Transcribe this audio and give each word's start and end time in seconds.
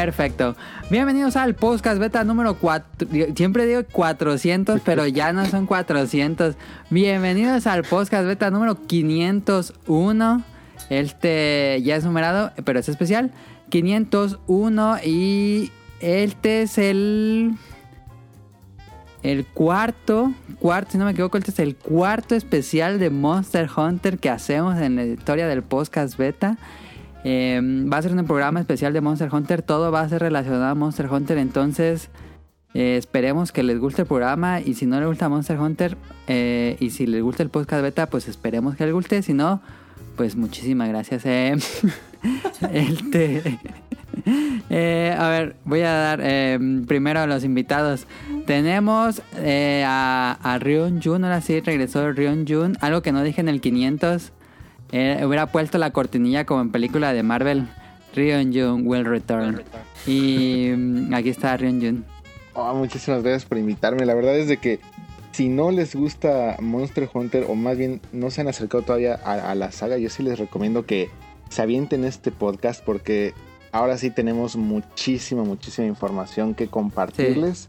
Perfecto. 0.00 0.54
Bienvenidos 0.90 1.34
al 1.34 1.56
podcast 1.56 1.98
beta 1.98 2.22
número 2.22 2.54
4. 2.54 3.08
Siempre 3.34 3.66
digo 3.66 3.82
400, 3.90 4.80
pero 4.84 5.08
ya 5.08 5.32
no 5.32 5.44
son 5.44 5.66
400. 5.66 6.54
Bienvenidos 6.88 7.66
al 7.66 7.82
podcast 7.82 8.24
beta 8.24 8.48
número 8.52 8.76
501. 8.86 10.44
Este 10.88 11.82
ya 11.82 11.96
es 11.96 12.04
numerado, 12.04 12.52
pero 12.64 12.78
es 12.78 12.88
especial. 12.88 13.32
501 13.70 14.98
y 15.04 15.72
este 15.98 16.62
es 16.62 16.78
el 16.78 17.56
el 19.24 19.46
cuarto, 19.46 20.32
cuarto, 20.60 20.92
si 20.92 20.98
no 20.98 21.06
me 21.06 21.10
equivoco, 21.10 21.38
este 21.38 21.50
es 21.50 21.58
el 21.58 21.74
cuarto 21.74 22.36
especial 22.36 23.00
de 23.00 23.10
Monster 23.10 23.68
Hunter 23.76 24.20
que 24.20 24.30
hacemos 24.30 24.78
en 24.80 24.94
la 24.94 25.04
historia 25.04 25.48
del 25.48 25.64
podcast 25.64 26.16
beta. 26.16 26.56
Eh, 27.24 27.60
va 27.92 27.98
a 27.98 28.02
ser 28.02 28.12
un 28.12 28.24
programa 28.26 28.60
especial 28.60 28.92
de 28.92 29.00
Monster 29.00 29.28
Hunter, 29.32 29.62
todo 29.62 29.90
va 29.90 30.02
a 30.02 30.08
ser 30.08 30.22
relacionado 30.22 30.66
a 30.66 30.74
Monster 30.74 31.06
Hunter, 31.06 31.38
entonces 31.38 32.10
eh, 32.74 32.96
esperemos 32.96 33.50
que 33.50 33.62
les 33.62 33.78
guste 33.78 34.02
el 34.02 34.08
programa 34.08 34.60
y 34.60 34.74
si 34.74 34.86
no 34.86 35.00
les 35.00 35.08
gusta 35.08 35.28
Monster 35.28 35.58
Hunter 35.58 35.96
eh, 36.26 36.76
y 36.80 36.90
si 36.90 37.06
les 37.06 37.22
gusta 37.22 37.42
el 37.42 37.50
podcast 37.50 37.82
beta, 37.82 38.06
pues 38.06 38.28
esperemos 38.28 38.76
que 38.76 38.84
les 38.84 38.94
guste, 38.94 39.22
si 39.22 39.34
no, 39.34 39.60
pues 40.16 40.36
muchísimas 40.36 40.88
gracias. 40.88 41.24
este... 42.72 43.58
Eh, 44.70 45.14
a 45.16 45.28
ver, 45.28 45.56
voy 45.64 45.80
a 45.80 45.92
dar 45.92 46.20
eh, 46.22 46.58
primero 46.86 47.20
a 47.20 47.26
los 47.26 47.44
invitados. 47.44 48.06
Tenemos 48.46 49.22
a, 49.86 50.38
a 50.42 50.58
Ryun 50.58 51.00
Jun, 51.00 51.24
ahora 51.24 51.40
sí 51.40 51.60
regresó 51.60 52.12
Ryun 52.12 52.44
Jun. 52.46 52.76
Algo 52.80 53.00
que 53.00 53.12
no 53.12 53.22
dije 53.22 53.40
en 53.40 53.48
el 53.48 53.62
500. 53.62 54.32
Hubiera 54.90 55.46
puesto 55.46 55.78
la 55.78 55.90
cortinilla 55.90 56.44
como 56.44 56.60
en 56.60 56.70
película 56.70 57.12
de 57.12 57.22
Marvel. 57.22 57.68
Ryun 58.14 58.52
Jun 58.52 58.86
will 58.86 59.04
return. 59.04 59.62
Y 60.06 60.70
mm, 60.76 61.14
aquí 61.14 61.28
está 61.28 61.56
Ryun 61.56 61.80
Jun. 61.80 62.04
Oh, 62.54 62.74
muchísimas 62.74 63.22
gracias 63.22 63.44
por 63.44 63.58
invitarme. 63.58 64.06
La 64.06 64.14
verdad 64.14 64.36
es 64.36 64.48
de 64.48 64.56
que 64.56 64.80
si 65.32 65.48
no 65.48 65.70
les 65.70 65.94
gusta 65.94 66.56
Monster 66.60 67.08
Hunter 67.12 67.46
o 67.48 67.54
más 67.54 67.76
bien 67.76 68.00
no 68.12 68.30
se 68.30 68.40
han 68.40 68.48
acercado 68.48 68.82
todavía 68.82 69.14
a, 69.22 69.50
a 69.50 69.54
la 69.54 69.70
saga, 69.70 69.98
yo 69.98 70.10
sí 70.10 70.22
les 70.22 70.38
recomiendo 70.38 70.86
que 70.86 71.10
se 71.48 71.62
avienten 71.62 72.04
este 72.04 72.30
podcast 72.32 72.82
porque 72.84 73.34
ahora 73.72 73.98
sí 73.98 74.10
tenemos 74.10 74.56
muchísima, 74.56 75.44
muchísima 75.44 75.86
información 75.86 76.54
que 76.54 76.68
compartirles. 76.68 77.68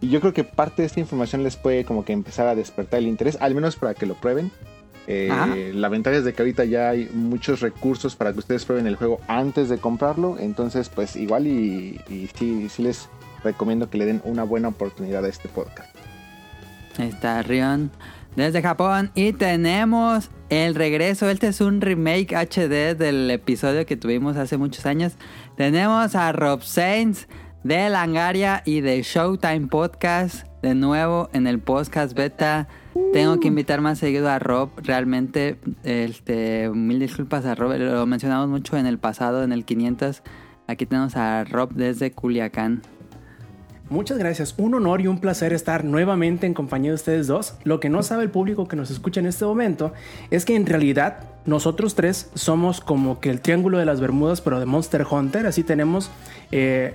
Y 0.00 0.08
yo 0.08 0.20
creo 0.20 0.32
que 0.32 0.44
parte 0.44 0.82
de 0.82 0.86
esta 0.86 1.00
información 1.00 1.42
les 1.42 1.56
puede 1.56 1.84
como 1.84 2.04
que 2.04 2.12
empezar 2.12 2.46
a 2.46 2.54
despertar 2.54 3.00
el 3.00 3.08
interés, 3.08 3.36
al 3.40 3.54
menos 3.54 3.76
para 3.76 3.94
que 3.94 4.06
lo 4.06 4.14
prueben. 4.14 4.50
Eh, 5.06 5.72
la 5.74 5.88
ventaja 5.88 6.16
es 6.16 6.24
de 6.24 6.32
que 6.32 6.42
ahorita 6.42 6.64
ya 6.64 6.90
hay 6.90 7.08
muchos 7.12 7.60
recursos 7.60 8.14
para 8.14 8.32
que 8.32 8.38
ustedes 8.38 8.64
prueben 8.64 8.86
el 8.86 8.96
juego 8.96 9.20
antes 9.28 9.68
de 9.68 9.78
comprarlo. 9.78 10.36
Entonces, 10.38 10.88
pues 10.88 11.16
igual 11.16 11.46
y, 11.46 12.00
y 12.08 12.28
sí, 12.38 12.68
sí 12.68 12.82
les 12.82 13.08
recomiendo 13.42 13.90
que 13.90 13.98
le 13.98 14.06
den 14.06 14.20
una 14.24 14.44
buena 14.44 14.68
oportunidad 14.68 15.24
a 15.24 15.28
este 15.28 15.48
podcast. 15.48 15.94
Ahí 16.98 17.08
está 17.08 17.42
Rion 17.42 17.90
desde 18.36 18.62
Japón 18.62 19.10
y 19.14 19.32
tenemos 19.32 20.30
el 20.48 20.74
regreso. 20.74 21.28
Este 21.28 21.48
es 21.48 21.60
un 21.60 21.80
remake 21.80 22.34
HD 22.34 22.96
del 22.96 23.30
episodio 23.30 23.86
que 23.86 23.96
tuvimos 23.96 24.36
hace 24.36 24.56
muchos 24.56 24.86
años. 24.86 25.14
Tenemos 25.56 26.14
a 26.14 26.32
Rob 26.32 26.62
Sainz 26.62 27.26
de 27.64 27.88
Langaria 27.90 28.62
y 28.64 28.80
de 28.80 29.02
Showtime 29.02 29.66
Podcast 29.66 30.46
de 30.62 30.74
nuevo 30.74 31.28
en 31.32 31.46
el 31.46 31.58
podcast 31.58 32.14
beta. 32.14 32.68
Tengo 33.12 33.38
que 33.40 33.48
invitar 33.48 33.80
más 33.80 33.98
seguido 33.98 34.28
a 34.28 34.38
Rob. 34.38 34.70
Realmente, 34.76 35.58
este, 35.84 36.68
mil 36.70 36.98
disculpas 36.98 37.44
a 37.44 37.54
Rob. 37.54 37.76
Lo 37.78 38.06
mencionamos 38.06 38.48
mucho 38.48 38.76
en 38.76 38.86
el 38.86 38.98
pasado, 38.98 39.42
en 39.42 39.52
el 39.52 39.64
500. 39.64 40.22
Aquí 40.66 40.86
tenemos 40.86 41.16
a 41.16 41.44
Rob 41.44 41.72
desde 41.72 42.12
Culiacán. 42.12 42.82
Muchas 43.90 44.18
gracias. 44.18 44.54
Un 44.56 44.74
honor 44.74 45.00
y 45.00 45.08
un 45.08 45.18
placer 45.18 45.52
estar 45.52 45.84
nuevamente 45.84 46.46
en 46.46 46.54
compañía 46.54 46.92
de 46.92 46.94
ustedes 46.94 47.26
dos. 47.26 47.54
Lo 47.64 47.80
que 47.80 47.88
no 47.88 48.04
sabe 48.04 48.22
el 48.22 48.30
público 48.30 48.68
que 48.68 48.76
nos 48.76 48.88
escucha 48.92 49.18
en 49.18 49.26
este 49.26 49.44
momento 49.44 49.92
es 50.30 50.44
que 50.44 50.54
en 50.54 50.64
realidad 50.64 51.24
nosotros 51.44 51.96
tres 51.96 52.30
somos 52.34 52.80
como 52.80 53.18
que 53.18 53.30
el 53.30 53.40
triángulo 53.40 53.78
de 53.78 53.86
las 53.86 54.00
Bermudas, 54.00 54.40
pero 54.42 54.60
de 54.60 54.66
Monster 54.66 55.04
Hunter. 55.10 55.44
Así 55.44 55.64
tenemos, 55.64 56.08
eh, 56.52 56.94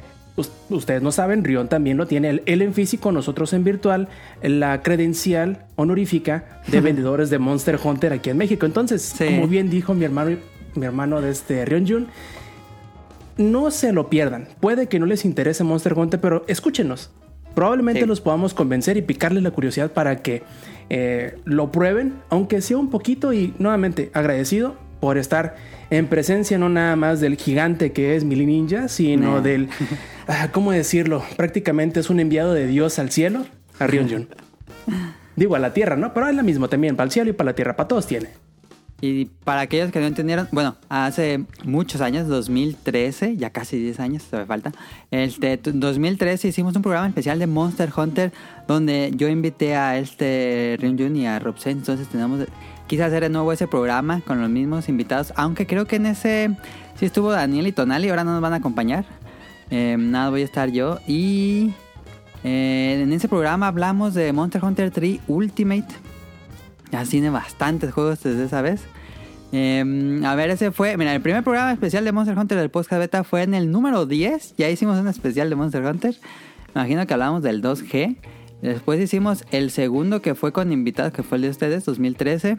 ustedes 0.70 1.02
no 1.02 1.12
saben, 1.12 1.44
Rion 1.44 1.68
también 1.68 1.98
lo 1.98 2.08
tiene, 2.08 2.42
él 2.46 2.62
en 2.62 2.74
físico, 2.74 3.12
nosotros 3.12 3.54
en 3.54 3.64
virtual, 3.64 4.10
la 4.42 4.82
credencial 4.82 5.66
honorífica 5.76 6.62
de 6.68 6.82
vendedores 6.82 7.30
de 7.30 7.40
Monster 7.40 7.80
Hunter 7.82 8.14
aquí 8.14 8.30
en 8.30 8.38
México. 8.38 8.66
Entonces, 8.66 9.02
sí. 9.02 9.26
como 9.26 9.48
bien 9.48 9.70
dijo 9.70 9.94
mi 9.94 10.06
hermano, 10.06 10.38
mi 10.76 10.86
hermano 10.86 11.22
de 11.22 11.32
este 11.32 11.64
Rion 11.66 11.88
Jun, 11.88 12.08
no 13.38 13.72
se 13.72 13.92
lo 13.92 14.10
pierdan. 14.10 14.48
Puede 14.60 14.88
que 14.88 15.00
no 15.00 15.06
les 15.06 15.26
interese 15.26 15.64
Monster 15.64 15.94
Hunter, 15.94 16.20
pero 16.20 16.44
escúchenos. 16.48 17.12
Probablemente 17.54 18.02
sí. 18.02 18.08
los 18.08 18.20
podamos 18.20 18.54
convencer 18.54 18.98
y 18.98 19.02
picarles 19.02 19.42
la 19.42 19.52
curiosidad 19.52 19.92
para 19.92 20.22
que 20.22 20.44
eh, 20.90 21.38
lo 21.46 21.72
prueben, 21.72 22.16
aunque 22.30 22.62
sea 22.62 22.78
un 22.78 22.90
poquito 22.90 23.32
y 23.32 23.54
nuevamente 23.60 24.12
agradecido 24.14 24.76
por 25.00 25.18
estar 25.18 25.56
en 25.90 26.08
presencia 26.08 26.58
no 26.58 26.70
nada 26.70 26.96
más 26.96 27.20
del 27.20 27.38
gigante 27.38 27.92
que 27.92 28.16
es 28.16 28.24
Mili 28.24 28.46
Ninja, 28.46 28.88
sino 28.88 29.36
no. 29.36 29.42
del, 29.42 29.70
ah, 30.28 30.50
¿cómo 30.52 30.72
decirlo? 30.72 31.24
Prácticamente 31.38 32.00
es 32.00 32.10
un 32.10 32.20
enviado 32.20 32.54
de 32.54 32.68
Dios 32.68 33.00
al 33.00 33.12
cielo, 33.12 33.46
a 33.80 33.88
Ryonjun. 33.88 34.30
Digo, 35.36 35.56
a 35.56 35.60
la 35.60 35.74
tierra, 35.74 35.96
¿no? 35.96 36.14
Pero 36.14 36.28
es 36.28 36.36
la 36.36 36.44
misma 36.44 36.68
también, 36.68 36.96
para 36.96 37.06
el 37.06 37.12
cielo 37.12 37.30
y 37.30 37.34
para 37.34 37.52
la 37.52 37.56
tierra, 37.56 37.76
para 37.76 37.88
todos 37.88 38.08
tiene. 38.08 38.30
Y 39.02 39.26
para 39.26 39.62
aquellos 39.62 39.92
que 39.92 40.00
no 40.00 40.06
entendieron, 40.06 40.48
bueno, 40.52 40.78
hace 40.88 41.44
muchos 41.66 42.00
años, 42.00 42.28
2013, 42.28 43.36
ya 43.36 43.50
casi 43.50 43.78
10 43.78 44.00
años, 44.00 44.24
todavía 44.24 44.48
falta. 44.48 44.72
Este 45.12 45.60
2013 45.62 46.48
hicimos 46.48 46.76
un 46.78 46.82
programa 46.82 47.08
especial 47.08 47.38
de 47.38 47.46
Monster 47.46 47.90
Hunter 47.96 48.32
donde 48.68 49.12
yo 49.16 49.28
invité 49.28 49.76
a 49.76 49.98
este 49.98 50.78
Ryunjun 50.80 51.18
y 51.18 51.28
a 51.28 51.40
Robsen. 51.40 51.80
Entonces 51.80 52.08
tenemos, 52.08 52.48
quise 52.88 53.04
hacer 53.04 53.24
de 53.24 53.30
nuevo 53.30 53.52
ese 53.52 53.68
programa 53.68 54.22
con 54.22 54.42
los 54.42 54.50
mismos 54.50 54.90
invitados, 54.90 55.34
aunque 55.36 55.66
creo 55.68 55.86
que 55.86 55.98
en 55.98 56.06
ese 56.08 56.56
sí 57.00 57.06
estuvo 57.06 57.32
Daniel 57.32 57.68
y 57.68 57.72
Tonali, 57.72 58.10
ahora 58.10 58.24
no 58.24 58.34
nos 58.34 58.42
van 58.42 58.54
a 58.54 58.58
acompañar. 58.58 59.06
Eh, 59.72 59.96
nada, 59.98 60.30
voy 60.30 60.42
a 60.42 60.46
estar 60.46 60.70
yo. 60.70 61.00
Y 61.08 61.74
eh, 62.44 63.02
en 63.02 63.12
ese 63.14 63.28
programa 63.28 63.68
hablamos 63.68 64.14
de 64.14 64.32
Monster 64.34 64.64
Hunter 64.64 64.92
3 64.92 65.20
Ultimate 65.28 65.88
ya 66.92 67.04
tiene 67.04 67.30
bastantes 67.30 67.92
juegos 67.94 68.24
desde 68.24 68.46
esa 68.46 68.62
vez. 68.62 68.82
Eh, 69.52 70.22
a 70.24 70.36
ver, 70.36 70.50
ese 70.50 70.72
fue. 70.72 70.98
Mira, 70.98 71.14
el 71.14 71.22
primer 71.22 71.44
programa 71.44 71.72
especial 71.72 72.06
de 72.06 72.12
Monster 72.12 72.38
Hunter 72.38 72.58
del 72.58 72.70
podcast 72.70 73.00
beta 73.00 73.24
fue 73.24 73.44
en 73.44 73.54
el 73.54 73.72
número 73.72 74.06
10. 74.06 74.56
Ya 74.58 74.70
hicimos 74.70 75.00
un 75.00 75.08
especial 75.08 75.50
de 75.50 75.56
Monster 75.56 75.84
Hunter. 75.84 76.16
Imagino 76.74 77.06
que 77.06 77.14
hablamos 77.14 77.44
del 77.44 77.62
2G. 77.62 78.18
Después 78.62 79.00
hicimos 79.00 79.46
el 79.52 79.72
segundo 79.72 80.22
que 80.22 80.36
fue 80.36 80.52
con 80.52 80.72
invitados, 80.72 81.14
que 81.14 81.24
fue 81.24 81.38
el 81.38 81.44
de 81.44 81.50
ustedes, 81.50 81.86
2013. 81.86 82.58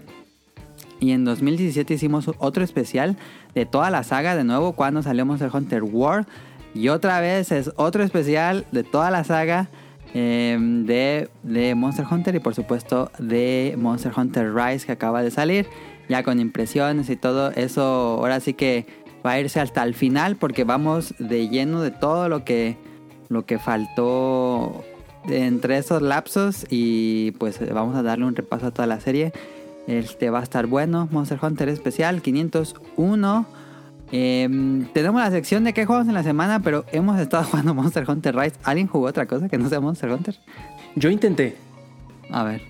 Y 1.01 1.11
en 1.11 1.25
2017 1.25 1.95
hicimos 1.95 2.31
otro 2.39 2.65
especial 2.65 3.17
de 3.55 3.67
toda 3.67 3.91
la 3.91 4.03
saga 4.03 4.35
de 4.35 4.45
nuevo 4.45 4.73
cuando 4.73 5.03
salió 5.03 5.27
Monster 5.27 5.51
Hunter 5.53 5.83
World. 5.83 6.27
Y 6.75 6.89
otra 6.89 7.21
vez 7.21 7.53
es 7.53 7.71
otro 7.77 8.03
especial 8.03 8.67
de 8.73 8.85
toda 8.85 9.11
la 9.11 9.25
saga 9.25 9.69
eh, 10.15 10.57
de, 10.61 11.29
de, 11.43 11.75
Monster 11.75 12.07
Hunter 12.11 12.35
y 12.35 12.39
por 12.39 12.55
supuesto 12.55 13.11
de 13.19 13.75
Monster 13.79 14.13
Hunter 14.17 14.55
Rise 14.55 14.87
que 14.87 14.93
acaba 14.93 15.23
de 15.23 15.31
salir. 15.31 15.67
Ya 16.09 16.23
con 16.23 16.39
impresiones 16.39 17.11
y 17.11 17.17
todo 17.17 17.51
eso, 17.51 17.83
ahora 17.83 18.41
sí 18.41 18.55
que 18.55 18.87
va 19.25 19.33
a 19.33 19.41
irse 19.41 19.61
hasta 19.61 19.83
el 19.83 19.95
final 19.95 20.37
porque 20.37 20.65
vamos 20.65 21.15
de 21.19 21.49
lleno 21.49 21.83
de 21.83 21.91
todo 21.91 22.29
lo 22.29 22.45
que, 22.45 22.77
lo 23.29 23.45
que 23.45 23.59
faltó 23.59 24.85
entre 25.29 25.79
esos 25.79 26.03
lapsos 26.03 26.67
y 26.71 27.33
pues 27.33 27.59
vamos 27.73 27.97
a 27.97 28.03
darle 28.03 28.27
un 28.27 28.37
repaso 28.37 28.67
a 28.67 28.71
toda 28.71 28.87
la 28.87 29.01
serie. 29.01 29.33
Este 29.87 30.31
va 30.31 30.41
a 30.41 30.43
estar 30.43 30.67
bueno, 30.67 31.09
Monster 31.11 31.39
Hunter 31.41 31.69
especial 31.69 32.23
501. 32.23 33.47
Eh, 34.13 34.49
tenemos 34.93 35.21
la 35.21 35.31
sección 35.31 35.65
de 35.65 35.73
qué 35.73 35.85
jugamos 35.85 36.09
en 36.09 36.15
la 36.15 36.23
semana, 36.23 36.61
pero 36.61 36.85
hemos 36.93 37.19
estado 37.19 37.45
jugando 37.51 37.75
Monster 37.75 38.09
Hunter 38.09 38.37
Rise. 38.37 38.57
¿Alguien 38.65 38.87
jugó 38.89 39.07
otra 39.07 39.27
cosa 39.27 39.49
que 39.49 39.59
no 39.59 39.69
sea 39.69 39.81
Monster 39.81 40.11
Hunter? 40.11 40.37
Yo 40.95 41.11
intenté. 41.11 41.57
A 42.31 42.45
ver. 42.45 42.63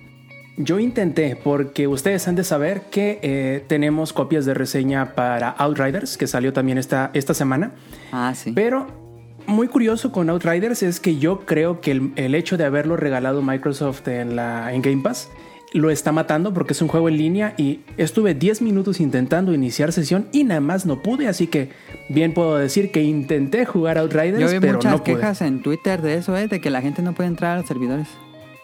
Yo 0.59 0.79
intenté 0.79 1.35
porque 1.35 1.87
ustedes 1.87 2.27
han 2.27 2.35
de 2.35 2.43
saber 2.43 2.81
que 2.89 3.19
eh, 3.21 3.63
tenemos 3.67 4.11
copias 4.11 4.43
de 4.45 4.55
reseña 4.55 5.13
para 5.13 5.49
Outriders, 5.51 6.17
que 6.17 6.25
salió 6.25 6.51
también 6.51 6.79
esta, 6.79 7.11
esta 7.13 7.35
semana. 7.35 7.73
Ah, 8.11 8.33
sí. 8.35 8.53
Pero 8.53 9.06
muy 9.47 9.67
curioso 9.67 10.11
con 10.11 10.29
Outriders 10.29 10.83
es 10.83 10.99
que 10.99 11.17
yo 11.17 11.39
creo 11.45 11.81
que 11.81 11.91
el, 11.91 12.11
el 12.15 12.35
hecho 12.35 12.57
de 12.57 12.65
haberlo 12.65 12.97
regalado 12.97 13.41
Microsoft 13.41 14.07
en, 14.07 14.35
la, 14.35 14.73
en 14.73 14.81
Game 14.81 15.01
Pass 15.01 15.29
lo 15.73 15.89
está 15.89 16.11
matando 16.11 16.53
porque 16.53 16.73
es 16.73 16.81
un 16.81 16.87
juego 16.87 17.09
en 17.09 17.17
línea 17.17 17.53
y 17.57 17.81
estuve 17.97 18.33
10 18.33 18.61
minutos 18.61 18.99
intentando 18.99 19.53
iniciar 19.53 19.91
sesión 19.91 20.27
y 20.31 20.43
nada 20.43 20.61
más 20.61 20.85
no 20.85 21.01
pude, 21.01 21.27
así 21.27 21.47
que 21.47 21.69
bien 22.09 22.33
puedo 22.33 22.57
decir 22.57 22.91
que 22.91 23.03
intenté 23.03 23.65
jugar 23.65 23.97
Outriders, 23.97 24.39
Yo 24.39 24.49
vi 24.49 24.59
pero 24.59 24.75
muchas 24.75 24.91
no 24.91 25.03
pude. 25.03 25.15
quejas 25.15 25.41
en 25.41 25.61
Twitter 25.61 26.01
de 26.01 26.15
eso, 26.15 26.37
¿eh? 26.37 26.47
de 26.47 26.61
que 26.61 26.69
la 26.69 26.81
gente 26.81 27.01
no 27.01 27.13
puede 27.13 27.29
entrar 27.29 27.55
a 27.55 27.59
los 27.59 27.67
servidores. 27.67 28.07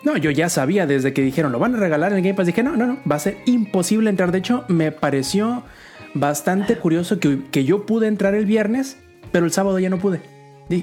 No, 0.03 0.17
yo 0.17 0.31
ya 0.31 0.49
sabía 0.49 0.85
desde 0.85 1.13
que 1.13 1.21
dijeron 1.21 1.51
lo 1.51 1.59
van 1.59 1.75
a 1.75 1.77
regalar 1.77 2.11
en 2.11 2.17
el 2.17 2.23
Game 2.23 2.35
Pass. 2.35 2.47
Dije, 2.47 2.63
no, 2.63 2.75
no, 2.75 2.85
no, 2.85 2.97
va 3.09 3.15
a 3.15 3.19
ser 3.19 3.37
imposible 3.45 4.09
entrar. 4.09 4.31
De 4.31 4.39
hecho, 4.39 4.65
me 4.67 4.91
pareció 4.91 5.63
bastante 6.13 6.77
curioso 6.77 7.19
que, 7.19 7.39
que 7.51 7.63
yo 7.63 7.85
pude 7.85 8.07
entrar 8.07 8.35
el 8.35 8.45
viernes, 8.45 8.97
pero 9.31 9.45
el 9.45 9.51
sábado 9.51 9.79
ya 9.79 9.89
no 9.89 9.99
pude. 9.99 10.32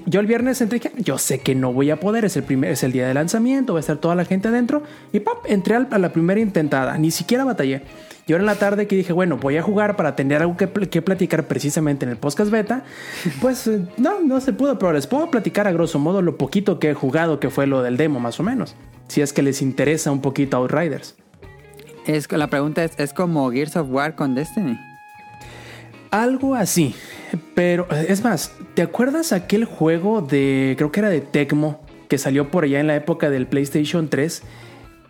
Yo 0.06 0.20
el 0.20 0.26
viernes 0.26 0.60
entré 0.60 0.80
y 0.96 1.02
yo 1.02 1.18
sé 1.18 1.40
que 1.40 1.54
no 1.54 1.72
voy 1.72 1.90
a 1.90 1.98
poder, 2.00 2.24
es 2.24 2.36
el, 2.36 2.44
primer, 2.44 2.70
es 2.70 2.82
el 2.82 2.92
día 2.92 3.06
de 3.08 3.14
lanzamiento, 3.14 3.74
va 3.74 3.78
a 3.78 3.80
estar 3.80 3.98
toda 3.98 4.14
la 4.14 4.24
gente 4.24 4.48
adentro. 4.48 4.82
Y 5.12 5.20
¡pap! 5.20 5.38
entré 5.46 5.76
a 5.76 5.98
la 5.98 6.12
primera 6.12 6.40
intentada, 6.40 6.96
ni 6.98 7.10
siquiera 7.10 7.44
batallé. 7.44 7.82
Y 8.26 8.32
ahora 8.32 8.42
en 8.42 8.46
la 8.46 8.54
tarde 8.54 8.86
que 8.86 8.94
dije, 8.94 9.12
bueno, 9.12 9.38
voy 9.38 9.56
a 9.56 9.62
jugar 9.62 9.96
para 9.96 10.14
tener 10.14 10.42
algo 10.42 10.56
que, 10.56 10.68
que 10.68 11.02
platicar 11.02 11.48
precisamente 11.48 12.04
en 12.04 12.12
el 12.12 12.16
podcast 12.16 12.50
beta, 12.50 12.84
pues 13.40 13.66
eh, 13.66 13.80
no, 13.96 14.20
no 14.20 14.40
se 14.40 14.52
pudo, 14.52 14.78
pero 14.78 14.92
les 14.92 15.06
puedo 15.06 15.30
platicar 15.30 15.66
a 15.66 15.72
grosso 15.72 15.98
modo 15.98 16.22
lo 16.22 16.36
poquito 16.36 16.78
que 16.78 16.90
he 16.90 16.94
jugado, 16.94 17.40
que 17.40 17.50
fue 17.50 17.66
lo 17.66 17.82
del 17.82 17.96
demo 17.96 18.20
más 18.20 18.38
o 18.38 18.42
menos, 18.42 18.76
si 19.08 19.20
es 19.20 19.32
que 19.32 19.42
les 19.42 19.62
interesa 19.62 20.12
un 20.12 20.20
poquito 20.20 20.58
Outriders. 20.58 21.16
Es, 22.06 22.30
la 22.30 22.46
pregunta 22.48 22.84
es, 22.84 22.92
¿es 22.98 23.12
como 23.12 23.50
Gears 23.50 23.76
of 23.76 23.88
War 23.90 24.14
con 24.14 24.34
Destiny? 24.34 24.78
Algo 26.10 26.54
así, 26.54 26.94
pero 27.54 27.86
es 27.90 28.24
más, 28.24 28.52
¿te 28.74 28.82
acuerdas 28.82 29.32
aquel 29.32 29.64
juego 29.64 30.22
de, 30.22 30.74
creo 30.76 30.90
que 30.90 31.00
era 31.00 31.08
de 31.08 31.20
Tecmo, 31.20 31.80
que 32.08 32.18
salió 32.18 32.50
por 32.50 32.64
allá 32.64 32.80
en 32.80 32.88
la 32.88 32.96
época 32.96 33.30
del 33.30 33.46
PlayStation 33.46 34.08
3? 34.08 34.42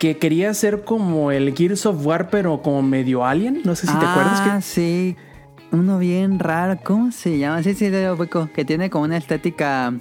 que 0.00 0.17
quería 0.17 0.52
ser 0.55 0.82
como 0.82 1.31
el 1.31 1.55
Gears 1.55 1.85
of 1.85 2.05
War, 2.06 2.31
pero 2.31 2.62
como 2.62 2.81
medio 2.81 3.23
alien. 3.23 3.61
No 3.67 3.75
sé 3.75 3.87
si 3.87 3.93
te 3.93 4.06
acuerdas. 4.06 4.41
Ah, 4.41 4.61
sí. 4.62 5.14
Uno 5.73 5.99
bien 5.99 6.38
raro. 6.38 6.81
¿Cómo 6.82 7.12
se 7.12 7.37
llama? 7.37 7.62
Sí, 7.62 7.75
sí, 7.75 7.91
de 7.91 8.17
Que 8.55 8.64
tiene 8.64 8.88
como 8.88 9.05
una 9.05 9.19
estética 9.19 9.93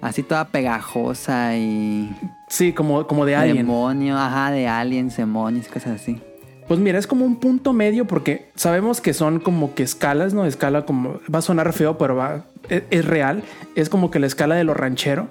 así 0.00 0.22
toda 0.22 0.46
pegajosa 0.46 1.56
y. 1.56 2.14
Sí, 2.46 2.72
como, 2.72 3.08
como 3.08 3.26
de 3.26 3.34
alien. 3.34 3.56
Demonio, 3.56 4.16
ajá, 4.16 4.52
de 4.52 4.68
aliens, 4.68 5.16
demonios, 5.16 5.66
cosas 5.66 6.00
así. 6.00 6.22
Pues 6.68 6.80
mira, 6.80 6.98
es 6.98 7.06
como 7.06 7.24
un 7.24 7.36
punto 7.36 7.72
medio 7.72 8.06
porque 8.06 8.48
sabemos 8.54 9.00
que 9.00 9.12
son 9.12 9.40
como 9.40 9.74
que 9.74 9.82
escalas, 9.82 10.32
¿no? 10.32 10.46
Escala 10.46 10.86
como. 10.86 11.20
Va 11.32 11.40
a 11.40 11.42
sonar 11.42 11.72
feo, 11.72 11.98
pero 11.98 12.16
va. 12.16 12.44
Es, 12.68 12.84
es 12.90 13.04
real. 13.04 13.42
Es 13.76 13.88
como 13.88 14.10
que 14.10 14.18
la 14.18 14.26
escala 14.26 14.54
de 14.54 14.64
lo 14.64 14.74
ranchero 14.74 15.28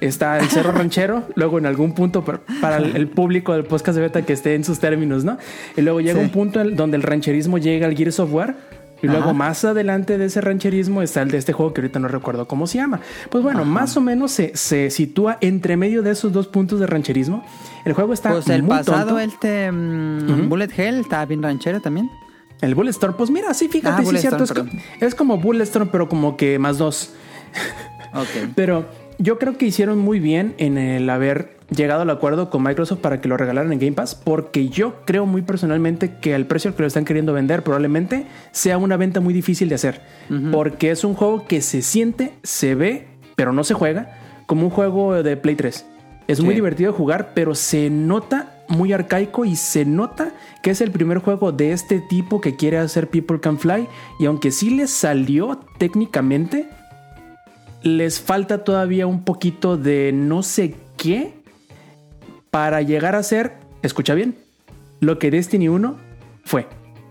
está 0.00 0.38
el 0.38 0.46
Cerro 0.50 0.72
Ranchero, 0.72 1.24
luego 1.34 1.58
en 1.58 1.66
algún 1.66 1.92
punto 1.92 2.24
para 2.24 2.76
el, 2.78 3.08
público 3.08 3.52
del 3.52 3.64
podcast 3.64 3.96
de 3.96 4.02
beta 4.02 4.22
que 4.22 4.32
esté 4.32 4.54
en 4.54 4.64
sus 4.64 4.78
términos, 4.78 5.24
¿no? 5.24 5.38
Y 5.76 5.82
luego 5.82 6.00
llega 6.00 6.20
un 6.20 6.30
punto 6.30 6.62
donde 6.64 6.96
el 6.96 7.02
rancherismo 7.02 7.58
llega 7.58 7.86
al 7.86 7.96
Gears 7.96 8.20
of 8.20 8.30
Y 9.02 9.06
luego 9.06 9.32
más 9.32 9.64
adelante 9.64 10.18
de 10.18 10.24
ese 10.24 10.40
rancherismo 10.40 11.02
está 11.02 11.22
el 11.22 11.30
de 11.30 11.38
este 11.38 11.52
juego 11.52 11.72
que 11.72 11.80
ahorita 11.80 12.00
no 12.00 12.08
recuerdo 12.08 12.48
cómo 12.48 12.66
se 12.66 12.78
llama. 12.78 13.00
Pues 13.30 13.44
bueno, 13.44 13.64
más 13.64 13.96
o 13.96 14.00
menos 14.00 14.32
se, 14.32 14.56
se, 14.56 14.90
sitúa 14.90 15.38
entre 15.40 15.76
medio 15.76 16.02
de 16.02 16.10
esos 16.10 16.32
dos 16.32 16.48
puntos 16.48 16.80
de 16.80 16.86
rancherismo. 16.86 17.44
El 17.84 17.92
juego 17.92 18.12
está 18.12 18.32
pues 18.32 18.48
el 18.48 18.64
pasado, 18.64 19.18
este 19.18 19.70
Bullet 19.70 20.70
Hell, 20.76 21.00
estaba 21.00 21.24
bien 21.26 21.42
ranchero 21.42 21.80
también. 21.80 22.10
El 22.60 22.74
Bulletstorm, 22.74 23.16
pues 23.16 23.30
mira, 23.30 23.54
sí, 23.54 23.68
fíjate, 23.68 24.02
ah, 24.02 24.10
sí, 24.10 24.18
cierto. 24.18 24.44
Es, 24.44 24.52
es, 25.00 25.14
como 25.14 25.38
Bulletstorm, 25.38 25.90
pero 25.90 26.08
como 26.08 26.36
que 26.36 26.58
más 26.58 26.78
dos. 26.78 27.12
Ok. 28.14 28.50
pero 28.56 28.84
yo 29.18 29.38
creo 29.38 29.58
que 29.58 29.66
hicieron 29.66 29.98
muy 29.98 30.20
bien 30.20 30.54
en 30.58 30.78
el 30.78 31.10
haber 31.10 31.58
llegado 31.70 32.02
al 32.02 32.10
acuerdo 32.10 32.50
con 32.50 32.62
Microsoft 32.62 33.00
para 33.00 33.20
que 33.20 33.28
lo 33.28 33.36
regalaran 33.36 33.72
en 33.72 33.78
Game 33.78 33.92
Pass, 33.92 34.14
porque 34.14 34.68
yo 34.68 35.04
creo 35.04 35.26
muy 35.26 35.42
personalmente 35.42 36.14
que 36.20 36.34
el 36.34 36.46
precio 36.46 36.74
que 36.74 36.82
lo 36.82 36.86
están 36.86 37.04
queriendo 37.04 37.32
vender 37.32 37.62
probablemente 37.62 38.26
sea 38.52 38.78
una 38.78 38.96
venta 38.96 39.20
muy 39.20 39.34
difícil 39.34 39.68
de 39.68 39.74
hacer, 39.74 40.00
porque 40.52 40.90
es 40.90 41.04
un 41.04 41.14
juego 41.14 41.46
que 41.46 41.60
se 41.60 41.82
siente, 41.82 42.32
se 42.42 42.74
ve, 42.74 43.08
pero 43.36 43.52
no 43.52 43.64
se 43.64 43.74
juega 43.74 44.16
como 44.46 44.62
un 44.62 44.70
juego 44.70 45.22
de 45.22 45.36
Play 45.36 45.56
3. 45.56 45.86
Es 46.28 46.40
muy 46.40 46.54
divertido 46.54 46.92
de 46.92 46.98
jugar, 46.98 47.32
pero 47.34 47.54
se 47.54 47.90
nota 47.90 48.64
muy 48.68 48.92
arcaico 48.92 49.44
y 49.44 49.56
se 49.56 49.84
nota 49.84 50.32
que 50.62 50.70
es 50.70 50.80
el 50.80 50.90
primer 50.90 51.18
juego 51.18 51.52
de 51.52 51.72
este 51.72 52.00
tipo 52.00 52.40
que 52.40 52.54
quiere 52.54 52.76
hacer 52.78 53.08
People 53.08 53.40
Can 53.40 53.58
Fly 53.58 53.88
y 54.20 54.26
aunque 54.26 54.50
sí 54.50 54.70
le 54.70 54.86
salió 54.86 55.58
técnicamente, 55.78 56.68
les 57.82 58.20
falta 58.20 58.64
todavía 58.64 59.06
un 59.06 59.24
poquito 59.24 59.76
de 59.76 60.12
no 60.12 60.42
sé 60.42 60.74
qué 60.96 61.34
para 62.50 62.82
llegar 62.82 63.14
a 63.14 63.22
ser, 63.22 63.52
escucha 63.82 64.14
bien, 64.14 64.36
lo 65.00 65.18
que 65.18 65.30
Destiny 65.30 65.68
1 65.68 65.96
fue. 66.44 66.66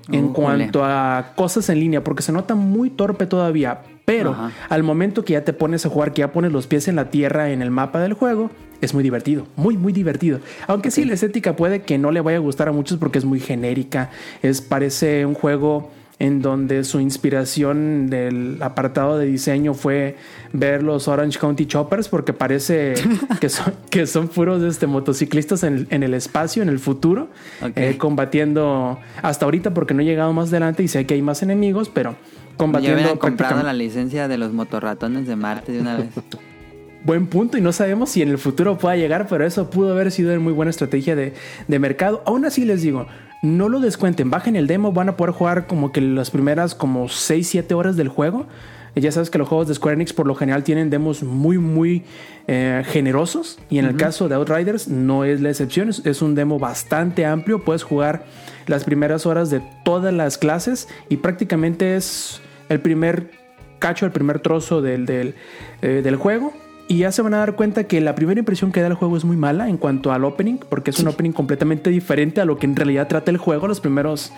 En 0.09 0.29
cuanto 0.29 0.85
a 0.85 1.33
cosas 1.35 1.67
en 1.67 1.81
línea, 1.81 2.01
porque 2.01 2.23
se 2.23 2.31
nota 2.31 2.55
muy 2.55 2.89
torpe 2.89 3.25
todavía, 3.25 3.81
pero 4.05 4.37
al 4.69 4.83
momento 4.83 5.25
que 5.25 5.33
ya 5.33 5.43
te 5.43 5.51
pones 5.51 5.85
a 5.85 5.89
jugar, 5.89 6.13
que 6.13 6.21
ya 6.21 6.31
pones 6.31 6.53
los 6.53 6.65
pies 6.65 6.87
en 6.87 6.95
la 6.95 7.09
tierra 7.09 7.51
en 7.51 7.61
el 7.61 7.71
mapa 7.71 7.99
del 7.99 8.13
juego, 8.13 8.49
es 8.79 8.93
muy 8.93 9.03
divertido, 9.03 9.47
muy, 9.57 9.75
muy 9.75 9.91
divertido. 9.91 10.39
Aunque 10.67 10.91
sí, 10.91 11.03
la 11.03 11.13
estética 11.13 11.57
puede 11.57 11.81
que 11.81 11.97
no 11.97 12.11
le 12.11 12.21
vaya 12.21 12.37
a 12.37 12.39
gustar 12.39 12.69
a 12.69 12.71
muchos 12.71 12.97
porque 12.97 13.17
es 13.17 13.25
muy 13.25 13.41
genérica, 13.41 14.09
es, 14.41 14.61
parece 14.61 15.25
un 15.25 15.33
juego 15.33 15.91
en 16.19 16.41
donde 16.41 16.83
su 16.83 16.99
inspiración 16.99 18.09
del 18.09 18.57
apartado 18.61 19.19
de 19.19 19.27
diseño 19.27 19.73
fue 19.75 20.15
ver 20.51 20.81
los 20.81 21.07
Orange 21.07 21.37
County 21.37 21.67
Choppers, 21.67 22.09
porque 22.09 22.33
parece 22.33 22.95
que 23.39 23.49
son, 23.49 23.73
que 23.89 24.07
son 24.07 24.27
puros 24.27 24.63
este, 24.63 24.87
motociclistas 24.87 25.63
en, 25.63 25.87
el 25.89 26.13
espacio, 26.13 26.63
en 26.63 26.69
el 26.69 26.79
futuro, 26.79 27.29
eh, 27.75 27.95
combatiendo 27.97 28.99
hasta 29.21 29.45
ahorita 29.45 29.73
porque 29.73 29.93
no 29.93 30.01
he 30.01 30.05
llegado 30.05 30.33
más 30.33 30.49
adelante 30.49 30.81
y 30.81 30.87
sé 30.87 31.05
que 31.05 31.13
hay 31.13 31.21
más 31.21 31.43
enemigos, 31.43 31.89
pero 31.89 32.15
combatiendo. 32.57 33.13
Ya 33.13 33.19
comprado 33.19 33.61
la 33.61 33.73
licencia 33.73 34.27
de 34.27 34.37
los 34.37 34.53
motorratones 34.53 35.27
de 35.27 35.35
Marte 35.35 35.71
de 35.71 35.81
una 35.81 35.97
vez. 35.97 36.09
Buen 37.05 37.27
punto 37.27 37.57
y 37.57 37.61
no 37.61 37.71
sabemos 37.71 38.09
si 38.09 38.21
en 38.21 38.29
el 38.29 38.37
futuro 38.37 38.77
pueda 38.77 38.97
llegar, 38.97 39.27
pero 39.29 39.45
eso 39.45 39.69
pudo 39.69 39.93
haber 39.93 40.11
sido 40.11 40.31
una 40.31 40.41
muy 40.41 40.51
buena 40.51 40.71
estrategia 40.71 41.15
de, 41.15 41.33
de 41.67 41.79
mercado. 41.79 42.21
Aún 42.25 42.43
así 42.43 42.65
les 42.65 42.81
digo, 42.81 43.07
no 43.41 43.69
lo 43.69 43.79
descuenten, 43.79 44.29
bajen 44.29 44.55
el 44.55 44.67
demo, 44.67 44.91
van 44.91 45.09
a 45.09 45.17
poder 45.17 45.33
jugar 45.33 45.67
como 45.67 45.91
que 45.91 46.01
las 46.01 46.31
primeras 46.31 46.75
como 46.75 47.07
6, 47.07 47.47
7 47.47 47.73
horas 47.73 47.95
del 47.95 48.07
juego. 48.07 48.47
Ya 48.95 49.11
sabes 49.11 49.29
que 49.29 49.37
los 49.37 49.47
juegos 49.47 49.67
de 49.67 49.75
Square 49.75 49.95
Enix 49.95 50.13
por 50.13 50.25
lo 50.25 50.35
general 50.35 50.63
tienen 50.63 50.89
demos 50.89 51.21
muy, 51.21 51.57
muy 51.57 52.03
eh, 52.47 52.83
generosos. 52.87 53.59
Y 53.69 53.77
en 53.77 53.85
el 53.85 53.95
caso 53.95 54.27
de 54.27 54.35
Outriders 54.35 54.87
no 54.87 55.23
es 55.23 55.41
la 55.41 55.49
excepción. 55.49 55.89
Es, 55.89 56.21
un 56.21 56.35
demo 56.35 56.57
bastante 56.57 57.25
amplio. 57.25 57.63
Puedes 57.63 57.83
jugar 57.83 58.25
las 58.65 58.83
primeras 58.83 59.25
horas 59.25 59.49
de 59.49 59.61
todas 59.85 60.13
las 60.13 60.37
clases. 60.37 60.87
Y 61.09 61.17
prácticamente 61.17 61.95
es 61.95 62.41
el 62.69 62.79
primer 62.79 63.31
cacho, 63.79 64.06
el 64.06 64.11
primer 64.11 64.39
trozo 64.39 64.81
del, 64.81 65.06
del, 65.06 65.35
eh, 65.81 66.01
del 66.03 66.15
juego. 66.15 66.53
Y 66.87 66.99
ya 66.99 67.11
se 67.11 67.21
van 67.21 67.33
a 67.33 67.39
dar 67.39 67.56
cuenta 67.56 67.83
que 67.83 67.99
la 67.99 68.15
primera 68.15 68.39
impresión 68.39 68.71
que 68.71 68.79
da 68.79 68.87
el 68.87 68.94
juego 68.94 69.17
es 69.17 69.25
muy 69.25 69.35
mala 69.35 69.67
en 69.67 69.77
cuanto 69.77 70.13
al 70.13 70.23
opening, 70.23 70.57
porque 70.69 70.91
es 70.91 70.99
un 70.99 71.07
opening 71.09 71.31
completamente 71.31 71.89
diferente 71.89 72.39
a 72.39 72.45
lo 72.45 72.57
que 72.57 72.65
en 72.65 72.75
realidad 72.75 73.07
trata 73.07 73.29
el 73.29 73.37
juego. 73.37 73.67
Los 73.67 73.81
primeros 73.81 74.31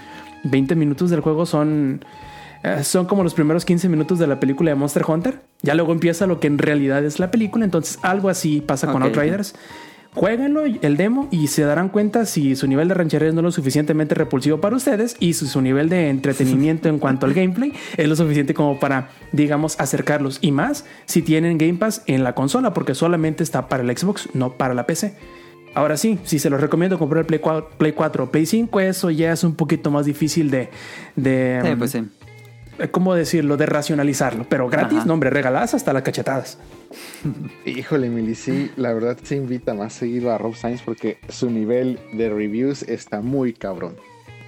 20 0.46 0.74
minutos 0.76 1.12
del 1.12 1.20
juego 1.20 1.46
son, 1.46 2.04
eh, 2.64 2.84
son 2.84 3.06
como 3.06 3.24
los 3.24 3.36
primeros 3.36 3.66
15 3.66 3.88
minutos 3.88 4.18
de 4.18 4.26
la 4.26 4.40
película 4.40 4.72
de 4.72 4.76
Monster 4.76 5.04
Hunter. 5.08 5.42
Ya 5.62 5.76
luego 5.76 5.92
empieza 5.92 6.26
lo 6.26 6.40
que 6.40 6.48
en 6.48 6.58
realidad 6.58 7.06
es 7.06 7.20
la 7.20 7.30
película. 7.30 7.66
Entonces 7.66 8.00
algo 8.02 8.30
así 8.30 8.62
pasa 8.62 8.92
con 8.92 9.04
Outriders. 9.04 9.54
Jueguenlo, 10.20 10.66
el 10.66 10.98
demo, 10.98 11.30
y 11.32 11.48
se 11.48 11.64
darán 11.64 11.88
cuenta 11.88 12.26
si 12.26 12.58
su 12.58 12.68
nivel 12.68 12.90
de 12.90 12.94
ranchería 12.94 13.32
no 13.32 13.40
es 13.40 13.44
lo 13.46 13.52
suficientemente 13.54 14.16
repulsivo 14.16 14.60
para 14.60 14.76
ustedes 14.76 15.16
y 15.22 15.32
si 15.32 15.48
su 15.48 15.62
nivel 15.62 15.88
de 15.88 16.10
entretenimiento 16.10 16.90
en 16.90 17.00
cuanto 17.00 17.26
al 17.26 17.34
gameplay 17.34 17.72
es 17.96 18.06
lo 18.06 18.18
suficiente 18.18 18.54
como 18.54 18.82
para, 18.82 19.12
digamos, 19.32 19.80
acercarlos. 19.80 20.40
Y 20.42 20.52
más 20.52 20.84
si 21.06 21.22
tienen 21.22 21.58
Game 21.58 21.76
Pass 21.76 22.04
en 22.06 22.26
la 22.26 22.36
consola, 22.36 22.74
porque 22.74 22.96
solamente 22.96 23.44
está 23.44 23.70
para 23.70 23.82
el 23.82 23.98
Xbox, 23.98 24.28
no 24.34 24.58
para 24.58 24.74
la 24.74 24.86
PC. 24.86 25.16
Ahora 25.74 25.96
sí, 25.96 26.20
si 26.26 26.38
se 26.38 26.50
los 26.50 26.60
recomiendo 26.60 27.00
comprar 27.00 27.26
Play 27.26 27.40
4, 27.40 27.70
Play 27.78 27.94
4 27.94 28.26
o 28.26 28.30
Play 28.30 28.46
5, 28.46 28.78
eso 28.82 29.12
ya 29.12 29.32
es 29.32 29.46
un 29.46 29.56
poquito 29.56 29.90
más 29.90 30.06
difícil 30.06 30.52
de... 30.52 30.68
de 31.16 31.62
sí, 31.64 31.76
pues 31.78 31.92
sí 31.92 32.04
¿cómo 32.92 33.14
decirlo? 33.14 33.58
De 33.58 33.66
racionalizarlo. 33.66 34.46
Pero 34.50 34.70
gratis, 34.70 35.06
no, 35.06 35.14
hombre, 35.14 35.30
regaladas 35.30 35.74
hasta 35.74 35.94
las 35.94 36.04
cachetadas. 36.04 36.58
Híjole, 37.66 38.10
Mili, 38.10 38.36
sí, 38.36 38.72
la 38.76 38.94
verdad 38.94 39.18
se 39.22 39.36
invita 39.36 39.74
más 39.74 39.94
seguido 39.94 40.32
a 40.32 40.38
Rob 40.38 40.56
Sainz 40.56 40.82
porque 40.82 41.20
su 41.30 41.50
nivel 41.50 42.00
de 42.14 42.30
reviews 42.30 42.84
está 42.84 43.22
muy 43.22 43.54
cabrón. 43.54 43.96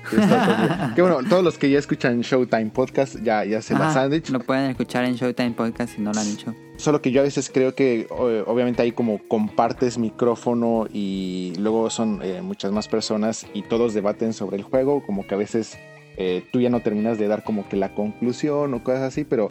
que 0.95 1.01
bueno, 1.01 1.19
todos 1.29 1.43
los 1.43 1.59
que 1.59 1.69
ya 1.69 1.77
escuchan 1.77 2.21
Showtime 2.21 2.71
Podcast 2.71 3.17
ya, 3.21 3.45
ya 3.45 3.61
se 3.61 3.73
las 3.75 3.95
han 3.95 4.09
dicho. 4.09 4.33
Lo 4.33 4.39
pueden 4.39 4.71
escuchar 4.71 5.05
en 5.05 5.15
Showtime 5.15 5.51
Podcast 5.51 5.95
si 5.95 6.01
no 6.01 6.11
lo 6.11 6.19
han 6.19 6.27
dicho. 6.27 6.55
Solo 6.77 7.01
que 7.01 7.11
yo 7.11 7.21
a 7.21 7.23
veces 7.23 7.51
creo 7.53 7.75
que 7.75 8.07
obviamente 8.09 8.81
ahí 8.81 8.91
como 8.91 9.19
compartes 9.27 9.99
micrófono 9.99 10.87
y 10.91 11.53
luego 11.59 11.91
son 11.91 12.19
eh, 12.23 12.41
muchas 12.41 12.71
más 12.71 12.87
personas 12.87 13.45
y 13.53 13.61
todos 13.61 13.93
debaten 13.93 14.33
sobre 14.33 14.57
el 14.57 14.63
juego, 14.63 15.05
como 15.05 15.27
que 15.27 15.35
a 15.35 15.37
veces 15.37 15.77
eh, 16.21 16.45
tú 16.51 16.61
ya 16.61 16.69
no 16.69 16.81
terminas 16.81 17.17
de 17.17 17.27
dar 17.27 17.43
como 17.43 17.67
que 17.67 17.75
la 17.75 17.95
conclusión 17.95 18.75
o 18.75 18.83
cosas 18.83 19.01
así, 19.01 19.23
pero 19.23 19.49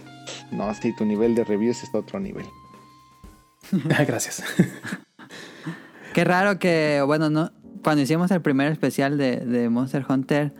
no, 0.53 0.73
sí, 0.75 0.95
tu 0.97 1.05
nivel 1.05 1.35
de 1.35 1.43
reviews 1.43 1.83
está 1.83 1.99
a 1.99 2.01
otro 2.03 2.21
nivel. 2.21 2.47
Gracias. 4.07 4.45
Qué 6.15 6.25
raro 6.25 6.61
que, 6.61 7.03
bueno, 7.05 7.29
no, 7.29 7.51
cuando 7.83 8.03
hicimos 8.03 8.31
el 8.31 8.41
primer 8.41 8.71
especial 8.71 9.19
de, 9.19 9.69
Monster 9.69 10.07
Hunter, 10.09 10.53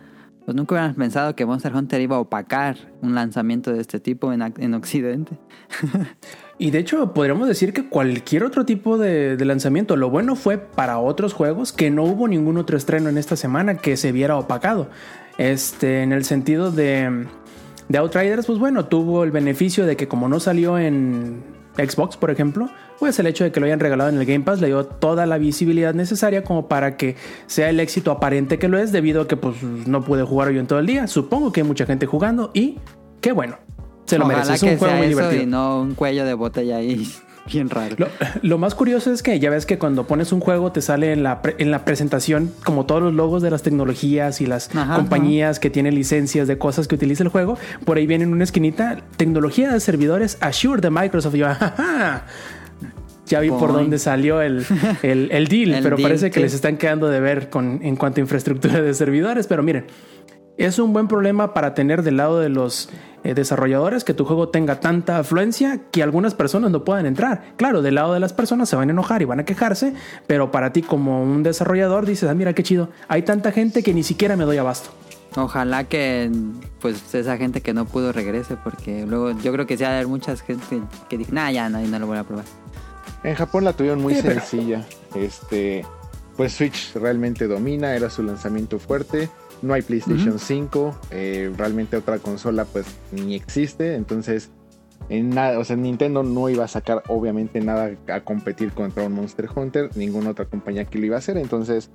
pues 0.43 0.55
nunca 0.55 0.75
hubiéramos 0.75 0.97
pensado 0.97 1.33
que 1.33 1.45
Monster 1.45 1.73
Hunter 1.73 2.01
iba 2.01 2.17
a 2.17 2.19
opacar 2.19 2.75
un 3.01 3.15
lanzamiento 3.15 3.71
de 3.71 3.79
este 3.79 4.01
tipo 4.01 4.33
en, 4.33 4.41
en 4.41 4.73
Occidente. 4.73 5.37
y 6.57 6.71
de 6.71 6.79
hecho, 6.79 7.13
podríamos 7.13 7.47
decir 7.47 7.71
que 7.71 7.87
cualquier 7.87 8.43
otro 8.43 8.65
tipo 8.65 8.97
de, 8.97 9.37
de, 9.37 9.45
lanzamiento, 9.45 9.95
lo 9.95 10.09
bueno 10.09 10.35
fue 10.35 10.57
para 10.57 10.99
otros 10.99 11.33
juegos 11.33 11.71
que 11.71 11.89
no 11.89 12.03
hubo 12.03 12.27
ningún 12.27 12.57
otro 12.57 12.75
estreno 12.75 13.07
en 13.07 13.17
esta 13.17 13.37
semana 13.37 13.77
que 13.77 13.95
se 13.95 14.11
viera 14.11 14.35
opacado. 14.37 14.89
Este, 15.37 16.03
en 16.03 16.11
el 16.11 16.25
sentido 16.25 16.71
de, 16.71 17.27
de 17.89 17.97
Outriders, 17.97 18.45
pues 18.45 18.59
bueno, 18.59 18.85
tuvo 18.85 19.23
el 19.23 19.31
beneficio 19.31 19.85
de 19.85 19.95
que 19.95 20.07
como 20.07 20.27
no 20.27 20.39
salió 20.39 20.77
en, 20.77 21.43
Xbox, 21.77 22.17
por 22.17 22.31
ejemplo, 22.31 22.69
pues 22.99 23.17
el 23.19 23.27
hecho 23.27 23.43
de 23.43 23.51
que 23.51 23.59
lo 23.59 23.65
hayan 23.65 23.79
regalado 23.79 24.09
en 24.09 24.17
el 24.17 24.25
Game 24.25 24.43
Pass 24.43 24.59
le 24.59 24.67
dio 24.67 24.85
toda 24.85 25.25
la 25.25 25.37
visibilidad 25.37 25.93
necesaria 25.93 26.43
como 26.43 26.67
para 26.67 26.97
que 26.97 27.15
sea 27.47 27.69
el 27.69 27.79
éxito 27.79 28.11
aparente 28.11 28.59
que 28.59 28.67
lo 28.67 28.77
es, 28.77 28.91
debido 28.91 29.21
a 29.21 29.27
que 29.27 29.37
pues 29.37 29.63
no 29.63 30.03
pude 30.03 30.23
jugar 30.23 30.51
yo 30.51 30.59
en 30.59 30.67
todo 30.67 30.79
el 30.79 30.85
día. 30.85 31.07
Supongo 31.07 31.51
que 31.51 31.61
hay 31.61 31.67
mucha 31.67 31.85
gente 31.85 32.05
jugando 32.05 32.51
y 32.53 32.77
qué 33.21 33.31
bueno. 33.31 33.57
Se 34.05 34.17
lo 34.17 34.25
merece. 34.25 34.53
Es 34.53 34.63
un 34.63 34.77
juego 34.77 34.95
muy 34.95 35.07
divertido. 35.07 35.43
Y 35.43 35.45
no 35.45 35.81
un 35.81 35.95
cuello 35.95 36.25
de 36.25 36.33
botella 36.33 36.77
ahí 36.77 37.07
bien 37.47 37.69
raro. 37.69 37.95
Lo, 38.41 38.57
más 38.57 38.75
curioso 38.75 39.11
es 39.11 39.23
que 39.23 39.39
ya 39.39 39.49
ves 39.49 39.65
que 39.65 39.77
cuando 39.77 40.05
pones 40.07 40.31
un 40.31 40.39
juego 40.39 40.71
te 40.71 40.81
sale 40.81 41.13
en 41.13 41.23
la, 41.23 41.41
en 41.57 41.71
la 41.71 41.85
presentación 41.85 42.51
como 42.63 42.85
todos 42.85 43.01
los 43.01 43.13
logos 43.13 43.41
de 43.41 43.51
las 43.51 43.63
tecnologías 43.63 44.41
y 44.41 44.45
las 44.45 44.69
compañías 44.69 45.59
que 45.59 45.69
tienen 45.69 45.95
licencias 45.95 46.47
de 46.47 46.57
cosas 46.57 46.87
que 46.87 46.95
utiliza 46.95 47.23
el 47.23 47.29
juego. 47.29 47.57
Por 47.85 47.97
ahí 47.97 48.07
viene 48.07 48.23
en 48.23 48.33
una 48.33 48.43
esquinita 48.43 48.97
tecnología 49.17 49.71
de 49.71 49.79
servidores 49.79 50.37
Azure 50.41 50.81
de 50.81 50.89
Microsoft. 50.89 51.35
Y 51.35 51.39
yo, 51.39 51.47
ya 53.31 53.39
vi 53.39 53.49
por 53.49 53.71
dónde 53.71 53.97
salió 53.97 54.41
el, 54.41 54.65
el, 55.01 55.47
deal, 55.49 55.79
pero 55.81 55.97
parece 55.97 56.31
que 56.31 56.41
les 56.41 56.53
están 56.53 56.77
quedando 56.77 57.07
de 57.07 57.19
ver 57.19 57.49
con, 57.49 57.79
en 57.81 57.95
cuanto 57.95 58.19
a 58.19 58.21
infraestructura 58.21 58.81
de 58.81 58.93
servidores. 58.93 59.47
Pero 59.47 59.63
miren, 59.63 59.85
es 60.57 60.79
un 60.79 60.93
buen 60.93 61.07
problema 61.07 61.53
para 61.53 61.73
tener 61.73 62.03
del 62.03 62.17
lado 62.17 62.39
de 62.39 62.49
los 62.49 62.89
eh, 63.23 63.33
desarrolladores 63.33 64.03
que 64.03 64.13
tu 64.13 64.25
juego 64.25 64.49
tenga 64.49 64.79
tanta 64.79 65.19
afluencia 65.19 65.81
que 65.91 66.03
algunas 66.03 66.33
personas 66.33 66.71
no 66.71 66.83
puedan 66.83 67.05
entrar. 67.05 67.53
Claro, 67.57 67.81
del 67.81 67.95
lado 67.95 68.13
de 68.13 68.19
las 68.19 68.33
personas 68.33 68.69
se 68.69 68.75
van 68.75 68.89
a 68.89 68.91
enojar 68.91 69.21
y 69.21 69.25
van 69.25 69.39
a 69.39 69.45
quejarse, 69.45 69.93
pero 70.27 70.51
para 70.51 70.73
ti 70.73 70.81
como 70.81 71.23
un 71.23 71.43
desarrollador 71.43 72.05
dices, 72.05 72.29
ah, 72.29 72.33
mira 72.33 72.53
qué 72.53 72.63
chido, 72.63 72.89
hay 73.07 73.21
tanta 73.21 73.51
gente 73.51 73.83
que 73.83 73.93
ni 73.93 74.03
siquiera 74.03 74.35
me 74.35 74.45
doy 74.45 74.57
abasto. 74.57 74.89
Ojalá 75.35 75.85
que 75.85 76.29
pues 76.81 77.15
esa 77.15 77.37
gente 77.37 77.61
que 77.61 77.73
no 77.73 77.85
pudo 77.85 78.11
regrese, 78.11 78.57
porque 78.57 79.05
luego 79.05 79.31
yo 79.39 79.53
creo 79.53 79.65
que 79.65 79.77
sí 79.77 79.83
va 79.83 79.89
a 79.89 79.93
haber 79.93 80.07
muchas 80.07 80.41
gente 80.41 80.81
que 81.07 81.17
dice, 81.17 81.31
nah, 81.31 81.49
ya 81.51 81.69
no, 81.69 81.79
no 81.79 81.99
lo 81.99 82.07
voy 82.07 82.17
a 82.17 82.23
probar. 82.23 82.45
En 83.23 83.35
Japón 83.35 83.63
la 83.63 83.73
tuvieron 83.73 84.01
muy 84.01 84.15
sencilla. 84.15 84.85
Este, 85.15 85.85
pues 86.35 86.53
Switch 86.53 86.93
realmente 86.95 87.47
domina, 87.47 87.95
era 87.95 88.09
su 88.09 88.23
lanzamiento 88.23 88.79
fuerte 88.79 89.29
no 89.61 89.73
hay 89.73 89.81
PlayStation 89.81 90.39
5, 90.39 90.99
eh, 91.11 91.51
realmente 91.55 91.97
otra 91.97 92.19
consola 92.19 92.65
pues 92.65 92.85
ni 93.11 93.35
existe, 93.35 93.95
entonces 93.95 94.49
en 95.09 95.29
nada, 95.31 95.59
o 95.59 95.63
sea, 95.65 95.75
Nintendo 95.75 96.23
no 96.23 96.49
iba 96.49 96.63
a 96.63 96.67
sacar 96.67 97.03
obviamente 97.07 97.59
nada 97.59 97.95
a 98.07 98.21
competir 98.21 98.71
contra 98.71 99.03
un 99.03 99.13
Monster 99.13 99.49
Hunter, 99.53 99.89
ninguna 99.95 100.31
otra 100.31 100.45
compañía 100.45 100.85
que 100.85 100.99
lo 100.99 101.05
iba 101.05 101.15
a 101.15 101.19
hacer, 101.19 101.37
entonces 101.37 101.89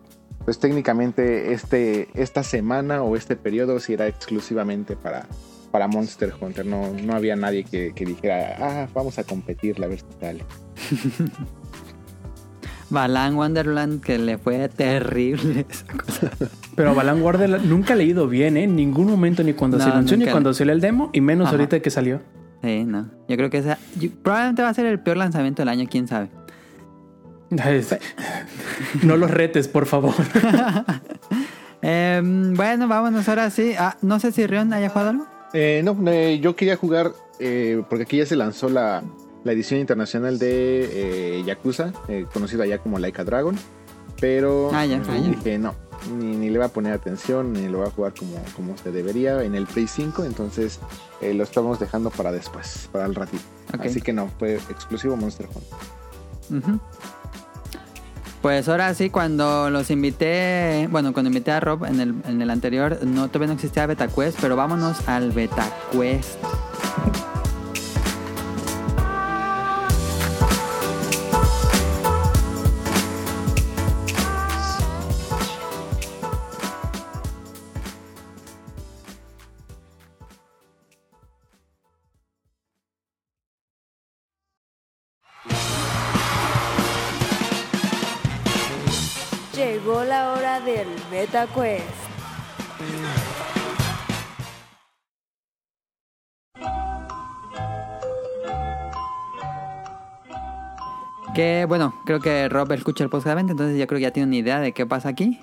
pues 0.44 0.58
técnicamente 0.58 1.52
este, 1.52 2.08
esta 2.14 2.42
semana 2.42 3.02
o 3.02 3.16
este 3.16 3.35
periodo 3.35 3.80
sí 3.80 3.94
era 3.94 4.06
exclusivamente 4.06 4.94
para, 4.94 5.26
para 5.73 5.88
Monster 5.88 6.32
Hunter, 6.40 6.64
no, 6.66 6.92
no 6.92 7.14
había 7.14 7.37
nadie 7.37 7.64
que, 7.64 7.92
dijera, 7.92 8.56
ah, 8.61 8.88
vamos 8.94 9.18
a 9.18 9.25
competir, 9.25 9.78
la 9.78 9.88
ver 9.88 10.00
si 10.00 10.06
sale. 10.20 10.44
Balan 12.90 13.34
Wonderland 13.34 14.00
que 14.00 14.18
le 14.18 14.38
fue 14.38 14.68
terrible 14.68 15.66
esa 15.68 15.86
cosa. 15.86 16.30
Pero 16.74 16.94
Balan 16.94 17.22
Wonderland 17.22 17.64
nunca 17.66 17.94
ha 17.94 17.96
leído 17.96 18.28
bien, 18.28 18.56
¿eh? 18.56 18.64
En 18.64 18.76
ningún 18.76 19.06
momento, 19.06 19.42
ni 19.42 19.54
cuando 19.54 19.78
se 19.80 19.88
lanzó, 19.88 20.16
ni 20.16 20.26
cuando 20.26 20.52
salió 20.54 20.72
el 20.72 20.80
demo, 20.80 21.10
y 21.12 21.20
menos 21.20 21.50
ahorita 21.50 21.80
que 21.80 21.90
salió. 21.90 22.20
Sí, 22.62 22.84
no. 22.84 23.10
Yo 23.28 23.36
creo 23.36 23.50
que 23.50 23.58
esa, 23.58 23.78
probablemente 24.22 24.62
va 24.62 24.68
a 24.68 24.74
ser 24.74 24.86
el 24.86 25.00
peor 25.00 25.16
lanzamiento 25.16 25.62
del 25.62 25.68
año, 25.68 25.86
quién 25.90 26.08
sabe. 26.08 26.28
no 29.02 29.16
los 29.16 29.30
retes, 29.30 29.68
por 29.68 29.86
favor. 29.86 30.14
Em, 31.82 32.54
bueno, 32.54 32.88
vámonos 32.88 33.28
ahora 33.28 33.48
sí. 33.50 33.74
Ah, 33.78 33.96
no 34.02 34.18
sé 34.18 34.32
si 34.32 34.44
Rion 34.46 34.72
haya 34.72 34.88
jugado 34.88 35.10
algo. 35.10 35.26
Eh, 35.52 35.82
no, 35.84 35.96
eh, 36.10 36.40
yo 36.40 36.56
quería 36.56 36.76
jugar, 36.76 37.12
eh, 37.38 37.82
porque 37.88 38.02
aquí 38.02 38.16
ya 38.16 38.26
se 38.26 38.34
lanzó 38.34 38.68
la, 38.68 39.04
la 39.46 39.52
edición 39.52 39.80
internacional 39.80 40.38
de 40.38 41.38
eh, 41.38 41.44
Yakuza, 41.44 41.92
eh, 42.08 42.26
conocida 42.32 42.66
ya 42.66 42.78
como 42.78 42.98
Laika 42.98 43.24
Dragon. 43.24 43.56
Pero 44.20 44.70
ah, 44.72 44.86
dije, 44.86 45.58
no, 45.58 45.74
ni, 46.18 46.48
le 46.48 46.58
va 46.58 46.66
a 46.66 46.68
poner 46.68 46.92
atención, 46.92 47.52
ni 47.52 47.68
lo 47.68 47.80
va 47.80 47.88
a 47.88 47.90
jugar 47.90 48.14
como, 48.18 48.42
como 48.54 48.76
se 48.76 48.90
debería 48.90 49.42
en 49.42 49.54
el 49.54 49.66
Play 49.66 49.86
5. 49.86 50.24
Entonces 50.24 50.80
eh, 51.20 51.34
lo 51.34 51.44
estamos 51.44 51.78
dejando 51.78 52.10
para 52.10 52.32
después, 52.32 52.88
para 52.92 53.06
el 53.06 53.14
ratito. 53.14 53.44
Así 53.78 54.00
que 54.00 54.12
no, 54.12 54.30
fue 54.38 54.54
exclusivo 54.54 55.16
Monster 55.16 55.46
Hunter. 55.46 56.80
Pues 58.40 58.68
ahora 58.68 58.94
sí, 58.94 59.10
cuando 59.10 59.70
los 59.70 59.90
invité, 59.90 60.88
bueno, 60.90 61.12
cuando 61.12 61.28
invité 61.28 61.50
a 61.50 61.60
Rob 61.60 61.84
en 61.84 62.00
el, 62.00 62.14
en 62.26 62.40
el 62.40 62.48
anterior, 62.48 62.98
no, 63.04 63.28
todavía 63.28 63.48
no 63.48 63.54
existía 63.54 63.86
Beta 63.86 64.08
Quest, 64.08 64.38
pero 64.40 64.56
vámonos 64.56 65.06
al 65.08 65.32
Beta 65.32 65.68
Quest. 65.92 66.38
MetaQuest. 91.26 91.85
Que 101.35 101.66
bueno, 101.68 101.95
creo 102.06 102.21
que 102.21 102.49
Rob 102.49 102.73
escucha 102.73 103.04
el 103.04 103.11
podcast, 103.11 103.38
entonces 103.38 103.76
ya 103.76 103.87
creo 103.87 103.99
que 103.99 104.02
ya 104.02 104.11
tiene 104.11 104.28
una 104.28 104.37
idea 104.37 104.61
de 104.61 104.73
qué 104.73 104.87
pasa 104.87 105.11
aquí. 105.11 105.40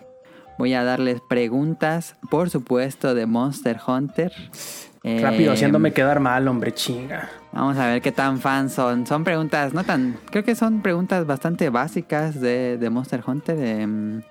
Voy 0.58 0.74
a 0.74 0.84
darles 0.84 1.22
preguntas, 1.22 2.16
por 2.30 2.50
supuesto, 2.50 3.14
de 3.14 3.26
Monster 3.26 3.80
Hunter. 3.86 4.32
Rápido, 5.04 5.52
eh, 5.52 5.54
haciéndome 5.54 5.92
quedar 5.92 6.20
mal, 6.20 6.48
hombre, 6.48 6.74
chinga. 6.74 7.30
Vamos 7.52 7.78
a 7.78 7.88
ver 7.88 8.02
qué 8.02 8.12
tan 8.12 8.40
fans 8.40 8.74
son. 8.74 9.06
Son 9.06 9.24
preguntas, 9.24 9.74
no 9.74 9.84
tan. 9.84 10.18
Creo 10.32 10.44
que 10.44 10.56
son 10.56 10.82
preguntas 10.82 11.26
bastante 11.28 11.70
básicas 11.70 12.40
de, 12.40 12.78
de 12.78 12.90
Monster 12.90 13.22
Hunter. 13.26 13.60
Em, 13.60 14.22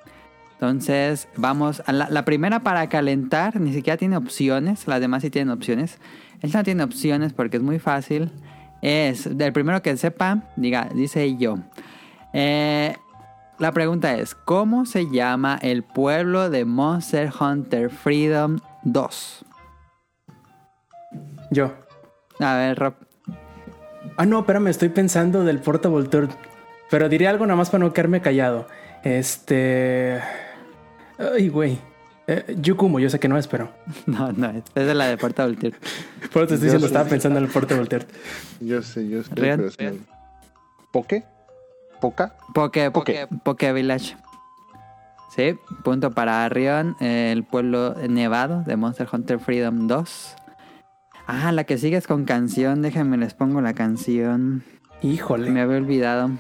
entonces, 0.62 1.26
vamos 1.34 1.82
a 1.86 1.92
la, 1.92 2.24
primera 2.24 2.60
para 2.60 2.88
calentar, 2.88 3.58
ni 3.60 3.72
siquiera 3.72 3.96
tiene 3.96 4.16
opciones, 4.16 4.86
las 4.86 5.00
demás 5.00 5.22
sí 5.22 5.28
tienen 5.28 5.52
opciones. 5.52 5.98
Esta 6.40 6.58
no 6.58 6.64
tiene 6.64 6.84
opciones 6.84 7.32
porque 7.32 7.56
es 7.56 7.64
muy 7.64 7.80
fácil. 7.80 8.30
Es, 8.80 9.36
del 9.36 9.52
primero 9.52 9.82
que 9.82 9.96
sepa, 9.96 10.44
diga, 10.54 10.88
dice 10.94 11.36
yo. 11.36 11.58
Eh, 12.32 12.94
la 13.58 13.72
pregunta 13.72 14.14
es, 14.14 14.36
¿cómo 14.36 14.86
se 14.86 15.10
llama 15.10 15.58
el 15.62 15.82
pueblo 15.82 16.48
de 16.48 16.64
Monster 16.64 17.32
Hunter 17.40 17.90
Freedom 17.90 18.60
2? 18.84 19.44
Yo. 21.50 21.72
A 22.38 22.54
ver, 22.54 22.78
Rob. 22.78 22.94
Ah, 24.16 24.26
no, 24.26 24.38
espérame, 24.38 24.68
estoy 24.68 24.90
pensando 24.90 25.42
del 25.42 25.58
Portable 25.58 26.06
Tour. 26.06 26.28
Pero 26.88 27.08
diré 27.08 27.26
algo 27.26 27.46
nada 27.46 27.56
más 27.56 27.70
para 27.70 27.82
no 27.82 27.92
quedarme 27.92 28.20
callado. 28.20 28.68
Este... 29.02 30.20
Ay, 31.18 31.48
güey. 31.48 31.78
Eh, 32.26 32.56
Yukumo, 32.60 33.00
yo 33.00 33.10
sé 33.10 33.18
que 33.18 33.28
no 33.28 33.36
es, 33.36 33.48
pero. 33.48 33.70
No, 34.06 34.32
no, 34.32 34.50
es, 34.50 34.64
es 34.74 34.86
de 34.86 34.94
la 34.94 35.06
de 35.06 35.16
Puerta 35.16 35.44
Voltaire. 35.44 35.76
Por 36.32 36.42
eso 36.42 36.48
te 36.48 36.54
estoy 36.54 36.66
diciendo, 36.66 36.86
estaba 36.86 37.08
pensando 37.08 37.38
en 37.38 37.46
el 37.46 37.50
Puerta 37.50 37.76
Voltaire. 37.76 38.06
Yo 38.60 38.82
sé, 38.82 39.08
yo 39.08 39.22
sé. 39.22 39.30
Pero 39.34 39.68
¿Poke? 40.92 41.24
¿Poca? 42.00 42.34
Poke, 42.52 42.90
Poke, 42.90 43.28
Poke 43.44 43.72
Village. 43.72 44.16
Sí, 45.34 45.58
punto 45.82 46.10
para 46.10 46.46
Rion, 46.50 46.96
el 47.00 47.44
pueblo 47.44 47.94
nevado 48.06 48.64
de 48.66 48.76
Monster 48.76 49.08
Hunter 49.10 49.38
Freedom 49.38 49.86
2. 49.86 50.36
Ah, 51.26 51.52
la 51.52 51.64
que 51.64 51.78
sigue 51.78 51.96
es 51.96 52.06
con 52.06 52.24
canción. 52.24 52.82
Déjenme 52.82 53.16
les 53.16 53.32
pongo 53.32 53.62
la 53.62 53.72
canción. 53.72 54.62
Híjole. 55.00 55.50
Me 55.50 55.62
había 55.62 55.78
olvidado. 55.78 56.30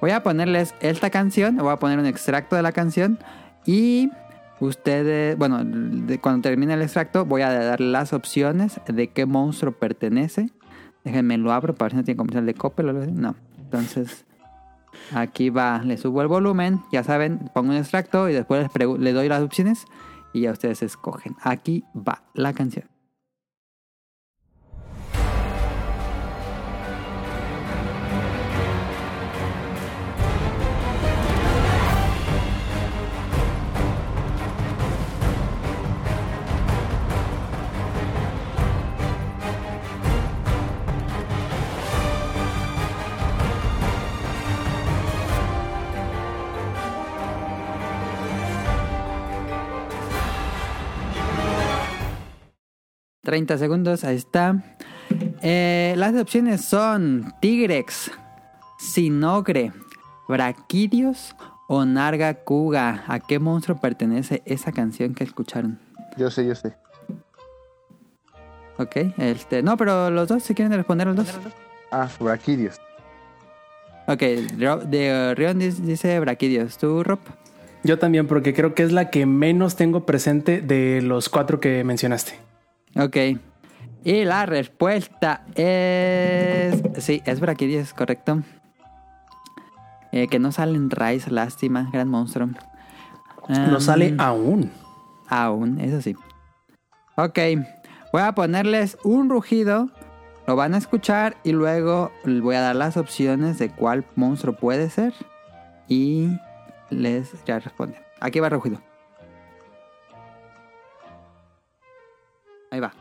Voy 0.00 0.10
a 0.10 0.22
ponerles 0.22 0.74
esta 0.80 1.08
canción, 1.08 1.56
voy 1.56 1.72
a 1.72 1.76
poner 1.76 1.98
un 1.98 2.04
extracto 2.04 2.56
de 2.56 2.62
la 2.62 2.72
canción 2.72 3.18
y 3.66 4.10
ustedes, 4.60 5.36
bueno, 5.36 5.58
cuando 6.20 6.42
termine 6.42 6.74
el 6.74 6.82
extracto 6.82 7.24
voy 7.24 7.42
a 7.42 7.52
dar 7.52 7.80
las 7.80 8.12
opciones 8.12 8.80
de 8.86 9.08
qué 9.08 9.26
monstruo 9.26 9.72
pertenece. 9.72 10.50
Déjenme 11.04 11.36
lo 11.36 11.52
abro 11.52 11.74
para 11.74 11.86
ver 11.86 11.92
si 11.92 11.96
no 11.96 12.04
tiene 12.04 12.16
comercial 12.16 12.46
de 12.46 12.54
Coppel. 12.54 13.14
No. 13.20 13.34
Entonces, 13.58 14.24
aquí 15.12 15.50
va, 15.50 15.82
le 15.84 15.96
subo 15.98 16.22
el 16.22 16.28
volumen, 16.28 16.80
ya 16.92 17.02
saben, 17.02 17.50
pongo 17.52 17.70
un 17.70 17.76
extracto 17.76 18.28
y 18.28 18.32
después 18.32 18.68
le 18.74 19.12
doy 19.12 19.28
las 19.28 19.42
opciones 19.42 19.84
y 20.32 20.42
ya 20.42 20.52
ustedes 20.52 20.82
escogen. 20.82 21.36
Aquí 21.42 21.84
va 21.94 22.22
la 22.34 22.52
canción. 22.52 22.93
30 53.24 53.58
segundos, 53.58 54.04
ahí 54.04 54.16
está. 54.16 54.62
Eh, 55.42 55.94
las 55.96 56.14
opciones 56.14 56.64
son 56.64 57.34
Tigrex, 57.40 58.12
Sinogre, 58.78 59.72
Braquidios 60.28 61.34
o 61.66 61.84
Narga 61.84 62.34
Kuga. 62.34 63.04
¿A 63.08 63.20
qué 63.20 63.38
monstruo 63.38 63.80
pertenece 63.80 64.42
esa 64.46 64.72
canción 64.72 65.14
que 65.14 65.24
escucharon? 65.24 65.78
Yo 66.16 66.30
sé, 66.30 66.46
yo 66.46 66.54
sé. 66.54 66.76
Ok, 68.78 68.96
este. 69.18 69.62
No, 69.62 69.76
pero 69.76 70.10
los 70.10 70.28
dos, 70.28 70.42
si 70.42 70.54
quieren 70.54 70.72
responder 70.72 71.06
los 71.06 71.16
dos. 71.16 71.28
Ah, 71.90 72.08
Braquidios. 72.20 72.80
Ok, 74.06 74.20
de 74.20 75.34
Rion 75.36 75.58
dice, 75.58 75.82
dice 75.82 76.20
Braquidios. 76.20 76.76
¿Tú, 76.76 77.02
Rob? 77.02 77.20
Yo 77.84 77.98
también, 77.98 78.26
porque 78.26 78.54
creo 78.54 78.74
que 78.74 78.82
es 78.82 78.92
la 78.92 79.10
que 79.10 79.26
menos 79.26 79.76
tengo 79.76 80.06
presente 80.06 80.60
de 80.60 81.02
los 81.02 81.28
cuatro 81.28 81.60
que 81.60 81.84
mencionaste. 81.84 82.43
Ok. 82.96 83.16
Y 84.04 84.24
la 84.24 84.46
respuesta 84.46 85.42
es. 85.54 86.82
Sí, 86.98 87.22
es 87.24 87.40
Braquidios, 87.40 87.94
correcto. 87.94 88.42
Eh, 90.12 90.28
que 90.28 90.38
no 90.38 90.52
sale 90.52 90.76
en 90.76 90.90
Rise, 90.90 91.30
lástima, 91.30 91.88
gran 91.92 92.08
monstruo. 92.08 92.48
No 93.48 93.74
Um, 93.74 93.80
sale 93.80 94.14
aún. 94.18 94.70
Aún, 95.28 95.80
eso 95.80 96.00
sí. 96.00 96.14
Ok, 97.16 97.38
voy 98.12 98.22
a 98.22 98.32
ponerles 98.32 98.96
un 99.04 99.28
rugido. 99.28 99.90
Lo 100.46 100.56
van 100.56 100.74
a 100.74 100.78
escuchar 100.78 101.36
y 101.42 101.52
luego 101.52 102.12
les 102.24 102.40
voy 102.42 102.54
a 102.56 102.60
dar 102.60 102.76
las 102.76 102.96
opciones 102.96 103.58
de 103.58 103.70
cuál 103.70 104.04
monstruo 104.14 104.54
puede 104.54 104.90
ser. 104.90 105.14
Y 105.88 106.28
les 106.90 107.32
ya 107.44 107.58
responden. 107.58 108.00
Aquí 108.20 108.40
va 108.40 108.48
el 108.48 108.52
rugido. 108.52 108.80
Ahí 112.74 112.80
va. 112.80 112.92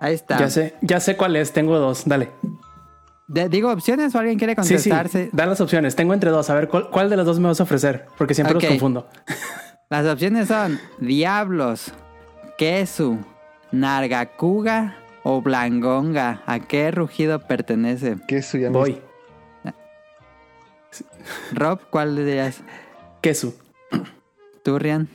Ahí 0.00 0.14
está. 0.14 0.38
Ya 0.38 0.50
sé, 0.50 0.74
ya 0.82 1.00
sé 1.00 1.16
cuál 1.16 1.36
es, 1.36 1.52
tengo 1.52 1.78
dos, 1.78 2.02
dale. 2.06 2.30
De- 3.28 3.48
¿Digo 3.48 3.72
opciones 3.72 4.14
o 4.14 4.18
alguien 4.18 4.38
quiere 4.38 4.54
Sí, 4.54 4.78
sí, 4.78 4.90
contestarse? 4.90 5.30
da 5.32 5.46
las 5.46 5.60
opciones, 5.60 5.96
tengo 5.96 6.14
entre 6.14 6.30
dos, 6.30 6.50
a 6.50 6.54
ver 6.54 6.68
cuál, 6.68 6.90
cuál 6.90 7.08
de 7.10 7.16
las 7.16 7.26
dos 7.26 7.40
me 7.40 7.48
vas 7.48 7.60
a 7.60 7.62
ofrecer, 7.62 8.06
porque 8.18 8.34
siempre 8.34 8.54
los 8.54 8.64
confundo. 8.64 9.08
Las 9.88 10.04
opciones 10.06 10.48
son 10.48 10.80
Diablos, 10.98 11.92
Kesu, 12.58 13.18
Nargacuga 13.70 14.96
o 15.22 15.40
Blangonga. 15.42 16.42
¿A 16.44 16.58
qué 16.58 16.90
rugido 16.90 17.38
pertenece? 17.46 18.16
Que 18.26 18.38
eso 18.38 18.58
ya 18.58 18.68
me- 18.68 18.76
Voy, 18.78 19.00
Rob, 21.52 21.78
¿cuál 21.90 22.16
dirías? 22.16 22.62
Queso. 23.26 23.52
¿Tú, 24.62 24.78
Rian? 24.78 25.08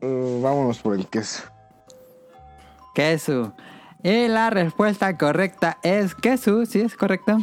Uh, 0.00 0.40
vámonos 0.40 0.78
por 0.78 0.94
el 0.94 1.04
queso. 1.08 1.42
Kesu. 2.94 3.52
Y 4.04 4.28
la 4.28 4.50
respuesta 4.50 5.18
correcta 5.18 5.78
es 5.82 6.14
Kesu. 6.14 6.64
Sí, 6.64 6.80
es 6.82 6.94
correcto. 6.96 7.38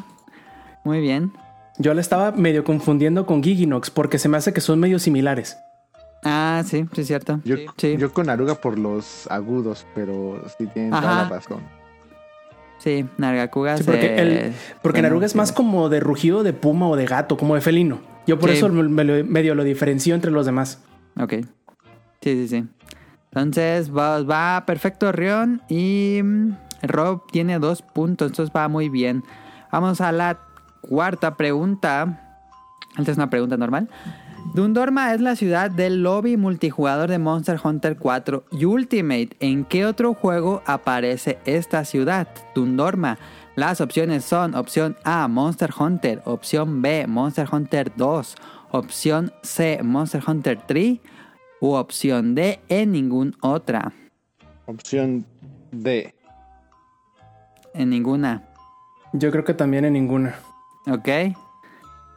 Muy 0.86 1.02
bien. 1.02 1.34
Yo 1.78 1.94
la 1.94 2.00
estaba 2.00 2.32
medio 2.32 2.64
confundiendo 2.64 3.26
con 3.26 3.44
Giginox 3.44 3.90
porque 3.90 4.18
se 4.18 4.30
me 4.30 4.38
hace 4.38 4.54
que 4.54 4.62
son 4.62 4.80
medio 4.80 4.98
similares. 4.98 5.58
Ah, 6.24 6.64
sí, 6.66 6.88
sí 6.94 7.02
es 7.02 7.08
cierto. 7.08 7.42
Yo, 7.44 7.58
Sí. 7.76 7.98
yo 7.98 8.14
con 8.14 8.30
Aruga 8.30 8.56
por 8.56 8.80
los 8.80 9.28
agudos, 9.30 9.86
pero 9.94 10.42
sí 10.58 10.68
tienen 10.68 10.92
toda 10.92 11.24
la 11.24 11.30
razón. 11.30 11.62
Sí, 12.80 13.06
Nargacuga 13.18 13.78
Sí, 13.78 13.84
porque 13.84 14.16
el- 14.18 14.54
Porque 14.82 14.98
bueno, 15.00 15.10
Naruga 15.10 15.26
es 15.26 15.36
más 15.36 15.52
como 15.52 15.90
de 15.90 16.00
rugido 16.00 16.44
de 16.44 16.54
puma 16.54 16.88
o 16.88 16.96
de 16.96 17.06
gato, 17.06 17.36
como 17.38 17.56
de 17.56 17.62
felino. 17.62 18.00
Yo 18.28 18.38
por 18.40 18.50
Sí. 18.52 18.58
eso 18.58 18.70
me, 18.70 18.84
me 18.84 19.04
lo- 19.04 19.26
medio 19.26 19.56
lo 19.56 19.64
diferencio 19.64 20.14
entre 20.16 20.32
los 20.32 20.46
demás. 20.46 20.82
Ok. 21.20 21.34
Sí, 22.22 22.36
sí, 22.36 22.48
sí. 22.48 22.66
Entonces 23.32 23.96
va, 23.96 24.22
va 24.24 24.64
perfecto 24.66 25.12
Rion 25.12 25.62
y 25.70 26.22
mm, 26.24 26.52
Rob 26.84 27.24
tiene 27.32 27.60
dos 27.60 27.82
puntos, 27.82 28.32
entonces 28.32 28.54
va 28.56 28.68
muy 28.68 28.90
bien. 28.90 29.24
Vamos 29.72 30.02
a 30.02 30.12
la 30.12 30.40
cuarta 30.82 31.36
pregunta. 31.36 32.40
Esta 32.98 33.12
es 33.12 33.18
una 33.18 33.30
pregunta 33.30 33.58
normal. 33.58 33.90
Dundorma 34.54 35.14
es 35.14 35.22
la 35.22 35.36
ciudad 35.36 35.70
del 35.70 36.02
lobby 36.02 36.38
multijugador 36.38 37.10
de 37.10 37.20
Monster 37.20 37.60
Hunter 37.64 37.98
4 37.98 38.46
y 38.52 38.66
Ultimate. 38.66 39.30
¿En 39.40 39.66
qué 39.66 39.86
otro 39.86 40.14
juego 40.14 40.64
aparece 40.66 41.38
esta 41.46 41.86
ciudad? 41.86 42.28
Dundorma. 42.56 43.20
Las 43.56 43.82
opciones 43.82 44.24
son 44.24 44.56
opción 44.56 44.96
A, 45.04 45.28
Monster 45.28 45.72
Hunter, 45.78 46.22
opción 46.26 46.82
B, 46.82 47.06
Monster 47.08 47.48
Hunter 47.52 47.92
2, 47.96 48.36
opción 48.72 49.32
C, 49.44 49.80
Monster 49.84 50.24
Hunter 50.26 50.60
3 50.66 51.00
u 51.60 51.74
opción 51.74 52.34
D, 52.34 52.60
en 52.70 52.92
ningún 52.92 53.36
otra. 53.42 53.92
Opción 54.66 55.26
D. 55.72 56.16
En 57.74 57.90
ninguna. 57.90 58.44
Yo 59.14 59.30
creo 59.32 59.44
que 59.44 59.54
también 59.54 59.86
en 59.86 59.94
ninguna. 59.94 60.36
¿Ok? 60.88 61.36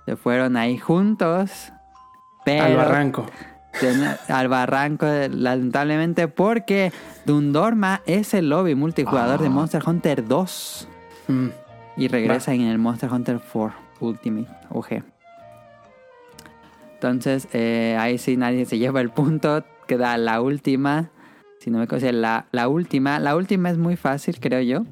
Se 0.06 0.16
fueron 0.16 0.56
ahí 0.56 0.78
juntos. 0.78 1.72
Pero 2.58 2.64
Al 2.64 2.76
barranco. 2.76 3.26
Al 4.28 4.48
barranco, 4.48 5.06
lamentablemente, 5.30 6.26
porque 6.28 6.92
Dundorma 7.24 8.02
es 8.06 8.34
el 8.34 8.48
lobby 8.48 8.74
multijugador 8.74 9.40
de 9.40 9.48
Monster 9.48 9.82
Hunter 9.86 10.26
2 10.26 10.88
Mm. 11.28 11.48
y 11.96 12.08
regresa 12.08 12.52
en 12.54 12.62
el 12.62 12.78
Monster 12.78 13.12
Hunter 13.12 13.40
4 13.52 13.72
Ultimate 14.00 14.48
OG. 14.70 15.02
Entonces, 16.94 17.48
eh, 17.52 17.96
ahí 17.98 18.18
sí 18.18 18.36
nadie 18.36 18.66
se 18.66 18.78
lleva 18.78 19.00
el 19.00 19.10
punto. 19.10 19.64
Queda 19.86 20.16
la 20.18 20.40
última. 20.42 21.10
Si 21.60 21.70
no 21.70 21.78
me 21.78 21.84
equivoco, 21.84 22.10
la, 22.12 22.46
la 22.52 22.68
última. 22.68 23.18
La 23.20 23.36
última 23.36 23.70
es 23.70 23.78
muy 23.78 23.96
fácil, 23.96 24.38
creo 24.40 24.60
yo. 24.60 24.84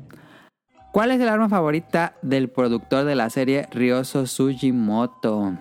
¿Cuál 0.92 1.10
es 1.10 1.20
el 1.20 1.28
arma 1.28 1.48
favorita 1.48 2.14
del 2.22 2.48
productor 2.48 3.04
de 3.04 3.14
la 3.14 3.28
serie 3.30 3.68
Ryoso 3.72 4.26
Sugimoto? 4.26 5.54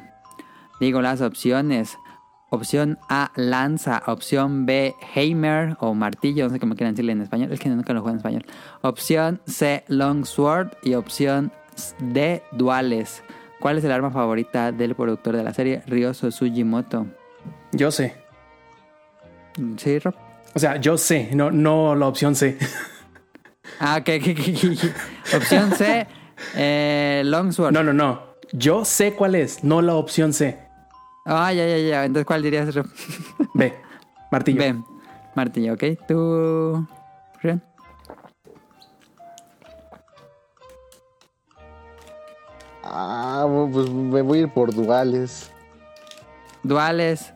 Digo 0.80 1.02
las 1.02 1.22
opciones. 1.22 1.98
Opción 2.50 2.98
A, 3.10 3.32
lanza. 3.36 4.04
Opción 4.08 4.66
B, 4.66 4.96
hammer 5.16 5.76
o 5.80 5.94
martillo. 5.94 6.46
No 6.46 6.50
sé 6.52 6.60
cómo 6.60 6.76
quieran 6.76 6.94
decirle 6.94 7.12
en 7.12 7.22
español. 7.22 7.52
Es 7.52 7.60
que 7.60 7.70
nunca 7.70 7.94
lo 7.94 8.02
juego 8.02 8.12
en 8.12 8.18
español. 8.18 8.46
Opción 8.82 9.42
C, 9.46 9.84
long 9.88 10.26
sword. 10.26 10.70
Y 10.84 10.94
opción 10.94 11.52
D, 12.00 12.44
duales. 12.54 13.24
¿Cuál 13.60 13.80
es 13.80 13.84
el 13.84 13.92
arma 13.92 14.12
favorita 14.12 14.72
del 14.72 14.96
productor 14.96 15.36
de 15.36 15.44
la 15.44 15.54
serie 15.54 15.82
Ryoso 15.88 16.32
Sugimoto? 16.32 17.08
Yo 17.72 17.92
sé. 17.92 18.16
¿Sí, 19.78 20.00
Rob? 20.00 20.14
O 20.54 20.60
sea, 20.60 20.78
yo 20.78 20.98
sé, 20.98 21.30
no, 21.34 21.52
no 21.52 21.96
la 21.96 22.08
opción 22.08 22.36
C. 22.36 22.58
Ah, 23.80 23.98
ok. 24.00 24.10
Opción 25.36 25.72
C, 25.74 26.08
eh, 26.56 27.22
long 27.26 27.52
sword. 27.52 27.74
No, 27.74 27.84
no, 27.84 27.94
no. 27.94 28.22
Yo 28.54 28.86
sé 28.86 29.14
cuál 29.14 29.36
es, 29.36 29.64
no 29.64 29.82
la 29.82 29.96
opción 29.96 30.34
C. 30.34 30.58
Ah, 31.30 31.52
ya, 31.52 31.68
ya, 31.68 31.78
ya. 31.78 32.06
Entonces, 32.06 32.26
¿cuál 32.26 32.42
dirías? 32.42 32.74
B. 33.54 33.74
Martillo. 34.32 34.60
B, 34.60 34.76
martillo, 35.36 35.74
ok. 35.74 35.84
¿Tú, 36.08 36.88
Rian? 37.42 37.62
Ah, 42.84 43.46
pues 43.72 43.90
me 43.90 44.22
voy 44.22 44.40
a 44.40 44.42
ir 44.44 44.50
por 44.50 44.74
duales. 44.74 45.52
Duales. 46.64 47.34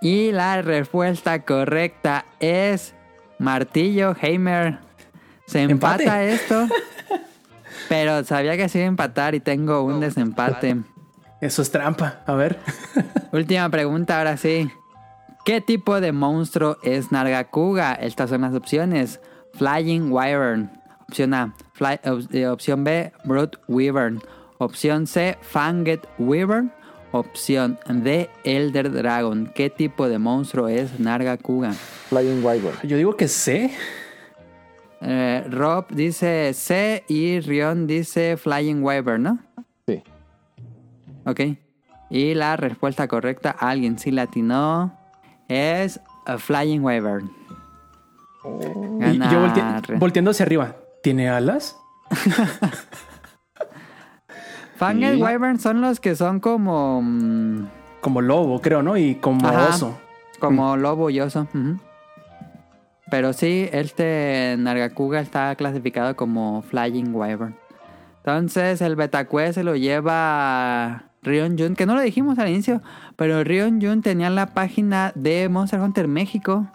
Y 0.00 0.32
la 0.32 0.60
respuesta 0.62 1.42
correcta 1.44 2.24
es 2.40 2.94
martillo, 3.38 4.16
Heimer. 4.20 4.80
Se 5.46 5.62
empata 5.62 6.02
Empate. 6.02 6.32
esto. 6.32 6.66
Pero 7.88 8.24
sabía 8.24 8.56
que 8.56 8.68
se 8.68 8.78
iba 8.78 8.86
a 8.86 8.88
empatar 8.88 9.36
y 9.36 9.40
tengo 9.40 9.82
un 9.82 10.00
desempate. 10.00 10.76
Eso 11.42 11.60
es 11.60 11.70
trampa. 11.70 12.20
A 12.26 12.34
ver. 12.34 12.58
Última 13.32 13.68
pregunta, 13.68 14.16
ahora 14.18 14.36
sí. 14.36 14.70
¿Qué 15.44 15.60
tipo 15.60 16.00
de 16.00 16.12
monstruo 16.12 16.78
es 16.84 17.10
Nargacuga? 17.12 17.94
Estas 17.94 18.30
son 18.30 18.42
las 18.42 18.54
opciones. 18.54 19.20
Flying 19.54 20.10
Wyvern. 20.12 20.70
Opción 21.08 21.34
A. 21.34 21.52
Fly- 21.74 22.00
op- 22.08 22.32
eh, 22.34 22.46
opción 22.46 22.84
B. 22.84 23.12
Brood 23.24 23.50
Wyvern. 23.68 24.22
Opción 24.58 25.06
C. 25.08 25.36
Fanged 25.42 26.00
Wyvern. 26.18 26.72
Opción 27.10 27.76
D. 27.88 28.30
Elder 28.44 28.92
Dragon. 28.92 29.50
¿Qué 29.54 29.68
tipo 29.68 30.08
de 30.08 30.18
monstruo 30.18 30.68
es 30.68 31.00
Nargacuga? 31.00 31.72
Flying 32.08 32.42
Wyvern. 32.44 32.76
Yo 32.84 32.96
digo 32.96 33.16
que 33.16 33.26
C. 33.28 33.72
Eh, 35.00 35.44
Rob 35.50 35.86
dice 35.90 36.52
C 36.54 37.02
y 37.08 37.40
Rion 37.40 37.88
dice 37.88 38.36
Flying 38.36 38.82
Wyvern, 38.84 39.22
¿no? 39.24 39.38
Ok. 41.24 41.40
Y 42.10 42.34
la 42.34 42.56
respuesta 42.56 43.08
correcta, 43.08 43.50
alguien 43.50 43.98
sí 43.98 44.10
latinó, 44.10 44.92
es 45.48 46.00
a 46.26 46.38
Flying 46.38 46.82
Wyvern. 46.84 47.30
Y 49.00 49.18
yo 49.18 49.40
volte- 49.40 49.98
volteando 49.98 50.30
hacia 50.32 50.44
arriba. 50.44 50.76
¿Tiene 51.02 51.28
alas? 51.30 51.76
Fangirl 54.76 55.16
Sí. 55.16 55.22
Wyvern 55.22 55.58
son 55.60 55.80
los 55.80 56.00
que 56.00 56.16
son 56.16 56.40
como. 56.40 57.00
mm, 57.02 57.66
Como 58.00 58.20
lobo, 58.20 58.60
creo, 58.60 58.82
¿no? 58.82 58.96
Y 58.96 59.14
como 59.16 59.46
Ajá. 59.46 59.68
oso. 59.68 59.98
Como 60.40 60.76
lobo 60.76 61.08
y 61.10 61.20
oso. 61.20 61.46
Pero 63.10 63.32
sí, 63.32 63.68
este 63.72 64.56
Nargacuga 64.58 65.20
está 65.20 65.54
clasificado 65.54 66.16
como 66.16 66.62
Flying 66.62 67.14
Wyvern. 67.14 67.54
Entonces 68.18 68.80
el 68.80 68.96
Betacue 68.96 69.52
se 69.52 69.62
lo 69.62 69.76
lleva 69.76 71.04
Rion 71.22 71.56
Jun, 71.56 71.74
que 71.76 71.86
no 71.86 71.94
lo 71.94 72.00
dijimos 72.00 72.38
al 72.38 72.48
inicio, 72.48 72.82
pero 73.16 73.44
Rion 73.44 73.80
Jun 73.80 74.02
tenía 74.02 74.28
la 74.30 74.54
página 74.54 75.12
de 75.14 75.48
Monster 75.48 75.80
Hunter 75.80 76.08
México. 76.08 76.66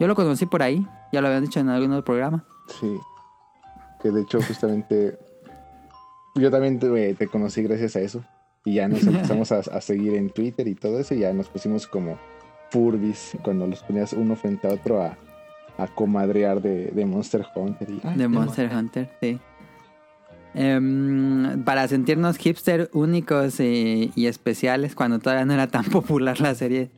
Yo 0.00 0.08
lo 0.08 0.14
conocí 0.16 0.46
por 0.46 0.62
ahí, 0.62 0.86
ya 1.12 1.20
lo 1.20 1.28
habían 1.28 1.44
dicho 1.44 1.60
en 1.60 1.68
algún 1.68 1.92
otro 1.92 2.04
programa. 2.04 2.44
Sí. 2.80 2.96
Que 4.02 4.10
de 4.10 4.22
hecho, 4.22 4.40
justamente. 4.42 5.18
yo 6.34 6.50
también 6.50 6.78
te, 6.78 7.14
te 7.14 7.28
conocí 7.28 7.62
gracias 7.62 7.96
a 7.96 8.00
eso. 8.00 8.24
Y 8.64 8.74
ya 8.74 8.88
nos 8.88 9.06
empezamos 9.06 9.52
a, 9.52 9.58
a 9.58 9.80
seguir 9.80 10.14
en 10.14 10.30
Twitter 10.30 10.66
y 10.66 10.74
todo 10.74 10.98
eso. 10.98 11.14
Y 11.14 11.20
ya 11.20 11.32
nos 11.32 11.48
pusimos 11.48 11.86
como 11.86 12.18
furbis 12.70 13.36
cuando 13.42 13.66
los 13.66 13.82
ponías 13.82 14.12
uno 14.12 14.34
frente 14.34 14.66
a 14.66 14.72
otro 14.72 15.02
a, 15.02 15.16
a 15.78 15.86
comadrear 15.86 16.60
de, 16.60 16.86
de 16.86 17.06
Monster 17.06 17.46
Hunter. 17.54 17.88
Y, 17.88 18.00
De 18.16 18.26
Monster 18.26 18.74
Hunter, 18.74 19.10
sí. 19.20 19.38
Em, 20.54 21.64
para 21.64 21.88
sentirnos 21.88 22.36
hipster 22.36 22.88
únicos 22.92 23.58
y, 23.58 24.12
especiales 24.16 24.94
cuando 24.94 25.18
todavía 25.18 25.44
no 25.44 25.52
era 25.52 25.66
tan 25.66 25.84
popular 25.90 26.40
la 26.40 26.54
serie 26.54 26.90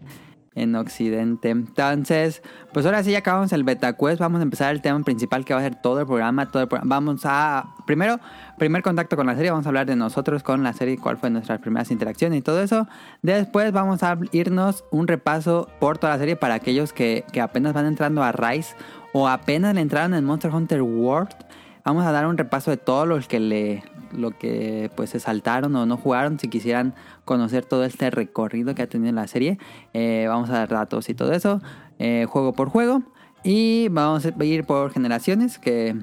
en 0.55 0.75
Occidente. 0.75 1.51
Entonces, 1.51 2.43
pues 2.73 2.85
ahora 2.87 3.03
sí 3.03 3.13
ya 3.13 3.19
acabamos 3.19 3.53
el 3.53 3.65
beta 3.65 3.95
quest. 3.95 4.21
Vamos 4.21 4.41
a 4.41 4.43
empezar 4.43 4.75
el 4.75 4.83
tema 4.83 5.03
principal 5.05 5.45
que 5.45 5.55
va 5.55 5.61
a 5.61 5.63
ser 5.63 5.75
todo 5.75 6.01
el 6.01 6.07
programa. 6.07 6.51
Vamos 6.83 7.23
a. 7.25 7.75
Primero, 7.87 8.21
primer 8.59 8.83
contacto 8.83 9.17
con 9.17 9.27
la 9.27 9.35
serie. 9.35 9.51
Vamos 9.51 9.67
a 9.67 9.71
hablar 9.71 9.87
de 9.87 9.97
nosotros 9.97 10.43
con 10.43 10.63
la 10.63 10.75
serie, 10.75 10.99
cuál 10.99 11.17
fue 11.17 11.31
nuestras 11.31 11.61
primeras 11.61 11.91
interacciones 11.91 12.39
y 12.39 12.43
todo 12.43 12.63
eso. 12.63 12.87
Después 13.23 13.73
vamos 13.73 14.03
a 14.03 14.19
irnos 14.33 14.85
un 14.91 15.09
repaso 15.09 15.69
por 15.79 15.97
toda 15.97 16.15
la 16.15 16.19
serie 16.19 16.37
para 16.37 16.55
aquellos 16.55 16.93
que, 16.93 17.25
que 17.33 17.41
apenas 17.41 17.73
van 17.73 17.87
entrando 17.87 18.23
a 18.23 18.33
Rise 18.33 18.75
o 19.13 19.29
apenas 19.29 19.75
le 19.75 19.81
entraron 19.81 20.13
en 20.13 20.25
Monster 20.25 20.51
Hunter 20.51 20.83
World. 20.83 21.46
Vamos 21.87 22.05
a 22.05 22.11
dar 22.13 22.27
un 22.27 22.37
repaso 22.37 22.71
de 22.73 22.77
todos 22.77 23.07
los 23.09 23.29
que 23.29 23.41
le 23.41 23.83
lo 24.13 24.31
que 24.31 24.91
pues 24.97 25.11
se 25.11 25.21
saltaron 25.21 25.75
o 25.77 25.87
no 25.87 25.97
jugaron. 25.97 26.39
Si 26.39 26.49
quisieran 26.49 26.95
conocer 27.25 27.65
todo 27.65 27.85
este 27.85 28.11
recorrido 28.11 28.75
que 28.75 28.83
ha 28.83 28.89
tenido 28.89 29.13
la 29.13 29.27
serie 29.29 29.59
Eh, 29.95 30.27
vamos 30.29 30.51
a 30.51 30.55
dar 30.55 30.69
datos 30.69 31.09
y 31.09 31.15
todo 31.15 31.33
eso 31.33 31.63
eh, 31.99 32.27
juego 32.29 32.53
por 32.53 32.69
juego. 32.69 33.03
Y 33.45 33.89
vamos 33.91 34.27
a 34.27 34.45
ir 34.45 34.65
por 34.65 34.91
generaciones 34.91 35.59
que 35.61 35.95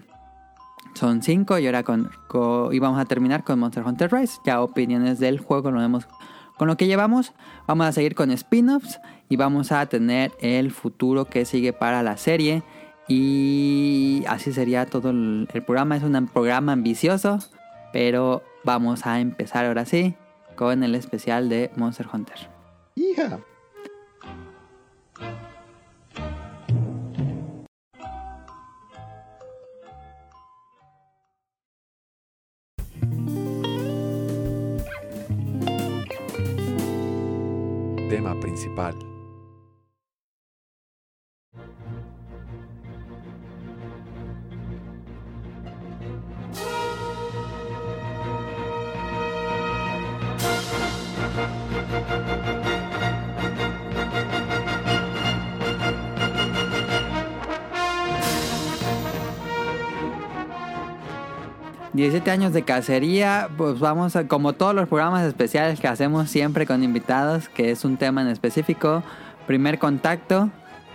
son 0.93 1.21
cinco 1.21 1.59
y 1.59 1.65
ahora 1.65 1.83
con, 1.83 2.09
co- 2.29 2.71
y 2.71 2.79
vamos 2.79 2.99
a 2.99 3.05
terminar 3.05 3.43
con 3.43 3.59
Monster 3.59 3.83
Hunter 3.85 4.09
Rise. 4.13 4.39
Ya 4.45 4.61
opiniones 4.61 5.19
del 5.19 5.39
juego 5.39 5.69
lo 5.69 5.79
vemos 5.79 6.07
con 6.57 6.67
lo 6.69 6.77
que 6.77 6.87
llevamos. 6.87 7.33
Vamos 7.67 7.87
a 7.87 7.91
seguir 7.91 8.15
con 8.15 8.31
spin-offs 8.31 9.01
y 9.27 9.35
vamos 9.35 9.71
a 9.73 9.85
tener 9.87 10.31
el 10.39 10.71
futuro 10.71 11.25
que 11.25 11.43
sigue 11.45 11.73
para 11.73 12.03
la 12.03 12.15
serie 12.15 12.63
y 13.07 14.23
así 14.27 14.53
sería 14.53 14.85
todo 14.85 15.09
el, 15.09 15.47
el 15.53 15.63
programa. 15.63 15.97
Es 15.97 16.03
un 16.03 16.27
programa 16.27 16.73
ambicioso, 16.73 17.39
pero 17.91 18.43
vamos 18.63 19.05
a 19.05 19.19
empezar 19.19 19.65
ahora 19.65 19.85
sí 19.85 20.15
con 20.55 20.83
el 20.83 20.95
especial 20.95 21.49
de 21.49 21.71
Monster 21.75 22.07
Hunter. 22.11 22.49
Hija. 22.95 23.39
Tema 38.09 38.39
principal. 38.39 39.12
17 62.03 62.31
años 62.31 62.51
de 62.51 62.63
cacería, 62.63 63.47
pues 63.55 63.79
vamos 63.79 64.17
a, 64.17 64.27
como 64.27 64.51
todos 64.51 64.75
los 64.75 64.89
programas 64.89 65.25
especiales 65.25 65.79
que 65.79 65.87
hacemos 65.87 66.29
siempre 66.29 66.65
con 66.65 66.83
invitados, 66.83 67.47
que 67.47 67.71
es 67.71 67.85
un 67.85 67.95
tema 67.95 68.21
en 68.21 68.27
específico. 68.27 69.03
Primer 69.47 69.79
contacto, 69.79 70.49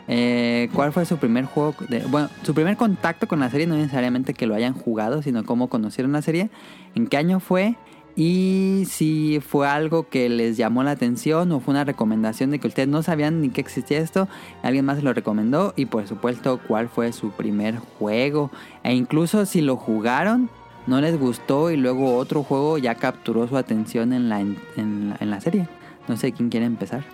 eh, 0.07 0.69
¿cuál 0.75 0.93
fue 0.93 1.07
su 1.07 1.17
primer 1.17 1.47
juego? 1.47 1.75
Bueno, 2.09 2.29
su 2.43 2.53
primer 2.53 2.77
contacto 2.77 3.27
con 3.27 3.41
la 3.41 3.49
serie, 3.49 3.67
no 3.67 3.75
necesariamente 3.75 4.35
que 4.35 4.47
lo 4.47 4.55
hayan 4.55 4.75
jugado, 4.75 5.23
sino 5.23 5.47
cómo 5.47 5.69
conocieron 5.69 6.13
la 6.13 6.21
serie, 6.21 6.51
en 6.95 7.07
qué 7.07 7.17
año 7.17 7.41
fue 7.41 7.77
y 8.15 8.85
si 8.87 9.41
fue 9.41 9.67
algo 9.67 10.11
que 10.11 10.29
les 10.29 10.59
llamó 10.59 10.83
la 10.83 10.91
atención 10.91 11.51
o 11.53 11.61
fue 11.61 11.73
una 11.73 11.85
recomendación 11.85 12.51
de 12.51 12.59
que 12.59 12.67
ustedes 12.67 12.89
no 12.89 13.03
sabían 13.03 13.41
ni 13.41 13.49
que 13.49 13.63
existía 13.63 13.99
esto, 13.99 14.29
alguien 14.63 14.85
más 14.85 14.99
se 14.99 15.05
lo 15.05 15.15
recomendó 15.15 15.73
y 15.75 15.87
por 15.87 16.07
supuesto 16.07 16.61
cuál 16.69 16.91
fue 16.91 17.13
su 17.13 17.31
primer 17.31 17.79
juego 17.79 18.51
e 18.83 18.93
incluso 18.93 19.47
si 19.47 19.63
lo 19.63 19.77
jugaron 19.77 20.51
no 20.89 21.01
les 21.01 21.19
gustó 21.19 21.71
y 21.71 21.77
luego 21.77 22.17
otro 22.17 22.43
juego 22.43 22.79
ya 22.79 22.95
capturó 22.95 23.47
su 23.47 23.57
atención 23.57 24.13
en 24.13 24.29
la, 24.29 24.41
en, 24.41 24.57
en 24.77 25.11
la, 25.11 25.17
en 25.21 25.31
la 25.31 25.41
serie. 25.41 25.69
No 26.09 26.17
sé 26.17 26.33
quién 26.33 26.49
quiere 26.49 26.67
empezar. 26.67 27.05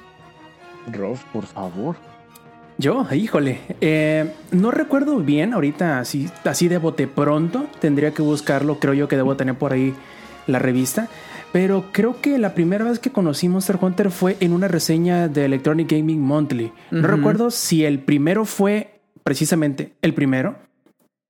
Rob, 0.91 1.19
por 1.33 1.45
favor. 1.45 1.97
Yo, 2.79 3.07
híjole, 3.13 3.61
eh, 3.81 4.33
no 4.53 4.71
recuerdo 4.71 5.19
bien 5.19 5.55
ahorita, 5.55 5.99
así, 5.99 6.29
así 6.45 6.69
de 6.69 6.79
bote 6.79 7.07
pronto, 7.07 7.67
tendría 7.81 8.13
que 8.13 8.23
buscarlo, 8.23 8.79
creo 8.81 8.95
yo 8.95 9.09
que 9.09 9.17
debo 9.17 9.37
tener 9.37 9.57
por 9.57 9.73
ahí 9.73 9.95
la 10.47 10.59
revista, 10.59 11.09
pero 11.53 11.87
creo 11.93 12.21
que 12.21 12.37
la 12.39 12.55
primera 12.55 12.85
vez 12.85 12.99
que 12.99 13.11
conocí 13.11 13.49
Monster 13.49 13.79
Hunter 13.81 14.11
fue 14.11 14.37
en 14.41 14.53
una 14.53 14.67
reseña 14.67 15.29
de 15.29 15.45
Electronic 15.45 15.91
Gaming 15.93 16.21
Monthly. 16.21 16.73
No 16.91 17.07
recuerdo 17.07 17.53
si 17.53 17.85
el 17.85 18.01
primero 18.01 18.45
fue 18.45 19.01
precisamente 19.23 19.93
el 20.03 20.13
primero, 20.13 20.57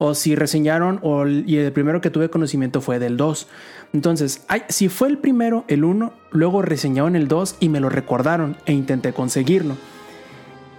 o 0.05 0.15
si 0.15 0.35
reseñaron 0.35 1.01
el, 1.03 1.45
y 1.47 1.57
el 1.57 1.73
primero 1.73 2.03
que 2.03 2.11
tuve 2.11 2.29
conocimiento 2.29 2.83
fue 2.83 2.99
del 2.99 3.17
2. 3.17 3.49
Entonces, 3.95 4.45
ay, 4.49 4.63
si 4.69 4.89
fue 4.89 5.09
el 5.09 5.17
primero, 5.17 5.65
el 5.67 5.83
1, 5.83 6.13
luego 6.31 6.61
reseñaron 6.61 7.17
el 7.17 7.27
2 7.27 7.57
y 7.61 7.71
me 7.71 7.81
lo 7.81 7.89
recordaron 7.89 8.57
e 8.67 8.75
intenté 8.75 9.15
conseguirlo. 9.15 9.77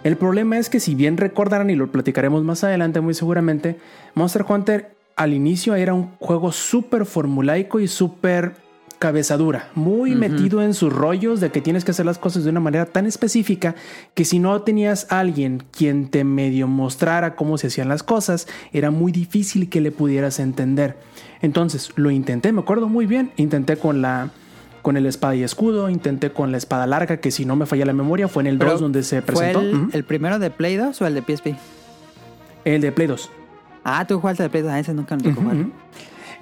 El 0.04 0.18
problema 0.18 0.60
es 0.60 0.70
que 0.70 0.80
si 0.80 0.94
bien 0.94 1.18
recordarán 1.18 1.72
y 1.72 1.76
lo 1.76 1.92
platicaremos 1.92 2.44
más 2.44 2.64
adelante 2.64 3.02
muy 3.02 3.16
seguramente, 3.16 3.80
Monster 4.14 4.46
Hunter 4.48 4.96
al 5.16 5.34
inicio 5.34 5.74
era 5.74 5.96
un 5.96 6.12
juego 6.20 6.52
súper 6.52 7.06
formulaico 7.06 7.80
y 7.80 7.88
súper 7.88 8.54
cabezadura, 8.98 9.70
muy 9.76 10.16
metido 10.16 10.62
en 10.62 10.74
sus 10.74 10.92
rollos 10.92 11.40
de 11.40 11.52
que 11.52 11.62
tienes 11.62 11.86
que 11.86 11.92
hacer 11.92 12.06
las 12.06 12.18
cosas 12.18 12.44
de 12.44 12.50
una 12.50 12.60
manera 12.60 12.86
tan 12.86 13.06
específica 13.06 13.76
que 14.14 14.26
si 14.26 14.40
no 14.40 14.62
tenías 14.62 15.12
a 15.12 15.20
alguien 15.20 15.64
quien 15.72 16.08
te 16.10 16.24
medio 16.24 16.68
mostrara 16.68 17.36
cómo 17.36 17.58
se 17.58 17.68
hacían 17.68 17.90
las 17.90 18.04
cosas, 18.04 18.48
era 18.74 18.92
muy 18.92 19.12
difícil 19.12 19.70
que 19.70 19.82
le 19.82 19.92
pudieras 19.92 20.40
entender. 20.40 20.98
Entonces 21.42 21.92
lo 21.96 22.12
intenté, 22.12 22.52
me 22.52 22.62
acuerdo 22.62 22.90
muy 22.90 23.06
bien, 23.06 23.32
intenté 23.38 23.78
con 23.78 24.02
la 24.02 24.32
con 24.82 24.98
el 24.98 25.08
espada 25.08 25.34
y 25.34 25.42
escudo, 25.42 25.90
intenté 25.90 26.32
con 26.32 26.52
la 26.52 26.60
espada 26.60 26.86
larga, 26.86 27.18
que 27.18 27.32
si 27.32 27.44
no 27.44 27.56
me 27.56 27.66
falla 27.66 27.86
la 27.86 27.94
memoria 27.94 28.28
fue 28.28 28.44
en 28.44 28.48
el 28.48 28.60
Pero, 28.60 28.74
2 28.74 28.82
donde 28.82 29.02
se 29.02 29.24
¿Fue 29.24 29.34
presentó. 29.34 29.90
el, 29.98 30.04
primero 30.04 30.38
de 30.38 30.52
Play 30.52 30.76
2 30.76 31.02
o 31.02 31.08
el 31.08 31.16
de 31.16 31.22
PSP? 31.24 31.48
el 32.66 32.82
de 32.82 32.92
Play 32.92 33.08
2. 33.08 33.32
Ah, 33.84 34.06
tú 34.06 34.20
jugaste 34.20 34.44
de 34.44 34.50
Play 34.50 34.62
2, 34.62 34.72
a 34.72 34.80
ese 34.80 34.94
nunca 34.94 35.16
lo 35.16 35.24
tocó. 35.24 35.42
Ujú. 35.42 35.72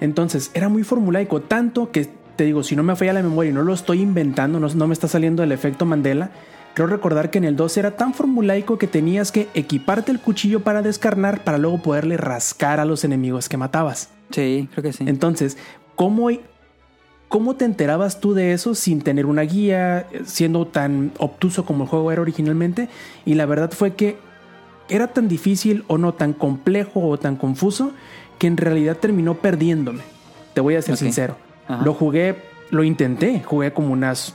Entonces, 0.00 0.50
era 0.52 0.68
muy 0.68 0.82
formulaico, 0.82 1.40
tanto 1.40 1.90
que 1.90 2.10
te 2.36 2.44
digo, 2.44 2.62
si 2.62 2.76
no 2.76 2.82
me 2.82 2.96
falla 2.96 3.12
la 3.12 3.22
memoria 3.22 3.50
y 3.50 3.54
no 3.54 3.62
lo 3.62 3.74
estoy 3.74 4.00
inventando, 4.00 4.58
no, 4.58 4.68
no 4.68 4.86
me 4.86 4.92
está 4.92 5.08
saliendo 5.08 5.42
el 5.42 5.52
efecto 5.52 5.86
Mandela. 5.86 6.30
Creo 6.74 6.88
recordar 6.88 7.30
que 7.30 7.38
en 7.38 7.44
el 7.44 7.54
2 7.54 7.76
era 7.76 7.92
tan 7.92 8.14
formulaico 8.14 8.78
que 8.78 8.88
tenías 8.88 9.30
que 9.30 9.48
equiparte 9.54 10.10
el 10.10 10.20
cuchillo 10.20 10.60
para 10.60 10.82
descarnar 10.82 11.44
para 11.44 11.58
luego 11.58 11.80
poderle 11.80 12.16
rascar 12.16 12.80
a 12.80 12.84
los 12.84 13.04
enemigos 13.04 13.48
que 13.48 13.56
matabas. 13.56 14.10
Sí, 14.30 14.68
creo 14.72 14.82
que 14.82 14.92
sí. 14.92 15.04
Entonces, 15.06 15.56
¿cómo, 15.94 16.30
¿cómo 17.28 17.54
te 17.54 17.64
enterabas 17.64 18.18
tú 18.18 18.34
de 18.34 18.52
eso 18.52 18.74
sin 18.74 19.02
tener 19.02 19.26
una 19.26 19.42
guía, 19.42 20.08
siendo 20.24 20.66
tan 20.66 21.12
obtuso 21.18 21.64
como 21.64 21.84
el 21.84 21.90
juego 21.90 22.10
era 22.10 22.22
originalmente? 22.22 22.88
Y 23.24 23.34
la 23.34 23.46
verdad 23.46 23.70
fue 23.70 23.94
que 23.94 24.16
era 24.88 25.06
tan 25.08 25.28
difícil 25.28 25.84
o 25.86 25.96
no 25.96 26.14
tan 26.14 26.32
complejo 26.32 27.06
o 27.06 27.18
tan 27.18 27.36
confuso 27.36 27.92
que 28.40 28.48
en 28.48 28.56
realidad 28.56 28.96
terminó 28.96 29.34
perdiéndome. 29.34 30.02
Te 30.54 30.60
voy 30.60 30.74
a 30.74 30.82
ser 30.82 30.96
sincero. 30.96 31.36
Ajá. 31.68 31.84
Lo 31.84 31.94
jugué, 31.94 32.36
lo 32.70 32.84
intenté, 32.84 33.42
jugué 33.42 33.72
como 33.72 33.92
unas 33.92 34.34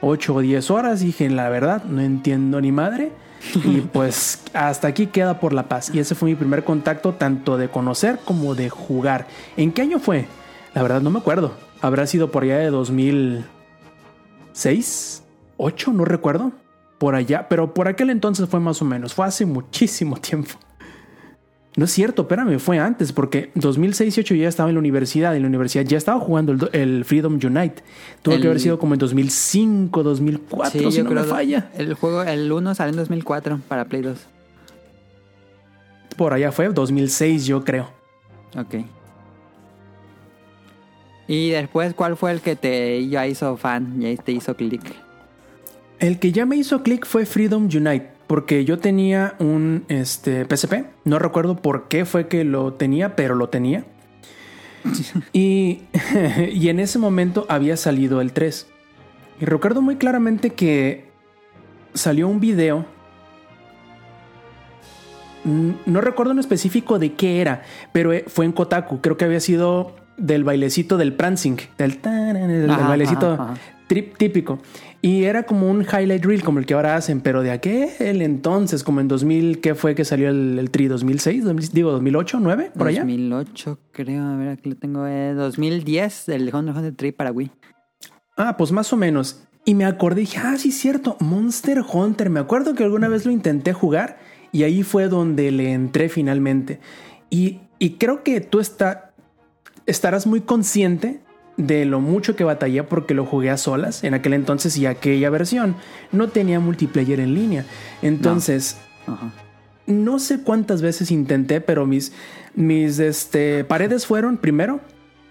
8 0.00 0.34
o 0.34 0.40
10 0.40 0.70
horas. 0.70 1.00
Dije, 1.00 1.28
la 1.30 1.48
verdad, 1.48 1.84
no 1.84 2.00
entiendo 2.00 2.60
ni 2.60 2.72
madre. 2.72 3.12
Y 3.54 3.80
pues 3.92 4.42
hasta 4.52 4.88
aquí 4.88 5.06
queda 5.06 5.38
por 5.40 5.52
la 5.52 5.68
paz. 5.68 5.94
Y 5.94 5.98
ese 5.98 6.14
fue 6.14 6.30
mi 6.30 6.34
primer 6.34 6.64
contacto, 6.64 7.12
tanto 7.14 7.58
de 7.58 7.68
conocer 7.68 8.18
como 8.24 8.54
de 8.54 8.70
jugar. 8.70 9.26
¿En 9.56 9.72
qué 9.72 9.82
año 9.82 9.98
fue? 9.98 10.26
La 10.74 10.82
verdad 10.82 11.00
no 11.00 11.10
me 11.10 11.18
acuerdo. 11.18 11.54
Habrá 11.80 12.06
sido 12.06 12.30
por 12.30 12.44
allá 12.44 12.58
de 12.58 12.70
2006, 12.70 15.24
8, 15.56 15.92
no 15.92 16.04
recuerdo. 16.04 16.52
Por 16.98 17.14
allá, 17.14 17.48
pero 17.48 17.74
por 17.74 17.88
aquel 17.88 18.08
entonces 18.08 18.48
fue 18.48 18.60
más 18.60 18.80
o 18.80 18.86
menos. 18.86 19.12
Fue 19.12 19.26
hace 19.26 19.44
muchísimo 19.44 20.16
tiempo. 20.20 20.54
No 21.76 21.84
es 21.84 21.90
cierto, 21.92 22.22
espérame, 22.22 22.58
fue 22.58 22.78
antes, 22.78 23.12
porque 23.12 23.50
2006 23.54 24.16
y 24.16 24.20
8 24.20 24.34
ya 24.34 24.48
estaba 24.48 24.70
en 24.70 24.76
la 24.76 24.78
universidad. 24.78 25.36
En 25.36 25.42
la 25.42 25.48
universidad 25.48 25.84
ya 25.84 25.98
estaba 25.98 26.18
jugando 26.18 26.52
el, 26.52 26.68
el 26.72 27.04
Freedom 27.04 27.34
Unite. 27.34 27.82
Tuvo 28.22 28.34
El- 28.36 28.40
que 28.40 28.46
haber 28.48 28.60
sido 28.60 28.78
como 28.78 28.94
en 28.94 28.98
2005, 28.98 30.02
2004, 30.02 30.90
si 30.90 31.02
no 31.02 31.10
me 31.10 31.20
que 31.22 31.26
falla. 31.28 31.70
El 31.76 31.92
juego, 31.92 32.22
el 32.22 32.50
1 32.50 32.74
salió 32.74 32.92
en 32.92 32.96
2004 32.96 33.60
para 33.68 33.84
Play 33.84 34.00
2. 34.02 34.18
Por 36.16 36.32
allá 36.32 36.50
fue 36.50 36.68
2006, 36.70 37.44
yo 37.44 37.62
creo. 37.62 37.90
Ok. 38.56 38.76
Y 41.28 41.50
después, 41.50 41.92
¿cuál 41.94 42.16
fue 42.16 42.32
el 42.32 42.40
que 42.40 42.56
te 42.56 43.06
ya 43.08 43.26
hizo 43.26 43.56
fan? 43.56 44.00
Ya 44.00 44.14
te 44.16 44.32
hizo 44.32 44.54
click. 44.56 44.82
El 45.98 46.18
que 46.18 46.30
ya 46.32 46.46
me 46.46 46.56
hizo 46.56 46.82
clic 46.82 47.04
fue 47.04 47.26
Freedom 47.26 47.64
Unite, 47.64 48.10
porque 48.26 48.64
yo 48.64 48.78
tenía 48.78 49.34
un 49.38 49.84
este, 49.88 50.44
PSP. 50.44 50.86
No 51.04 51.18
recuerdo 51.18 51.56
por 51.56 51.88
qué 51.88 52.04
fue 52.04 52.28
que 52.28 52.44
lo 52.44 52.74
tenía, 52.74 53.16
pero 53.16 53.34
lo 53.34 53.48
tenía. 53.48 53.84
y, 55.32 55.82
y 56.52 56.68
en 56.68 56.80
ese 56.80 56.98
momento 56.98 57.46
había 57.48 57.76
salido 57.76 58.20
el 58.20 58.32
3. 58.32 58.66
Y 59.40 59.44
recuerdo 59.44 59.82
muy 59.82 59.96
claramente 59.96 60.50
que 60.50 61.10
salió 61.94 62.28
un 62.28 62.40
video. 62.40 62.86
No 65.44 66.00
recuerdo 66.00 66.32
en 66.32 66.40
específico 66.40 66.98
de 66.98 67.12
qué 67.12 67.40
era, 67.40 67.62
pero 67.92 68.12
eh, 68.12 68.24
fue 68.26 68.44
en 68.44 68.52
Kotaku. 68.52 69.00
Creo 69.00 69.16
que 69.16 69.24
había 69.24 69.38
sido 69.38 69.94
del 70.16 70.42
bailecito 70.42 70.96
del 70.96 71.12
prancing, 71.12 71.56
del, 71.78 72.00
Ajá, 72.68 72.88
bailecito 72.88 73.34
ajá, 73.34 73.42
ajá. 73.52 73.54
trip 73.86 74.16
típico. 74.16 74.58
Y 75.02 75.24
era 75.24 75.44
como 75.44 75.70
un 75.70 75.82
highlight 75.82 76.24
reel 76.24 76.42
como 76.42 76.58
el 76.58 76.66
que 76.66 76.74
ahora 76.74 76.96
hacen, 76.96 77.20
pero 77.20 77.42
de 77.42 77.50
aquel 77.50 78.22
entonces, 78.22 78.82
como 78.82 79.00
en 79.00 79.08
2000, 79.08 79.60
¿qué 79.60 79.74
fue 79.74 79.94
que 79.94 80.04
salió 80.04 80.30
el, 80.30 80.58
el 80.58 80.70
tri? 80.70 80.88
¿2006? 80.88 81.42
¿2000? 81.42 81.70
Digo, 81.70 82.00
¿2008? 82.00 82.40
¿9? 82.40 82.72
¿Por 82.72 82.88
allá? 82.88 83.00
2008, 83.00 83.78
creo. 83.92 84.24
A 84.24 84.36
ver, 84.36 84.48
aquí 84.48 84.70
lo 84.70 84.76
tengo. 84.76 85.06
Eh, 85.06 85.34
2010, 85.34 86.28
el 86.30 86.54
Hunter 86.54 86.70
x 86.70 86.76
Hunter 86.76 86.94
3 86.96 87.12
para 87.12 87.30
Wii. 87.30 87.50
Ah, 88.36 88.56
pues 88.56 88.72
más 88.72 88.92
o 88.92 88.96
menos. 88.96 89.42
Y 89.64 89.74
me 89.74 89.84
acordé, 89.84 90.20
dije, 90.20 90.38
ah, 90.42 90.56
sí, 90.56 90.72
cierto, 90.72 91.16
Monster 91.20 91.82
Hunter. 91.92 92.30
Me 92.30 92.40
acuerdo 92.40 92.74
que 92.74 92.84
alguna 92.84 93.08
vez 93.08 93.26
lo 93.26 93.32
intenté 93.32 93.72
jugar 93.72 94.18
y 94.52 94.62
ahí 94.62 94.82
fue 94.82 95.08
donde 95.08 95.50
le 95.50 95.72
entré 95.72 96.08
finalmente. 96.08 96.80
Y, 97.30 97.60
y 97.78 97.94
creo 97.94 98.22
que 98.22 98.40
tú 98.40 98.60
está, 98.60 99.12
estarás 99.86 100.26
muy 100.26 100.40
consciente 100.40 101.20
de 101.56 101.84
lo 101.84 102.00
mucho 102.00 102.36
que 102.36 102.44
batallé 102.44 102.82
porque 102.82 103.14
lo 103.14 103.24
jugué 103.24 103.50
a 103.50 103.56
solas 103.56 104.04
en 104.04 104.14
aquel 104.14 104.34
entonces 104.34 104.76
y 104.76 104.86
aquella 104.86 105.30
versión 105.30 105.74
no 106.12 106.28
tenía 106.28 106.60
multiplayer 106.60 107.20
en 107.20 107.34
línea. 107.34 107.64
Entonces, 108.02 108.76
Ajá. 109.06 109.32
no 109.86 110.18
sé 110.18 110.42
cuántas 110.42 110.82
veces 110.82 111.10
intenté, 111.10 111.60
pero 111.60 111.86
mis, 111.86 112.12
mis 112.54 112.98
este, 112.98 113.64
paredes 113.64 114.06
fueron 114.06 114.36
primero 114.36 114.80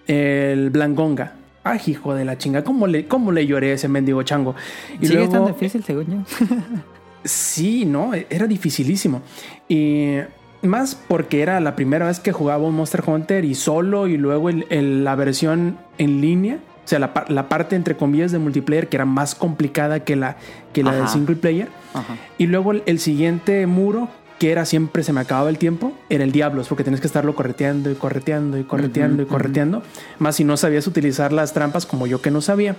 el 0.08 0.70
Blangonga. 0.72 1.34
Ay, 1.64 1.80
hijo 1.88 2.14
de 2.14 2.26
la 2.26 2.38
chinga, 2.38 2.64
¿cómo 2.64 2.86
le, 2.86 3.08
cómo 3.08 3.32
le 3.32 3.48
lloré 3.48 3.72
a 3.72 3.74
ese 3.74 3.88
mendigo 3.88 4.22
chango? 4.24 4.56
Y 5.02 5.08
Sigue 5.08 5.20
luego, 5.20 5.32
tan 5.32 5.46
difícil, 5.48 5.84
según 5.84 6.06
yo. 6.06 6.46
sí, 7.24 7.86
no, 7.86 8.14
era 8.14 8.46
dificilísimo. 8.46 9.24
Y 9.68 10.18
más 10.68 10.96
porque 10.96 11.42
era 11.42 11.60
la 11.60 11.76
primera 11.76 12.08
vez 12.08 12.20
que 12.20 12.32
jugaba 12.32 12.66
un 12.66 12.76
Monster 12.76 13.04
Hunter 13.06 13.46
y 13.46 13.56
solo, 13.56 14.08
y 14.08 14.18
luego 14.18 14.50
el- 14.50 14.66
el- 14.70 15.04
la 15.04 15.16
versión 15.16 15.78
en 15.98 16.22
línea. 16.22 16.60
O 16.84 16.88
sea, 16.88 17.00
la, 17.00 17.14
par- 17.14 17.32
la 17.32 17.50
parte 17.50 17.76
entre 17.76 17.98
comillas 17.98 18.32
de 18.32 18.38
multiplayer 18.38 18.88
que 18.90 18.98
era 18.98 19.06
más 19.06 19.34
complicada 19.34 20.02
que 20.02 20.16
la, 20.16 20.38
que 20.72 20.84
la 20.84 20.94
del 20.94 21.08
single 21.08 21.36
player. 21.36 21.68
Ajá. 21.94 22.16
Y 22.38 22.46
luego 22.48 22.72
el, 22.74 22.84
el 22.86 23.00
siguiente 23.00 23.66
muro, 23.66 24.08
que 24.38 24.52
era 24.52 24.66
siempre 24.66 25.02
se 25.02 25.12
me 25.12 25.22
acababa 25.22 25.50
el 25.50 25.58
tiempo, 25.58 25.94
era 26.10 26.24
el 26.24 26.32
Diablos, 26.32 26.68
porque 26.68 26.84
tienes 26.84 27.02
que 27.02 27.08
estarlo 27.08 27.34
correteando 27.34 27.90
y 27.90 27.96
correteando 27.96 28.60
y 28.60 28.66
correteando 28.66 29.24
y 29.24 29.26
correteando. 29.26 29.82
Más 30.20 30.36
si 30.36 30.44
no 30.44 30.58
sabías 30.58 30.86
utilizar 30.86 31.34
las 31.34 31.54
trampas, 31.54 31.88
como 31.88 32.06
yo 32.06 32.22
que 32.22 32.30
no 32.30 32.42
sabía. 32.42 32.76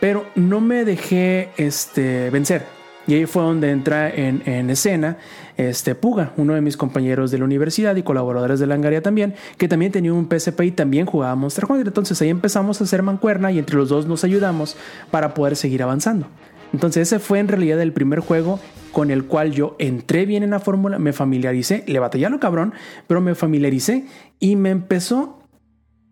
Pero 0.00 0.24
no 0.36 0.60
me 0.62 0.84
dejé 0.86 1.50
este, 1.58 2.30
vencer. 2.30 2.64
Y 3.10 3.14
ahí 3.14 3.26
fue 3.26 3.42
donde 3.42 3.72
entra 3.72 4.08
en, 4.08 4.40
en 4.46 4.70
escena 4.70 5.18
este 5.56 5.96
Puga, 5.96 6.32
uno 6.36 6.54
de 6.54 6.60
mis 6.60 6.76
compañeros 6.76 7.32
de 7.32 7.38
la 7.38 7.44
universidad 7.44 7.96
y 7.96 8.04
colaboradores 8.04 8.60
de 8.60 8.68
Langaria 8.68 9.02
también, 9.02 9.34
que 9.58 9.66
también 9.66 9.90
tenía 9.90 10.12
un 10.12 10.28
PSP 10.30 10.60
y 10.62 10.70
también 10.70 11.06
jugaba 11.06 11.34
Monster 11.34 11.64
Hunter. 11.68 11.88
Entonces 11.88 12.22
ahí 12.22 12.28
empezamos 12.28 12.80
a 12.80 12.84
hacer 12.84 13.02
mancuerna 13.02 13.50
y 13.50 13.58
entre 13.58 13.74
los 13.74 13.88
dos 13.88 14.06
nos 14.06 14.22
ayudamos 14.22 14.76
para 15.10 15.34
poder 15.34 15.56
seguir 15.56 15.82
avanzando. 15.82 16.28
Entonces 16.72 17.08
ese 17.08 17.18
fue 17.18 17.40
en 17.40 17.48
realidad 17.48 17.80
el 17.80 17.92
primer 17.92 18.20
juego 18.20 18.60
con 18.92 19.10
el 19.10 19.24
cual 19.24 19.50
yo 19.50 19.74
entré 19.80 20.24
bien 20.24 20.44
en 20.44 20.50
la 20.50 20.60
fórmula, 20.60 21.00
me 21.00 21.12
familiaricé, 21.12 21.82
le 21.88 21.98
batallé 21.98 22.26
a 22.26 22.30
lo 22.30 22.38
cabrón, 22.38 22.74
pero 23.08 23.20
me 23.20 23.34
familiaricé 23.34 24.06
y 24.38 24.54
me 24.54 24.70
empezó 24.70 25.40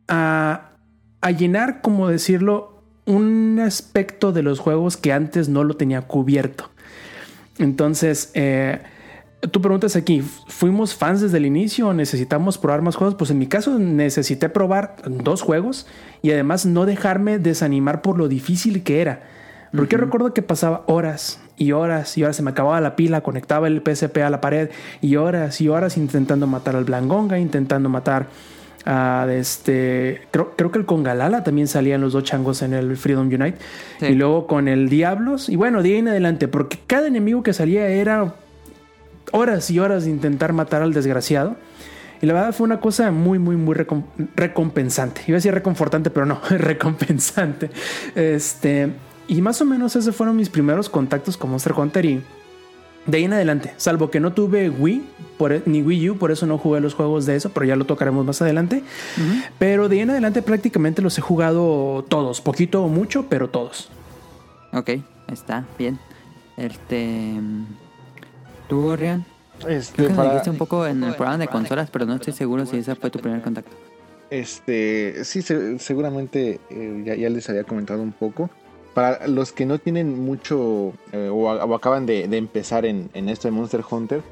a, 0.09 0.73
a 1.21 1.31
llenar, 1.31 1.81
como 1.81 2.09
decirlo, 2.09 2.83
un 3.07 3.61
aspecto 3.61 4.33
de 4.33 4.43
los 4.43 4.59
juegos 4.59 4.97
que 4.97 5.13
antes 5.13 5.49
no 5.49 5.63
lo 5.63 5.77
tenía 5.77 6.03
cubierto. 6.03 6.71
Entonces, 7.59 8.31
eh, 8.35 8.81
tú 9.51 9.61
preguntas 9.61 9.97
aquí, 9.97 10.23
¿fuimos 10.47 10.95
fans 10.95 11.21
desde 11.21 11.39
el 11.39 11.47
inicio 11.47 11.89
o 11.89 11.95
necesitamos 11.95 12.59
probar 12.59 12.83
más 12.83 12.97
juegos? 12.97 13.15
Pues 13.15 13.31
en 13.31 13.39
mi 13.39 13.47
caso 13.47 13.79
necesité 13.79 14.49
probar 14.49 14.97
dos 15.07 15.43
juegos 15.43 15.87
y 16.23 16.31
además 16.33 16.67
no 16.67 16.87
dejarme 16.87 17.39
desanimar 17.39 18.03
por 18.03 18.19
lo 18.19 18.29
difícil 18.29 18.83
que 18.83 19.01
era. 19.01 19.23
Porque 19.75 19.97
yo 19.97 19.99
recuerdo 19.99 20.33
que 20.33 20.41
pasaba 20.43 20.83
horas 20.87 21.41
y 21.57 21.73
horas 21.73 22.17
y 22.17 22.25
horas, 22.25 22.37
se 22.37 22.43
me 22.43 22.51
acababa 22.51 22.81
la 22.81 22.97
pila, 22.97 23.21
conectaba 23.21 23.67
el 23.67 23.83
PSP 23.83 24.19
a 24.19 24.31
la 24.31 24.41
pared 24.41 24.71
y 25.03 25.17
horas 25.17 25.61
y 25.61 25.69
horas 25.69 25.99
intentando 25.99 26.47
matar 26.47 26.75
al 26.75 26.85
Blangonga, 26.85 27.39
intentando 27.39 27.89
matar 27.89 28.29
a 28.91 29.27
este. 29.31 30.23
Creo, 30.31 30.53
creo 30.57 30.71
que 30.73 30.79
el 30.79 30.87
Congalala 30.87 31.45
también 31.45 31.69
salían 31.69 32.01
los 32.01 32.15
dos 32.15 32.25
changos 32.25 32.63
en 32.63 32.73
el 32.73 32.97
Freedom 32.97 33.27
Unite. 33.27 33.59
Sí. 34.01 34.07
Y 34.07 34.15
luego 34.15 34.47
con 34.47 34.67
el 34.67 34.89
Diablos. 34.89 35.49
Y 35.51 35.57
bueno, 35.57 35.83
de 35.83 35.91
ahí 35.91 35.97
en 35.99 36.09
adelante, 36.09 36.49
porque 36.49 36.79
cada 36.87 37.07
enemigo 37.07 37.43
que 37.43 37.53
salía 37.53 37.87
era 37.89 38.35
horas 39.33 39.71
y 39.71 39.79
horas 39.79 40.05
de 40.05 40.11
intentar 40.11 40.53
matar 40.55 40.81
al 40.81 40.95
desgraciado. 40.95 41.57
Y 42.23 42.27
la 42.27 42.33
verdad 42.33 42.53
fue 42.55 42.65
una 42.65 42.81
cosa 42.81 43.11
muy, 43.13 43.39
muy, 43.39 43.57
muy 43.57 43.77
recom- 43.77 44.05
recompensante. 44.35 45.21
Iba 45.27 45.37
a 45.37 45.39
decir 45.39 45.53
reconfortante, 45.53 46.09
pero 46.11 46.25
no, 46.27 46.41
recompensante. 46.51 47.71
Este, 48.15 48.89
y 49.29 49.43
más 49.43 49.61
o 49.61 49.65
menos 49.67 49.95
esos 49.97 50.17
fueron 50.17 50.35
mis 50.35 50.49
primeros 50.49 50.89
contactos 50.89 51.37
con 51.37 51.51
Monster 51.51 51.75
Hunter 51.77 52.05
y 52.07 52.23
de 53.07 53.19
ahí 53.19 53.25
en 53.25 53.33
adelante, 53.33 53.73
salvo 53.77 54.11
que 54.11 54.21
no 54.21 54.33
tuve 54.33 54.69
Wii 54.71 55.03
por, 55.39 55.53
e, 55.53 55.63
ni 55.67 55.83
Wii 55.83 56.11
U, 56.11 56.19
por 56.19 56.31
eso 56.31 56.47
no 56.47 56.59
jugué 56.59 56.81
los 56.81 56.95
juegos 56.95 57.25
de 57.27 57.37
eso, 57.37 57.51
pero 57.51 57.65
ya 57.67 57.77
lo 57.77 57.85
tocaremos 57.87 58.25
más 58.27 58.43
adelante. 58.43 58.83
Pero 59.59 59.89
de 59.89 59.97
ahí 59.97 60.03
en 60.03 60.11
adelante 60.11 60.43
prácticamente 60.43 61.01
los 61.03 61.17
he 61.17 61.21
jugado 61.23 62.05
todos, 62.09 62.41
poquito 62.41 62.85
o 62.85 62.89
mucho, 62.89 63.27
pero 63.29 63.49
todos. 63.49 63.89
Ok, 64.73 64.91
está 65.33 65.65
bien. 65.79 65.99
Este. 66.57 67.35
¿Tú, 68.69 68.95
Rian? 68.97 69.25
Este, 69.67 69.97
Creo 69.97 70.09
que 70.09 70.13
me 70.13 70.17
para- 70.17 70.29
dijiste 70.31 70.51
un 70.51 70.59
poco 70.59 70.87
en 70.87 71.03
el 71.03 71.15
programa 71.15 71.39
de 71.39 71.49
consolas, 71.49 71.89
pero 71.91 72.05
no 72.05 72.15
estoy 72.17 72.33
seguro 72.33 72.67
si 72.67 72.77
ese 72.79 72.95
fue 72.95 73.11
tu 73.11 73.19
primer 73.19 73.41
contacto. 73.43 73.75
Este, 74.31 75.25
sí, 75.25 75.41
se- 75.43 75.79
seguramente 75.79 76.61
eh, 76.71 77.03
ya, 77.05 77.15
ya 77.15 77.31
les 77.31 77.49
había 77.49 77.65
comentado 77.65 78.03
un 78.03 78.13
poco. 78.13 78.51
Para 78.99 79.29
los 79.29 79.53
que 79.53 79.65
no 79.65 79.79
tienen 79.79 80.19
mucho 80.25 80.93
eh, 81.13 81.29
o, 81.33 81.49
acaban 81.73 82.05
de, 82.05 82.27
de 82.27 82.37
empezar 82.37 82.85
en, 82.85 83.11
en 83.15 83.29
esto 83.29 83.47
de 83.47 83.53
Monster 83.53 83.83
Hunter, 83.89 84.23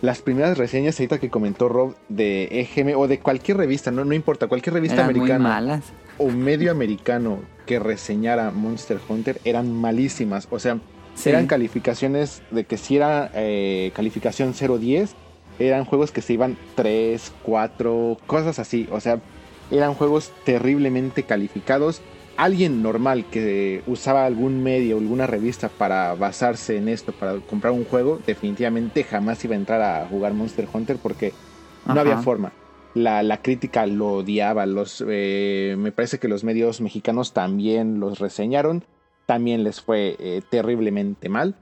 las 0.00 0.22
primeras 0.22 0.58
reseñas 0.58 0.96
ahorita 1.00 1.18
que 1.18 1.28
comentó 1.28 1.68
Rob 1.68 1.96
de 2.08 2.44
EGM 2.60 2.96
o 2.96 3.08
de 3.08 3.18
cualquier 3.18 3.56
revista, 3.56 3.90
no, 3.90 4.04
no 4.04 4.14
importa, 4.14 4.46
cualquier 4.46 4.74
revista 4.74 4.94
Eran 5.00 5.06
muy 5.06 5.14
americana 5.22 5.48
malas. 5.48 5.84
o 6.18 6.28
medio 6.28 6.70
americano 6.70 7.40
que 7.66 7.80
reseñara 7.80 8.52
Monster 8.52 8.98
Hunter 9.08 9.40
eran 9.44 9.72
malísimas. 9.72 10.46
O 10.52 10.60
sea, 10.60 10.78
Sí. 11.14 11.28
eran 11.30 11.48
calificaciones 11.48 12.42
de 12.52 12.62
que 12.64 12.76
si 12.78 12.96
era 12.98 13.28
eh, 13.34 13.90
calificación 13.94 14.54
0-10, 14.54 15.10
eran 15.58 15.84
juegos 15.84 16.12
que 16.12 16.22
se 16.22 16.32
iban 16.34 16.56
3, 16.76 17.32
4, 17.42 18.18
cosas 18.28 18.60
así. 18.60 18.88
O 18.92 19.00
sea, 19.00 19.18
eran 19.72 19.94
juegos 19.94 20.30
terriblemente 20.44 21.24
calificados. 21.24 22.00
Alguien 22.36 22.82
normal 22.82 23.26
que 23.26 23.82
usaba 23.86 24.24
algún 24.26 24.62
medio, 24.62 24.98
alguna 24.98 25.26
revista 25.26 25.68
para 25.68 26.14
basarse 26.14 26.76
en 26.76 26.88
esto, 26.88 27.12
para 27.12 27.40
comprar 27.40 27.72
un 27.72 27.84
juego, 27.84 28.20
definitivamente 28.26 29.04
jamás 29.04 29.44
iba 29.44 29.54
a 29.54 29.58
entrar 29.58 29.82
a 29.82 30.06
jugar 30.06 30.32
Monster 30.34 30.66
Hunter 30.72 30.98
porque 30.98 31.34
no 31.84 32.00
había 32.00 32.16
forma. 32.18 32.54
La, 32.94 33.22
la 33.22 33.42
crítica 33.42 33.86
lo 33.86 34.12
odiaba. 34.12 34.66
Los, 34.66 35.04
eh, 35.06 35.76
me 35.78 35.92
parece 35.92 36.18
que 36.18 36.28
los 36.28 36.42
medios 36.44 36.80
mexicanos 36.80 37.32
también 37.32 38.00
los 38.00 38.18
reseñaron. 38.18 38.84
También 39.26 39.62
les 39.62 39.80
fue 39.80 40.16
eh, 40.18 40.42
terriblemente 40.48 41.28
mal. 41.28 41.56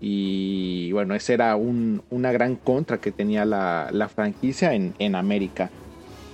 Y 0.00 0.90
bueno, 0.92 1.14
esa 1.14 1.34
era 1.34 1.56
un- 1.56 2.02
una 2.10 2.32
gran 2.32 2.56
contra 2.56 2.98
que 2.98 3.12
tenía 3.12 3.44
la, 3.44 3.88
la 3.92 4.08
franquicia 4.08 4.74
en, 4.74 4.94
en 4.98 5.14
América. 5.14 5.72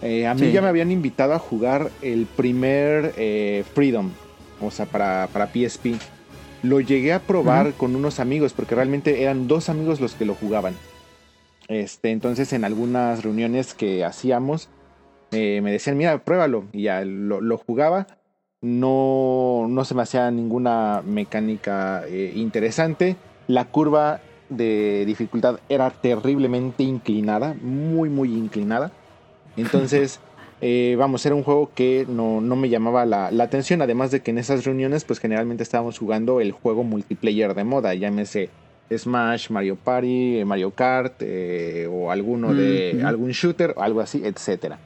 Eh, 0.03 0.27
a 0.27 0.35
mí 0.35 0.41
Sí. 0.41 0.53
ya 0.53 0.61
me 0.63 0.69
habían 0.69 0.91
invitado 0.91 1.33
a 1.33 1.39
jugar 1.39 1.91
el 2.03 2.27
primer 2.27 3.15
eh, 3.17 3.65
Freedom, 3.75 4.11
o 4.61 4.71
sea, 4.71 4.87
para, 4.87 5.29
para 5.33 5.47
PSP. 5.47 5.95
Lo 6.63 6.81
llegué 6.81 7.13
a 7.13 7.21
probar 7.21 7.73
con 7.75 7.95
unos 7.97 8.19
amigos, 8.21 8.53
porque 8.53 8.75
realmente 8.75 9.23
eran 9.23 9.47
dos 9.49 9.69
amigos 9.69 10.01
los 10.01 10.15
que 10.15 10.25
lo 10.25 10.35
jugaban. 10.35 10.75
Este, 11.69 12.11
entonces, 12.11 12.53
en 12.53 12.65
algunas 12.65 13.23
reuniones 13.25 13.75
que 13.75 14.05
hacíamos, 14.05 14.69
eh, 15.33 15.61
me 15.63 15.73
decían, 15.73 15.97
mira, 15.97 16.19
pruébalo. 16.25 16.65
Y 16.73 16.83
ya 16.83 17.05
lo, 17.05 17.41
lo 17.41 17.59
jugaba. 17.59 18.07
No, 18.63 19.67
no 19.69 19.85
se 19.85 19.95
me 19.95 20.03
hacía 20.03 20.31
ninguna 20.31 21.03
mecánica 21.07 22.05
interesante. 22.35 23.17
La 23.47 23.67
curva 23.67 24.21
de 24.49 25.05
dificultad 25.07 25.61
era 25.69 25.91
terriblemente 25.91 26.83
inclinada, 26.83 27.55
muy, 27.63 28.09
muy 28.09 28.33
inclinada. 28.35 28.91
Entonces, 29.57 30.21
eh, 30.61 30.97
vamos, 30.99 31.25
era 31.27 31.35
un 31.35 31.43
juego 31.43 31.71
que 31.75 32.07
no, 32.09 32.41
no 32.41 32.57
me 32.57 32.69
llamaba 32.69 33.07
la, 33.07 33.31
la 33.31 33.45
atención. 33.45 33.83
Además 33.83 34.11
de 34.11 34.21
que 34.21 34.31
en 34.31 34.39
esas 34.39 34.65
reuniones, 34.65 35.05
pues 35.05 35.19
generalmente 35.19 35.63
estábamos 35.63 35.99
jugando 35.99 36.41
el 36.41 36.53
juego 36.53 36.83
multiplayer 36.83 37.55
de 37.55 37.65
moda, 37.65 37.95
llámese 37.95 38.51
Smash, 38.95 39.51
Mario 39.51 39.77
Party, 39.77 40.39
eh, 40.39 40.45
Mario 40.45 40.71
Kart 40.71 41.15
eh, 41.21 41.89
o 41.91 42.11
alguno 42.11 42.55
de 42.55 43.03
algún 43.05 43.31
shooter 43.31 43.75
o 43.77 43.83
algo 43.83 44.01
así, 44.01 44.23
etcétera. 44.25 44.79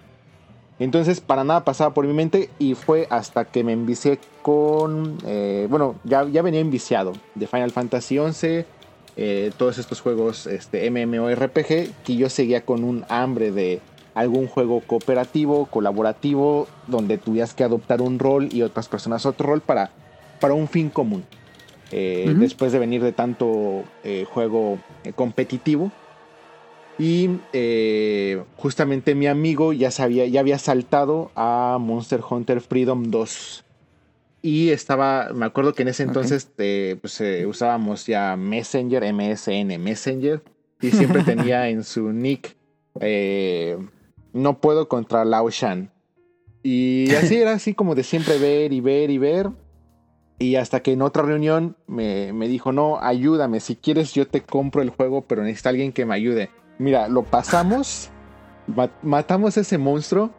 Entonces, 0.79 1.21
para 1.21 1.45
nada 1.45 1.63
pasaba 1.63 1.93
por 1.93 2.07
mi 2.07 2.15
mente 2.15 2.49
y 2.59 2.75
fue 2.75 3.07
hasta 3.11 3.45
que 3.45 3.63
me 3.63 3.73
envicié 3.73 4.19
con. 4.41 5.19
eh, 5.27 5.67
bueno, 5.69 5.97
ya, 6.05 6.27
ya 6.27 6.41
venía 6.41 6.61
enviciado 6.61 7.13
de 7.35 7.47
Final 7.47 7.71
Fantasy 7.71 8.17
XI, 8.17 8.65
eh, 9.19 9.51
todos 9.59 9.77
estos 9.77 10.01
juegos 10.01 10.47
este, 10.47 10.91
MMORPG, 10.91 11.93
que 12.03 12.17
yo 12.17 12.31
seguía 12.31 12.65
con 12.65 12.83
un 12.83 13.05
hambre 13.11 13.53
de 13.53 13.81
algún 14.14 14.46
juego 14.46 14.81
cooperativo, 14.81 15.66
colaborativo, 15.66 16.66
donde 16.87 17.18
tuvieras 17.18 17.55
que 17.55 17.64
adoptar 17.64 18.03
un 18.03 18.18
rol 18.18 18.49
y 18.53 18.62
otras 18.62 18.88
personas 18.88 19.27
otro 19.27 19.49
rol 19.49 19.61
para, 19.61 19.90
para 20.40 20.55
un 20.55 20.68
fin 20.68 20.90
común. 20.90 21.25
Eh. 21.92 22.35
Después 22.37 22.73
de 22.73 22.79
venir 22.79 23.03
de 23.03 23.12
tanto 23.12 23.85
eh, 24.05 24.25
juego 24.29 24.79
eh, 25.05 25.12
competitivo. 25.12 25.90
Y 26.99 27.31
justamente 28.57 29.14
mi 29.14 29.27
amigo 29.27 29.73
ya 29.73 29.90
sabía, 29.90 30.27
ya 30.27 30.40
había 30.40 30.59
saltado 30.59 31.31
a 31.35 31.79
Monster 31.81 32.20
Hunter 32.29 32.61
Freedom 32.61 33.11
2. 33.11 33.64
Y 34.42 34.68
estaba, 34.68 35.31
me 35.35 35.46
acuerdo 35.46 35.73
que 35.73 35.83
en 35.83 35.88
ese 35.88 36.03
entonces 36.03 36.46
pues, 36.57 37.23
usábamos 37.46 38.07
ya 38.07 38.37
Messenger, 38.37 39.14
MSN 39.14 39.83
Messenger. 39.83 40.42
Y 40.83 40.90
siempre 40.90 41.23
tenía 41.25 41.68
en 41.68 41.85
su 41.85 42.12
nick, 42.12 42.57
eh, 43.01 43.79
no 44.33 44.61
puedo 44.61 44.88
contra 44.88 45.25
Lao 45.25 45.51
Shan. 45.51 45.90
Y 46.62 47.14
así 47.19 47.37
era 47.37 47.53
así 47.53 47.75
como 47.75 47.95
de 47.95 48.03
siempre 48.03 48.38
ver 48.38 48.73
y 48.73 48.81
ver 48.81 49.11
y 49.11 49.19
ver. 49.19 49.51
Y 50.38 50.57
hasta 50.57 50.81
que 50.83 50.93
en 50.93 51.03
otra 51.03 51.23
reunión 51.23 51.77
me, 51.87 52.33
me 52.33 52.49
dijo, 52.49 52.73
no, 52.73 52.99
ayúdame, 53.01 53.61
si 53.61 53.77
quieres 53.77 54.14
yo 54.14 54.27
te 54.27 54.40
compro 54.40 54.81
el 54.81 54.88
juego, 54.90 55.23
pero 55.23 55.43
necesita 55.43 55.69
alguien 55.69 55.93
que 55.93 56.07
me 56.07 56.14
ayude. 56.14 56.49
Mira, 56.79 57.09
lo 57.09 57.25
pasamos, 57.25 58.09
ma- 58.66 58.90
matamos 59.03 59.59
ese 59.59 59.77
monstruo 59.77 60.31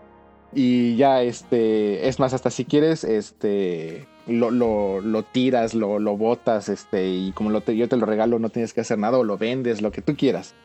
y 0.53 0.95
ya, 0.95 1.21
este, 1.21 2.07
es 2.07 2.19
más, 2.19 2.33
hasta 2.33 2.49
si 2.49 2.65
quieres, 2.65 3.03
este, 3.03 4.07
lo, 4.25 4.49
lo, 4.49 5.01
lo 5.01 5.21
tiras, 5.23 5.75
lo, 5.75 5.99
lo 5.99 6.17
botas, 6.17 6.67
este, 6.67 7.07
y 7.07 7.31
como 7.33 7.51
lo 7.51 7.61
te- 7.61 7.77
yo 7.77 7.87
te 7.87 7.95
lo 7.95 8.07
regalo, 8.07 8.39
no 8.39 8.49
tienes 8.49 8.73
que 8.73 8.81
hacer 8.81 8.97
nada, 8.97 9.19
o 9.19 9.23
lo 9.23 9.37
vendes, 9.37 9.83
lo 9.83 9.91
que 9.91 10.01
tú 10.01 10.15
quieras. 10.15 10.55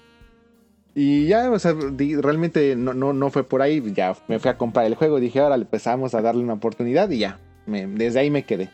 Y 0.99 1.27
ya, 1.27 1.51
o 1.51 1.59
sea, 1.59 1.75
di- 1.75 2.17
realmente 2.17 2.75
no, 2.75 2.95
no, 2.95 3.13
no 3.13 3.29
fue 3.31 3.45
por 3.45 3.61
ahí, 3.61 3.83
ya 3.95 4.17
me 4.29 4.39
fui 4.39 4.51
a 4.51 4.57
comprar 4.57 4.87
el 4.87 4.95
juego, 4.95 5.21
dije, 5.21 5.41
ahora 5.41 5.57
empezamos 5.57 6.15
a 6.15 6.23
darle 6.23 6.43
una 6.43 6.55
oportunidad 6.55 7.11
y 7.11 7.19
ya, 7.19 7.39
me- 7.67 7.87
desde 7.87 8.21
ahí 8.21 8.31
me 8.31 8.45
quedé. 8.45 8.71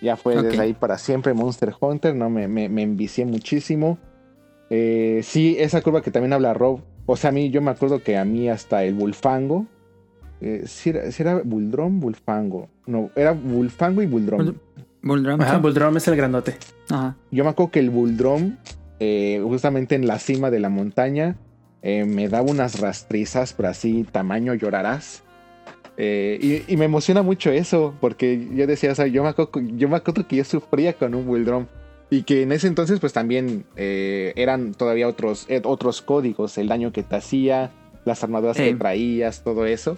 Ya 0.00 0.16
fue 0.16 0.34
desde 0.36 0.60
ahí 0.62 0.72
para 0.72 0.98
siempre 0.98 1.34
Monster 1.34 1.74
Hunter, 1.80 2.14
no 2.14 2.30
me, 2.30 2.46
me, 2.46 2.68
me 2.68 2.82
envicié 2.82 3.24
muchísimo. 3.26 3.98
Eh, 4.70 5.20
sí, 5.24 5.56
esa 5.58 5.80
curva 5.82 6.00
que 6.00 6.12
también 6.12 6.32
habla 6.32 6.54
Rob, 6.54 6.80
o 7.06 7.16
sea, 7.16 7.30
a 7.30 7.32
mí 7.32 7.50
yo 7.50 7.60
me 7.60 7.72
acuerdo 7.72 8.02
que 8.02 8.16
a 8.16 8.24
mí 8.24 8.48
hasta 8.48 8.84
el 8.84 8.94
Bulfango, 8.94 9.66
eh, 10.40 10.62
si 10.66 10.90
era, 10.90 11.10
si 11.10 11.22
era 11.22 11.40
Buldrom, 11.44 11.98
Bulfango, 11.98 12.68
no, 12.86 13.10
era 13.16 13.32
Bulfango 13.32 14.00
y 14.00 14.06
Buldrom. 14.06 14.40
Bul- 14.40 14.56
Bull 15.02 15.28
Ajá, 15.40 15.60
es 15.96 16.08
el 16.08 16.16
grandote. 16.16 16.56
Ajá. 16.88 17.16
Yo 17.32 17.42
me 17.44 17.50
acuerdo 17.50 17.72
que 17.72 17.80
el 17.80 17.90
Bulldrum, 17.90 18.56
eh, 19.00 19.40
justamente 19.44 19.96
en 19.96 20.06
la 20.06 20.18
cima 20.20 20.50
de 20.50 20.60
la 20.60 20.68
montaña, 20.70 21.36
eh, 21.84 22.04
me 22.04 22.28
daba 22.28 22.50
unas 22.50 22.80
rastrizas, 22.80 23.52
pero 23.52 23.68
así, 23.68 24.04
tamaño 24.10 24.54
llorarás. 24.54 25.22
Eh, 25.96 26.62
y, 26.66 26.72
y 26.72 26.76
me 26.76 26.86
emociona 26.86 27.22
mucho 27.22 27.50
eso, 27.52 27.94
porque 28.00 28.48
yo 28.52 28.66
decía, 28.66 28.90
o 28.90 28.94
sea, 28.96 29.06
yo 29.06 29.22
me 29.22 29.28
acuerdo, 29.28 29.60
yo 29.76 29.88
me 29.88 29.96
acuerdo 29.96 30.26
que 30.26 30.36
yo 30.36 30.44
sufría 30.44 30.94
con 30.94 31.14
un 31.14 31.26
Bulldrum. 31.26 31.66
Y 32.10 32.22
que 32.24 32.42
en 32.42 32.52
ese 32.52 32.66
entonces, 32.68 33.00
pues 33.00 33.12
también 33.12 33.64
eh, 33.76 34.32
eran 34.36 34.72
todavía 34.74 35.08
otros, 35.08 35.46
otros 35.64 36.02
códigos, 36.02 36.58
el 36.58 36.68
daño 36.68 36.92
que 36.92 37.02
te 37.02 37.16
hacía, 37.16 37.70
las 38.04 38.22
armaduras 38.22 38.56
que 38.56 38.74
traías, 38.78 39.42
todo 39.42 39.66
eso. 39.66 39.96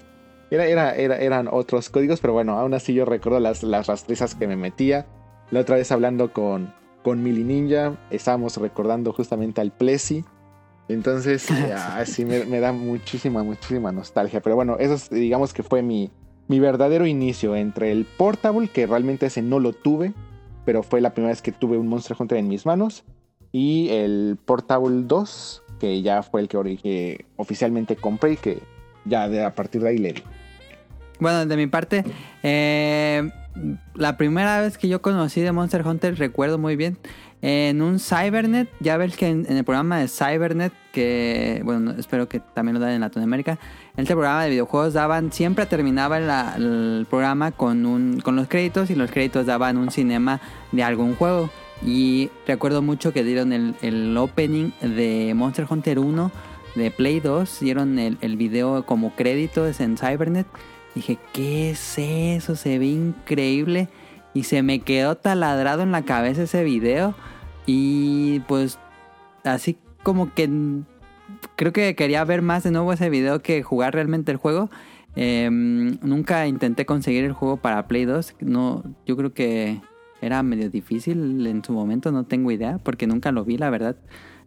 Era, 0.51 0.67
era, 0.67 0.95
era- 0.95 1.19
eran 1.19 1.49
otros 1.51 1.91
códigos, 1.91 2.21
pero 2.21 2.33
bueno, 2.33 2.59
aún 2.59 2.73
así 2.75 2.95
yo 2.95 3.05
recuerdo 3.05 3.41
las, 3.41 3.63
las 3.65 3.87
rastrizas 3.89 4.35
que 4.35 4.47
me 4.47 4.57
metía. 4.57 5.07
La 5.51 5.61
otra 5.61 5.77
vez 5.77 5.91
hablando 5.93 6.33
con, 6.33 6.73
con 7.03 7.23
Mili 7.23 7.43
Ninja, 7.45 7.97
estábamos 8.11 8.57
recordando 8.57 9.13
justamente 9.13 9.61
al 9.61 9.73
Plessy. 9.73 10.25
Entonces, 10.89 11.49
ah, 11.75 12.05
sí, 12.07 12.25
me, 12.25 12.45
me 12.45 12.61
da 12.61 12.73
muchísima, 12.73 13.43
muchísima 13.43 13.93
nostalgia. 13.93 14.41
Pero 14.41 14.57
bueno, 14.57 14.77
eso 14.79 14.95
es, 14.95 15.11
digamos 15.11 15.53
que 15.53 15.63
fue 15.63 15.83
mi, 15.83 16.11
mi 16.49 16.61
verdadero 16.61 17.07
inicio 17.07 17.57
entre 17.57 17.93
el 17.93 18.05
Portable, 18.05 18.69
que 18.69 18.87
realmente 18.87 19.27
ese 19.27 19.43
no 19.43 19.59
lo 19.59 19.73
tuve, 19.73 20.13
pero 20.65 20.83
fue 20.83 21.01
la 21.01 21.11
primera 21.11 21.33
vez 21.33 21.43
que 21.43 21.53
tuve 21.53 21.77
un 21.77 21.89
Monster 21.89 22.17
Hunter 22.19 22.39
en 22.39 22.49
mis 22.49 22.67
manos, 22.67 23.05
y 23.53 23.89
el 23.91 24.39
Portable 24.45 25.03
2, 25.05 25.63
que 25.81 26.03
ya 26.03 26.23
fue 26.23 26.41
el 26.41 26.49
que 26.49 27.25
oficialmente 27.37 27.97
compré 27.97 28.33
y 28.33 28.37
que 28.37 28.63
ya 29.05 29.29
de, 29.29 29.45
a 29.45 29.55
partir 29.55 29.83
de 29.83 29.89
ahí 29.89 29.99
le 29.99 30.13
di. 30.13 30.23
Bueno, 31.19 31.47
de 31.47 31.57
mi 31.57 31.67
parte, 31.67 32.05
eh, 32.43 33.31
la 33.95 34.17
primera 34.17 34.61
vez 34.61 34.77
que 34.77 34.89
yo 34.89 35.01
conocí 35.01 35.41
de 35.41 35.53
Monster 35.53 35.87
Hunter, 35.87 36.19
recuerdo 36.19 36.59
muy 36.59 36.77
bien, 36.77 36.99
en 37.43 37.83
un 37.83 37.99
Cybernet, 37.99 38.69
ya 38.81 38.97
ves 38.97 39.17
que 39.17 39.29
en, 39.29 39.47
el 39.49 39.65
programa 39.65 39.99
de 39.99 40.09
Cybernet, 40.09 40.73
que, 40.93 41.61
bueno, 41.65 41.93
espero 41.99 42.29
que 42.29 42.41
también 42.41 42.75
lo 42.75 42.81
dan 42.81 42.93
en 42.93 43.03
Latinoamérica, 43.03 43.59
en 43.97 44.03
este 44.03 44.15
programa 44.15 44.45
de 44.45 44.51
videojuegos 44.51 44.95
daban, 44.95 45.33
siempre 45.33 45.67
terminaba 45.67 46.19
el 46.57 47.07
programa 47.09 47.53
con, 47.53 47.87
un, 47.87 48.21
con 48.21 48.37
los 48.37 48.49
créditos 48.49 48.91
y 48.91 48.95
los 48.95 49.11
créditos 49.11 49.47
daban 49.47 49.77
un 49.77 49.91
cinema 49.91 50.41
de 50.73 50.83
algún 50.83 51.15
juego. 51.15 51.51
Y 51.85 52.31
recuerdo 52.47 52.81
mucho 52.81 53.13
que 53.13 53.23
dieron 53.23 53.53
el, 53.53 53.75
el 53.83 54.17
opening 54.17 54.71
de 54.81 55.35
Monster 55.37 55.67
Hunter 55.69 55.99
1 55.99 56.33
de 56.75 56.91
Play 56.91 57.21
2, 57.21 57.61
dieron 57.61 57.99
el, 57.99 58.17
el 58.23 58.37
video 58.37 58.85
como 58.87 59.15
créditos 59.15 59.81
en 59.81 59.99
Cybernet. 59.99 60.47
Dije, 60.95 61.19
¿qué 61.35 61.71
es 61.71 61.99
eso? 61.99 62.57
Se 62.57 62.79
ve 62.79 62.87
increíble. 62.87 63.89
Y 64.37 64.43
se 64.43 64.63
me 64.63 64.81
quedó 64.81 65.15
taladrado 65.15 65.83
en 65.83 65.93
la 65.93 66.03
cabeza 66.03 66.43
ese 66.43 66.63
video. 66.63 67.15
Y 67.65 68.41
pues 68.41 68.79
así 69.45 69.79
como 70.03 70.35
que 70.35 70.51
creo 71.57 71.73
que 71.73 71.95
quería 71.95 72.23
ver 72.23 72.43
más 72.43 72.63
de 72.63 72.71
nuevo 72.71 72.93
ese 72.93 73.09
video 73.09 73.41
que 73.41 73.63
jugar 73.63 73.95
realmente 73.95 74.31
el 74.31 74.37
juego. 74.37 74.69
Eh, 75.15 75.49
nunca 75.51 76.47
intenté 76.47 76.85
conseguir 76.85 77.25
el 77.25 77.33
juego 77.33 77.57
para 77.57 77.89
Play 77.89 78.05
2. 78.05 78.37
No, 78.41 78.85
yo 79.07 79.17
creo 79.17 79.33
que 79.33 79.81
era 80.21 80.43
medio 80.43 80.69
difícil 80.69 81.47
en 81.47 81.65
su 81.65 81.73
momento, 81.73 82.13
no 82.13 82.25
tengo 82.25 82.51
idea, 82.51 82.77
porque 82.77 83.07
nunca 83.07 83.33
lo 83.33 83.43
vi, 83.43 83.57
la 83.57 83.71
verdad, 83.71 83.97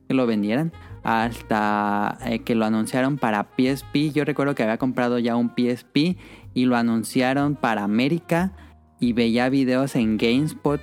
que 0.08 0.14
lo 0.14 0.28
vendieran. 0.28 0.72
Hasta 1.02 2.20
eh, 2.28 2.40
que 2.44 2.54
lo 2.54 2.66
anunciaron 2.66 3.18
para 3.18 3.48
PSP. 3.58 4.12
Yo 4.14 4.24
recuerdo 4.24 4.54
que 4.54 4.62
había 4.62 4.78
comprado 4.78 5.18
ya 5.18 5.36
un 5.36 5.50
PSP 5.50 6.16
y 6.54 6.66
lo 6.66 6.76
anunciaron 6.78 7.56
para 7.56 7.84
América. 7.84 8.54
Y 9.00 9.14
veía 9.14 9.50
videos 9.50 9.95
en 9.95 10.18
GameSpot 10.18 10.82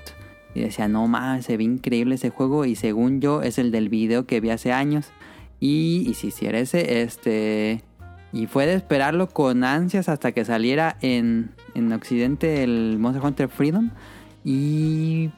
y 0.55 0.61
decía, 0.61 0.89
no 0.89 1.07
mames, 1.07 1.45
se 1.45 1.57
ve 1.57 1.65
increíble 1.65 2.15
ese 2.15 2.31
juego. 2.31 2.65
Y 2.65 2.77
según 2.77 3.21
yo, 3.21 3.43
es 3.43 3.59
el 3.59 3.71
del 3.71 3.91
video 3.91 4.27
que 4.27 4.41
vi 4.41 4.51
hace 4.51 4.73
años. 4.73 5.09
Y, 5.61 6.07
y 6.09 6.15
si 6.15 6.29
hiciera 6.29 6.59
ese, 6.59 7.03
este. 7.03 7.83
Y 8.33 8.47
fue 8.47 8.67
de 8.67 8.75
esperarlo 8.75 9.29
con 9.29 9.65
ansias 9.65 10.09
hasta 10.09 10.33
que 10.33 10.45
saliera 10.45 10.97
en, 11.03 11.51
en 11.75 11.93
Occidente 11.93 12.63
el 12.63 12.97
Monster 12.99 13.25
Hunter 13.25 13.49
Freedom. 13.49 13.91
Y 14.45 15.31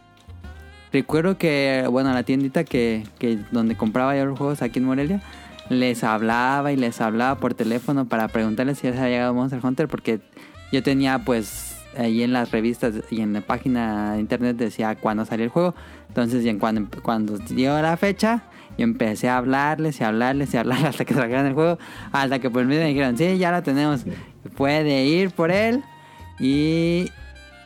recuerdo 0.92 1.36
que, 1.36 1.84
bueno, 1.90 2.12
la 2.12 2.22
tiendita 2.22 2.64
que, 2.64 3.04
que 3.18 3.38
donde 3.50 3.76
compraba 3.76 4.16
yo 4.16 4.24
los 4.24 4.38
juegos 4.38 4.62
aquí 4.62 4.78
en 4.78 4.84
Morelia, 4.84 5.22
les 5.68 6.04
hablaba 6.04 6.72
y 6.72 6.76
les 6.76 7.00
hablaba 7.00 7.38
por 7.40 7.54
teléfono 7.54 8.06
para 8.06 8.28
preguntarles 8.28 8.78
si 8.78 8.82
se 8.82 8.88
había 8.88 9.08
llegado 9.08 9.34
Monster 9.34 9.60
Hunter 9.62 9.88
porque 9.88 10.20
yo 10.72 10.82
tenía 10.82 11.18
pues 11.18 11.67
ahí 11.98 12.22
en 12.22 12.32
las 12.32 12.50
revistas 12.50 12.94
y 13.10 13.20
en 13.20 13.32
la 13.32 13.40
página 13.40 14.12
de 14.14 14.20
internet 14.20 14.56
decía 14.56 14.94
cuándo 14.96 15.24
salía 15.24 15.44
el 15.44 15.50
juego. 15.50 15.74
Entonces, 16.08 16.44
y 16.44 16.48
en 16.48 16.58
cuando, 16.58 16.88
cuando 17.02 17.36
llegó 17.38 17.80
la 17.80 17.96
fecha, 17.96 18.44
yo 18.78 18.84
empecé 18.84 19.28
a 19.28 19.38
hablarles 19.38 20.00
y 20.00 20.04
hablarles 20.04 20.54
y 20.54 20.56
hablarles 20.56 20.86
hasta 20.90 21.04
que 21.04 21.14
trajeran 21.14 21.46
el 21.46 21.54
juego. 21.54 21.78
Hasta 22.12 22.38
que 22.38 22.48
por 22.48 22.64
mí 22.64 22.76
me 22.76 22.86
dijeron, 22.86 23.18
sí, 23.18 23.36
ya 23.38 23.50
lo 23.52 23.62
tenemos. 23.62 24.04
Puede 24.56 25.04
ir 25.06 25.30
por 25.30 25.50
él 25.50 25.82
y 26.38 27.10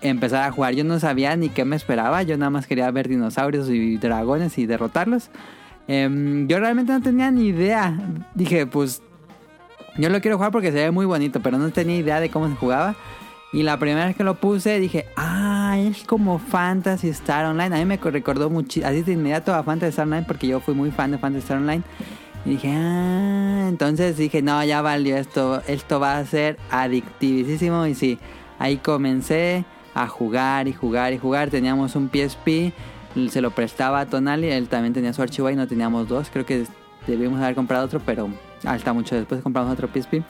empezar 0.00 0.48
a 0.48 0.50
jugar. 0.50 0.74
Yo 0.74 0.84
no 0.84 0.98
sabía 0.98 1.36
ni 1.36 1.50
qué 1.50 1.64
me 1.64 1.76
esperaba. 1.76 2.22
Yo 2.22 2.36
nada 2.36 2.50
más 2.50 2.66
quería 2.66 2.90
ver 2.90 3.08
dinosaurios 3.08 3.68
y 3.68 3.98
dragones 3.98 4.56
y 4.58 4.66
derrotarlos. 4.66 5.30
Em, 5.88 6.48
yo 6.48 6.58
realmente 6.58 6.92
no 6.92 7.02
tenía 7.02 7.30
ni 7.30 7.48
idea. 7.48 7.94
Dije, 8.34 8.66
pues 8.66 9.02
yo 9.98 10.08
lo 10.08 10.20
quiero 10.20 10.38
jugar 10.38 10.52
porque 10.52 10.72
se 10.72 10.78
ve 10.78 10.90
muy 10.90 11.04
bonito, 11.04 11.40
pero 11.40 11.58
no 11.58 11.70
tenía 11.70 11.96
idea 11.96 12.20
de 12.20 12.30
cómo 12.30 12.48
se 12.48 12.54
jugaba. 12.54 12.96
Y 13.52 13.62
la 13.64 13.78
primera 13.78 14.06
vez 14.06 14.16
que 14.16 14.24
lo 14.24 14.36
puse 14.36 14.80
dije, 14.80 15.06
ah, 15.16 15.76
es 15.78 16.04
como 16.04 16.38
Fantasy 16.38 17.08
Star 17.10 17.44
Online. 17.44 17.76
A 17.76 17.78
mí 17.78 17.84
me 17.84 17.98
recordó 17.98 18.48
mucho, 18.48 18.80
así 18.84 19.02
de 19.02 19.12
inmediato 19.12 19.54
a 19.54 19.62
Fantasy 19.62 19.90
Star 19.90 20.06
Online 20.06 20.24
porque 20.26 20.46
yo 20.46 20.60
fui 20.60 20.74
muy 20.74 20.90
fan 20.90 21.10
de 21.10 21.18
Fantasy 21.18 21.42
Star 21.42 21.58
Online. 21.58 21.82
Y 22.46 22.50
dije, 22.50 22.72
ah, 22.74 23.66
entonces 23.68 24.16
dije, 24.16 24.40
no, 24.40 24.64
ya 24.64 24.80
valió 24.80 25.16
esto, 25.16 25.62
esto 25.66 26.00
va 26.00 26.16
a 26.16 26.24
ser 26.24 26.58
adictivísimo. 26.70 27.86
Y 27.86 27.94
sí, 27.94 28.18
ahí 28.58 28.78
comencé 28.78 29.66
a 29.94 30.08
jugar 30.08 30.66
y 30.66 30.72
jugar 30.72 31.12
y 31.12 31.18
jugar. 31.18 31.50
Teníamos 31.50 31.94
un 31.94 32.08
PSP, 32.08 32.72
se 33.28 33.40
lo 33.42 33.50
prestaba 33.50 34.00
a 34.00 34.06
Tonali, 34.06 34.48
él 34.48 34.68
también 34.68 34.94
tenía 34.94 35.12
su 35.12 35.20
archivo 35.20 35.50
y 35.50 35.56
no 35.56 35.68
teníamos 35.68 36.08
dos. 36.08 36.30
Creo 36.32 36.46
que 36.46 36.64
debíamos 37.06 37.38
haber 37.40 37.54
comprado 37.54 37.84
otro, 37.84 38.00
pero 38.00 38.30
hasta 38.64 38.94
mucho 38.94 39.14
después 39.14 39.42
compramos 39.42 39.74
otro 39.74 39.88
PSP. 39.88 40.22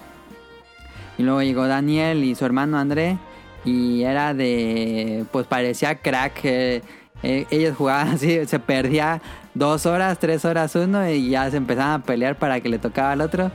Y 1.19 1.23
luego 1.23 1.43
llegó 1.43 1.67
Daniel 1.67 2.25
y 2.25 2.35
su 2.35 2.45
hermano 2.45 2.79
André. 2.79 3.19
Y 3.65 4.03
era 4.03 4.35
de. 4.35 5.25
Pues 5.31 5.47
parecía 5.47 5.97
crack. 5.97 6.45
eh, 6.45 6.83
eh, 7.23 7.47
ellos 7.51 7.77
jugaban 7.77 8.09
así, 8.15 8.45
se 8.47 8.59
perdía 8.59 9.23
dos 9.55 9.87
horas, 9.87 10.19
tres 10.19 10.45
horas 10.45 10.75
uno. 10.75 11.09
Y 11.09 11.31
ya 11.31 11.51
se 11.51 11.57
empezaban 11.57 12.01
a 12.01 12.05
pelear 12.05 12.37
para 12.37 12.61
que 12.61 12.69
le 12.69 12.79
tocaba 12.79 13.13
al 13.13 13.21
otro. 13.21 13.51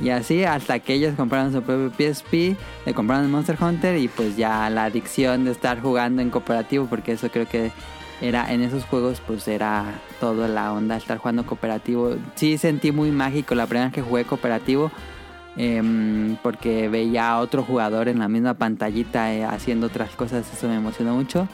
Y 0.00 0.08
así 0.10 0.44
hasta 0.44 0.78
que 0.78 0.94
ellos 0.94 1.14
compraron 1.14 1.52
su 1.52 1.60
propio 1.62 1.90
PSP, 1.90 2.56
le 2.86 2.94
compraron 2.94 3.26
el 3.26 3.30
Monster 3.30 3.58
Hunter. 3.60 3.98
Y 3.98 4.08
pues 4.08 4.36
ya 4.36 4.70
la 4.70 4.84
adicción 4.84 5.44
de 5.44 5.50
estar 5.50 5.80
jugando 5.80 6.22
en 6.22 6.30
cooperativo. 6.30 6.86
Porque 6.86 7.12
eso 7.12 7.30
creo 7.30 7.46
que 7.46 7.70
era 8.22 8.52
en 8.52 8.60
esos 8.62 8.84
juegos 8.84 9.22
pues 9.26 9.48
era 9.48 9.84
toda 10.20 10.46
la 10.46 10.72
onda 10.72 10.96
estar 10.96 11.18
jugando 11.18 11.44
cooperativo. 11.44 12.16
Sí 12.34 12.58
sentí 12.58 12.92
muy 12.92 13.10
mágico 13.10 13.54
la 13.54 13.66
primera 13.66 13.86
vez 13.86 13.94
que 13.94 14.02
jugué 14.02 14.24
cooperativo 14.24 14.90
em, 15.62 16.36
porque 16.42 16.88
veía 16.88 17.30
a 17.30 17.38
otro 17.40 17.62
jugador 17.64 18.08
en 18.08 18.18
la 18.18 18.28
misma 18.28 18.54
pantallita 18.54 19.32
eh, 19.34 19.44
haciendo 19.44 19.88
otras 19.88 20.10
cosas, 20.16 20.50
eso 20.52 20.68
me 20.68 20.76
emocionó 20.76 21.14
mucho. 21.14 21.48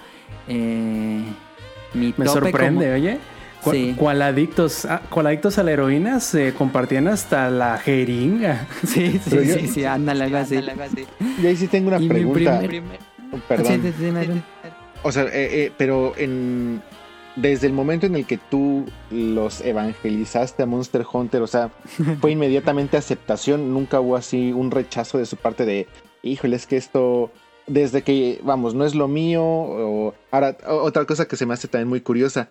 Eh, 0.49 1.23
mi 1.95 2.15
Me 2.17 2.25
tope 2.25 2.41
sorprende, 2.41 2.85
como- 2.87 2.95
oye. 2.97 3.19
Cu- 3.63 3.71
Sí. 3.73 3.95
Cual 3.99 4.23
adictos, 4.23 4.85
a, 4.85 5.01
cual 5.01 5.27
adictos 5.27 5.59
a 5.59 5.65
la 5.65 5.73
heroína 5.73 6.21
se 6.21 6.53
compartían 6.55 7.09
hasta 7.09 7.51
la 7.51 7.79
jeringa. 7.79 8.67
Sí, 8.87 9.19
sí, 9.19 9.31
yo- 9.45 9.55
sí, 9.55 9.67
sí, 9.69 9.85
ándale, 9.85 10.25
algo 10.25 10.37
así. 10.37 10.61
Y 11.43 11.47
ahí 11.47 11.57
sí 11.57 11.67
tengo 11.67 11.89
una 11.89 11.97
Y 11.97 12.03
mi 12.03 12.09
pregunta. 12.09 12.61
primer- 12.61 12.99
Perdón. 13.49 13.83
Sí, 13.83 13.93
sí, 13.99 14.13
sí, 14.13 14.43
O 15.03 15.11
sea, 15.11 15.25
eh, 15.25 15.29
eh, 15.35 15.73
pero 15.77 16.13
en 16.17 16.81
desde 17.37 17.67
el 17.67 17.73
momento 17.73 18.07
en 18.07 18.17
el 18.17 18.27
que 18.27 18.39
tú 18.39 18.85
los 19.11 19.61
evangelizaste 19.61 20.63
a 20.63 20.67
Monster 20.67 21.05
Hunter, 21.11 21.43
o 21.43 21.47
sea, 21.47 21.71
fue 22.21 22.33
inmediatamente 22.33 22.97
aceptación, 22.97 23.73
nunca 23.73 24.01
hubo 24.01 24.17
así 24.17 24.53
un 24.53 24.71
rechazo 24.71 25.19
de 25.19 25.27
su 25.27 25.37
parte 25.37 25.65
de, 25.65 25.87
híjole, 26.23 26.57
es 26.57 26.67
que 26.67 26.77
esto, 26.77 27.31
desde 27.67 28.03
que, 28.03 28.41
vamos, 28.43 28.75
no 28.75 28.85
es 28.85 28.95
lo 28.95 29.07
mío, 29.07 29.45
o 29.45 30.15
ahora, 30.31 30.57
otra 30.67 31.05
cosa 31.05 31.29
que 31.29 31.37
se 31.37 31.47
me 31.47 31.55
hace 31.55 31.69
también 31.69 31.89
muy 31.89 32.01
curiosa. 32.01 32.49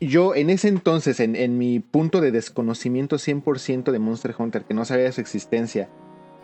Yo 0.00 0.34
en 0.34 0.50
ese 0.50 0.68
entonces, 0.68 1.20
en, 1.20 1.36
en 1.36 1.58
mi 1.58 1.78
punto 1.78 2.20
de 2.20 2.32
desconocimiento 2.32 3.16
100% 3.16 3.92
de 3.92 3.98
Monster 3.98 4.34
Hunter, 4.36 4.64
que 4.64 4.74
no 4.74 4.84
sabía 4.84 5.04
de 5.04 5.12
su 5.12 5.20
existencia, 5.20 5.88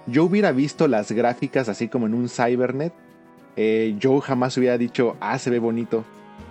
yo 0.06 0.24
hubiera 0.24 0.52
visto 0.52 0.88
las 0.88 1.12
gráficas 1.12 1.68
así 1.68 1.88
como 1.88 2.06
en 2.06 2.14
un 2.14 2.28
Cybernet, 2.28 2.94
eh, 3.56 3.96
yo 3.98 4.20
jamás 4.20 4.56
hubiera 4.56 4.78
dicho, 4.78 5.16
ah, 5.20 5.38
se 5.38 5.50
ve 5.50 5.58
bonito. 5.58 6.04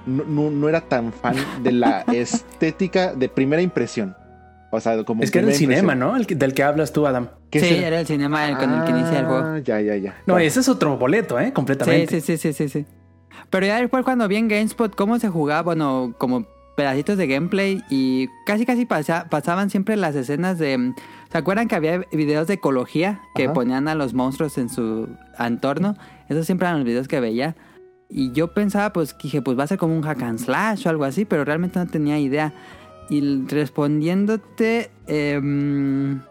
No, 0.07 0.23
no, 0.23 0.49
no 0.49 0.69
era 0.69 0.81
tan 0.81 1.11
fan 1.13 1.35
de 1.61 1.71
la 1.71 2.01
estética 2.13 3.13
de 3.13 3.29
primera 3.29 3.61
impresión. 3.61 4.15
O 4.71 4.79
sea, 4.81 5.01
como 5.05 5.23
Es 5.23 5.31
que 5.31 5.39
era 5.39 5.47
el 5.47 5.53
cinema, 5.53 5.93
impresión. 5.93 5.99
¿no? 5.99 6.17
El 6.17 6.27
que- 6.27 6.35
del 6.35 6.53
que 6.53 6.63
hablas 6.63 6.91
tú, 6.91 7.07
Adam. 7.07 7.29
¿Qué 7.49 7.59
Sí, 7.61 7.67
será? 7.69 7.87
era 7.87 7.99
el 8.01 8.05
cinema 8.07 8.47
el- 8.49 8.57
con 8.57 8.73
el 8.73 8.83
que 8.83 8.91
inicia 8.91 9.19
el 9.19 9.25
juego. 9.25 9.43
Ah, 9.45 9.59
Ya, 9.59 9.79
ya, 9.79 9.95
ya. 9.95 10.15
No, 10.25 10.37
ese 10.39 10.59
es 10.59 10.67
otro 10.69 10.97
boleto, 10.97 11.39
¿eh? 11.39 11.45
Sí, 11.47 11.51
Completamente. 11.51 12.19
sí, 12.21 12.37
sí, 12.37 12.37
sí, 12.37 12.53
sí, 12.53 12.69
sí. 12.69 12.85
Pero 13.49 13.65
ya 13.65 13.79
después 13.79 14.03
cuando 14.03 14.27
vi 14.27 14.35
en 14.35 14.47
GameSpot 14.49 14.93
cómo 14.93 15.19
se 15.19 15.29
jugaba, 15.29 15.61
bueno, 15.61 16.13
como 16.17 16.45
pedacitos 16.75 17.17
de 17.17 17.27
gameplay 17.27 17.81
y 17.89 18.27
casi 18.45 18.65
casi 18.65 18.85
pasa- 18.85 19.27
pasaban 19.29 19.69
siempre 19.69 19.95
las 19.95 20.15
escenas 20.15 20.59
de... 20.59 20.93
¿Se 21.31 21.37
acuerdan 21.37 21.67
que 21.67 21.75
había 21.75 21.99
videos 22.11 22.47
de 22.47 22.55
ecología 22.55 23.21
que 23.35 23.45
Ajá. 23.45 23.53
ponían 23.53 23.87
a 23.87 23.95
los 23.95 24.13
monstruos 24.13 24.57
en 24.57 24.69
su 24.69 25.07
entorno? 25.39 25.95
Esos 26.29 26.45
siempre 26.45 26.67
eran 26.67 26.79
los 26.79 26.85
videos 26.85 27.07
que 27.07 27.19
veía. 27.21 27.55
Y 28.09 28.31
yo 28.31 28.53
pensaba, 28.53 28.93
pues, 28.93 29.13
que 29.13 29.23
dije, 29.23 29.41
pues 29.41 29.57
va 29.59 29.63
a 29.63 29.67
ser 29.67 29.77
como 29.77 29.95
un 29.95 30.01
hack 30.01 30.21
and 30.21 30.39
slash 30.39 30.87
o 30.87 30.89
algo 30.89 31.03
así, 31.03 31.25
pero 31.25 31.43
realmente 31.43 31.79
no 31.79 31.87
tenía 31.87 32.19
idea. 32.19 32.53
Y 33.09 33.45
respondiéndote, 33.45 34.91
em, 35.07 36.21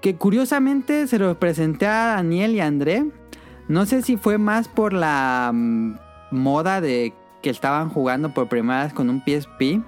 que 0.00 0.16
curiosamente 0.16 1.06
se 1.06 1.18
lo 1.18 1.38
presenté 1.38 1.86
a 1.86 2.16
Daniel 2.16 2.52
y 2.52 2.60
André. 2.60 3.06
No 3.68 3.86
sé 3.86 4.02
si 4.02 4.16
fue 4.16 4.36
más 4.36 4.68
por 4.68 4.92
la 4.92 5.50
mm, 5.54 5.94
moda 6.30 6.80
de 6.80 7.14
que 7.40 7.50
estaban 7.50 7.88
jugando 7.88 8.34
por 8.34 8.48
primera 8.48 8.84
vez 8.84 8.92
con 8.92 9.08
un 9.08 9.22
PSP. 9.22 9.82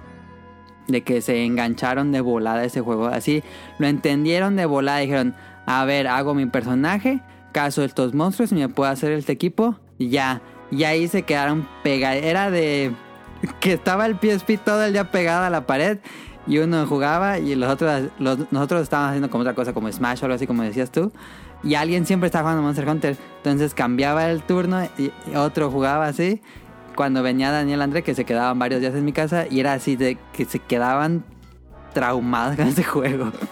De 0.87 1.03
que 1.03 1.21
se 1.23 1.45
engancharon 1.45 2.13
de 2.13 2.21
volada 2.21 2.65
ese 2.65 2.81
juego. 2.81 3.07
Así 3.07 3.43
lo 3.79 3.87
entendieron 3.87 4.57
de 4.57 4.67
volada. 4.67 4.99
Dijeron, 4.99 5.35
a 5.67 5.85
ver, 5.85 6.07
hago 6.07 6.35
mi 6.35 6.47
personaje, 6.47 7.21
caso 7.53 7.83
estos 7.83 8.15
monstruos 8.15 8.53
y 8.53 8.57
me 8.57 8.69
puedo 8.69 8.91
hacer 8.91 9.13
este 9.13 9.33
equipo. 9.33 9.77
Y 9.99 10.11
ya. 10.11 10.43
Y 10.75 10.85
ahí 10.85 11.09
se 11.09 11.22
quedaron 11.22 11.68
pegados. 11.83 12.22
Era 12.22 12.51
de 12.51 12.93
que 13.61 13.75
estaba 13.75 14.07
el 14.07 14.16
PSP 14.16 14.59
todo 14.64 14.83
el 14.85 14.93
día 14.93 15.11
pegado 15.11 15.45
a 15.45 15.51
la 15.51 15.66
pared. 15.66 15.99
Y 16.47 16.59
uno 16.59 16.87
jugaba 16.87 17.39
y 17.39 17.55
los 17.55 17.70
otros, 17.70 18.11
los- 18.18 18.53
nosotros 18.53 18.83
estábamos 18.83 19.11
haciendo 19.11 19.31
como 19.31 19.43
otra 19.43 19.55
cosa, 19.55 19.72
como 19.72 19.91
Smash 19.91 20.22
o 20.22 20.27
algo 20.27 20.35
así, 20.37 20.47
como 20.47 20.62
decías 20.62 20.91
tú. 20.91 21.12
Y 21.62 21.77
alguien 21.77 22.05
siempre 22.05 22.27
estaba 22.27 22.43
jugando 22.43 22.62
Monster 22.62 22.89
Hunter. 22.89 23.16
Entonces 23.39 23.72
cambiaba 23.72 24.29
el 24.31 24.43
turno 24.43 24.85
y, 24.99 25.11
otro 25.37 25.70
jugaba 25.70 26.07
así. 26.07 26.43
Cuando 26.95 27.22
venía 27.22 27.51
Daniel 27.51 27.81
André, 27.83 28.03
que 28.03 28.14
se 28.14 28.25
quedaban 28.25 28.59
varios 28.59 28.81
días 28.81 28.95
en 28.95 29.05
mi 29.05 29.12
casa, 29.12 29.47
y 29.51 29.61
era 29.61 29.72
así 29.72 29.97
de 29.97 30.18
que 30.33 30.45
se 30.45 30.59
quedaban 30.59 31.25
traumados 31.95 32.57
con 32.57 32.66
ese 32.68 32.85
juego. 32.85 33.33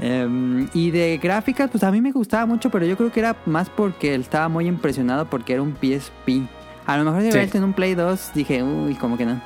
Em, 0.00 0.68
y 0.74 0.90
de 0.90 1.18
gráficas, 1.22 1.70
pues 1.70 1.84
a 1.84 1.90
mí 1.90 2.00
me 2.00 2.12
gustaba 2.12 2.46
mucho, 2.46 2.70
pero 2.70 2.86
yo 2.86 2.96
creo 2.96 3.12
que 3.12 3.20
era 3.20 3.36
más 3.46 3.68
porque 3.68 4.14
él 4.14 4.22
estaba 4.22 4.48
muy 4.48 4.66
impresionado 4.66 5.26
porque 5.26 5.52
era 5.52 5.62
un 5.62 5.74
PSP. 5.74 6.42
A 6.86 6.96
lo 6.96 7.04
mejor 7.04 7.20
si 7.20 7.26
Sí. 7.26 7.32
hubiera 7.32 7.50
tenido 7.52 7.66
un 7.66 7.74
Play 7.74 7.94
2, 7.94 8.30
dije, 8.34 8.62
uy, 8.62 8.94
como 8.94 9.16
que 9.16 9.26
no. 9.26 9.40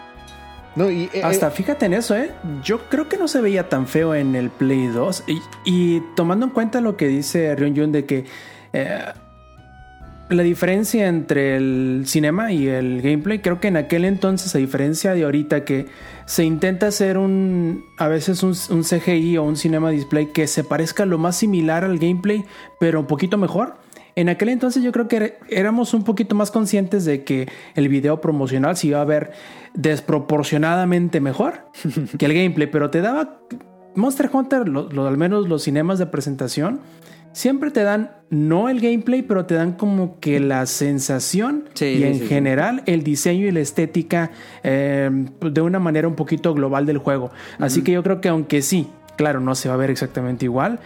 No, 0.76 0.90
y, 0.90 1.08
eh, 1.12 1.22
Hasta 1.24 1.48
eh, 1.48 1.50
fíjate 1.50 1.86
en 1.86 1.94
eso, 1.94 2.14
¿eh? 2.16 2.30
Yo 2.62 2.88
creo 2.88 3.08
que 3.08 3.16
no 3.16 3.28
se 3.28 3.40
veía 3.40 3.68
tan 3.68 3.86
feo 3.86 4.14
en 4.14 4.34
el 4.34 4.50
Play 4.50 4.86
2. 4.88 5.24
Y, 5.26 5.40
y 5.64 6.02
tomando 6.14 6.46
en 6.46 6.52
cuenta 6.52 6.80
lo 6.80 6.96
que 6.96 7.08
dice 7.08 7.54
Ryun 7.56 7.76
Jun 7.76 7.92
de 7.92 8.04
que 8.04 8.24
eh, 8.72 8.98
la 10.28 10.42
diferencia 10.42 11.06
entre 11.08 11.56
el 11.56 12.02
cinema 12.06 12.52
y 12.52 12.66
el 12.68 13.00
gameplay, 13.00 13.38
creo 13.38 13.60
que 13.60 13.68
en 13.68 13.76
aquel 13.76 14.04
entonces, 14.04 14.54
a 14.54 14.58
diferencia 14.58 15.14
de 15.14 15.24
ahorita 15.24 15.64
que 15.64 15.86
se 16.26 16.44
intenta 16.44 16.88
hacer 16.88 17.16
un, 17.18 17.84
a 17.98 18.08
veces 18.08 18.42
un, 18.42 18.54
un 18.70 18.82
CGI 18.82 19.38
o 19.38 19.44
un 19.44 19.56
cinema 19.56 19.90
display 19.90 20.26
que 20.26 20.46
se 20.46 20.64
parezca 20.64 21.06
lo 21.06 21.18
más 21.18 21.36
similar 21.36 21.84
al 21.84 21.98
gameplay, 21.98 22.44
pero 22.80 23.00
un 23.00 23.06
poquito 23.06 23.38
mejor. 23.38 23.76
En 24.16 24.28
aquel 24.30 24.48
entonces 24.48 24.82
yo 24.82 24.92
creo 24.92 25.08
que 25.08 25.16
era- 25.16 25.30
éramos 25.50 25.92
un 25.94 26.02
poquito 26.02 26.34
más 26.34 26.50
conscientes 26.50 27.04
de 27.04 27.22
que 27.22 27.48
el 27.74 27.88
video 27.88 28.20
promocional 28.20 28.76
se 28.76 28.88
iba 28.88 29.00
a 29.00 29.04
ver 29.04 29.32
desproporcionadamente 29.74 31.20
mejor 31.20 31.54
que 32.18 32.26
el 32.26 32.34
gameplay, 32.34 32.66
pero 32.68 32.90
te 32.90 33.00
daba 33.00 33.38
Monster 33.94 34.28
Hunter, 34.32 34.68
lo, 34.68 34.88
lo- 34.90 35.06
al 35.06 35.16
menos 35.16 35.48
los 35.48 35.62
cinemas 35.62 35.98
de 35.98 36.06
presentación, 36.06 36.80
siempre 37.36 37.70
te 37.70 37.82
dan 37.82 38.12
no 38.30 38.70
el 38.70 38.80
gameplay, 38.80 39.20
pero 39.20 39.44
te 39.44 39.54
dan 39.54 39.72
como 39.72 40.18
que 40.20 40.40
la 40.40 40.64
sensación 40.64 41.64
Sí, 41.74 41.84
y 41.84 41.96
sí, 41.98 42.04
en 42.04 42.14
sí, 42.14 42.20
sí. 42.20 42.26
general 42.28 42.82
el 42.86 43.04
diseño 43.04 43.46
y 43.46 43.50
la 43.50 43.60
estética 43.60 44.30
eh, 44.64 45.10
de 45.42 45.60
una 45.60 45.78
manera 45.78 46.08
un 46.08 46.14
poquito 46.14 46.54
global 46.54 46.86
del 46.86 46.96
juego. 46.96 47.30
Así 47.58 47.82
que 47.82 47.92
yo 47.92 48.02
creo 48.02 48.22
que 48.22 48.30
aunque 48.30 48.62
sí, 48.62 48.88
claro, 49.16 49.40
no 49.40 49.54
se 49.54 49.68
va 49.68 49.74
a 49.74 49.76
ver 49.76 49.90
exactamente 49.90 50.46
igual, 50.46 50.80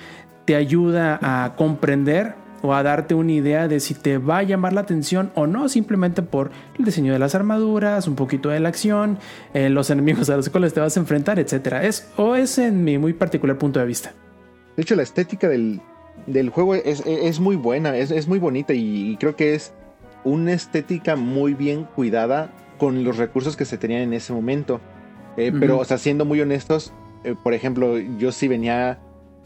te 0.44 0.56
ayuda 0.56 1.20
a 1.22 1.54
comprender 1.54 2.34
o 2.62 2.74
a 2.74 2.82
darte 2.82 3.14
una 3.14 3.30
idea 3.32 3.68
de 3.68 3.78
si 3.78 3.94
te 3.94 4.18
va 4.18 4.38
a 4.38 4.42
llamar 4.42 4.72
la 4.72 4.80
atención 4.80 5.30
o 5.36 5.46
no, 5.46 5.68
simplemente 5.68 6.20
por 6.20 6.50
el 6.76 6.84
diseño 6.84 7.12
de 7.12 7.20
las 7.20 7.36
armaduras, 7.36 8.08
un 8.08 8.16
poquito 8.16 8.48
de 8.48 8.58
la 8.58 8.70
acción, 8.70 9.18
eh, 9.54 9.70
los 9.70 9.88
enemigos 9.88 10.28
a 10.30 10.36
los 10.36 10.50
cuales 10.50 10.74
te 10.74 10.80
vas 10.80 10.96
a 10.96 11.00
enfrentar, 11.00 11.38
etcétera. 11.38 11.84
Es, 11.84 12.10
o 12.16 12.34
es 12.34 12.58
en 12.58 12.82
mi 12.82 12.98
muy 12.98 13.12
particular 13.12 13.56
punto 13.56 13.78
de 13.78 13.86
vista. 13.86 14.12
de 14.76 14.82
hecho, 14.82 14.96
la 14.96 15.04
estética 15.04 15.48
del, 15.48 15.80
del 16.32 16.50
juego 16.50 16.74
es, 16.74 17.04
es 17.06 17.40
muy 17.40 17.56
buena, 17.56 17.96
es, 17.96 18.10
es 18.10 18.28
muy 18.28 18.38
bonita 18.38 18.72
y, 18.74 19.10
y 19.10 19.16
creo 19.16 19.36
que 19.36 19.54
es 19.54 19.72
una 20.24 20.52
estética 20.52 21.16
muy 21.16 21.54
bien 21.54 21.84
cuidada 21.96 22.50
con 22.78 23.04
los 23.04 23.16
recursos 23.16 23.56
que 23.56 23.64
se 23.64 23.78
tenían 23.78 24.02
en 24.02 24.12
ese 24.12 24.32
momento. 24.32 24.80
Eh, 25.36 25.52
pero, 25.58 25.78
o 25.78 25.84
sea, 25.84 25.96
siendo 25.96 26.24
muy 26.24 26.40
honestos, 26.40 26.92
eh, 27.24 27.34
por 27.42 27.54
ejemplo, 27.54 27.98
yo 27.98 28.32
sí 28.32 28.48
venía 28.48 28.98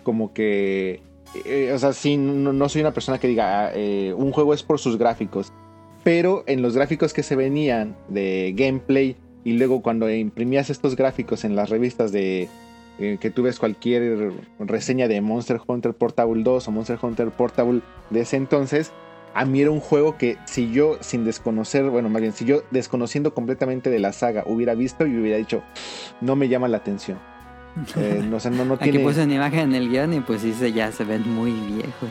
como 0.03 0.32
que... 0.32 1.03
eh, 1.45 1.72
o 1.74 1.78
sea, 1.78 1.93
sí, 1.93 2.16
no, 2.16 2.53
no 2.53 2.68
soy 2.68 2.80
una 2.80 2.93
persona 2.93 3.18
que 3.18 3.28
diga, 3.28 3.66
ah, 3.66 3.72
un 4.16 4.32
juego 4.32 4.55
es 4.55 4.62
por 4.62 4.78
sus 4.78 4.97
gráficos. 4.99 5.53
Pero 6.03 6.45
en 6.47 6.62
los 6.62 6.74
gráficos 6.74 7.12
que 7.12 7.22
se 7.22 7.37
venían 7.37 7.97
de 8.09 8.55
gameplay 8.57 9.16
y 9.45 9.53
luego 9.53 9.82
cuando 9.82 10.11
imprimías 10.11 10.70
estos 10.70 10.97
gráficos 10.97 11.45
en 11.45 11.55
las 11.55 11.70
revistas 11.70 12.12
de 12.12 12.49
eh, 12.99 13.18
que 13.20 13.30
tú 13.30 13.42
ves 13.42 13.59
cualquier 13.59 14.32
reseña 14.59 15.09
de 15.09 15.20
Monster 15.20 15.61
Hunter 15.66 15.95
Portable 15.95 16.42
2 16.42 16.68
o 16.68 16.70
Monster 16.70 16.99
Hunter 17.01 17.30
Portable 17.30 17.80
de 18.11 18.20
ese 18.20 18.36
entonces, 18.36 18.92
a 19.34 19.45
mí 19.45 19.61
era 19.62 19.70
un 19.72 19.80
juego 19.80 20.16
que 20.16 20.36
si 20.47 20.70
yo 20.70 20.97
sin 21.01 21.24
desconocer, 21.24 21.84
bueno, 21.90 22.09
más 22.09 22.22
bien 22.22 22.32
si 22.32 22.45
yo 22.45 22.62
desconociendo 22.70 23.34
completamente 23.34 23.90
de 23.90 23.99
la 23.99 24.12
saga 24.12 24.45
hubiera 24.47 24.74
visto 24.74 25.07
y 25.07 25.16
hubiera 25.16 25.38
dicho, 25.38 25.62
no 26.20 26.36
me 26.36 26.49
llama 26.49 26.68
la 26.68 26.76
atención. 26.78 27.18
Eh, 27.97 28.22
no, 28.24 28.36
o 28.36 28.40
sea, 28.40 28.53
no, 28.53 28.64
no 28.64 28.74
Aquí 28.74 28.90
tiene... 28.92 29.01
puse 29.05 29.24
una 29.24 29.34
imagen 29.34 29.61
en 29.61 29.74
el 29.74 29.88
guion 29.90 30.12
y 30.14 30.20
pues 30.20 30.42
sí, 30.42 30.53
se- 30.53 30.72
ya 30.72 30.92
se 30.92 31.03
ven 31.03 31.28
muy 31.28 31.51
viejos. 31.51 32.09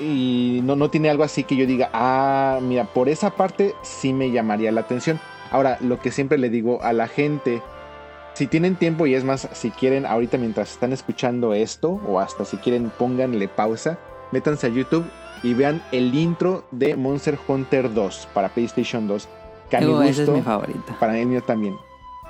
y 0.00 0.58
no, 0.64 0.74
no 0.74 0.90
tiene 0.90 1.08
algo 1.08 1.22
así 1.22 1.44
que 1.44 1.54
yo 1.54 1.66
diga, 1.66 1.88
ah, 1.92 2.58
mira, 2.60 2.82
por 2.92 3.08
esa 3.08 3.30
parte 3.30 3.74
sí 3.82 4.12
me 4.12 4.32
llamaría 4.32 4.72
la 4.72 4.80
atención. 4.80 5.20
Ahora, 5.52 5.78
lo 5.80 6.00
que 6.00 6.10
siempre 6.10 6.36
le 6.36 6.50
digo 6.50 6.82
a 6.82 6.92
la 6.92 7.06
gente, 7.06 7.62
si 8.34 8.46
tienen 8.46 8.76
tiempo 8.76 9.06
y 9.06 9.14
es 9.14 9.24
más, 9.24 9.48
si 9.52 9.70
quieren 9.70 10.06
ahorita 10.06 10.38
mientras 10.38 10.72
están 10.72 10.92
escuchando 10.92 11.54
esto, 11.54 12.00
o 12.06 12.20
hasta 12.20 12.44
si 12.44 12.56
quieren 12.58 12.90
pónganle 12.98 13.48
pausa, 13.48 13.98
métanse 14.32 14.66
a 14.66 14.70
YouTube 14.70 15.04
y 15.42 15.54
vean 15.54 15.82
el 15.92 16.14
intro 16.14 16.64
de 16.70 16.96
Monster 16.96 17.38
Hunter 17.46 17.92
2 17.92 18.28
para 18.34 18.48
PlayStation 18.48 19.06
2. 19.06 19.28
Que 19.70 19.76
a 19.78 19.80
mi 19.80 20.08
es 20.08 20.28
mi 20.28 20.42
favorito. 20.42 20.94
para 21.00 21.18
el 21.18 21.26
mío 21.26 21.42
también. 21.42 21.74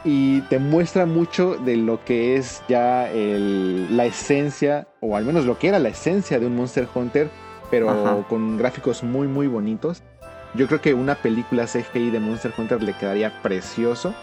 Y 0.04 0.42
te 0.42 0.58
muestra 0.58 1.06
mucho 1.06 1.56
de 1.56 1.76
lo 1.76 2.04
que 2.04 2.36
es 2.36 2.62
ya 2.68 3.10
el- 3.10 3.96
la 3.96 4.04
esencia, 4.04 4.86
o 5.00 5.16
al 5.16 5.24
menos 5.24 5.46
lo 5.46 5.58
que 5.58 5.68
era 5.68 5.78
la 5.78 5.88
esencia 5.88 6.38
de 6.38 6.46
un 6.46 6.56
Monster 6.56 6.86
Hunter, 6.94 7.30
pero 7.70 7.88
Ajá. 7.90 8.16
con 8.28 8.58
gráficos 8.58 9.02
muy, 9.02 9.26
muy 9.26 9.46
bonitos. 9.46 10.02
Yo 10.54 10.66
creo 10.68 10.80
que 10.80 10.94
una 10.94 11.16
película 11.16 11.66
CGI 11.66 12.10
de 12.10 12.20
Monster 12.20 12.52
Hunter 12.56 12.82
le 12.82 12.92
quedaría 12.92 13.32
precioso, 13.42 14.14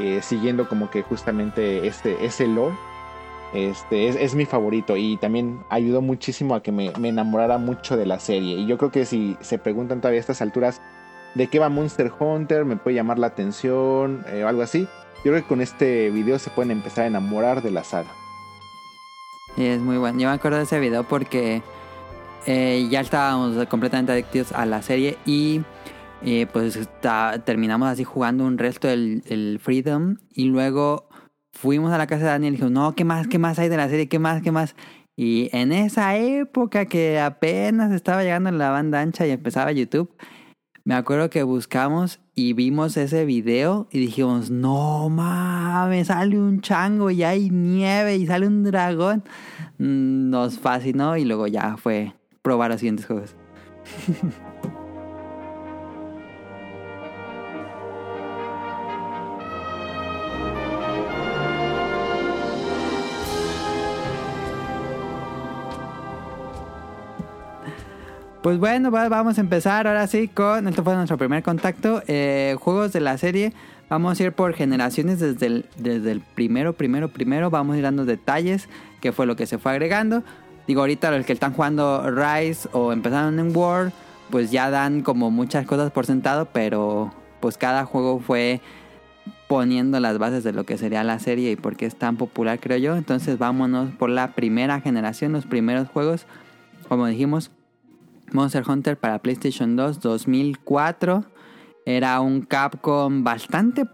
eh, 0.00 0.22
siguiendo 0.22 0.68
como 0.68 0.90
que 0.90 1.02
justamente 1.02 1.86
este, 1.86 2.24
ese 2.24 2.46
lore. 2.46 2.74
Este 3.52 4.08
es, 4.08 4.34
mi 4.36 4.46
favorito 4.46 4.96
y 4.96 5.16
también 5.16 5.64
ayudó 5.70 6.02
muchísimo 6.02 6.54
a 6.54 6.62
que 6.62 6.70
me, 6.70 6.92
me 7.00 7.08
enamorara 7.08 7.58
mucho 7.58 7.96
de 7.96 8.06
la 8.06 8.20
serie. 8.20 8.56
Y 8.56 8.66
yo 8.66 8.78
creo 8.78 8.92
que 8.92 9.04
si 9.04 9.36
se 9.40 9.58
preguntan 9.58 10.00
todavía 10.00 10.18
a 10.18 10.20
estas 10.20 10.40
alturas 10.40 10.80
de 11.34 11.48
qué 11.48 11.58
va 11.58 11.68
Monster 11.68 12.12
Hunter, 12.16 12.64
me 12.64 12.76
puede 12.76 12.96
llamar 12.96 13.18
la 13.18 13.28
atención 13.28 14.24
eh, 14.28 14.44
o 14.44 14.48
algo 14.48 14.62
así. 14.62 14.86
Yo 15.24 15.32
creo 15.32 15.42
que 15.42 15.48
con 15.48 15.60
este 15.60 16.10
video 16.10 16.38
se 16.38 16.50
pueden 16.50 16.70
empezar 16.70 17.04
a 17.04 17.06
enamorar 17.08 17.62
de 17.62 17.72
la 17.72 17.82
saga. 17.84 18.10
Es 19.56 19.80
muy 19.80 19.98
bueno. 19.98 20.18
Yo 20.18 20.28
me 20.28 20.34
acuerdo 20.34 20.58
de 20.58 20.64
ese 20.64 20.78
video 20.78 21.04
porque 21.04 21.62
eh, 22.46 22.86
ya 22.90 23.00
estábamos 23.00 23.66
completamente 23.66 24.12
adictos 24.12 24.52
a 24.52 24.64
la 24.64 24.80
serie 24.80 25.18
y 25.26 25.62
pues 26.52 26.78
terminamos 27.44 27.88
así 27.88 28.04
jugando 28.04 28.44
un 28.44 28.58
resto 28.58 28.88
del 28.88 29.22
el 29.26 29.58
Freedom 29.60 30.16
y 30.32 30.44
luego 30.46 31.08
fuimos 31.52 31.92
a 31.92 31.98
la 31.98 32.06
casa 32.06 32.24
de 32.24 32.30
Daniel 32.30 32.52
y 32.52 32.56
dijimos, 32.56 32.72
no, 32.72 32.94
¿qué 32.94 33.04
más? 33.04 33.26
¿Qué 33.26 33.38
más 33.38 33.58
hay 33.58 33.68
de 33.68 33.76
la 33.76 33.88
serie? 33.88 34.08
¿Qué 34.08 34.18
más? 34.18 34.42
¿Qué 34.42 34.52
más? 34.52 34.76
Y 35.16 35.50
en 35.52 35.72
esa 35.72 36.16
época 36.16 36.86
que 36.86 37.20
apenas 37.20 37.92
estaba 37.92 38.22
llegando 38.22 38.50
la 38.50 38.70
banda 38.70 39.00
ancha 39.00 39.26
y 39.26 39.30
empezaba 39.30 39.72
YouTube, 39.72 40.10
me 40.84 40.94
acuerdo 40.94 41.28
que 41.28 41.42
buscamos 41.42 42.20
y 42.34 42.54
vimos 42.54 42.96
ese 42.96 43.26
video 43.26 43.86
y 43.90 43.98
dijimos, 43.98 44.50
no 44.50 45.10
mames, 45.10 46.06
sale 46.06 46.38
un 46.38 46.62
chango 46.62 47.10
y 47.10 47.22
hay 47.22 47.50
nieve 47.50 48.16
y 48.16 48.26
sale 48.26 48.46
un 48.46 48.62
dragón. 48.64 49.22
Mm, 49.78 50.30
Nos 50.30 50.58
fascinó 50.58 51.16
y 51.16 51.24
luego 51.24 51.46
ya 51.46 51.76
fue 51.76 52.14
probar 52.40 52.70
los 52.70 52.80
siguientes 52.80 53.06
juegos. 53.06 53.36
Pues 68.42 68.58
bueno, 68.58 68.90
va- 68.90 69.08
vamos 69.08 69.36
a 69.36 69.40
empezar 69.42 69.86
ahora 69.86 70.06
sí 70.06 70.28
con. 70.28 70.66
Esto 70.66 70.82
fue 70.82 70.94
nuestro 70.94 71.18
primer 71.18 71.42
contacto. 71.42 72.02
eh, 72.06 72.56
juegos 72.58 72.92
de 72.92 73.00
la 73.00 73.18
serie. 73.18 73.52
Vamos 73.90 74.18
a 74.18 74.22
ir 74.22 74.32
por 74.32 74.54
generaciones 74.54 75.18
desde 75.18 75.46
el, 75.46 75.66
desde 75.76 76.12
el 76.12 76.20
primero, 76.20 76.72
primero, 76.72 77.08
primero. 77.08 77.50
Vamos 77.50 77.74
a 77.74 77.78
ir 77.78 77.82
dando 77.84 78.04
detalles, 78.06 78.68
qué 79.00 79.12
fue 79.12 79.26
lo 79.26 79.36
que 79.36 79.46
se 79.46 79.58
fue 79.58 79.72
agregando. 79.72 80.22
Digo, 80.66 80.80
ahorita 80.80 81.10
los 81.10 81.26
que 81.26 81.32
están 81.32 81.52
jugando 81.52 82.08
Rise 82.10 82.68
o 82.72 82.92
empezaron 82.92 83.38
en 83.40 83.54
War, 83.54 83.92
pues 84.30 84.50
ya 84.52 84.70
dan 84.70 85.02
como 85.02 85.30
muchas 85.30 85.66
cosas 85.66 85.90
por 85.90 86.06
sentado, 86.06 86.46
pero 86.52 87.12
pues 87.40 87.58
cada 87.58 87.84
juego 87.84 88.20
fue 88.20 88.60
poniendo 89.48 89.98
las 89.98 90.18
bases 90.18 90.44
de 90.44 90.52
lo 90.52 90.64
que 90.64 90.78
sería 90.78 91.02
la 91.02 91.18
serie 91.18 91.50
y 91.50 91.56
por 91.56 91.76
qué 91.76 91.86
es 91.86 91.96
tan 91.96 92.16
popular, 92.16 92.60
creo 92.60 92.78
yo. 92.78 92.96
Entonces 92.96 93.38
vámonos 93.38 93.90
por 93.96 94.08
la 94.08 94.32
primera 94.34 94.80
generación, 94.80 95.32
los 95.32 95.46
primeros 95.46 95.88
juegos. 95.88 96.26
Como 96.88 97.06
dijimos, 97.06 97.50
Monster 98.32 98.64
Hunter 98.68 98.96
para 98.98 99.20
PlayStation 99.20 99.76
2 99.76 100.00
2004. 100.00 101.24
Era 101.86 102.20
un 102.20 102.42
Capcom 102.42 103.24
bastante 103.24 103.84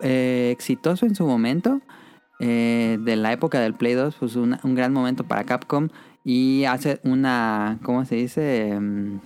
eh, 0.00 0.50
exitoso 0.52 1.06
en 1.06 1.14
su 1.14 1.26
momento. 1.26 1.80
Eh, 2.40 2.98
de 3.00 3.14
la 3.14 3.32
época 3.32 3.60
del 3.60 3.74
Play 3.74 3.94
2, 3.94 4.16
pues 4.18 4.34
un 4.36 4.74
gran 4.74 4.92
momento 4.92 5.24
para 5.24 5.44
Capcom. 5.44 5.88
Y 6.24 6.64
hace 6.64 7.00
una, 7.04 7.78
¿cómo 7.82 8.04
se 8.04 8.16
dice? 8.16 8.68
Em, 8.68 9.20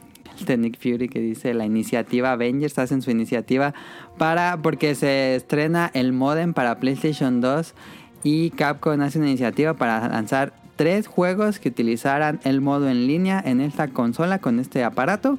de 0.45 0.59
Nick 0.59 0.79
Fury 0.79 1.09
que 1.09 1.21
dice 1.21 1.55
la 1.55 1.65
iniciativa 1.65 2.33
Avengers. 2.33 2.79
Hacen 2.79 3.03
su 3.03 3.11
iniciativa 3.11 3.75
para, 4.19 4.61
porque 4.63 4.95
se 4.95 5.37
estrena 5.37 5.91
el 5.95 6.13
modem 6.13 6.53
para 6.53 6.79
PlayStation 6.79 7.41
2. 7.41 7.75
Y 8.23 8.51
Capcom 8.51 9.01
hace 9.01 9.19
una 9.19 9.29
iniciativa 9.29 9.75
para 9.75 10.09
lanzar 10.09 10.53
tres 10.77 11.07
juegos 11.07 11.59
que 11.59 11.71
utilizaran 11.71 12.41
el 12.45 12.61
modo 12.61 12.89
en 12.89 13.07
línea 13.07 13.43
en 13.45 13.61
esta 13.61 13.89
consola 13.89 14.39
con 14.39 14.61
este 14.61 14.85
aparato. 14.85 15.39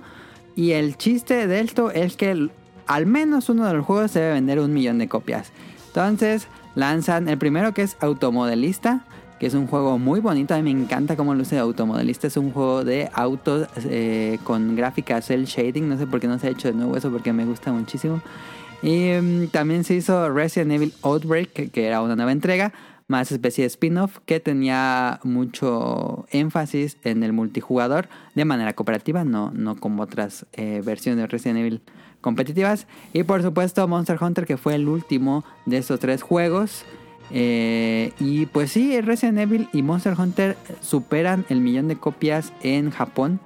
Y 0.56 0.72
el 0.72 0.98
chiste 0.98 1.48
de 1.48 1.60
esto 1.60 1.92
es 1.92 2.18
que 2.18 2.50
al 2.88 3.06
menos 3.06 3.50
uno 3.50 3.68
de 3.68 3.74
los 3.74 3.86
juegos 3.86 4.14
debe 4.14 4.34
vender 4.34 4.60
un 4.60 4.74
millón 4.74 4.98
de 4.98 5.08
copias. 5.08 5.52
Entonces 5.88 6.48
lanzan 6.76 7.28
el 7.30 7.38
primero 7.38 7.74
que 7.74 7.84
es 7.84 7.98
Automodelista, 8.00 9.06
que 9.40 9.48
es 9.48 9.54
un 9.54 9.68
juego 9.68 10.00
muy 10.00 10.20
bonito. 10.20 10.56
A 10.56 10.58
mí 10.58 10.74
me 10.74 10.82
encanta 10.82 11.16
cómo 11.16 11.36
luce 11.36 11.58
Automodelista. 11.60 12.28
Es 12.28 12.38
un 12.38 12.52
juego 12.52 12.84
de 12.84 13.10
autos 13.14 13.68
eh, 13.86 14.40
con 14.44 14.76
gráfica 14.76 15.22
cel 15.22 15.46
shading. 15.46 15.88
No 15.88 15.98
sé 15.98 16.08
por 16.08 16.20
qué 16.20 16.28
no 16.28 16.40
se 16.40 16.48
ha 16.48 16.50
hecho 16.50 16.70
de 16.70 16.74
nuevo 16.74 16.98
eso 16.98 17.12
porque 17.12 17.34
me 17.34 17.46
gusta 17.46 17.72
muchísimo. 17.72 18.22
Y 18.82 19.12
mm, 19.12 19.48
también 19.48 19.84
se 19.84 19.96
hizo 19.96 20.30
Resident 20.32 20.72
Evil 20.72 20.94
Outbreak, 21.04 21.72
que 21.72 21.86
era 21.88 22.02
una 22.02 22.16
nueva 22.16 22.32
entrega, 22.32 22.74
más 23.08 23.32
especie 23.32 23.64
de 23.64 23.68
spin-off, 23.68 24.20
que 24.26 24.40
tenía 24.40 25.20
mucho 25.24 26.26
énfasis 26.32 26.98
en 27.04 27.24
el 27.24 27.34
multijugador 27.34 28.10
de 28.36 28.46
manera 28.46 28.74
cooperativa, 28.74 29.24
no, 29.24 29.52
no 29.52 29.78
como 29.78 30.04
otras 30.04 30.46
eh, 30.54 30.82
versiones 30.84 31.22
de 31.22 31.28
Resident 31.28 31.60
Evil 31.60 31.82
competitivas. 32.22 32.88
Y 33.14 33.24
por 33.24 33.42
supuesto 33.42 33.88
Monster 33.88 34.18
Hunter, 34.22 34.46
que 34.46 34.58
fue 34.58 34.76
el 34.76 34.88
último 34.88 35.46
de 35.66 35.78
estos 35.78 36.00
tres 36.00 36.22
juegos. 36.22 36.84
Eh, 37.32 38.12
y 38.20 38.46
pues 38.48 38.72
sí, 38.72 39.00
Resident 39.02 39.40
Evil 39.40 39.70
y 39.72 39.82
Monster 39.84 40.14
Hunter 40.18 40.58
superan 40.82 41.46
el 41.50 41.62
millón 41.62 41.88
de 41.88 41.96
copias 41.96 42.52
en 42.62 42.92
Japón. 42.92 43.40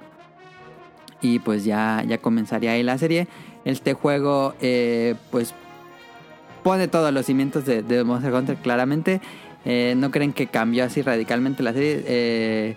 Y 1.20 1.38
pues 1.38 1.64
ya, 1.64 2.04
ya 2.06 2.18
comenzaría 2.18 2.72
ahí 2.72 2.82
la 2.82 2.98
serie. 2.98 3.28
Este 3.64 3.94
juego, 3.94 4.54
eh, 4.60 5.14
pues, 5.30 5.54
pone 6.64 6.88
todos 6.88 7.12
los 7.12 7.26
cimientos 7.26 7.64
de, 7.64 7.82
de 7.82 8.02
Monster 8.02 8.34
Hunter 8.34 8.56
claramente. 8.56 9.20
Eh, 9.64 9.94
no 9.96 10.10
creen 10.10 10.32
que 10.32 10.46
cambió 10.46 10.84
así 10.84 11.02
radicalmente 11.02 11.62
la 11.62 11.72
serie. 11.72 12.02
Eh, 12.06 12.76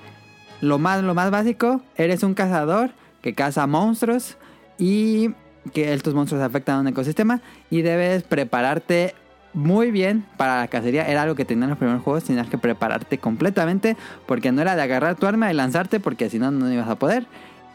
lo, 0.62 0.80
más, 0.80 1.04
lo 1.04 1.14
más 1.14 1.32
básico, 1.32 1.82
eres 1.98 2.24
un 2.24 2.34
cazador 2.34 2.92
que 3.22 3.34
caza 3.34 3.66
monstruos 3.68 4.38
y 4.78 5.32
que 5.74 5.94
estos 5.94 6.14
monstruos 6.14 6.44
afectan 6.44 6.78
a 6.78 6.80
un 6.82 6.88
ecosistema 6.88 7.42
y 7.70 7.82
debes 7.82 8.24
prepararte 8.24 9.16
muy 9.54 9.90
bien 9.90 10.26
para 10.38 10.60
la 10.60 10.68
cacería. 10.68 11.08
Era 11.08 11.24
algo 11.24 11.34
que 11.34 11.46
tenían 11.46 11.70
los 11.70 11.78
primeros 11.78 12.04
juegos, 12.04 12.26
tenías 12.26 12.48
que 12.48 12.58
prepararte 12.58 13.18
completamente 13.18 13.98
porque 14.28 14.52
no 14.52 14.62
era 14.62 14.76
de 14.76 14.82
agarrar 14.82 15.16
tu 15.16 15.26
arma 15.26 15.52
y 15.52 15.56
lanzarte 15.56 16.00
porque 16.00 16.30
si 16.30 16.38
no, 16.38 16.52
no 16.52 16.72
ibas 16.72 16.90
a 16.90 16.96
poder. 16.96 17.26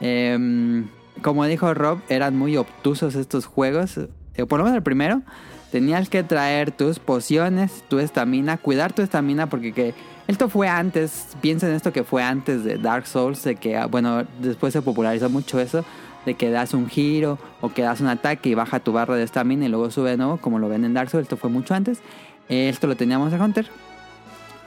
Em, 0.00 0.88
como 1.22 1.44
dijo 1.46 1.72
Rob, 1.74 2.00
eran 2.08 2.36
muy 2.36 2.56
obtusos 2.56 3.14
estos 3.14 3.46
juegos. 3.46 3.98
Eh, 4.34 4.46
por 4.46 4.58
lo 4.58 4.64
menos 4.64 4.76
el 4.76 4.82
primero. 4.82 5.22
Tenías 5.70 6.08
que 6.08 6.22
traer 6.22 6.72
tus 6.72 6.98
pociones, 6.98 7.84
tu 7.88 7.98
estamina, 7.98 8.56
cuidar 8.56 8.92
tu 8.92 9.02
estamina 9.02 9.48
porque 9.48 9.72
que 9.72 9.94
esto 10.26 10.48
fue 10.48 10.68
antes, 10.68 11.36
piensa 11.40 11.68
en 11.68 11.74
esto 11.74 11.92
que 11.92 12.04
fue 12.04 12.22
antes 12.22 12.64
de 12.64 12.76
Dark 12.78 13.06
Souls, 13.06 13.42
de 13.44 13.56
que, 13.56 13.76
ah, 13.76 13.86
bueno, 13.86 14.24
después 14.40 14.72
se 14.72 14.82
popularizó 14.82 15.30
mucho 15.30 15.60
eso, 15.60 15.84
de 16.26 16.34
que 16.34 16.50
das 16.50 16.74
un 16.74 16.88
giro 16.88 17.38
o 17.60 17.72
que 17.72 17.82
das 17.82 18.00
un 18.00 18.08
ataque 18.08 18.48
y 18.48 18.54
baja 18.54 18.80
tu 18.80 18.92
barra 18.92 19.14
de 19.16 19.22
estamina 19.22 19.66
y 19.66 19.68
luego 19.68 19.90
sube 19.90 20.10
de 20.10 20.16
nuevo, 20.16 20.36
como 20.38 20.58
lo 20.58 20.68
ven 20.68 20.84
en 20.84 20.94
Dark 20.94 21.10
Souls, 21.10 21.24
esto 21.24 21.36
fue 21.36 21.50
mucho 21.50 21.74
antes. 21.74 22.00
Esto 22.48 22.88
lo 22.88 22.96
teníamos 22.96 23.32
en 23.32 23.40
Hunter. 23.40 23.66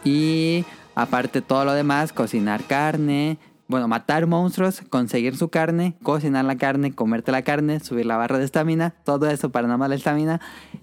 Y 0.06 0.66
aparte 0.96 1.42
todo 1.42 1.66
lo 1.66 1.74
demás, 1.74 2.14
cocinar 2.14 2.64
carne, 2.64 3.38
bueno, 3.74 3.88
matar 3.88 4.28
monstruos, 4.28 4.82
conseguir 4.90 5.36
su 5.36 5.50
carne, 5.50 5.96
cocinar 6.04 6.46
la 6.46 6.58
carne, 6.58 6.94
comerte 6.94 7.32
la 7.32 7.42
carne, 7.42 7.80
subir 7.80 8.06
la 8.06 8.18
barra 8.18 8.38
de 8.38 8.46
estamina, 8.46 8.92
todo 9.04 9.28
eso 9.28 9.50
para 9.50 9.66
nada 9.66 9.78
más 9.78 9.90
la 9.90 9.96
estamina. 9.96 10.40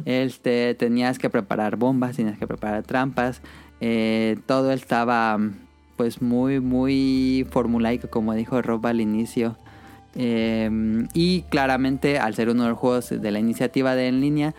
Este, 0.07 0.75
tenías 0.75 1.21
que 1.21 1.31
preparar 1.31 1.77
bombas, 1.77 2.17
tenías 2.17 2.37
que 2.37 2.49
preparar 2.49 2.83
trampas. 2.83 3.43
Eh, 3.81 4.39
todo 4.47 4.73
estaba 4.73 5.39
pues 5.97 6.21
muy, 6.21 6.59
muy 6.59 7.47
formulaico, 7.51 8.11
como 8.11 8.35
dijo 8.35 8.61
Rob 8.61 8.85
al 8.89 9.01
inicio. 9.01 9.57
Eh, 10.17 10.69
y 11.15 11.43
claramente, 11.43 12.19
al 12.19 12.35
ser 12.35 12.49
uno 12.49 12.65
de 12.65 12.71
los 12.71 12.79
juegos 12.79 13.11
de 13.11 13.31
la 13.31 13.39
iniciativa 13.39 13.95
de 13.95 14.09
en 14.09 14.21
línea, 14.21 14.53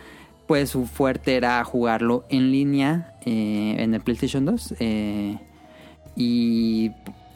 pues 0.47 0.69
su 0.69 0.85
fuerte 0.85 1.35
era 1.35 1.61
jugarlo 1.65 2.23
en 2.29 2.49
línea 2.51 3.13
eh, 3.25 3.75
en 3.79 3.93
el 3.93 3.99
PlayStation 3.99 4.45
2. 4.45 4.75
Eh, 4.79 5.37
y 6.15 6.91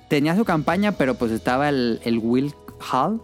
tenía 0.08 0.36
su 0.36 0.46
campaña, 0.46 0.94
pero 0.94 1.16
pues 1.16 1.32
estaba 1.32 1.70
el, 1.70 2.00
el 2.04 2.20
Will 2.20 2.54
Hall 2.92 3.22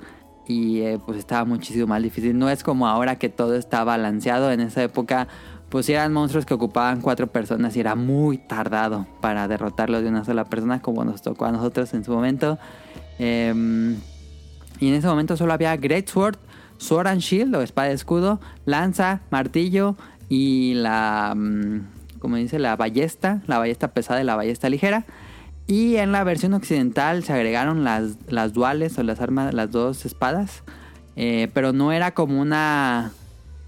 y 0.47 0.81
eh, 0.81 0.99
pues 1.05 1.17
estaba 1.17 1.45
muchísimo 1.45 1.87
más 1.87 2.03
difícil. 2.03 2.37
No 2.37 2.49
es 2.49 2.63
como 2.63 2.87
ahora 2.87 3.17
que 3.17 3.29
todo 3.29 3.55
está 3.55 3.83
balanceado. 3.83 4.51
En 4.51 4.59
esa 4.59 4.83
época 4.83 5.27
pues 5.71 5.87
eran 5.87 6.11
monstruos 6.11 6.45
que 6.45 6.53
ocupaban 6.53 6.99
cuatro 6.99 7.27
personas 7.27 7.77
y 7.77 7.79
era 7.79 7.95
muy 7.95 8.37
tardado 8.37 9.07
para 9.21 9.47
derrotarlos 9.47 10.03
de 10.03 10.09
una 10.09 10.25
sola 10.25 10.43
persona 10.43 10.81
como 10.81 11.05
nos 11.05 11.21
tocó 11.21 11.45
a 11.45 11.51
nosotros 11.53 11.93
en 11.93 12.03
su 12.03 12.11
momento. 12.11 12.59
Em, 13.19 13.95
y 14.81 14.89
en 14.89 14.95
ese 14.95 15.07
momento 15.07 15.37
solo 15.37 15.53
había 15.53 15.77
Great 15.77 16.09
Sword, 16.09 16.35
Sword 16.77 17.07
and 17.07 17.21
Shield 17.21 17.55
o 17.55 17.61
espada 17.61 17.87
de 17.87 17.93
escudo, 17.93 18.41
lanza, 18.65 19.21
martillo 19.29 19.95
y 20.27 20.73
la, 20.73 21.33
mm, 21.37 22.19
como 22.19 22.35
dice, 22.35 22.59
la 22.59 22.75
ballesta, 22.75 23.41
la 23.47 23.57
ballesta 23.57 23.93
pesada 23.93 24.21
y 24.21 24.25
la 24.25 24.35
ballesta 24.35 24.69
ligera. 24.69 25.05
Y 25.67 25.95
en 25.97 26.11
la 26.11 26.23
versión 26.23 26.53
occidental 26.53 27.23
se 27.23 27.33
agregaron 27.33 27.83
las, 27.83 28.17
las 28.27 28.53
duales 28.53 28.97
o 28.97 29.03
las 29.03 29.21
armas, 29.21 29.53
las 29.53 29.71
dos 29.71 30.05
espadas. 30.05 30.63
Eh, 31.15 31.49
pero 31.53 31.73
no 31.73 31.91
era 31.91 32.11
como 32.13 32.41
una 32.41 33.11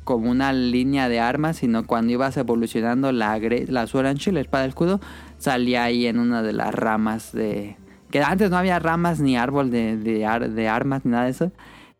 como 0.04 0.30
una 0.30 0.54
línea 0.54 1.10
de 1.10 1.20
armas, 1.20 1.58
sino 1.58 1.86
cuando 1.86 2.12
ibas 2.12 2.36
evolucionando 2.38 3.12
la, 3.12 3.40
la 3.40 3.88
Sword 3.88 4.08
and 4.08 4.28
la 4.34 4.42
espada 4.42 4.64
del 4.64 4.70
escudo, 4.70 5.00
salía 5.38 5.84
ahí 5.84 6.08
en 6.08 6.20
una 6.20 6.42
de 6.42 6.54
las 6.54 6.74
ramas 6.74 7.32
de... 7.32 7.78
Que 8.12 8.22
antes 8.22 8.50
no 8.50 8.58
había 8.58 8.80
ramas 8.80 9.20
ni 9.20 9.38
árbol 9.38 9.72
de, 9.72 9.98
de, 9.98 10.50
de 10.50 10.68
armas 10.68 11.06
ni 11.06 11.12
nada 11.12 11.24
de 11.26 11.32
eso. 11.32 11.52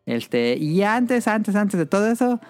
Este, 0.06 0.56
y 0.56 0.82
antes, 0.82 1.26
antes, 1.26 1.56
antes 1.56 1.78
de 1.78 1.86
todo 1.86 2.06
eso, 2.06 2.40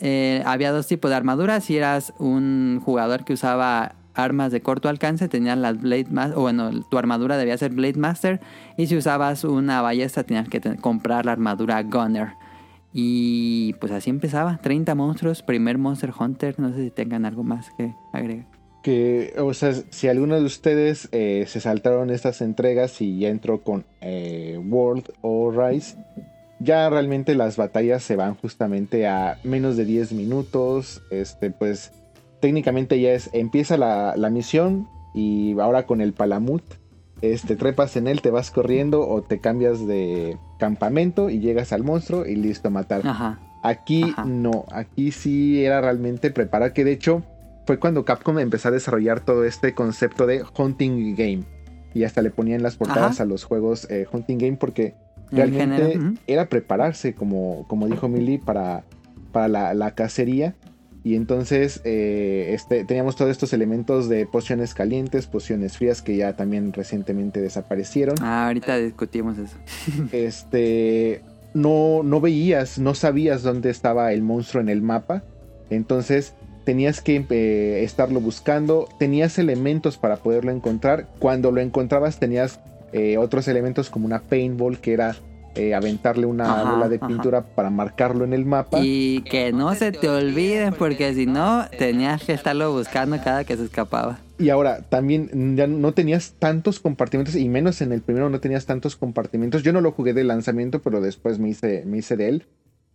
eh, 0.00 0.42
había 0.46 0.70
dos 0.70 0.86
tipos 0.86 1.10
de 1.10 1.16
armaduras. 1.16 1.64
Si 1.64 1.76
eras 1.76 2.12
un 2.18 2.80
jugador 2.84 3.24
que 3.24 3.32
usaba 3.32 3.94
armas 4.14 4.52
de 4.52 4.60
corto 4.60 4.88
alcance, 4.88 5.28
tenías 5.28 5.58
las 5.58 5.80
Blade 5.80 6.06
Master, 6.10 6.38
o 6.38 6.42
bueno, 6.42 6.70
tu 6.90 6.98
armadura 6.98 7.36
debía 7.36 7.56
ser 7.58 7.72
Blade 7.72 7.98
Master. 7.98 8.40
Y 8.76 8.86
si 8.86 8.96
usabas 8.96 9.44
una 9.44 9.80
ballesta, 9.82 10.24
tenías 10.24 10.48
que 10.48 10.60
comprar 10.76 11.26
la 11.26 11.32
armadura 11.32 11.82
Gunner. 11.82 12.34
Y 12.92 13.74
pues 13.74 13.92
así 13.92 14.10
empezaba, 14.10 14.58
30 14.62 14.94
monstruos, 14.94 15.42
primer 15.42 15.78
Monster 15.78 16.12
Hunter, 16.18 16.60
no 16.60 16.74
sé 16.74 16.84
si 16.84 16.90
tengan 16.90 17.24
algo 17.24 17.42
más 17.42 17.70
que 17.76 17.94
agregar. 18.12 18.46
Que, 18.82 19.34
o 19.38 19.54
sea, 19.54 19.72
si 19.90 20.08
alguno 20.08 20.38
de 20.38 20.44
ustedes 20.44 21.08
eh, 21.12 21.44
se 21.46 21.60
saltaron 21.60 22.10
estas 22.10 22.42
entregas 22.42 23.00
y 23.00 23.20
ya 23.20 23.28
entró 23.28 23.62
con 23.62 23.84
eh, 24.00 24.60
World 24.62 25.10
o 25.22 25.52
Rise, 25.52 25.96
ya 26.58 26.90
realmente 26.90 27.34
las 27.34 27.56
batallas 27.56 28.02
se 28.02 28.16
van 28.16 28.34
justamente 28.34 29.06
a 29.06 29.38
menos 29.44 29.76
de 29.76 29.84
10 29.84 30.12
minutos. 30.12 31.02
Este, 31.10 31.50
pues 31.50 31.92
técnicamente 32.42 33.00
ya 33.00 33.12
es, 33.12 33.30
empieza 33.32 33.76
la, 33.76 34.14
la 34.16 34.28
misión 34.28 34.88
y 35.14 35.56
ahora 35.60 35.86
con 35.86 36.00
el 36.00 36.12
Palamut, 36.12 36.64
este, 37.22 37.54
trepas 37.54 37.96
en 37.96 38.08
él, 38.08 38.20
te 38.20 38.32
vas 38.32 38.50
corriendo 38.50 39.08
o 39.08 39.22
te 39.22 39.38
cambias 39.38 39.86
de 39.86 40.36
campamento 40.58 41.30
y 41.30 41.38
llegas 41.38 41.72
al 41.72 41.84
monstruo 41.84 42.26
y 42.26 42.34
listo 42.34 42.66
a 42.68 42.70
matar. 42.72 43.06
Ajá. 43.06 43.38
Aquí 43.62 44.02
Ajá. 44.02 44.24
no, 44.24 44.64
aquí 44.72 45.12
sí 45.12 45.64
era 45.64 45.80
realmente 45.80 46.32
preparar, 46.32 46.72
que 46.72 46.84
de 46.84 46.90
hecho 46.90 47.22
fue 47.64 47.78
cuando 47.78 48.04
Capcom 48.04 48.40
empezó 48.40 48.68
a 48.68 48.72
desarrollar 48.72 49.20
todo 49.20 49.44
este 49.44 49.72
concepto 49.72 50.26
de 50.26 50.42
hunting 50.58 51.14
game. 51.14 51.44
Y 51.94 52.02
hasta 52.02 52.22
le 52.22 52.30
ponían 52.30 52.62
las 52.64 52.74
portadas 52.74 53.16
Ajá. 53.16 53.22
a 53.22 53.26
los 53.26 53.44
juegos 53.44 53.88
eh, 53.88 54.06
hunting 54.10 54.38
game 54.38 54.56
porque 54.56 54.94
realmente 55.30 56.00
era 56.26 56.46
prepararse, 56.46 57.14
como, 57.14 57.68
como 57.68 57.86
dijo 57.86 58.08
Millie, 58.08 58.40
para, 58.40 58.82
para 59.30 59.46
la, 59.46 59.74
la 59.74 59.94
cacería. 59.94 60.56
Y 61.04 61.16
entonces 61.16 61.80
eh, 61.84 62.50
este, 62.54 62.84
teníamos 62.84 63.16
todos 63.16 63.30
estos 63.30 63.52
elementos 63.52 64.08
de 64.08 64.24
pociones 64.26 64.72
calientes, 64.72 65.26
pociones 65.26 65.76
frías 65.76 66.00
que 66.00 66.16
ya 66.16 66.34
también 66.36 66.72
recientemente 66.72 67.40
desaparecieron 67.40 68.16
Ah, 68.20 68.46
ahorita 68.46 68.76
discutimos 68.76 69.36
eso. 69.38 69.56
este 70.12 71.22
no, 71.54 72.02
no 72.02 72.20
veías, 72.20 72.78
no 72.78 72.94
sabías 72.94 73.42
dónde 73.42 73.70
estaba 73.70 74.12
el 74.12 74.22
monstruo 74.22 74.62
en 74.62 74.68
el 74.68 74.80
mapa. 74.80 75.24
Entonces 75.70 76.34
tenías 76.64 77.00
que 77.00 77.26
eh, 77.28 77.82
estarlo 77.82 78.20
buscando. 78.20 78.88
Tenías 78.98 79.38
elementos 79.38 79.98
para 79.98 80.16
poderlo 80.16 80.52
encontrar. 80.52 81.08
Cuando 81.18 81.50
lo 81.50 81.60
encontrabas 81.60 82.18
tenías 82.18 82.60
eh, 82.92 83.18
otros 83.18 83.48
elementos 83.48 83.90
como 83.90 84.06
una 84.06 84.20
paintball 84.20 84.78
que 84.78 84.92
era 84.92 85.16
eh, 85.54 85.74
aventarle 85.74 86.26
una 86.26 86.62
Ajá, 86.62 86.72
bola 86.72 86.88
de 86.88 86.96
ajá. 86.96 87.06
pintura 87.08 87.42
para 87.54 87.68
marcarlo 87.70 88.24
en 88.24 88.32
el 88.32 88.44
mapa. 88.46 88.78
Y 88.82 89.22
que 89.22 89.52
no 89.52 89.74
se 89.74 89.92
te 89.92 90.08
olviden 90.08 90.74
porque 90.74 91.14
si 91.14 91.26
no 91.26 91.64
tenías 91.78 92.22
que 92.24 92.32
estarlo 92.32 92.72
buscando 92.72 93.18
cada 93.22 93.44
que 93.44 93.56
se 93.56 93.64
escapaba. 93.64 94.18
Y 94.38 94.48
ahora 94.48 94.80
también 94.82 95.56
ya 95.56 95.66
no 95.66 95.92
tenías 95.92 96.34
tantos 96.38 96.80
compartimentos 96.80 97.36
y 97.36 97.48
menos 97.48 97.80
en 97.80 97.92
el 97.92 98.00
primero 98.02 98.28
no 98.30 98.40
tenías 98.40 98.66
tantos 98.66 98.96
compartimentos. 98.96 99.62
Yo 99.62 99.72
no 99.72 99.80
lo 99.80 99.92
jugué 99.92 100.14
de 100.14 100.24
lanzamiento, 100.24 100.80
pero 100.82 101.00
después 101.00 101.38
me 101.38 101.50
hice, 101.50 101.84
me 101.86 101.98
hice 101.98 102.16
de 102.16 102.28
él 102.28 102.46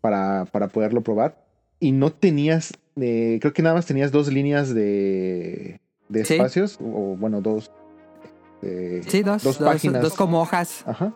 para, 0.02 0.46
para 0.46 0.68
poderlo 0.68 1.02
probar. 1.02 1.46
Y 1.80 1.92
no 1.92 2.12
tenías, 2.12 2.74
eh, 2.96 3.38
creo 3.40 3.54
que 3.54 3.62
nada 3.62 3.76
más 3.76 3.86
tenías 3.86 4.12
dos 4.12 4.34
líneas 4.34 4.74
de, 4.74 5.80
de 6.10 6.26
Sí. 6.26 6.34
espacios, 6.34 6.80
o 6.82 7.16
bueno, 7.18 7.40
dos. 7.42 7.72
eh, 8.64 9.02
Sí, 9.08 9.22
dos, 9.22 9.44
Dos 9.44 9.60
dos, 9.60 9.68
páginas. 9.68 10.02
dos 10.02 10.16
como 10.16 10.42
hojas. 10.42 10.84
Ajá. 10.88 11.14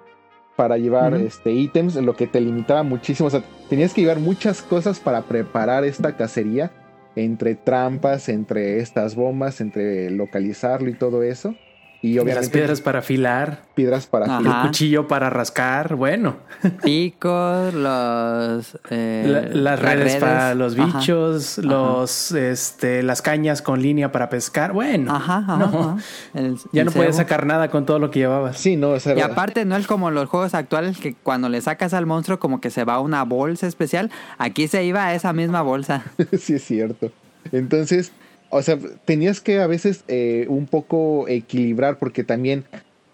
Para 0.56 0.78
llevar 0.78 1.14
este 1.16 1.52
ítems, 1.52 1.95
lo 1.95 2.16
que 2.16 2.28
te 2.28 2.41
limitaba 2.41 2.84
muchísimo. 2.84 3.28
O 3.28 3.30
sea, 3.32 3.43
tenías 3.70 3.93
que 3.93 4.02
llevar 4.02 4.20
muchas 4.20 4.62
cosas 4.62 4.99
para 4.99 5.24
preparar 5.24 5.86
esta 5.86 6.16
cacería. 6.16 6.72
Entre 7.16 7.56
trampas, 7.56 8.30
entre 8.30 8.80
estas 8.80 9.16
bombas, 9.16 9.60
entre 9.60 10.10
localizarlo 10.12 10.89
y 10.89 10.93
todo 10.93 11.24
eso. 11.24 11.56
Y 12.04 12.18
obviamente 12.18 12.41
Las 12.41 12.49
piedras 12.49 12.82
para 12.82 12.99
afilar, 12.99 13.62
piedras 13.76 14.08
para 14.08 14.26
Ajá. 14.26 14.39
el 14.64 14.68
cuchillo 14.68 15.08
para 15.08 15.30
rascar, 15.30 15.95
bueno, 15.95 16.38
Picos, 16.84 17.74
los... 17.76 18.78
eh, 18.89 19.24
la- 19.54 19.76
las, 19.76 19.80
redes, 19.80 20.16
para 20.16 20.56
los 20.56 20.78
Ajá. 20.80 20.97
bichos, 20.99 21.60
los 21.60 22.32
este 22.32 23.04
las 23.04 23.22
cañas 23.22 23.62
con 23.62 23.82
línea 23.82 24.12
para 24.12 24.30
pescar, 24.30 24.74
bueno, 24.74 25.14
Ajá, 25.16 25.38
ajá, 25.38 25.58
no, 25.58 25.66
ajá. 25.66 25.95
El- 26.34 26.58
ya 26.72 26.82
el 26.82 26.86
no 26.88 26.91
puedes 26.91 27.16
cebo. 27.16 27.24
sacar 27.28 27.45
nada 27.45 27.70
con 27.70 27.86
todo 27.86 27.99
lo 27.99 28.10
que 28.10 28.20
llevabas. 28.20 28.58
Sí, 28.58 28.78
no, 28.78 28.95
Y 28.95 29.22
aparte 29.22 29.64
no 29.66 29.76
es 29.76 29.86
como 29.86 30.10
los 30.10 30.28
juegos 30.28 30.56
actuales 30.56 30.97
que 30.97 31.14
cuando 31.14 31.49
le 31.49 31.62
sacas 31.62 31.93
al 31.93 32.08
monstruo 32.08 32.39
como 32.39 32.62
que 32.62 32.72
se 32.72 32.84
va 32.84 32.95
a 32.95 32.99
una 32.99 33.24
bolsa 33.24 33.68
especial. 33.68 34.10
Aquí 34.39 34.68
se 34.68 34.84
iba 34.84 35.06
a 35.06 35.14
esa 35.14 35.34
misma 35.34 35.62
bolsa. 35.62 36.04
sí 36.39 36.56
es 36.56 36.64
cierto. 36.64 37.12
Entonces, 37.52 38.12
o 38.52 38.62
sea, 38.62 38.78
tenías 39.06 39.41
que 39.41 39.60
a 39.60 39.68
veces 39.68 40.04
eh, 40.08 40.45
un 40.49 40.68
poco 40.68 41.28
equilibrar 41.28 41.97
porque 41.99 42.24
también 42.24 42.66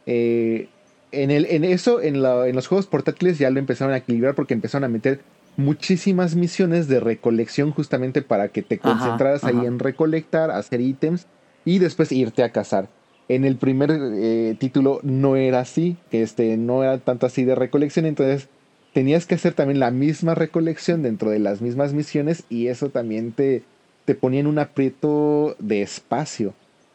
eh, 0.06 0.70
en, 1.12 1.32
el, 1.32 1.46
en 1.46 1.64
eso, 1.64 2.02
en, 2.02 2.22
la- 2.22 2.48
en 2.48 2.56
los 2.56 2.68
juegos 2.68 2.88
portátiles 2.88 3.38
ya 3.40 3.50
lo 3.50 3.60
empezaron 3.60 3.94
a 3.94 3.98
equilibrar 3.98 4.36
porque 4.36 4.54
empezaron 4.54 4.84
a 4.86 4.90
meter 4.90 5.22
muchísimas 5.56 6.36
misiones 6.36 6.88
de 6.88 7.00
recolección 7.00 7.72
justamente 7.72 8.22
para 8.22 8.50
que 8.50 8.62
te 8.62 8.76
Ajá, 8.76 8.94
concentraras 8.94 9.44
ahí 9.44 9.56
ajá. 9.58 9.68
en 9.68 9.80
recolectar, 9.80 10.52
hacer 10.52 10.82
ítems 10.82 11.28
y 11.66 11.80
después 11.80 12.12
irte 12.12 12.44
a 12.44 12.52
cazar. 12.52 12.90
En 13.28 13.44
el 13.44 13.58
primer 13.58 13.92
eh, 13.92 14.56
título 14.60 15.00
no 15.04 15.36
era 15.36 15.60
así, 15.60 15.98
que 16.10 16.22
este 16.22 16.56
no 16.58 16.84
era 16.84 16.98
tanto 17.00 17.26
así 17.26 17.44
de 17.44 17.56
recolección, 17.56 18.06
entonces 18.06 18.48
tenías 18.94 19.26
que 19.26 19.36
hacer 19.36 19.54
también 19.54 19.80
la 19.80 19.92
misma 19.92 20.34
recolección 20.36 21.02
dentro 21.04 21.30
de 21.32 21.40
las 21.40 21.62
mismas 21.62 21.94
misiones 21.94 22.44
y 22.50 22.68
eso 22.68 22.90
también 22.90 23.34
te, 23.34 23.64
te 24.08 24.16
ponía 24.16 24.40
en 24.40 24.48
un 24.48 24.58
aprieto 24.58 25.58
de 25.60 25.82
espacio 25.82 26.54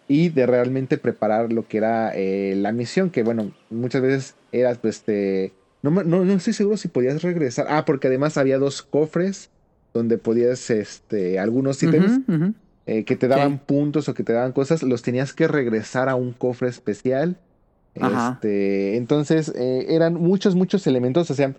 y 0.08 0.30
de 0.30 0.46
realmente 0.46 0.96
preparar 0.96 1.52
lo 1.52 1.68
que 1.68 1.76
era 1.76 2.10
eh, 2.14 2.54
la 2.56 2.72
misión, 2.72 3.10
que 3.10 3.22
bueno, 3.22 3.52
muchas 3.68 4.00
veces 4.00 4.34
eras 4.50 4.78
pues 4.78 4.96
este... 4.96 5.52
No, 5.82 5.90
no, 5.90 6.24
no 6.24 6.32
estoy 6.32 6.54
seguro 6.54 6.78
si 6.78 6.88
podías 6.88 7.20
regresar. 7.22 7.66
Ah, 7.68 7.84
porque 7.84 8.06
además 8.06 8.38
había 8.38 8.56
dos 8.58 8.80
cofres 8.82 9.50
donde 9.92 10.16
podías, 10.16 10.70
este, 10.70 11.38
algunos 11.38 11.82
ítems 11.82 12.20
eh, 12.86 13.04
que 13.04 13.14
te 13.16 13.28
daban 13.28 13.52
Sí. 13.58 13.60
puntos 13.66 14.08
o 14.08 14.14
que 14.14 14.22
te 14.22 14.32
daban 14.32 14.52
cosas, 14.52 14.82
los 14.82 15.02
tenías 15.02 15.34
que 15.34 15.48
regresar 15.48 16.08
a 16.08 16.14
un 16.14 16.32
cofre 16.32 16.70
especial. 16.70 17.36
Ajá. 18.00 18.32
Este, 18.34 18.96
entonces, 18.96 19.52
eh, 19.54 19.84
eran 19.90 20.14
muchos, 20.14 20.54
muchos 20.54 20.86
elementos. 20.86 21.30
O 21.30 21.34
sea, 21.34 21.52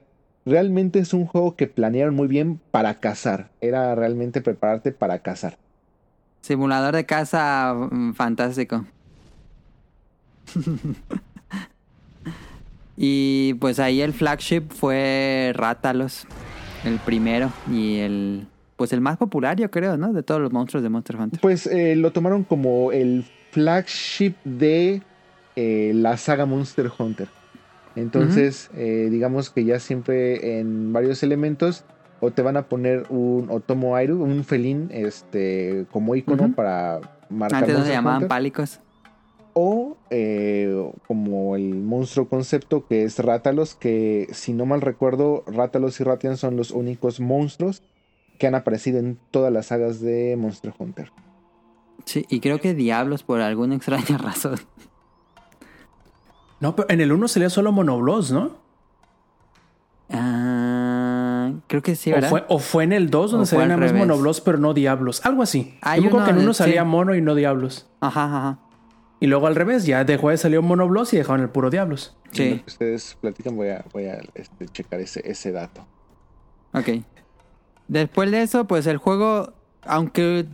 realmente 0.45 0.99
es 0.99 1.13
un 1.13 1.25
juego 1.25 1.55
que 1.55 1.67
planearon 1.67 2.15
muy 2.15 2.27
bien 2.27 2.59
para 2.71 2.95
cazar. 2.95 3.49
Era 3.61 3.95
realmente 3.95 4.41
prepararte 4.41 4.91
para 4.91 5.19
cazar. 5.19 5.57
Simulador 6.41 6.95
de 6.95 7.05
caza 7.05 7.73
mm, 7.73 8.13
fantástico. 8.13 8.85
y 12.97 13.53
pues 13.55 13.79
ahí 13.79 14.01
el 14.01 14.13
flagship 14.13 14.63
fue 14.69 15.53
Rátalos, 15.55 16.27
el 16.83 16.99
primero 16.99 17.51
y 17.71 17.99
el 17.99 18.47
pues 18.75 18.91
el 18.91 19.01
más 19.01 19.17
popular 19.17 19.55
yo 19.55 19.71
creo, 19.71 19.95
¿no? 19.97 20.11
De 20.11 20.23
todos 20.23 20.41
los 20.41 20.51
monstruos 20.51 20.83
de 20.83 20.89
Monster 20.89 21.15
Hunter. 21.15 21.39
Pues 21.39 21.67
eh, 21.67 21.95
lo 21.95 22.11
tomaron 22.11 22.43
como 22.43 22.91
el 22.91 23.23
flagship 23.51 24.33
de 24.43 25.01
eh, 25.55 25.91
la 25.95 26.17
saga 26.17 26.45
Monster 26.45 26.91
Hunter. 26.97 27.29
Entonces, 27.95 28.71
eh, 28.75 29.09
digamos 29.11 29.49
que 29.49 29.65
ya 29.65 29.79
siempre 29.79 30.59
en 30.59 30.93
varios 30.93 31.21
elementos 31.21 31.85
o 32.19 32.31
te 32.31 32.41
van 32.41 32.57
a 32.57 32.63
poner 32.63 33.05
un 33.09 33.47
Otomo 33.49 33.95
Airu, 33.95 34.23
un 34.23 34.43
felín, 34.43 34.89
este, 34.91 35.85
como 35.91 36.15
icono 36.15 36.53
para 36.53 37.01
marcar. 37.29 37.63
Antes 37.63 37.77
no 37.77 37.85
se 37.85 37.91
llamaban 37.91 38.27
pálicos. 38.27 38.79
O 39.53 39.97
eh, 40.09 40.91
como 41.05 41.55
el 41.55 41.75
monstruo 41.75 42.27
concepto 42.27 42.87
que 42.87 43.03
es 43.03 43.19
Rátalos, 43.19 43.75
que 43.75 44.27
si 44.31 44.53
no 44.53 44.65
mal 44.65 44.81
recuerdo, 44.81 45.43
Rátalos 45.47 45.99
y 45.99 46.03
Ratian 46.03 46.37
son 46.37 46.55
los 46.55 46.71
únicos 46.71 47.19
monstruos 47.19 47.83
que 48.39 48.47
han 48.47 48.55
aparecido 48.55 48.99
en 48.99 49.19
todas 49.29 49.53
las 49.53 49.67
sagas 49.67 50.01
de 50.01 50.35
Monster 50.37 50.73
Hunter. 50.77 51.11
Sí, 52.05 52.25
y 52.29 52.39
creo 52.39 52.59
que 52.59 52.73
Diablos 52.73 53.23
por 53.23 53.41
alguna 53.41 53.75
extraña 53.77 54.17
razón. 54.17 54.59
No, 56.63 56.77
pero 56.77 56.89
en 56.89 57.01
el 57.01 57.11
1 57.11 57.27
salía 57.27 57.49
solo 57.49 57.73
Monoblos, 57.73 58.31
¿no? 58.31 58.51
Ah, 60.09 61.51
creo 61.67 61.81
que 61.81 61.93
sí, 61.97 62.09
O 62.09 62.15
¿verdad? 62.15 62.29
fue, 62.29 62.45
o 62.47 62.57
fue 62.59 62.85
en 62.85 62.93
el 62.93 63.09
2 63.09 63.31
donde 63.31 63.49
al 63.57 63.67
nada 63.67 63.77
más 63.77 63.91
revés. 63.91 64.07
Monoblos, 64.07 64.39
pero 64.39 64.57
no 64.57 64.73
Diablos. 64.73 65.25
Algo 65.25 65.43
así. 65.43 65.77
Hay 65.81 65.97
Yo 65.97 66.03
me 66.03 66.07
acuerdo 66.07 66.25
que 66.27 66.31
en 66.31 66.37
uno, 66.37 66.45
uno 66.45 66.53
sí. 66.53 66.59
salía 66.59 66.85
Mono 66.85 67.15
y 67.15 67.21
no 67.21 67.35
Diablos. 67.35 67.89
Ajá, 67.99 68.23
ajá. 68.23 68.59
Y 69.19 69.27
luego 69.27 69.47
al 69.47 69.55
revés, 69.57 69.85
ya 69.85 70.05
dejó 70.05 70.29
de 70.29 70.37
salir 70.37 70.61
Monoblos 70.61 71.13
y 71.13 71.17
dejaron 71.17 71.41
el 71.41 71.49
puro 71.49 71.69
Diablos. 71.69 72.15
Sí, 72.31 72.61
que 72.61 72.63
ustedes 72.65 73.17
platican, 73.19 73.57
voy 73.57 73.67
a, 73.67 73.83
voy 73.91 74.05
a 74.05 74.21
este, 74.33 74.69
checar 74.69 75.01
ese, 75.01 75.21
ese 75.29 75.51
dato. 75.51 75.85
ok. 76.73 77.03
Después 77.89 78.31
de 78.31 78.41
eso, 78.41 78.67
pues 78.67 78.87
el 78.87 78.95
juego, 78.95 79.51
aunque 79.85 80.45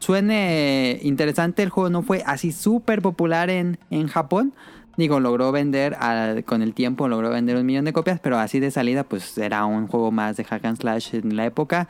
suene 0.00 0.98
interesante, 1.02 1.62
el 1.62 1.70
juego 1.70 1.88
no 1.88 2.02
fue 2.02 2.24
así 2.26 2.50
súper 2.50 3.00
popular 3.00 3.48
en, 3.48 3.78
en 3.90 4.08
Japón. 4.08 4.54
Digo, 4.96 5.20
logró 5.20 5.52
vender, 5.52 5.96
con 6.44 6.60
el 6.60 6.74
tiempo 6.74 7.08
logró 7.08 7.30
vender 7.30 7.56
un 7.56 7.64
millón 7.64 7.86
de 7.86 7.92
copias, 7.92 8.20
pero 8.20 8.38
así 8.38 8.60
de 8.60 8.70
salida, 8.70 9.04
pues 9.04 9.38
era 9.38 9.64
un 9.64 9.86
juego 9.86 10.10
más 10.10 10.36
de 10.36 10.44
hack 10.44 10.64
and 10.64 10.78
slash 10.78 11.14
en 11.14 11.36
la 11.36 11.46
época. 11.46 11.88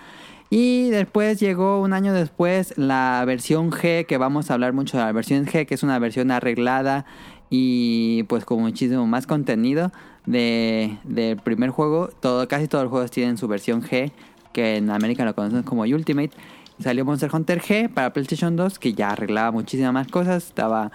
Y 0.51 0.91
después 0.91 1.41
llegó 1.41 1.81
un 1.81 1.95
año 1.95 2.13
después 2.13 2.75
la 2.77 3.25
versión 3.27 3.71
G, 3.71 4.07
que 4.07 4.19
vamos 4.19 4.51
a 4.51 4.55
hablar 4.55 4.73
mucho 4.73 4.99
de 4.99 5.05
la 5.05 5.13
versión 5.13 5.47
G, 5.47 5.67
que 5.67 5.75
es 5.75 5.83
una 5.83 5.99
versión 5.99 6.31
arreglada 6.31 7.07
y 7.49 8.25
pues 8.25 8.45
con 8.45 8.61
muchísimo 8.61 9.07
más 9.07 9.27
contenido 9.27 9.93
de, 10.27 10.99
del 11.05 11.39
primer 11.39 11.71
juego. 11.71 12.09
Todo, 12.21 12.47
casi 12.49 12.69
todos 12.69 12.85
los 12.85 12.91
juegos 12.91 13.11
tienen 13.11 13.39
su 13.39 13.49
versión 13.49 13.83
G, 13.83 14.13
que 14.53 14.77
en 14.77 14.91
América 14.91 15.25
lo 15.25 15.35
conocen 15.35 15.63
como 15.63 15.83
Ultimate. 15.83 16.31
Salió 16.79 17.05
Monster 17.05 17.31
Hunter 17.33 17.61
G 17.61 17.89
para 17.89 18.13
PlayStation 18.13 18.55
2, 18.55 18.79
que 18.79 18.93
ya 18.93 19.11
arreglaba 19.11 19.51
muchísimas 19.51 19.93
más 19.93 20.09
cosas. 20.09 20.45
Estaba. 20.45 20.93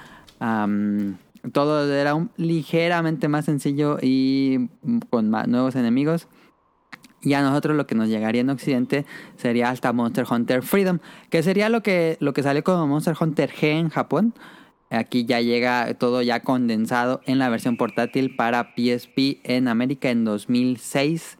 Todo 1.51 1.91
era 1.93 2.15
un- 2.15 2.29
ligeramente 2.37 3.27
más 3.27 3.45
sencillo 3.45 3.97
y 4.01 4.69
con 5.09 5.29
más 5.29 5.47
nuevos 5.47 5.75
enemigos. 5.75 6.27
Y 7.21 7.33
a 7.33 7.41
nosotros 7.41 7.75
lo 7.75 7.87
que 7.87 7.95
nos 7.95 8.09
llegaría 8.09 8.41
en 8.41 8.49
Occidente 8.49 9.05
sería 9.37 9.69
hasta 9.69 9.91
Monster 9.91 10.25
Hunter 10.29 10.61
Freedom, 10.61 10.99
que 11.29 11.41
sería 11.43 11.67
lo 11.69 11.81
que, 11.81 12.17
lo 12.19 12.31
que 12.33 12.43
salió 12.43 12.63
como 12.63 12.87
Monster 12.87 13.15
Hunter 13.19 13.49
G 13.51 13.63
en 13.79 13.89
Japón. 13.89 14.33
Aquí 14.89 15.25
ya 15.25 15.41
llega 15.41 15.93
todo 15.95 16.21
ya 16.21 16.41
condensado 16.41 17.19
en 17.25 17.39
la 17.39 17.49
versión 17.49 17.75
portátil 17.75 18.35
para 18.35 18.73
PSP 18.75 19.41
en 19.43 19.67
América 19.67 20.09
en 20.09 20.23
2006. 20.25 21.37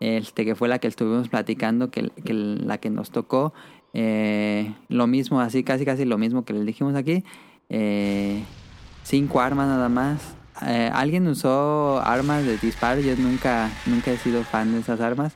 Este 0.00 0.44
que 0.44 0.54
fue 0.56 0.68
la 0.68 0.78
que 0.80 0.88
estuvimos 0.88 1.28
platicando, 1.28 1.90
que, 1.90 2.10
que 2.24 2.34
la 2.34 2.78
que 2.78 2.90
nos 2.90 3.10
tocó. 3.10 3.54
Eh, 3.94 4.74
lo 4.88 5.06
mismo, 5.06 5.40
así 5.40 5.62
casi 5.62 5.84
casi 5.84 6.04
lo 6.04 6.18
mismo 6.18 6.44
que 6.44 6.52
les 6.52 6.66
dijimos 6.66 6.94
aquí. 6.96 7.24
Eh, 7.68 8.42
cinco 9.02 9.40
armas 9.40 9.68
nada 9.68 9.88
más. 9.88 10.20
Eh, 10.66 10.90
¿Alguien 10.92 11.26
usó 11.26 12.00
armas 12.04 12.44
de 12.44 12.56
disparo? 12.58 13.00
Yo 13.00 13.16
nunca, 13.16 13.70
nunca 13.86 14.12
he 14.12 14.18
sido 14.18 14.44
fan 14.44 14.72
de 14.72 14.80
esas 14.80 15.00
armas. 15.00 15.34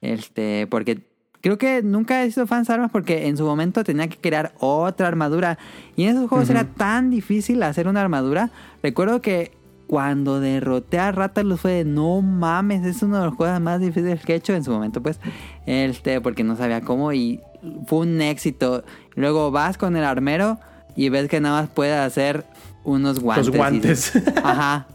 Este, 0.00 0.66
porque 0.68 1.06
creo 1.40 1.58
que 1.58 1.82
nunca 1.82 2.22
he 2.22 2.30
sido 2.30 2.46
fan 2.46 2.64
de 2.64 2.72
armas 2.72 2.90
porque 2.90 3.26
en 3.28 3.36
su 3.36 3.44
momento 3.44 3.84
tenía 3.84 4.08
que 4.08 4.16
crear 4.16 4.54
otra 4.60 5.08
armadura. 5.08 5.58
Y 5.96 6.04
en 6.04 6.16
esos 6.16 6.28
juegos 6.28 6.48
era 6.50 6.64
tan 6.64 7.10
difícil 7.10 7.62
hacer 7.62 7.88
una 7.88 8.00
armadura. 8.00 8.50
Recuerdo 8.82 9.20
que 9.20 9.52
cuando 9.86 10.40
derroté 10.40 10.98
a 10.98 11.12
Ratalus 11.12 11.60
fue 11.60 11.72
de 11.72 11.84
no 11.84 12.22
mames, 12.22 12.82
es 12.86 13.02
uno 13.02 13.18
de 13.18 13.26
los 13.26 13.34
juegos 13.34 13.60
más 13.60 13.78
difíciles 13.78 14.24
que 14.24 14.32
he 14.32 14.36
hecho 14.36 14.54
en 14.54 14.64
su 14.64 14.70
momento, 14.70 15.02
pues. 15.02 15.20
Este, 15.66 16.20
porque 16.22 16.44
no 16.44 16.56
sabía 16.56 16.80
cómo 16.80 17.12
y 17.12 17.40
fue 17.86 17.98
un 18.00 18.22
éxito. 18.22 18.84
Luego 19.16 19.50
vas 19.50 19.76
con 19.76 19.96
el 19.96 20.04
armero 20.04 20.58
y 20.96 21.08
ves 21.10 21.28
que 21.28 21.40
nada 21.40 21.60
más 21.60 21.70
puede 21.70 21.94
hacer 21.94 22.46
unos 22.84 23.20
guantes. 23.20 23.46
Los 23.46 23.54
Y 23.54 23.58
guantes. 23.58 24.12
dices, 24.14 24.34
Ajá. 24.42 24.86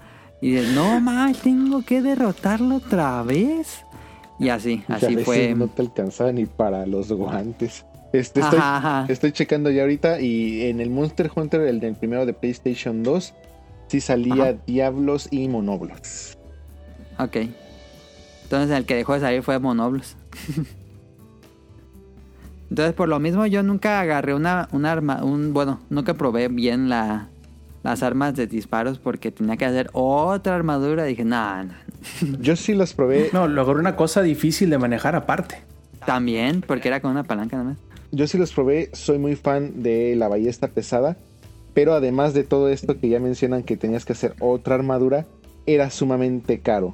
Y 0.41 0.51
dices, 0.51 0.73
no 0.75 0.99
mames, 0.99 1.39
tengo 1.39 1.81
que 1.83 2.01
derrotarlo 2.01 2.75
otra 2.75 3.23
vez. 3.23 3.83
Y 4.39 4.49
así, 4.49 4.83
así 4.88 5.17
fue. 5.17 5.55
no 5.55 5.67
te 5.67 5.81
alcanzaba 5.81 6.31
ni 6.31 6.45
para 6.45 6.85
los 6.85 7.11
guantes. 7.11 7.85
Este, 8.13 8.39
estoy, 8.39 8.59
Ajá, 8.59 8.77
ajá. 8.77 9.05
estoy 9.11 9.31
checando 9.31 9.69
ya 9.71 9.81
ahorita 9.81 10.21
y 10.21 10.63
en 10.67 10.79
el 10.79 10.89
Monster 10.89 11.29
Hunter, 11.35 11.61
el 11.61 11.79
del 11.79 11.95
primero 11.95 12.25
de 12.25 12.33
PlayStation 12.33 13.03
2, 13.03 13.33
sí 13.88 13.99
salía 13.99 14.43
Ajá. 14.49 14.57
Diablos 14.67 15.27
y 15.31 15.47
Monoblos. 15.47 16.38
Ok. 17.19 17.38
Entonces 18.43 18.77
el 18.77 18.85
que 18.85 18.95
dejó 18.95 19.13
de 19.15 19.19
salir 19.21 19.41
fue 19.43 19.59
Monoblos. 19.59 20.15
Entonces 22.69 22.93
por 22.93 23.07
lo 23.09 23.19
mismo 23.19 23.45
yo 23.45 23.63
nunca 23.63 23.99
agarré 24.01 24.33
una, 24.33 24.67
un 24.71 24.85
arma, 24.85 25.23
un 25.23 25.53
bueno, 25.53 25.79
nunca 25.89 26.13
probé 26.13 26.47
bien 26.49 26.89
la, 26.89 27.27
las 27.88 28.03
armas 28.03 28.35
de 28.35 28.47
disparos 28.47 28.99
porque 28.99 29.31
tenía 29.31 29.55
que 29.57 29.65
hacer 29.65 29.89
otra 29.93 30.55
armadura. 30.55 31.05
Dije, 31.05 31.23
no, 31.23 31.63
no. 31.63 31.73
Yo 32.39 32.55
sí 32.55 32.73
las 32.73 32.93
probé, 32.93 33.29
No, 33.33 33.47
logró 33.47 33.79
una 33.79 33.95
cosa 33.95 34.21
difícil 34.21 34.69
de 34.69 34.77
manejar 34.77 35.15
aparte. 35.15 35.59
También, 36.05 36.61
porque 36.65 36.89
era 36.89 36.99
con 37.01 37.11
una 37.11 37.23
palanca 37.23 37.57
nada 37.57 37.69
más. 37.69 37.77
yo 38.11 38.27
sí 38.27 38.38
los 38.38 38.51
probé, 38.53 38.89
soy 38.93 39.17
muy 39.19 39.35
fan 39.35 39.81
de 39.83 40.15
la 40.15 40.27
ballesta 40.27 40.67
pesada, 40.67 41.17
pero 41.73 41.93
además 41.93 42.33
de 42.33 42.43
todo 42.43 42.69
esto 42.69 42.99
que 42.99 43.09
ya 43.09 43.19
mencionan 43.19 43.63
que 43.63 43.77
tenías 43.77 44.03
que 44.05 44.13
hacer 44.13 44.33
otra 44.39 44.75
armadura, 44.75 45.25
era 45.65 45.89
sumamente 45.89 46.59
caro 46.59 46.93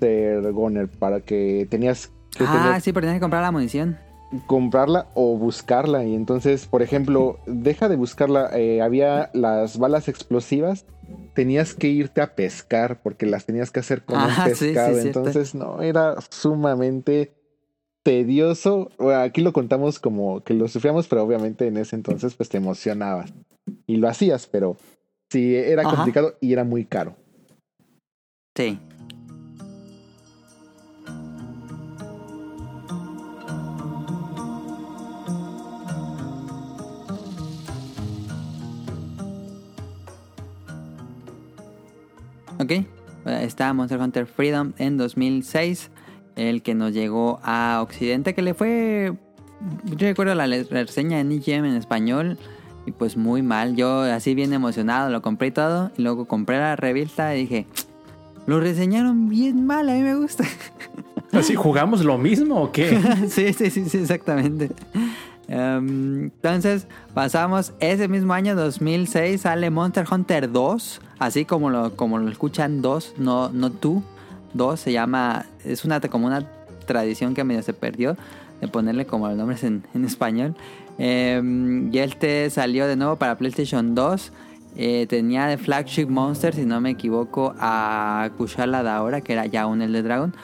ser 0.00 0.52
Goner 0.52 0.88
para 0.88 1.20
que 1.20 1.66
tenías 1.70 2.10
que 2.36 2.44
Ah, 2.44 2.52
tener- 2.52 2.80
sí, 2.82 2.92
pero 2.92 3.02
tenías 3.06 3.16
que 3.16 3.20
comprar 3.22 3.42
la 3.42 3.52
munición. 3.52 3.98
Comprarla 4.46 5.06
o 5.14 5.36
buscarla. 5.36 6.04
Y 6.04 6.14
entonces, 6.14 6.66
por 6.66 6.82
ejemplo, 6.82 7.38
deja 7.46 7.88
de 7.88 7.96
buscarla. 7.96 8.50
eh, 8.58 8.82
había 8.82 9.30
las 9.32 9.78
balas 9.78 10.08
explosivas. 10.08 10.84
Tenías 11.34 11.74
que 11.74 11.88
irte 11.88 12.20
a 12.20 12.34
pescar 12.34 13.00
porque 13.02 13.26
las 13.26 13.46
tenías 13.46 13.70
que 13.70 13.80
hacer 13.80 14.02
con 14.04 14.18
Ah, 14.18 14.26
un 14.26 14.34
sí, 14.54 14.66
sí, 14.66 14.66
pescado. 14.66 14.98
entonces, 14.98 15.54
no, 15.54 15.82
era 15.82 16.16
sumamente 16.30 17.32
tedioso. 18.02 18.90
Bueno, 18.98 19.20
aquí 19.20 19.40
lo 19.40 19.52
contamos 19.52 19.98
como 19.98 20.42
que 20.42 20.54
lo 20.54 20.68
sufríamos, 20.68 21.08
pero 21.08 21.22
obviamente 21.22 21.66
en 21.66 21.76
ese 21.76 21.96
entonces 21.96 22.34
pues 22.34 22.48
te 22.48 22.56
emocionabas. 22.58 23.32
Y 23.86 23.96
lo 23.96 24.08
hacías, 24.08 24.46
pero 24.46 24.76
sí, 25.30 25.54
era 25.56 25.82
Ajá. 25.82 25.96
complicado 25.96 26.34
y 26.40 26.52
era 26.52 26.64
muy 26.64 26.84
caro. 26.84 27.16
Sí. 28.56 28.78
Ok, 42.58 42.70
eh, 42.70 42.86
está 43.42 43.72
Monster 43.72 44.00
Hunter 44.00 44.26
Freedom 44.26 44.72
en 44.78 44.96
2006, 44.96 45.90
el 46.36 46.62
que 46.62 46.74
nos 46.74 46.92
llegó 46.92 47.38
a 47.42 47.80
Occidente, 47.82 48.34
que 48.34 48.42
le 48.42 48.54
fue, 48.54 49.12
yo 49.84 50.06
recuerdo 50.06 50.34
la 50.34 50.46
reseña 50.46 51.20
en 51.20 51.32
IGM 51.32 51.64
en 51.66 51.76
español, 51.76 52.38
y 52.86 52.92
pues 52.92 53.16
muy 53.16 53.42
mal, 53.42 53.76
yo 53.76 54.02
así 54.02 54.34
bien 54.34 54.52
emocionado 54.52 55.10
lo 55.10 55.20
compré 55.20 55.50
todo, 55.50 55.90
y 55.98 56.02
luego 56.02 56.26
compré 56.26 56.58
la 56.58 56.76
revista 56.76 57.34
y 57.34 57.40
dije, 57.40 57.66
lo 58.46 58.60
reseñaron 58.60 59.28
bien 59.28 59.66
mal, 59.66 59.88
a 59.88 59.94
mí 59.94 60.00
me 60.00 60.14
gusta. 60.14 60.44
Así, 61.32 61.54
¿jugamos 61.54 62.04
lo 62.04 62.16
mismo 62.16 62.62
o 62.62 62.72
qué? 62.72 62.98
sí, 63.28 63.52
sí, 63.52 63.70
sí, 63.70 63.88
sí, 63.88 63.98
exactamente. 63.98 64.70
Em, 65.48 66.24
entonces, 66.24 66.86
pasamos 67.14 67.72
ese 67.80 68.08
mismo 68.08 68.32
año, 68.32 68.56
2006, 68.56 69.42
sale 69.42 69.70
Monster 69.70 70.04
Hunter 70.10 70.50
2, 70.50 71.00
así 71.18 71.44
como 71.44 71.70
lo, 71.70 71.96
como 71.96 72.20
escuchan 72.28 72.82
2, 72.82 73.14
no, 73.18 73.50
no 73.50 73.70
tú, 73.70 74.02
2 74.54 74.80
se 74.80 74.92
llama, 74.92 75.46
es 75.64 75.84
una 75.84 76.00
como 76.00 76.26
una 76.26 76.48
tradición 76.86 77.34
que 77.34 77.44
medio 77.44 77.62
se 77.62 77.72
perdió 77.72 78.16
de 78.60 78.68
ponerle 78.68 79.06
como 79.06 79.28
los 79.28 79.36
nombres 79.36 79.64
en, 79.64 79.84
en 79.94 80.04
español. 80.04 80.54
Eh, 80.98 81.88
y 81.92 81.98
este 81.98 82.48
salió 82.50 82.86
de 82.86 82.96
nuevo 82.96 83.16
para 83.16 83.36
PlayStation 83.36 83.94
2. 83.94 84.32
Eh, 84.78 85.06
tenía 85.08 85.46
de 85.46 85.56
flagship 85.56 86.06
monster, 86.06 86.54
si 86.54 86.64
no 86.66 86.80
me 86.80 86.90
equivoco, 86.90 87.54
a 87.58 88.30
Kushala 88.36 88.82
Daora, 88.82 89.22
que 89.22 89.32
era 89.32 89.46
ya 89.46 89.66
un 89.66 89.82
Elder 89.82 90.04
Dragon. 90.04 90.34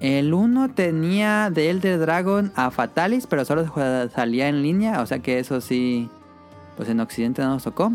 El 0.00 0.32
1 0.32 0.70
tenía 0.70 1.50
de 1.50 1.68
Elder 1.70 1.98
Dragon 1.98 2.50
a 2.56 2.70
Fatalis, 2.70 3.26
pero 3.26 3.44
solo 3.44 3.70
salía 4.14 4.48
en 4.48 4.62
línea, 4.62 5.02
o 5.02 5.06
sea 5.06 5.18
que 5.18 5.38
eso 5.38 5.60
sí, 5.60 6.08
pues 6.76 6.88
en 6.88 7.00
Occidente 7.00 7.42
no 7.42 7.50
nos 7.50 7.64
tocó. 7.64 7.92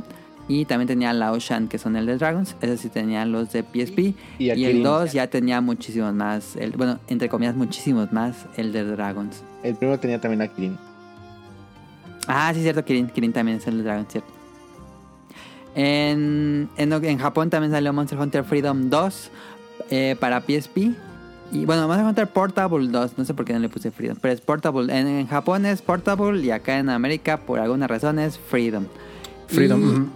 Y 0.47 0.65
también 0.65 0.87
tenía 0.87 1.11
la 1.13 1.31
Ocean, 1.31 1.67
que 1.67 1.79
son 1.79 1.95
Elder 1.95 2.19
Dragons. 2.19 2.55
Esos 2.61 2.79
sí 2.79 2.89
tenían 2.89 3.31
los 3.31 3.51
de 3.51 3.63
PSP. 3.63 4.13
Y 4.37 4.49
el 4.51 4.57
Kirin. 4.57 4.83
2 4.83 5.11
ya 5.13 5.25
tenía 5.27 5.59
muchísimos 5.59 6.13
más. 6.13 6.55
el- 6.57 6.73
bueno, 6.73 6.99
entre 7.07 7.27
comillas, 7.29 7.55
muchísimos 7.55 8.11
más 8.13 8.45
Elder 8.55 8.95
Dragons. 8.95 9.41
El 9.63 9.73
primero 9.75 9.99
tenía 9.99 10.21
también 10.21 10.43
a 10.43 10.47
Kirin. 10.47 10.77
Ah, 12.27 12.51
sí, 12.53 12.61
cierto, 12.61 12.85
Kirin. 12.85 13.07
Kirin 13.07 13.33
también 13.33 13.57
es 13.57 13.65
Elder 13.65 13.83
Dragon, 13.85 14.05
cierto. 14.07 14.29
En, 15.73 16.69
en, 16.77 16.93
en 16.93 17.17
Japón 17.17 17.49
también 17.49 17.71
salió 17.71 17.91
Monster 17.91 18.19
Hunter 18.19 18.43
Freedom 18.43 18.89
2 18.91 19.31
eh, 19.89 20.15
para 20.19 20.41
PSP. 20.41 20.93
Y 21.55 21.65
bueno, 21.65 21.87
Monster 21.87 22.05
Hunter 22.05 22.27
Portable 22.27 22.87
2, 22.87 23.17
no 23.17 23.23
sé 23.25 23.33
por 23.33 23.45
qué 23.45 23.53
no 23.53 23.59
le 23.59 23.69
puse 23.69 23.89
Freedom, 23.89 24.17
pero 24.19 24.33
es 24.33 24.41
Portable. 24.41 24.93
En, 24.93 25.07
en 25.07 25.27
Japón 25.27 25.65
es 25.65 25.81
Portable 25.81 26.43
y 26.43 26.51
acá 26.51 26.79
en 26.79 26.89
América, 26.89 27.37
por 27.37 27.59
alguna 27.59 27.87
razón, 27.87 28.19
es 28.19 28.37
Freedom. 28.37 28.85
Freedom. 29.47 30.09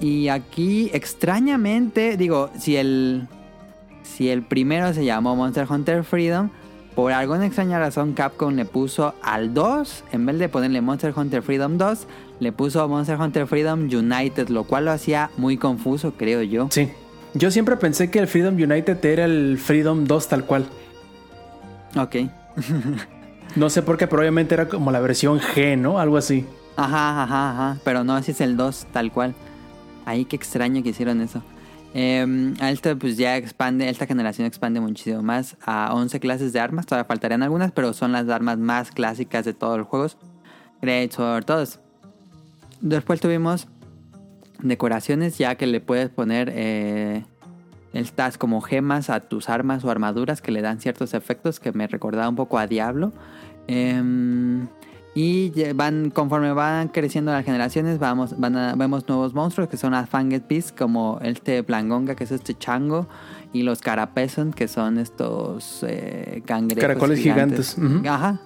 Y-. 0.00 0.24
Y 0.24 0.28
aquí, 0.30 0.90
extrañamente, 0.92 2.16
digo, 2.16 2.50
si 2.58 2.76
el, 2.76 3.28
si 4.02 4.30
el 4.30 4.42
primero 4.42 4.92
se 4.92 5.04
llamó 5.04 5.36
Monster 5.36 5.66
Hunter 5.70 6.02
Freedom, 6.02 6.50
por 6.94 7.12
alguna 7.12 7.46
extraña 7.46 7.78
razón 7.78 8.14
Capcom 8.14 8.54
le 8.54 8.64
puso 8.64 9.14
al 9.22 9.54
2, 9.54 10.04
en 10.12 10.26
vez 10.26 10.38
de 10.38 10.48
ponerle 10.48 10.80
Monster 10.80 11.12
Hunter 11.14 11.42
Freedom 11.42 11.78
2, 11.78 12.06
le 12.40 12.50
puso 12.50 12.88
Monster 12.88 13.20
Hunter 13.20 13.46
Freedom 13.46 13.82
United, 13.82 14.48
lo 14.48 14.64
cual 14.64 14.86
lo 14.86 14.90
hacía 14.90 15.30
muy 15.36 15.56
confuso, 15.56 16.14
creo 16.16 16.42
yo. 16.42 16.66
Sí. 16.70 16.88
Yo 17.34 17.52
siempre 17.52 17.76
pensé 17.76 18.10
que 18.10 18.18
el 18.18 18.26
Freedom 18.26 18.54
United 18.54 19.04
era 19.04 19.24
el 19.24 19.56
Freedom 19.58 20.04
2 20.04 20.28
tal 20.28 20.44
cual. 20.46 20.66
Ok. 21.96 22.16
No 23.56 23.68
sé 23.68 23.82
por 23.82 23.96
qué, 23.96 24.06
pero 24.06 24.20
obviamente 24.22 24.54
era 24.54 24.68
como 24.68 24.92
la 24.92 25.00
versión 25.00 25.40
G, 25.40 25.76
¿no? 25.76 25.98
Algo 25.98 26.16
así. 26.16 26.46
Ajá, 26.76 27.24
ajá, 27.24 27.50
ajá. 27.50 27.80
Pero 27.84 28.04
no, 28.04 28.14
así 28.14 28.30
es 28.30 28.40
el 28.40 28.56
2, 28.56 28.86
tal 28.92 29.10
cual. 29.10 29.34
Ahí 30.04 30.24
qué 30.24 30.36
extraño 30.36 30.82
que 30.82 30.90
hicieron 30.90 31.20
eso. 31.20 31.42
Eh, 31.92 32.54
esto 32.62 32.96
pues 32.96 33.16
ya 33.16 33.36
expande, 33.36 33.88
esta 33.88 34.06
generación 34.06 34.46
expande 34.46 34.80
muchísimo 34.80 35.22
más 35.22 35.56
a 35.64 35.92
11 35.94 36.20
clases 36.20 36.52
de 36.52 36.60
armas. 36.60 36.86
Todavía 36.86 37.06
faltarían 37.06 37.42
algunas, 37.42 37.72
pero 37.72 37.92
son 37.92 38.12
las 38.12 38.28
armas 38.28 38.58
más 38.58 38.92
clásicas 38.92 39.44
de 39.44 39.54
todos 39.54 39.78
los 39.78 39.88
juegos. 39.88 40.16
Great 40.80 41.12
Sword, 41.12 41.44
todos. 41.44 41.80
Después 42.80 43.20
tuvimos 43.20 43.66
decoraciones 44.60 45.38
ya 45.38 45.56
que 45.56 45.66
le 45.66 45.80
puedes 45.80 46.08
poner 46.08 46.52
eh, 46.54 47.24
estas 47.92 48.38
como 48.38 48.60
gemas 48.60 49.10
a 49.10 49.20
tus 49.20 49.48
armas 49.48 49.84
o 49.84 49.90
armaduras 49.90 50.40
que 50.42 50.52
le 50.52 50.62
dan 50.62 50.80
ciertos 50.80 51.14
efectos 51.14 51.58
que 51.60 51.72
me 51.72 51.86
recordaba 51.86 52.28
un 52.28 52.36
poco 52.36 52.58
a 52.58 52.66
Diablo. 52.66 53.12
Em, 53.66 54.66
y 55.14 55.52
van, 55.74 56.10
conforme 56.10 56.52
van 56.52 56.88
creciendo 56.88 57.32
las 57.32 57.44
generaciones, 57.44 57.98
vamos, 57.98 58.38
van 58.38 58.56
a- 58.56 58.74
vemos 58.76 59.08
nuevos 59.08 59.34
monstruos 59.34 59.68
que 59.68 59.76
son 59.76 59.92
las 59.92 60.08
Fanged 60.08 60.42
Beasts, 60.48 60.72
como 60.72 61.18
este 61.22 61.62
Plangonga, 61.64 62.14
que 62.14 62.24
es 62.24 62.30
este 62.30 62.56
chango, 62.56 63.08
y 63.52 63.64
los 63.64 63.80
Carapeson, 63.80 64.52
que 64.52 64.68
son 64.68 64.98
estos 64.98 65.84
eh, 65.86 66.42
cangrejos. 66.46 66.82
Caracoles 66.82 67.18
gigantes, 67.18 67.76
ujú. 67.76 68.02
Ajá. 68.08 68.40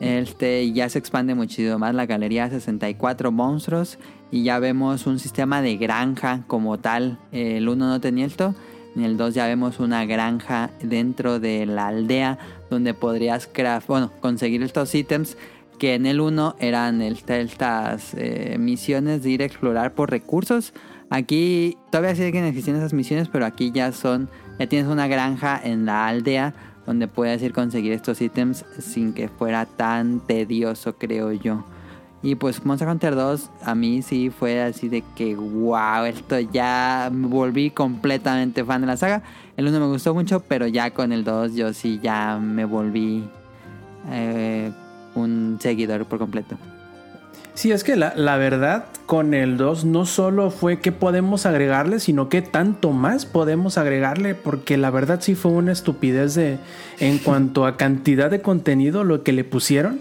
Este, 0.00 0.72
ya 0.72 0.88
se 0.88 0.98
expande 0.98 1.34
muchísimo 1.34 1.78
más 1.78 1.94
la 1.94 2.06
galería, 2.06 2.48
64 2.50 3.30
monstruos, 3.30 3.98
y 4.32 4.42
ya 4.42 4.58
vemos 4.58 5.06
un 5.06 5.20
sistema 5.20 5.62
de 5.62 5.76
granja 5.76 6.40
como 6.48 6.78
tal. 6.78 7.18
El 7.30 7.68
1 7.68 7.86
no 7.86 8.00
tenía 8.00 8.26
esto, 8.26 8.56
en 8.96 9.04
el 9.04 9.16
2 9.16 9.34
ya 9.34 9.46
vemos 9.46 9.78
una 9.78 10.04
granja 10.04 10.70
dentro 10.82 11.38
de 11.38 11.66
la 11.66 11.88
aldea 11.88 12.38
donde 12.70 12.94
podrías 12.94 13.46
craft, 13.46 13.86
bueno, 13.86 14.10
conseguir 14.20 14.62
estos 14.62 14.94
ítems 14.94 15.36
que 15.78 15.94
en 15.94 16.06
el 16.06 16.20
1 16.20 16.56
eran 16.58 17.02
estas 17.02 18.14
eh, 18.14 18.56
misiones 18.58 19.22
de 19.22 19.30
ir 19.30 19.42
a 19.42 19.44
explorar 19.44 19.94
por 19.94 20.10
recursos. 20.10 20.72
Aquí 21.10 21.76
todavía 21.90 22.14
siguen 22.14 22.44
existiendo 22.44 22.80
esas 22.80 22.94
misiones, 22.94 23.28
pero 23.28 23.44
aquí 23.44 23.70
ya 23.72 23.92
son, 23.92 24.30
ya 24.58 24.66
tienes 24.66 24.90
una 24.90 25.08
granja 25.08 25.60
en 25.62 25.84
la 25.84 26.06
aldea 26.06 26.54
donde 26.86 27.06
puedes 27.08 27.42
ir 27.42 27.52
conseguir 27.52 27.92
estos 27.92 28.20
ítems 28.20 28.64
sin 28.78 29.12
que 29.12 29.28
fuera 29.28 29.66
tan 29.66 30.20
tedioso, 30.20 30.96
creo 30.96 31.32
yo. 31.32 31.64
Y 32.22 32.36
pues 32.36 32.64
Monster 32.64 32.88
Hunter 32.88 33.16
2 33.16 33.50
a 33.64 33.74
mí 33.74 34.02
sí 34.02 34.30
fue 34.30 34.62
así 34.62 34.88
de 34.88 35.02
que 35.16 35.34
wow, 35.34 36.04
esto 36.04 36.38
ya 36.38 37.10
me 37.12 37.26
volví 37.26 37.70
completamente 37.70 38.64
fan 38.64 38.80
de 38.82 38.86
la 38.86 38.96
saga. 38.96 39.22
El 39.56 39.66
1 39.66 39.80
me 39.80 39.86
gustó 39.86 40.14
mucho, 40.14 40.40
pero 40.40 40.66
ya 40.68 40.92
con 40.92 41.12
el 41.12 41.24
2 41.24 41.54
yo 41.54 41.72
sí 41.72 41.98
ya 42.02 42.38
me 42.38 42.64
volví 42.64 43.24
eh, 44.10 44.70
un 45.14 45.58
seguidor 45.60 46.06
por 46.06 46.18
completo. 46.18 46.56
Sí, 47.54 47.70
es 47.70 47.84
que 47.84 47.96
la, 47.96 48.14
la 48.16 48.36
verdad 48.36 48.86
con 49.04 49.34
el 49.34 49.58
2 49.58 49.84
no 49.84 50.06
solo 50.06 50.50
fue 50.50 50.80
qué 50.80 50.90
podemos 50.90 51.44
agregarle, 51.44 52.00
sino 52.00 52.30
qué 52.30 52.40
tanto 52.40 52.92
más 52.92 53.26
podemos 53.26 53.76
agregarle, 53.76 54.34
porque 54.34 54.78
la 54.78 54.90
verdad 54.90 55.20
sí 55.20 55.34
fue 55.34 55.50
una 55.52 55.72
estupidez 55.72 56.34
de, 56.34 56.58
en 56.98 57.18
cuanto 57.18 57.66
a 57.66 57.76
cantidad 57.76 58.30
de 58.30 58.40
contenido 58.40 59.04
lo 59.04 59.22
que 59.22 59.32
le 59.32 59.44
pusieron. 59.44 60.00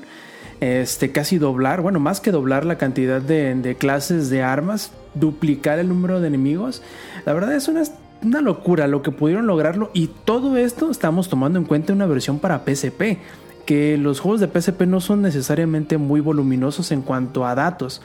Este, 0.61 1.11
casi 1.11 1.39
doblar, 1.39 1.81
bueno, 1.81 1.99
más 1.99 2.21
que 2.21 2.31
doblar 2.31 2.65
la 2.65 2.77
cantidad 2.77 3.19
de, 3.21 3.53
de 3.55 3.75
clases 3.75 4.29
de 4.29 4.43
armas, 4.43 4.91
duplicar 5.15 5.79
el 5.79 5.89
número 5.89 6.21
de 6.21 6.27
enemigos. 6.27 6.81
La 7.25 7.33
verdad 7.33 7.53
es 7.55 7.67
una, 7.67 7.81
una 8.21 8.41
locura 8.41 8.87
lo 8.87 9.01
que 9.01 9.11
pudieron 9.11 9.47
lograrlo 9.47 9.89
y 9.93 10.07
todo 10.07 10.57
esto 10.57 10.91
estamos 10.91 11.29
tomando 11.29 11.57
en 11.57 11.65
cuenta 11.65 11.93
una 11.93 12.05
versión 12.05 12.39
para 12.39 12.63
PSP 12.63 13.17
que 13.65 13.97
los 13.97 14.19
juegos 14.19 14.39
de 14.39 14.47
PSP 14.47 14.81
no 14.81 15.01
son 15.01 15.21
necesariamente 15.21 15.97
muy 15.97 16.19
voluminosos 16.19 16.91
en 16.91 17.01
cuanto 17.01 17.45
a 17.45 17.55
datos. 17.55 18.01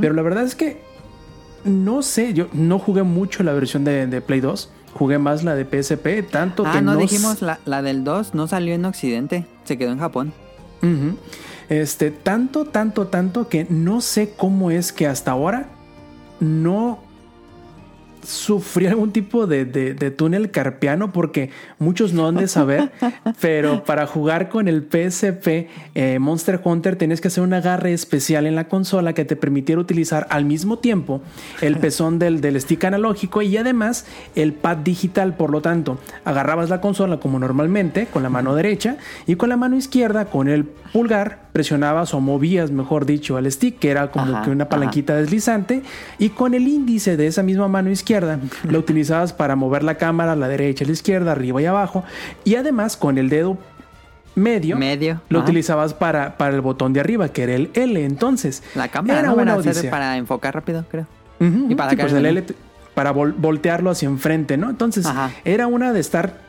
Pero 0.00 0.14
la 0.14 0.22
verdad 0.22 0.44
es 0.44 0.54
que 0.54 0.82
no 1.64 2.02
sé, 2.02 2.32
yo 2.32 2.48
no 2.52 2.78
jugué 2.78 3.02
mucho 3.02 3.42
la 3.42 3.52
versión 3.52 3.84
de, 3.84 4.06
de 4.06 4.20
Play 4.20 4.40
2, 4.40 4.70
jugué 4.94 5.18
más 5.18 5.44
la 5.44 5.54
de 5.54 5.64
PSP, 5.64 6.30
tanto 6.30 6.64
Ah, 6.66 6.72
que 6.72 6.82
no, 6.82 6.94
no 6.94 6.98
dijimos 6.98 7.42
la, 7.42 7.58
la 7.64 7.82
del 7.82 8.04
2 8.04 8.34
no 8.34 8.46
salió 8.46 8.74
en 8.74 8.84
Occidente, 8.84 9.46
se 9.64 9.76
quedó 9.76 9.92
en 9.92 9.98
Japón. 9.98 10.32
Este, 11.68 12.10
tanto, 12.10 12.64
tanto, 12.66 13.08
tanto 13.08 13.48
que 13.48 13.66
no 13.68 14.00
sé 14.00 14.32
cómo 14.36 14.70
es 14.70 14.92
que 14.92 15.06
hasta 15.06 15.32
ahora 15.32 15.66
no 16.40 17.00
sufrí 18.22 18.86
algún 18.88 19.12
tipo 19.12 19.46
de, 19.46 19.64
de- 19.64 19.94
de 19.94 20.10
túnel 20.10 20.50
carpiano 20.50 21.12
porque 21.12 21.50
muchos 21.78 22.12
no 22.12 22.26
han 22.26 22.34
de 22.34 22.48
saber, 22.48 22.90
pero 23.40 23.84
para 23.84 24.04
jugar 24.08 24.48
con 24.48 24.66
el 24.66 24.82
PSP 24.82 25.68
eh, 25.94 26.18
Monster 26.18 26.60
Hunter 26.64 26.96
tenías 26.96 27.20
que 27.20 27.28
hacer 27.28 27.44
un 27.44 27.54
agarre 27.54 27.92
especial 27.92 28.46
en 28.46 28.56
la 28.56 28.66
consola 28.66 29.12
que 29.12 29.24
te 29.24 29.36
permitiera 29.36 29.80
utilizar 29.80 30.26
al 30.30 30.44
mismo 30.44 30.80
tiempo 30.80 31.20
el 31.60 31.76
pezón 31.78 32.18
del, 32.18 32.40
del 32.40 32.60
stick 32.60 32.82
analógico 32.84 33.42
y 33.42 33.56
además 33.56 34.06
el 34.34 34.54
pad 34.54 34.78
digital, 34.78 35.36
por 35.36 35.50
lo 35.50 35.60
tanto, 35.60 36.00
agarrabas 36.24 36.68
la 36.68 36.80
consola 36.80 37.18
como 37.20 37.38
normalmente 37.38 38.06
con 38.06 38.24
la 38.24 38.28
mano 38.28 38.56
derecha 38.56 38.96
y 39.28 39.36
con 39.36 39.50
la 39.50 39.56
mano 39.56 39.76
izquierda 39.76 40.24
con 40.24 40.48
el 40.48 40.64
pulgar 40.64 41.45
presionabas 41.60 42.12
o 42.12 42.20
movías, 42.20 42.70
mejor 42.70 43.06
dicho, 43.06 43.38
al 43.38 43.50
stick, 43.50 43.78
que 43.78 43.90
era 43.90 44.10
como 44.10 44.34
Ajá, 44.36 44.42
que 44.44 44.50
una 44.50 44.68
palanquita 44.68 45.16
deslizante, 45.16 45.82
y 46.18 46.28
con 46.28 46.52
el 46.52 46.68
índice 46.68 47.16
de 47.16 47.26
esa 47.28 47.42
misma 47.42 47.66
mano 47.66 47.88
izquierda 47.88 48.38
lo 48.68 48.78
utilizabas 48.78 49.32
para 49.32 49.56
mover 49.56 49.82
la 49.82 49.94
cámara 49.94 50.32
a 50.32 50.36
la 50.36 50.48
derecha, 50.48 50.84
a 50.84 50.86
la 50.86 50.92
izquierda, 50.92 51.32
arriba 51.32 51.62
y 51.62 51.64
abajo, 51.64 52.04
y 52.44 52.56
además 52.56 52.98
con 52.98 53.16
el 53.16 53.30
dedo 53.30 53.56
medio, 54.34 54.76
Medio, 54.76 55.22
lo 55.30 55.38
ajá. 55.38 55.46
utilizabas 55.46 55.94
para, 55.94 56.36
para 56.36 56.54
el 56.54 56.60
botón 56.60 56.92
de 56.92 57.00
arriba, 57.00 57.30
que 57.30 57.44
era 57.44 57.54
el 57.54 57.70
L. 57.72 58.04
Entonces, 58.04 58.62
La 58.74 58.88
cámara 58.88 59.20
era 59.20 59.28
¿no? 59.28 59.34
una 59.36 59.44
para, 59.46 59.60
hacer- 59.60 59.72
odisea. 59.72 59.90
para 59.90 60.16
enfocar 60.18 60.54
rápido, 60.54 60.84
creo. 60.90 61.06
Y 61.40 61.74
para 61.74 61.90
sí, 61.92 61.96
pues 61.96 62.12
el. 62.12 62.26
L 62.26 62.44
para 62.94 63.14
vol- 63.14 63.34
voltearlo 63.36 63.88
hacia 63.90 64.08
enfrente, 64.08 64.58
¿no? 64.58 64.68
Entonces, 64.68 65.06
era 65.46 65.66
una 65.68 65.94
de 65.94 66.00
estar 66.00 66.45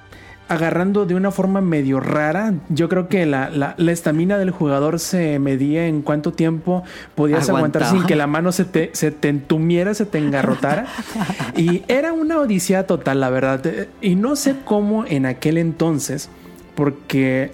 agarrando 0.50 1.06
de 1.06 1.16
una 1.16 1.32
forma 1.32 1.62
medio 1.62 2.00
rara. 2.00 2.54
Yo 2.70 2.90
creo 2.90 3.08
que 3.10 3.26
la 3.26 3.50
la- 3.50 3.74
la 3.78 3.92
estamina 3.92 4.38
del 4.38 4.52
jugador 4.52 5.00
se 5.00 5.40
medía 5.40 5.88
en 5.88 6.02
cuánto 6.02 6.32
tiempo 6.34 6.84
podías 7.16 7.50
aguantar 7.50 7.82
sin 7.86 8.06
que 8.08 8.16
la 8.16 8.28
mano 8.28 8.52
se 8.52 8.66
te, 8.66 8.90
se 8.94 9.12
te 9.12 9.30
entumiera, 9.30 9.94
se 9.94 10.06
te 10.06 10.18
engarrotara. 10.18 10.86
y 11.56 11.84
era 11.88 12.14
una 12.14 12.40
odisea 12.40 12.88
total, 12.88 13.20
la 13.20 13.30
verdad. 13.30 13.62
Y 14.02 14.16
no 14.16 14.36
sé 14.36 14.56
cómo 14.64 15.06
en 15.06 15.26
aquel 15.26 15.58
entonces, 15.58 16.30
porque 16.76 17.52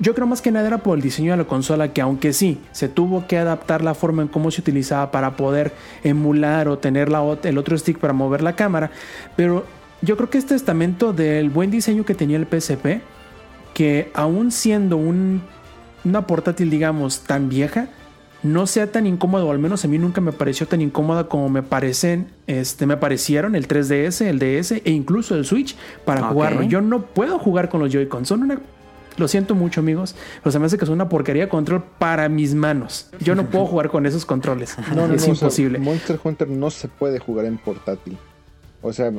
yo 0.00 0.14
creo 0.14 0.26
más 0.26 0.40
que 0.40 0.50
nada 0.50 0.66
era 0.66 0.78
por 0.78 0.96
el 0.96 1.02
diseño 1.02 1.32
de 1.32 1.36
la 1.36 1.44
consola 1.44 1.92
que 1.92 2.00
aunque 2.00 2.32
sí, 2.32 2.58
se 2.72 2.88
tuvo 2.88 3.26
que 3.26 3.36
adaptar 3.36 3.84
la 3.84 3.94
forma 3.94 4.22
en 4.22 4.28
cómo 4.28 4.50
se 4.50 4.62
utilizaba 4.62 5.10
para 5.10 5.36
poder 5.36 5.72
emular 6.02 6.68
o 6.68 6.78
tener 6.78 7.10
la 7.10 7.22
el 7.42 7.58
otro 7.58 7.76
stick 7.76 7.98
para 7.98 8.14
mover 8.14 8.42
la 8.42 8.56
cámara, 8.56 8.90
pero 9.36 9.66
yo 10.04 10.16
creo 10.16 10.30
que 10.30 10.38
es 10.38 10.46
testamento 10.46 11.12
del 11.12 11.50
buen 11.50 11.70
diseño 11.70 12.04
que 12.04 12.14
tenía 12.14 12.36
el 12.36 12.46
PSP, 12.46 13.00
que 13.74 14.10
aún 14.14 14.50
siendo 14.50 14.96
un, 14.96 15.42
una 16.04 16.26
portátil, 16.26 16.70
digamos, 16.70 17.20
tan 17.20 17.48
vieja, 17.48 17.88
no 18.42 18.66
sea 18.66 18.92
tan 18.92 19.06
incómodo, 19.06 19.48
o 19.48 19.50
al 19.50 19.58
menos 19.58 19.84
a 19.84 19.88
mí 19.88 19.98
nunca 19.98 20.20
me 20.20 20.32
pareció 20.32 20.68
tan 20.68 20.82
incómoda 20.82 21.28
como 21.28 21.48
me 21.48 21.62
parecen, 21.62 22.28
este, 22.46 22.86
me 22.86 22.96
parecieron 22.96 23.56
el 23.56 23.66
3DS, 23.66 24.20
el 24.26 24.38
DS 24.38 24.72
e 24.72 24.90
incluso 24.90 25.34
el 25.34 25.46
Switch 25.46 25.76
para 26.04 26.28
jugarlo. 26.28 26.62
Yo 26.62 26.82
no 26.82 27.06
puedo 27.06 27.38
jugar 27.38 27.70
con 27.70 27.80
los 27.80 27.90
Joy-Con, 27.90 28.26
son 28.26 28.42
una 28.42 28.60
lo 29.16 29.28
siento 29.28 29.54
mucho, 29.54 29.78
amigos. 29.78 30.16
Pero 30.42 30.50
se 30.50 30.58
me 30.58 30.66
hace 30.66 30.76
que 30.76 30.84
es 30.84 30.90
una 30.90 31.08
porquería 31.08 31.44
de 31.44 31.48
control 31.48 31.84
para 31.98 32.28
mis 32.28 32.54
manos. 32.54 33.10
Yo 33.20 33.36
no 33.36 33.48
puedo 33.48 33.64
jugar 33.66 33.88
con 33.88 34.06
esos 34.06 34.26
controles. 34.26 34.76
No, 34.92 35.06
no, 35.06 35.14
es 35.14 35.24
no, 35.26 35.32
o 35.32 35.36
sea, 35.36 35.46
imposible. 35.46 35.78
Monster 35.78 36.18
Hunter 36.22 36.48
no 36.48 36.68
se 36.68 36.88
puede 36.88 37.20
jugar 37.20 37.46
en 37.46 37.56
portátil. 37.56 38.18
O 38.84 38.92
sea, 38.92 39.10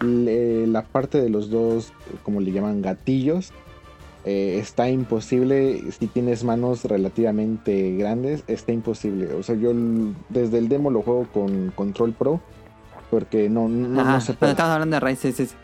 le- 0.00 0.66
la 0.66 0.82
parte 0.82 1.20
de 1.20 1.28
los 1.28 1.50
dos, 1.50 1.92
como 2.22 2.40
le 2.40 2.50
llaman, 2.52 2.82
gatillos, 2.82 3.52
eh, 4.24 4.58
está 4.60 4.88
imposible. 4.88 5.82
Si 5.98 6.06
tienes 6.06 6.42
manos 6.42 6.84
relativamente 6.84 7.96
grandes, 7.96 8.42
está 8.48 8.72
imposible. 8.72 9.32
O 9.34 9.42
sea, 9.42 9.54
yo 9.54 9.72
desde 10.30 10.58
el 10.58 10.68
demo 10.68 10.90
lo 10.90 11.02
juego 11.02 11.26
con 11.32 11.70
Control 11.70 12.12
Pro. 12.12 12.40
Porque 13.10 13.48
no, 13.48 13.68
no, 13.68 14.00
Ajá, 14.00 14.12
no 14.12 14.20
se 14.20 14.34
puede. 14.34 14.52
estamos 14.52 14.72
hablando 14.72 14.98
de 15.00 15.16
sí, 15.16 15.32
sí, 15.32 15.46
sí. 15.46 15.54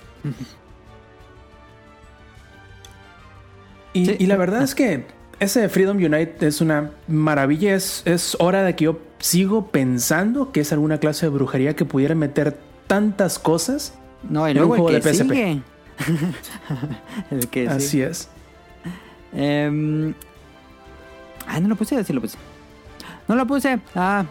Y, 3.92 4.06
Sí. 4.06 4.16
y 4.18 4.26
la 4.26 4.36
verdad 4.36 4.62
es 4.62 4.74
que 4.74 5.06
ese 5.38 5.68
Freedom 5.68 5.96
Unite 5.96 6.46
es 6.46 6.60
una 6.60 6.90
maravilla. 7.08 7.74
Es, 7.74 8.02
es 8.04 8.36
hora 8.40 8.62
de 8.64 8.74
que 8.76 8.84
yo 8.86 8.98
sigo 9.18 9.68
pensando 9.68 10.52
que 10.52 10.60
es 10.60 10.72
alguna 10.72 10.98
clase 10.98 11.26
de 11.26 11.30
brujería 11.30 11.74
que 11.76 11.84
pudiera 11.84 12.14
meter 12.14 12.56
tantas 12.86 13.38
cosas. 13.38 13.94
No, 14.28 14.46
y 14.48 14.52
En 14.52 14.58
un 14.58 14.68
luego 14.68 14.74
juego 14.74 14.90
el 14.90 15.02
que 15.02 15.08
de 15.08 15.14
PSP. 15.14 15.30
sigue. 15.30 15.62
el 17.30 17.48
que 17.48 17.68
Así 17.68 17.88
sí. 17.88 18.02
es. 18.02 18.28
Em, 19.32 20.14
ah, 21.46 21.60
no 21.60 21.68
lo 21.68 21.76
puse, 21.76 22.02
sí 22.04 22.12
lo 22.12 22.20
puse. 22.20 22.38
No 23.28 23.34
lo 23.34 23.46
puse. 23.46 23.78
Ah, 23.94 24.24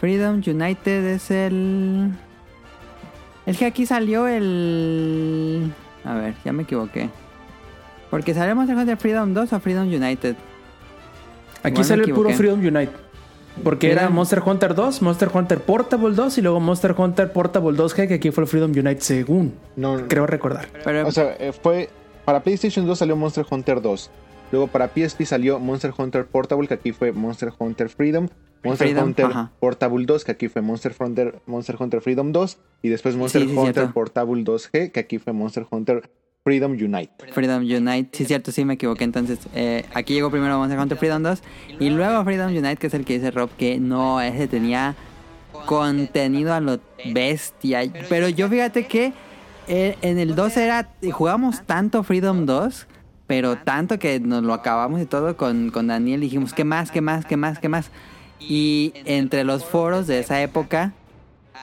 Freedom 0.00 0.36
United 0.46 1.04
es 1.06 1.30
el. 1.30 2.10
El 3.46 3.56
que 3.56 3.66
aquí 3.66 3.86
salió 3.86 4.26
el. 4.26 5.72
A 6.04 6.14
ver, 6.14 6.34
ya 6.44 6.52
me 6.52 6.62
equivoqué. 6.64 7.10
Porque 8.10 8.34
salió 8.34 8.54
Monster 8.54 8.76
Hunter 8.76 8.96
Freedom 8.96 9.34
2 9.34 9.52
o 9.52 9.60
Freedom 9.60 9.86
United. 9.88 10.36
Aquí 11.62 11.72
Igual 11.72 11.84
sale 11.84 12.04
el 12.04 12.12
puro. 12.12 12.30
Freedom 12.30 12.60
Unite. 12.60 12.92
Porque 13.62 13.92
era 13.92 14.10
Monster 14.10 14.42
Hunter 14.44 14.74
2, 14.74 15.02
Monster 15.02 15.30
Hunter 15.32 15.60
Portable 15.60 16.14
2 16.14 16.38
y 16.38 16.42
luego 16.42 16.60
Monster 16.60 16.94
Hunter 16.96 17.32
Portable 17.32 17.76
2G, 17.78 18.08
que 18.08 18.14
aquí 18.14 18.30
fue 18.30 18.44
el 18.44 18.48
Freedom 18.48 18.70
Unite 18.72 19.00
según 19.00 19.54
No, 19.76 20.08
creo 20.08 20.26
recordar. 20.26 20.66
Pero 20.84 21.06
O 21.06 21.12
sea, 21.12 21.36
eh, 21.38 21.52
fue. 21.52 21.88
Para 22.24 22.42
PlayStation 22.42 22.86
2 22.86 22.98
salió 22.98 23.16
Monster 23.16 23.44
Hunter 23.48 23.80
2. 23.82 24.10
Luego 24.50 24.66
para 24.66 24.88
PSP 24.88 25.24
salió 25.24 25.58
Monster 25.60 25.92
Hunter 25.96 26.26
Portable, 26.26 26.66
que 26.66 26.74
aquí 26.74 26.92
fue 26.92 27.12
Monster 27.12 27.52
Hunter 27.58 27.88
Freedom. 27.90 28.28
Monster 28.64 28.88
Freedom, 28.88 29.08
Hunter 29.08 29.26
ajá. 29.26 29.52
Portable 29.60 30.06
2, 30.06 30.24
que 30.24 30.32
aquí 30.32 30.48
fue 30.48 30.62
Monster 30.62 30.94
Hunter, 30.98 31.38
Monster 31.46 31.76
Hunter 31.78 32.00
Freedom 32.00 32.32
2. 32.32 32.58
Y 32.82 32.88
después 32.88 33.14
Monster 33.16 33.42
Sí, 33.42 33.54
Hunter. 33.54 33.92
Portable 33.92 34.42
2G, 34.42 34.90
que 34.90 35.00
aquí 35.00 35.18
fue 35.18 35.32
Monster 35.34 35.66
Hunter 35.70 36.10
Freedom 36.44 36.72
Unite. 36.72 37.10
Freedom 37.32 37.62
Unite, 37.62 38.10
sí, 38.12 38.26
cierto, 38.26 38.52
sí 38.52 38.66
me 38.66 38.74
equivoqué. 38.74 39.04
Entonces, 39.04 39.38
eh, 39.54 39.86
aquí 39.94 40.12
llegó 40.12 40.30
primero 40.30 40.58
Monster 40.58 40.78
Hunter 40.78 40.98
Freedom 40.98 41.22
2 41.22 41.42
y 41.80 41.88
luego 41.88 42.22
Freedom 42.22 42.48
Unite, 42.48 42.76
que 42.76 42.88
es 42.88 42.94
el 42.94 43.06
que 43.06 43.14
dice 43.14 43.30
Rob, 43.30 43.48
que 43.56 43.80
no, 43.80 44.20
ese 44.20 44.46
tenía 44.46 44.94
contenido 45.64 46.52
a 46.52 46.60
lo 46.60 46.80
bestia. 47.06 47.90
Pero 48.10 48.28
yo 48.28 48.50
fíjate 48.50 48.86
que 48.86 49.14
eh, 49.68 49.96
en 50.02 50.18
el 50.18 50.34
2 50.34 50.56
era, 50.58 50.90
jugamos 51.12 51.62
tanto 51.64 52.02
Freedom 52.02 52.44
2, 52.44 52.88
pero 53.26 53.56
tanto 53.56 53.98
que 53.98 54.20
nos 54.20 54.42
lo 54.42 54.52
acabamos 54.52 55.00
y 55.00 55.06
todo 55.06 55.38
con, 55.38 55.70
con 55.70 55.86
Daniel. 55.86 56.20
Dijimos, 56.20 56.52
¿qué 56.52 56.64
más, 56.64 56.90
qué 56.90 57.00
más, 57.00 57.24
qué 57.24 57.38
más, 57.38 57.58
qué 57.58 57.70
más? 57.70 57.90
Y 58.38 58.92
entre 59.06 59.44
los 59.44 59.64
foros 59.64 60.06
de 60.06 60.18
esa 60.18 60.42
época, 60.42 60.92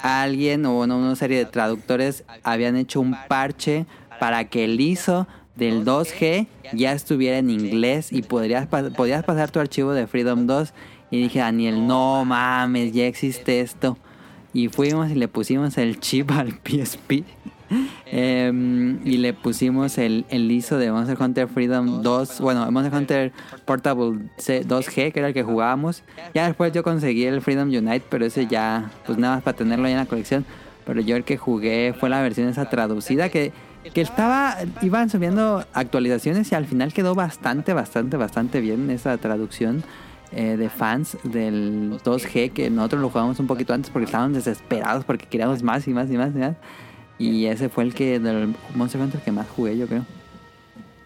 alguien 0.02 0.66
o 0.66 0.80
una, 0.80 0.96
una 0.96 1.16
serie 1.16 1.38
de 1.38 1.46
traductores 1.46 2.24
habían 2.42 2.76
hecho 2.78 3.00
un 3.00 3.16
parche 3.28 3.86
para 4.22 4.44
que 4.50 4.66
el 4.66 4.80
ISO 4.80 5.28
del 5.56 5.84
2G 5.84 6.46
ya 6.74 6.92
estuviera 6.92 7.40
en 7.40 7.50
inglés 7.50 8.14
y 8.14 8.22
podrías, 8.22 8.68
podías 8.68 9.24
pasar 9.24 9.50
tu 9.50 9.60
archivo 9.60 9.94
de 9.94 10.06
Freedom 10.06 10.46
2 10.46 10.74
y 11.10 11.24
dije 11.24 11.40
Daniel 11.40 11.88
no 11.88 12.24
mames 12.24 12.94
ya 12.94 13.08
existe 13.08 13.62
esto 13.62 13.98
y 14.54 14.68
fuimos 14.68 15.10
y 15.10 15.16
le 15.16 15.28
pusimos 15.28 15.76
el 15.80 16.00
chip 16.00 16.30
al 16.30 16.52
PSP 16.64 17.24
Em, 18.06 19.00
y 19.08 19.18
le 19.18 19.34
pusimos 19.34 19.98
el, 19.98 20.26
el 20.30 20.52
ISO 20.52 20.78
de 20.78 20.92
Monster 20.92 21.18
Hunter 21.20 21.48
Freedom 21.48 22.04
2 22.04 22.42
bueno 22.42 22.70
Monster 22.72 22.94
Hunter 23.00 23.32
Portable 23.66 24.20
C- 24.38 24.68
2G 24.68 25.12
que 25.14 25.20
era 25.20 25.30
el 25.30 25.34
que 25.34 25.44
jugábamos. 25.44 26.04
Ya 26.36 26.46
después 26.46 26.74
yo 26.74 26.84
conseguí 26.84 27.24
el 27.26 27.42
Freedom 27.42 27.70
Unite 27.70 28.04
pero 28.10 28.26
ese 28.26 28.46
ya 28.46 28.92
pues 29.08 29.18
nada 29.18 29.36
más 29.36 29.44
para 29.44 29.58
tenerlo 29.58 29.86
ahí 29.88 29.94
en 29.94 30.00
la 30.00 30.06
colección. 30.06 30.46
Pero 30.86 31.00
yo 31.02 31.16
el 31.16 31.24
que 31.24 31.38
jugué 31.38 31.96
fue 31.98 32.10
la 32.10 32.22
versión 32.22 32.50
esa 32.50 32.70
traducida 32.70 33.30
que, 33.30 33.54
que 33.94 34.02
estaba, 34.02 34.58
iban 34.82 35.10
subiendo 35.10 35.66
actualizaciones 35.74 36.52
y 36.52 36.56
al 36.56 36.66
final 36.66 36.94
quedó 36.94 37.16
bastante, 37.16 37.74
bastante, 37.74 38.18
bastante 38.18 38.62
bien 38.62 38.90
esa 38.90 39.18
traducción 39.18 39.84
eh, 40.34 40.56
de 40.56 40.70
fans 40.70 41.18
del 41.24 42.00
2G 42.04 42.54
que 42.54 42.70
nosotros 42.70 43.02
lo 43.02 43.10
jugamos 43.10 43.40
un 43.40 43.48
poquito 43.48 43.74
antes 43.74 43.92
porque 43.92 44.06
estábamos 44.06 44.36
desesperados 44.36 45.04
porque 45.04 45.26
queríamos 45.26 45.64
más 45.64 45.88
y 45.88 45.92
más 45.92 46.10
y 46.10 46.18
más 46.18 46.30
y 46.36 46.40
más. 46.40 46.56
Y 47.18 47.46
ese 47.46 47.70
fue 47.70 47.84
el 47.84 47.94
que 47.94 48.20
del 48.20 48.56
Monster 48.74 49.02
Hunter 49.02 49.22
que 49.22 49.32
más 49.32 49.48
jugué, 49.50 49.78
yo 49.78 49.88
creo. 49.88 50.06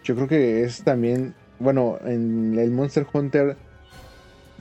Yo 0.04 0.14
creo 0.14 0.28
que 0.28 0.62
es 0.62 0.82
también. 0.82 1.34
Bueno, 1.58 1.98
en 2.04 2.58
el 2.58 2.70
Monster 2.70 3.06
Hunter 3.12 3.56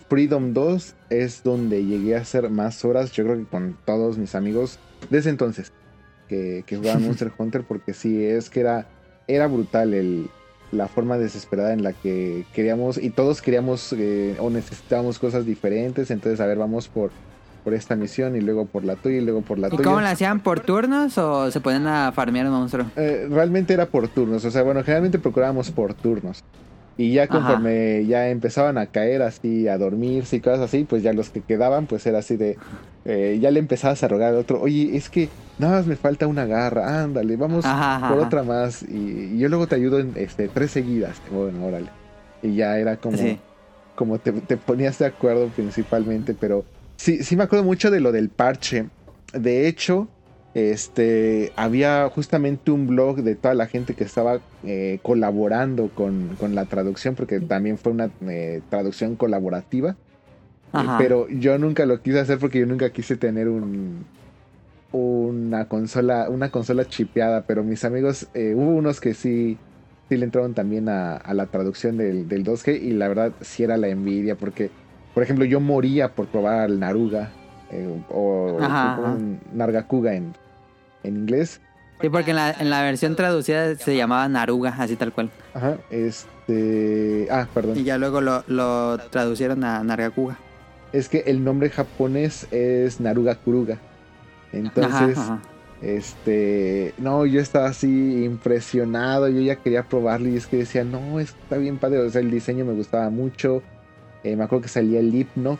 Freedom 0.09 0.53
2 0.53 0.95
es 1.09 1.43
donde 1.43 1.85
llegué 1.85 2.15
a 2.15 2.21
hacer 2.21 2.49
más 2.49 2.83
horas. 2.83 3.11
Yo 3.11 3.23
creo 3.23 3.37
que 3.37 3.45
con 3.45 3.77
todos 3.85 4.17
mis 4.17 4.35
amigos 4.35 4.79
desde 5.09 5.29
entonces 5.29 5.71
que, 6.27 6.63
que 6.65 6.77
jugaban 6.77 7.03
Monster 7.03 7.31
Hunter, 7.37 7.63
porque 7.63 7.93
sí, 7.93 8.23
es 8.23 8.49
que 8.49 8.59
era, 8.61 8.87
era 9.27 9.47
brutal 9.47 9.93
el, 9.93 10.29
la 10.71 10.87
forma 10.87 11.17
desesperada 11.17 11.73
en 11.73 11.83
la 11.83 11.93
que 11.93 12.45
queríamos, 12.53 12.97
y 12.97 13.09
todos 13.09 13.41
queríamos 13.41 13.93
eh, 13.93 14.35
o 14.39 14.49
necesitábamos 14.49 15.19
cosas 15.19 15.45
diferentes. 15.45 16.11
Entonces, 16.11 16.39
a 16.39 16.45
ver, 16.45 16.57
vamos 16.57 16.87
por, 16.87 17.11
por 17.63 17.73
esta 17.73 17.95
misión 17.95 18.35
y 18.35 18.41
luego 18.41 18.65
por 18.65 18.83
la 18.83 18.95
tuya 18.95 19.17
y 19.17 19.21
luego 19.21 19.41
por 19.41 19.57
la 19.57 19.67
¿Y 19.67 19.71
tuya. 19.71 19.83
cómo 19.83 20.01
lo 20.01 20.07
hacían? 20.07 20.39
¿Por 20.39 20.59
turnos 20.59 21.17
o 21.17 21.49
se 21.51 21.59
ponían 21.61 21.87
a 21.87 22.11
farmear 22.11 22.45
un 22.47 22.53
monstruo? 22.53 22.85
Eh, 22.95 23.27
realmente 23.29 23.73
era 23.73 23.87
por 23.87 24.07
turnos, 24.07 24.45
o 24.45 24.51
sea, 24.51 24.63
bueno, 24.63 24.81
generalmente 24.83 25.19
procurábamos 25.19 25.71
por 25.71 25.93
turnos. 25.93 26.43
Y 26.97 27.13
ya 27.13 27.27
conforme 27.27 28.05
ya 28.05 28.29
empezaban 28.29 28.77
a 28.77 28.85
caer 28.85 29.21
así, 29.21 29.67
a 29.67 29.77
dormirse 29.77 30.37
y 30.37 30.39
cosas 30.39 30.61
así, 30.61 30.85
pues 30.85 31.03
ya 31.03 31.11
los 31.11 31.29
que 31.29 31.41
quedaban, 31.41 31.87
pues 31.87 32.05
era 32.05 32.19
así 32.19 32.37
de... 32.37 32.57
eh, 33.03 33.37
ya 33.41 33.51
le 33.51 33.59
empezabas 33.59 34.01
a 34.03 34.07
rogar 34.07 34.29
al 34.29 34.37
otro, 34.37 34.61
oye, 34.61 34.95
es 34.95 35.09
que 35.09 35.27
nada 35.59 35.77
más 35.77 35.87
me 35.87 35.97
falta 35.97 36.25
una 36.25 36.45
garra, 36.45 37.03
ándale, 37.03 37.35
vamos 37.35 37.65
Ajá, 37.65 37.97
ajá, 37.97 38.07
por 38.07 38.17
ajá. 38.19 38.27
otra 38.27 38.43
más. 38.43 38.83
Y, 38.83 39.31
y 39.33 39.37
yo 39.39 39.49
luego 39.49 39.67
te 39.67 39.75
ayudo 39.75 39.99
en 39.99 40.13
este, 40.15 40.47
tres 40.47 40.71
seguidas. 40.71 41.21
Bueno, 41.31 41.65
órale. 41.65 41.89
Y 42.41 42.55
ya 42.55 42.77
era 42.77 42.95
como... 42.97 43.17
Sí. 43.17 43.39
Como 43.95 44.19
te, 44.19 44.33
te 44.33 44.57
ponías 44.57 44.99
de 44.99 45.05
acuerdo 45.05 45.47
principalmente, 45.55 46.33
pero 46.37 46.65
sí, 46.97 47.23
sí 47.23 47.37
me 47.37 47.43
acuerdo 47.43 47.63
mucho 47.63 47.89
de 47.91 48.01
lo 48.01 48.11
del 48.11 48.27
parche. 48.27 48.87
De 49.33 49.69
hecho, 49.69 50.09
este, 50.55 51.51
había 51.57 52.09
justamente 52.09 52.71
un 52.71 52.87
blog 52.87 53.17
de 53.17 53.35
toda 53.35 53.53
la 53.53 53.67
gente 53.67 53.93
que 53.93 54.05
estaba 54.05 54.39
eh, 54.63 54.99
colaborando 55.03 55.89
con, 55.89 56.37
con 56.39 56.55
la 56.55 56.65
traducción, 56.65 57.13
porque 57.13 57.41
también 57.41 57.77
fue 57.77 57.91
una 57.91 58.09
eh, 58.27 58.61
traducción 58.69 59.15
colaborativa. 59.15 59.95
Ajá. 60.71 60.97
pero 60.97 61.29
yo 61.29 61.57
nunca 61.57 61.85
lo 61.85 62.01
quise 62.01 62.19
hacer 62.19 62.37
porque 62.37 62.59
yo 62.59 62.65
nunca 62.65 62.89
quise 62.89 63.15
tener 63.15 63.47
un 63.47 64.03
una 64.91 65.67
consola, 65.67 66.29
una 66.29 66.49
consola 66.51 66.85
chipeada, 66.85 67.43
pero 67.45 67.63
mis 67.63 67.83
amigos, 67.83 68.27
eh, 68.33 68.53
hubo 68.55 68.71
unos 68.71 69.01
que 69.01 69.13
sí, 69.13 69.57
sí 70.07 70.17
le 70.17 70.25
entraron 70.25 70.53
también 70.53 70.87
a, 70.87 71.17
a 71.17 71.33
la 71.33 71.47
traducción 71.47 71.97
del, 71.97 72.27
del 72.29 72.45
2G 72.45 72.81
y 72.81 72.91
la 72.91 73.07
verdad 73.09 73.33
sí 73.41 73.63
era 73.63 73.75
la 73.77 73.89
envidia 73.89 74.35
porque, 74.35 74.69
por 75.13 75.23
ejemplo, 75.23 75.43
yo 75.43 75.59
moría 75.59 76.13
por 76.13 76.27
probar 76.27 76.59
al 76.61 76.79
Naruga 76.79 77.29
eh, 77.71 77.87
o 78.09 78.57
un 78.57 79.39
Nargacuga 79.53 80.15
en, 80.15 80.33
en 81.05 81.15
inglés. 81.17 81.61
Sí, 82.01 82.09
porque 82.09 82.31
en 82.31 82.35
la, 82.37 82.51
en 82.51 82.69
la 82.69 82.81
versión 82.83 83.15
traducida 83.15 83.75
se 83.75 83.95
llamaba 83.95 84.27
Naruga, 84.27 84.75
así 84.77 84.95
tal 84.95 85.13
cual. 85.13 85.29
Ajá, 85.53 85.77
este... 85.89 87.27
Ah, 87.31 87.47
perdón. 87.53 87.77
Y 87.77 87.83
ya 87.83 87.97
luego 87.97 88.19
lo, 88.21 88.43
lo 88.47 88.97
traducieron 89.11 89.63
a 89.63 89.83
Nargacuga. 89.83 90.37
Es 90.91 91.07
que 91.09 91.19
el 91.27 91.43
nombre 91.43 91.69
japonés 91.69 92.47
es 92.51 92.99
Naruga 92.99 93.35
Kuruga. 93.35 93.77
Entonces... 94.51 95.17
Ajá, 95.17 95.33
ajá. 95.35 95.39
Este, 95.81 96.93
no, 96.97 97.25
yo 97.25 97.41
estaba 97.41 97.67
así 97.67 98.23
impresionado, 98.23 99.27
yo 99.27 99.41
ya 99.41 99.57
quería 99.57 99.83
probarlo 99.83 100.29
y 100.29 100.35
es 100.37 100.47
que 100.47 100.57
decía, 100.57 100.83
no, 100.83 101.19
está 101.19 101.57
bien 101.57 101.77
padre, 101.77 101.99
o 101.99 102.09
sea, 102.09 102.21
el 102.21 102.31
diseño 102.31 102.65
me 102.65 102.73
gustaba 102.73 103.09
mucho, 103.09 103.61
Eh, 104.23 104.35
me 104.35 104.45
acuerdo 104.45 104.63
que 104.63 104.69
salía 104.69 104.99
el 104.99 105.11
Lipnock, 105.11 105.59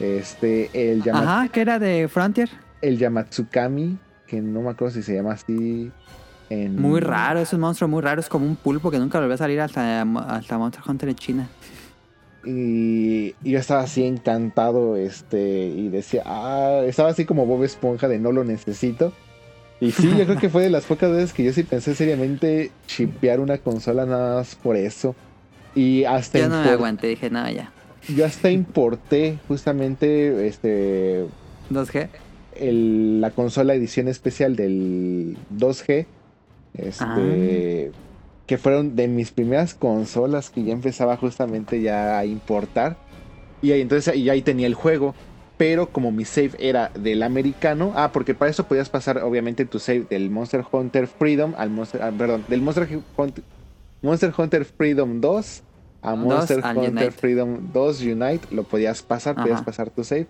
este, 0.00 0.70
el, 0.92 1.02
Yama- 1.02 1.22
Ajá, 1.40 1.48
que 1.48 1.60
era 1.60 1.78
de 1.78 2.08
Frontier. 2.08 2.48
el 2.80 2.96
Yamatsukami, 2.98 3.98
que 4.28 4.40
no 4.40 4.62
me 4.62 4.70
acuerdo 4.70 4.94
si 4.94 5.02
se 5.02 5.14
llama 5.14 5.32
así. 5.32 5.90
En... 6.50 6.80
Muy 6.80 7.00
raro, 7.00 7.40
es 7.40 7.52
un 7.52 7.60
monstruo 7.60 7.88
muy 7.88 8.02
raro, 8.02 8.20
es 8.20 8.28
como 8.28 8.46
un 8.46 8.56
pulpo 8.56 8.90
que 8.90 8.98
nunca 8.98 9.18
volvió 9.18 9.34
a 9.34 9.38
salir 9.38 9.60
hasta, 9.60 10.02
hasta 10.02 10.58
Monster 10.58 10.82
Hunter 10.86 11.08
en 11.08 11.14
China. 11.16 11.48
Y, 12.44 13.34
y 13.42 13.50
yo 13.50 13.58
estaba 13.58 13.82
así 13.82 14.04
encantado, 14.04 14.96
este, 14.96 15.66
y 15.66 15.88
decía, 15.88 16.22
ah, 16.24 16.82
estaba 16.86 17.10
así 17.10 17.24
como 17.24 17.44
Bob 17.46 17.64
Esponja 17.64 18.08
de 18.08 18.18
no 18.18 18.32
lo 18.32 18.44
necesito. 18.44 19.12
Y 19.80 19.92
sí, 19.92 20.08
yo 20.16 20.24
creo 20.24 20.38
que 20.38 20.48
fue 20.48 20.62
de 20.62 20.70
las 20.70 20.84
pocas 20.84 21.10
veces 21.10 21.32
que 21.32 21.44
yo 21.44 21.52
sí 21.52 21.62
pensé 21.62 21.94
seriamente 21.94 22.72
chipear 22.86 23.40
una 23.40 23.58
consola 23.58 24.06
nada 24.06 24.36
más 24.36 24.54
por 24.54 24.76
eso. 24.76 25.14
Y 25.74 26.04
hasta 26.04 26.38
Yo 26.38 26.48
no 26.48 26.62
me 26.62 26.70
aguanté, 26.70 27.08
dije, 27.08 27.30
no, 27.30 27.48
ya. 27.50 27.70
yo 28.08 28.24
hasta 28.24 28.50
importé 28.50 29.38
justamente 29.46 30.48
este 30.48 31.26
2G. 31.70 32.08
El- 32.58 33.20
la 33.20 33.30
consola 33.30 33.74
edición 33.74 34.08
especial 34.08 34.56
del 34.56 35.36
2G. 35.50 36.06
Este. 36.74 37.92
Que 38.46 38.56
fueron 38.58 38.96
de 38.96 39.08
mis 39.08 39.30
primeras 39.30 39.74
consolas 39.74 40.50
que 40.50 40.64
ya 40.64 40.72
empezaba 40.72 41.16
justamente 41.16 41.82
ya 41.82 42.18
a 42.18 42.24
importar. 42.24 42.96
Y 43.60 43.72
ahí, 43.72 43.80
entonces 43.82 44.14
y 44.16 44.30
ahí 44.30 44.42
tenía 44.42 44.66
el 44.66 44.74
juego. 44.74 45.14
Pero 45.58 45.88
como 45.90 46.12
mi 46.12 46.24
save 46.24 46.52
era 46.60 46.90
del 46.94 47.22
americano. 47.24 47.92
Ah, 47.96 48.10
porque 48.12 48.32
para 48.34 48.50
eso 48.50 48.64
podías 48.68 48.88
pasar, 48.88 49.18
obviamente, 49.24 49.64
tu 49.64 49.80
save 49.80 50.06
del 50.08 50.30
Monster 50.30 50.62
Hunter 50.70 51.08
Freedom 51.08 51.54
al 51.58 51.68
Monster. 51.70 52.00
ah, 52.02 52.12
perdón, 52.16 52.44
del 52.48 52.62
Monster 52.62 52.88
Hunter, 53.16 53.42
Monster 54.02 54.32
Hunter 54.38 54.64
Freedom 54.64 55.20
2 55.20 55.62
a 56.02 56.14
Monster 56.14 56.58
Hunter 56.58 56.90
Unite. 56.90 57.10
Freedom 57.10 57.58
2 57.72 58.00
Unite. 58.02 58.40
Lo 58.52 58.62
podías 58.62 59.02
pasar, 59.02 59.34
podías 59.34 59.58
pasar 59.64 59.90
tu 59.90 60.04
save. 60.04 60.28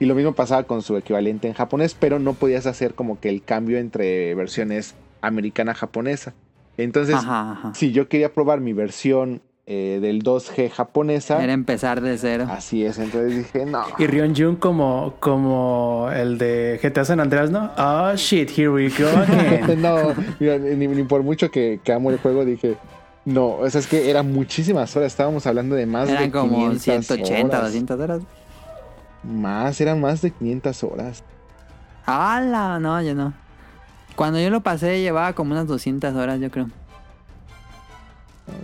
Y 0.00 0.06
lo 0.06 0.14
mismo 0.14 0.32
pasaba 0.32 0.64
con 0.64 0.82
su 0.82 0.96
equivalente 0.96 1.46
en 1.48 1.54
japonés, 1.54 1.94
pero 1.98 2.18
no 2.18 2.34
podías 2.34 2.66
hacer 2.66 2.94
como 2.94 3.20
que 3.20 3.28
el 3.28 3.42
cambio 3.42 3.78
entre 3.78 4.34
versiones 4.34 4.94
americana-japonesa. 5.22 6.34
Entonces, 6.76 7.14
Ajá, 7.14 7.52
ajá. 7.52 7.74
si 7.74 7.92
yo 7.92 8.08
quería 8.08 8.32
probar 8.32 8.60
mi 8.60 8.72
versión 8.72 9.40
eh, 9.66 9.98
del 10.02 10.22
2G 10.22 10.70
japonesa, 10.70 11.42
Era 11.42 11.52
empezar 11.52 12.00
de 12.00 12.18
cero. 12.18 12.46
así 12.50 12.84
es. 12.84 12.98
Entonces 12.98 13.36
dije, 13.36 13.64
no. 13.64 13.84
Y 13.98 14.06
Rion 14.06 14.34
Jun 14.34 14.56
como, 14.56 15.14
como 15.20 16.10
el 16.14 16.36
de 16.38 16.78
GTA 16.82 17.04
San 17.04 17.20
Andreas, 17.20 17.50
¿no? 17.50 17.70
Oh 17.78 18.14
shit, 18.16 18.50
here 18.50 18.68
we 18.70 18.88
go 18.90 19.06
again. 19.08 19.80
no, 19.82 20.12
mira, 20.40 20.58
ni, 20.58 20.86
ni 20.88 21.02
por 21.04 21.22
mucho 21.22 21.50
que, 21.50 21.80
que 21.82 21.92
amo 21.92 22.10
el 22.10 22.18
juego, 22.18 22.44
dije, 22.44 22.76
no, 23.24 23.52
o 23.56 23.70
sea, 23.70 23.80
es 23.80 23.86
que 23.86 24.10
eran 24.10 24.30
muchísimas 24.32 24.94
horas. 24.96 25.12
Estábamos 25.12 25.46
hablando 25.46 25.76
de 25.76 25.86
más 25.86 26.08
de 26.08 26.14
Eran 26.14 26.30
como 26.30 26.56
500 26.56 26.82
180, 26.82 27.46
horas. 27.46 27.62
200 27.70 28.00
horas. 28.00 28.20
Más, 29.26 29.80
eran 29.80 30.00
más 30.00 30.20
de 30.22 30.30
500 30.30 30.84
horas. 30.84 31.24
¡Hala! 32.06 32.78
No, 32.78 33.00
yo 33.02 33.14
no. 33.14 33.32
Cuando 34.16 34.38
yo 34.40 34.50
lo 34.50 34.60
pasé 34.60 35.00
llevaba 35.00 35.32
como 35.32 35.52
unas 35.52 35.66
200 35.66 36.14
horas, 36.14 36.38
yo 36.40 36.50
creo. 36.50 36.68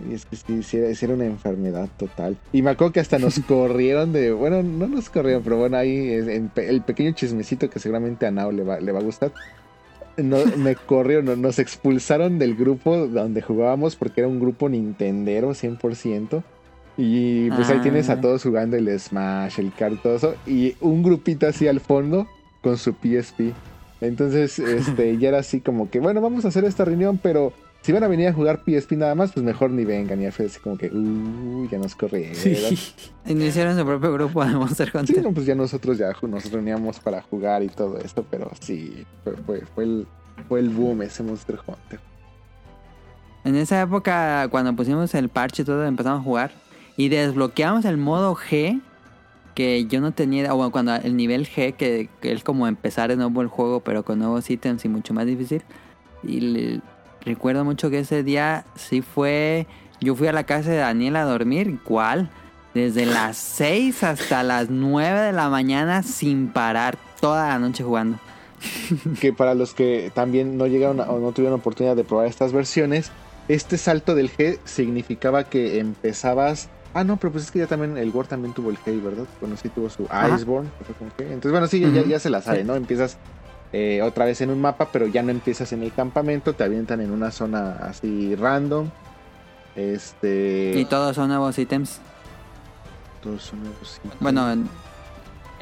Y 0.08 0.12
es 0.14 0.26
que 0.26 0.36
sí, 0.36 0.62
sí 0.62 0.76
era, 0.76 0.94
sí 0.94 1.04
era 1.06 1.14
una 1.14 1.24
enfermedad 1.24 1.88
total. 1.96 2.36
Y 2.52 2.60
me 2.60 2.70
acuerdo 2.70 2.92
que 2.92 3.00
hasta 3.00 3.18
nos 3.18 3.40
corrieron 3.48 4.12
de. 4.12 4.30
Bueno, 4.32 4.62
no 4.62 4.86
nos 4.86 5.08
corrieron, 5.08 5.42
pero 5.42 5.56
bueno, 5.56 5.78
ahí 5.78 6.10
es 6.10 6.28
en 6.28 6.48
pe- 6.50 6.68
el 6.68 6.82
pequeño 6.82 7.12
chismecito 7.12 7.70
que 7.70 7.78
seguramente 7.78 8.26
a 8.26 8.30
Nao 8.30 8.52
le 8.52 8.62
va, 8.62 8.78
le 8.78 8.92
va 8.92 8.98
a 8.98 9.02
gustar. 9.02 9.32
No, 10.18 10.36
me 10.58 10.76
corrieron, 10.86 11.24
no- 11.24 11.36
nos 11.36 11.58
expulsaron 11.58 12.38
del 12.38 12.54
grupo 12.56 13.06
donde 13.06 13.40
jugábamos 13.40 13.96
porque 13.96 14.20
era 14.20 14.28
un 14.28 14.38
grupo 14.38 14.68
Nintendero 14.68 15.50
100%. 15.54 16.42
Y 17.02 17.50
pues 17.50 17.70
ahí 17.70 17.78
Ah. 17.78 17.82
tienes 17.82 18.10
a 18.10 18.20
todos 18.20 18.42
jugando 18.42 18.76
el 18.76 18.98
Smash, 19.00 19.58
el 19.58 19.72
Card, 19.72 19.94
todo 20.02 20.16
eso. 20.16 20.34
Y 20.46 20.76
un 20.80 21.02
grupito 21.02 21.46
así 21.46 21.66
al 21.66 21.80
fondo 21.80 22.26
con 22.62 22.76
su 22.76 22.92
PSP. 22.92 23.54
Entonces, 24.02 24.58
este, 24.58 25.16
ya 25.18 25.28
era 25.28 25.38
así 25.38 25.60
como 25.60 25.88
que, 25.90 25.98
bueno, 26.00 26.20
vamos 26.20 26.44
a 26.44 26.48
hacer 26.48 26.64
esta 26.64 26.84
reunión, 26.84 27.18
pero 27.22 27.52
si 27.82 27.92
van 27.92 28.04
a 28.04 28.08
venir 28.08 28.28
a 28.28 28.32
jugar 28.34 28.60
PSP 28.66 28.92
nada 28.92 29.14
más, 29.14 29.32
pues 29.32 29.44
mejor 29.44 29.70
ni 29.70 29.84
vengan. 29.86 30.22
Y 30.22 30.30
fue 30.30 30.46
así 30.46 30.60
como 30.60 30.76
que, 30.76 30.88
uh, 30.88 31.68
ya 31.70 31.78
nos 31.78 31.94
corrieron. 31.94 32.34
Sí, 32.34 32.50
hicieron 33.26 33.78
su 33.78 33.86
propio 33.86 34.12
grupo 34.12 34.44
de 34.44 34.50
Monster 34.54 34.90
Hunter. 34.94 35.22
no, 35.22 35.32
pues 35.32 35.46
ya 35.46 35.54
nosotros 35.54 35.96
ya 35.96 36.12
nos 36.22 36.50
reuníamos 36.52 37.00
para 37.00 37.22
jugar 37.22 37.62
y 37.62 37.68
todo 37.68 37.98
esto, 37.98 38.26
pero 38.30 38.50
sí, 38.60 39.06
fue, 39.24 39.36
fue, 39.46 39.60
fue 39.74 39.84
el, 39.84 40.06
fue 40.48 40.60
el 40.60 40.68
boom 40.68 41.00
ese 41.02 41.22
Monster 41.22 41.58
Hunter. 41.66 41.98
En 43.44 43.56
esa 43.56 43.80
época, 43.80 44.46
cuando 44.50 44.74
pusimos 44.76 45.14
el 45.14 45.30
parche 45.30 45.62
y 45.62 45.64
todo, 45.64 45.86
empezamos 45.86 46.20
a 46.20 46.24
jugar. 46.24 46.50
Y 47.00 47.08
desbloqueamos 47.08 47.86
el 47.86 47.96
modo 47.96 48.34
G, 48.36 48.78
que 49.54 49.86
yo 49.86 50.02
no 50.02 50.12
tenía, 50.12 50.52
o 50.52 50.56
bueno, 50.56 50.70
cuando 50.70 50.94
el 50.96 51.16
nivel 51.16 51.48
G, 51.48 51.72
que, 51.74 52.10
que 52.20 52.32
es 52.32 52.44
como 52.44 52.66
empezar 52.66 53.08
de 53.08 53.16
nuevo 53.16 53.40
el 53.40 53.48
juego, 53.48 53.80
pero 53.80 54.04
con 54.04 54.18
nuevos 54.18 54.50
ítems 54.50 54.84
y 54.84 54.88
mucho 54.90 55.14
más 55.14 55.24
difícil. 55.24 55.62
Y 56.22 56.40
le- 56.40 56.80
recuerdo 57.22 57.64
mucho 57.64 57.88
que 57.88 58.00
ese 58.00 58.22
día 58.22 58.66
sí 58.74 59.00
fue, 59.00 59.66
yo 60.02 60.14
fui 60.14 60.26
a 60.28 60.32
la 60.32 60.44
casa 60.44 60.68
de 60.70 60.76
Daniel 60.76 61.16
a 61.16 61.24
dormir, 61.24 61.78
¿cuál? 61.84 62.28
Desde 62.74 63.06
las 63.06 63.36
6 63.56 64.02
hasta 64.04 64.42
las 64.42 64.68
9 64.68 65.20
de 65.20 65.32
la 65.32 65.48
mañana 65.48 66.02
sin 66.02 66.48
parar, 66.48 66.98
toda 67.18 67.48
la 67.48 67.58
noche 67.58 67.82
jugando. 67.82 68.18
que 69.22 69.32
para 69.32 69.54
los 69.54 69.72
que 69.72 70.12
también 70.14 70.58
no 70.58 70.66
llegaron 70.66 71.00
a- 71.00 71.04
o 71.04 71.18
no 71.18 71.32
tuvieron 71.32 71.58
oportunidad 71.60 71.96
de 71.96 72.04
probar 72.04 72.26
estas 72.26 72.52
versiones, 72.52 73.10
este 73.48 73.78
salto 73.78 74.14
del 74.14 74.30
G 74.30 74.58
significaba 74.66 75.44
que 75.44 75.78
empezabas. 75.80 76.68
Ah, 76.92 77.04
no, 77.04 77.16
pero 77.16 77.32
pues 77.32 77.44
es 77.44 77.50
que 77.50 77.60
ya 77.60 77.66
también 77.66 77.96
el 77.96 78.10
War 78.10 78.26
también 78.26 78.52
tuvo 78.52 78.70
el 78.70 78.78
G, 78.78 79.00
¿verdad? 79.02 79.24
Bueno, 79.40 79.56
sí 79.56 79.68
tuvo 79.68 79.88
su 79.88 80.06
Ajá. 80.10 80.34
Iceborne. 80.36 80.68
Entonces, 81.18 81.50
bueno, 81.52 81.66
sí, 81.68 81.78
ya, 81.80 81.88
ya- 81.88 82.00
Ujú. 82.00 82.10
ya 82.10 82.18
se 82.18 82.30
la 82.30 82.42
sabe, 82.42 82.60
Sí. 82.62 82.64
¿no? 82.64 82.74
Empiezas 82.74 83.16
eh, 83.72 84.02
otra 84.02 84.24
vez 84.24 84.40
en 84.40 84.50
un 84.50 84.60
mapa, 84.60 84.88
pero 84.92 85.06
ya 85.06 85.22
no 85.22 85.30
empiezas 85.30 85.72
en 85.72 85.84
el 85.84 85.92
campamento, 85.92 86.54
te 86.54 86.64
avientan 86.64 87.00
en 87.00 87.12
una 87.12 87.30
zona 87.30 87.76
así 87.82 88.34
random. 88.34 88.88
Este. 89.76 90.72
Y 90.76 90.84
todos 90.86 91.14
son 91.16 91.28
nuevos 91.28 91.56
ítems. 91.58 92.00
todos 93.22 93.42
son 93.42 93.60
nuevos, 93.62 94.00
sí. 94.02 94.08
Bueno, 94.18 94.50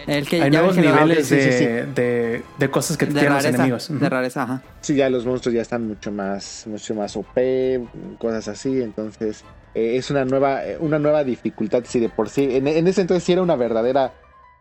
el 0.07 0.27
que 0.29 0.37
Hay 0.43 0.51
ya 0.51 0.61
nuevos 0.61 0.77
niveles 0.79 1.27
sí, 1.27 1.35
sí, 1.41 1.47
de, 1.49 1.53
sí. 1.87 1.93
De, 1.95 2.43
de 2.57 2.71
cosas 2.71 2.97
que 2.97 3.05
de 3.07 3.13
tienen 3.13 3.33
los 3.35 3.45
enemigos. 3.45 3.89
de 3.91 4.09
rareza, 4.09 4.45
ajá. 4.45 4.63
Sí, 4.81 4.95
ya 4.95 5.11
los 5.11 5.27
monstruos 5.27 5.55
ya 5.55 5.63
están 5.63 5.87
mucho 5.87 6.11
más, 6.13 6.65
mucho 6.67 6.95
más 6.95 7.15
OP, 7.17 7.81
cosas 8.19 8.49
así, 8.49 8.81
entonces 8.81 9.45
eh, 9.75 9.97
es 9.97 10.11
una 10.11 10.25
nueva, 10.25 10.65
eh, 10.65 10.77
una 10.79 10.99
nueva 10.99 11.25
dificultad, 11.25 11.85
si 11.85 12.01
de 12.01 12.09
por 12.09 12.29
sí, 12.29 12.49
en, 12.57 12.67
en 12.67 12.87
ese 12.87 13.01
entonces 13.03 13.25
sí 13.25 13.33
era 13.33 13.43
una 13.43 13.57
verdadera 13.57 14.13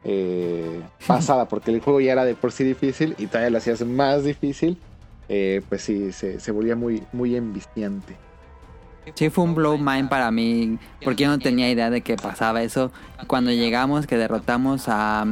eh, 0.03 0.81
pasada, 1.05 1.45
porque 1.49 1.71
el 1.71 1.81
juego 1.81 1.99
ya 1.99 2.13
era 2.13 2.25
de 2.25 2.35
por 2.35 2.51
sí 2.51 2.63
difícil 2.63 3.15
y 3.17 3.27
todavía 3.27 3.49
lo 3.49 3.57
hacías 3.57 3.81
más 3.85 4.23
difícil, 4.23 4.77
eh, 5.29 5.61
pues 5.67 5.81
sí, 5.81 6.11
se, 6.11 6.39
se 6.39 6.51
volvía 6.51 6.75
muy, 6.75 7.03
muy 7.11 7.35
enviciante. 7.35 8.15
Sí, 9.15 9.29
fue 9.29 9.43
un 9.43 9.55
blow 9.55 9.77
mind 9.77 10.09
para 10.09 10.31
mí, 10.31 10.77
porque 11.03 11.23
yo 11.23 11.29
no 11.29 11.39
tenía 11.39 11.69
idea 11.71 11.89
de 11.89 12.01
que 12.01 12.17
pasaba 12.17 12.61
eso. 12.61 12.91
Cuando 13.27 13.51
llegamos, 13.51 14.05
que 14.05 14.17
derrotamos 14.17 14.85
a... 14.87 15.25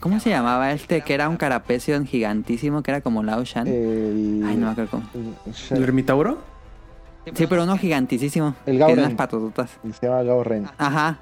¿Cómo 0.00 0.18
se 0.18 0.30
llamaba 0.30 0.72
este? 0.72 1.02
Que 1.02 1.14
era 1.14 1.28
un 1.28 1.36
carapecio 1.36 2.02
gigantísimo, 2.04 2.82
que 2.82 2.90
era 2.90 3.00
como 3.02 3.22
Lao 3.22 3.44
Shan. 3.44 3.68
El, 3.68 4.42
Ay, 4.46 4.56
no 4.56 4.66
me 4.66 4.72
acuerdo 4.72 4.90
cómo. 4.90 5.04
¿El 5.70 5.82
ermitauro? 5.82 6.38
Sí, 7.34 7.46
pero 7.46 7.64
uno 7.64 7.76
gigantísimo. 7.76 8.54
El 8.66 8.74
que 8.74 8.78
Gauren. 8.78 8.96
tiene 8.96 9.06
unas 9.08 9.16
patototas. 9.16 9.70
Se 10.00 10.06
llama 10.06 10.22
Gauren. 10.22 10.66
Ajá. 10.78 11.18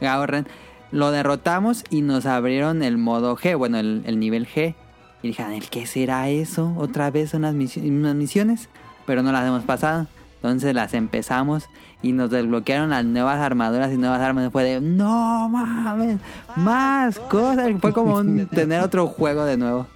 Gauren. 0.00 0.46
Lo 0.90 1.10
derrotamos 1.10 1.84
y 1.90 2.02
nos 2.02 2.24
abrieron 2.26 2.82
el 2.82 2.98
modo 2.98 3.36
G, 3.36 3.56
bueno, 3.56 3.78
el, 3.78 4.02
el 4.06 4.18
nivel 4.20 4.46
G. 4.46 4.74
Y 5.22 5.28
dije, 5.28 5.42
"Daniel, 5.42 5.64
¿qué 5.70 5.86
será 5.86 6.28
eso? 6.28 6.72
Otra 6.76 7.10
vez 7.10 7.34
unas, 7.34 7.54
misi- 7.54 7.86
unas 7.88 8.14
misiones, 8.14 8.68
pero 9.06 9.22
no 9.22 9.32
las 9.32 9.46
hemos 9.46 9.64
pasado. 9.64 10.06
Entonces 10.36 10.74
las 10.74 10.92
empezamos 10.94 11.64
y 12.02 12.12
nos 12.12 12.30
desbloquearon 12.30 12.90
las 12.90 13.04
nuevas 13.04 13.40
armaduras 13.40 13.90
y 13.92 13.96
nuevas 13.96 14.20
armas. 14.20 14.52
Fue 14.52 14.62
de, 14.62 14.80
no 14.82 15.48
mames, 15.48 16.18
más 16.56 17.18
cosas. 17.18 17.70
Fue 17.80 17.92
como 17.94 18.16
un- 18.16 18.46
tener 18.52 18.82
otro 18.82 19.06
juego 19.06 19.44
de 19.46 19.56
nuevo. 19.56 19.86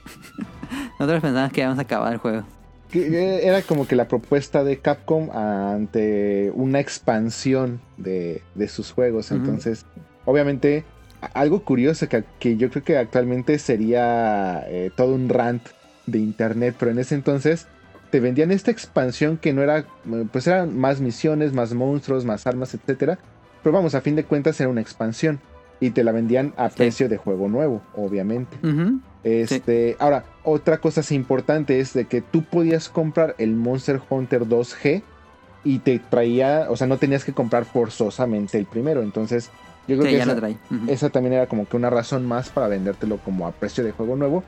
Nosotros 0.98 1.20
pensamos 1.23 1.52
que 1.52 1.60
íbamos 1.60 1.78
a 1.78 1.82
acabar 1.82 2.12
el 2.15 2.19
juego. 2.19 2.43
Que 2.90 3.47
Era 3.47 3.62
como 3.62 3.86
que 3.86 3.97
la 3.97 4.09
propuesta 4.09 4.65
de 4.65 4.78
Capcom 4.78 5.31
ante 5.31 6.51
una 6.55 6.81
expansión 6.81 7.81
de, 7.97 8.43
de 8.55 8.69
sus 8.69 8.93
juegos. 8.93 9.31
Entonces, 9.31 9.85
obviamente, 10.24 10.85
algo 11.35 11.65
curioso 11.65 12.09
que, 12.09 12.24
que 12.39 12.56
yo 12.56 12.70
creo 12.70 12.85
que 12.85 12.97
actualmente 12.97 13.59
sería 13.59 14.65
eh, 14.69 14.90
todo 14.97 15.15
un 15.15 15.28
rant 15.28 15.62
de 16.06 16.19
internet, 16.19 16.77
pero 16.78 16.90
en 16.90 16.98
ese 16.98 17.15
entonces 17.15 17.66
te 18.10 18.20
vendían 18.20 18.51
esta 18.51 18.70
expansión 18.70 19.36
que 19.36 19.52
no 19.52 19.62
era, 19.62 19.81
eh, 19.81 20.27
pues 20.32 20.47
eran 20.47 20.77
más 20.78 21.01
misiones, 21.01 21.52
más 21.52 21.74
monstruos, 21.74 22.24
más 22.24 22.47
armas, 22.47 22.74
etcétera. 22.74 23.19
Pero 23.62 23.73
vamos, 23.73 23.94
a 23.94 24.01
fin 24.01 24.16
de 24.16 24.24
cuentas 24.24 24.60
era 24.60 24.70
una 24.70 24.81
expansión 24.81 25.40
y 25.81 25.90
te 25.90 26.05
la 26.05 26.12
vendían 26.12 26.55
a 26.56 26.69
precio 26.69 27.09
de 27.09 27.16
juego 27.16 27.48
nuevo, 27.48 27.82
obviamente. 27.94 28.56
Este, 29.24 29.97
ahora, 29.99 30.24
otra 30.45 30.78
cosa 30.78 31.03
importante 31.15 31.81
es 31.81 31.93
de 31.93 32.07
que 32.07 32.20
tú 32.23 32.45
podías 32.45 32.89
comprar 32.89 33.35
el 33.39 33.55
Monster 33.55 34.01
Hunter 34.09 34.43
2G 34.47 35.03
y 35.65 35.81
te 35.81 35.99
traía, 35.99 36.66
o 36.70 36.77
sea, 36.77 36.86
no 36.86 36.99
tenías 36.99 37.24
que 37.24 37.32
comprar 37.32 37.65
forzosamente 37.65 38.59
el 38.59 38.66
primero. 38.66 39.03
Entonces, 39.03 39.51
yo 39.89 39.97
creo 39.97 40.07
Sí, 40.07 40.11
que 40.12 40.93
esa, 40.93 41.11
también 41.11 41.32
era 41.35 41.47
como 41.47 41.66
que 41.66 41.77
una 41.77 41.90
razón 41.90 42.27
más 42.27 42.49
para 42.51 42.69
vendértelo 42.69 43.19
como 43.19 43.47
a 43.47 43.53
precio 43.53 43.82
de 43.85 43.93
juego 43.93 44.16
nuevo. 44.16 44.45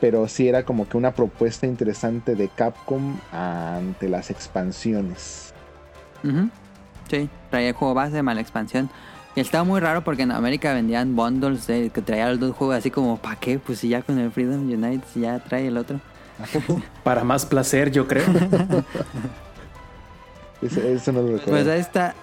pero 0.00 0.26
sí 0.28 0.48
era 0.48 0.64
como 0.64 0.88
que 0.88 0.96
una 0.96 1.12
propuesta 1.14 1.66
interesante 1.66 2.34
de 2.34 2.48
Capcom 2.48 3.18
ante 3.32 4.08
las 4.08 4.30
expansiones. 4.30 5.52
Sí, 7.08 7.28
traía 7.50 7.68
el 7.68 7.74
juego 7.74 7.92
base 7.94 8.22
más 8.22 8.34
la 8.34 8.40
expansión. 8.40 8.88
Y 9.36 9.40
estaba 9.40 9.64
muy 9.64 9.80
raro 9.80 10.02
porque 10.02 10.22
en 10.22 10.32
América 10.32 10.74
vendían 10.74 11.14
bundles 11.14 11.66
de, 11.66 11.90
que 11.90 12.02
traía 12.02 12.28
los 12.30 12.40
dos 12.40 12.56
juegos 12.56 12.76
así 12.76 12.90
como, 12.90 13.16
¿para 13.16 13.36
qué? 13.36 13.58
Pues 13.58 13.78
si 13.78 13.88
ya 13.88 14.02
con 14.02 14.18
el 14.18 14.30
Freedom 14.32 14.68
Unite 14.68 15.06
ya 15.14 15.38
trae 15.38 15.68
el 15.68 15.76
otro. 15.76 16.00
¿A 16.42 16.46
poco? 16.46 16.82
Para 17.04 17.22
más 17.22 17.46
placer, 17.46 17.92
yo 17.92 18.08
creo. 18.08 18.24
eso, 20.62 20.80
eso 20.80 21.12
no 21.12 21.22
lo 21.22 21.36
recuerdo. 21.36 21.50
Pues 21.50 21.68
ahí 21.68 21.80
está 21.80 22.14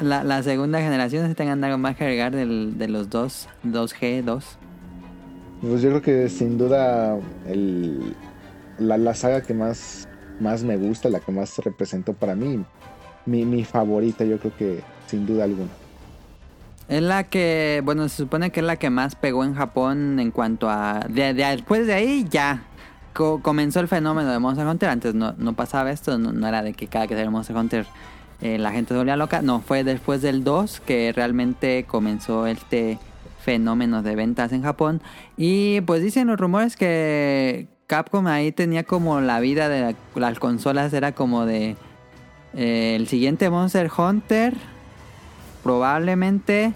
la, 0.00 0.24
la 0.24 0.42
segunda 0.42 0.80
generación. 0.80 1.28
Si 1.28 1.34
tengan 1.34 1.62
algo 1.62 1.76
más 1.76 1.96
que 1.96 2.04
agregar 2.04 2.34
del, 2.34 2.78
de 2.78 2.88
los 2.88 3.10
dos, 3.10 3.48
2G, 3.64 4.22
2. 4.22 4.58
Pues 5.60 5.82
yo 5.82 5.90
creo 5.90 6.02
que 6.02 6.28
sin 6.28 6.56
duda 6.56 7.18
el, 7.46 8.14
la, 8.78 8.96
la 8.96 9.14
saga 9.14 9.42
que 9.42 9.52
más, 9.52 10.08
más 10.40 10.62
me 10.62 10.76
gusta, 10.76 11.10
la 11.10 11.20
que 11.20 11.32
más 11.32 11.58
representó 11.58 12.14
para 12.14 12.34
mí, 12.34 12.64
mi, 13.26 13.44
mi 13.44 13.64
favorita, 13.64 14.24
yo 14.24 14.38
creo 14.38 14.56
que 14.56 14.80
sin 15.06 15.26
duda 15.26 15.44
alguna. 15.44 15.70
Es 16.88 17.02
la 17.02 17.24
que, 17.24 17.82
bueno, 17.84 18.08
se 18.08 18.16
supone 18.18 18.50
que 18.50 18.60
es 18.60 18.66
la 18.66 18.76
que 18.76 18.90
más 18.90 19.16
pegó 19.16 19.44
en 19.44 19.54
Japón 19.54 20.20
en 20.20 20.30
cuanto 20.30 20.70
a... 20.70 21.00
De, 21.08 21.34
de- 21.34 21.44
después 21.44 21.86
de 21.86 21.94
ahí 21.94 22.26
ya 22.30 22.62
co- 23.12 23.40
comenzó 23.42 23.80
el 23.80 23.88
fenómeno 23.88 24.30
de 24.30 24.38
Monster 24.38 24.66
Hunter. 24.66 24.88
Antes 24.90 25.14
no, 25.14 25.34
no 25.36 25.52
pasaba 25.54 25.90
esto, 25.90 26.16
no, 26.18 26.46
era 26.46 26.62
de 26.62 26.74
que 26.74 26.86
cada 26.86 27.06
que 27.08 27.14
saliera 27.14 27.30
Monster 27.30 27.56
Hunter 27.56 27.86
eh, 28.40 28.58
la 28.58 28.70
gente 28.70 28.94
se 28.94 28.98
volvía 28.98 29.16
loca. 29.16 29.42
No, 29.42 29.60
fue 29.60 29.82
después 29.82 30.22
del 30.22 30.44
2 30.44 30.80
que 30.86 31.12
realmente 31.12 31.84
comenzó 31.88 32.46
este 32.46 32.98
fenómeno 33.40 34.02
de 34.04 34.14
ventas 34.14 34.52
en 34.52 34.62
Japón. 34.62 35.02
Y 35.36 35.80
pues 35.82 36.02
dicen 36.02 36.28
los 36.28 36.38
rumores 36.38 36.76
que 36.76 37.66
Capcom 37.88 38.28
ahí 38.28 38.52
tenía 38.52 38.84
como 38.84 39.20
la 39.20 39.40
vida 39.40 39.68
de 39.68 39.80
la- 39.80 39.94
las 40.14 40.38
consolas, 40.38 40.92
era 40.92 41.10
como 41.12 41.46
de... 41.46 41.74
eh, 42.54 42.94
el 42.94 43.08
siguiente 43.08 43.50
Monster 43.50 43.90
Hunter 43.96 44.54
probablemente 45.66 46.74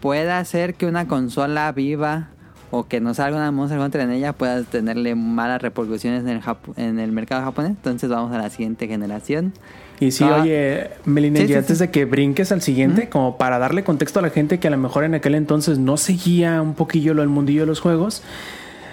pueda 0.00 0.38
hacer 0.38 0.74
que 0.74 0.86
una 0.86 1.08
consola 1.08 1.72
viva 1.72 2.28
o 2.70 2.86
que 2.86 3.00
no 3.00 3.12
salga 3.14 3.36
una 3.36 3.50
Monster 3.50 3.80
Hunter 3.80 4.02
en 4.02 4.10
ella 4.12 4.32
pueda 4.32 4.62
tenerle 4.62 5.14
malas 5.16 5.60
repercusiones 5.60 6.20
en 6.22 6.28
el, 6.28 6.40
Japo- 6.40 6.72
en 6.76 7.00
el 7.00 7.10
mercado 7.10 7.42
japonés. 7.42 7.70
Entonces 7.72 8.08
vamos 8.08 8.32
a 8.32 8.38
la 8.38 8.48
siguiente 8.50 8.86
generación. 8.86 9.52
Y 9.98 10.12
sí, 10.12 10.22
Ah. 10.22 10.40
oye, 10.42 10.90
Melinda, 11.04 11.38
Sí, 11.40 11.46
y 11.46 11.48
sí, 11.48 11.54
antes 11.54 11.78
sí. 11.78 11.84
de 11.86 11.90
que 11.90 12.04
brinques 12.04 12.52
al 12.52 12.62
siguiente, 12.62 13.08
como 13.08 13.38
para 13.38 13.58
darle 13.58 13.82
contexto 13.82 14.20
a 14.20 14.22
la 14.22 14.30
gente 14.30 14.60
que 14.60 14.68
a 14.68 14.70
lo 14.70 14.76
mejor 14.78 15.02
en 15.02 15.14
aquel 15.14 15.34
entonces 15.34 15.78
no 15.80 15.96
seguía 15.96 16.62
un 16.62 16.74
poquillo 16.74 17.14
lo 17.14 17.22
del 17.22 17.30
mundillo 17.30 17.62
de 17.62 17.66
los 17.66 17.80
juegos, 17.80 18.22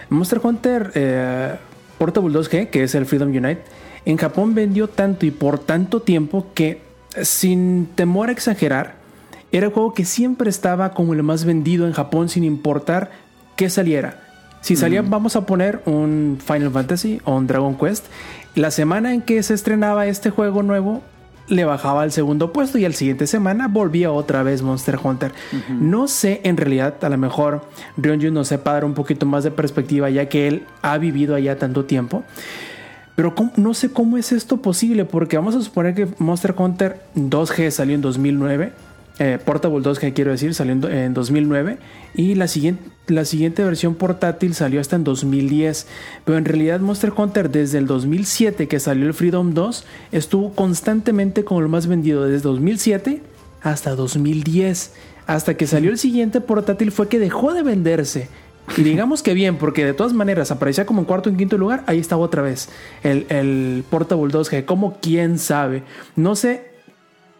Monster 0.10 0.40
Hunter 0.42 0.92
eh, 0.96 1.54
Portable 2.00 2.34
2G, 2.34 2.70
que 2.72 2.82
es 2.84 2.96
el 2.96 3.06
Freedom 3.06 3.30
Unite, 3.30 3.62
en 4.06 4.18
Japón 4.18 4.56
vendió 4.56 4.88
tanto 4.88 5.28
y 5.28 5.32
por 5.32 5.60
tanto 5.60 6.02
tiempo 6.02 6.48
que, 6.56 6.82
sin 7.22 7.88
temor 7.94 8.30
a 8.30 8.32
exagerar, 8.32 9.05
era 9.58 9.68
el 9.68 9.74
juego 9.74 9.94
que 9.94 10.06
siempre 10.06 10.50
estaba 10.50 10.92
como 10.92 11.14
el 11.14 11.24
más 11.24 11.46
vendido 11.46 11.86
en 11.88 11.94
Japón 11.94 12.30
sin 12.30 12.44
importar 12.44 13.12
qué 13.56 13.70
saliera. 13.70 14.22
Si 14.62 14.76
salía, 14.76 15.02
vamos 15.04 15.36
a 15.36 15.46
poner 15.46 15.82
un 15.86 16.40
Final 16.44 16.72
Fantasy 16.72 17.22
o 17.24 17.36
un 17.36 17.46
Dragon 17.48 17.76
Quest, 17.78 18.06
la 18.56 18.72
semana 18.72 19.14
en 19.14 19.22
que 19.22 19.44
se 19.44 19.54
estrenaba 19.54 20.08
este 20.08 20.32
juego 20.32 20.64
nuevo, 20.64 21.04
le 21.48 21.64
bajaba 21.66 22.02
al 22.02 22.12
segundo 22.12 22.52
puesto 22.52 22.80
y 22.80 22.86
al 22.86 22.96
siguiente 22.96 23.28
semana 23.28 23.68
volvía 23.68 24.12
otra 24.12 24.42
vez 24.42 24.64
Monster 24.64 24.98
Hunter. 25.04 25.32
No 25.70 26.08
sé, 26.08 26.42
en 26.44 26.58
realidad, 26.58 26.96
a 27.04 27.10
lo 27.10 27.18
mejor 27.20 27.62
Ryonju 27.98 28.32
nos 28.32 28.48
sepa 28.48 28.74
dar 28.74 28.86
un 28.86 28.96
poquito 28.96 29.28
más 29.28 29.44
de 29.44 29.52
perspectiva 29.52 30.10
ya 30.10 30.28
que 30.28 30.48
él 30.48 30.64
ha 30.82 30.98
vivido 30.98 31.36
allá 31.36 31.60
tanto 31.60 31.86
tiempo. 31.86 32.24
Pero 33.16 33.36
¿cómo- 33.36 33.52
no 33.58 33.74
sé 33.76 33.92
cómo 33.92 34.18
es 34.18 34.32
esto 34.32 34.58
posible, 34.58 35.06
porque 35.06 35.38
vamos 35.38 35.56
a 35.56 35.62
suponer 35.62 35.94
que 35.94 36.08
Monster 36.18 36.56
Hunter 36.58 37.00
2G 37.16 37.70
salió 37.70 37.94
en 37.94 38.02
2009, 38.02 38.74
eh, 39.18 39.40
Portable 39.44 39.80
2G 39.80 40.14
quiero 40.14 40.32
decir, 40.32 40.54
salió 40.54 40.74
en 40.90 41.14
2009, 41.14 41.78
y 42.16 42.36
la 42.36 42.48
siguiente, 42.48 42.84
la 43.08 43.24
siguiente 43.24 43.64
versión 43.64 43.96
portátil 43.96 44.54
salió 44.54 44.82
hasta 44.82 44.98
en 44.98 45.06
2010, 45.06 45.88
pero 46.26 46.38
en 46.38 46.44
realidad 46.44 46.82
Monster 46.82 47.14
Hunter 47.16 47.50
desde 47.50 47.78
el 47.78 47.88
2007 47.88 48.68
que 48.68 48.80
salió 48.80 49.06
el 49.08 49.14
Freedom 49.14 49.54
2, 49.54 49.86
estuvo 50.12 50.54
constantemente 50.54 51.46
como 51.46 51.62
lo 51.62 51.70
más 51.70 51.88
vendido 51.88 52.26
desde 52.26 52.44
2007 52.44 53.22
hasta 53.62 53.96
2010, 53.96 54.94
hasta 55.28 55.56
que 55.56 55.66
salió 55.66 55.92
el 55.92 55.98
siguiente 55.98 56.42
portátil 56.42 56.92
fue 56.92 57.08
que 57.08 57.20
dejó 57.20 57.54
de 57.54 57.64
venderse. 57.64 58.28
Y 58.78 58.84
digamos 58.84 59.22
que 59.22 59.34
bien, 59.34 59.58
porque 59.58 59.86
de 59.86 59.94
todas 59.94 60.14
maneras 60.14 60.52
aparecía 60.52 60.86
como 60.86 61.00
en 61.00 61.06
cuarto 61.06 61.30
o 61.30 61.32
en 61.32 61.38
quinto 61.38 61.58
lugar, 61.58 61.84
ahí 61.88 62.00
estaba 62.00 62.22
otra 62.24 62.42
vez 62.42 62.68
el, 63.04 63.28
el 63.30 63.84
Portable 63.90 64.34
2G, 64.34 64.66
como 64.66 64.98
quién 65.00 65.40
sabe. 65.40 65.84
No 66.16 66.36
sé 66.36 66.66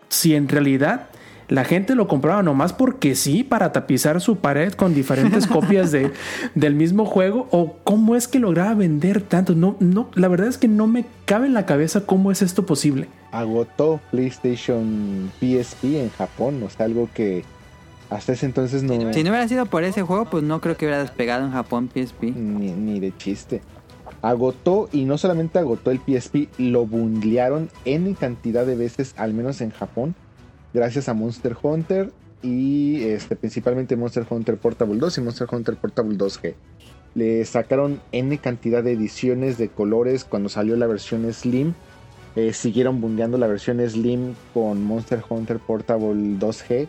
si 0.08 0.36
en 0.36 0.48
realidad 0.48 1.10
la 1.48 1.64
gente 1.64 1.96
lo 1.96 2.08
compraba 2.08 2.42
nomás 2.44 2.74
porque 2.74 3.16
sí, 3.16 3.44
para 3.44 3.72
tapizar 3.72 4.22
su 4.22 4.38
pared 4.38 4.74
con 4.74 4.94
diferentes 4.94 5.48
copias 5.48 5.92
de, 5.92 6.12
del 6.56 6.76
mismo 6.76 7.06
juego, 7.06 7.48
o 7.52 7.78
cómo 7.84 8.16
es 8.16 8.28
que 8.28 8.40
lograba 8.40 8.74
vender 8.74 9.22
tanto. 9.22 9.56
No, 9.56 9.76
no, 9.80 10.10
la 10.16 10.28
verdad 10.28 10.48
es 10.48 10.58
que 10.58 10.68
no 10.68 10.88
me 10.88 11.06
cabe 11.26 11.48
en 11.48 11.54
la 11.54 11.66
cabeza 11.66 12.02
cómo 12.06 12.32
es 12.32 12.42
esto 12.42 12.66
posible. 12.66 13.08
Agotó 13.32 14.00
PlayStation 14.12 15.32
PSP 15.40 15.84
en 15.96 16.10
Japón, 16.10 16.64
o 16.64 16.70
sea, 16.70 16.86
algo 16.86 17.10
que 17.14 17.44
hasta 18.10 18.34
ese 18.34 18.46
entonces 18.46 18.84
no... 18.84 18.94
Si 19.14 19.24
no 19.24 19.30
hubiera 19.32 19.48
sido 19.48 19.66
por 19.66 19.84
ese 19.84 20.04
juego, 20.04 20.26
pues 20.26 20.44
no 20.44 20.62
creo 20.62 20.78
que 20.78 20.86
hubiera 20.86 21.02
despegado 21.02 21.46
en 21.46 21.52
Japón 21.52 21.90
PSP. 21.94 22.24
Ni, 22.24 22.72
ni 22.72 23.00
de 23.00 23.16
chiste. 23.18 23.62
Agotó 24.22 24.90
y 24.92 25.06
no 25.06 25.18
solamente 25.18 25.60
agotó 25.60 25.92
el 25.92 26.00
PSP, 26.00 26.48
lo 26.58 26.86
bundlearon 26.86 27.70
en 27.84 28.14
cantidad 28.14 28.66
de 28.66 28.76
veces, 28.76 29.14
al 29.18 29.34
menos 29.34 29.62
en 29.62 29.72
Japón, 29.72 30.16
gracias 30.76 31.08
a 31.08 31.14
Monster 31.14 31.56
Hunter 31.62 32.12
y 32.44 33.02
este, 33.04 33.36
principalmente 33.36 33.96
Monster 33.96 34.26
Hunter 34.30 34.58
Portable 34.58 35.00
2 35.00 35.18
y 35.18 35.22
Monster 35.22 35.48
Hunter 35.50 35.78
Portable 35.78 36.18
2G. 36.18 36.54
Le 37.16 37.46
sacaron 37.46 38.02
N 38.12 38.38
cantidad 38.40 38.84
de 38.84 38.92
ediciones 38.92 39.58
de 39.58 39.70
colores 39.70 40.26
cuando 40.26 40.50
salió 40.50 40.76
la 40.76 40.86
versión 40.86 41.32
Slim. 41.34 41.74
Eh, 42.36 42.52
siguieron 42.52 43.00
bundeando 43.00 43.38
la 43.38 43.48
versión 43.48 43.80
Slim 43.90 44.36
con 44.54 44.84
Monster 44.84 45.24
Hunter 45.28 45.60
Portable 45.60 46.38
2G 46.38 46.88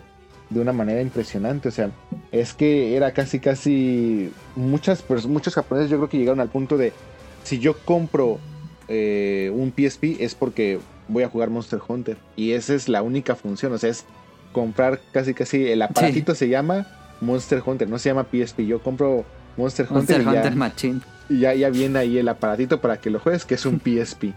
de 0.49 0.59
una 0.59 0.73
manera 0.73 1.01
impresionante. 1.01 1.69
O 1.69 1.71
sea, 1.71 1.89
es 2.33 2.53
que 2.53 2.97
era 2.97 3.13
casi, 3.13 3.39
casi. 3.39 4.31
Muchas, 4.57 5.03
muchos 5.27 5.55
japoneses 5.55 5.89
yo 5.89 5.97
creo 5.97 6.09
que 6.09 6.17
llegaron 6.17 6.41
al 6.41 6.49
punto 6.49 6.77
de: 6.77 6.91
si 7.43 7.59
yo 7.59 7.77
compro 7.85 8.37
eh, 8.89 9.49
un 9.55 9.71
PSP 9.71 10.19
es 10.19 10.35
porque 10.35 10.79
voy 11.07 11.23
a 11.23 11.29
jugar 11.29 11.49
Monster 11.49 11.79
Hunter. 11.87 12.17
Y 12.35 12.51
esa 12.51 12.73
es 12.73 12.87
la 12.89 13.01
única 13.01 13.35
función. 13.35 13.73
O 13.73 13.77
sea, 13.77 13.89
es 13.89 14.05
comprar 14.51 14.99
casi, 15.11 15.33
casi. 15.33 15.67
El 15.67 15.81
aparatito 15.81 16.35
se 16.35 16.49
llama 16.49 16.87
Monster 17.21 17.61
Hunter, 17.65 17.89
no 17.89 17.97
se 17.99 18.09
llama 18.09 18.25
PSP. 18.31 18.61
Yo 18.65 18.81
compro 18.81 19.25
Monster 19.57 19.85
Hunter, 19.89 19.95
Monster 19.97 20.21
y 20.21 20.23
ya- 20.25 20.31
Hunter 20.31 20.55
Machine. 20.55 20.99
y 21.29 21.39
ya, 21.39 21.53
ya 21.53 21.69
viene 21.69 21.99
ahí 21.99 22.17
el 22.17 22.27
aparatito 22.29 22.79
para 22.81 22.97
que 22.97 23.09
lo 23.09 23.19
juegues, 23.19 23.45
que 23.45 23.55
es 23.55 23.65
un 23.65 23.79
PSP. 23.83 24.33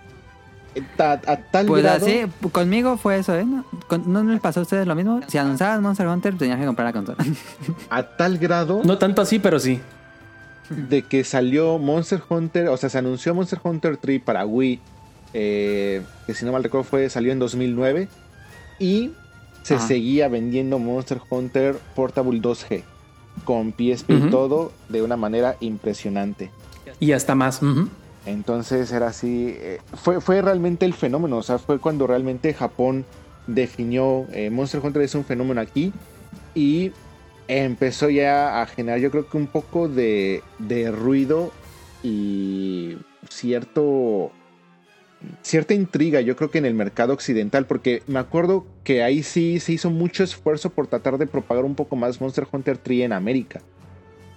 A, 0.98 1.12
a 1.26 1.36
tal 1.36 1.66
Pues 1.66 1.82
grado, 1.82 2.06
así, 2.06 2.22
conmigo 2.52 2.96
fue 2.96 3.18
eso, 3.18 3.36
¿eh? 3.36 3.44
¿No, 3.44 3.64
Con- 3.88 4.12
¿no 4.12 4.22
les 4.22 4.40
pasó 4.40 4.60
a 4.60 4.62
ustedes 4.62 4.86
lo 4.86 4.94
mismo? 4.94 5.20
Si 5.26 5.36
anunciaban 5.36 5.82
Monster 5.82 6.06
Hunter, 6.06 6.38
tenías 6.38 6.60
que 6.60 6.66
comprar 6.66 6.86
la 6.86 6.92
consola. 6.92 7.18
a 7.90 8.02
tal 8.04 8.38
grado 8.38 8.80
No 8.84 8.96
tanto 8.96 9.20
así, 9.20 9.40
pero 9.40 9.58
sí. 9.58 9.80
de 10.68 11.02
que 11.02 11.24
salió 11.24 11.78
Monster 11.78 12.22
Hunter, 12.28 12.68
o 12.68 12.76
sea, 12.76 12.88
se 12.88 12.98
anunció 12.98 13.34
Monster 13.34 13.58
Hunter 13.60 13.96
3 13.96 14.22
para 14.22 14.46
Wii, 14.46 14.78
eh, 15.32 16.02
que 16.26 16.34
si 16.34 16.44
no 16.44 16.52
mal 16.52 16.62
recuerdo 16.62 16.84
fue, 16.84 17.08
salió 17.10 17.32
en 17.32 17.38
2009, 17.38 18.08
y 18.78 19.12
se 19.62 19.76
Ajá. 19.76 19.86
seguía 19.88 20.28
vendiendo 20.28 20.78
Monster 20.78 21.20
Hunter 21.28 21.78
Portable 21.94 22.40
2G, 22.40 22.84
con 23.44 23.72
PSP 23.72 24.10
y 24.10 24.16
Ujú. 24.18 24.30
todo, 24.30 24.72
de 24.88 25.02
una 25.02 25.16
manera 25.16 25.56
impresionante. 25.60 26.52
Y 26.98 27.12
hasta 27.12 27.34
más. 27.34 27.60
Entonces 28.26 28.92
era 28.92 29.08
así, 29.08 29.54
eh, 29.58 29.80
fue, 29.94 30.20
fue 30.20 30.42
realmente 30.42 30.84
el 30.86 30.94
fenómeno, 30.94 31.38
o 31.38 31.42
sea, 31.42 31.58
fue 31.58 31.78
cuando 31.78 32.06
realmente 32.06 32.52
Japón 32.52 33.06
definió, 33.46 34.26
eh, 34.32 34.50
Monster 34.50 34.80
Hunter 34.84 35.02
es 35.02 35.14
un 35.14 35.24
fenómeno 35.24 35.60
aquí 35.60 35.92
y 36.54 36.92
empezó 37.48 38.10
ya 38.10 38.60
a 38.60 38.66
generar 38.66 39.00
yo 39.00 39.10
creo 39.10 39.28
que 39.28 39.36
un 39.36 39.46
poco 39.46 39.88
de, 39.88 40.44
de 40.58 40.90
ruido 40.90 41.50
y 42.02 42.96
cierto, 43.28 44.30
cierta 45.42 45.74
intriga 45.74 46.20
yo 46.20 46.34
creo 46.36 46.50
que 46.50 46.58
en 46.58 46.64
el 46.66 46.74
mercado 46.74 47.12
occidental, 47.12 47.66
porque 47.66 48.02
me 48.06 48.18
acuerdo 48.18 48.64
que 48.84 49.02
ahí 49.02 49.22
sí 49.22 49.60
se 49.60 49.72
hizo 49.72 49.90
mucho 49.90 50.24
esfuerzo 50.24 50.70
por 50.70 50.86
tratar 50.86 51.18
de 51.18 51.26
propagar 51.26 51.64
un 51.64 51.74
poco 51.74 51.96
más 51.96 52.20
Monster 52.20 52.46
Hunter 52.50 52.78
3 52.78 53.02
en 53.02 53.12
América. 53.12 53.60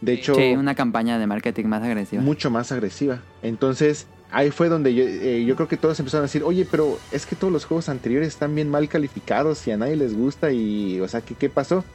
De 0.01 0.13
hecho, 0.13 0.35
Sí, 0.35 0.51
una 0.51 0.75
campaña 0.75 1.17
de 1.17 1.27
marketing 1.27 1.65
más 1.65 1.81
agresiva. 1.83 2.21
mucho 2.21 2.49
más 2.51 2.71
agresiva. 2.73 3.21
Entonces, 3.41 4.05
ahí 4.31 4.51
fue 4.51 4.67
donde 4.67 4.93
yo, 4.93 5.05
eh, 5.05 5.45
yo 5.45 5.55
creo 5.55 5.69
que 5.69 5.77
todos 5.77 5.97
empezaron 5.99 6.23
a 6.23 6.27
decir, 6.27 6.43
oye, 6.43 6.67
pero 6.69 6.99
es 7.13 7.25
que 7.25 7.37
todos 7.37 7.53
los 7.53 7.63
juegos 7.63 7.87
anteriores 7.87 8.27
están 8.27 8.53
bien 8.53 8.69
mal 8.69 8.89
calificados 8.89 9.65
y 9.67 9.71
a 9.71 9.77
nadie 9.77 9.95
les 9.95 10.13
gusta 10.17 10.51
y, 10.51 10.99
o 10.99 11.07
sea, 11.07 11.21
¿qué, 11.21 11.35
qué 11.35 11.49
pasó? 11.49 11.85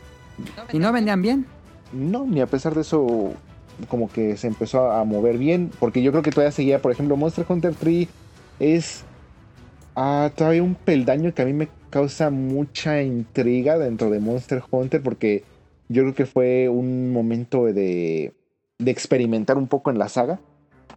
¿Y 0.72 0.78
no 0.78 0.90
vendían 0.92 1.20
bien? 1.20 1.44
No, 1.92 2.24
ni 2.24 2.40
a 2.40 2.46
pesar 2.46 2.74
de 2.74 2.80
eso, 2.80 3.34
como 3.88 4.10
que 4.10 4.38
se 4.38 4.46
empezó 4.46 4.90
a 4.90 5.04
mover 5.04 5.36
bien, 5.36 5.70
porque 5.78 6.02
yo 6.02 6.10
creo 6.12 6.22
que 6.22 6.30
todavía 6.30 6.52
seguía, 6.52 6.80
por 6.80 6.92
ejemplo, 6.92 7.16
Monster 7.16 7.44
Hunter 7.46 7.74
3 7.78 8.08
es 8.60 9.04
ah, 9.96 10.30
todavía 10.36 10.62
un 10.62 10.74
peldaño 10.74 11.32
que 11.34 11.42
a 11.42 11.44
mí 11.46 11.52
me 11.52 11.68
causa 11.90 12.30
mucha 12.30 13.02
intriga 13.02 13.78
dentro 13.78 14.10
de 14.10 14.20
Monster 14.20 14.62
Hunter, 14.70 15.02
porque 15.02 15.44
yo 15.88 16.02
creo 16.02 16.14
que 16.14 16.26
fue 16.26 16.68
un 16.68 17.12
momento 17.12 17.64
de, 17.64 18.32
de 18.78 18.90
experimentar 18.90 19.56
un 19.58 19.66
poco 19.68 19.90
en 19.90 19.98
la 19.98 20.08
saga. 20.08 20.38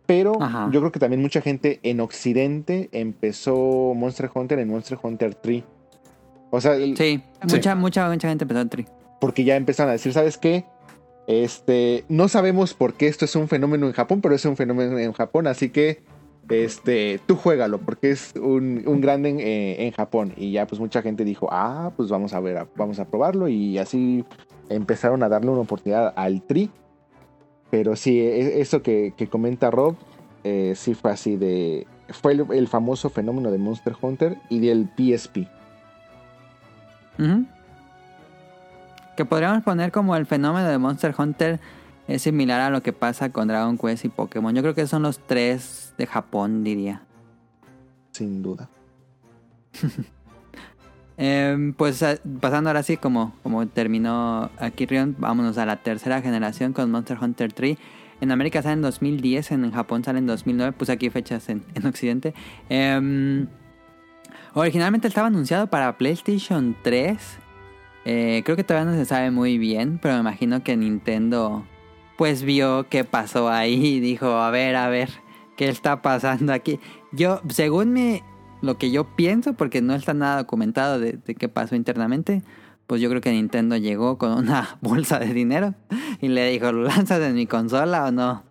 Pero 0.05 0.41
Ajá. 0.41 0.69
yo 0.73 0.81
creo 0.81 0.91
que 0.91 0.99
también 0.99 1.21
mucha 1.21 1.41
gente 1.41 1.79
en 1.83 2.01
Occidente 2.01 2.89
empezó 2.91 3.93
Monster 3.95 4.29
Hunter 4.33 4.59
en 4.59 4.67
Monster 4.69 4.97
Hunter 5.01 5.35
3. 5.35 5.63
O 6.49 6.59
sea, 6.59 6.75
el- 6.75 6.97
Sí, 6.97 7.23
Sí. 7.47 7.55
mucha, 7.55 7.75
mucha, 7.75 8.09
mucha 8.09 8.27
gente 8.27 8.43
empezó 8.43 8.59
en 8.61 8.69
Tri. 8.69 8.85
porque 9.21 9.43
ya 9.45 9.55
empezaron 9.55 9.89
a 9.89 9.93
decir, 9.93 10.11
¿sabes 10.11 10.37
qué? 10.37 10.65
Este, 11.27 12.03
no 12.09 12.27
sabemos 12.27 12.73
por 12.73 12.95
qué 12.95 13.07
esto 13.07 13.23
es 13.25 13.35
un 13.35 13.47
fenómeno 13.47 13.85
en 13.87 13.93
Japón, 13.93 14.19
pero 14.19 14.35
es 14.35 14.43
un 14.43 14.57
fenómeno 14.57 14.97
en 14.97 15.13
Japón, 15.13 15.47
así 15.47 15.69
que 15.69 16.01
este, 16.49 17.19
tú 17.25 17.35
juégalo, 17.35 17.79
porque 17.79 18.11
es 18.11 18.33
un, 18.35 18.83
un 18.85 19.01
grande 19.01 19.29
en, 19.29 19.39
eh, 19.39 19.85
en 19.85 19.91
Japón. 19.91 20.33
Y 20.35 20.51
ya 20.51 20.67
pues 20.67 20.79
mucha 20.79 21.01
gente 21.01 21.23
dijo, 21.23 21.47
ah, 21.51 21.91
pues 21.95 22.09
vamos 22.09 22.33
a 22.33 22.39
ver, 22.39 22.67
vamos 22.75 22.99
a 22.99 23.05
probarlo. 23.05 23.47
Y 23.47 23.77
así 23.77 24.25
empezaron 24.69 25.23
a 25.23 25.29
darle 25.29 25.51
una 25.51 25.61
oportunidad 25.61 26.13
al 26.15 26.41
Tri. 26.41 26.69
Pero 27.69 27.95
sí, 27.95 28.19
e- 28.19 28.59
eso 28.61 28.81
que, 28.81 29.13
que 29.15 29.27
comenta 29.27 29.71
Rob, 29.71 29.95
eh, 30.43 30.73
sí 30.75 30.93
fue 30.93 31.11
así 31.11 31.37
de... 31.37 31.87
Fue 32.09 32.33
el, 32.33 32.67
famoso 32.67 33.09
fenómeno 33.09 33.51
de 33.51 33.57
Monster 33.57 33.93
Hunter 34.01 34.37
y 34.49 34.59
del 34.59 34.89
PSP. 34.97 35.47
Que 39.15 39.23
podríamos 39.23 39.63
poner 39.63 39.93
como 39.93 40.15
el 40.17 40.25
fenómeno 40.25 40.67
de 40.67 40.77
Monster 40.77 41.15
Hunter 41.17 41.61
es 42.15 42.21
similar 42.23 42.59
a 42.61 42.69
lo 42.69 42.83
que 42.83 42.93
pasa 42.93 43.31
con 43.31 43.47
Dragon 43.47 43.77
Quest 43.77 44.05
y 44.05 44.09
Pokémon. 44.09 44.53
Yo 44.53 44.61
creo 44.61 44.75
que 44.75 44.87
son 44.87 45.03
los 45.03 45.19
tres 45.19 45.93
de 45.97 46.07
Japón, 46.07 46.63
diría. 46.63 47.03
Sin 48.11 48.41
duda. 48.41 48.69
Em, 51.17 51.73
pues 51.73 52.01
eh, 52.01 52.19
pasando 52.39 52.71
ahora 52.71 52.81
sí, 52.81 52.97
como, 52.97 53.35
como 53.43 53.67
terminó 53.67 54.49
aquí 54.57 54.87
Rion, 54.87 55.15
vámonos 55.19 55.59
a 55.59 55.67
la 55.67 55.75
tercera 55.75 56.19
generación 56.19 56.73
con 56.73 56.89
Monster 56.89 57.15
Hunter 57.21 57.53
3. 57.53 57.77
En 58.21 58.31
América 58.31 58.63
sale 58.63 58.73
en 58.73 58.81
2010, 58.81 59.51
en 59.51 59.71
Japón 59.71 60.03
sale 60.03 60.17
en 60.17 60.25
2009, 60.25 60.73
pues 60.75 60.89
aquí 60.89 61.11
fechas 61.11 61.47
en, 61.49 61.63
en 61.75 61.85
Occidente. 61.85 62.33
Em, 62.69 63.45
originalmente 64.55 65.07
estaba 65.07 65.27
anunciado 65.27 65.67
para 65.67 65.95
PlayStation 65.95 66.75
3. 66.81 67.37
Eh, 68.05 68.41
creo 68.43 68.57
que 68.57 68.63
todavía 68.63 68.91
no 68.91 68.97
se 68.97 69.05
sabe 69.05 69.29
muy 69.29 69.59
bien, 69.59 69.99
pero 70.01 70.15
me 70.15 70.21
imagino 70.21 70.63
que 70.63 70.75
Nintendo 70.75 71.63
pues 72.17 72.43
vio 72.43 72.87
qué 72.89 73.03
pasó 73.03 73.49
ahí 73.49 73.85
y 73.95 73.99
dijo, 73.99 74.27
a 74.27 74.51
ver, 74.51 74.75
a 74.75 74.89
ver, 74.89 75.09
¿qué 75.57 75.69
está 75.69 76.01
pasando 76.01 76.53
aquí? 76.53 76.79
Yo, 77.11 77.41
según 77.49 77.93
mi, 77.93 78.21
lo 78.61 78.77
que 78.77 78.91
yo 78.91 79.15
pienso, 79.15 79.53
porque 79.53 79.81
no 79.81 79.93
está 79.95 80.13
nada 80.13 80.37
documentado 80.37 80.99
de, 80.99 81.13
de 81.13 81.35
qué 81.35 81.49
pasó 81.49 81.75
internamente, 81.75 82.43
pues 82.87 83.01
yo 83.01 83.09
creo 83.09 83.21
que 83.21 83.31
Nintendo 83.31 83.77
llegó 83.77 84.17
con 84.17 84.31
una 84.33 84.77
bolsa 84.81 85.17
de 85.19 85.33
dinero 85.33 85.73
y 86.19 86.27
le 86.27 86.49
dijo, 86.51 86.71
¿lo 86.71 86.83
lanzas 86.83 87.21
en 87.21 87.35
mi 87.35 87.47
consola 87.47 88.05
o 88.05 88.11
no? 88.11 88.43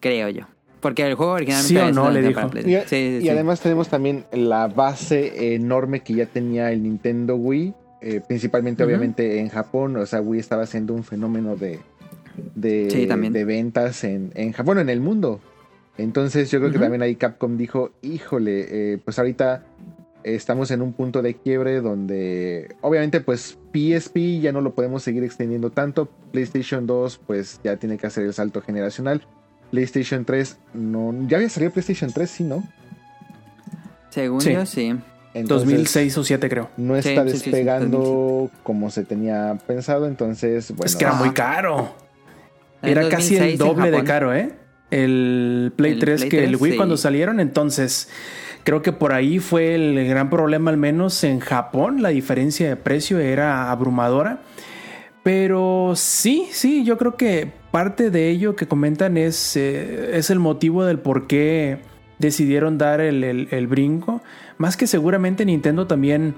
Creo 0.00 0.28
yo. 0.28 0.44
Porque 0.80 1.06
el 1.06 1.14
juego 1.14 1.32
originalmente 1.32 1.68
¿Sí 1.68 1.76
o 1.76 1.92
no? 1.92 2.10
Le 2.10 2.22
dijo. 2.22 2.48
Play- 2.48 2.64
Y, 2.74 2.76
Sí, 2.80 2.84
sí, 2.86 3.18
y 3.18 3.22
sí. 3.22 3.28
además 3.28 3.60
tenemos 3.60 3.88
también 3.88 4.24
la 4.32 4.66
base 4.66 5.54
enorme 5.54 6.00
que 6.00 6.14
ya 6.14 6.26
tenía 6.26 6.72
el 6.72 6.82
Nintendo 6.82 7.36
Wii, 7.36 7.74
eh, 8.00 8.22
principalmente 8.26 8.82
obviamente 8.82 9.40
en 9.40 9.50
Japón, 9.50 9.94
o 9.96 10.06
sea, 10.06 10.22
Wii 10.22 10.40
estaba 10.40 10.62
haciendo 10.62 10.94
un 10.94 11.04
fenómeno 11.04 11.54
de, 11.54 11.80
de, 12.54 12.88
Sí, 12.90 13.06
también. 13.06 13.32
de 13.32 13.44
ventas 13.44 14.04
en, 14.04 14.32
en 14.34 14.52
Japón, 14.52 14.78
en 14.78 14.88
el 14.88 15.00
mundo. 15.00 15.40
Entonces 15.98 16.50
yo 16.50 16.60
creo 16.60 16.72
que 16.72 16.78
también 16.78 17.02
ahí 17.02 17.16
Capcom 17.16 17.56
dijo, 17.56 17.90
híjole, 18.02 18.92
eh, 18.94 18.98
pues 19.04 19.18
ahorita 19.18 19.64
estamos 20.22 20.70
en 20.70 20.82
un 20.82 20.92
punto 20.92 21.20
de 21.22 21.34
quiebre 21.34 21.80
donde 21.80 22.74
obviamente 22.82 23.20
pues 23.20 23.58
PSP 23.72 24.40
ya 24.40 24.52
no 24.52 24.60
lo 24.60 24.74
podemos 24.74 25.02
seguir 25.02 25.24
extendiendo 25.24 25.70
tanto, 25.70 26.08
PlayStation 26.32 26.86
2 26.86 27.20
pues 27.26 27.60
ya 27.64 27.76
tiene 27.76 27.98
que 27.98 28.06
hacer 28.06 28.24
el 28.24 28.32
salto 28.34 28.60
generacional. 28.62 29.22
PlayStation 29.70 30.24
3 30.24 30.58
no 30.74 31.14
ya 31.28 31.36
había 31.36 31.48
salido 31.48 31.72
PlayStation 31.72 32.12
3, 32.12 32.30
sí, 32.30 32.44
¿no? 32.44 32.62
Según 34.10 34.40
Sí. 34.40 34.52
yo, 34.52 34.66
sí. 34.66 34.94
Entonces, 35.32 35.68
2006 35.68 36.18
o 36.18 36.24
7 36.24 36.48
creo. 36.48 36.70
No 36.76 37.00
Sí, 37.00 37.10
está 37.10 37.24
sí, 37.24 37.30
sí, 37.30 37.36
sí, 37.38 37.50
despegando 37.50 38.50
como 38.64 38.90
se 38.90 39.04
tenía 39.04 39.58
pensado, 39.66 40.06
entonces, 40.06 40.70
bueno. 40.72 40.86
es 40.86 40.96
que 40.96 41.04
era 41.04 41.14
Ah. 41.16 41.20
muy 41.20 41.30
caro. 41.30 41.94
Era 42.82 43.08
casi 43.08 43.34
2006 43.36 43.52
el 43.52 43.58
doble 43.58 43.90
de 43.90 44.04
caro, 44.04 44.34
¿eh? 44.34 44.52
El 44.90 45.72
Play 45.76 45.92
El 45.92 45.98
3 46.00 46.20
Play 46.20 46.30
que 46.30 46.38
el 46.44 46.50
3, 46.50 46.60
Wii 46.60 46.70
sí. 46.72 46.76
cuando 46.76 46.96
salieron. 46.96 47.38
Entonces, 47.40 48.08
creo 48.64 48.82
que 48.82 48.92
por 48.92 49.12
ahí 49.12 49.38
fue 49.38 49.74
el 49.74 50.06
gran 50.08 50.30
problema, 50.30 50.70
al 50.70 50.76
menos 50.78 51.22
en 51.24 51.40
Japón. 51.40 52.02
La 52.02 52.08
diferencia 52.08 52.68
de 52.68 52.76
precio 52.76 53.18
era 53.18 53.70
abrumadora. 53.70 54.40
Pero 55.22 55.92
sí, 55.96 56.46
sí, 56.50 56.82
yo 56.84 56.96
creo 56.96 57.16
que 57.16 57.52
parte 57.70 58.10
de 58.10 58.30
ello 58.30 58.56
que 58.56 58.66
comentan 58.66 59.16
es, 59.18 59.54
eh, 59.56 60.16
es 60.16 60.30
el 60.30 60.38
motivo 60.38 60.84
del 60.84 60.98
por 60.98 61.26
qué 61.26 61.78
decidieron 62.18 62.78
dar 62.78 63.00
el, 63.00 63.22
el- 63.24 63.48
el 63.50 63.66
brinco. 63.66 64.22
Más 64.56 64.76
que 64.76 64.86
seguramente 64.86 65.44
Nintendo 65.44 65.86
también 65.86 66.34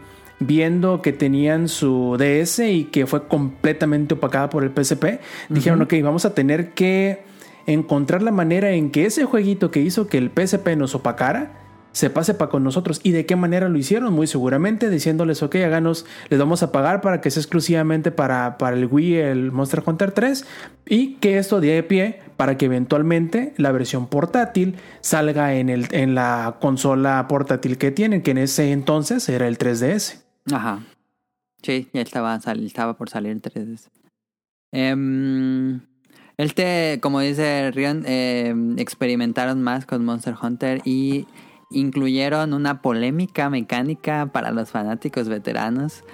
viendo 0.46 1.02
que 1.02 1.12
tenían 1.12 1.68
su 1.68 2.16
DS 2.18 2.60
y 2.60 2.84
que 2.84 3.06
fue 3.06 3.26
completamente 3.28 4.14
opacada 4.14 4.50
por 4.50 4.64
el 4.64 4.70
PSP, 4.70 5.20
dijeron, 5.48 5.82
ok, 5.82 5.94
vamos 6.02 6.24
a 6.24 6.34
tener 6.34 6.70
que 6.70 7.22
encontrar 7.66 8.22
la 8.22 8.32
manera 8.32 8.70
en 8.72 8.90
que 8.90 9.06
ese 9.06 9.24
jueguito 9.24 9.70
que 9.70 9.80
hizo 9.80 10.06
que 10.06 10.18
el 10.18 10.30
PSP 10.30 10.76
nos 10.76 10.94
opacara, 10.94 11.62
se 11.92 12.10
pase 12.10 12.34
para 12.34 12.50
con 12.50 12.64
nosotros. 12.64 13.00
¿Y 13.02 13.12
de 13.12 13.26
qué 13.26 13.36
manera 13.36 13.68
lo 13.68 13.78
hicieron? 13.78 14.12
Muy 14.12 14.26
seguramente 14.26 14.90
diciéndoles, 14.90 15.42
ok, 15.42 15.56
háganos, 15.56 16.06
les 16.28 16.38
vamos 16.38 16.62
a 16.62 16.72
pagar 16.72 17.00
para 17.00 17.20
que 17.20 17.30
sea 17.30 17.40
exclusivamente 17.40 18.10
para, 18.10 18.58
para 18.58 18.76
el 18.76 18.86
Wii, 18.86 19.16
el 19.16 19.52
Monster 19.52 19.82
Hunter 19.84 20.12
3, 20.12 20.44
y 20.86 21.14
que 21.14 21.38
esto 21.38 21.60
dé 21.60 21.82
pie 21.82 22.20
para 22.36 22.56
que 22.56 22.66
eventualmente 22.66 23.52
la 23.56 23.72
versión 23.72 24.08
portátil 24.08 24.76
salga 25.00 25.54
en, 25.54 25.68
el, 25.68 25.86
en 25.92 26.14
la 26.14 26.56
consola 26.60 27.26
portátil 27.28 27.78
que 27.78 27.90
tienen, 27.90 28.22
que 28.22 28.32
en 28.32 28.38
ese 28.38 28.72
entonces 28.72 29.28
era 29.28 29.46
el 29.46 29.58
3DS. 29.58 30.22
Ajá. 30.50 30.82
Sí, 31.62 31.88
ya 31.92 32.02
estaba, 32.02 32.34
estaba 32.36 32.96
por 32.96 33.08
salir 33.08 33.40
3DS. 33.40 33.90
Em, 34.72 35.80
este, 36.36 36.98
como 37.00 37.20
dice 37.20 37.70
Rion, 37.70 38.04
em, 38.06 38.78
experimentaron 38.78 39.62
más 39.62 39.86
con 39.86 40.04
Monster 40.04 40.34
Hunter 40.40 40.80
y 40.84 41.26
incluyeron 41.70 42.52
una 42.52 42.82
polémica 42.82 43.48
mecánica 43.50 44.26
para 44.26 44.50
los 44.50 44.70
fanáticos 44.70 45.28
veteranos 45.28 46.04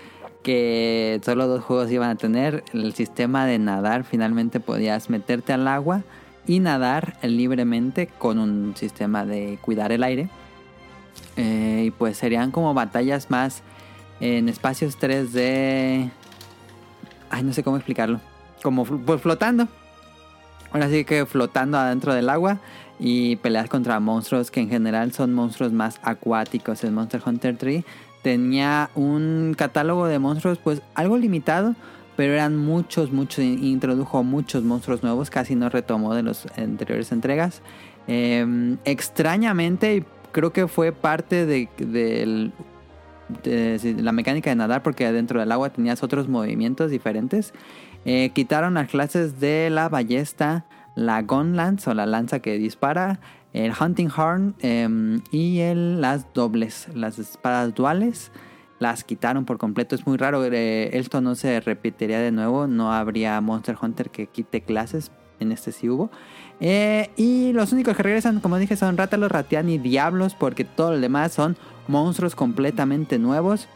que 0.43 1.21
solo 1.25 1.47
dos 1.47 1.65
juegos 1.65 1.91
iban 1.91 2.11
a 2.11 2.17
tener. 2.17 2.65
El 2.73 2.95
sistema 2.95 3.47
de 3.47 3.59
nadar, 3.59 4.05
finalmente 4.05 4.61
podías 4.61 5.11
meterte 5.11 5.53
al 5.53 5.67
agua 5.67 6.05
y 6.47 6.61
nadar 6.61 7.17
libremente 7.23 8.07
con 8.07 8.39
un 8.39 8.75
sistema 8.77 9.25
de 9.25 9.59
cuidar 9.61 9.93
el 9.93 10.03
aire. 10.03 10.29
Eh, 11.37 11.85
y 11.87 11.91
pues 11.91 12.17
serían 12.17 12.51
como 12.51 12.75
batallas 12.75 13.31
más 13.31 13.63
en 14.21 14.49
espacios 14.49 14.99
3D. 14.99 16.11
Ay, 17.31 17.43
no 17.43 17.53
sé 17.53 17.63
cómo 17.63 17.77
explicarlo. 17.77 18.21
Como 18.63 18.85
pues 18.85 19.21
flotando. 19.21 19.69
Ahora 20.73 20.89
sí 20.89 21.05
que 21.05 21.25
flotando 21.27 21.79
adentro 21.79 22.15
del 22.15 22.29
agua. 22.29 22.59
Y 23.01 23.37
peleas 23.37 23.69
contra 23.69 24.01
monstruos 24.01 24.51
que 24.51 24.61
en 24.61 24.69
general 24.69 25.13
son 25.13 25.33
monstruos 25.33 25.73
más 25.73 26.01
acuáticos. 26.03 26.83
El 26.83 26.91
Monster 26.93 27.23
Hunter 27.25 27.57
3 27.57 27.85
tenía 28.23 28.91
un 28.97 29.55
catálogo 29.57 30.07
de 30.07 30.19
monstruos 30.19 30.59
pues 30.59 30.83
algo 30.95 31.17
limitado. 31.17 31.75
Pero 32.17 32.33
eran 32.33 32.57
muchos, 32.57 33.13
muchos. 33.13 33.45
in- 33.45 33.63
Introdujo 33.65 34.25
muchos 34.25 34.65
monstruos 34.65 35.05
nuevos. 35.05 35.31
Casi 35.31 35.55
no 35.55 35.69
retomó 35.69 36.15
de 36.15 36.25
las 36.25 36.47
anteriores 36.59 37.13
entregas. 37.13 37.63
Eh, 38.09 38.77
extrañamente, 38.85 40.05
creo 40.33 40.53
que 40.53 40.67
fue 40.67 40.91
parte 40.93 41.47
de, 41.47 41.69
del- 41.79 42.53
la 43.45 44.13
mecánica 44.13 44.51
de 44.51 44.57
nadar, 44.57 44.83
porque 44.83 45.11
dentro 45.13 45.41
del 45.41 45.53
agua 45.53 45.71
tenías 45.71 46.03
otros 46.03 46.29
movimientos 46.29 46.91
diferentes. 46.91 47.53
Eh, 48.05 48.31
quitaron 48.31 48.75
las 48.75 48.89
clases 48.89 49.41
de 49.41 49.71
la 49.71 49.89
ballesta, 49.89 50.67
la 50.95 51.23
gun 51.23 51.57
lance 51.57 51.91
o 51.91 51.95
la 51.95 52.07
lanza 52.07 52.41
que 52.41 52.59
dispara, 52.59 53.21
el 53.53 53.73
hunting 53.79 54.09
horn 54.15 54.55
em, 54.61 55.21
y 55.31 55.61
el, 55.61 56.01
las 56.01 56.33
dobles, 56.33 56.89
las 56.95 57.19
espadas 57.19 57.75
duales. 57.75 58.31
Las 58.79 59.03
quitaron 59.03 59.45
por 59.45 59.59
completo, 59.59 59.97
es 59.97 60.07
muy 60.07 60.17
raro. 60.17 60.45
eh, 60.45 60.91
esto 60.93 61.21
no 61.21 61.35
se 61.35 61.61
repetiría 61.61 62.21
de 62.21 62.31
nuevo. 62.31 62.69
No 62.69 62.93
habría 62.93 63.41
Monster 63.41 63.77
Hunter 63.81 64.11
que 64.11 64.29
quite 64.29 64.61
clases. 64.61 65.11
En 65.41 65.53
este 65.53 65.73
sí 65.73 65.89
hubo. 65.89 66.11
Eh, 66.61 67.11
y 67.17 67.53
los 67.53 67.73
únicos 67.73 67.97
que 67.97 68.03
regresan, 68.03 68.41
como 68.41 68.59
dije, 68.59 68.77
son 68.77 68.97
Rátalos, 68.97 69.31
Ratian 69.31 69.69
y 69.69 69.79
Diablos, 69.79 70.35
porque 70.35 70.65
todo 70.65 70.93
lo 70.93 71.01
demás 71.01 71.33
son 71.33 71.57
monstruos 71.89 72.35
completamente 72.35 73.19
nuevos. 73.19 73.67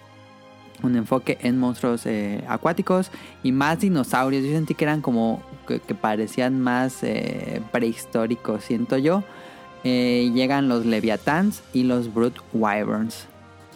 un 0.82 0.96
enfoque 0.96 1.38
en 1.42 1.58
monstruos 1.58 2.06
eh, 2.06 2.42
acuáticos 2.48 3.10
y 3.44 3.52
más 3.52 3.78
dinosaurios. 3.80 4.44
Yo 4.44 4.50
sentí 4.50 4.74
que 4.74 4.84
eran 4.84 5.00
como 5.00 5.40
que, 5.66 5.78
parecían 5.94 6.60
más 6.60 7.04
eh, 7.04 7.62
prehistóricos, 7.70 8.64
siento 8.64 8.98
yo. 8.98 9.22
Eh, 9.84 10.30
llegan 10.34 10.68
los 10.68 10.84
Leviathans 10.84 11.62
y 11.72 11.84
los 11.84 12.12
Brute 12.12 12.40
Wyverns. 12.52 13.26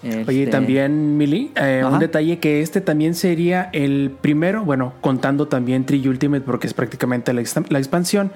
Oye, 0.02 0.44
Este, 0.44 0.46
también, 0.46 1.16
Mili, 1.16 1.50
eh, 1.56 1.82
un 1.90 1.98
detalle 1.98 2.38
que 2.38 2.60
este 2.60 2.80
también 2.80 3.14
sería 3.14 3.70
el 3.72 4.12
primero, 4.20 4.64
bueno, 4.64 4.92
contando 5.00 5.48
también 5.48 5.84
Tree 5.84 6.06
Ultimate 6.08 6.42
porque 6.42 6.66
es 6.66 6.74
prácticamente 6.74 7.32
la, 7.32 7.42
la 7.68 7.78
expansión. 7.78 8.30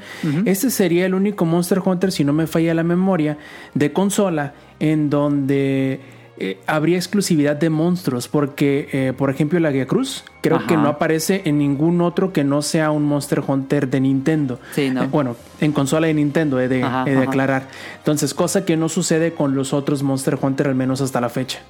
Este 0.47 0.71
sería 0.71 1.07
el 1.07 1.15
único 1.15 1.45
Monster 1.45 1.81
Hunter, 1.85 2.13
si 2.13 2.25
no 2.25 2.33
me 2.33 2.47
falla 2.47 2.75
la 2.75 2.83
memoria, 2.83 3.39
de 3.75 3.93
consola 3.93 4.55
en 4.81 5.11
donde 5.11 6.01
eh, 6.43 6.59
habría 6.67 6.97
exclusividad 6.97 7.55
de 7.57 7.69
monstruos, 7.71 8.27
porque, 8.27 8.89
eh, 8.93 9.13
por 9.17 9.29
ejemplo, 9.31 9.61
la 9.61 9.71
Guía 9.71 9.87
Cruz 9.87 10.25
creo 10.41 10.57
Ajá. 10.57 10.67
que 10.67 10.77
no 10.77 10.89
aparece 10.89 11.43
en 11.45 11.59
ningún 11.59 12.01
otro 12.01 12.33
que 12.33 12.45
no 12.45 12.63
sea 12.63 12.91
un 12.91 13.05
Monster 13.05 13.43
Hunter 13.47 13.89
de 13.89 14.01
Nintendo. 14.01 14.59
Sí, 14.73 14.91
no. 14.91 15.05
Eh, 15.05 15.07
bueno, 15.07 15.37
en 15.61 15.73
consola 15.73 16.07
de 16.07 16.15
Nintendo, 16.15 16.59
he 16.59 16.67
de, 16.69 16.83
Ajá, 16.83 17.05
he 17.07 17.11
de 17.11 17.19
ajá. 17.23 17.29
aclarar. 17.31 17.69
Entonces, 17.99 18.33
cosa 18.35 18.65
que 18.65 18.77
no 18.77 18.89
sucede 18.89 19.35
con 19.35 19.55
los 19.55 19.73
otros 19.75 20.03
Monster 20.03 20.39
Hunter, 20.41 20.69
al 20.69 20.75
menos 20.75 21.01
hasta 21.03 21.21
la 21.21 21.29
fecha. 21.29 21.61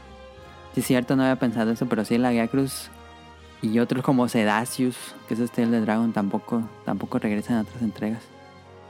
Sí, 0.74 0.80
es 0.80 0.86
cierto, 0.86 1.16
no 1.16 1.24
había 1.24 1.36
pensado 1.36 1.72
eso, 1.72 1.86
pero 1.86 2.04
sí, 2.04 2.16
la 2.16 2.30
Guía 2.30 2.46
Cruz 2.46 2.90
y 3.62 3.78
otros 3.80 4.04
como 4.04 4.28
Sedacius, 4.28 4.96
que 5.28 5.34
es 5.34 5.40
este 5.40 5.64
el 5.64 5.72
de 5.72 5.80
Dragon, 5.80 6.12
tampoco, 6.12 6.62
tampoco 6.84 7.18
regresan 7.18 7.56
a 7.56 7.60
otras 7.62 7.82
entregas. 7.82 8.22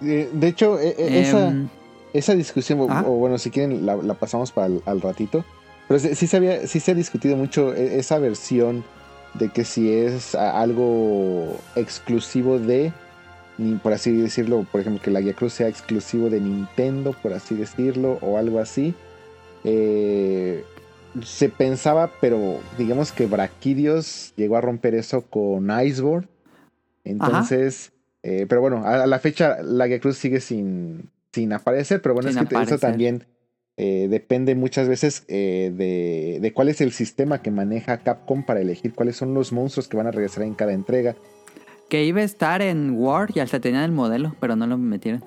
De 0.00 0.28
hecho, 0.46 0.78
e- 0.78 0.94
e- 0.98 1.20
esa, 1.22 1.48
Em, 1.48 1.68
esa 2.12 2.34
discusión, 2.34 2.80
o, 2.80 2.86
bueno, 3.16 3.38
si 3.38 3.50
quieren, 3.50 3.84
la, 3.86 3.96
la 3.96 4.14
pasamos 4.14 4.52
para 4.52 4.68
al 4.86 5.00
ratito. 5.00 5.44
Pero 5.90 5.98
sí, 5.98 6.14
sí 6.14 6.28
se 6.28 6.36
había, 6.36 6.68
sí 6.68 6.78
se 6.78 6.92
ha 6.92 6.94
discutido 6.94 7.36
mucho 7.36 7.74
e- 7.74 7.98
esa 7.98 8.20
versión 8.20 8.84
de 9.34 9.48
que 9.48 9.64
si 9.64 9.92
es 9.92 10.36
algo 10.36 11.58
exclusivo 11.74 12.60
de, 12.60 12.92
por 13.82 13.92
así 13.92 14.12
decirlo, 14.12 14.64
por 14.70 14.82
ejemplo, 14.82 15.02
que 15.02 15.10
la 15.10 15.20
Guía 15.20 15.34
Cruz 15.34 15.54
sea 15.54 15.66
exclusivo 15.66 16.30
de 16.30 16.40
Nintendo, 16.40 17.12
por 17.20 17.32
así 17.32 17.56
decirlo, 17.56 18.18
o 18.20 18.38
algo 18.38 18.60
así. 18.60 18.94
Eh, 19.64 20.64
se 21.24 21.48
pensaba, 21.48 22.12
pero 22.20 22.60
digamos 22.78 23.10
que 23.10 23.26
Braquidios 23.26 24.32
llegó 24.36 24.58
a 24.58 24.60
romper 24.60 24.94
eso 24.94 25.22
con 25.22 25.72
Iceborne. 25.84 26.28
Entonces, 27.02 27.90
eh, 28.22 28.46
pero 28.48 28.60
bueno, 28.60 28.86
a, 28.86 29.08
la 29.08 29.18
fecha 29.18 29.60
la 29.60 29.88
Guía 29.88 29.98
Cruz 29.98 30.18
sigue 30.18 30.38
sin, 30.38 31.10
sin 31.32 31.52
aparecer, 31.52 32.00
pero 32.00 32.14
bueno, 32.14 32.30
Sin 32.30 32.38
es 32.38 32.48
que 32.48 32.62
eso 32.62 32.78
también 32.78 33.24
eh, 33.82 34.08
depende 34.08 34.54
muchas 34.54 34.86
veces 34.88 35.24
eh, 35.28 35.72
de, 35.74 36.38
de 36.40 36.52
cuál 36.52 36.68
es 36.68 36.80
el 36.82 36.92
sistema 36.92 37.40
que 37.40 37.50
maneja 37.50 37.98
Capcom 37.98 38.42
para 38.44 38.60
elegir 38.60 38.92
cuáles 38.94 39.16
son 39.16 39.32
los 39.32 39.52
monstruos 39.52 39.88
que 39.88 39.96
van 39.96 40.06
a 40.06 40.10
regresar 40.10 40.42
en 40.44 40.54
cada 40.54 40.72
entrega. 40.72 41.14
que 41.88 42.04
iba 42.04 42.20
a 42.20 42.24
estar 42.24 42.60
en 42.62 42.96
War 42.98 43.28
y 43.34 43.40
hasta 43.40 43.58
tenían 43.58 43.84
el 43.84 43.92
modelo, 43.92 44.34
pero 44.40 44.54
no 44.54 44.66
lo 44.66 44.76
metieron. 44.76 45.24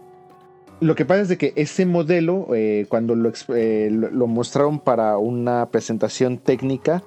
Lo 0.79 0.95
que 0.95 1.05
pasa 1.05 1.21
es 1.21 1.29
de 1.29 1.37
que 1.37 1.53
ese 1.55 1.85
modelo, 1.85 2.47
eh, 2.53 2.85
cuando 2.89 3.15
lo, 3.15 3.29
exp- 3.31 3.89
lo, 3.89 4.09
lo 4.11 4.27
mostraron 4.27 4.79
para 4.79 5.17
una 5.17 5.69
presentación 5.71 6.37
técnica 6.37 7.01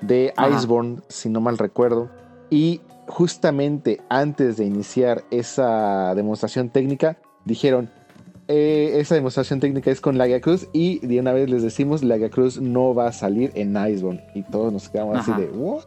de 0.00 0.32
Ajá. 0.36 0.50
Iceborne, 0.56 0.98
si 1.08 1.28
no 1.28 1.40
mal 1.40 1.56
recuerdo, 1.58 2.10
y 2.50 2.80
justamente 3.06 4.00
antes 4.08 4.56
de 4.56 4.64
iniciar 4.64 5.24
esa 5.30 6.14
demostración 6.14 6.70
técnica, 6.70 7.18
dijeron, 7.44 7.88
eh, 8.52 8.98
esa 9.00 9.14
demostración 9.14 9.60
técnica 9.60 9.90
es 9.92 10.00
con 10.00 10.18
la 10.18 10.26
Guía 10.26 10.40
Cruz 10.40 10.66
y 10.72 10.98
de 11.06 11.20
una 11.20 11.32
vez 11.32 11.48
les 11.48 11.62
decimos, 11.62 12.02
la 12.02 12.18
Guía 12.18 12.30
Cruz 12.30 12.60
no 12.60 12.94
va 12.94 13.06
a 13.06 13.12
salir 13.12 13.52
en 13.54 13.76
Iceborne. 13.76 14.24
Y 14.34 14.42
todos 14.42 14.72
nos 14.72 14.88
quedamos 14.88 15.18
Ajá. 15.18 15.32
así 15.36 15.40
de, 15.42 15.48
¿what? 15.50 15.84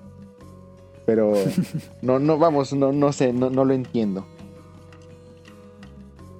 Pero 1.05 1.33
no, 2.01 2.19
no, 2.19 2.37
vamos, 2.37 2.71
no, 2.73 2.93
no 2.93 3.11
sé, 3.11 3.33
no, 3.33 3.49
no 3.49 3.65
lo 3.65 3.73
entiendo. 3.73 4.25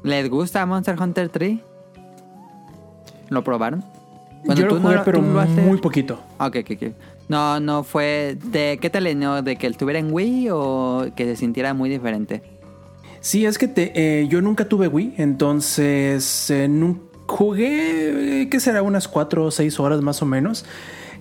¿Les 0.03 0.29
gusta 0.29 0.65
Monster 0.65 0.99
Hunter 0.99 1.29
3? 1.29 1.59
¿Lo 3.29 3.43
probaron? 3.43 3.83
Yo 4.55 4.65
lo 4.67 4.79
jugué, 4.81 4.95
no- 4.95 5.03
pero 5.05 5.19
tú 5.19 5.25
lo 5.25 5.39
haces- 5.39 5.65
muy 5.65 5.77
poquito. 5.77 6.19
Ok, 6.39 6.57
ok, 6.61 6.71
ok. 6.75 6.93
No, 7.29 7.59
no 7.61 7.83
fue... 7.83 8.37
¿De 8.43 8.77
qué 8.81 8.89
te 8.89 8.97
alineó? 8.97 9.41
¿De 9.41 9.55
que 9.55 9.65
él 9.67 9.71
estuviera 9.73 9.99
en 9.99 10.11
Wii 10.13 10.49
o 10.51 11.05
que 11.15 11.23
se 11.25 11.35
sintiera 11.37 11.73
muy 11.73 11.89
diferente? 11.89 12.41
Sí, 13.23 13.45
es 13.45 13.57
que 13.57 13.69
te, 13.69 13.93
eh, 13.95 14.27
yo 14.27 14.41
nunca 14.41 14.65
tuve 14.67 14.89
Wii, 14.89 15.15
entonces 15.17 16.49
eh, 16.49 16.69
jugué, 17.25 18.41
eh, 18.41 18.49
¿qué 18.49 18.59
será? 18.59 18.81
Unas 18.81 19.07
4 19.07 19.45
o 19.45 19.49
6 19.51 19.79
horas 19.79 20.01
más 20.01 20.21
o 20.21 20.25
menos. 20.25 20.65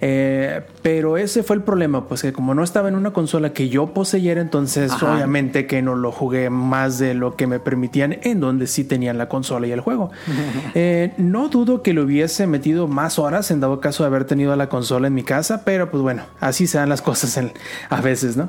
Eh, 0.04 0.62
pero 0.82 1.16
ese 1.16 1.44
fue 1.44 1.54
el 1.54 1.62
problema, 1.62 2.08
pues 2.08 2.22
que 2.22 2.32
como 2.32 2.54
no 2.56 2.64
estaba 2.64 2.88
en 2.88 2.96
una 2.96 3.12
consola 3.12 3.52
que 3.52 3.68
yo 3.68 3.94
poseyera, 3.94 4.40
entonces 4.40 4.90
Ajá. 4.90 5.14
obviamente 5.14 5.68
que 5.68 5.80
no 5.80 5.94
lo 5.94 6.10
jugué 6.10 6.50
más 6.50 6.98
de 6.98 7.14
lo 7.14 7.36
que 7.36 7.46
me 7.46 7.60
permitían 7.60 8.18
en 8.24 8.40
donde 8.40 8.66
sí 8.66 8.82
tenían 8.82 9.16
la 9.16 9.28
consola 9.28 9.68
y 9.68 9.70
el 9.70 9.80
juego. 9.80 10.10
Eh, 10.74 11.12
no 11.18 11.48
dudo 11.50 11.82
que 11.84 11.92
le 11.92 12.00
hubiese 12.00 12.48
metido 12.48 12.88
más 12.88 13.20
horas 13.20 13.52
en 13.52 13.60
dado 13.60 13.78
caso 13.80 14.02
de 14.02 14.08
haber 14.08 14.24
tenido 14.24 14.56
la 14.56 14.68
consola 14.68 15.06
en 15.06 15.14
mi 15.14 15.22
casa, 15.22 15.62
pero 15.64 15.88
pues 15.88 16.02
bueno, 16.02 16.24
así 16.40 16.66
se 16.66 16.78
dan 16.78 16.88
las 16.88 17.00
cosas 17.00 17.36
en- 17.36 17.52
a 17.90 18.00
veces, 18.00 18.36
¿no? 18.36 18.48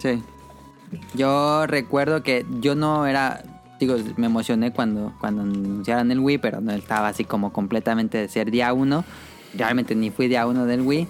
Sí. 0.00 0.20
Yo 1.14 1.66
recuerdo 1.66 2.22
que 2.22 2.46
yo 2.60 2.74
no 2.74 3.06
era... 3.06 3.42
Digo, 3.80 3.96
me 4.16 4.26
emocioné 4.26 4.72
cuando, 4.72 5.12
cuando 5.18 5.42
anunciaron 5.42 6.10
el 6.12 6.20
Wii, 6.20 6.38
pero 6.38 6.60
no 6.60 6.72
estaba 6.72 7.08
así 7.08 7.24
como 7.24 7.52
completamente 7.52 8.18
de 8.18 8.28
ser 8.28 8.50
día 8.50 8.72
uno. 8.72 9.04
Realmente 9.54 9.94
ni 9.94 10.10
fui 10.10 10.28
día 10.28 10.46
uno 10.46 10.66
del 10.66 10.82
Wii. 10.82 11.08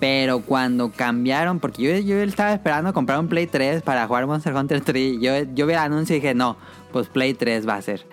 Pero 0.00 0.40
cuando 0.40 0.90
cambiaron, 0.90 1.60
porque 1.60 1.82
yo, 1.82 1.98
yo 1.98 2.22
estaba 2.22 2.52
esperando 2.52 2.92
comprar 2.92 3.20
un 3.20 3.28
Play 3.28 3.46
3 3.46 3.82
para 3.82 4.06
jugar 4.06 4.26
Monster 4.26 4.54
Hunter 4.54 4.80
3. 4.80 5.20
Yo, 5.20 5.32
yo 5.54 5.66
vi 5.66 5.74
el 5.74 5.78
anuncio 5.78 6.16
y 6.16 6.20
dije, 6.20 6.34
no, 6.34 6.56
pues 6.92 7.08
Play 7.08 7.34
3 7.34 7.68
va 7.68 7.76
a 7.76 7.82
ser. 7.82 8.06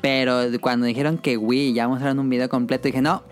Pero 0.00 0.42
cuando 0.60 0.86
dijeron 0.86 1.18
que 1.18 1.36
Wii, 1.36 1.72
ya 1.72 1.88
mostraron 1.88 2.18
un 2.20 2.30
video 2.30 2.48
completo, 2.48 2.84
dije, 2.84 3.02
no, 3.02 3.22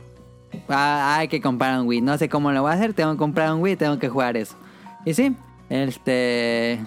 ah, 0.69 1.17
hay 1.19 1.29
que 1.29 1.41
comprar 1.41 1.81
un 1.81 1.87
Wii. 1.87 2.01
No 2.01 2.19
sé 2.19 2.29
cómo 2.29 2.53
lo 2.53 2.63
voy 2.63 2.73
a 2.73 2.75
hacer, 2.75 2.95
tengo 2.95 3.13
que 3.13 3.19
comprar 3.19 3.53
un 3.53 3.61
Wii, 3.63 3.77
tengo 3.77 3.99
que 3.99 4.09
jugar 4.09 4.37
eso. 4.37 4.57
Y 5.05 5.15
sí, 5.15 5.35
este. 5.69 6.81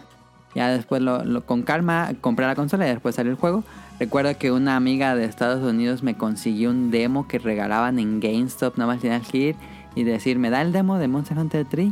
Ya 0.56 0.70
después 0.70 1.02
lo, 1.02 1.46
con 1.46 1.62
calma 1.62 2.12
compré 2.22 2.48
la 2.48 2.56
consola 2.56 2.88
y 2.88 2.92
después 2.92 3.16
salió 3.16 3.32
el 3.32 3.38
juego. 3.38 3.64
Recuerdo 4.00 4.38
que 4.38 4.52
una 4.52 4.76
amiga 4.76 5.16
de 5.16 5.26
Estados 5.26 5.64
Unidos 5.64 6.04
me 6.04 6.16
consiguió 6.16 6.70
un 6.70 6.90
demo 6.90 7.28
que 7.28 7.38
regalaban 7.38 8.00
en 8.00 8.20
GameStop. 8.20 8.78
Nada 8.78 8.94
más 8.94 9.02
tenías 9.02 9.28
que 9.28 9.38
ir 9.38 9.56
y 9.96 10.04
decir, 10.04 10.40
¿me 10.40 10.50
da 10.50 10.62
el 10.62 10.72
demo 10.72 10.98
de 10.98 11.08
Monster 11.08 11.38
Hunter 11.38 11.66
3? 11.70 11.92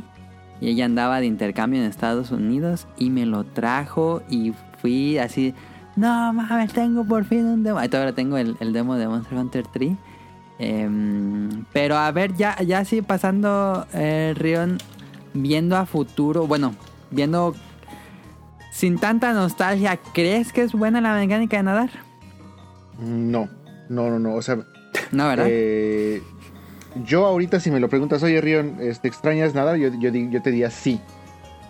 Y 0.60 0.70
ella 0.70 0.86
andaba 0.86 1.20
de 1.20 1.28
intercambio 1.28 1.82
en 1.82 1.88
Estados 1.88 2.32
Unidos 2.32 2.88
y 2.98 3.10
me 3.10 3.26
lo 3.26 3.44
trajo 3.44 4.24
y 4.30 4.54
fui 4.82 5.18
así, 5.20 5.54
no 5.96 6.34
mames, 6.34 6.74
tengo 6.74 7.04
por 7.04 7.26
fin 7.26 7.46
un 7.46 7.64
demo. 7.64 7.80
Ahí 7.80 7.90
todavía 7.90 8.14
tengo 8.14 8.38
el, 8.38 8.56
el 8.60 8.74
demo 8.74 8.96
de 8.96 9.08
Monster 9.08 9.38
Hunter 9.38 9.66
3. 9.72 9.92
Em, 10.60 11.66
pero 11.72 11.98
a 11.98 12.12
ver, 12.12 12.36
ya, 12.36 12.60
ya 12.62 12.84
sí 12.86 13.02
pasando 13.02 13.86
eh, 13.94 14.34
Rion, 14.36 14.78
viendo 15.34 15.78
a 15.78 15.86
futuro, 15.86 16.48
bueno, 16.48 16.74
viendo 17.12 17.56
sin 18.78 18.99
tanta 18.99 19.34
nostalgia, 19.34 19.98
¿crees 20.14 20.54
que 20.54 20.62
es 20.62 20.74
buena 20.74 21.02
la 21.02 21.16
mecánica 21.16 21.58
de 21.58 21.64
nadar? 21.64 21.90
No, 22.99 23.49
no, 23.90 24.12
no, 24.12 24.20
no. 24.20 24.36
O 24.36 24.41
sea, 24.44 24.60
No, 25.12 25.28
¿verdad? 25.30 25.48
Eh, 25.49 26.22
yo 27.04 27.26
ahorita 27.26 27.60
si 27.60 27.72
me 27.72 27.80
lo 27.80 27.90
preguntas, 27.90 28.22
oye 28.22 28.40
Rion, 28.40 28.78
¿te 28.78 29.08
extrañas 29.08 29.56
nada? 29.56 29.78
Yo, 29.78 29.90
yo, 29.99 30.12
yo 30.12 30.41
te 30.44 30.52
diría 30.52 30.70
sí. 30.70 31.02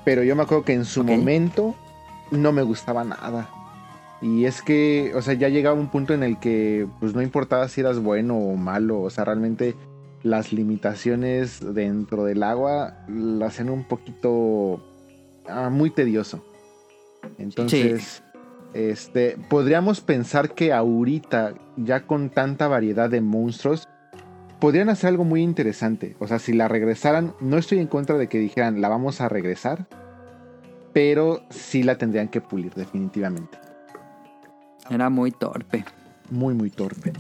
Pero 0.04 0.22
yo 0.24 0.36
me 0.36 0.44
acuerdo 0.44 0.66
que 0.66 0.74
en 0.74 0.84
su 0.84 1.06
momento 1.06 1.76
no 2.30 2.52
me 2.52 2.62
gustaba 2.62 3.06
nada. 3.06 3.50
Y 4.22 4.44
es 4.44 4.62
que, 4.62 5.14
o 5.16 5.22
sea, 5.22 5.34
ya 5.34 5.48
llegaba 5.48 5.80
un 5.80 5.88
punto 5.88 6.14
en 6.14 6.24
el 6.24 6.38
que 6.40 6.88
pues 7.00 7.14
no 7.16 7.22
importaba 7.22 7.70
si 7.70 7.80
eras 7.80 8.00
bueno 8.00 8.36
o 8.38 8.58
malo. 8.58 9.00
O 9.00 9.10
sea, 9.10 9.24
realmente 9.24 9.76
las 10.24 10.52
limitaciones 10.52 11.74
dentro 11.74 12.26
del 12.26 12.44
agua 12.44 12.96
las 13.08 13.54
hacían 13.54 13.70
un 13.70 13.86
poquito 13.86 14.84
ah, 15.48 15.70
muy 15.70 15.90
tedioso. 15.90 16.44
Entonces, 17.38 18.24
este, 18.74 19.38
podríamos 19.50 20.02
pensar 20.02 20.54
que 20.54 20.74
ahorita, 20.74 21.54
ya 21.78 22.02
con 22.06 22.30
tanta 22.30 22.68
variedad 22.68 23.10
de 23.10 23.22
monstruos, 23.22 23.88
podrían 24.60 24.90
hacer 24.90 25.10
algo 25.10 25.24
muy 25.24 25.42
interesante. 25.42 26.16
O 26.20 26.28
sea, 26.28 26.40
si 26.40 26.54
la 26.54 26.68
regresaran, 26.68 27.34
no 27.40 27.58
estoy 27.58 27.80
en 27.80 27.88
contra 27.88 28.18
de 28.18 28.28
que 28.28 28.40
dijeran 28.40 28.82
la 28.82 28.90
vamos 28.90 29.22
a 29.22 29.30
regresar, 29.30 29.88
pero 30.94 31.44
sí 31.50 31.84
la 31.84 31.98
tendrían 31.98 32.28
que 32.28 32.42
pulir 32.42 32.74
definitivamente. 32.74 33.58
Era 34.90 35.10
muy 35.10 35.32
torpe. 35.32 35.86
Muy, 36.30 36.54
muy 36.54 36.70
torpe. 36.70 37.14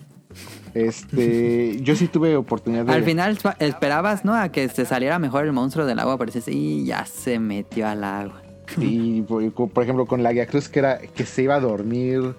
Este, 0.73 1.77
yo 1.81 1.95
sí 1.95 2.07
tuve 2.07 2.35
oportunidad 2.35 2.85
de... 2.85 2.93
Al 2.93 3.03
final 3.03 3.37
esperabas, 3.59 4.25
¿no? 4.25 4.35
A 4.35 4.49
que 4.49 4.67
se 4.69 4.85
saliera 4.85 5.19
mejor 5.19 5.45
el 5.45 5.53
monstruo 5.53 5.85
del 5.85 5.99
agua, 5.99 6.17
pero 6.17 6.31
y 6.47 6.85
ya 6.85 7.05
se 7.05 7.39
metió 7.39 7.87
al 7.87 8.03
agua. 8.03 8.46
Y 8.79 9.21
por, 9.21 9.51
por 9.51 9.83
ejemplo 9.83 10.05
con 10.05 10.23
la 10.23 10.33
Guía 10.33 10.47
Cruz 10.47 10.69
que 10.69 10.79
era 10.79 10.99
que 10.99 11.25
se 11.25 11.43
iba 11.43 11.55
a 11.55 11.59
dormir 11.59 12.35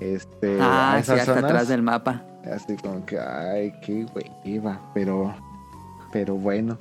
este, 0.00 0.58
ah, 0.60 0.96
a 0.96 1.02
sí, 1.02 1.12
esas 1.12 1.20
hasta 1.20 1.34
zonas. 1.34 1.50
atrás 1.50 1.68
del 1.68 1.82
mapa. 1.82 2.24
Así 2.44 2.76
como 2.76 3.04
que, 3.04 3.18
ay, 3.18 3.72
qué 3.82 4.06
hueva, 4.44 4.80
pero, 4.94 5.34
pero 6.12 6.36
bueno. 6.36 6.78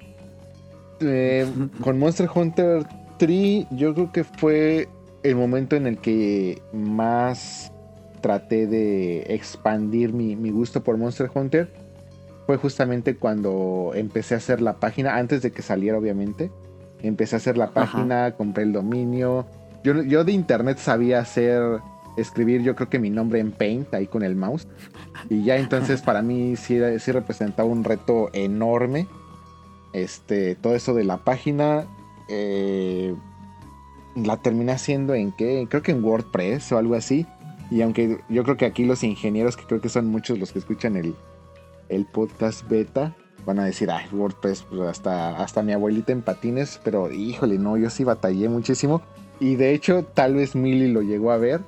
eh, 0.99 1.47
con 1.81 1.97
Monster 1.99 2.29
Hunter 2.33 2.85
3 3.17 3.67
yo 3.71 3.93
creo 3.93 4.11
que 4.11 4.23
fue 4.23 4.89
el 5.23 5.35
momento 5.35 5.75
en 5.75 5.87
el 5.87 5.97
que 5.99 6.61
más 6.71 7.71
traté 8.21 8.67
de 8.67 9.21
expandir 9.33 10.13
mi, 10.13 10.35
mi 10.35 10.51
gusto 10.51 10.83
por 10.83 10.97
Monster 10.97 11.29
Hunter. 11.33 11.71
Fue 12.45 12.57
justamente 12.57 13.15
cuando 13.17 13.91
empecé 13.95 14.35
a 14.35 14.37
hacer 14.37 14.61
la 14.61 14.73
página, 14.79 15.15
antes 15.17 15.41
de 15.41 15.51
que 15.51 15.61
saliera 15.63 15.97
obviamente. 15.97 16.51
Empecé 17.01 17.35
a 17.35 17.37
hacer 17.37 17.57
la 17.57 17.71
página, 17.71 18.31
compré 18.31 18.63
el 18.63 18.73
dominio. 18.73 19.45
Yo, 19.83 20.01
yo 20.01 20.23
de 20.23 20.31
internet 20.31 20.77
sabía 20.79 21.19
hacer, 21.19 21.61
escribir 22.17 22.63
yo 22.63 22.75
creo 22.75 22.89
que 22.89 22.97
mi 22.99 23.09
nombre 23.09 23.39
en 23.39 23.51
Paint, 23.51 23.93
ahí 23.93 24.07
con 24.07 24.23
el 24.23 24.35
mouse. 24.35 24.67
Y 25.29 25.43
ya 25.43 25.57
entonces 25.57 26.01
para 26.01 26.21
mí 26.21 26.55
sí, 26.55 26.79
sí 26.99 27.11
representaba 27.11 27.69
un 27.69 27.83
reto 27.83 28.29
enorme. 28.33 29.07
Este, 29.93 30.55
todo 30.55 30.75
eso 30.75 30.93
de 30.93 31.03
la 31.03 31.17
página. 31.17 31.85
eh, 32.27 33.13
la 34.15 34.37
terminé 34.37 34.71
haciendo 34.71 35.13
en 35.13 35.31
qué? 35.33 35.67
Creo 35.69 35.83
que 35.83 35.91
en 35.91 36.03
WordPress 36.03 36.71
o 36.71 36.77
algo 36.77 36.95
así. 36.95 37.25
Y 37.69 37.81
aunque 37.81 38.19
yo 38.29 38.43
creo 38.43 38.57
que 38.57 38.65
aquí 38.65 38.85
los 38.85 39.03
ingenieros, 39.03 39.57
que 39.57 39.65
creo 39.65 39.81
que 39.81 39.89
son 39.89 40.07
muchos 40.07 40.39
los 40.39 40.51
que 40.51 40.59
escuchan 40.59 40.95
el, 40.95 41.15
el 41.89 42.05
podcast 42.05 42.67
beta, 42.69 43.15
van 43.45 43.59
a 43.59 43.65
decir, 43.65 43.91
ay, 43.91 44.05
WordPress, 44.11 44.63
pues 44.63 44.81
hasta, 44.81 45.37
hasta 45.37 45.61
mi 45.63 45.71
abuelita 45.73 46.11
en 46.11 46.21
patines, 46.21 46.79
pero 46.83 47.11
híjole, 47.11 47.57
no, 47.59 47.77
yo 47.77 47.89
sí 47.89 48.03
batallé 48.03 48.49
muchísimo. 48.49 49.01
Y 49.39 49.55
de 49.55 49.73
hecho, 49.73 50.03
tal 50.03 50.35
vez 50.35 50.55
Milly 50.55 50.91
lo 50.91 51.01
llegó 51.01 51.31
a 51.31 51.37
ver. 51.37 51.61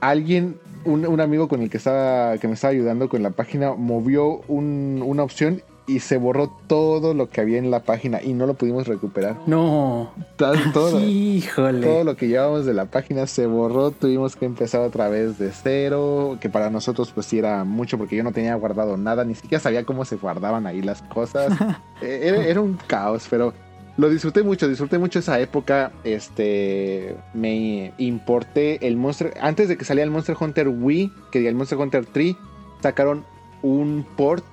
Alguien, 0.00 0.58
un, 0.84 1.06
un 1.06 1.20
amigo 1.20 1.48
con 1.48 1.60
el 1.62 1.70
que, 1.70 1.76
estaba, 1.78 2.38
que 2.38 2.46
me 2.48 2.54
estaba 2.54 2.70
ayudando 2.72 3.08
con 3.08 3.22
la 3.22 3.30
página, 3.30 3.74
movió 3.74 4.40
un- 4.48 5.02
una 5.04 5.24
opción 5.24 5.62
y 5.88 6.00
se 6.00 6.18
borró 6.18 6.48
todo 6.68 7.14
lo 7.14 7.30
que 7.30 7.40
había 7.40 7.58
en 7.58 7.70
la 7.70 7.80
página 7.80 8.22
y 8.22 8.34
no 8.34 8.46
lo 8.46 8.54
pudimos 8.54 8.86
recuperar. 8.86 9.36
No. 9.46 10.12
Todo, 10.36 10.52
todo- 10.72 11.00
Híjole. 11.00 11.84
todo 11.86 12.04
lo 12.04 12.14
que 12.16 12.28
llevábamos 12.28 12.66
de 12.66 12.74
la 12.74 12.84
página 12.84 13.26
se 13.26 13.46
borró, 13.46 13.90
tuvimos 13.90 14.36
que 14.36 14.44
empezar 14.44 14.82
otra 14.82 15.08
vez 15.08 15.38
de 15.38 15.50
cero, 15.50 16.36
que 16.40 16.48
para 16.50 16.68
nosotros 16.70 17.10
pues 17.12 17.26
sí 17.26 17.38
era 17.38 17.64
mucho 17.64 17.98
porque 17.98 18.14
yo 18.16 18.22
no 18.22 18.32
tenía 18.32 18.54
guardado 18.54 18.96
nada, 18.96 19.24
ni 19.24 19.34
siquiera 19.34 19.60
sabía 19.60 19.84
cómo 19.84 20.04
se 20.04 20.16
guardaban 20.16 20.66
ahí 20.66 20.82
las 20.82 21.02
cosas. 21.02 21.52
Eh, 22.00 22.20
era, 22.28 22.44
era 22.46 22.60
un 22.60 22.78
caos, 22.86 23.26
pero 23.28 23.52
lo 23.96 24.08
disfruté 24.08 24.44
mucho, 24.44 24.68
disfruté 24.68 24.98
mucho 24.98 25.18
esa 25.18 25.40
época. 25.40 25.90
Este, 26.04 27.16
me 27.34 27.92
importé 27.98 28.86
el 28.86 28.96
Monster, 28.96 29.34
antes 29.40 29.68
de 29.68 29.76
que 29.76 29.84
saliera 29.84 30.04
el 30.04 30.12
Monster 30.12 30.36
Hunter 30.38 30.68
Wii, 30.68 31.12
que 31.32 31.48
el 31.48 31.56
Monster 31.56 31.76
Hunter 31.78 32.06
3, 32.06 32.36
sacaron 32.80 33.24
un 33.62 34.06
port 34.16 34.44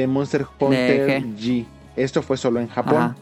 de 0.00 0.06
Monster 0.06 0.46
Hunter 0.58 1.22
G. 1.22 1.36
G. 1.36 1.66
Esto 1.96 2.22
fue 2.22 2.36
solo 2.36 2.60
en 2.60 2.68
Japón. 2.68 2.96
Ajá. 2.96 3.16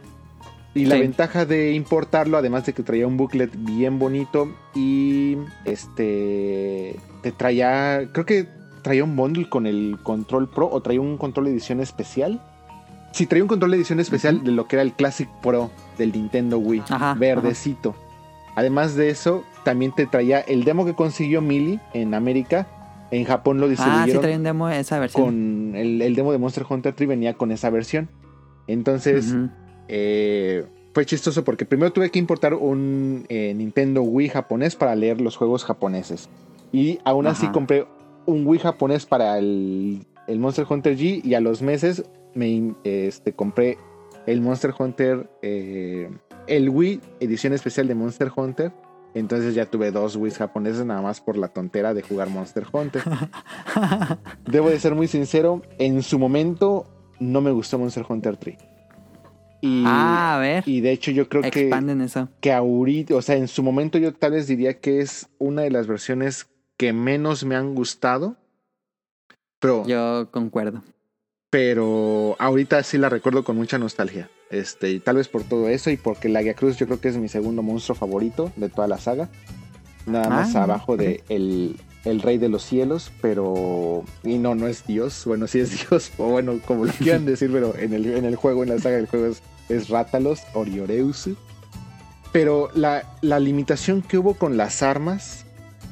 Y 0.74 0.86
la 0.86 0.96
Sí. 0.96 1.02
ventaja 1.02 1.44
de 1.46 1.72
importarlo, 1.72 2.36
además 2.36 2.66
de 2.66 2.72
que 2.72 2.82
traía 2.82 3.06
un 3.06 3.16
booklet 3.16 3.50
bien 3.56 3.98
bonito 4.00 4.48
y 4.74 5.36
este 5.64 6.96
te 7.22 7.32
traía, 7.32 8.08
creo 8.12 8.26
que 8.26 8.48
traía 8.82 9.04
un 9.04 9.14
bundle 9.16 9.48
con 9.48 9.66
el 9.66 9.98
Control 10.02 10.48
Pro 10.50 10.68
o 10.70 10.80
traía 10.82 11.00
un 11.00 11.16
control 11.16 11.46
de 11.46 11.52
edición 11.52 11.80
especial. 11.80 12.42
Sí, 13.12 13.26
traía 13.26 13.44
un 13.44 13.48
control 13.48 13.70
de 13.70 13.76
edición 13.78 14.00
especial 14.00 14.42
de 14.42 14.50
lo 14.50 14.66
que 14.66 14.76
era 14.76 14.82
el 14.82 14.92
Classic 14.92 15.28
Pro 15.40 15.70
del 15.96 16.10
Nintendo 16.12 16.58
Wii, 16.58 16.82
Ajá, 16.90 17.14
verdecito. 17.14 17.94
Además 18.56 18.96
de 18.96 19.10
eso, 19.10 19.44
también 19.64 19.92
te 19.92 20.06
traía 20.06 20.40
el 20.40 20.64
demo 20.64 20.84
que 20.84 20.94
consiguió 20.94 21.40
Mili 21.40 21.78
en 21.92 22.14
América. 22.14 22.66
En 23.10 23.24
Japón 23.24 23.58
lo 23.60 23.66
Ah, 23.66 23.68
sí 23.68 23.74
distribuyeron 23.74 24.22
trae 24.22 24.36
un 24.36 24.42
demo 24.42 24.68
esa 24.68 24.98
versión. 24.98 25.24
con 25.24 25.76
el, 25.76 26.02
el 26.02 26.14
demo 26.14 26.32
de 26.32 26.38
Monster 26.38 26.64
Hunter 26.68 26.94
3 26.94 27.08
venía 27.08 27.34
con 27.34 27.52
esa 27.52 27.70
versión. 27.70 28.08
Entonces, 28.66 29.34
eh, 29.88 30.64
fue 30.94 31.04
chistoso 31.06 31.44
porque 31.44 31.64
primero 31.64 31.92
tuve 31.92 32.10
que 32.10 32.18
importar 32.18 32.54
un 32.54 33.26
eh, 33.28 33.52
Nintendo 33.54 34.02
Wii 34.02 34.28
japonés 34.30 34.76
para 34.76 34.94
leer 34.94 35.20
los 35.20 35.36
juegos 35.36 35.64
japoneses. 35.64 36.28
Y 36.72 36.98
aún 37.04 37.26
así 37.26 37.46
compré 37.48 37.86
un 38.26 38.46
Wii 38.46 38.60
japonés 38.60 39.06
para 39.06 39.38
el, 39.38 40.06
el 40.26 40.38
Monster 40.38 40.66
Hunter 40.68 40.96
G 40.96 41.20
y 41.24 41.34
a 41.34 41.40
los 41.40 41.62
meses 41.62 42.04
me 42.34 42.74
este, 42.84 43.32
compré 43.32 43.78
el 44.26 44.40
Monster 44.40 44.72
Hunter, 44.76 45.28
eh, 45.42 46.10
el 46.46 46.68
Wii 46.70 47.00
edición 47.20 47.52
especial 47.52 47.86
de 47.86 47.94
Monster 47.94 48.30
Hunter. 48.34 48.72
Entonces 49.14 49.54
ya 49.54 49.66
tuve 49.66 49.92
dos 49.92 50.16
Wii 50.16 50.32
japoneses 50.32 50.84
nada 50.84 51.00
más 51.00 51.20
por 51.20 51.36
la 51.36 51.48
tontera 51.48 51.94
de 51.94 52.02
jugar 52.02 52.28
Monster 52.28 52.66
Hunter. 52.70 53.02
Debo 54.44 54.70
de 54.70 54.80
ser 54.80 54.94
muy 54.94 55.06
sincero, 55.06 55.62
en 55.78 56.02
su 56.02 56.18
momento 56.18 56.86
no 57.20 57.40
me 57.40 57.52
gustó 57.52 57.78
Monster 57.78 58.04
Hunter 58.08 58.36
3. 58.36 58.56
Y, 59.60 59.84
ah, 59.86 60.34
a 60.34 60.38
ver. 60.40 60.64
y 60.66 60.82
de 60.82 60.90
hecho 60.90 61.10
yo 61.10 61.28
creo 61.28 61.42
que, 61.42 61.70
eso. 62.04 62.28
que 62.40 62.52
ahorita, 62.52 63.14
o 63.14 63.22
sea, 63.22 63.36
en 63.36 63.48
su 63.48 63.62
momento 63.62 63.96
yo 63.96 64.12
tal 64.12 64.32
vez 64.32 64.46
diría 64.46 64.78
que 64.78 65.00
es 65.00 65.28
una 65.38 65.62
de 65.62 65.70
las 65.70 65.86
versiones 65.86 66.48
que 66.76 66.92
menos 66.92 67.44
me 67.44 67.56
han 67.56 67.74
gustado. 67.74 68.36
Pero, 69.60 69.86
Yo 69.86 70.28
concuerdo. 70.30 70.82
Pero 71.54 72.34
ahorita 72.40 72.82
sí 72.82 72.98
la 72.98 73.08
recuerdo 73.08 73.44
con 73.44 73.54
mucha 73.54 73.78
nostalgia. 73.78 74.28
Este, 74.50 74.90
y 74.90 74.98
tal 74.98 75.18
vez 75.18 75.28
por 75.28 75.44
todo 75.44 75.68
eso 75.68 75.88
y 75.88 75.96
porque 75.96 76.28
la 76.28 76.42
Guía 76.42 76.54
Cruz 76.54 76.76
yo 76.78 76.86
creo 76.86 77.00
que 77.00 77.06
es 77.06 77.16
mi 77.16 77.28
segundo 77.28 77.62
monstruo 77.62 77.94
favorito 77.94 78.50
de 78.56 78.68
toda 78.68 78.88
la 78.88 78.98
saga. 78.98 79.28
Nada 80.04 80.30
más 80.30 80.56
Ah, 80.56 80.64
abajo 80.64 80.96
de 80.96 81.22
el, 81.28 81.76
el 82.04 82.22
Rey 82.22 82.38
de 82.38 82.48
los 82.48 82.64
Cielos, 82.64 83.12
pero. 83.22 84.02
Y 84.24 84.38
no, 84.38 84.56
no 84.56 84.66
es 84.66 84.84
Dios. 84.84 85.22
Bueno, 85.26 85.46
sí 85.46 85.60
es 85.60 85.88
Dios, 85.88 86.10
o 86.18 86.24
bueno, 86.24 86.58
como 86.66 86.86
lo 86.86 86.92
quieran 86.92 87.24
decir, 87.24 87.52
pero 87.52 87.78
en 87.78 87.92
el, 87.92 88.06
en 88.06 88.24
el 88.24 88.34
juego, 88.34 88.64
en 88.64 88.70
la 88.70 88.80
saga 88.80 88.96
del 88.96 89.06
juego 89.06 89.26
es, 89.26 89.40
es 89.68 89.88
Rátalos, 89.88 90.40
Orioreus. 90.54 91.30
Pero 92.32 92.68
la, 92.74 93.14
la 93.20 93.38
limitación 93.38 94.02
que 94.02 94.18
hubo 94.18 94.34
con 94.34 94.56
las 94.56 94.82
armas, 94.82 95.43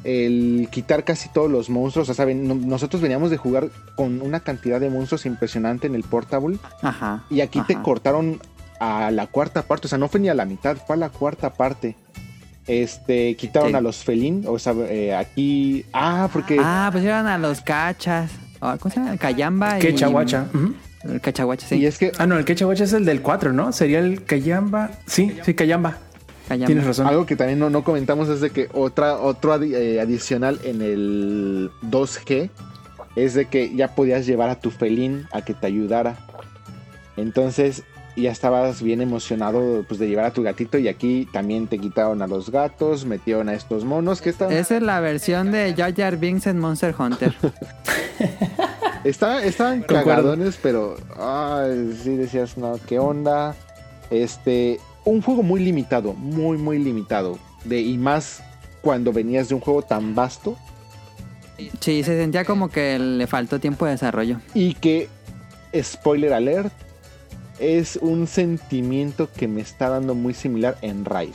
el 0.04 0.68
quitar 0.70 1.04
casi 1.04 1.28
todos 1.28 1.50
los 1.50 1.70
monstruos, 1.70 2.08
o 2.08 2.14
sea, 2.14 2.24
ven, 2.24 2.46
no- 2.48 2.54
nosotros 2.54 3.00
veníamos 3.02 3.30
de 3.30 3.36
jugar 3.36 3.68
con 3.96 4.20
una 4.22 4.40
cantidad 4.40 4.80
de 4.80 4.90
monstruos 4.90 5.26
impresionante 5.26 5.86
en 5.86 5.94
el 5.94 6.02
Portable, 6.02 6.58
Ajá. 6.82 7.24
y 7.30 7.40
aquí 7.40 7.60
te 7.62 7.76
cortaron 7.80 8.40
a 8.80 9.10
la 9.12 9.26
cuarta 9.28 9.62
parte, 9.62 9.86
o 9.86 9.88
sea, 9.88 9.98
no 9.98 10.08
fue 10.08 10.18
ni 10.20 10.28
a 10.28 10.34
la 10.34 10.44
mitad, 10.44 10.76
fue 10.76 10.96
a 10.96 10.98
la 10.98 11.08
cuarta 11.10 11.50
parte. 11.54 11.96
Este, 12.66 13.34
quitaron 13.36 13.70
Sí. 13.70 13.74
a 13.74 13.80
los 13.80 13.96
felín, 14.04 14.44
o 14.46 14.58
sea, 14.58 14.72
eh, 14.88 15.14
aquí. 15.14 15.84
Ah, 15.92 16.28
porque. 16.32 16.58
Ah, 16.62 16.88
pues 16.92 17.02
iban 17.04 17.26
a 17.26 17.36
los 17.38 17.60
cachas. 17.60 18.30
¿Cómo 18.60 18.78
se 18.94 19.00
llama? 19.00 19.16
Cayamba 19.16 19.78
y... 19.78 19.80
Quechahuacha. 19.82 20.46
Ujú. 20.54 20.72
El 21.02 21.20
cachahuacha, 21.20 21.66
sí. 21.66 21.74
Y 21.76 21.86
es 21.86 21.98
que 21.98 22.12
Ah, 22.18 22.26
no, 22.28 22.38
el 22.38 22.44
Quechahuacha 22.44 22.84
es 22.84 22.92
el 22.92 23.04
del 23.04 23.20
4, 23.20 23.52
¿no? 23.52 23.72
Sería 23.72 23.98
el 23.98 24.22
Cayamba. 24.24 24.90
Sí, 25.06 25.36
sí, 25.44 25.54
Cayamba. 25.54 25.96
Tienes 26.48 26.84
razón. 26.86 27.06
algo 27.06 27.24
que 27.26 27.36
también 27.36 27.58
no, 27.58 27.70
no 27.70 27.82
comentamos 27.84 28.28
es 28.28 28.40
de 28.40 28.50
que 28.50 28.68
otra, 28.74 29.16
otro 29.18 29.54
adi- 29.54 29.74
eh, 29.74 30.00
adicional 30.00 30.60
en 30.64 30.82
el 30.82 31.70
2G 31.90 32.50
es 33.16 33.34
de 33.34 33.46
que 33.46 33.74
ya 33.74 33.94
podías 33.94 34.26
llevar 34.26 34.50
a 34.50 34.60
tu 34.60 34.70
felín 34.70 35.26
a 35.32 35.42
que 35.42 35.54
te 35.54 35.66
ayudara. 35.66 36.16
Entonces 37.16 37.84
ya 38.16 38.30
estabas 38.30 38.82
bien 38.82 39.00
emocionado 39.00 39.84
pues, 39.88 39.98
de 39.98 40.06
llevar 40.08 40.26
a 40.26 40.30
tu 40.32 40.42
gatito 40.42 40.76
y 40.78 40.88
aquí 40.88 41.26
también 41.32 41.66
te 41.66 41.78
quitaron 41.78 42.20
a 42.20 42.26
los 42.26 42.50
gatos, 42.50 43.06
metieron 43.06 43.48
a 43.48 43.54
estos 43.54 43.84
monos 43.86 44.20
que 44.20 44.28
estaban... 44.30 44.54
Esa 44.54 44.76
es 44.76 44.82
la 44.82 45.00
versión 45.00 45.50
de 45.52 45.74
Jar 45.74 45.94
Jar 45.94 46.18
Binks 46.18 46.46
en 46.46 46.58
Monster 46.58 46.94
Hunter. 46.98 47.34
Está- 49.04 49.44
estaban 49.44 49.82
cagadones, 49.82 50.58
pero 50.62 50.96
ay, 51.18 51.98
sí 52.02 52.16
decías, 52.16 52.56
no, 52.56 52.78
¿qué 52.86 52.98
onda? 53.00 53.54
Este, 54.10 54.78
un 55.04 55.20
juego 55.22 55.42
muy 55.42 55.60
limitado, 55.64 56.12
muy, 56.14 56.58
muy 56.58 56.78
limitado. 56.78 57.38
De, 57.64 57.80
y 57.80 57.96
más 57.98 58.42
cuando 58.80 59.12
venías 59.12 59.48
de 59.48 59.54
un 59.54 59.60
juego 59.60 59.82
tan 59.82 60.14
vasto 60.14 60.56
Sí, 61.80 62.02
se 62.02 62.18
sentía 62.18 62.44
como 62.44 62.68
que 62.70 62.98
le 62.98 63.26
faltó 63.28 63.60
tiempo 63.60 63.84
de 63.84 63.92
desarrollo. 63.92 64.40
y 64.54 64.74
que, 64.74 65.08
spoiler 65.80 66.32
alert, 66.32 66.72
es 67.60 67.96
un 68.02 68.26
sentimiento 68.26 69.28
que 69.32 69.46
me 69.46 69.60
está 69.60 69.88
dando 69.88 70.14
muy 70.16 70.34
similar 70.34 70.76
en 70.82 71.04
Rise. 71.04 71.34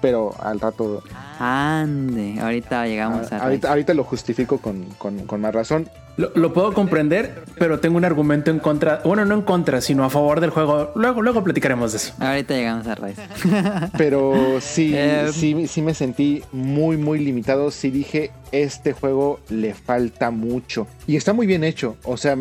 Pero 0.00 0.34
al 0.40 0.60
rato, 0.60 1.02
Ande, 1.38 2.38
ahorita 2.40 2.86
llegamos 2.86 3.30
a... 3.32 3.36
Ah, 3.38 3.44
ahorita, 3.44 3.68
ahorita 3.68 3.94
lo 3.94 4.04
justifico 4.04 4.58
con, 4.58 4.84
con- 4.96 5.26
con 5.26 5.40
más 5.42 5.52
razón. 5.54 5.90
Lo, 6.18 6.32
lo 6.34 6.52
puedo 6.52 6.74
comprender, 6.74 7.44
pero 7.58 7.78
tengo 7.78 7.96
un 7.96 8.04
argumento 8.04 8.50
en 8.50 8.58
contra. 8.58 9.00
Bueno, 9.04 9.24
no 9.24 9.34
en 9.36 9.42
contra, 9.42 9.80
sino 9.80 10.04
a 10.04 10.10
favor 10.10 10.40
del 10.40 10.50
juego. 10.50 10.90
Luego, 10.96 11.22
luego 11.22 11.44
platicaremos 11.44 11.92
de 11.92 11.98
eso. 11.98 12.12
Ahorita 12.18 12.54
llegamos 12.54 12.86
a 12.88 12.96
Rise. 12.96 13.22
Pero 13.96 14.60
sí, 14.60 14.92
Eh, 14.98 15.30
sí, 15.32 15.68
sí 15.68 15.80
me 15.80 15.94
sentí 15.94 16.42
muy, 16.52 16.96
muy 16.96 17.20
limitado. 17.20 17.70
Sí 17.70 17.90
dije, 17.90 18.32
este 18.50 18.92
juego 18.92 19.38
le 19.48 19.74
falta 19.74 20.30
mucho. 20.32 20.88
Y 21.06 21.16
está 21.16 21.32
muy 21.32 21.46
bien 21.46 21.62
hecho. 21.62 21.96
O 22.02 22.16
sea, 22.16 22.36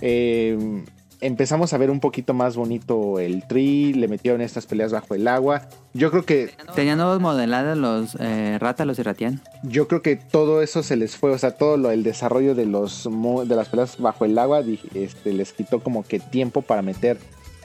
eh, 0.00 0.82
empezamos 1.22 1.72
a 1.72 1.78
ver 1.78 1.90
un 1.90 2.00
poquito 2.00 2.34
más 2.34 2.56
bonito 2.56 3.18
el 3.18 3.46
tree. 3.46 3.94
Le 3.94 4.08
metieron 4.08 4.40
estas 4.40 4.66
peleas 4.66 4.92
bajo 4.92 5.14
el 5.14 5.26
agua. 5.26 5.68
Yo 5.94 6.10
creo 6.10 6.24
que, 6.24 6.50
Tenían 6.74 6.98
nuevos 6.98 7.20
modelados 7.20 7.78
los 7.78 8.16
eh, 8.20 8.58
Rátalos 8.60 8.98
y 8.98 9.02
Ratian. 9.02 9.40
yo 9.62 9.88
creo 9.88 10.02
que 10.02 10.16
todo 10.16 10.62
eso 10.62 10.82
se 10.82 10.96
les 10.96 11.16
fue. 11.16 11.30
O 11.30 11.38
sea, 11.38 11.52
todo 11.52 11.76
lo, 11.76 11.90
el 11.90 12.02
desarrollo 12.02 12.54
de 12.54 12.66
los 12.66 13.08
de 13.46 13.56
las 13.56 13.68
peleas 13.68 13.98
bajo 13.98 14.24
el 14.24 14.38
agua 14.38 14.62
este, 14.94 15.32
les 15.32 15.52
quitó 15.52 15.80
como 15.80 16.02
que 16.02 16.20
tiempo 16.20 16.62
para 16.62 16.82
meter 16.82 17.18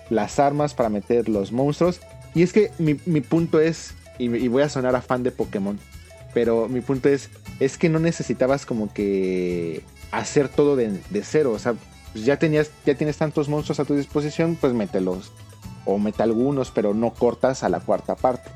las 0.09 0.39
armas 0.39 0.73
para 0.73 0.89
meter 0.89 1.29
los 1.29 1.51
monstruos. 1.51 1.99
Y 2.33 2.43
es 2.43 2.53
que 2.53 2.71
mi, 2.77 2.95
mi 3.05 3.21
punto 3.21 3.59
es, 3.59 3.93
y, 4.17 4.25
y 4.25 4.47
voy 4.47 4.63
a 4.63 4.69
sonar 4.69 4.95
a 4.95 5.01
fan 5.01 5.23
de 5.23 5.31
Pokémon, 5.31 5.79
pero 6.33 6.67
mi 6.67 6.81
punto 6.81 7.09
es, 7.09 7.29
es 7.59 7.77
que 7.77 7.89
no 7.89 7.99
necesitabas 7.99 8.65
como 8.65 8.93
que 8.93 9.81
hacer 10.11 10.49
todo 10.49 10.75
de, 10.75 10.99
de 11.09 11.23
cero. 11.23 11.51
O 11.51 11.59
sea, 11.59 11.75
pues 12.17 12.25
ya 12.25 12.39
tenías, 12.39 12.71
ya 12.83 12.95
tienes 12.95 13.15
tantos 13.15 13.47
monstruos 13.47 13.79
a 13.79 13.85
tu 13.85 13.93
disposición, 13.93 14.57
pues 14.59 14.73
mételos. 14.73 15.31
O 15.85 15.99
mete 15.99 16.23
algunos, 16.23 16.71
pero 16.71 16.95
no 16.95 17.11
cortas 17.11 17.63
a 17.63 17.69
la 17.69 17.79
cuarta 17.79 18.15
parte. 18.15 18.49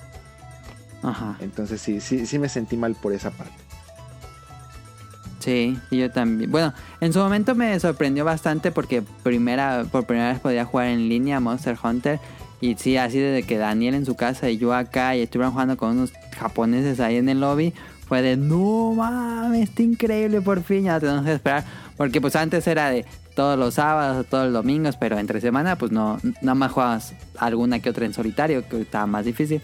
Ajá. 1.03 1.37
Entonces 1.41 1.79
sí, 1.79 2.01
sí, 2.01 2.25
sí 2.25 2.39
me 2.39 2.49
sentí 2.49 2.75
mal 2.75 2.95
por 2.95 3.13
esa 3.13 3.29
parte. 3.29 3.53
Sí, 5.37 5.77
y 5.91 5.99
yo 5.99 6.09
también. 6.09 6.49
Bueno, 6.49 6.73
en 7.01 7.13
su 7.13 7.19
momento 7.19 7.53
me 7.53 7.79
sorprendió 7.79 8.25
bastante 8.25 8.71
porque 8.71 9.03
primera, 9.21 9.85
por 9.91 10.05
primera 10.05 10.31
vez 10.31 10.39
podía 10.39 10.65
jugar 10.65 10.87
en 10.87 11.07
línea 11.07 11.39
Monster 11.39 11.77
Hunter. 11.83 12.19
Y 12.61 12.75
sí, 12.77 12.97
así 12.97 13.19
desde 13.19 13.43
que 13.43 13.59
Daniel 13.59 13.93
en 13.93 14.07
su 14.07 14.15
casa 14.15 14.49
y 14.49 14.57
yo 14.57 14.73
acá 14.73 15.15
y 15.15 15.21
estuvieron 15.21 15.51
jugando 15.51 15.77
con 15.77 15.91
unos 15.91 16.13
japoneses 16.35 16.99
ahí 16.99 17.17
en 17.17 17.29
el 17.29 17.41
lobby, 17.41 17.75
fue 18.07 18.23
de 18.23 18.37
no 18.37 18.93
mames, 18.95 19.69
está 19.69 19.83
increíble 19.83 20.41
por 20.41 20.63
fin, 20.63 20.85
ya 20.85 20.99
tenemos 20.99 21.25
que 21.25 21.33
esperar. 21.33 21.63
Porque 21.95 22.19
pues 22.19 22.35
antes 22.35 22.65
era 22.65 22.89
de 22.89 23.05
todos 23.35 23.57
los 23.57 23.75
sábados, 23.75 24.25
todos 24.27 24.45
los 24.45 24.53
domingos, 24.53 24.97
pero 24.97 25.17
entre 25.17 25.41
semana 25.41 25.75
pues 25.75 25.91
no, 25.91 26.19
nada 26.41 26.55
más 26.55 26.71
jugabas 26.71 27.13
alguna 27.37 27.79
que 27.79 27.89
otra 27.89 28.05
en 28.05 28.13
solitario, 28.13 28.67
que 28.67 28.81
estaba 28.81 29.05
más 29.05 29.25
difícil. 29.25 29.61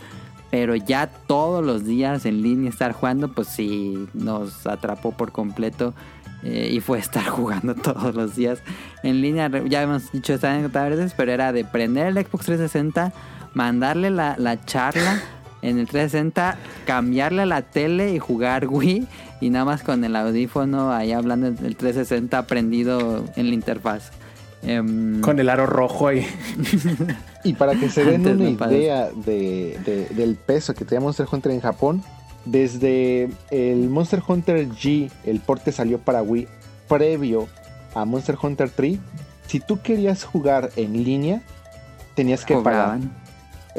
Pero 0.50 0.76
ya 0.76 1.08
todos 1.08 1.64
los 1.64 1.86
días 1.86 2.26
en 2.26 2.42
línea 2.42 2.70
estar 2.70 2.94
jugando, 2.94 3.34
pues 3.34 3.50
sí, 3.50 4.08
nos 4.14 4.66
atrapó 4.66 5.12
por 5.12 5.32
completo. 5.32 5.94
eh, 6.44 6.70
y 6.72 6.80
fue 6.80 7.00
estar 7.00 7.26
jugando 7.30 7.76
todos 7.76 8.16
los 8.16 8.36
días 8.36 8.60
en 9.04 9.22
línea. 9.22 9.50
Ya 9.66 9.82
hemos 9.82 10.12
dicho 10.12 10.34
esta 10.34 10.52
anécdota 10.54 10.88
veces, 10.88 11.14
pero 11.18 11.32
era 11.32 11.52
de 11.52 11.66
prender 11.66 12.08
el 12.08 12.14
Xbox 12.16 12.46
360, 12.46 13.12
mandarle 13.54 14.10
la, 14.12 14.36
la 14.38 14.64
charla 14.64 15.22
en 15.62 15.80
el 15.80 15.88
360, 15.88 16.58
cambiarle 16.86 17.42
a 17.42 17.46
la 17.46 17.64
tele 17.64 18.14
y 18.14 18.20
jugar 18.20 18.68
Wii. 18.68 19.08
Y 19.40 19.50
nada 19.50 19.66
más 19.66 19.84
con 19.84 20.04
el 20.04 20.16
audífono 20.16 20.92
ahí 20.92 21.12
hablando 21.12 21.52
del 21.52 21.76
360 21.76 22.48
prendido 22.48 23.24
en 23.36 23.50
la 23.50 23.54
interfaz. 23.54 24.10
Em, 24.64 25.22
Con 25.22 25.40
el 25.40 25.50
aro 25.50 25.68
rojo 25.68 26.08
ahí. 26.08 26.26
Y 27.44 27.54
para 27.54 27.76
que 27.76 27.90
se 27.90 28.04
den 28.04 28.16
Antes 28.28 28.36
una 28.36 28.50
idea 28.74 29.10
de, 29.16 29.78
de- 29.86 30.08
del 30.16 30.36
peso 30.36 30.74
que 30.74 30.84
tenía 30.86 31.00
Monster 31.02 31.28
Hunter 31.32 31.52
en 31.52 31.62
Japón, 31.62 32.02
desde 32.46 33.30
el 33.52 33.90
Monster 33.90 34.22
Hunter 34.28 34.68
G, 34.70 35.12
el 35.26 35.40
porte 35.40 35.72
salió 35.72 36.00
para 36.00 36.24
Wii, 36.24 36.48
previo 36.90 37.48
a 37.94 38.06
Monster 38.06 38.36
Hunter 38.42 38.70
3, 38.70 38.98
si 39.48 39.60
tú 39.60 39.80
querías 39.82 40.24
jugar 40.24 40.72
en 40.76 41.04
línea, 41.04 41.42
tenías 42.16 42.44
que 42.44 42.56
pagar. 42.64 43.00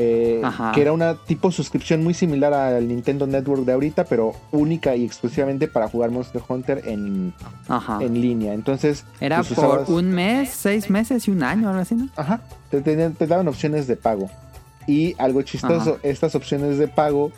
Eh, 0.01 0.41
que 0.75 0.81
era 0.81 0.93
una 0.93 1.17
tipo 1.17 1.51
suscripción 1.51 2.05
muy 2.05 2.15
similar 2.15 2.55
al 2.55 2.87
Nintendo 2.87 3.27
Network 3.27 3.65
de 3.65 3.73
ahorita, 3.73 4.05
pero 4.05 4.33
única 4.53 4.95
y 4.95 5.05
exclusivamente 5.05 5.67
para 5.67 5.89
jugar 5.89 6.13
Monster 6.13 6.41
Hunter 6.49 6.83
en, 6.87 7.35
Ajá. 7.67 7.99
en 8.01 8.21
línea. 8.21 8.55
Entonces, 8.55 9.05
Era 9.21 9.39
pues, 9.39 9.55
por 9.55 9.65
usabas- 9.65 9.89
un 9.89 10.11
mes, 10.13 10.51
seis 10.51 10.89
meses 10.89 11.27
y 11.27 11.33
un 11.33 11.43
año, 11.43 11.69
algo 11.69 11.81
así, 11.81 11.97
¿no? 11.97 12.09
Ajá, 12.17 12.41
te, 12.71 12.81
tenían- 12.81 13.15
te 13.15 13.27
daban 13.27 13.49
opciones 13.49 13.89
de 13.89 13.97
pago. 13.97 14.31
Y 14.87 15.17
algo 15.19 15.43
chistoso, 15.43 15.91
Ajá. 15.95 16.01
estas 16.05 16.37
opciones 16.37 16.79
de 16.79 16.87
pago, 16.87 17.33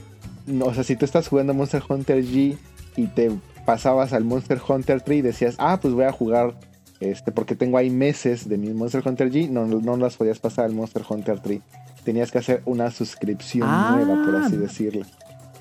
no, 0.47 0.67
o 0.67 0.75
sea, 0.75 0.85
si 0.85 0.97
tú 0.97 1.07
estás 1.07 1.29
jugando 1.29 1.55
Monster 1.55 1.83
Hunter 1.89 2.23
G 2.23 2.59
y 2.97 3.07
te 3.07 3.31
pasabas 3.65 4.13
al 4.13 4.25
Monster 4.25 4.61
Hunter 4.69 5.01
3 5.01 5.19
y 5.19 5.23
decías, 5.23 5.55
ah, 5.59 5.79
pues 5.81 5.95
voy 5.95 6.05
a 6.05 6.13
jugar, 6.13 6.55
este, 7.01 7.33
porque 7.33 7.57
tengo 7.57 7.79
ahí 7.79 7.89
meses 7.89 8.47
de 8.51 8.59
mi 8.59 8.69
Monster 8.75 9.03
Hunter 9.03 9.31
G, 9.33 9.49
no, 9.49 9.65
no 9.65 9.97
las 9.97 10.17
podías 10.17 10.39
pasar 10.39 10.67
al 10.67 10.75
Monster 10.75 11.03
Hunter 11.09 11.41
3. 11.41 11.61
Tenías 12.05 12.31
que 12.31 12.39
hacer 12.39 12.63
una 12.65 12.91
suscripción 12.91 13.69
Ah. 13.71 13.93
nueva, 13.95 14.25
por 14.25 14.37
así 14.37 14.57
decirlo. 14.57 15.03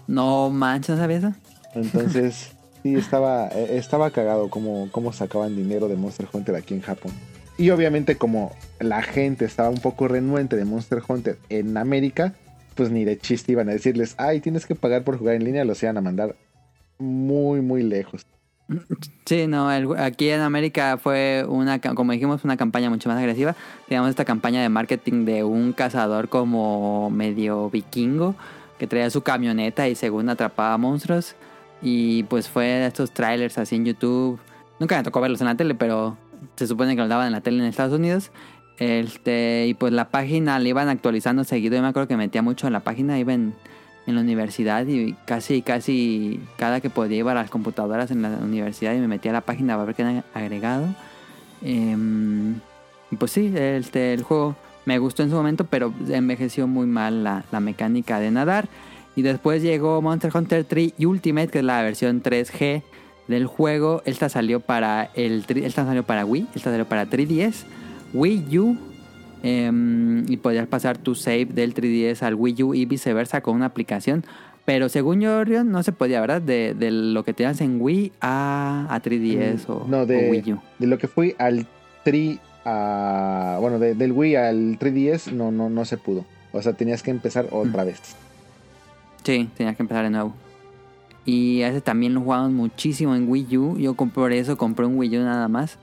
No 0.07 0.49
manches, 0.49 0.95
¿no 0.95 0.97
sabías 1.01 1.23
eso? 1.23 1.33
Entonces, 1.75 2.51
sí, 2.83 2.95
estaba, 2.95 3.47
eh, 3.49 3.77
estaba 3.77 4.09
cagado 4.11 4.49
cómo, 4.49 4.87
cómo 4.91 5.13
sacaban 5.13 5.55
dinero 5.55 5.87
de 5.87 5.95
Monster 5.95 6.27
Hunter 6.31 6.55
aquí 6.55 6.73
en 6.73 6.81
Japón. 6.81 7.11
Y 7.57 7.71
obviamente 7.71 8.15
como 8.15 8.53
la 8.79 9.01
gente 9.01 9.43
estaba 9.45 9.69
un 9.69 9.79
poco 9.79 10.07
renuente 10.07 10.55
de 10.55 10.63
Monster 10.65 11.01
Hunter 11.07 11.37
en 11.49 11.75
América, 11.77 12.33
pues 12.75 12.89
ni 12.89 13.03
de 13.03 13.17
chiste 13.19 13.51
iban 13.51 13.67
a 13.67 13.73
decirles, 13.73 14.15
ay, 14.17 14.39
tienes 14.39 14.65
que 14.65 14.75
pagar 14.75 15.03
por 15.03 15.17
jugar 15.17 15.35
en 15.35 15.43
línea, 15.43 15.65
los 15.65 15.83
iban 15.83 15.97
a 15.97 16.01
mandar 16.01 16.35
muy, 16.97 17.59
muy 17.61 17.83
lejos. 17.83 18.25
Sí, 19.25 19.47
no, 19.47 19.71
el- 19.71 19.97
aquí 19.97 20.29
en 20.29 20.41
América 20.41 20.97
fue 20.97 21.45
una, 21.47 21.79
como 21.79 22.11
dijimos, 22.11 22.43
una 22.43 22.57
campaña 22.57 22.89
mucho 22.89 23.09
más 23.09 23.17
agresiva. 23.17 23.55
Teníamos 23.87 24.09
esta 24.11 24.25
campaña 24.25 24.61
de 24.61 24.69
marketing 24.69 25.25
de 25.25 25.43
un 25.43 25.73
cazador 25.73 26.29
como 26.29 27.09
medio 27.09 27.69
vikingo 27.69 28.35
que 28.77 28.87
traía 28.87 29.09
su 29.09 29.21
camioneta 29.21 29.87
y 29.87 29.95
según 29.95 30.29
atrapaba 30.29 30.77
monstruos. 30.77 31.35
Y 31.81 32.23
pues 32.23 32.47
fue 32.49 32.85
estos 32.85 33.11
trailers 33.11 33.57
así 33.57 33.75
en 33.75 33.85
YouTube. 33.85 34.39
Nunca 34.79 34.97
me 34.97 35.03
tocó 35.03 35.19
verlos 35.21 35.41
en 35.41 35.47
la 35.47 35.55
tele, 35.55 35.75
pero 35.75 36.17
se 36.55 36.67
supone 36.67 36.95
que 36.95 37.01
los 37.01 37.09
daban 37.09 37.27
en 37.27 37.33
la 37.33 37.41
tele 37.41 37.59
en 37.59 37.65
Estados 37.65 37.93
Unidos. 37.97 38.31
Este, 38.77 39.65
y 39.67 39.73
pues 39.73 39.91
la 39.93 40.09
página 40.09 40.57
la 40.59 40.67
iban 40.69 40.89
actualizando 40.89 41.43
seguido. 41.43 41.75
Yo 41.75 41.81
me 41.81 41.89
acuerdo 41.89 42.07
que 42.07 42.17
metía 42.17 42.41
mucho 42.41 42.67
en 42.67 42.73
la 42.73 42.79
página, 42.81 43.19
iba 43.19 43.33
en, 43.33 43.53
en 44.09 44.15
la 44.15 44.21
universidad 44.21 44.85
y 44.87 45.13
casi, 45.25 45.61
casi 45.61 46.39
cada 46.57 46.81
que 46.81 46.89
podía 46.89 47.17
iba 47.17 47.31
a 47.31 47.35
las 47.35 47.49
computadoras 47.49 48.11
en 48.11 48.21
la 48.21 48.29
universidad 48.29 48.93
y 48.93 48.99
me 48.99 49.07
metía 49.07 49.31
a 49.31 49.35
la 49.35 49.41
página 49.41 49.75
para 49.75 49.85
ver 49.85 49.95
qué 49.95 50.03
habían 50.03 50.23
agregado. 50.33 50.87
Em, 51.61 52.55
pues 53.17 53.31
sí, 53.31 53.51
este, 53.55 54.13
el 54.13 54.23
juego 54.23 54.55
me 54.85 54.97
gustó 54.99 55.23
en 55.23 55.29
su 55.29 55.35
momento, 55.35 55.65
pero 55.65 55.93
envejeció 56.09 56.67
muy 56.67 56.87
mal 56.87 57.23
la, 57.23 57.43
la 57.51 57.59
mecánica 57.59 58.19
de 58.19 58.31
nadar. 58.31 58.67
Y 59.15 59.21
después 59.21 59.61
llegó 59.61 60.01
Monster 60.01 60.31
Hunter 60.33 60.63
3 60.63 60.93
Ultimate, 60.99 61.49
que 61.49 61.59
es 61.59 61.65
la 61.65 61.81
versión 61.81 62.23
3G 62.23 62.83
del 63.27 63.45
juego. 63.45 64.01
Esta 64.05 64.29
salió 64.29 64.59
para 64.59 65.11
el 65.13 65.45
esta 65.63 65.85
salió 65.85 66.03
para 66.03 66.25
Wii, 66.25 66.47
esta 66.55 66.71
salió 66.71 66.85
para 66.85 67.05
3DS, 67.05 67.63
Wii 68.13 68.59
U. 68.59 68.77
em, 69.43 70.25
y 70.31 70.37
podías 70.37 70.67
pasar 70.67 70.97
tu 70.97 71.15
save 71.15 71.45
del 71.45 71.73
3DS 71.73 72.23
al 72.23 72.35
Wii 72.35 72.63
U 72.63 72.73
y 72.73 72.85
viceversa 72.85 73.41
con 73.41 73.55
una 73.55 73.65
aplicación. 73.67 74.23
Pero 74.65 74.87
según 74.89 75.19
yo, 75.21 75.37
Orion, 75.37 75.71
no 75.71 75.81
se 75.81 75.91
podía, 75.91 76.21
¿verdad? 76.21 76.41
De, 76.41 76.75
de 76.75 76.91
lo 76.91 77.23
que 77.23 77.33
tenías 77.33 77.59
en 77.61 77.81
Wii 77.81 78.11
a, 78.21 78.85
a 78.89 79.01
3DS 79.01 79.67
o, 79.67 79.85
no, 79.87 80.05
de, 80.05 80.27
o 80.27 80.31
Wii 80.31 80.53
U. 80.53 80.59
de 80.77 80.87
lo 80.87 80.97
que 80.99 81.07
fui 81.07 81.33
al 81.39 81.65
3 82.03 82.37
a... 82.65 83.57
Bueno, 83.61 83.79
de- 83.79 83.95
del 83.95 84.11
Wii 84.11 84.35
al 84.35 84.77
3DS 84.77 85.31
no, 85.31 85.51
no, 85.51 85.69
no 85.71 85.85
se 85.85 85.97
pudo. 85.97 86.23
O 86.51 86.61
sea, 86.61 86.73
tenías 86.73 87.01
que 87.01 87.09
empezar 87.11 87.47
otra 87.51 87.83
vez. 87.83 87.99
Sí, 89.23 89.49
tenías 89.57 89.75
que 89.75 89.83
empezar 89.83 90.03
de 90.03 90.09
nuevo. 90.11 90.33
Y 91.25 91.61
ese 91.61 91.81
también 91.81 92.13
lo 92.13 92.21
jugamos 92.21 92.51
muchísimo 92.51 93.15
en 93.15 93.29
Wii 93.29 93.57
U. 93.57 93.77
Yo 93.77 93.93
compré 93.95 94.15
por 94.15 94.31
eso, 94.33 94.57
compré 94.57 94.85
un 94.85 94.97
Wii 94.97 95.17
U 95.17 95.21
nada 95.23 95.47
más. 95.47 95.77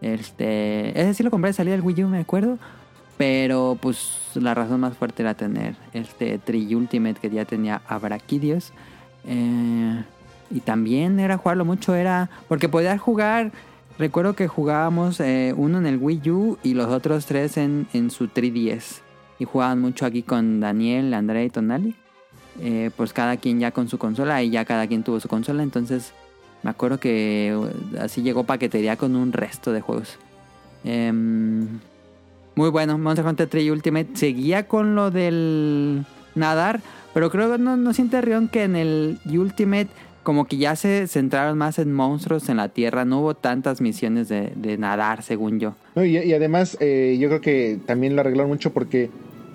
Este, 0.00 1.00
ese 1.00 1.14
sí 1.14 1.22
lo 1.22 1.30
compré 1.30 1.48
de 1.50 1.54
salida 1.54 1.72
del 1.76 1.82
Wii 1.84 2.04
U, 2.04 2.08
me 2.08 2.18
acuerdo. 2.18 2.58
Pero 3.22 3.78
pues 3.80 4.18
la 4.34 4.52
razón 4.52 4.80
más 4.80 4.96
fuerte 4.96 5.22
era 5.22 5.34
tener 5.34 5.76
este 5.92 6.38
Tri 6.38 6.74
Ultimate 6.74 7.20
que 7.20 7.30
ya 7.30 7.44
tenía 7.44 7.80
a 7.86 7.96
Braquidios. 8.00 8.72
Eh, 9.24 10.02
y 10.50 10.58
también 10.58 11.20
era 11.20 11.38
jugarlo 11.38 11.64
mucho, 11.64 11.94
era 11.94 12.30
porque 12.48 12.68
podías 12.68 13.00
jugar. 13.00 13.52
Recuerdo 13.96 14.34
que 14.34 14.48
jugábamos 14.48 15.20
eh, 15.20 15.54
uno 15.56 15.78
en 15.78 15.86
el 15.86 15.98
Wii 15.98 16.30
U 16.32 16.58
y 16.64 16.74
los 16.74 16.88
otros 16.88 17.26
tres 17.26 17.58
en, 17.58 17.86
en 17.92 18.10
su 18.10 18.26
3DS. 18.26 19.02
Y 19.38 19.44
jugaban 19.44 19.80
mucho 19.80 20.04
aquí 20.04 20.24
con 20.24 20.58
Daniel, 20.58 21.14
Andrea 21.14 21.44
y 21.44 21.50
Tonali 21.50 21.94
eh, 22.58 22.90
pues 22.96 23.12
cada 23.12 23.36
quien 23.36 23.60
ya 23.60 23.70
con 23.70 23.88
su 23.88 23.98
consola 23.98 24.42
y 24.42 24.50
ya 24.50 24.64
cada 24.64 24.88
quien 24.88 25.04
tuvo 25.04 25.20
su 25.20 25.28
consola. 25.28 25.62
Entonces 25.62 26.12
me 26.64 26.70
acuerdo 26.70 26.98
que 26.98 27.56
así 28.00 28.22
llegó 28.22 28.42
paquetería 28.42 28.96
con 28.96 29.14
un 29.14 29.32
resto 29.32 29.70
de 29.70 29.80
juegos. 29.80 30.18
Em, 30.82 31.68
muy 32.54 32.70
bueno, 32.70 32.98
Monster 32.98 33.26
Hunter 33.26 33.48
3 33.48 33.70
Ultimate 33.70 34.08
seguía 34.14 34.66
con 34.66 34.94
lo 34.94 35.10
del 35.10 36.04
nadar, 36.34 36.80
pero 37.14 37.30
creo 37.30 37.52
que 37.52 37.58
no, 37.58 37.76
no 37.76 37.92
siente 37.92 38.20
Rion 38.20 38.48
que 38.48 38.64
en 38.64 38.76
el 38.76 39.18
Ultimate 39.26 39.88
como 40.22 40.44
que 40.44 40.56
ya 40.56 40.76
se 40.76 41.08
centraron 41.08 41.58
más 41.58 41.78
en 41.78 41.92
monstruos 41.92 42.48
en 42.48 42.58
la 42.58 42.68
tierra, 42.68 43.04
no 43.04 43.20
hubo 43.20 43.34
tantas 43.34 43.80
misiones 43.80 44.28
de, 44.28 44.52
de 44.54 44.78
nadar 44.78 45.22
según 45.22 45.58
yo. 45.58 45.74
No, 45.96 46.04
y, 46.04 46.16
y 46.16 46.32
además, 46.32 46.76
eh, 46.80 47.16
yo 47.20 47.28
creo 47.28 47.40
que 47.40 47.80
también 47.86 48.14
lo 48.14 48.20
arreglaron 48.20 48.50
mucho 48.50 48.72
porque 48.72 49.10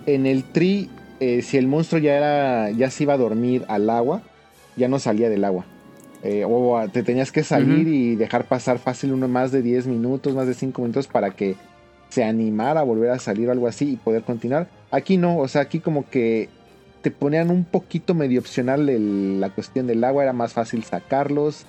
en 0.05 0.25
el 0.25 0.43
tri, 0.43 0.89
eh, 1.19 1.41
si 1.41 1.57
el 1.57 1.67
monstruo 1.67 2.01
ya 2.01 2.17
era, 2.17 2.71
ya 2.71 2.89
se 2.89 3.03
iba 3.03 3.13
a 3.13 3.17
dormir 3.17 3.63
al 3.69 3.89
agua, 3.89 4.21
ya 4.75 4.87
no 4.87 4.99
salía 4.99 5.29
del 5.29 5.45
agua. 5.45 5.65
Eh, 6.23 6.43
o 6.45 6.83
te 6.91 7.03
tenías 7.03 7.31
que 7.31 7.43
salir 7.43 7.87
y 7.87 8.15
dejar 8.15 8.45
pasar 8.45 8.79
fácil 8.79 9.13
uno 9.13 9.27
más 9.27 9.51
de 9.51 9.61
10 9.61 9.87
minutos, 9.87 10.33
más 10.33 10.47
de 10.47 10.55
5 10.55 10.81
minutos 10.81 11.07
para 11.07 11.31
que 11.31 11.55
se 12.09 12.23
animara 12.23 12.79
a 12.81 12.83
volver 12.83 13.09
a 13.11 13.19
salir 13.19 13.49
o 13.49 13.51
algo 13.51 13.67
así 13.67 13.91
y 13.93 13.95
poder 13.97 14.23
continuar. 14.23 14.67
Aquí 14.91 15.17
no, 15.17 15.37
o 15.37 15.47
sea, 15.47 15.61
aquí 15.61 15.79
como 15.79 16.09
que 16.09 16.49
te 17.01 17.11
ponían 17.11 17.49
un 17.51 17.63
poquito 17.63 18.13
medio 18.13 18.39
opcional 18.39 18.89
el- 18.89 19.39
la 19.39 19.49
cuestión 19.49 19.87
del 19.87 20.03
agua, 20.03 20.23
era 20.23 20.33
más 20.33 20.53
fácil 20.53 20.83
sacarlos. 20.83 21.65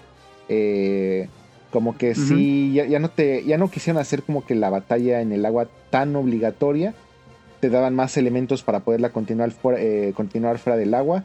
eh, 0.48 1.28
como 1.70 1.98
que 1.98 2.15
sí, 2.15 2.73
ya, 2.73 2.86
ya 2.86 2.98
no 2.98 3.10
te, 3.10 3.44
ya 3.44 3.59
no 3.59 3.70
quisieron 3.70 4.01
hacer 4.01 4.23
como 4.23 4.47
que 4.47 4.55
la 4.55 4.70
batalla 4.70 5.20
en 5.20 5.32
el 5.32 5.44
agua 5.44 5.69
tan 5.90 6.16
obligatoria. 6.16 6.94
te 7.60 7.69
daban 7.70 7.93
más 7.94 8.16
elementos 8.16 8.62
para 8.62 8.81
poderla 8.81 9.10
continuar 9.10 9.51
fuera, 9.51 9.81
eh, 9.81 10.12
continuar 10.16 10.59
fuera 10.59 10.77
del 10.78 10.94
agua. 10.94 11.24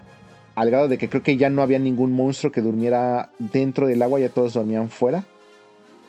Al 0.55 0.69
grado 0.71 0.87
de 0.87 0.97
que 0.97 1.07
creo 1.07 1.21
que 1.21 1.37
ya 1.37 1.49
no 1.51 1.61
había 1.61 1.77
ningún 1.79 2.11
monstruo 2.11 2.51
que 2.51 2.61
durmiera 2.61 3.29
dentro 3.37 3.85
del 3.87 4.01
agua, 4.01 4.19
ya 4.19 4.29
todos 4.29 4.53
dormían 4.55 4.89
fuera. 4.89 5.23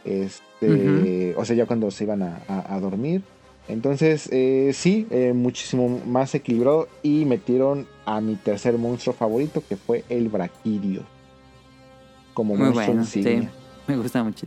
Este, 0.05 1.35
O 1.37 1.45
sea, 1.45 1.57
ya 1.57 1.67
cuando 1.67 1.91
se 1.91 2.05
iban 2.05 2.23
a, 2.23 2.79
dormir. 2.81 3.23
Entonces, 3.67 4.29
eh, 4.31 4.73
sí, 4.75 5.07
eh, 5.11 5.33
muchísimo 5.35 6.01
más 6.07 6.35
equilibrado. 6.35 6.89
Y 7.03 7.25
metieron 7.25 7.87
a 8.05 8.21
mi 8.21 8.37
tercer 8.37 8.77
monstruo 8.79 9.15
favorito, 9.15 9.63
que 9.67 9.77
fue 9.77 10.05
el 10.09 10.29
Braquidio. 10.29 11.03
Como 12.35 12.55
Muy 12.55 12.65
monstruo 12.65 12.87
bueno, 12.87 13.05
sí, 13.05 13.49
me 13.87 13.97
gusta 13.97 14.23
mucho. 14.23 14.47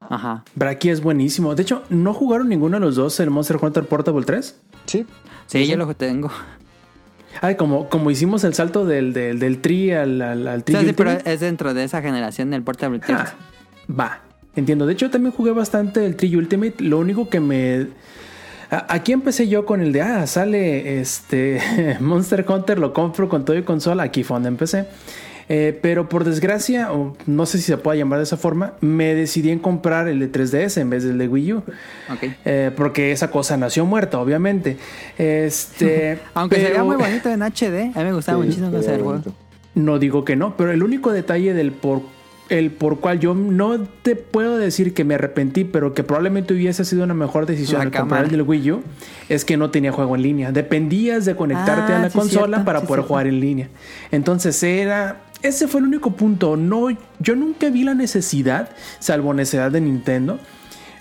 Ajá. 0.00 0.44
Braki 0.54 0.90
es 0.90 1.00
buenísimo. 1.00 1.54
De 1.54 1.62
hecho, 1.62 1.82
¿no 1.88 2.14
jugaron 2.14 2.48
ninguno 2.48 2.76
de 2.76 2.80
los 2.80 2.96
dos 2.96 3.18
el 3.20 3.30
Monster 3.30 3.58
Hunter 3.60 3.84
Portable 3.86 4.24
3? 4.24 4.60
Sí. 4.86 5.06
Sí, 5.46 5.66
yo 5.66 5.76
lo 5.76 5.92
tengo. 5.94 6.30
Ay, 7.40 7.56
como, 7.56 7.88
como 7.88 8.10
hicimos 8.10 8.44
el 8.44 8.54
salto 8.54 8.84
del, 8.84 9.12
del, 9.12 9.38
del 9.38 9.60
tri 9.60 9.92
al, 9.92 10.20
al, 10.20 10.64
tri. 10.64 10.76
Sí, 10.76 10.92
pero 10.96 11.10
es 11.10 11.40
dentro 11.40 11.74
de 11.74 11.84
esa 11.84 12.02
generación 12.02 12.50
del 12.50 12.62
Portable 12.62 12.98
3. 12.98 13.18
Ah, 13.18 13.34
va, 13.88 14.22
entiendo. 14.60 14.86
De 14.86 14.92
hecho, 14.92 15.10
también 15.10 15.32
jugué 15.32 15.52
bastante 15.52 16.04
el 16.04 16.16
Tri 16.16 16.34
Ultimate. 16.36 16.74
Lo 16.78 16.98
único 16.98 17.28
que 17.28 17.40
me. 17.40 17.88
Aquí 18.70 19.12
empecé 19.12 19.48
yo 19.48 19.64
con 19.64 19.80
el 19.80 19.92
de, 19.92 20.02
ah, 20.02 20.26
sale 20.26 21.00
este 21.00 21.96
Monster 22.00 22.44
Hunter, 22.46 22.78
lo 22.78 22.92
compro 22.92 23.28
con 23.28 23.44
todo 23.44 23.56
y 23.56 23.62
consola. 23.62 24.02
Aquí 24.02 24.24
fue 24.24 24.36
donde 24.36 24.48
empecé. 24.48 24.86
Eh, 25.50 25.78
pero 25.80 26.10
por 26.10 26.24
desgracia, 26.24 26.92
o 26.92 27.16
no 27.24 27.46
sé 27.46 27.56
si 27.56 27.64
se 27.64 27.78
puede 27.78 27.98
llamar 27.98 28.18
de 28.18 28.24
esa 28.24 28.36
forma, 28.36 28.74
me 28.82 29.14
decidí 29.14 29.50
en 29.50 29.58
comprar 29.58 30.06
el 30.06 30.20
de 30.20 30.30
3DS 30.30 30.78
en 30.78 30.90
vez 30.90 31.04
del 31.04 31.16
de 31.16 31.26
Wii 31.26 31.52
U. 31.54 31.62
Eh, 32.44 32.70
porque 32.76 33.12
esa 33.12 33.30
cosa 33.30 33.56
nació 33.56 33.86
muerta, 33.86 34.18
obviamente. 34.18 34.76
Este, 35.16 36.18
Aunque 36.34 36.56
sería 36.56 36.84
muy 36.84 36.96
bonito 36.96 37.30
en 37.30 37.40
HD, 37.40 37.96
a 37.96 38.00
mí 38.00 38.04
me 38.04 38.12
gustaba 38.12 38.38
muchísimo 38.38 38.76
hacer 38.76 39.00
juego. 39.00 39.22
No 39.74 39.98
digo 39.98 40.24
que 40.24 40.36
no, 40.36 40.56
pero 40.56 40.72
el 40.72 40.82
único 40.82 41.12
detalle 41.12 41.54
del 41.54 41.72
por 41.72 42.02
el 42.48 42.70
por 42.70 43.00
cual 43.00 43.20
yo 43.20 43.34
no 43.34 43.80
te 43.80 44.16
puedo 44.16 44.56
decir 44.58 44.94
que 44.94 45.04
me 45.04 45.14
arrepentí, 45.14 45.64
pero 45.64 45.94
que 45.94 46.02
probablemente 46.02 46.54
hubiese 46.54 46.84
sido 46.84 47.04
una 47.04 47.14
mejor 47.14 47.46
decisión 47.46 47.80
al 47.80 47.90
comprar 47.90 48.24
el 48.24 48.30
del 48.30 48.42
Wii 48.42 48.72
U, 48.72 48.82
es 49.28 49.44
que 49.44 49.56
no 49.56 49.70
tenía 49.70 49.92
juego 49.92 50.16
en 50.16 50.22
línea. 50.22 50.52
Dependías 50.52 51.24
de 51.24 51.36
conectarte 51.36 51.92
a 51.92 51.98
ah, 51.98 52.02
la 52.02 52.10
consola 52.10 52.64
para 52.64 52.82
poder 52.82 53.04
jugar 53.04 53.26
en 53.26 53.40
línea. 53.40 53.68
Entonces 54.10 54.62
era 54.62 55.22
ese 55.42 55.68
fue 55.68 55.80
el 55.80 55.86
único 55.86 56.12
punto. 56.12 56.56
No, 56.56 56.88
yo 57.20 57.36
nunca 57.36 57.70
vi 57.70 57.84
la 57.84 57.94
necesidad, 57.94 58.70
salvo 58.98 59.34
necesidad 59.34 59.70
de 59.70 59.80
Nintendo, 59.80 60.38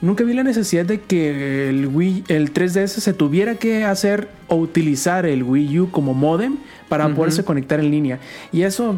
nunca 0.02 0.24
vi 0.24 0.34
la 0.34 0.44
necesidad 0.44 0.86
de 0.86 1.02
que 1.02 1.69
el 1.69 1.88
Wii, 1.88 2.26
el 2.28 2.53
3DS 2.53 2.88
se 2.88 3.14
tuviera 3.14 3.56
que 3.56 3.84
hacer 3.84 4.30
o 4.48 4.56
utilizar 4.56 5.26
el 5.26 5.44
Wii 5.44 5.80
U 5.80 5.91
como 5.91 6.14
modem 6.14 6.57
para 6.88 7.14
poderse 7.14 7.44
conectar 7.44 7.80
en 7.80 7.91
línea. 7.91 8.19
Y 8.52 8.61
eso, 8.61 8.95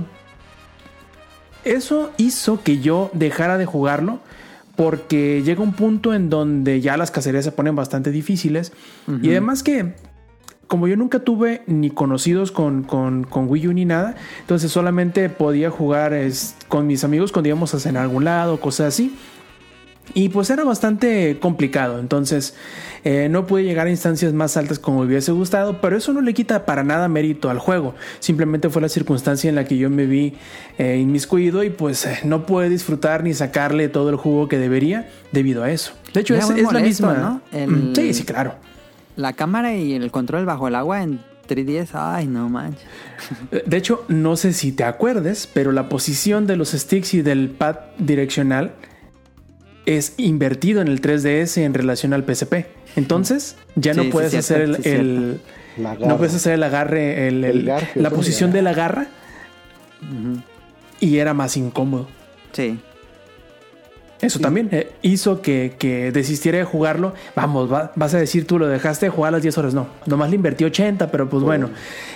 eso 1.66 2.12
hizo 2.18 2.62
que 2.64 2.80
yo 2.80 3.10
dejara 3.14 3.58
de 3.58 3.66
jugarlo. 3.66 4.20
Porque 4.76 5.44
llega 5.44 5.62
un 5.62 5.74
punto 5.74 6.14
en 6.14 6.30
donde 6.30 6.80
ya 6.80 6.96
las 6.96 7.12
cacerías 7.12 7.44
se 7.44 7.52
ponen 7.52 7.76
bastante 7.76 8.12
difíciles. 8.12 8.72
Y 9.22 9.32
además 9.32 9.62
que 9.62 9.94
como 10.70 10.88
yo 10.88 10.96
nunca 10.96 11.20
tuve 11.20 11.64
ni 11.66 11.90
conocidos 11.90 12.52
con, 12.52 12.84
con, 12.84 13.26
Wii 13.34 13.68
U 13.68 13.74
ni 13.74 13.86
nada, 13.86 14.16
entonces 14.42 14.72
solamente 14.72 15.28
podía 15.28 15.72
jugar 15.72 16.16
con 16.68 16.86
mis 16.86 17.04
amigos 17.04 17.32
cuando 17.32 17.50
íbamos 17.50 17.74
a 17.74 17.80
cenar 17.80 18.02
a 18.02 18.04
algún 18.04 18.24
lado, 18.24 18.60
cosas 18.60 18.94
así. 18.94 19.18
Y 20.14 20.30
pues 20.30 20.50
era 20.50 20.64
bastante 20.64 21.38
complicado, 21.40 22.00
entonces 22.00 22.56
eh, 23.04 23.28
no 23.30 23.46
pude 23.46 23.64
llegar 23.64 23.88
a 23.88 23.90
instancias 23.90 24.34
más 24.34 24.58
altas 24.58 24.80
como 24.80 25.02
me 25.02 25.08
hubiese 25.08 25.32
gustado, 25.32 25.80
pero 25.82 25.98
eso 25.98 26.14
no 26.14 26.22
le 26.22 26.34
quita 26.34 26.66
para 26.66 26.84
nada 26.84 27.08
mérito 27.08 27.50
al 27.50 27.60
juego. 27.60 27.96
Simplemente 28.20 28.70
fue 28.70 28.82
la 28.82 28.90
circunstancia 28.90 29.50
en 29.50 29.56
la 29.56 29.66
que 29.66 29.78
yo 29.78 29.90
me 29.90 30.06
vi 30.06 30.34
eh, 30.78 30.98
inmiscuido 30.98 31.64
y 31.64 31.70
pues 31.70 32.06
eh, 32.06 32.20
no 32.24 32.46
pude 32.46 32.70
disfrutar 32.70 33.24
ni 33.24 33.34
sacarle 33.34 33.90
todo 33.90 34.10
el 34.10 34.16
jugo 34.16 34.48
que 34.48 34.58
debería 34.58 35.10
debido 35.32 35.64
a 35.64 35.72
eso. 35.72 35.94
De 36.14 36.22
hecho, 36.22 36.36
es, 36.36 36.50
la 36.50 36.80
misma. 36.80 37.42
¿no? 37.54 37.94
Sí, 37.96 38.14
sí, 38.14 38.24
claro 38.24 38.56
la 39.20 39.34
cámara 39.34 39.76
y 39.76 39.94
el 39.94 40.12
control 40.12 40.46
bajo 40.46 40.68
el 40.68 40.76
agua 40.76 41.04
en 41.04 41.20
3DS, 41.48 41.90
ay, 41.94 42.28
no 42.28 42.48
manches. 42.48 42.86
De 43.66 43.78
hecho, 43.78 44.06
no 44.08 44.38
sé 44.38 44.54
si 44.54 44.72
te 44.72 44.84
acuerdes, 44.84 45.50
pero 45.52 45.72
la 45.72 45.90
posición 45.90 46.48
de 46.48 46.56
los 46.56 46.70
sticks 46.72 47.14
y 47.14 47.22
del 47.22 47.50
pad 47.50 47.78
direccional 47.98 48.74
es 49.98 50.14
invertido 50.18 50.82
en 50.82 50.88
el 50.88 51.02
3DS 51.02 51.58
en 51.58 51.74
relación 51.74 52.14
al 52.14 52.24
PSP. 52.24 52.68
Entonces, 52.96 53.56
ya 53.76 53.96
no 53.96 54.10
puedes 54.12 54.36
hacer 54.36 54.62
el, 54.84 55.42
no 55.78 56.18
puedes 56.18 56.36
hacer 56.36 56.54
el 56.54 56.64
agarre, 56.64 57.28
el, 57.28 57.66
la 57.96 58.10
posición 58.12 58.52
de 58.52 58.62
la 58.62 58.74
garra. 58.74 59.08
Y 61.00 61.18
era 61.18 61.34
más 61.34 61.58
incómodo. 61.58 62.08
Sí. 62.52 62.80
Eso 64.22 64.40
también 64.40 64.70
eh, 64.72 64.92
hizo 65.02 65.42
que, 65.42 66.12
desistiera 66.14 66.60
de 66.60 66.66
jugarlo. 66.66 67.14
Vamos, 67.36 67.70
vas 67.70 68.14
a 68.14 68.18
decir 68.18 68.46
tú 68.46 68.60
lo 68.60 68.68
dejaste 68.68 69.08
de 69.08 69.10
jugar 69.10 69.30
a 69.30 69.32
las 69.38 69.42
10 69.42 69.58
horas. 69.58 69.74
No, 69.74 69.88
nomás 70.06 70.30
le 70.30 70.36
invertí 70.36 70.66
80, 70.66 71.10
pero 71.10 71.30
pues 71.30 71.42
bueno, 71.44 71.72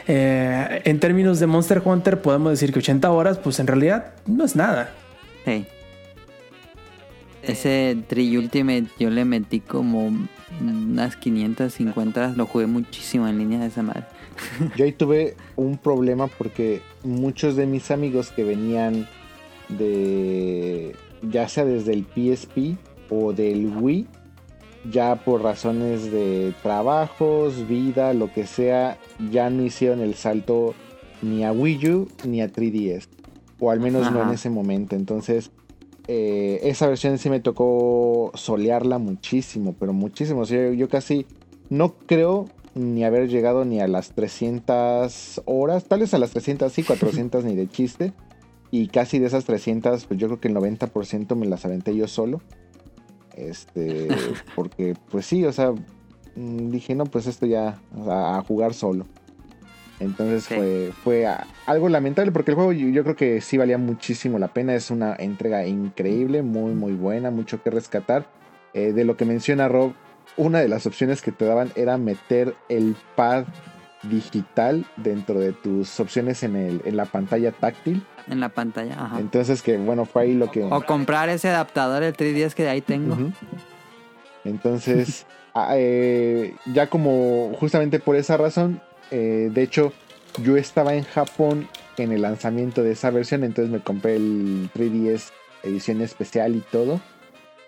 eh, 0.07 0.81
en 0.83 0.99
términos 0.99 1.39
de 1.39 1.47
Monster 1.47 1.81
Hunter 1.83 2.21
podemos 2.21 2.51
decir 2.51 2.71
que 2.71 2.79
80 2.79 3.09
horas, 3.09 3.39
pues 3.39 3.59
en 3.59 3.65
realidad 3.65 4.11
no 4.27 4.43
es 4.43 4.55
nada. 4.55 4.91
Sí. 5.45 5.65
Ese 7.43 7.97
Tri 8.07 8.37
Ultimate 8.37 8.87
yo 8.99 9.09
le 9.09 9.25
metí 9.25 9.59
como 9.59 10.11
unas 10.61 11.17
550 11.17 12.33
lo 12.35 12.45
jugué 12.45 12.67
muchísimo 12.67 13.27
en 13.27 13.37
línea 13.37 13.59
de 13.59 13.67
esa 13.67 13.83
madre. 13.83 14.05
Yo 14.77 14.85
ahí 14.85 14.91
tuve 14.91 15.35
un 15.55 15.77
problema 15.77 16.27
porque 16.27 16.81
muchos 17.03 17.55
de 17.55 17.65
mis 17.65 17.91
amigos 17.91 18.31
que 18.31 18.43
venían 18.43 19.07
de 19.69 20.95
ya 21.21 21.47
sea 21.47 21.65
desde 21.65 21.93
el 21.93 22.05
PSP 22.05 22.77
o 23.09 23.33
del 23.33 23.67
Wii, 23.77 24.07
ya 24.91 25.15
por 25.15 25.41
razones 25.41 26.11
de 26.11 26.53
trabajos, 26.61 27.67
vida, 27.67 28.13
lo 28.13 28.31
que 28.31 28.45
sea, 28.45 28.97
ya 29.31 29.49
no 29.49 29.63
hicieron 29.63 30.01
el 30.01 30.15
salto 30.15 30.73
ni 31.21 31.43
a 31.45 31.51
Wii 31.51 31.89
U 31.89 32.07
ni 32.25 32.41
a 32.41 32.51
3DS. 32.51 33.07
O 33.59 33.71
al 33.71 33.79
menos 33.79 34.11
no 34.11 34.23
en 34.23 34.31
ese 34.31 34.49
momento. 34.49 34.95
Entonces, 34.95 35.51
eh, 36.07 36.59
esa 36.63 36.88
versión 36.88 37.17
sí 37.17 37.30
me 37.30 37.39
tocó 37.39 38.31
solearla 38.34 38.97
muchísimo, 38.97 39.75
pero 39.80 39.93
muchísimo. 39.93 40.43
yo, 40.43 40.89
casi 40.89 41.25
no 41.69 41.95
creo 42.05 42.47
ni 42.75 43.03
haber 43.03 43.30
llegado 43.30 43.65
ni 43.65 43.80
a 43.80 43.88
las 43.88 44.11
300 44.11 45.43
horas, 45.45 45.85
tal 45.85 46.01
vez 46.01 46.13
a 46.13 46.17
las 46.17 46.31
300 46.31 46.71
sí, 46.71 46.84
400 46.84 47.45
ni 47.45 47.55
de 47.55 47.67
chiste. 47.67 48.13
Y 48.71 48.88
casi 48.88 49.19
de 49.19 49.27
esas 49.27 49.45
300, 49.45 50.05
pues 50.05 50.19
yo 50.19 50.27
creo 50.27 50.39
que 50.39 50.47
el 50.47 50.55
90% 50.55 51.35
me 51.35 51.45
las 51.45 51.63
aventé 51.63 51.95
yo 51.95 52.07
solo. 52.07 52.41
Este, 53.35 54.07
porque 54.55 54.95
pues 55.11 55.27
sí, 55.27 55.45
o 55.45 55.53
sea, 55.53 55.71
mm, 56.35 56.71
dije, 56.71 56.95
no, 56.95 57.05
pues 57.05 57.27
esto 57.27 57.45
ya, 57.45 57.80
a, 58.07 58.43
jugar 58.47 58.73
solo. 58.73 59.05
Entonces 59.99 60.47
fue, 60.47 60.91
fue 61.03 61.27
algo 61.65 61.87
lamentable 61.87 62.31
porque 62.31 62.51
el 62.51 62.55
juego 62.55 62.73
yo, 62.73 63.03
creo 63.03 63.15
que 63.15 63.41
sí 63.41 63.57
valía 63.57 63.77
muchísimo 63.77 64.39
la 64.39 64.49
pena. 64.49 64.75
Es 64.75 64.91
una 64.91 65.15
entrega 65.15 65.65
increíble, 65.65 66.41
muy, 66.41 66.73
muy 66.73 66.93
buena, 66.93 67.31
mucho 67.31 67.61
que 67.61 67.69
rescatar. 67.69 68.25
Eh, 68.73 68.91
de 68.91 69.05
lo 69.05 69.15
que 69.15 69.25
menciona 69.25 69.67
Rob, 69.67 69.93
una 70.35 70.59
de 70.59 70.67
las 70.67 70.87
opciones 70.87 71.21
que 71.21 71.31
te 71.31 71.45
daban 71.45 71.71
era 71.75 71.97
meter 71.97 72.55
el 72.69 72.95
pad 73.15 73.45
digital 74.03 74.85
dentro 74.97 75.39
de 75.39 75.53
tus 75.53 75.99
opciones 75.99 76.43
en, 76.43 76.55
el, 76.55 76.81
en 76.85 76.97
la 76.97 77.05
pantalla 77.05 77.51
táctil 77.51 78.03
en 78.29 78.39
la 78.39 78.49
pantalla. 78.49 78.93
Ajá. 78.93 79.19
Entonces 79.19 79.61
que 79.61 79.77
bueno, 79.77 80.05
fue 80.05 80.23
ahí 80.23 80.33
lo 80.33 80.51
que... 80.51 80.63
O 80.63 80.81
comprar 80.85 81.29
ese 81.29 81.49
adaptador 81.49 82.03
de 82.03 82.13
3DS 82.13 82.53
que 82.53 82.63
de 82.63 82.69
ahí 82.69 82.81
tengo. 82.81 83.17
Entonces, 84.43 85.25
ah, 85.53 85.73
eh, 85.75 86.55
ya 86.65 86.87
como 86.89 87.53
justamente 87.59 87.99
por 87.99 88.15
esa 88.15 88.37
razón, 88.37 88.81
eh, 89.14 89.52
de 89.53 89.61
hecho, 89.61 89.94
yo 90.41 90.57
estaba 90.57 90.95
en 90.95 91.03
Japón 91.03 91.68
en 91.98 92.11
el 92.11 92.23
lanzamiento 92.23 92.81
de 92.81 92.94
esa 92.94 93.11
versión, 93.11 93.44
entonces 93.44 93.72
me 93.72 93.80
compré 93.80 94.15
el 94.15 94.69
3DS 94.73 95.31
edición 95.61 96.02
especial 96.02 96.56
y 96.56 96.60
todo. 96.60 96.99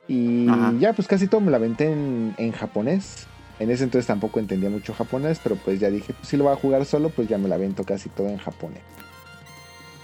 Y 0.08 0.48
ya 0.80 0.94
pues 0.94 1.08
casi 1.08 1.28
todo 1.28 1.42
me 1.42 1.52
la 1.52 1.58
aventé 1.58 1.92
en, 1.92 2.34
en, 2.38 2.52
japonés. 2.52 3.28
En 3.60 3.72
ese 3.72 3.84
entonces 3.86 4.06
tampoco 4.06 4.40
entendía 4.40 4.70
mucho 4.70 4.94
japonés, 4.94 5.40
pero 5.42 5.56
pues 5.56 5.80
ya 5.80 5.90
dije, 5.90 6.14
pues 6.14 6.28
si 6.28 6.38
lo 6.38 6.44
voy 6.46 6.54
a 6.54 6.58
jugar 6.58 6.86
solo, 6.86 7.10
pues 7.10 7.28
ya 7.28 7.38
me 7.38 7.48
la 7.48 7.56
avento 7.56 7.84
casi 7.84 8.10
todo 8.10 8.28
en 8.28 8.38
japonés. 8.38 8.82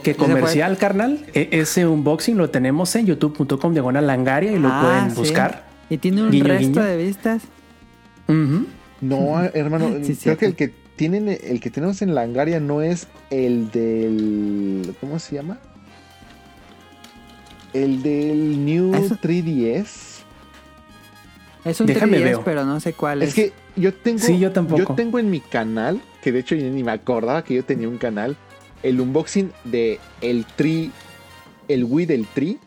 Que 0.04 0.16
comercial, 0.16 0.78
carnal. 0.78 1.26
E, 1.34 1.50
ese 1.52 1.86
unboxing 1.86 2.38
lo 2.38 2.50
tenemos 2.50 2.96
en 2.96 3.06
youtube.com 3.06 3.74
diagonal 3.74 4.08
langaria 4.08 4.52
y 4.52 4.60
lo 4.60 4.70
ah, 4.72 4.82
pueden 4.82 5.16
buscar. 5.16 5.66
Y 5.90 5.98
tiene 5.98 6.24
un 6.24 6.32
resto 6.32 6.82
de 6.82 6.98
vistas. 6.98 7.44
No, 9.02 9.44
hermano, 9.44 9.92
creo 10.24 10.38
que 10.38 10.46
el 10.46 10.56
que 10.56 10.81
tienen, 11.02 11.30
el 11.30 11.60
que 11.60 11.72
tenemos 11.72 12.00
en 12.04 12.14
Langaria 12.14 12.60
no 12.60 12.84
es 12.84 13.08
el 13.32 13.72
del. 13.72 14.94
¿Cómo 15.00 15.18
se 15.18 15.34
llama? 15.34 15.58
El 17.74 18.04
del 18.04 18.64
New 18.64 18.92
3DS. 18.92 20.22
Es 21.66 21.82
un 21.82 21.88
Déjame 21.88 22.20
3DS, 22.20 22.24
veo. 22.24 22.44
pero 22.46 22.66
no 22.66 22.80
sé 22.80 22.94
cuál 22.94 23.24
es. 23.24 23.30
Es 23.30 23.34
que 23.34 23.54
yo 23.76 23.96
tengo. 23.96 24.20
Sí, 24.20 24.38
yo 24.38 24.52
tampoco. 24.52 24.94
tengo 24.94 25.18
en 25.18 25.32
mi 25.32 25.40
canal, 25.40 26.00
que 26.22 26.32
de 26.32 26.38
hecho 26.38 26.54
yo 26.54 26.70
ni 26.70 26.84
me 26.84 26.92
acordaba 26.92 27.44
que 27.44 27.56
yo 27.56 27.66
tenía 27.66 27.90
un 27.90 27.98
canal, 27.98 28.38
el 28.84 29.02
unboxing 29.02 29.52
de 29.64 30.00
el 30.22 30.46
Tri. 30.46 30.92
El 31.68 31.84
Wii 31.86 32.06
del 32.06 32.28
Tri. 32.28 32.60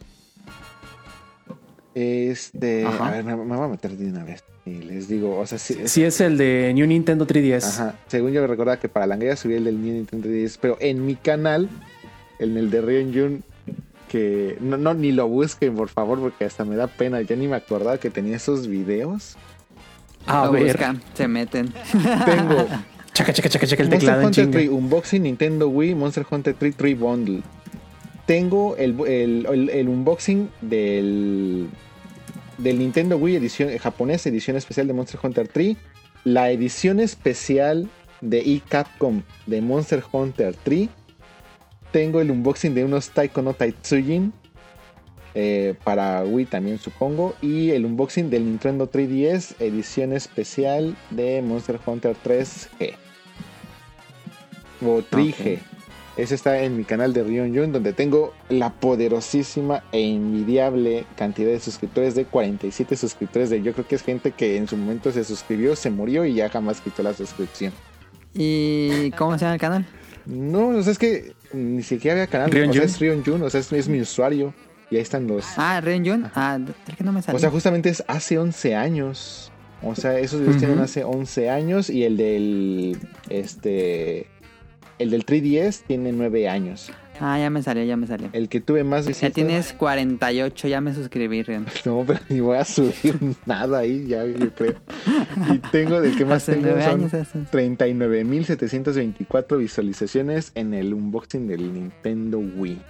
Este. 1.95 2.85
Ajá. 2.85 3.07
A 3.07 3.11
ver, 3.13 3.23
me, 3.23 3.37
me 3.37 3.55
voy 3.55 3.67
a 3.67 3.69
meter 3.69 3.97
de 3.97 4.11
una 4.11 4.25
vez. 4.25 4.43
Y 4.67 4.75
les 4.83 5.09
digo, 5.09 5.39
o 5.39 5.47
sea, 5.47 5.59
sí. 5.59 5.77
Sí, 5.87 6.03
es 6.05 6.21
el 6.23 6.39
de 6.39 6.73
New 6.75 6.87
Nintendo 6.87 7.27
3DS. 7.27 7.65
Ajá. 7.65 7.95
Según 8.07 8.33
yo 8.33 8.47
recordaba 8.47 8.79
que 8.81 8.89
para 8.89 9.07
la 9.07 9.15
Langueya 9.15 9.37
subí 9.37 9.55
el 9.55 9.65
del 9.65 9.83
New 9.83 9.93
Nintendo 9.95 10.29
10, 10.29 10.59
pero 10.59 10.77
en 10.81 11.05
mi 11.05 11.17
canal, 11.17 11.69
en 12.39 12.57
el 12.57 12.71
de 12.71 12.81
Rion 12.81 13.13
Jun, 13.13 13.45
que 14.09 14.57
no, 14.61 14.77
no, 14.79 14.95
ni 14.95 15.13
lo 15.13 15.29
busquen, 15.29 15.75
por 15.75 15.89
favor, 15.91 16.19
porque 16.21 16.45
hasta 16.47 16.65
me 16.65 16.77
da 16.77 16.87
pena. 16.87 17.21
Yo 17.21 17.37
ni 17.37 17.47
me 17.47 17.57
acordaba 17.57 17.99
que 17.99 18.09
tenía 18.11 18.37
esos 18.37 18.67
videos. 18.69 19.37
A 20.27 20.47
Lo 20.47 20.53
ver. 20.53 20.65
buscan, 20.65 21.03
se 21.13 21.29
meten. 21.29 21.73
Tengo 22.25 22.67
Chaca, 23.13 23.33
chaca, 23.33 23.49
chaca, 23.49 23.67
chaca 23.67 23.83
el 23.83 23.89
Monster 23.91 23.99
teclado 24.01 24.27
Hunter 24.27 24.45
chinga. 24.47 24.59
3 24.59 24.69
Unboxing 24.71 25.23
Nintendo 25.23 25.69
Wii 25.69 25.95
Monster 25.95 26.27
Hunter 26.29 26.55
3 26.59 26.75
3 26.77 26.99
Bundle. 26.99 27.43
Tengo 28.27 28.77
el, 28.77 28.99
el- 29.07 29.47
el- 29.53 29.69
el 29.71 29.89
unboxing 29.89 30.49
del, 30.63 31.69
del 32.59 32.79
Nintendo 32.79 33.17
Wii 33.17 33.37
edición 33.37 33.71
eh, 33.71 33.79
japonés, 33.79 34.27
edición 34.27 34.57
especial 34.57 34.87
de 34.87 34.93
Monster 34.93 35.21
Hunter 35.23 35.49
3. 35.49 35.77
La 36.25 36.51
edición 36.51 37.01
especial 37.01 37.89
de 38.21 38.41
eCapcom 38.41 39.23
de 39.47 39.61
Monster 39.61 40.03
Hunter 40.11 40.55
3. 40.63 40.89
Tengo 41.93 42.21
el 42.21 42.31
unboxing 42.31 42.75
de 42.75 42.85
unos 42.85 43.11
Taiko 43.11 43.43
no 43.43 43.55
Taitsujin. 43.55 44.33
eh, 45.35 45.75
para 45.85 46.25
Wii 46.25 46.47
también 46.47 46.79
supongo. 46.79 47.35
Y 47.43 47.71
el 47.71 47.85
unboxing 47.85 48.31
del 48.31 48.45
Nintendo 48.45 48.91
3DS 48.91 49.57
edición 49.61 50.13
especial 50.13 50.97
de 51.11 51.43
Monster 51.43 51.79
Hunter 51.85 52.17
3G. 52.25 52.95
O 54.83 55.03
3G. 55.03 55.59
Ok. 55.59 55.74
Ese 56.17 56.37
está 56.37 56.61
en 56.61 56.77
mi 56.77 56.85
canal 56.85 57.13
de 57.13 57.25
Rion 57.25 57.55
Jun, 57.55 57.73
donde 57.73 57.93
tengo 57.93 58.33
la 58.49 58.73
poderosísima 58.73 59.83
e 59.91 60.15
envidiable 60.15 61.07
cantidad 61.17 61.51
de 61.51 61.59
suscriptores 61.59 62.15
de 62.15 62.25
47 62.25 62.97
suscriptores. 62.97 63.51
De, 63.51 63.63
yo 63.63 63.73
creo 63.73 63.87
que 63.87 63.97
es 63.97 64.03
gente 64.03 64.31
que 64.31 64.57
en 64.57 64.69
su 64.69 64.77
momento 64.77 65.11
se 65.11 65.25
suscribió, 65.25 65.75
se 65.75 65.91
murió 65.91 66.25
y 66.25 66.35
ya 66.35 66.49
jamás 66.49 66.81
quitó 66.81 67.03
la 67.03 67.15
suscripción. 67.15 67.73
¿Y 68.33 69.11
cómo 69.13 69.37
se 69.39 69.45
llama 69.45 69.55
el 69.55 69.61
canal? 69.61 69.87
No, 70.27 70.69
o 70.69 70.83
sea, 70.83 70.93
es 70.93 70.99
que 70.99 71.35
ni 71.53 71.83
siquiera 71.83 72.15
había 72.15 72.27
canal. 72.29 72.51
Rion 72.51 72.71
o 72.71 72.73
sea, 72.73 72.83
Jun. 72.83 72.91
es 72.91 73.01
Rion 73.01 73.25
Jun, 73.25 73.43
o 73.43 73.51
sea, 73.51 73.61
es, 73.61 73.73
es 73.73 73.89
mi 73.89 74.01
usuario. 74.01 74.55
Y 74.91 74.97
ahí 74.97 75.03
están 75.03 75.27
los. 75.27 75.45
Ah, 75.57 75.81
Ren 75.81 76.07
Jun. 76.07 76.31
Ah, 76.35 76.59
es 76.89 76.97
que 76.97 77.05
no 77.05 77.13
me 77.13 77.23
salió. 77.23 77.37
o 77.37 77.41
sea, 77.41 77.51
justamente 77.51 77.89
es 77.89 78.05
hace 78.07 78.39
11 78.39 78.77
años. 78.77 79.51
O 79.83 79.95
sea, 79.95 80.19
esos 80.19 80.41
videos 80.41 80.57
tienen 80.59 80.79
hace 80.79 81.05
11 81.05 81.51
años 81.51 81.91
y 81.91 82.05
el 82.05 82.17
del. 82.17 82.99
Este. 83.29 84.29
El 85.05 85.11
del 85.11 85.27
3DS 85.27 85.83
tiene 85.87 86.13
9 86.13 86.49
años. 86.49 86.91
Ah, 87.21 87.39
ya 87.39 87.51
me 87.51 87.63
salió, 87.63 87.85
ya 87.85 87.95
me 87.97 88.07
salió. 88.07 88.31
El 88.33 88.49
que 88.49 88.61
tuve 88.63 88.85
más 88.85 89.05
Ya 89.05 89.09
visitas. 89.11 89.33
tienes 89.35 89.75
48, 89.75 90.67
ya 90.67 90.81
me 90.81 90.95
suscribí, 90.95 91.43
Ren. 91.43 91.67
No, 91.85 92.05
pero 92.07 92.21
ni 92.31 92.41
voy 92.41 92.57
a 92.57 92.65
subir 92.65 93.19
nada 93.47 93.81
ahí, 93.81 94.07
ya 94.09 94.25
yo 94.25 94.51
creo. 94.55 94.75
Y 95.53 95.59
tengo, 95.71 96.01
del 96.01 96.17
que 96.17 96.25
más 96.25 96.43
Hace 96.49 96.55
tengo 96.55 96.71
son 96.81 97.01
años 97.03 97.13
hace. 97.13 97.39
39.724 97.53 99.59
visualizaciones 99.59 100.53
en 100.55 100.73
el 100.75 100.95
unboxing 100.95 101.47
del 101.47 101.73
Nintendo 101.75 102.39
Wii. 102.39 102.81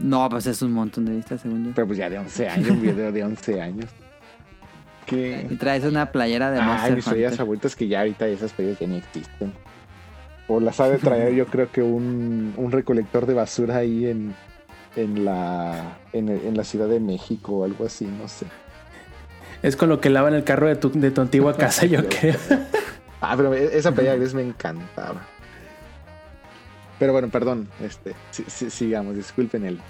No, 0.00 0.28
pues 0.28 0.46
es 0.46 0.62
un 0.62 0.70
montón 0.72 1.04
de 1.04 1.16
vistas, 1.16 1.40
según 1.40 1.64
yo. 1.66 1.72
Pero 1.74 1.86
pues 1.88 1.98
ya 1.98 2.08
de 2.08 2.18
11 2.18 2.48
años, 2.54 2.70
un 2.70 2.80
video 2.80 3.10
de 3.12 3.24
11 3.24 3.60
años. 3.60 3.86
Y 5.10 5.56
traes 5.56 5.82
una 5.84 6.10
playera 6.12 6.50
de 6.52 6.60
Ay, 6.60 6.66
Monster 6.66 6.94
mis 6.94 7.04
playas 7.04 7.32
Hunter. 7.32 7.38
favoritas 7.38 7.74
que 7.76 7.88
ya 7.88 7.98
ahorita 8.00 8.26
esas 8.28 8.52
playas 8.52 8.78
ya 8.78 8.86
ni 8.86 8.96
existen. 8.98 9.52
O 10.48 10.60
las 10.60 10.78
ha 10.80 10.88
de 10.88 10.98
traer 10.98 11.34
yo 11.34 11.46
creo 11.46 11.70
que 11.72 11.82
un, 11.82 12.54
un 12.56 12.70
recolector 12.72 13.26
de 13.26 13.34
basura 13.34 13.76
ahí 13.78 14.06
en, 14.06 14.34
en, 14.96 15.24
la, 15.24 15.98
en, 16.12 16.56
la 16.56 16.64
Ciudad 16.64 16.88
de 16.88 17.00
México 17.00 17.52
o 17.58 17.64
algo 17.64 17.86
así, 17.86 18.04
no 18.06 18.28
sé. 18.28 18.46
Es 19.62 19.76
con 19.76 19.88
lo 19.88 20.00
que 20.00 20.10
lavan 20.10 20.34
el 20.34 20.44
carro 20.44 20.66
de 20.68 20.76
tu, 20.76 20.90
de 20.90 21.10
tu 21.10 21.20
antigua 21.22 21.56
casa, 21.56 21.86
yo 21.86 22.06
creo. 22.08 22.36
Ah, 23.20 23.34
pero 23.36 23.54
e- 23.54 23.76
esa 23.78 23.92
pelea 23.92 24.14
gris 24.16 24.34
me 24.34 24.42
encantaba. 24.42 25.22
Pero 26.98 27.12
bueno, 27.12 27.28
perdón, 27.28 27.68
este, 27.82 28.14
si- 28.30 28.44
si- 28.46 28.70
sigamos, 28.70 29.16
disculpen 29.16 29.64
el. 29.64 29.80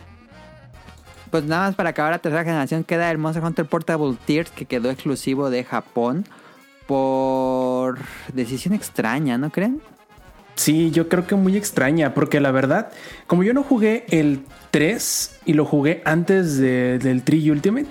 Pues 1.31 1.43
nada 1.44 1.66
más 1.66 1.74
para 1.74 1.90
acabar 1.90 2.12
la 2.12 2.18
tercera 2.20 2.44
generación 2.44 2.85
queda 2.85 3.10
el 3.10 3.18
Monster 3.18 3.43
Hunter 3.43 3.66
Portable 3.66 4.16
Tears 4.24 4.52
que 4.52 4.66
quedó 4.66 4.89
exclusivo 4.89 5.51
de 5.51 5.64
Japón 5.64 6.24
por 6.86 7.98
decisión 8.32 8.72
extraña, 8.74 9.36
¿no 9.36 9.51
creen? 9.51 9.81
Sí, 10.55 10.90
yo 10.93 11.09
creo 11.09 11.26
que 11.26 11.35
muy 11.35 11.56
extraña, 11.56 12.14
porque 12.14 12.40
la 12.40 12.52
verdad, 12.52 12.90
como 13.26 13.43
yo 13.43 13.52
no 13.55 13.62
jugué 13.64 14.05
el 14.10 14.40
3 14.70 15.39
y 15.44 15.55
lo 15.55 15.64
jugué 15.64 16.01
antes 16.05 16.56
de- 16.59 16.98
del 16.98 17.22
3 17.22 17.48
Ultimate, 17.51 17.86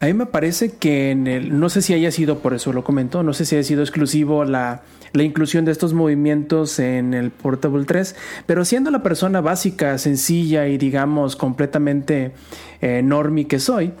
a 0.00 0.06
mí 0.06 0.12
me 0.14 0.26
parece 0.26 0.70
que 0.76 1.10
en 1.10 1.26
el, 1.26 1.58
no 1.58 1.68
sé 1.68 1.82
si 1.82 1.92
haya 1.94 2.12
sido, 2.12 2.38
por 2.38 2.54
eso 2.54 2.72
lo 2.72 2.84
comento, 2.84 3.24
no 3.24 3.32
sé 3.32 3.44
si 3.44 3.56
haya 3.56 3.64
sido 3.64 3.82
exclusivo 3.82 4.44
la, 4.44 4.82
la 5.12 5.22
inclusión 5.24 5.64
de 5.64 5.72
estos 5.72 5.92
movimientos 5.92 6.78
en 6.78 7.14
el 7.14 7.32
Portable 7.32 7.84
3, 7.84 8.14
pero 8.46 8.64
siendo 8.64 8.92
la 8.92 9.02
persona 9.02 9.40
básica, 9.40 9.98
sencilla 9.98 10.68
y 10.68 10.78
digamos 10.78 11.34
completamente 11.34 12.30
eh, 12.80 13.02
normie 13.02 13.48
que 13.48 13.58
soy, 13.58 13.92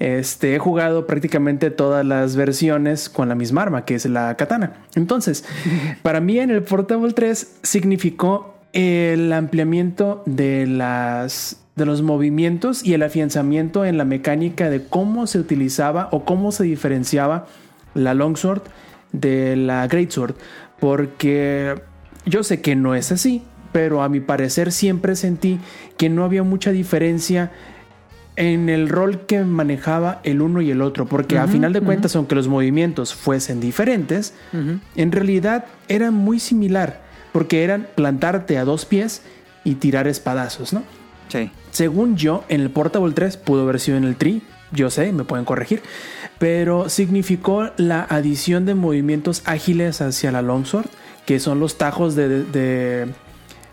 este, 0.00 0.54
he 0.54 0.58
jugado 0.58 1.06
prácticamente 1.06 1.70
todas 1.70 2.04
las 2.04 2.34
versiones 2.34 3.10
con 3.10 3.28
la 3.28 3.34
misma 3.34 3.62
arma, 3.62 3.84
que 3.84 3.94
es 3.94 4.06
la 4.06 4.34
katana. 4.36 4.72
Entonces, 4.96 5.44
para 6.02 6.20
mí 6.20 6.38
en 6.40 6.50
el 6.50 6.62
Portable 6.62 7.12
3 7.12 7.58
significó 7.62 8.54
el 8.72 9.32
ampliamiento 9.32 10.22
de 10.26 10.66
las 10.66 11.56
de 11.76 11.86
los 11.86 12.02
movimientos 12.02 12.84
y 12.84 12.92
el 12.94 13.02
afianzamiento 13.02 13.86
en 13.86 13.96
la 13.96 14.04
mecánica 14.04 14.68
de 14.68 14.84
cómo 14.84 15.26
se 15.26 15.38
utilizaba 15.38 16.08
o 16.12 16.24
cómo 16.24 16.52
se 16.52 16.64
diferenciaba 16.64 17.46
la 17.94 18.12
longsword 18.12 18.62
de 19.12 19.56
la 19.56 19.86
greatsword, 19.86 20.34
porque 20.78 21.80
yo 22.26 22.42
sé 22.42 22.60
que 22.60 22.76
no 22.76 22.94
es 22.94 23.12
así, 23.12 23.42
pero 23.72 24.02
a 24.02 24.08
mi 24.08 24.20
parecer 24.20 24.72
siempre 24.72 25.16
sentí 25.16 25.58
que 25.96 26.10
no 26.10 26.24
había 26.24 26.42
mucha 26.42 26.70
diferencia 26.70 27.50
en 28.40 28.68
el 28.68 28.88
rol 28.88 29.26
que 29.26 29.40
manejaba 29.44 30.20
el 30.24 30.40
uno 30.42 30.60
y 30.62 30.70
el 30.70 30.82
otro, 30.82 31.06
porque 31.06 31.38
a 31.38 31.46
final 31.46 31.72
de 31.72 31.80
cuentas, 31.80 32.16
aunque 32.16 32.34
los 32.34 32.48
movimientos 32.48 33.14
fuesen 33.14 33.60
diferentes, 33.60 34.34
en 34.96 35.12
realidad 35.12 35.66
era 35.88 36.10
muy 36.10 36.40
similar, 36.40 37.02
porque 37.32 37.62
eran 37.64 37.86
plantarte 37.94 38.58
a 38.58 38.64
dos 38.64 38.84
pies 38.86 39.22
y 39.62 39.74
tirar 39.76 40.08
espadazos, 40.08 40.72
¿no? 40.72 40.82
Sí. 41.28 41.50
Según 41.70 42.16
yo, 42.16 42.44
en 42.48 42.60
el 42.62 42.70
Portable 42.70 43.12
3 43.14 43.36
pudo 43.36 43.62
haber 43.62 43.78
sido 43.78 43.96
en 43.98 44.04
el 44.04 44.16
Tri, 44.16 44.42
yo 44.72 44.88
sé, 44.90 45.12
me 45.12 45.24
pueden 45.24 45.44
corregir, 45.44 45.82
pero 46.38 46.88
significó 46.88 47.70
la 47.76 48.02
adición 48.08 48.66
de 48.66 48.74
movimientos 48.74 49.42
ágiles 49.44 50.00
hacia 50.00 50.32
la 50.32 50.42
Longsword, 50.42 50.86
que 51.26 51.38
son 51.40 51.60
los 51.60 51.76
tajos 51.78 52.14
de, 52.16 52.28
de- 52.28 52.44
de 52.44 53.06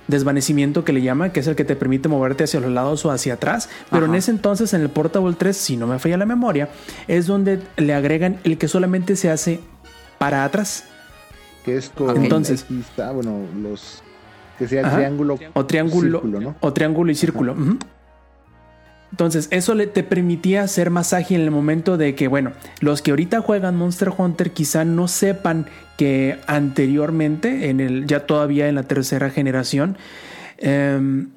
desvanecimiento 0.08 0.84
que 0.84 0.94
le 0.94 1.02
llaman, 1.02 1.32
que 1.32 1.40
es 1.42 1.48
el 1.48 1.56
que 1.56 1.66
te 1.66 1.76
permite 1.76 2.08
moverte 2.10 2.46
hacia 2.46 2.60
los 2.60 2.72
lados 2.72 3.06
o 3.06 3.12
hacia 3.12 3.34
atrás. 3.36 3.70
Pero 3.92 4.06
en 4.06 4.16
ese 4.16 4.32
entonces, 4.32 4.74
en 4.74 4.82
el 4.82 4.90
Portable 4.90 5.36
3, 5.38 5.56
si 5.56 5.78
no 5.78 5.88
me 5.88 6.00
falla 6.00 6.18
la 6.18 6.26
memoria, 6.26 6.70
es 7.08 7.28
donde 7.28 7.62
le 7.78 7.94
agregan 7.94 8.40
el 8.44 8.58
que 8.58 8.68
solamente 8.68 9.16
se 9.16 9.30
hace 9.30 9.60
para 10.18 10.44
atrás. 10.44 10.86
Que 11.66 11.78
es 11.78 11.90
con. 11.90 12.16
Entonces. 12.24 12.64
Aquí 12.64 12.80
está, 12.80 13.12
bueno, 13.12 13.42
los. 13.62 14.02
Que 14.58 14.68
sea 14.68 14.88
Ajá. 14.88 14.96
triángulo. 14.96 15.38
O 15.54 15.66
triángulo, 15.66 16.22
Círculo, 16.22 16.42
¿no? 16.42 16.56
o 16.62 16.74
triángulo 16.74 17.12
y 17.12 17.16
círculo. 17.16 17.54
Ujú. 17.54 17.78
Entonces, 19.12 19.48
eso 19.52 19.74
le, 19.74 19.88
te 19.88 20.04
permitía 20.04 20.68
ser 20.68 20.90
más 20.90 21.14
ágil 21.14 21.38
en 21.40 21.46
el 21.46 21.52
momento 21.52 21.98
de 21.98 22.16
que, 22.16 22.28
bueno, 22.28 22.52
los 22.82 23.02
que 23.02 23.12
ahorita 23.12 23.42
juegan 23.42 23.76
Monster 23.76 24.12
Hunter 24.16 24.52
quizá 24.52 24.84
no 24.86 25.08
sepan 25.08 25.68
que 25.98 26.40
anteriormente, 26.46 27.70
en 27.70 27.80
el, 27.80 28.06
ya 28.06 28.26
todavía 28.26 28.68
en 28.68 28.76
la 28.76 28.84
tercera 28.84 29.30
generación, 29.30 29.98
em, 30.58 31.30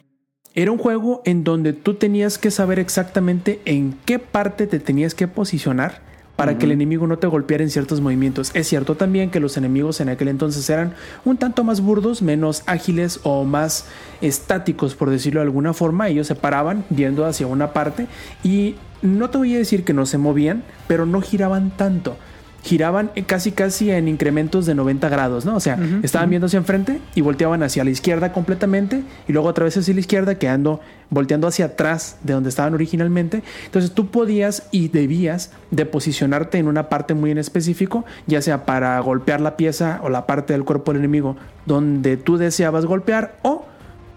era 0.55 0.73
un 0.73 0.79
juego 0.79 1.23
en 1.25 1.45
donde 1.45 1.73
tú 1.73 1.95
tenías 1.95 2.39
que 2.39 2.51
saber 2.51 2.79
exactamente 2.81 3.61
en 3.65 3.97
qué 4.05 4.19
parte 4.19 4.67
te 4.67 4.81
tenías 4.81 5.15
que 5.15 5.29
posicionar 5.29 6.10
para 6.41 6.57
que 6.57 6.65
el 6.65 6.73
enemigo 6.73 7.07
no 7.07 7.19
te 7.19 7.27
golpeara 7.27 7.63
en 7.63 7.69
ciertos 7.69 8.01
movimientos. 8.01 8.51
Es 8.55 8.67
cierto 8.67 8.95
también 8.95 9.31
que 9.31 9.41
los 9.41 9.59
enemigos 9.59 10.01
en 10.01 10.09
aquel 10.09 10.29
entonces 10.29 10.71
eran 10.71 10.95
un 11.27 11.37
tanto 11.37 11.65
más 11.65 11.83
burdos, 11.83 12.23
menos 12.23 12.63
ágiles 12.65 13.21
o 13.25 13.45
más 13.45 13.85
estáticos, 14.23 14.95
por 14.95 15.11
decirlo 15.11 15.41
de 15.41 15.45
alguna 15.45 15.75
forma. 15.75 16.09
Ellos 16.09 16.27
se 16.27 16.35
paraban 16.35 16.87
yendo 16.89 17.27
hacia 17.27 17.47
una 17.47 17.75
parte 17.75 18.07
y 18.43 18.77
no 19.03 19.29
te 19.29 19.37
voy 19.37 19.55
a 19.55 19.59
decir 19.59 19.85
que 19.85 19.93
no 19.93 20.07
se 20.07 20.17
movían, 20.17 20.63
pero 20.89 21.05
no 21.05 21.21
giraban 21.21 21.73
tanto. 21.77 22.17
Giraban 22.63 23.11
casi 23.27 23.53
casi 23.53 23.91
en 23.91 24.09
incrementos 24.09 24.67
de 24.67 24.75
90 24.75 25.09
grados, 25.09 25.45
¿no? 25.45 25.57
O 25.57 25.61
sea, 25.61 25.79
estaban 26.03 26.29
viendo 26.29 26.47
hacia 26.47 26.59
enfrente 26.59 27.01
y 27.15 27.21
volteaban 27.23 27.63
hacia 27.63 27.85
la 27.85 27.91
izquierda 27.91 28.33
completamente 28.33 29.03
y 29.27 29.33
luego 29.33 29.49
otra 29.49 29.65
vez 29.65 29.77
hacia 29.77 29.95
la 29.95 30.01
izquierda 30.01 30.35
quedando 30.37 30.81
volteando 31.11 31.49
hacia 31.49 31.67
atrás 31.67 32.19
de 32.23 32.35
donde 32.35 32.49
estaban 32.49 32.75
originalmente. 32.75 33.43
Entonces 33.65 33.93
tú 33.93 34.11
podías 34.11 34.69
y 34.71 34.89
debías 34.89 35.53
de 35.71 35.87
posicionarte 35.87 36.59
en 36.59 36.69
una 36.69 36.89
parte 36.89 37.15
muy 37.15 37.31
en 37.31 37.39
específico, 37.39 38.05
ya 38.27 38.43
sea 38.43 38.65
para 38.65 38.99
golpear 39.01 39.41
la 39.41 39.57
pieza 39.57 40.01
o 40.03 40.09
la 40.09 40.27
parte 40.27 40.53
del 40.53 40.65
cuerpo 40.65 40.93
del 40.93 41.01
enemigo 41.01 41.37
donde 41.67 42.17
tú 42.17 42.37
deseabas 42.37 42.87
golpear 42.87 43.37
o 43.43 43.65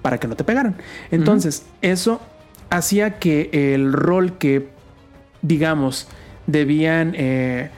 para 0.02 0.20
que 0.20 0.28
no 0.28 0.36
te 0.36 0.44
pegaran. 0.44 0.76
Entonces, 1.12 1.66
eso 1.82 2.22
hacía 2.70 3.20
que 3.20 3.50
el 3.74 3.94
rol 3.94 4.38
que, 4.38 4.70
digamos, 5.42 6.08
debían 6.46 7.14
eh, 7.16 7.70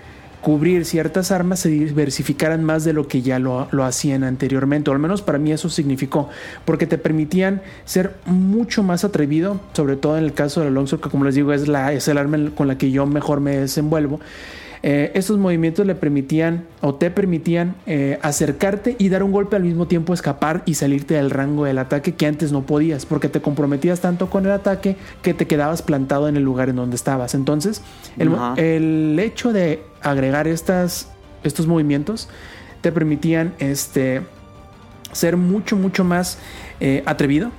cubrir 0.46 0.86
ciertas 0.86 1.32
armas 1.32 1.62
se 1.62 1.70
diversificaran 1.70 2.64
más 2.64 2.84
de 2.84 2.94
lo 2.94 3.08
que 3.08 3.24
ya 3.24 3.40
lo, 3.40 3.68
hacían 3.84 4.24
anteriormente, 4.24 4.92
o 4.92 4.94
al 4.94 5.00
menos 5.00 5.24
para 5.24 5.40
mí 5.40 5.52
eso 5.52 5.70
significó, 5.70 6.30
porque 6.66 6.86
te 6.86 7.00
permitían 7.00 7.64
ser 7.84 8.18
mucho 8.28 8.84
más 8.84 9.04
atrevido, 9.04 9.60
sobre 9.74 9.96
todo 9.96 10.20
en 10.20 10.24
el 10.24 10.34
caso 10.34 10.60
de 10.60 10.68
la 10.68 10.72
longsword, 10.74 11.02
que 11.02 11.10
como 11.10 11.26
les 11.26 11.34
digo 11.34 11.52
es, 11.52 11.68
la, 11.68 11.94
es 11.94 12.08
el 12.08 12.20
arma 12.20 12.38
con 12.56 12.68
la 12.68 12.78
que 12.78 12.92
yo 12.92 13.08
mejor 13.08 13.40
me 13.40 13.58
desenvuelvo. 13.58 14.20
Eh, 14.88 15.12
estos 15.16 15.40
movimientos 15.40 15.84
le 15.88 15.96
permitían 15.96 16.68
o 16.82 16.94
te 16.94 17.10
permitían 17.10 17.76
eh, 17.88 18.20
acercarte 18.22 18.96
y 19.00 19.10
dar 19.10 19.24
un 19.24 19.32
golpe 19.32 19.56
al 19.56 19.64
mismo 19.64 19.88
tiempo, 19.88 20.14
escapar 20.14 20.62
y 20.68 20.76
salirte 20.76 21.16
del 21.16 21.32
rango 21.32 21.66
del 21.66 21.80
ataque 21.80 22.14
que 22.14 22.28
antes 22.28 22.52
no 22.52 22.68
podías, 22.68 23.08
porque 23.08 23.28
te 23.28 23.42
comprometías 23.42 24.00
tanto 24.02 24.30
con 24.30 24.46
el 24.46 24.52
ataque 24.52 24.96
que 25.24 25.34
te 25.34 25.48
quedabas 25.48 25.82
plantado 25.82 26.28
en 26.28 26.38
el 26.38 26.44
lugar 26.44 26.70
en 26.70 26.76
donde 26.76 26.98
estabas. 26.98 27.34
Entonces, 27.34 27.82
el, 28.18 29.18
hecho 29.20 29.52
de 29.52 29.82
agregar 30.04 30.48
estas, 30.48 31.10
estos 31.44 31.66
movimientos 31.66 32.30
te 32.82 32.92
permitían 32.92 33.56
este, 33.58 34.22
ser 35.14 35.36
mucho, 35.36 35.78
mucho 35.78 36.04
más 36.04 36.38
eh, 36.80 37.02
atrevido 37.08 37.50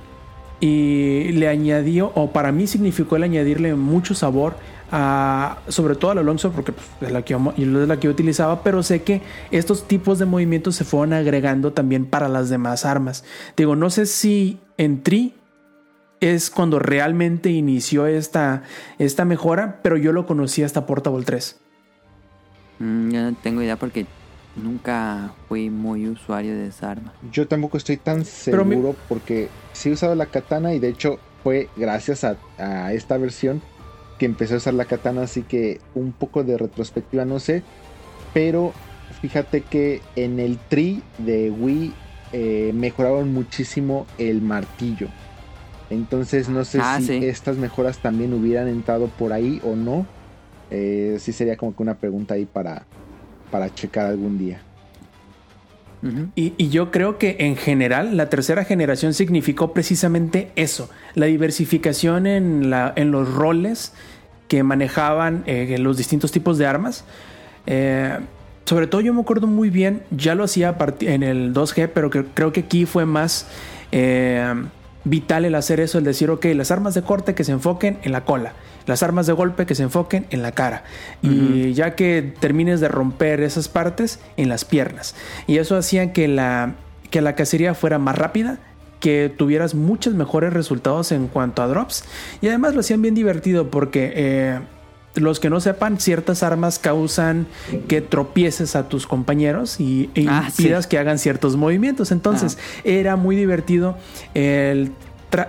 y 0.61 1.33
le 1.33 1.49
añadió, 1.49 2.13
o 2.15 2.31
para 2.31 2.53
mí 2.53 2.67
significó 2.67 3.17
el 3.17 3.23
añadirle 3.23 3.75
mucho 3.75 4.15
sabor 4.15 4.55
sobre 4.89 5.95
todo 5.95 6.11
a 6.11 6.15
la 6.15 6.23
Longsword, 6.23 6.53
porque 6.53 6.71
pues, 6.71 6.87
es, 7.01 7.11
la 7.11 7.23
que 7.23 7.33
yo, 7.33 7.53
es 7.57 7.87
la 7.87 7.99
que 7.99 8.05
yo 8.05 8.11
utilizaba, 8.11 8.63
pero 8.63 8.83
sé 8.83 9.03
que 9.03 9.21
estos 9.51 9.87
tipos 9.87 10.19
de 10.19 10.25
movimientos 10.25 10.75
se 10.75 10.85
fueron 10.85 11.13
agregando 11.13 11.73
también 11.73 12.05
para 12.05 12.29
las 12.29 12.49
demás 12.49 12.85
armas. 12.85 13.23
Digo, 13.55 13.75
no 13.75 13.89
sé 13.89 14.05
si 14.05 14.59
en 14.77 15.03
Tri 15.03 15.33
es 16.19 16.49
cuando 16.49 16.79
realmente 16.79 17.49
inició 17.49 18.07
esta, 18.07 18.63
esta 18.97 19.25
mejora, 19.25 19.79
pero 19.83 19.97
yo 19.97 20.13
lo 20.13 20.25
conocí 20.25 20.63
hasta 20.63 20.85
Portable 20.85 21.25
3. 21.25 21.59
Mm, 22.79 23.11
yo 23.11 23.21
no 23.21 23.35
tengo 23.35 23.61
idea 23.61 23.75
porque 23.75 24.05
nunca 24.55 25.33
fui 25.47 25.69
muy 25.69 26.07
usuario 26.07 26.55
de 26.55 26.67
esa 26.67 26.91
arma. 26.91 27.13
Yo 27.31 27.47
tampoco 27.47 27.77
estoy 27.77 27.97
tan 27.97 28.25
seguro 28.25 28.95
porque 29.09 29.49
sí 29.73 29.89
he 29.89 29.93
usado 29.93 30.15
la 30.15 30.27
katana 30.27 30.73
y 30.73 30.79
de 30.79 30.89
hecho 30.89 31.19
fue 31.43 31.69
gracias 31.75 32.23
a, 32.23 32.37
a 32.57 32.93
esta 32.93 33.17
versión 33.17 33.61
que 34.17 34.25
empecé 34.25 34.55
a 34.55 34.57
usar 34.57 34.73
la 34.73 34.85
katana, 34.85 35.23
así 35.23 35.43
que 35.43 35.79
un 35.95 36.11
poco 36.11 36.43
de 36.43 36.57
retrospectiva 36.57 37.25
no 37.25 37.39
sé, 37.39 37.63
pero 38.33 38.73
fíjate 39.21 39.61
que 39.61 40.01
en 40.15 40.39
el 40.39 40.57
tri 40.57 41.01
de 41.17 41.51
Wii 41.51 41.93
eh, 42.33 42.71
mejoraron 42.73 43.33
muchísimo 43.33 44.05
el 44.17 44.41
martillo. 44.41 45.07
Entonces 45.89 46.49
no 46.49 46.65
sé 46.65 46.79
ah, 46.81 46.99
si 46.99 47.25
estas 47.25 47.57
mejoras 47.57 47.99
también 47.99 48.33
hubieran 48.33 48.67
entrado 48.67 49.07
por 49.07 49.31
ahí 49.31 49.61
o 49.63 49.75
no. 49.75 50.05
Eh, 50.69 51.17
sí 51.19 51.31
sería 51.31 51.55
como 51.55 51.73
que 51.75 51.83
una 51.83 51.95
pregunta 51.95 52.33
ahí 52.33 52.45
para, 52.45 52.85
para 53.51 53.73
checar 53.73 54.05
algún 54.05 54.37
día. 54.37 54.61
Y, 56.35 56.69
yo 56.69 56.91
creo 56.91 57.17
que 57.17 57.37
en 57.39 57.55
general 57.55 58.17
la 58.17 58.29
tercera 58.29 58.63
generación 58.63 59.13
significó 59.13 59.73
precisamente 59.73 60.51
eso, 60.55 60.89
la 61.15 61.25
diversificación 61.25 62.27
en, 62.27 62.69
los 63.11 63.33
roles 63.33 63.93
que 64.47 64.63
manejaban 64.63 65.43
eh, 65.47 65.75
los 65.79 65.97
distintos 65.97 66.31
tipos 66.31 66.57
de 66.57 66.67
armas. 66.67 67.03
Eh, 67.65 68.17
sobre 68.65 68.87
todo 68.87 69.01
yo 69.01 69.13
me 69.13 69.21
acuerdo 69.21 69.47
muy 69.47 69.69
bien, 69.69 70.03
ya 70.11 70.35
lo 70.35 70.43
hacía 70.43 70.75
en 71.01 71.23
el 71.23 71.53
2G, 71.53 71.89
pero 71.93 72.09
que, 72.09 72.25
creo 72.25 72.51
que 72.51 72.61
aquí 72.61 72.85
fue 72.85 73.05
más 73.05 73.47
eh, 73.91 74.53
vital 75.03 75.45
el 75.45 75.55
hacer 75.55 75.79
eso, 75.79 75.97
el 75.97 76.03
decir, 76.03 76.29
ok, 76.29 76.45
las 76.53 76.69
armas 76.69 76.93
de 76.93 77.01
corte 77.01 77.33
que 77.33 77.43
se 77.43 77.53
enfoquen 77.53 77.97
en 78.03 78.11
la 78.11 78.25
cola, 78.25 78.53
las 78.87 79.03
armas 79.03 79.27
de 79.27 79.33
golpe 79.33 79.67
que 79.67 79.75
se 79.75 79.83
enfoquen 79.83 80.25
en 80.31 80.41
la 80.41 80.53
cara, 80.53 80.83
y 81.21 81.73
ya 81.73 81.95
que 81.95 82.33
termines 82.39 82.79
de 82.79 82.87
romper 82.87 83.41
esas 83.41 83.67
partes, 83.67 84.19
en 84.37 84.49
las 84.49 84.65
piernas. 84.65 85.13
Y 85.45 85.57
eso 85.57 85.77
hacía 85.77 86.13
que 86.13 86.27
la, 86.27 86.73
que 87.11 87.21
la 87.21 87.35
cacería 87.35 87.75
fuera 87.75 87.99
más 87.99 88.17
rápida, 88.17 88.57
que 88.99 89.31
tuvieras 89.35 89.75
muchos 89.75 90.15
mejores 90.15 90.53
resultados 90.53 91.11
en 91.11 91.27
cuanto 91.27 91.61
a 91.61 91.67
drops. 91.67 92.03
Y 92.41 92.47
además 92.47 92.73
lo 92.73 92.79
hacían 92.79 93.01
bien 93.01 93.13
divertido 93.13 93.69
porque 93.69 94.11
eh, 94.15 94.59
los 95.15 95.39
que 95.39 95.49
no 95.49 95.59
sepan, 95.59 95.99
ciertas 95.99 96.43
armas 96.43 96.79
causan 96.79 97.47
que 97.87 98.01
tropieces 98.01 98.75
a 98.75 98.87
tus 98.89 99.07
compañeros 99.07 99.79
y 99.79 100.09
e 100.15 100.25
ah, 100.27 100.45
impidas 100.47 100.87
que 100.87 100.97
hagan 100.97 101.19
ciertos 101.19 101.55
movimientos. 101.55 102.11
Entonces 102.11 102.57
ah. 102.59 102.81
era 102.83 103.15
muy 103.15 103.35
divertido 103.35 103.97
el 104.33 104.91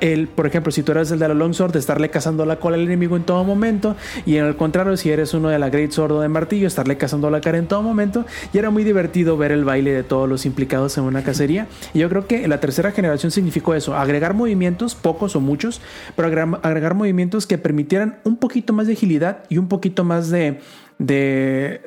el, 0.01 0.29
por 0.29 0.47
ejemplo, 0.47 0.73
si 0.73 0.83
tú 0.83 0.93
eres 0.93 1.11
el 1.11 1.19
de 1.19 1.29
la 1.29 1.35
Longsword, 1.35 1.73
de 1.73 1.79
estarle 1.79 2.11
cazando 2.11 2.45
la 2.45 2.57
cola 2.57 2.77
al 2.77 2.83
enemigo 2.83 3.17
en 3.17 3.25
todo 3.25 3.45
momento, 3.45 3.97
y 4.27 4.37
en 4.37 4.47
el 4.47 4.57
contrario, 4.57 4.97
si 4.97 5.11
eres 5.11 5.35
uno 5.35 5.49
de 5.49 5.59
la 5.59 5.71
Great 5.71 5.93
Sword 5.93 6.13
o 6.13 6.21
de 6.21 6.29
martillo, 6.29 6.67
estarle 6.67 6.97
cazando 6.97 7.31
la 7.31 7.41
cara 7.41 7.59
en 7.59 7.67
todo 7.67 7.83
momento, 7.83 8.25
y 8.53 8.59
era 8.59 8.71
muy 8.71 8.85
divertido 8.85 9.37
ver 9.37 9.53
el 9.53 9.65
baile 9.65 9.93
de 9.93 10.03
todos 10.03 10.29
los 10.29 10.47
implicados 10.47 10.99
en 10.99 11.05
una 11.05 11.23
cacería. 11.23 11.67
Y 11.95 12.01
yo 12.01 12.09
creo 12.09 12.27
que 12.27 12.47
la 12.49 12.61
tercera 12.61 12.93
generación 12.93 13.31
significó 13.31 13.75
eso, 13.75 13.97
agregar 13.97 14.35
movimientos, 14.35 14.95
pocos 14.95 15.37
o 15.37 15.41
muchos, 15.41 15.81
pero 16.17 16.29
agregar, 16.63 16.95
movimientos 16.95 17.47
que 17.47 17.59
permitieran 17.59 18.19
un 18.25 18.37
poquito 18.37 18.73
más 18.73 18.87
de 18.87 18.95
agilidad 18.95 19.45
y 19.49 19.59
un 19.59 19.69
poquito 19.69 20.05
más 20.05 20.31
de, 20.31 20.61
de 20.99 21.83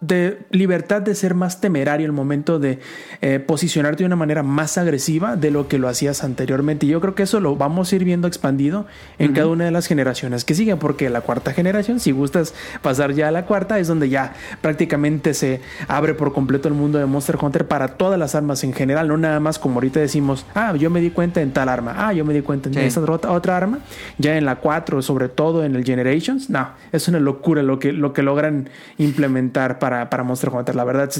de 0.00 0.38
libertad 0.50 1.02
de 1.02 1.14
ser 1.14 1.34
más 1.34 1.60
temerario 1.60 2.06
el 2.06 2.12
momento 2.12 2.58
de 2.58 2.78
eh, 3.20 3.40
posicionarte 3.40 4.04
de 4.04 4.06
una 4.06 4.16
manera 4.16 4.44
más 4.44 4.78
agresiva 4.78 5.34
de 5.34 5.50
lo 5.50 5.66
que 5.66 5.78
lo 5.78 5.88
hacías 5.88 6.22
anteriormente. 6.22 6.86
Y 6.86 6.90
yo 6.90 7.00
creo 7.00 7.14
que 7.14 7.24
eso 7.24 7.40
lo 7.40 7.56
vamos 7.56 7.92
a 7.92 7.96
ir 7.96 8.04
viendo 8.04 8.28
expandido 8.28 8.86
en 9.18 9.32
cada 9.32 9.48
una 9.48 9.64
de 9.64 9.70
las 9.72 9.86
generaciones 9.86 10.44
que 10.44 10.54
siguen, 10.54 10.78
porque 10.78 11.10
la 11.10 11.22
cuarta 11.22 11.52
generación, 11.52 11.98
si 11.98 12.12
gustas 12.12 12.54
pasar 12.80 13.12
ya 13.12 13.28
a 13.28 13.30
la 13.32 13.44
cuarta, 13.44 13.78
es 13.78 13.88
donde 13.88 14.08
ya 14.08 14.34
prácticamente 14.60 15.34
se 15.34 15.60
abre 15.88 16.14
por 16.14 16.32
completo 16.32 16.68
el 16.68 16.74
mundo 16.74 16.98
de 16.98 17.06
Monster 17.06 17.36
Hunter 17.40 17.66
para 17.66 17.88
todas 17.88 18.18
las 18.18 18.34
armas 18.34 18.62
en 18.62 18.72
general, 18.72 19.08
no 19.08 19.16
nada 19.16 19.40
más 19.40 19.58
como 19.58 19.76
ahorita 19.76 19.98
decimos, 19.98 20.46
ah, 20.54 20.74
yo 20.76 20.90
me 20.90 21.00
di 21.00 21.10
cuenta 21.10 21.40
en 21.40 21.52
tal 21.52 21.68
arma, 21.68 21.94
ah, 21.96 22.12
yo 22.12 22.24
me 22.24 22.34
di 22.34 22.42
cuenta 22.42 22.68
en 22.68 22.78
esta 22.78 23.00
otra, 23.00 23.32
otra, 23.32 23.56
arma, 23.56 23.80
ya 24.18 24.36
en 24.36 24.44
la 24.44 24.56
4, 24.56 25.02
sobre 25.02 25.28
todo 25.28 25.64
en 25.64 25.74
el 25.74 25.84
Generations, 25.84 26.50
no, 26.50 26.68
es 26.92 27.08
una 27.08 27.18
locura 27.18 27.62
lo 27.62 27.78
que, 27.78 27.92
lo 27.92 28.12
que 28.12 28.22
logran 28.22 28.68
implementar 28.98 29.78
para 29.78 29.87
para, 30.08 30.22
Monster 30.22 30.50
Hunter. 30.50 30.74
La 30.74 30.84
verdad 30.84 31.10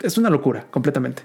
es, 0.00 0.18
una 0.18 0.30
locura, 0.30 0.66
completamente. 0.70 1.22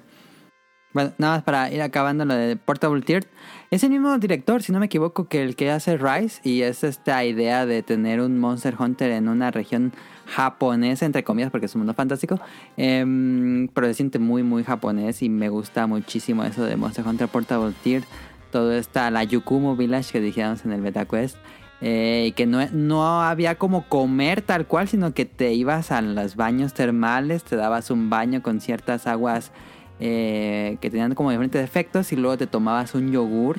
Bueno, 0.94 1.12
nada 1.18 1.38
más 1.38 1.44
para 1.44 1.72
ir 1.72 1.82
acabando 1.82 2.24
lo 2.24 2.36
de 2.36 2.56
Portable 2.56 3.02
Tier. 3.02 3.28
Es 3.72 3.84
el 3.84 3.90
mismo 3.90 4.16
director, 4.20 4.62
si 4.62 4.72
no 4.72 4.80
me 4.80 4.86
equivoco, 4.86 5.28
que 5.28 5.42
el 5.42 5.56
que 5.56 5.72
hace 5.72 5.98
Rise. 5.98 6.40
Y 6.44 6.62
es 6.62 6.84
esta 6.84 7.26
idea 7.26 7.66
de 7.66 7.82
tener 7.82 8.22
un 8.22 8.40
Monster 8.40 8.76
Hunter 8.78 9.12
en 9.12 9.28
una 9.28 9.50
región 9.50 9.92
japonesa, 10.28 11.08
entre 11.08 11.24
comillas, 11.24 11.50
porque 11.50 11.66
es 11.66 11.74
un 11.74 11.80
mundo 11.80 11.96
fantástico. 11.96 12.40
Em, 12.78 13.68
pero 13.70 13.88
se 13.88 13.96
siente 13.96 14.20
muy, 14.20 14.44
muy 14.44 14.64
japonés. 14.64 15.24
Y 15.24 15.30
me 15.30 15.50
gusta 15.50 15.88
muchísimo 15.88 16.44
eso 16.44 16.64
de 16.64 16.76
Monster 16.76 17.08
Hunter 17.08 17.28
Portable 17.28 17.74
Tier. 17.84 18.04
Todo 18.52 18.74
está 18.74 19.10
la 19.10 19.24
Yukumo 19.24 19.76
Village 19.76 20.12
que 20.12 20.22
dijimos 20.22 20.64
en 20.64 20.74
el 20.74 20.82
Beta 20.82 21.06
Quest. 21.06 21.38
Eh, 21.86 22.32
que 22.38 22.46
no, 22.46 22.66
no 22.72 23.22
había 23.22 23.56
como 23.56 23.90
comer 23.90 24.42
tal 24.42 24.66
cual, 24.66 24.88
sino 24.88 25.14
que 25.14 25.26
te 25.26 25.52
ibas 25.52 25.92
a 25.92 26.02
los 26.02 26.38
baños 26.38 26.74
termales, 26.74 27.44
te 27.44 27.58
dabas 27.58 27.92
un 27.92 28.10
baño 28.10 28.42
con 28.42 28.62
ciertas 28.62 29.06
aguas 29.06 29.52
eh, 30.00 30.78
que 30.80 30.90
tenían 30.90 31.14
como 31.14 31.32
diferentes 31.32 31.62
efectos 31.62 32.14
y 32.14 32.16
luego 32.16 32.38
te 32.38 32.48
tomabas 32.48 32.96
un 32.96 33.12
yogur. 33.12 33.58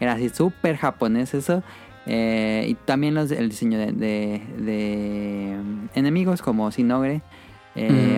Era 0.00 0.12
así 0.12 0.28
súper 0.28 0.76
japonés 0.76 1.32
eso. 1.32 1.62
Eh, 2.04 2.66
y 2.68 2.74
también 2.74 3.14
los, 3.14 3.30
el 3.30 3.48
diseño 3.48 3.78
de, 3.78 3.92
de, 3.92 5.56
enemigos 5.94 6.42
como 6.42 6.70
Sinogre. 6.72 7.22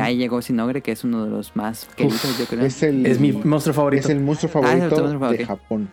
Ahí 0.00 0.16
llegó 0.16 0.42
Sinogre, 0.42 0.80
que 0.80 0.90
es 0.90 1.04
uno 1.04 1.24
de 1.26 1.30
los 1.30 1.54
más 1.54 1.88
queridos, 1.94 2.38
yo 2.40 2.46
creo. 2.46 2.64
Es, 2.64 2.82
es 2.82 3.20
mi 3.20 3.30
monstruo 3.30 3.72
favorito. 3.72 4.08
Es 4.08 4.10
el 4.10 4.18
monstruo 4.18 4.50
favorito 4.50 5.16
ah, 5.22 5.30
de 5.30 5.46
Japón. 5.46 5.90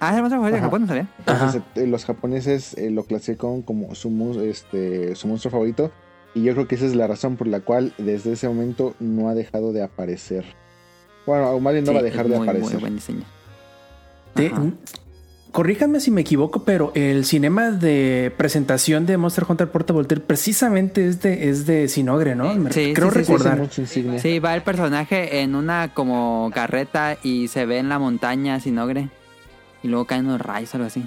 Ah, 0.00 0.14
es 0.14 0.20
monstruo 0.20 0.40
favorito 0.40 0.56
de 0.56 0.62
Japón, 0.62 0.80
no 0.82 0.86
sabía. 0.88 1.08
Entonces, 1.18 1.62
eh, 1.74 1.86
los 1.86 2.04
japoneses 2.06 2.74
eh, 2.78 2.90
lo 2.90 3.04
clasifican 3.04 3.62
como 3.62 3.94
su, 3.94 4.40
este, 4.42 5.14
su 5.14 5.28
monstruo 5.28 5.52
favorito. 5.52 5.92
Y 6.34 6.42
yo 6.44 6.54
creo 6.54 6.66
que 6.68 6.76
esa 6.76 6.86
es 6.86 6.94
la 6.94 7.06
razón 7.06 7.36
por 7.36 7.46
la 7.48 7.60
cual 7.60 7.92
desde 7.98 8.32
ese 8.32 8.48
momento 8.48 8.94
no 9.00 9.28
ha 9.28 9.34
dejado 9.34 9.72
de 9.72 9.82
aparecer. 9.82 10.44
Bueno, 11.26 11.58
bien 11.70 11.84
no 11.84 11.92
va 11.92 11.98
a 12.00 12.02
dejar 12.02 12.28
de 12.28 12.36
aparecer. 12.36 12.72
Muy 12.72 12.80
buen 12.80 12.94
diseño. 12.94 13.24
corríjanme 15.52 16.00
si 16.00 16.10
me 16.10 16.20
equivoco, 16.20 16.64
pero 16.64 16.92
el 16.94 17.24
cinema 17.24 17.70
de 17.70 18.32
presentación 18.36 19.06
de 19.06 19.16
Monster 19.16 19.44
Hunter 19.48 19.70
Portable 19.70 20.04
3 20.04 20.20
precisamente 20.20 21.06
es 21.06 21.20
de, 21.20 21.50
es 21.50 21.66
de 21.66 21.88
Sinogre, 21.88 22.34
¿no? 22.36 22.54
Me- 22.54 22.72
Sí, 22.72 22.92
Creo 22.94 23.10
sí, 23.10 23.18
sí, 23.18 23.24
sí, 23.24 23.32
recordar. 23.32 23.68
Insignia. 23.76 24.18
Sí, 24.20 24.38
va 24.38 24.54
el 24.54 24.62
personaje 24.62 25.40
en 25.40 25.54
una 25.56 25.92
como 25.92 26.50
carreta 26.54 27.18
y 27.22 27.48
se 27.48 27.66
ve 27.66 27.78
en 27.78 27.88
la 27.88 27.98
montaña 27.98 28.60
Sinogre. 28.60 29.08
Y 29.82 29.88
luego 29.88 30.04
caen 30.06 30.26
unos 30.26 30.40
rayos 30.40 30.72
o 30.74 30.76
algo 30.76 30.86
así. 30.86 31.04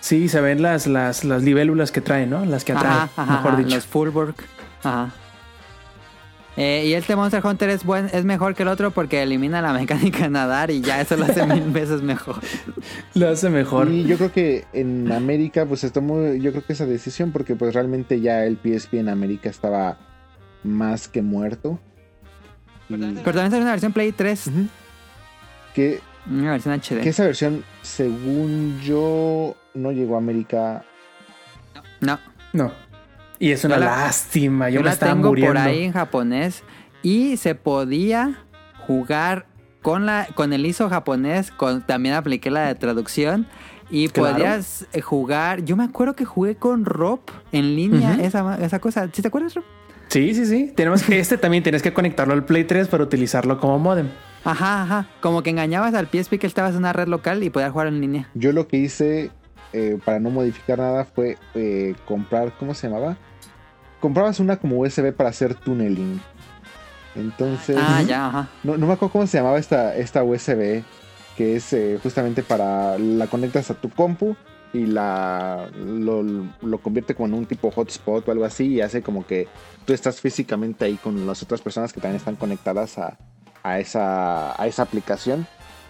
Sí, 0.00 0.28
se 0.28 0.40
ven 0.40 0.62
las, 0.62 0.86
las, 0.86 1.24
las 1.24 1.42
libélulas 1.42 1.92
que 1.92 2.00
trae, 2.00 2.26
¿no? 2.26 2.44
Las 2.44 2.64
que 2.64 2.72
atrae, 2.72 2.90
Ajá, 2.92 3.10
ajá, 3.16 3.32
mejor 3.32 3.52
ajá, 3.52 3.62
dicho. 3.62 3.74
los 3.76 3.86
Fullburg. 3.86 4.34
Ajá. 4.82 5.10
Eh, 6.56 6.84
y 6.86 6.94
este 6.94 7.14
Monster 7.16 7.44
Hunter 7.44 7.70
es 7.70 7.84
buen, 7.84 8.10
es 8.12 8.24
mejor 8.24 8.54
que 8.54 8.62
el 8.64 8.68
otro 8.68 8.90
porque 8.90 9.22
elimina 9.22 9.62
la 9.62 9.72
mecánica 9.78 10.24
de 10.24 10.30
nadar 10.30 10.70
y 10.70 10.80
ya 10.80 11.00
eso 11.00 11.16
lo 11.16 11.24
hace 11.24 11.46
mil 11.46 11.62
veces 11.70 12.02
mejor. 12.02 12.36
Lo 13.14 13.28
hace 13.28 13.50
mejor. 13.50 13.88
Y 13.90 14.04
yo 14.04 14.16
creo 14.16 14.32
que 14.32 14.64
en 14.72 15.10
América 15.12 15.64
pues 15.66 15.80
se 15.80 15.90
tomó 15.90 16.32
yo 16.34 16.50
creo 16.50 16.64
que 16.64 16.72
esa 16.72 16.86
decisión 16.86 17.30
porque 17.30 17.54
pues 17.54 17.74
realmente 17.74 18.20
ya 18.20 18.44
el 18.44 18.56
PSP 18.58 18.94
en 18.94 19.08
América 19.08 19.48
estaba 19.48 19.98
más 20.64 21.08
que 21.08 21.22
muerto. 21.22 21.78
Y 22.88 22.94
Pero 22.96 23.22
también 23.24 23.52
es 23.54 23.60
una 23.60 23.70
versión 23.70 23.92
Play 23.92 24.10
3, 24.12 24.46
Ujú. 24.48 24.66
que, 25.74 26.00
una 26.28 26.52
versión 26.52 26.74
HD. 26.74 27.00
que 27.02 27.08
esa 27.10 27.24
versión 27.24 27.64
según 27.82 28.80
yo 28.82 29.56
no 29.74 29.92
llegó 29.92 30.16
a 30.16 30.18
América. 30.18 30.84
No, 32.00 32.18
No. 32.52 32.72
Y 33.38 33.52
es 33.52 33.64
una 33.64 33.76
Yo 33.76 33.80
la- 33.80 33.96
lástima. 34.04 34.68
Yo, 34.68 34.74
yo 34.76 34.80
me 34.80 34.86
la 34.86 34.92
estaba 34.92 35.12
tengo 35.12 35.28
muriendo. 35.28 35.54
por 35.54 35.62
ahí 35.62 35.84
en 35.84 35.92
japonés 35.92 36.62
y 37.02 37.38
se 37.38 37.54
podía 37.54 38.38
jugar 38.86 39.46
con 39.80 40.04
la 40.04 40.26
con 40.34 40.52
el 40.52 40.66
ISO 40.66 40.90
japonés, 40.90 41.50
con, 41.50 41.80
también 41.86 42.14
apliqué 42.16 42.50
la 42.50 42.66
de 42.66 42.74
traducción 42.74 43.46
y 43.90 44.08
Claro. 44.08 44.34
podías 44.34 44.86
eh, 44.92 45.00
jugar, 45.00 45.64
yo 45.64 45.74
me 45.76 45.84
acuerdo 45.84 46.14
que 46.14 46.26
jugué 46.26 46.56
con 46.56 46.84
Rob 46.84 47.20
en 47.50 47.74
línea 47.76 48.14
esa, 48.20 48.56
esa 48.62 48.78
cosa, 48.78 49.08
¿sí 49.10 49.22
te 49.22 49.28
acuerdas 49.28 49.54
Rob? 49.54 49.64
Sí, 50.08 50.34
sí, 50.34 50.44
sí. 50.44 50.72
Tenemos 50.76 51.02
que, 51.02 51.18
este 51.18 51.38
también 51.38 51.62
tienes 51.62 51.82
que 51.82 51.94
conectarlo 51.94 52.34
al 52.34 52.44
Play 52.44 52.64
3 52.64 52.88
para 52.88 53.04
utilizarlo 53.04 53.58
como 53.58 53.78
modem. 53.78 54.08
Ajá, 54.44 54.82
ajá, 54.82 55.06
como 55.20 55.42
que 55.42 55.50
engañabas 55.50 55.94
al 55.94 56.06
PSP 56.08 56.38
que 56.38 56.46
estabas 56.46 56.72
en 56.72 56.78
una 56.78 56.92
red 56.92 57.08
local 57.08 57.42
y 57.42 57.50
podías 57.50 57.72
jugar 57.72 57.88
en 57.88 58.00
línea. 58.00 58.28
Yo 58.34 58.52
lo 58.52 58.66
que 58.68 58.78
hice 58.78 59.30
eh, 59.72 59.98
para 60.04 60.18
no 60.18 60.30
modificar 60.30 60.78
nada 60.78 61.04
fue 61.04 61.36
eh, 61.54 61.94
comprar, 62.06 62.52
¿cómo 62.58 62.74
se 62.74 62.88
llamaba? 62.88 63.16
Comprabas 64.00 64.40
una 64.40 64.56
como 64.56 64.80
USB 64.80 65.12
para 65.12 65.28
hacer 65.28 65.54
tunneling. 65.54 66.20
Entonces, 67.14 67.76
Ah, 67.78 68.02
ya, 68.02 68.28
ajá. 68.28 68.48
no, 68.62 68.76
no 68.76 68.86
me 68.86 68.92
acuerdo 68.94 69.12
cómo 69.12 69.26
se 69.26 69.36
llamaba 69.38 69.58
esta, 69.58 69.96
esta 69.96 70.22
USB, 70.22 70.82
que 71.36 71.56
es 71.56 71.72
eh, 71.72 71.98
justamente 72.02 72.42
para, 72.42 72.98
la 72.98 73.26
conectas 73.26 73.70
a 73.70 73.74
tu 73.74 73.90
compu 73.90 74.36
y 74.72 74.86
la 74.86 75.68
lo, 75.76 76.22
lo 76.22 76.78
convierte 76.78 77.14
como 77.16 77.26
en 77.26 77.34
un 77.34 77.46
tipo 77.46 77.70
hotspot 77.72 78.28
o 78.28 78.30
algo 78.30 78.44
así 78.44 78.68
y 78.74 78.80
hace 78.80 79.02
como 79.02 79.26
que 79.26 79.48
tú 79.84 79.92
estás 79.92 80.20
físicamente 80.20 80.84
ahí 80.84 80.94
con 80.96 81.26
las 81.26 81.42
otras 81.42 81.60
personas 81.60 81.92
que 81.92 82.00
también 82.00 82.18
están 82.18 82.36
conectadas 82.36 82.96
a, 82.98 83.18
a 83.62 83.78
esa, 83.78 84.60
a 84.60 84.66
esa 84.66 84.82
aplicación. 84.82 85.46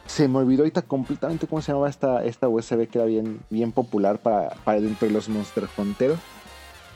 Se 0.07 0.27
me 0.27 0.39
olvidó 0.39 0.63
ahorita 0.63 0.83
completamente 0.83 1.47
cómo 1.47 1.63
se 1.63 1.73
llamaba 1.73 1.89
esta, 1.89 2.25
esta 2.25 2.49
USB 2.49 2.89
que 2.89 2.99
era 2.99 3.05
bien, 3.05 3.41
bien 3.49 3.73
popular 3.73 4.19
para, 4.19 4.51
para 4.65 4.81
dentro 4.81 5.07
de 5.07 5.15
los 5.15 5.29
Monster 5.29 5.69
Hunteros. 5.77 6.19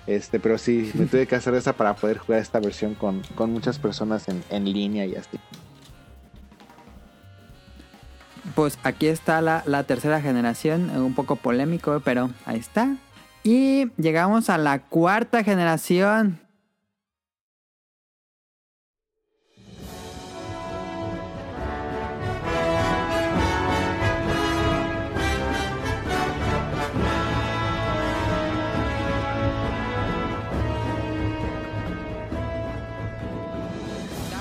Este, 0.07 0.39
pero 0.39 0.59
sí, 0.59 0.91
me 0.95 1.07
tuve 1.07 1.27
que 1.27 1.35
hacer 1.35 1.55
esa 1.55 1.73
para 1.73 1.95
poder 1.95 2.19
jugar 2.19 2.41
esta 2.41 2.61
versión 2.61 2.95
con, 2.95 3.23
con 3.35 3.53
muchas 3.53 3.79
personas 3.79 4.29
en, 4.29 4.43
en 4.51 4.65
línea 4.65 5.07
y 5.07 5.15
así. 5.15 5.39
Pues 8.55 8.79
aquí 8.83 9.07
está 9.07 9.41
la, 9.41 9.63
la 9.67 9.85
tercera 9.85 10.21
generación, 10.21 10.91
eh, 10.91 10.99
un 10.99 11.15
poco 11.15 11.37
polémico, 11.37 12.01
pero 12.05 12.31
ahí 12.45 12.59
está. 12.59 12.97
Y 13.43 13.91
llegamos 13.97 14.51
a 14.51 14.59
la 14.59 14.81
cuarta 14.81 15.43
generación. 15.43 16.39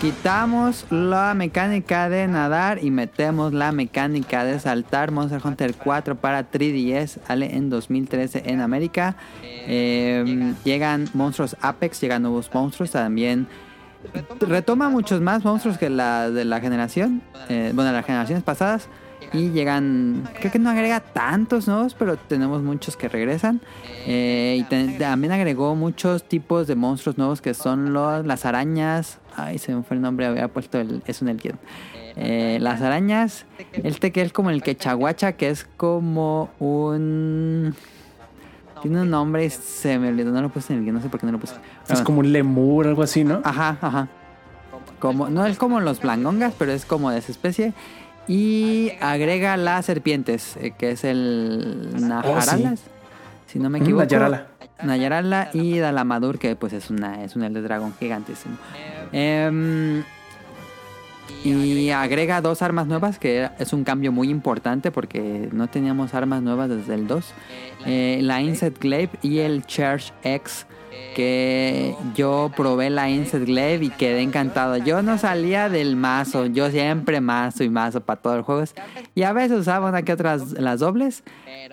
Quitamos 0.03 0.85
la 0.89 1.33
mecánica 1.33 2.09
de 2.09 2.27
nadar 2.27 2.83
y 2.83 2.91
metemos 2.91 3.53
la 3.53 3.71
mecánica 3.71 4.43
de 4.43 4.59
saltar. 4.59 5.11
Monster 5.11 5.39
Hunter 5.41 5.75
4 5.75 6.15
para 6.15 6.51
3DS 6.51 7.19
sale 7.25 7.55
en 7.55 7.69
2013 7.69 8.43
en 8.47 8.59
América. 8.59 9.15
Eh, 9.41 10.55
llegan 10.65 11.07
monstruos 11.13 11.55
Apex, 11.61 12.01
llegan 12.01 12.23
nuevos 12.23 12.53
monstruos 12.53 12.91
también. 12.91 13.47
Retoma 14.41 14.89
muchos 14.89 15.21
más 15.21 15.45
monstruos 15.45 15.77
que 15.77 15.89
la 15.89 16.29
de 16.29 16.43
la 16.43 16.59
generación, 16.59 17.21
eh, 17.47 17.71
bueno, 17.73 17.93
las 17.93 18.05
generaciones 18.05 18.43
pasadas. 18.43 18.89
Y 19.33 19.49
llegan, 19.49 20.29
creo 20.39 20.51
que 20.51 20.59
no 20.59 20.69
agrega 20.69 20.99
tantos 20.99 21.67
nuevos, 21.67 21.95
pero 21.95 22.17
tenemos 22.17 22.61
muchos 22.61 22.95
que 22.95 23.09
regresan. 23.09 23.61
Eh, 24.05 24.57
y 24.59 24.97
también 24.99 25.31
agregó 25.33 25.75
muchos 25.75 26.23
tipos 26.23 26.67
de 26.67 26.75
monstruos 26.75 27.17
nuevos 27.17 27.41
que 27.41 27.55
son 27.55 27.93
los, 27.93 28.25
las 28.27 28.45
arañas. 28.45 29.17
Ay, 29.35 29.57
se 29.57 29.73
me 29.73 29.81
fue 29.81 29.95
el 29.97 30.01
nombre, 30.03 30.27
había 30.27 30.47
puesto 30.49 30.79
el, 30.79 31.01
eso 31.07 31.25
en 31.25 31.29
el 31.29 31.37
guion. 31.37 31.57
Eh, 32.15 32.59
las 32.61 32.81
arañas, 32.81 33.47
este 33.73 34.11
que 34.11 34.21
es 34.21 34.31
como 34.31 34.51
el 34.51 34.61
quechaguacha, 34.61 35.31
que 35.33 35.49
es 35.49 35.67
como 35.77 36.51
un... 36.59 37.73
Tiene 38.83 39.01
un 39.01 39.09
nombre 39.09 39.49
se 39.49 39.97
me 39.97 40.09
olvidó, 40.09 40.31
no 40.31 40.41
lo 40.41 40.49
puse 40.49 40.73
en 40.73 40.79
el 40.79 40.85
guion, 40.85 40.95
no 40.97 41.01
sé 41.01 41.09
por 41.09 41.19
qué 41.19 41.25
no 41.25 41.31
lo 41.31 41.39
puse. 41.39 41.55
Pero 41.55 41.69
Es 41.85 41.89
bueno. 41.89 42.05
como 42.05 42.19
un 42.19 42.31
lemur, 42.31 42.85
algo 42.85 43.01
así, 43.01 43.23
¿no? 43.23 43.41
Ajá, 43.43 43.77
ajá. 43.81 44.09
Como, 44.99 45.29
no 45.29 45.45
es 45.45 45.57
como 45.57 45.79
los 45.79 46.01
blangongas, 46.01 46.53
pero 46.59 46.71
es 46.71 46.85
como 46.85 47.09
de 47.09 47.17
esa 47.17 47.31
especie. 47.31 47.73
Y 48.27 48.91
agrega 49.01 49.57
las 49.57 49.85
serpientes, 49.85 50.55
eh, 50.57 50.73
que 50.77 50.91
es 50.91 51.03
el 51.03 51.89
Najaralas, 52.07 52.81
si 53.47 53.59
no 53.59 53.69
me 53.69 53.79
Mm, 53.79 53.83
equivoco. 53.83 54.03
Nayarala. 54.05 54.47
Nayarala 54.83 55.49
y 55.53 55.77
Dalamadur, 55.79 56.39
que 56.39 56.55
pues 56.55 56.73
es 56.73 56.89
una 56.89 57.23
es 57.23 57.35
un 57.35 57.43
Elder 57.43 57.63
Dragón 57.63 57.93
gigantísimo. 57.99 58.57
Em, 59.11 60.03
y 61.45 61.89
agrega 61.89 62.41
dos 62.41 62.61
armas 62.61 62.87
nuevas, 62.87 63.19
que 63.19 63.49
es 63.59 63.73
un 63.73 63.83
cambio 63.83 64.11
muy 64.11 64.29
importante 64.29 64.91
porque 64.91 65.49
no 65.51 65.67
teníamos 65.67 66.13
armas 66.13 66.41
nuevas 66.41 66.69
desde 66.69 66.95
el 66.95 67.07
2. 67.07 67.33
Eh, 67.85 68.19
la 68.23 68.41
Insect 68.41 68.81
Glaive 68.81 69.11
y 69.21 69.39
el 69.39 69.65
Charge 69.65 70.11
X, 70.23 70.65
que 71.15 71.95
yo 72.15 72.51
probé 72.55 72.89
la 72.89 73.09
Insect 73.09 73.45
Glaive 73.45 73.85
y 73.85 73.89
quedé 73.89 74.21
encantado. 74.21 74.77
Yo 74.77 75.01
no 75.01 75.17
salía 75.17 75.69
del 75.69 75.95
mazo, 75.95 76.47
yo 76.47 76.69
siempre 76.69 77.21
mazo 77.21 77.63
y 77.63 77.69
mazo 77.69 78.01
para 78.01 78.21
todos 78.21 78.37
los 78.37 78.45
juegos. 78.45 78.75
Y 79.15 79.23
a 79.23 79.33
veces 79.33 79.59
usaba 79.59 79.89
una 79.89 80.01
que 80.01 80.13
otras 80.13 80.53
las 80.53 80.79
dobles, 80.79 81.23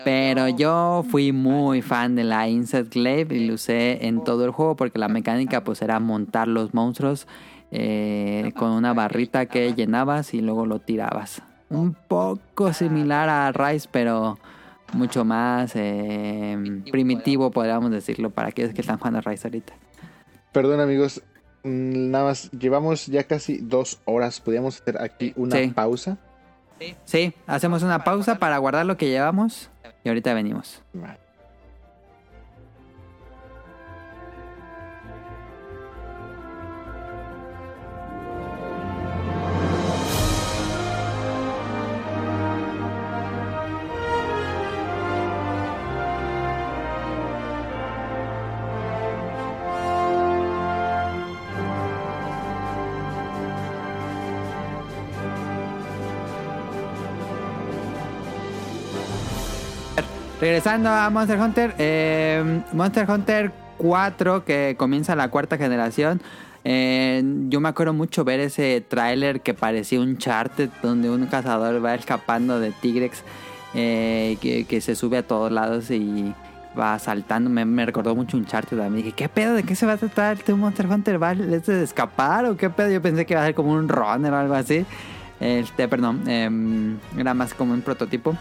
pero 0.03 0.47
yo 0.47 1.03
fui 1.09 1.31
muy 1.31 1.81
fan 1.81 2.15
de 2.15 2.23
la 2.23 2.47
Insect 2.47 2.93
Glaive 2.93 3.35
y 3.35 3.47
lo 3.47 3.55
usé 3.55 4.05
en 4.05 4.23
todo 4.23 4.45
el 4.45 4.51
juego 4.51 4.75
porque 4.75 4.99
la 4.99 5.07
mecánica 5.07 5.63
pues 5.63 5.81
era 5.81 5.99
montar 5.99 6.47
los 6.47 6.73
monstruos 6.73 7.27
eh, 7.71 8.51
con 8.55 8.71
una 8.71 8.93
barrita 8.93 9.45
que 9.45 9.73
llenabas 9.73 10.33
y 10.33 10.41
luego 10.41 10.65
lo 10.65 10.79
tirabas. 10.79 11.41
Un 11.69 11.95
poco 12.07 12.73
similar 12.73 13.29
a 13.29 13.51
Rise, 13.53 13.87
pero 13.89 14.37
mucho 14.93 15.23
más 15.25 15.71
eh, 15.75 16.81
primitivo, 16.91 17.51
podríamos 17.51 17.91
decirlo, 17.91 18.29
para 18.29 18.49
aquellos 18.49 18.73
que 18.73 18.81
están 18.81 18.97
jugando 18.97 19.19
a 19.19 19.21
Rise 19.21 19.47
ahorita. 19.47 19.73
Perdón 20.51 20.79
amigos, 20.81 21.21
mm, 21.63 22.11
nada 22.11 22.25
más, 22.25 22.51
llevamos 22.51 23.07
ya 23.07 23.23
casi 23.23 23.57
dos 23.57 23.99
horas, 24.05 24.39
podríamos 24.41 24.81
hacer 24.81 25.01
aquí 25.01 25.33
una 25.35 25.55
Sí. 25.57 25.67
pausa. 25.67 26.17
Sí, 27.05 27.33
hacemos 27.45 27.83
una 27.83 28.03
pausa 28.03 28.39
para 28.39 28.57
guardar 28.57 28.85
lo 28.87 28.97
que 28.97 29.07
llevamos 29.07 29.69
y 30.03 30.09
ahorita 30.09 30.33
venimos. 30.33 30.81
Vale. 30.93 31.19
Regresando 60.41 60.89
a 60.89 61.07
Monster 61.11 61.39
Hunter, 61.39 61.75
eh, 61.77 62.63
Monster 62.73 63.07
Hunter 63.07 63.51
4 63.77 64.43
que 64.43 64.75
comienza 64.75 65.15
la 65.15 65.29
cuarta 65.29 65.55
generación. 65.55 66.19
eh, 66.63 67.21
yo 67.49 67.59
me 67.59 67.69
acuerdo 67.69 67.93
mucho 67.93 68.23
ver 68.23 68.39
ese 68.39 68.81
tráiler 68.81 69.41
que 69.41 69.53
parecía 69.53 69.99
un 69.99 70.17
charted 70.17 70.71
donde 70.81 71.11
un 71.11 71.27
cazador 71.27 71.83
va 71.85 71.93
escapando 71.93 72.59
de 72.59 72.71
Tigrex 72.71 73.23
eh, 73.75 74.37
que, 74.41 74.81
se 74.81 74.95
sube 74.95 75.19
a 75.19 75.23
todos 75.27 75.51
lados 75.51 75.91
y 75.91 76.33
va 76.77 76.97
saltando. 76.97 77.51
Me, 77.51 77.85
recordó 77.85 78.15
mucho 78.15 78.35
un 78.35 78.47
chart 78.47 78.67
también. 78.67 78.95
Dije, 78.95 79.11
¿qué 79.11 79.29
pedo? 79.29 79.53
¿De 79.53 79.61
qué 79.61 79.75
se 79.75 79.85
va 79.85 79.93
a 79.93 79.97
tratar 79.97 80.37
este 80.37 80.55
Monster 80.55 80.87
Hunter? 80.87 81.21
¿Va 81.21 81.33
¿Es 81.33 81.67
de 81.67 81.83
escapar 81.83 82.45
o 82.45 82.57
qué 82.57 82.71
pedo? 82.71 82.89
Yo 82.89 82.99
pensé 82.99 83.27
que 83.27 83.35
iba 83.35 83.43
a 83.43 83.45
ser 83.45 83.53
como 83.53 83.73
un 83.73 83.87
runner 83.87 84.33
o 84.33 84.37
algo 84.37 84.55
así. 84.55 84.87
Este, 85.39 85.87
perdón, 85.87 86.27
em, 86.27 86.97
era 87.15 87.35
más 87.35 87.53
como 87.53 87.73
un 87.73 87.81
prototipo. 87.81 88.35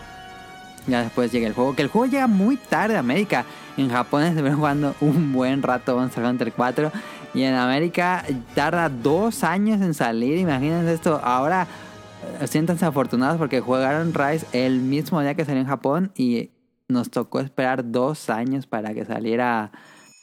Ya 0.87 1.03
después 1.03 1.31
llega 1.31 1.47
el 1.47 1.53
juego, 1.53 1.75
que 1.75 1.83
el 1.83 1.89
juego 1.89 2.11
llega 2.11 2.27
muy 2.27 2.57
tarde 2.57 2.97
a 2.97 3.01
América. 3.01 3.45
En 3.77 3.91
Japón 3.91 4.23
estuvieron 4.25 4.59
jugando 4.59 4.95
un 5.01 5.33
buen 5.33 5.63
rato 5.63 5.97
Monster 5.97 6.25
Hunter 6.25 6.53
4. 6.53 6.93
Y 7.33 7.43
en 7.43 7.55
América 7.55 8.25
tarda 8.55 8.89
dos 8.89 9.45
años 9.45 9.81
en 9.81 9.95
salir. 9.95 10.39
Imagínense 10.39 10.93
esto. 10.93 11.21
Ahora 11.23 11.67
eh, 12.41 12.47
siéntanse 12.47 12.85
afortunados 12.85 13.39
porque 13.39 13.61
jugaron 13.61 14.13
Rise 14.13 14.47
el 14.53 14.81
mismo 14.81 15.21
día 15.21 15.35
que 15.35 15.45
salió 15.45 15.61
en 15.61 15.69
Japón. 15.69 16.11
Y 16.17 16.51
nos 16.89 17.11
tocó 17.11 17.41
esperar 17.41 17.91
dos 17.91 18.31
años 18.31 18.67
para 18.67 18.95
que 18.95 19.05
saliera 19.05 19.71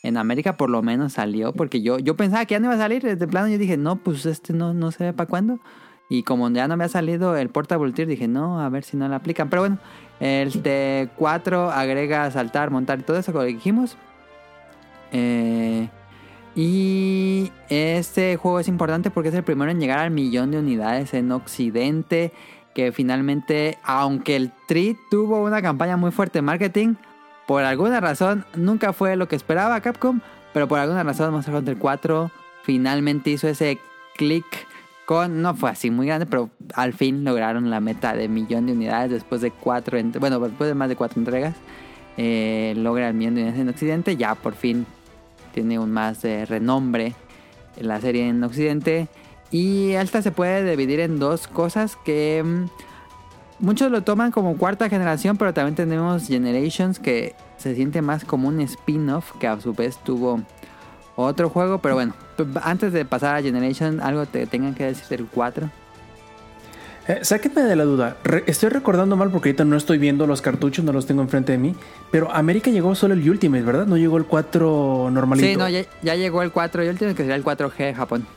en 0.03 0.17
América. 0.17 0.57
Por 0.57 0.69
lo 0.69 0.81
menos 0.81 1.13
salió. 1.13 1.53
Porque 1.53 1.81
yo, 1.81 1.97
yo 1.99 2.17
pensaba 2.17 2.45
que 2.45 2.55
ya 2.55 2.59
no 2.59 2.65
iba 2.65 2.75
a 2.75 2.79
salir. 2.79 3.03
De 3.03 3.27
plano 3.27 3.47
yo 3.47 3.57
dije, 3.57 3.77
no, 3.77 3.95
pues 3.95 4.25
este 4.25 4.51
no, 4.51 4.73
no 4.73 4.89
ve 4.99 5.13
para 5.13 5.29
cuándo. 5.29 5.59
Y 6.09 6.23
como 6.23 6.49
ya 6.49 6.67
no 6.67 6.77
me 6.77 6.85
ha 6.85 6.89
salido 6.89 7.35
el 7.35 7.49
Portable 7.49 7.91
Tier, 7.91 8.07
dije, 8.07 8.27
no, 8.27 8.61
a 8.61 8.69
ver 8.69 8.83
si 8.83 8.95
no 8.95 9.07
la 9.09 9.17
aplican. 9.17 9.49
Pero 9.49 9.63
bueno, 9.63 9.77
el 10.19 10.51
T4 10.51 11.71
agrega 11.71 12.29
saltar, 12.31 12.71
montar 12.71 12.99
y 12.99 13.03
todo 13.03 13.17
eso, 13.17 13.31
como 13.31 13.43
dijimos. 13.43 13.97
Eh, 15.11 15.87
y 16.55 17.51
este 17.69 18.35
juego 18.37 18.59
es 18.59 18.67
importante 18.67 19.11
porque 19.11 19.29
es 19.29 19.35
el 19.35 19.43
primero 19.43 19.69
en 19.71 19.79
llegar 19.79 19.99
al 19.99 20.11
millón 20.11 20.51
de 20.51 20.59
unidades 20.59 21.13
en 21.13 21.31
Occidente. 21.31 22.31
Que 22.73 22.91
finalmente, 22.91 23.77
aunque 23.83 24.35
el 24.35 24.51
Tri 24.67 24.97
tuvo 25.09 25.43
una 25.43 25.61
campaña 25.61 25.97
muy 25.97 26.11
fuerte 26.11 26.39
de 26.39 26.43
marketing, 26.43 26.95
por 27.47 27.63
alguna 27.63 27.99
razón 27.99 28.45
nunca 28.55 28.93
fue 28.93 29.15
lo 29.15 29.27
que 29.27 29.35
esperaba 29.35 29.81
Capcom. 29.81 30.19
Pero 30.53 30.67
por 30.67 30.79
alguna 30.79 31.03
razón 31.03 31.31
Monster 31.31 31.55
Hunter 31.55 31.77
4 31.77 32.31
finalmente 32.63 33.29
hizo 33.29 33.47
ese 33.47 33.79
click 34.15 34.66
no 35.29 35.55
fue 35.55 35.69
así 35.69 35.89
muy 35.89 36.07
grande, 36.07 36.25
pero 36.25 36.49
al 36.73 36.93
fin 36.93 37.23
lograron 37.23 37.69
la 37.69 37.79
meta 37.79 38.13
de 38.13 38.27
millón 38.27 38.65
de 38.65 38.73
unidades 38.73 39.11
después 39.11 39.41
de 39.41 39.51
cuatro, 39.51 39.97
bueno, 40.19 40.39
después 40.39 40.67
de 40.67 40.75
más 40.75 40.89
de 40.89 40.95
cuatro 40.95 41.19
entregas. 41.19 41.55
Eh, 42.17 42.73
logra 42.75 43.07
el 43.07 43.13
millón 43.13 43.35
de 43.35 43.41
unidades 43.41 43.61
en 43.61 43.69
Occidente, 43.69 44.17
ya 44.17 44.35
por 44.35 44.53
fin 44.53 44.85
tiene 45.53 45.79
un 45.79 45.91
más 45.91 46.21
de 46.21 46.45
renombre 46.45 47.15
en 47.77 47.87
la 47.87 48.01
serie 48.01 48.27
en 48.27 48.43
Occidente. 48.43 49.07
Y 49.49 49.91
esta 49.91 50.21
se 50.21 50.31
puede 50.31 50.69
dividir 50.69 50.99
en 50.99 51.19
dos 51.19 51.47
cosas 51.47 51.95
que 52.03 52.43
mm, 52.43 53.65
muchos 53.65 53.89
lo 53.89 54.03
toman 54.03 54.31
como 54.31 54.57
cuarta 54.57 54.89
generación, 54.89 55.37
pero 55.37 55.53
también 55.53 55.75
tenemos 55.75 56.27
Generations 56.27 56.99
que 56.99 57.33
se 57.57 57.75
siente 57.75 58.01
más 58.01 58.25
como 58.25 58.49
un 58.49 58.59
spin-off 58.61 59.31
que 59.39 59.47
a 59.47 59.59
su 59.61 59.73
vez 59.73 59.97
tuvo 60.03 60.41
otro 61.15 61.49
juego, 61.49 61.79
pero 61.79 61.95
bueno, 61.95 62.13
antes 62.61 62.93
de 62.93 63.05
pasar 63.05 63.35
a 63.35 63.41
Generation, 63.41 64.01
algo 64.01 64.25
te 64.25 64.45
tengan 64.47 64.73
que 64.73 64.85
decir 64.85 65.05
del 65.07 65.27
4. 65.27 65.69
Eh, 67.07 67.19
sáquenme 67.21 67.61
de 67.61 67.75
la 67.77 67.85
duda. 67.85 68.17
estoy 68.47 68.69
recordando 68.69 69.15
mal 69.15 69.29
porque 69.29 69.49
ahorita 69.49 69.63
no 69.63 69.77
estoy 69.77 69.97
viendo 69.97 70.27
los 70.27 70.41
cartuchos, 70.41 70.83
no 70.83 70.91
los 70.91 71.05
tengo 71.05 71.21
enfrente 71.21 71.53
de 71.53 71.57
mí. 71.57 71.73
Pero 72.11 72.31
América 72.33 72.69
llegó 72.69 72.95
solo 72.95 73.13
el 73.13 73.29
Ultimate, 73.29 73.63
¿verdad? 73.63 73.87
No 73.87 73.95
llegó 73.95 74.17
el 74.17 74.25
4 74.25 75.09
normalito. 75.11 75.47
Sí, 75.47 75.55
no, 75.55 75.69
ya, 75.69 76.15
llegó 76.15 76.41
el 76.41 76.51
4 76.51 76.83
Ultimate, 76.83 77.15
que 77.15 77.23
sería 77.23 77.35
el 77.35 77.45
4G 77.45 77.77
de 77.77 77.93
Japón. 77.93 78.27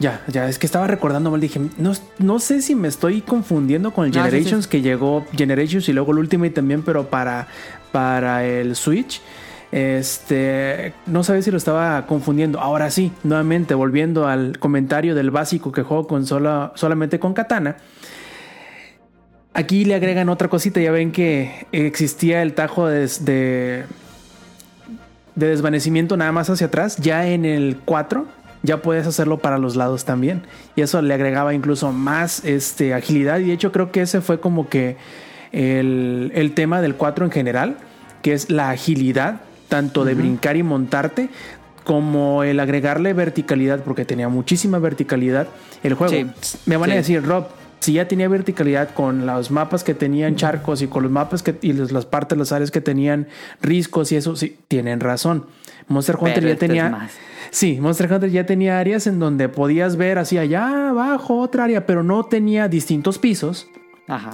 Ya, 0.00 0.22
ya, 0.26 0.48
es 0.48 0.58
que 0.58 0.66
estaba 0.66 0.88
recordando 0.88 1.30
mal. 1.30 1.40
Dije, 1.40 1.60
no, 1.78 1.92
no 2.18 2.40
sé 2.40 2.60
si 2.60 2.74
me 2.74 2.88
estoy 2.88 3.20
confundiendo 3.20 3.92
con 3.92 4.06
el 4.06 4.12
Generations, 4.12 4.66
que 4.66 4.82
llegó 4.82 5.24
Generations 5.32 5.88
y 5.88 5.92
luego 5.92 6.10
el 6.12 6.18
Ultimate 6.18 6.50
también, 6.50 6.82
pero 6.82 7.06
para, 7.06 7.46
para 7.92 8.44
el 8.44 8.74
Switch. 8.74 9.22
Este, 9.70 10.94
no 11.06 11.22
sabía 11.24 11.42
si 11.42 11.50
lo 11.50 11.58
estaba 11.58 12.06
confundiendo. 12.06 12.60
Ahora 12.60 12.90
sí, 12.90 13.12
nuevamente 13.22 13.74
volviendo 13.74 14.26
al 14.26 14.58
comentario 14.58 15.14
del 15.14 15.30
básico 15.30 15.72
que 15.72 15.82
juego 15.82 16.06
con 16.06 16.26
solamente 16.26 17.18
con 17.18 17.34
katana. 17.34 17.76
Aquí 19.52 19.84
le 19.84 19.94
agregan 19.94 20.28
otra 20.28 20.48
cosita. 20.48 20.80
Ya 20.80 20.90
ven 20.90 21.12
que 21.12 21.66
existía 21.72 22.42
el 22.42 22.54
tajo 22.54 22.86
de, 22.86 23.08
de, 23.20 23.84
desvanecimiento 25.34 26.16
nada 26.16 26.32
más 26.32 26.48
hacia 26.48 26.68
atrás. 26.68 26.96
Ya 26.96 27.26
en 27.26 27.44
el 27.44 27.78
4 27.84 28.26
ya 28.62 28.80
puedes 28.80 29.06
hacerlo 29.06 29.38
para 29.38 29.58
los 29.58 29.76
lados 29.76 30.06
también. 30.06 30.42
Y 30.76 30.80
eso 30.80 31.02
le 31.02 31.12
agregaba 31.12 31.52
incluso 31.52 31.92
más 31.92 32.42
este, 32.44 32.94
agilidad. 32.94 33.38
Y 33.40 33.48
de 33.48 33.52
hecho 33.52 33.70
creo 33.70 33.92
que 33.92 34.00
ese 34.00 34.22
fue 34.22 34.40
como 34.40 34.68
que 34.68 34.96
el, 35.52 36.32
el 36.34 36.54
tema 36.54 36.80
del 36.80 36.94
4 36.94 37.26
en 37.26 37.30
general, 37.30 37.76
que 38.22 38.32
es 38.32 38.48
la 38.48 38.70
agilidad 38.70 39.42
tanto 39.68 40.04
de 40.04 40.14
brincar 40.14 40.56
y 40.56 40.62
montarte 40.62 41.28
como 41.84 42.42
el 42.42 42.60
agregarle 42.60 43.14
verticalidad, 43.14 43.82
porque 43.82 44.04
tenía 44.04 44.28
muchísima 44.28 44.78
verticalidad 44.78 45.48
el 45.82 45.94
juego. 45.94 46.30
Me 46.66 46.76
van 46.76 46.90
a 46.90 46.94
decir, 46.94 47.22
Rob, 47.24 47.46
si 47.80 47.94
ya 47.94 48.08
tenía 48.08 48.28
verticalidad 48.28 48.90
con 48.90 49.24
los 49.24 49.50
mapas 49.50 49.84
que 49.84 49.94
tenían 49.94 50.36
charcos 50.36 50.82
y 50.82 50.88
con 50.88 51.04
los 51.04 51.12
mapas 51.12 51.42
que, 51.42 51.56
y 51.62 51.72
las 51.72 52.04
partes, 52.06 52.36
las 52.36 52.52
áreas 52.52 52.70
que 52.70 52.80
tenían 52.80 53.28
riscos 53.62 54.12
y 54.12 54.16
eso, 54.16 54.36
sí, 54.36 54.58
tienen 54.68 55.00
razón. 55.00 55.46
Monster 55.86 56.16
Hunter 56.20 56.46
ya 56.46 56.56
tenía. 56.56 57.08
Sí, 57.50 57.78
Monster 57.80 58.12
Hunter 58.12 58.30
ya 58.30 58.44
tenía 58.44 58.78
áreas 58.78 59.06
en 59.06 59.18
donde 59.18 59.48
podías 59.48 59.96
ver 59.96 60.18
así 60.18 60.36
allá 60.36 60.90
abajo 60.90 61.38
otra 61.38 61.64
área, 61.64 61.86
pero 61.86 62.02
no 62.02 62.24
tenía 62.24 62.68
distintos 62.68 63.18
pisos 63.18 63.68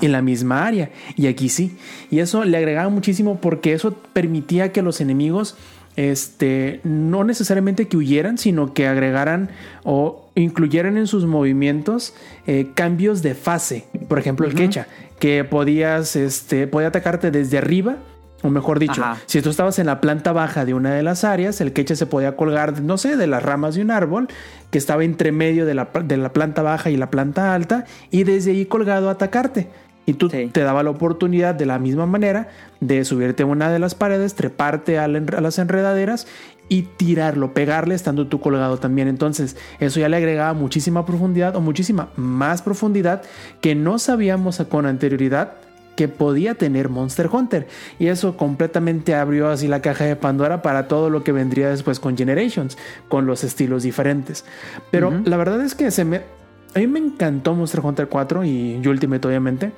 en 0.00 0.12
la 0.12 0.22
misma 0.22 0.66
área. 0.66 0.90
Y 1.16 1.26
aquí 1.26 1.48
sí. 1.48 1.76
Y 2.10 2.20
eso 2.20 2.44
le 2.44 2.56
agregaba 2.56 2.88
muchísimo 2.88 3.40
porque 3.40 3.72
eso 3.72 3.94
permitía 4.12 4.72
que 4.72 4.82
los 4.82 5.00
enemigos 5.00 5.56
este, 5.96 6.80
no 6.82 7.24
necesariamente 7.24 7.86
que 7.86 7.96
huyeran, 7.96 8.38
sino 8.38 8.74
que 8.74 8.86
agregaran 8.86 9.50
o 9.84 10.28
incluyeran 10.34 10.96
en 10.96 11.06
sus 11.06 11.26
movimientos 11.26 12.14
eh, 12.46 12.70
cambios 12.74 13.22
de 13.22 13.34
fase. 13.34 13.84
Por 14.08 14.18
ejemplo, 14.18 14.46
el 14.46 14.54
quecha, 14.54 14.88
que 15.18 15.44
podías, 15.44 16.16
este, 16.16 16.66
podía 16.66 16.88
atacarte 16.88 17.30
desde 17.30 17.58
arriba 17.58 17.98
o 18.44 18.50
mejor 18.50 18.78
dicho, 18.78 19.02
si 19.24 19.40
tú 19.40 19.48
estabas 19.48 19.78
en 19.78 19.86
la 19.86 20.02
planta 20.02 20.32
baja 20.32 20.66
de 20.66 20.74
una 20.74 20.92
de 20.92 21.02
las 21.02 21.24
áreas, 21.24 21.62
el 21.62 21.72
queche 21.72 21.96
se 21.96 22.04
podía 22.04 22.36
colgar, 22.36 22.82
no 22.82 22.98
sé, 22.98 23.16
de 23.16 23.26
las 23.26 23.42
ramas 23.42 23.74
de 23.74 23.80
un 23.80 23.90
árbol 23.90 24.28
que 24.70 24.76
estaba 24.76 25.02
entre 25.02 25.32
medio 25.32 25.64
de 25.64 25.72
la, 25.72 25.88
de 26.04 26.18
la 26.18 26.30
planta 26.30 26.60
baja 26.60 26.90
y 26.90 26.98
la 26.98 27.10
planta 27.10 27.54
alta 27.54 27.86
y 28.10 28.24
desde 28.24 28.50
ahí 28.50 28.66
colgado 28.66 29.08
atacarte. 29.08 29.68
Y 30.04 30.12
tú 30.12 30.28
te 30.28 30.60
daba 30.60 30.82
la 30.82 30.90
oportunidad 30.90 31.54
de 31.54 31.64
la 31.64 31.78
misma 31.78 32.04
manera 32.04 32.48
de 32.80 33.02
subirte 33.06 33.44
a 33.44 33.46
una 33.46 33.72
de 33.72 33.78
las 33.78 33.94
paredes, 33.94 34.34
treparte 34.34 34.98
a, 34.98 35.08
las 35.08 35.58
enredaderas 35.58 36.26
y 36.68 36.82
tirarlo, 36.82 37.54
pegarle 37.54 37.94
estando 37.94 38.26
tú 38.26 38.40
colgado 38.40 38.76
también. 38.76 39.08
Entonces, 39.08 39.56
eso 39.80 40.00
ya 40.00 40.10
le 40.10 40.18
agregaba 40.18 40.52
muchísima 40.52 41.06
profundidad 41.06 41.56
o 41.56 41.62
muchísima 41.62 42.10
más 42.16 42.60
profundidad 42.60 43.22
que 43.62 43.74
no 43.74 43.98
sabíamos 43.98 44.62
con 44.68 44.84
anterioridad 44.84 45.54
que 45.96 46.08
podía 46.08 46.54
tener 46.54 46.88
Monster 46.88 47.28
Hunter. 47.32 47.66
Y 47.98 48.08
eso 48.08 48.36
completamente 48.36 49.14
abrió 49.14 49.48
así 49.48 49.68
la 49.68 49.82
caja 49.82 50.04
de 50.04 50.16
Pandora 50.16 50.62
para 50.62 50.88
todo 50.88 51.10
lo 51.10 51.24
que 51.24 51.32
vendría 51.32 51.70
después 51.70 52.00
con 52.00 52.16
Generations, 52.16 52.76
con 53.08 53.26
los 53.26 53.44
estilos 53.44 53.82
diferentes. 53.82 54.44
Pero 54.90 55.10
la 55.24 55.36
verdad 55.36 55.62
es 55.62 55.74
que 55.74 55.90
se 55.90 56.04
me... 56.04 56.22
A 56.74 56.80
mí 56.80 56.86
me 56.88 56.98
encantó 56.98 57.54
Monster 57.54 57.80
Hunter 57.80 58.08
4 58.08 58.44
y 58.44 58.82
Ultimate 58.86 59.26
obviamente. 59.28 59.72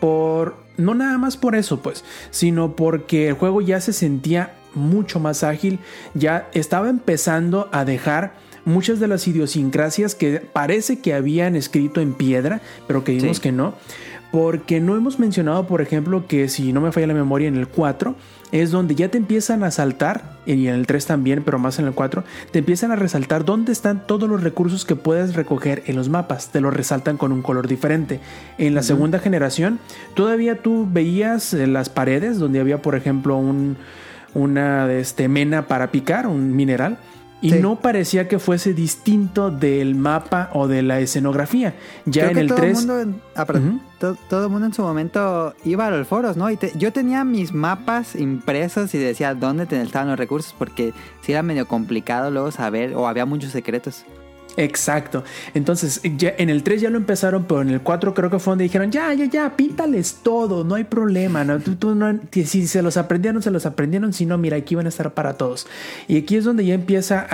Por... 0.00 0.62
No 0.76 0.94
nada 0.94 1.18
más 1.18 1.36
por 1.36 1.54
eso, 1.54 1.80
pues, 1.82 2.04
sino 2.30 2.74
porque 2.74 3.28
el 3.28 3.34
juego 3.34 3.60
ya 3.60 3.80
se 3.80 3.92
sentía 3.92 4.54
mucho 4.74 5.20
más 5.20 5.44
ágil, 5.44 5.78
ya 6.14 6.48
estaba 6.52 6.90
empezando 6.90 7.68
a 7.70 7.84
dejar 7.84 8.32
muchas 8.64 8.98
de 9.00 9.08
las 9.08 9.26
idiosincrasias 9.28 10.14
que 10.14 10.40
parece 10.40 10.98
que 10.98 11.14
habían 11.14 11.56
escrito 11.56 12.00
en 12.00 12.14
piedra, 12.14 12.60
pero 12.86 13.04
que 13.04 13.12
vimos 13.12 13.40
que 13.40 13.52
no. 13.52 13.74
Porque 14.34 14.80
no 14.80 14.96
hemos 14.96 15.20
mencionado, 15.20 15.68
por 15.68 15.80
ejemplo, 15.80 16.26
que 16.26 16.48
si 16.48 16.72
no 16.72 16.80
me 16.80 16.90
falla 16.90 17.06
la 17.06 17.14
memoria 17.14 17.46
en 17.46 17.54
el 17.54 17.68
4, 17.68 18.16
es 18.50 18.72
donde 18.72 18.96
ya 18.96 19.08
te 19.08 19.16
empiezan 19.16 19.62
a 19.62 19.70
saltar, 19.70 20.40
y 20.44 20.66
en 20.66 20.74
el 20.74 20.88
3 20.88 21.06
también, 21.06 21.44
pero 21.44 21.60
más 21.60 21.78
en 21.78 21.86
el 21.86 21.92
4, 21.92 22.24
te 22.50 22.58
empiezan 22.58 22.90
a 22.90 22.96
resaltar 22.96 23.44
dónde 23.44 23.70
están 23.70 24.08
todos 24.08 24.28
los 24.28 24.42
recursos 24.42 24.84
que 24.84 24.96
puedes 24.96 25.36
recoger 25.36 25.84
en 25.86 25.94
los 25.94 26.08
mapas. 26.08 26.48
Te 26.50 26.60
los 26.60 26.74
resaltan 26.74 27.16
con 27.16 27.30
un 27.30 27.42
color 27.42 27.68
diferente. 27.68 28.18
En 28.58 28.74
la 28.74 28.82
segunda 28.82 29.20
generación, 29.20 29.78
todavía 30.14 30.60
tú 30.60 30.88
veías 30.90 31.54
eh, 31.54 31.68
las 31.68 31.88
paredes 31.88 32.40
donde 32.40 32.58
había, 32.58 32.82
por 32.82 32.96
ejemplo, 32.96 33.36
un, 33.36 33.76
una 34.34 34.92
este, 34.92 35.28
mena 35.28 35.68
para 35.68 35.92
picar, 35.92 36.26
un 36.26 36.56
mineral 36.56 36.98
y 37.44 37.52
no 37.52 37.80
parecía 37.80 38.26
que 38.26 38.38
fuese 38.38 38.72
distinto 38.72 39.50
del 39.50 39.94
mapa 39.94 40.50
o 40.54 40.66
de 40.66 40.82
la 40.82 41.00
escenografía. 41.00 41.74
Ya 42.06 42.30
en 42.30 42.38
el 42.38 42.54
3. 42.54 42.86
Ah, 43.34 43.46
todo, 44.28 44.44
el 44.44 44.50
mundo 44.50 44.66
en 44.66 44.74
su 44.74 44.82
momento 44.82 45.54
iba 45.64 45.86
a 45.86 45.90
los 45.90 46.06
foros, 46.06 46.36
¿no? 46.36 46.50
Y 46.50 46.58
yo 46.76 46.92
tenía 46.92 47.24
mis 47.24 47.52
mapas 47.52 48.16
impresos 48.16 48.94
y 48.94 48.98
decía 48.98 49.34
dónde 49.34 49.64
estaban 49.70 50.08
los 50.08 50.18
recursos 50.18 50.54
porque 50.58 50.92
si 51.22 51.32
era 51.32 51.42
medio 51.42 51.68
complicado 51.68 52.30
luego 52.30 52.50
saber 52.50 52.94
o 52.94 53.08
había 53.08 53.26
muchos 53.26 53.52
secretos. 53.52 54.04
Exacto. 54.56 55.24
Entonces, 55.54 56.00
ya, 56.16 56.34
en 56.38 56.48
el 56.48 56.62
3 56.62 56.82
ya 56.82 56.90
lo 56.90 56.96
empezaron, 56.96 57.44
pero 57.44 57.62
en 57.62 57.70
el 57.70 57.80
4 57.80 58.14
creo 58.14 58.30
que 58.30 58.38
fue 58.38 58.52
donde 58.52 58.64
dijeron, 58.64 58.90
ya, 58.90 59.12
ya, 59.12 59.26
ya, 59.26 59.56
píntales 59.56 60.20
todo, 60.22 60.64
no 60.64 60.76
hay 60.76 60.84
problema. 60.84 61.44
No, 61.44 61.58
tú, 61.58 61.76
tú 61.76 61.96
si 62.32 62.66
se 62.66 62.82
los 62.82 62.96
aprendieron, 62.96 63.42
se 63.42 63.50
los 63.50 63.66
aprendieron, 63.66 64.12
si 64.12 64.26
no, 64.26 64.38
mira, 64.38 64.56
aquí 64.56 64.74
van 64.74 64.86
a 64.86 64.90
estar 64.90 65.12
para 65.14 65.34
todos. 65.34 65.66
Y 66.08 66.18
aquí 66.18 66.36
es 66.36 66.44
donde 66.44 66.64
ya 66.64 66.74
empieza. 66.74 67.26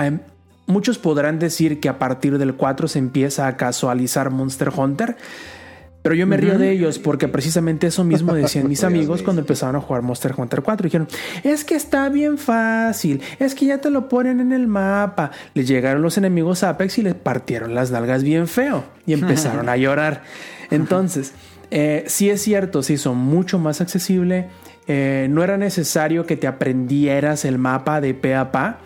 Muchos 0.67 0.97
podrán 0.97 1.39
decir 1.39 1.79
que 1.79 1.89
a 1.89 1.99
partir 1.99 2.37
del 2.37 2.55
4 2.55 2.87
se 2.87 2.99
empieza 2.99 3.47
a 3.47 3.57
casualizar 3.57 4.29
Monster 4.29 4.69
Hunter. 4.75 5.17
Pero 6.01 6.15
yo 6.15 6.25
me 6.25 6.37
río 6.37 6.57
de 6.57 6.71
ellos 6.71 6.97
porque 6.97 7.27
precisamente 7.27 7.87
eso 7.87 8.03
mismo 8.03 8.33
decían 8.33 8.67
mis 8.67 8.83
amigos 8.85 9.21
cuando 9.21 9.41
empezaron 9.41 9.75
a 9.75 9.81
jugar 9.81 10.01
Monster 10.01 10.33
Hunter 10.35 10.61
4. 10.61 10.85
Dijeron, 10.85 11.07
es 11.43 11.63
que 11.63 11.75
está 11.75 12.09
bien 12.09 12.37
fácil, 12.37 13.21
es 13.39 13.53
que 13.53 13.67
ya 13.67 13.79
te 13.79 13.89
lo 13.89 14.09
ponen 14.09 14.39
en 14.39 14.51
el 14.51 14.67
mapa. 14.67 15.31
Les 15.53 15.67
llegaron 15.67 16.01
los 16.01 16.17
enemigos 16.17 16.63
a 16.63 16.69
Apex 16.69 16.97
y 16.97 17.03
les 17.03 17.15
partieron 17.15 17.75
las 17.75 17.91
nalgas 17.91 18.23
bien 18.23 18.47
feo 18.47 18.83
y 19.05 19.13
empezaron 19.13 19.69
a 19.69 19.77
llorar. 19.77 20.23
Entonces, 20.71 21.33
eh, 21.69 22.03
sí 22.07 22.29
es 22.29 22.41
cierto, 22.41 22.81
se 22.81 22.93
hizo 22.93 23.13
mucho 23.13 23.59
más 23.59 23.81
accesible. 23.81 24.49
Eh, 24.87 25.27
no 25.29 25.43
era 25.43 25.57
necesario 25.57 26.25
que 26.25 26.35
te 26.35 26.47
aprendieras 26.47 27.45
el 27.45 27.59
mapa 27.59 28.01
de 28.01 28.13
pe 28.15 28.33
a 28.33 28.51
pa 28.51 28.79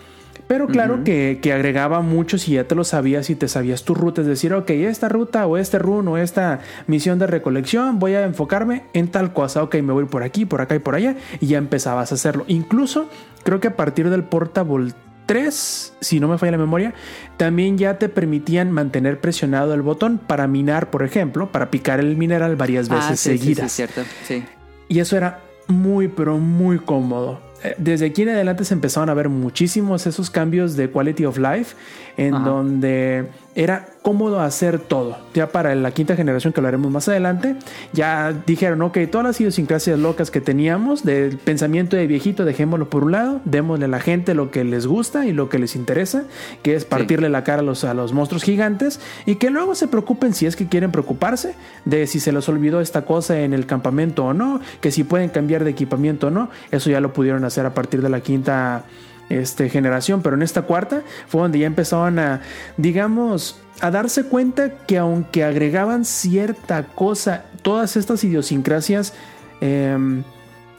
pero 0.47 0.67
claro 0.67 1.03
que, 1.03 1.39
agregaba 1.53 2.01
mucho 2.01 2.37
si 2.37 2.53
ya 2.53 2.67
te 2.67 2.75
lo 2.75 2.83
sabías 2.83 3.29
y 3.29 3.35
te 3.35 3.47
sabías 3.47 3.83
tu 3.83 3.95
ruta, 3.95 4.21
es 4.21 4.27
decir, 4.27 4.53
ok, 4.53 4.69
esta 4.69 5.09
ruta 5.09 5.47
o 5.47 5.57
este 5.57 5.79
run 5.79 6.07
o 6.07 6.17
esta 6.17 6.59
misión 6.87 7.17
de 7.17 7.27
recolección, 7.27 7.97
voy 7.99 8.13
a 8.13 8.23
enfocarme 8.23 8.83
en 8.93 9.07
tal 9.07 9.33
cosa, 9.33 9.63
ok, 9.63 9.75
me 9.75 9.93
voy 9.93 10.05
por 10.05 10.23
aquí, 10.23 10.45
por 10.45 10.61
acá 10.61 10.75
y 10.75 10.79
por 10.79 10.95
allá, 10.95 11.15
y 11.39 11.47
ya 11.47 11.57
empezabas 11.57 12.11
a 12.11 12.15
hacerlo. 12.15 12.45
Incluso 12.47 13.09
creo 13.43 13.59
que 13.59 13.69
a 13.69 13.75
partir 13.75 14.09
del 14.09 14.23
Portable 14.23 14.93
3, 15.25 15.93
si 15.99 16.19
no 16.19 16.27
me 16.27 16.37
falla 16.37 16.53
la 16.53 16.57
memoria, 16.59 16.93
también 17.37 17.77
ya 17.77 17.97
te 17.97 18.09
permitían 18.09 18.71
mantener 18.71 19.19
presionado 19.19 19.73
el 19.73 19.81
botón 19.81 20.19
para 20.19 20.47
minar, 20.47 20.91
por 20.91 21.03
ejemplo, 21.03 21.51
para 21.51 21.71
picar 21.71 21.99
el 21.99 22.15
mineral 22.17 22.55
varias 22.55 22.89
ah, 22.91 22.95
veces 22.95 23.19
seguidas. 23.19 23.71
Sí, 23.71 23.75
cierto, 23.77 24.01
sí. 24.23 24.43
Y 24.87 24.99
eso 24.99 25.17
era 25.17 25.41
muy, 25.67 26.07
pero 26.07 26.37
muy 26.37 26.77
cómodo. 26.77 27.44
Desde 27.77 28.07
aquí 28.07 28.23
en 28.23 28.29
adelante 28.29 28.65
se 28.65 28.73
empezaron 28.73 29.09
a 29.09 29.13
ver 29.13 29.29
muchísimos 29.29 30.07
esos 30.07 30.29
cambios 30.29 30.75
de 30.75 30.89
quality 30.89 31.25
of 31.25 31.37
life 31.37 31.75
en 32.17 32.31
donde 32.31 33.25
era 33.55 33.87
cómodo 34.01 34.41
hacer 34.41 34.79
todo. 34.79 35.17
Ya 35.33 35.47
para 35.47 35.73
la 35.75 35.91
quinta 35.91 36.15
generación 36.15 36.51
que 36.51 36.59
hablaremos 36.59 36.91
más 36.91 37.07
adelante, 37.07 37.55
ya 37.93 38.33
dijeron, 38.45 38.81
ok, 38.81 38.97
todas 39.09 39.25
las 39.25 39.39
idiosincrasias 39.39 39.97
locas 39.97 40.29
que 40.29 40.41
teníamos 40.41 41.03
del 41.03 41.37
pensamiento 41.37 41.95
de 41.95 42.05
viejito, 42.05 42.43
dejémoslo 42.43 42.89
por 42.89 43.05
un 43.05 43.13
lado, 43.13 43.41
démosle 43.45 43.85
a 43.85 43.87
la 43.87 43.99
gente 44.01 44.33
lo 44.33 44.51
que 44.51 44.63
les 44.65 44.85
gusta 44.85 45.25
y 45.25 45.31
lo 45.31 45.47
que 45.47 45.57
les 45.57 45.75
interesa, 45.75 46.25
que 46.63 46.75
es 46.75 46.83
partirle 46.85 47.29
la 47.29 47.43
cara 47.43 47.61
a 47.61 47.63
los, 47.63 47.83
a 47.85 47.93
los 47.93 48.11
monstruos 48.11 48.43
gigantes 48.43 48.99
y 49.25 49.35
que 49.35 49.49
luego 49.49 49.73
se 49.73 49.87
preocupen 49.87 50.33
si 50.33 50.45
es 50.45 50.55
que 50.55 50.67
quieren 50.67 50.91
preocuparse 50.91 51.55
de 51.85 52.07
si 52.07 52.19
se 52.19 52.33
les 52.33 52.47
olvidó 52.49 52.81
esta 52.81 53.05
cosa 53.05 53.39
en 53.39 53.53
el 53.53 53.65
campamento 53.65 54.25
o 54.25 54.33
no, 54.33 54.59
que 54.81 54.91
si 54.91 55.05
pueden 55.05 55.29
cambiar 55.29 55.63
de 55.63 55.71
equipamiento 55.71 56.27
o 56.27 56.29
no, 56.29 56.49
eso 56.71 56.89
ya 56.89 56.99
lo 56.99 57.13
pudieron 57.13 57.45
hacer 57.45 57.65
a 57.65 57.73
partir 57.73 58.01
de 58.01 58.09
la 58.09 58.19
quinta 58.19 58.83
este, 59.29 59.69
generación, 59.69 60.21
pero 60.21 60.35
en 60.35 60.41
esta 60.41 60.63
cuarta 60.63 61.01
fue 61.27 61.41
donde 61.41 61.59
ya 61.59 61.67
empezaban 61.67 62.19
a, 62.19 62.41
digamos, 62.77 63.59
a 63.81 63.91
darse 63.91 64.25
cuenta 64.25 64.69
que 64.85 64.97
aunque 64.97 65.43
agregaban 65.43 66.05
cierta 66.05 66.83
cosa, 66.83 67.45
todas 67.61 67.97
estas 67.97 68.23
idiosincrasias 68.23 69.13
em, 69.61 70.23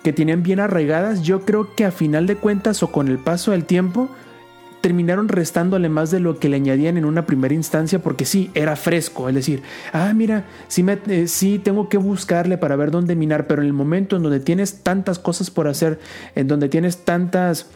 que 0.03 0.13
tenían 0.13 0.43
bien 0.43 0.61
arraigadas, 0.61 1.23
yo 1.23 1.45
creo 1.45 1.75
que 1.75 1.85
a 1.85 1.91
final 1.91 2.27
de 2.27 2.37
cuentas 2.37 2.83
o 2.83 2.93
con 2.93 3.09
el 3.09 3.19
paso 3.19 3.51
del 3.51 3.65
tiempo, 3.65 4.09
terminaron 4.81 5.27
restándole 5.27 5.89
más 5.89 6.13
de 6.13 6.21
lo 6.21 6.39
que 6.39 6.49
le 6.49 6.57
añadían 6.57 6.97
en 6.97 7.05
una 7.05 7.27
primera 7.27 7.53
instancia 7.53 7.99
porque 7.99 8.25
sí, 8.25 8.53
era 8.55 8.77
fresco, 8.77 9.29
es 9.29 9.35
decir, 9.35 9.63
ah, 9.93 10.13
mira, 10.15 10.45
sí, 10.69 10.85
me, 10.85 10.97
eh, 11.09 11.27
sí 11.27 11.59
tengo 11.59 11.89
que 11.89 11.99
buscarle 11.99 12.57
para 12.57 12.77
ver 12.77 12.93
dónde 12.93 13.17
minar, 13.17 13.49
pero 13.49 13.63
en 13.63 13.67
el 13.67 13.73
momento 13.73 14.15
en 14.15 14.23
donde 14.23 14.39
tienes 14.39 14.85
tantas 14.85 15.19
cosas 15.19 15.51
por 15.51 15.67
hacer, 15.67 15.99
en 16.37 16.47
donde 16.47 16.69
tienes 16.69 16.99
tantas 16.99 17.67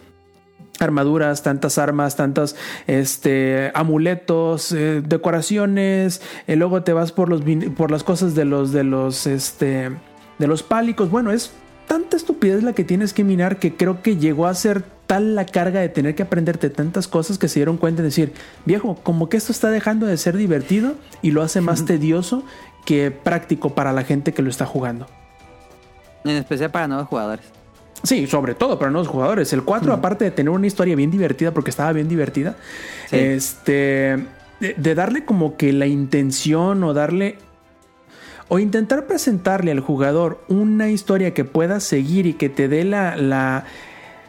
armaduras, 0.81 1.43
tantas 1.43 1.79
armas, 1.79 2.17
tantos 2.17 2.57
este, 2.87 3.71
amuletos, 3.75 4.73
eh, 4.73 5.03
decoraciones, 5.07 6.23
y 6.47 6.57
luego 6.57 6.83
te 6.83 6.93
vas 6.93 7.13
por, 7.13 7.29
los, 7.29 7.43
por 7.77 7.91
las 7.91 8.03
cosas 8.03 8.35
de 8.35 8.45
los, 8.45 8.73
de 8.73 8.85
los, 8.85 9.27
este, 9.27 9.91
de 10.39 10.47
los 10.47 10.63
pálicos. 10.63 11.11
Bueno, 11.11 11.31
es 11.31 11.53
tanta 11.87 12.17
estupidez 12.17 12.63
la 12.63 12.73
que 12.73 12.85
tienes 12.85 13.13
que 13.13 13.25
minar 13.25 13.59
que 13.59 13.77
creo 13.77 14.03
que 14.03 14.17
llegó 14.17 14.47
a 14.47 14.55
ser 14.55 14.85
tal 15.07 15.35
la 15.35 15.45
carga 15.45 15.81
de 15.81 15.89
tener 15.89 16.15
que 16.15 16.23
aprenderte 16.23 16.71
tantas 16.71 17.09
cosas 17.09 17.37
que 17.37 17.49
se 17.49 17.59
dieron 17.59 17.77
cuenta 17.79 18.01
de 18.03 18.09
decir, 18.09 18.33
viejo, 18.65 18.95
como 19.03 19.29
que 19.29 19.37
esto 19.37 19.51
está 19.51 19.71
dejando 19.71 20.07
de 20.07 20.17
ser 20.17 20.37
divertido 20.37 20.95
y 21.21 21.33
lo 21.33 21.43
hace 21.43 21.61
más 21.61 21.85
tedioso 21.85 22.45
que 22.85 23.11
práctico 23.11 23.75
para 23.75 23.93
la 23.93 24.05
gente 24.05 24.33
que 24.33 24.43
lo 24.43 24.51
está 24.51 24.67
jugando. 24.67 25.09
En 26.25 26.37
especial 26.37 26.71
para 26.71 26.87
nuevos 26.87 27.09
jugadores. 27.09 27.60
Sí, 28.03 28.27
sobre 28.27 28.55
todo 28.55 28.79
para 28.79 28.91
nuevos 28.91 29.09
jugadores. 29.09 29.53
El 29.53 29.63
4, 29.63 29.93
aparte 29.93 30.25
de 30.25 30.31
tener 30.31 30.51
una 30.51 30.67
historia 30.67 30.97
bien 30.97 31.11
divertida, 31.11 31.53
porque 31.53 31.71
estaba 31.71 31.93
bien 31.93 32.09
divertida, 32.09 32.57
este, 33.11 34.27
de, 34.61 34.95
darle 34.95 35.25
como 35.25 35.57
que 35.57 35.73
la 35.73 35.87
intención 35.87 36.83
o 36.85 36.95
darle 36.95 37.37
o 38.49 38.59
intentar 38.59 39.07
presentarle 39.07 39.71
al 39.71 39.81
jugador 39.81 40.43
una 40.49 40.91
historia 40.91 41.35
que 41.35 41.45
pueda 41.45 41.79
seguir 41.79 42.27
y 42.27 42.33
que 42.35 42.49
te 42.49 42.69
dé 42.69 42.85
la, 42.85 43.15
la 43.17 43.65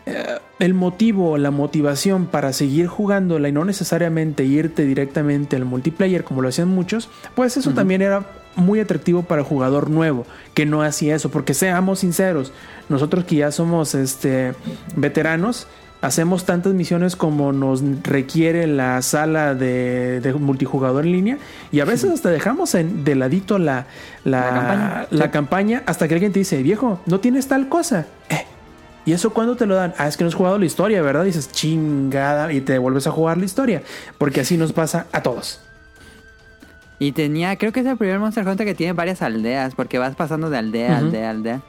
eh, 0.06 0.38
el 0.60 0.76
motivo 0.76 1.32
o 1.32 1.38
la 1.40 1.50
motivación 1.50 2.28
para 2.28 2.54
seguir 2.54 2.86
jugándola 2.86 3.50
y 3.50 3.52
no 3.52 3.66
necesariamente 3.66 4.44
irte 4.44 4.86
directamente 4.86 5.56
al 5.56 5.66
multiplayer 5.66 6.24
como 6.24 6.44
lo 6.44 6.50
hacían 6.50 6.68
muchos, 6.68 7.10
pues 7.34 7.58
eso 7.58 7.72
también 7.72 8.04
era 8.04 8.24
muy 8.56 8.80
atractivo 8.80 9.24
para 9.24 9.42
el 9.42 9.48
jugador 9.48 9.90
nuevo 9.90 10.26
que 10.54 10.66
no 10.66 10.82
hacía 10.82 11.16
eso, 11.16 11.30
porque 11.30 11.54
seamos 11.54 12.00
sinceros, 12.00 12.52
nosotros 12.90 13.26
que 13.26 13.38
ya 13.38 13.52
somos 13.52 13.96
este 13.96 14.54
veteranos, 14.96 15.68
hacemos 16.02 16.46
tantas 16.46 16.74
misiones 16.74 17.16
como 17.16 17.54
nos 17.54 17.84
requiere 18.04 18.68
la 18.68 19.02
sala 19.02 19.56
de, 19.56 20.36
multijugador 20.40 21.06
en 21.06 21.12
línea 21.12 21.38
y 21.72 21.80
a 21.80 21.86
veces 21.86 22.12
hasta 22.12 22.30
dejamos 22.30 22.76
en, 22.76 23.04
de 23.04 23.16
ladito 23.16 23.58
la, 23.60 23.86
la, 24.24 25.30
campaña. 25.32 25.84
hasta 25.86 26.08
que 26.08 26.16
alguien 26.16 26.34
te 26.34 26.40
dice, 26.40 26.62
viejo, 26.64 27.00
no 27.06 27.20
tienes 27.20 27.48
tal 27.48 27.70
cosa. 27.70 28.08
Eh, 28.30 28.46
¿Y 29.06 29.14
eso 29.14 29.32
cuando 29.32 29.56
te 29.56 29.66
lo 29.66 29.76
dan? 29.76 29.94
Ah, 29.98 30.08
es 30.08 30.18
que 30.18 30.24
no 30.24 30.28
has 30.28 30.36
jugado 30.36 30.60
la 30.60 30.66
historia, 30.66 31.02
¿verdad? 31.02 31.24
dices, 31.24 31.52
chingada, 31.52 32.54
y 32.54 32.62
te 32.62 32.78
vuelves 32.78 33.08
a 33.08 33.12
jugar 33.12 33.38
la 33.38 33.46
historia, 33.46 33.82
porque 34.18 34.42
así 34.42 34.58
nos 34.58 34.74
pasa 34.74 35.08
a 35.12 35.24
todos. 35.24 35.62
Y 37.02 37.14
tenía, 37.14 37.56
creo 37.56 37.72
que 37.72 37.80
es 37.80 37.86
el 37.88 37.98
primer 37.98 38.20
Monster 38.20 38.48
Hunter 38.48 38.64
que 38.64 38.76
tiene 38.76 38.94
varias 38.94 39.24
aldeas, 39.24 39.74
porque 39.74 39.98
vas 39.98 40.16
pasando 40.16 40.52
de 40.52 40.60
aldea 40.60 40.94
a 40.94 40.98
aldea 41.00 41.28
a 41.30 41.32
aldea. 41.32 41.62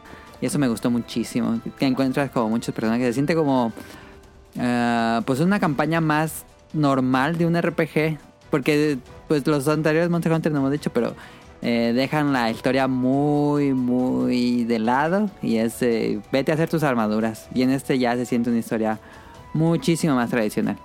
Y 0.43 0.45
eso 0.45 0.59
me 0.59 0.69
gustó 0.69 0.91
muchísimo. 0.91 1.59
Que 1.79 1.87
encuentras 1.87 2.31
como 2.31 2.51
muchos 2.51 2.75
personajes. 2.75 3.07
Se 3.07 3.13
siente 3.15 3.35
como, 3.35 3.69
uh, 3.69 5.23
pues, 5.25 5.41
una 5.41 5.59
campaña 5.59 6.03
más 6.03 6.45
normal 6.75 7.39
de 7.39 7.47
un 7.47 7.59
RPG. 7.59 8.19
Porque, 8.51 8.99
pues, 9.27 9.47
los 9.47 9.67
anteriores 9.69 10.11
Monster 10.11 10.33
Hunter 10.33 10.53
no 10.53 10.59
hemos 10.59 10.71
dicho, 10.71 10.91
pero 10.93 11.15
eh, 11.63 11.95
dejan 11.95 12.35
la 12.35 12.51
historia 12.51 12.87
muy, 12.87 13.73
muy 13.73 14.65
de 14.65 14.81
lado. 14.81 15.31
Y 15.41 15.57
es, 15.57 15.81
eh, 15.81 16.21
vete 16.31 16.53
a 16.53 16.57
hacer 16.57 16.69
tus 16.69 16.83
armaduras. 16.83 17.49
Y 17.55 17.63
en 17.63 17.71
este 17.71 17.99
ya 17.99 18.17
se 18.17 18.27
siente 18.27 18.51
una 18.51 18.59
historia 18.59 19.01
muchísimo 19.55 20.15
más 20.15 20.29
tradicional. 20.29 20.77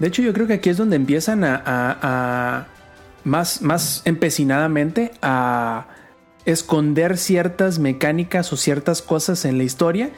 De 0.00 0.08
hecho, 0.08 0.22
yo 0.22 0.32
creo 0.32 0.46
que 0.46 0.54
aquí 0.54 0.70
es 0.70 0.78
donde 0.78 0.96
empiezan 0.96 1.44
a, 1.44 2.66
más, 3.22 3.60
más 3.60 4.02
empecinadamente 4.06 5.12
a 5.20 5.86
esconder 6.46 7.18
ciertas 7.18 7.78
mecánicas 7.78 8.50
o 8.52 8.56
ciertas 8.56 9.02
cosas 9.02 9.44
en 9.44 9.58
la 9.58 9.64
historia. 9.64 10.08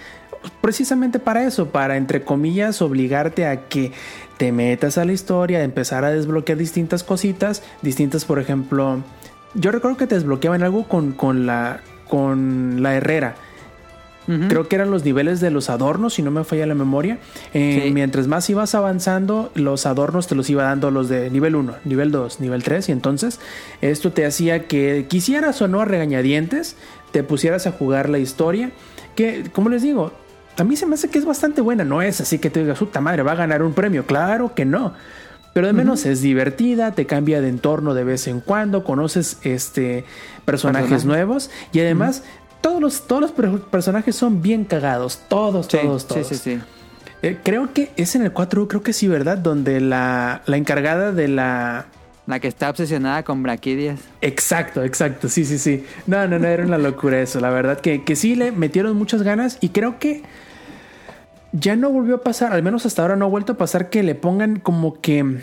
Precisamente 0.61 1.19
para 1.19 1.45
eso, 1.45 1.71
para 1.71 1.97
entre 1.97 2.23
comillas 2.23 2.81
obligarte 2.81 3.45
a 3.45 3.69
que 3.69 3.93
te 4.39 4.53
metas 4.53 4.99
a 4.99 5.05
la 5.05 5.13
historia, 5.13 5.63
empezar 5.65 6.05
a 6.05 6.13
desbloquear 6.13 6.59
distintas 6.59 7.03
cositas, 7.03 7.65
distintas, 7.83 8.25
por 8.25 8.39
ejemplo, 8.39 9.03
yo 9.55 9.73
recuerdo 9.73 9.97
que 9.97 10.07
te 10.07 10.15
desbloqueaban 10.15 10.63
algo 10.63 10.87
con, 10.87 11.13
con 11.13 11.45
la, 11.45 11.81
con 12.09 12.85
la 12.85 12.95
herrera 12.95 13.35
Creo 14.27 14.69
que 14.69 14.77
eran 14.77 14.91
los 14.91 15.05
niveles 15.05 15.41
de 15.41 15.51
los 15.51 15.69
adornos, 15.69 16.15
si 16.15 16.23
no 16.23 16.31
me 16.31 16.45
falla 16.45 16.67
la 16.67 16.75
memoria. 16.75 17.19
Eh, 17.55 17.91
mientras 17.93 18.29
más 18.29 18.49
ibas 18.49 18.75
avanzando, 18.75 19.51
los 19.55 19.85
adornos 19.85 20.29
te 20.29 20.35
los 20.35 20.49
iba 20.49 20.63
dando 20.63 20.91
los 20.91 21.09
de 21.09 21.29
nivel 21.31 21.57
1, 21.57 21.75
nivel 21.85 22.13
2, 22.13 22.41
nivel 22.41 22.63
3. 22.63 22.89
Y 22.89 22.93
entonces 22.93 23.41
esto 23.81 24.13
te 24.13 24.25
hacía 24.25 24.69
que 24.69 25.07
quisieras 25.09 25.61
o 25.61 25.69
no 25.69 25.81
a 25.81 25.85
regañadientes, 25.85 26.77
te 27.11 27.25
pusieras 27.25 27.67
a 27.67 27.73
jugar 27.73 28.09
la 28.09 28.19
historia. 28.19 28.71
Que, 29.17 29.45
como 29.53 29.69
les 29.69 29.83
digo, 29.83 30.13
a 30.57 30.65
mí 30.65 30.77
se 30.77 30.87
me 30.87 30.95
hace 30.95 31.09
que 31.09 31.19
es 31.19 31.25
bastante 31.25 31.61
buena. 31.61 31.85
No 31.85 32.01
es 32.01 32.21
así 32.21 32.39
que 32.39 32.49
te 32.49 32.61
digas, 32.61 32.79
puta 32.79 33.01
madre, 33.01 33.23
va 33.23 33.33
a 33.33 33.37
ganar 33.37 33.63
un 33.63 33.73
premio. 33.73 34.07
Claro 34.07 34.55
que 34.55 34.65
no. 34.65 34.95
Pero 35.53 35.67
de 35.67 35.75
menos 35.75 36.07
es 36.07 36.23
divertida, 36.23 36.93
te 36.93 37.05
cambia 37.05 37.43
de 37.43 37.49
entorno 37.49 37.93
de 37.93 38.05
vez 38.05 38.27
en 38.27 38.41
cuando, 38.41 38.85
conoces 38.85 39.39
este 39.43 40.05
personajes 40.47 41.05
nuevos 41.05 41.51
y 41.73 41.81
además 41.81 42.25
todos 42.63 42.81
los, 42.81 43.07
todos 43.07 43.33
los 43.37 43.61
personajes 43.63 44.17
son 44.17 44.41
bien 44.41 44.65
cagados. 44.65 45.21
Todos, 45.29 45.69
todos, 45.69 46.07
todos. 46.07 46.27
Sí, 46.27 46.35
sí, 46.37 46.57
sí. 46.57 46.61
Eh, 47.23 47.39
creo 47.43 47.73
que 47.73 47.91
es 47.97 48.15
en 48.17 48.23
el 48.23 48.33
4, 48.33 48.69
creo 48.69 48.83
que 48.83 48.93
sí, 48.93 49.07
¿verdad? 49.09 49.37
Donde 49.39 49.81
la, 49.81 50.43
la 50.47 50.57
encargada 50.57 51.13
de 51.13 51.29
la... 51.29 51.87
La 52.25 52.39
que 52.39 52.47
está 52.47 52.71
obsesionada 52.71 53.25
con 53.25 53.43
braquidias. 53.43 53.99
Exacto, 54.21 54.85
exacto, 54.85 55.29
sí, 55.29 55.45
sí, 55.45 55.59
sí. 55.59 55.85
No, 56.07 56.27
no, 56.29 56.39
no, 56.39 56.47
era 56.47 56.65
una 56.65 56.79
locura 56.79 57.21
eso. 57.21 57.41
La 57.41 57.51
verdad 57.51 57.81
que, 57.81 58.05
que 58.05 58.15
sí 58.15 58.37
le 58.37 58.53
metieron 58.53 58.97
muchas 58.97 59.23
ganas 59.23 59.59
y 59.61 59.71
creo 59.71 59.99
que 59.99 60.23
ya 61.51 61.75
no 61.75 61.91
volvió 61.91 62.15
a 62.15 62.23
pasar, 62.23 62.53
al 62.53 62.63
menos 62.63 62.87
hasta 62.87 63.03
ahora 63.03 63.17
no 63.17 63.25
ha 63.25 63.29
vuelto 63.29 63.55
a 63.55 63.57
pasar 63.57 63.91
que 63.91 64.05
le 64.05 64.15
pongan 64.15 64.61
como 64.61 65.01
que 65.01 65.41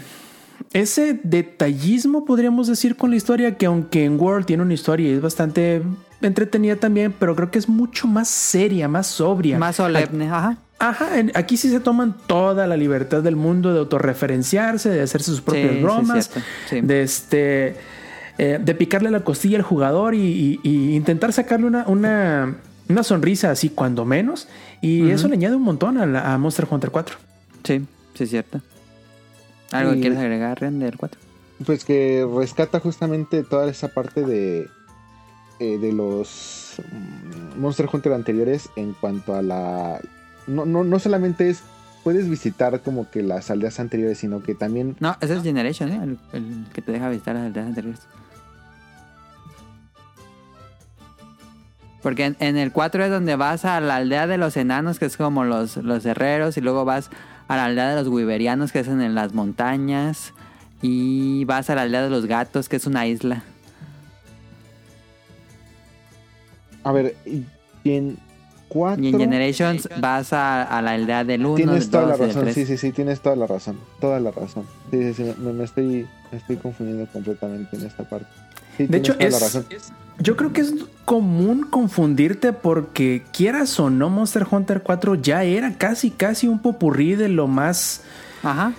ese 0.72 1.20
detallismo, 1.22 2.24
podríamos 2.24 2.68
decir, 2.68 2.96
con 2.96 3.10
la 3.10 3.18
historia, 3.18 3.58
que 3.58 3.66
aunque 3.66 4.06
en 4.06 4.20
World 4.20 4.46
tiene 4.46 4.64
una 4.64 4.74
historia 4.74 5.10
y 5.10 5.14
es 5.14 5.22
bastante 5.22 5.82
entretenida 6.28 6.76
también, 6.76 7.14
pero 7.18 7.36
creo 7.36 7.50
que 7.52 7.60
es 7.60 7.70
mucho 7.70 8.08
más 8.08 8.28
seria, 8.28 8.88
más 8.88 9.08
sobria. 9.08 9.58
Más 9.58 9.78
solemne, 9.78 10.30
ajá. 10.30 10.58
Ajá, 10.80 11.20
en- 11.20 11.32
aquí 11.36 11.58
sí 11.58 11.70
se 11.70 11.80
toman 11.80 12.16
toda 12.28 12.66
la 12.68 12.78
libertad 12.78 13.22
del 13.22 13.36
mundo 13.36 13.74
de 13.74 13.80
autorreferenciarse, 13.80 14.90
de 14.90 15.02
hacerse 15.02 15.32
sus 15.32 15.42
propias 15.42 15.72
Sí, 15.74 15.82
bromas. 15.82 16.32
Sí. 16.70 16.82
de 16.82 17.02
este 17.04 17.76
eh, 18.38 18.58
de 18.64 18.74
picarle 18.76 19.12
la 19.12 19.20
costilla 19.20 19.58
al 19.58 19.64
jugador 19.64 20.16
y, 20.16 20.20
y- 20.22 20.60
y 20.64 20.96
intentar 20.96 21.34
sacarle 21.34 21.68
una, 21.68 21.84
una, 21.88 22.56
una 22.88 23.04
sonrisa 23.04 23.52
así 23.52 23.68
cuando 23.70 24.06
menos. 24.06 24.48
Y 24.80 25.10
eso 25.10 25.28
le 25.28 25.34
añade 25.34 25.58
un 25.58 25.64
montón 25.64 25.98
a, 25.98 26.06
la- 26.06 26.34
a 26.34 26.38
Monster 26.38 26.66
Hunter 26.72 26.90
4. 26.90 27.18
Sí, 27.66 27.82
sí, 28.14 28.24
es 28.24 28.30
cierto. 28.30 28.62
¿Algo 29.72 29.94
Y- 29.94 30.00
quieres 30.00 30.18
agregar, 30.20 30.62
Ren, 30.62 30.80
del 30.80 30.96
4? 30.96 31.20
Pues 31.66 31.84
que 31.84 32.26
rescata 32.34 32.80
justamente 32.80 33.44
toda 33.44 33.70
esa 33.70 33.90
parte 33.90 34.24
de, 34.24 34.70
eh, 35.60 35.78
de 35.78 35.92
los 35.92 36.82
Monster 37.58 37.88
Hunter 37.92 38.14
anteriores 38.14 38.70
en 38.76 38.94
cuanto 38.94 39.36
a 39.36 39.42
la... 39.42 40.00
No, 40.48 40.66
no, 40.66 40.84
no 40.84 41.00
solamente 41.00 41.50
es... 41.50 41.62
Puedes 42.04 42.30
visitar 42.30 42.80
como 42.82 43.10
que 43.12 43.22
las 43.22 43.52
aldeas 43.52 43.80
anteriores, 43.80 44.18
sino 44.18 44.42
que 44.42 44.56
también... 44.56 44.96
No, 45.00 45.18
ese 45.20 45.36
es 45.36 45.44
Generation, 45.44 45.90
¿no? 45.90 46.04
El, 46.04 46.20
el 46.32 46.66
que 46.74 46.82
te 46.82 46.94
deja 46.94 47.10
visitar 47.10 47.36
las 47.36 47.46
aldeas 47.46 47.68
anteriores. 47.68 48.00
Porque 52.02 52.26
en, 52.26 52.38
en 52.40 52.58
el 52.58 52.72
4 52.72 53.04
es 53.04 53.12
donde 53.12 53.36
vas 53.36 53.66
a 53.66 53.80
la 53.82 53.98
aldea 53.98 54.28
de 54.28 54.38
los 54.38 54.56
enanos, 54.56 55.00
que 55.00 55.06
es 55.06 55.18
como 55.18 55.44
los, 55.44 55.78
los 55.78 56.06
herreros, 56.06 56.58
y 56.58 56.62
luego 56.62 56.86
vas 56.86 57.10
a 57.50 57.58
la 57.58 57.66
aldea 57.66 57.90
de 57.90 57.96
los 57.96 58.08
wiberianos, 58.08 58.72
que 58.72 58.80
es 58.80 58.88
en 58.88 59.14
las 59.16 59.34
montañas, 59.34 60.34
y 60.82 61.44
vas 61.46 61.70
a 61.70 61.76
la 61.76 61.82
aldea 61.82 62.04
de 62.04 62.10
los 62.10 62.26
gatos, 62.26 62.70
que 62.70 62.78
es 62.78 62.88
una 62.88 63.06
isla. 63.08 63.44
A 66.84 66.92
ver, 66.92 67.16
y 67.26 67.44
en 67.92 68.18
4... 68.70 69.04
Y 69.04 69.10
en 69.10 69.20
Generations 69.20 69.90
vas 70.00 70.34
a, 70.34 70.64
a 70.64 70.82
la 70.82 70.92
aldea 70.92 71.24
del 71.24 71.46
1, 71.46 71.56
Tienes 71.56 71.80
del 71.82 71.90
toda 71.90 72.06
la 72.06 72.12
2 72.12 72.18
y 72.18 72.20
del 72.20 72.30
razón, 72.30 72.44
3. 72.44 72.56
sí, 72.56 72.66
sí, 72.66 72.78
sí, 72.78 72.92
tienes 72.92 73.22
toda 73.22 73.36
la 73.36 73.48
razón. 73.48 73.78
Toda 74.00 74.20
la 74.20 74.32
razón. 74.32 74.66
Sí, 74.92 75.02
sí, 75.02 75.14
sí, 75.14 75.34
me, 75.40 75.54
me 75.54 75.64
estoy, 75.64 76.08
me 76.32 76.38
estoy 76.38 76.58
confundiendo 76.58 77.06
completamente 77.12 77.76
en 77.76 77.86
esta 77.86 78.04
parte. 78.04 78.28
Sí, 78.78 78.88
De 78.88 78.98
hecho, 78.98 79.16
es, 79.20 79.60
yo 80.20 80.36
creo 80.36 80.54
que 80.54 80.62
es 80.62 80.74
común 81.06 81.66
confundirte 81.70 82.54
porque 82.54 83.24
quieras 83.34 83.80
o 83.80 83.90
no, 83.90 84.10
Monster 84.10 84.46
Hunter 84.50 84.82
4 84.84 85.16
ya 85.16 85.44
era 85.44 85.74
casi, 85.78 86.12
casi 86.12 86.48
un 86.48 86.60
popurrí 86.60 87.16
de 87.16 87.30
lo 87.30 87.48
más 87.48 88.04
Ajá. 88.44 88.74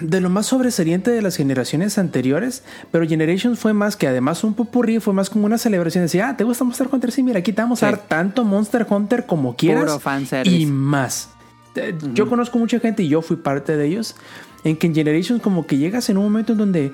De 0.00 0.20
lo 0.20 0.30
más 0.30 0.46
sobresaliente 0.46 1.10
de 1.10 1.22
las 1.22 1.36
generaciones 1.36 1.98
anteriores, 1.98 2.62
pero 2.90 3.06
Generations 3.06 3.58
fue 3.58 3.72
más 3.72 3.96
que 3.96 4.06
además 4.06 4.44
un 4.44 4.54
popurrí, 4.54 5.00
fue 5.00 5.14
más 5.14 5.30
como 5.30 5.46
una 5.46 5.58
celebración. 5.58 6.04
Decía, 6.04 6.28
ah, 6.28 6.36
¿te 6.36 6.44
gusta 6.44 6.64
Monster 6.64 6.88
Hunter? 6.90 7.12
Sí, 7.12 7.22
mira, 7.22 7.40
aquí 7.40 7.52
te 7.52 7.62
vamos 7.62 7.82
a 7.82 7.86
dar 7.86 7.98
tanto 7.98 8.44
Monster 8.44 8.86
Hunter 8.88 9.26
como 9.26 9.56
quieras 9.56 9.98
y 10.44 10.66
más. 10.66 11.30
Eh, 11.74 11.96
Yo 12.12 12.28
conozco 12.28 12.58
mucha 12.58 12.78
gente 12.80 13.02
y 13.02 13.08
yo 13.08 13.22
fui 13.22 13.36
parte 13.36 13.76
de 13.76 13.86
ellos, 13.86 14.16
en 14.64 14.76
que 14.76 14.86
en 14.86 14.94
Generations 14.94 15.42
como 15.42 15.66
que 15.66 15.78
llegas 15.78 16.08
en 16.10 16.18
un 16.18 16.24
momento 16.24 16.52
en 16.52 16.58
donde 16.58 16.92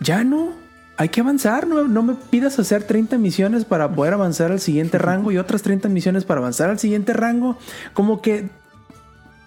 ya 0.00 0.24
no, 0.24 0.50
hay 0.96 1.08
que 1.08 1.20
avanzar, 1.20 1.66
no, 1.66 1.88
no 1.88 2.02
me 2.02 2.14
pidas 2.14 2.58
hacer 2.58 2.84
30 2.84 3.18
misiones 3.18 3.64
para 3.64 3.90
poder 3.92 4.14
avanzar 4.14 4.52
al 4.52 4.60
siguiente 4.60 4.98
rango 4.98 5.32
y 5.32 5.38
otras 5.38 5.62
30 5.62 5.88
misiones 5.88 6.24
para 6.24 6.40
avanzar 6.40 6.70
al 6.70 6.78
siguiente 6.78 7.12
rango, 7.12 7.58
como 7.94 8.20
que 8.20 8.50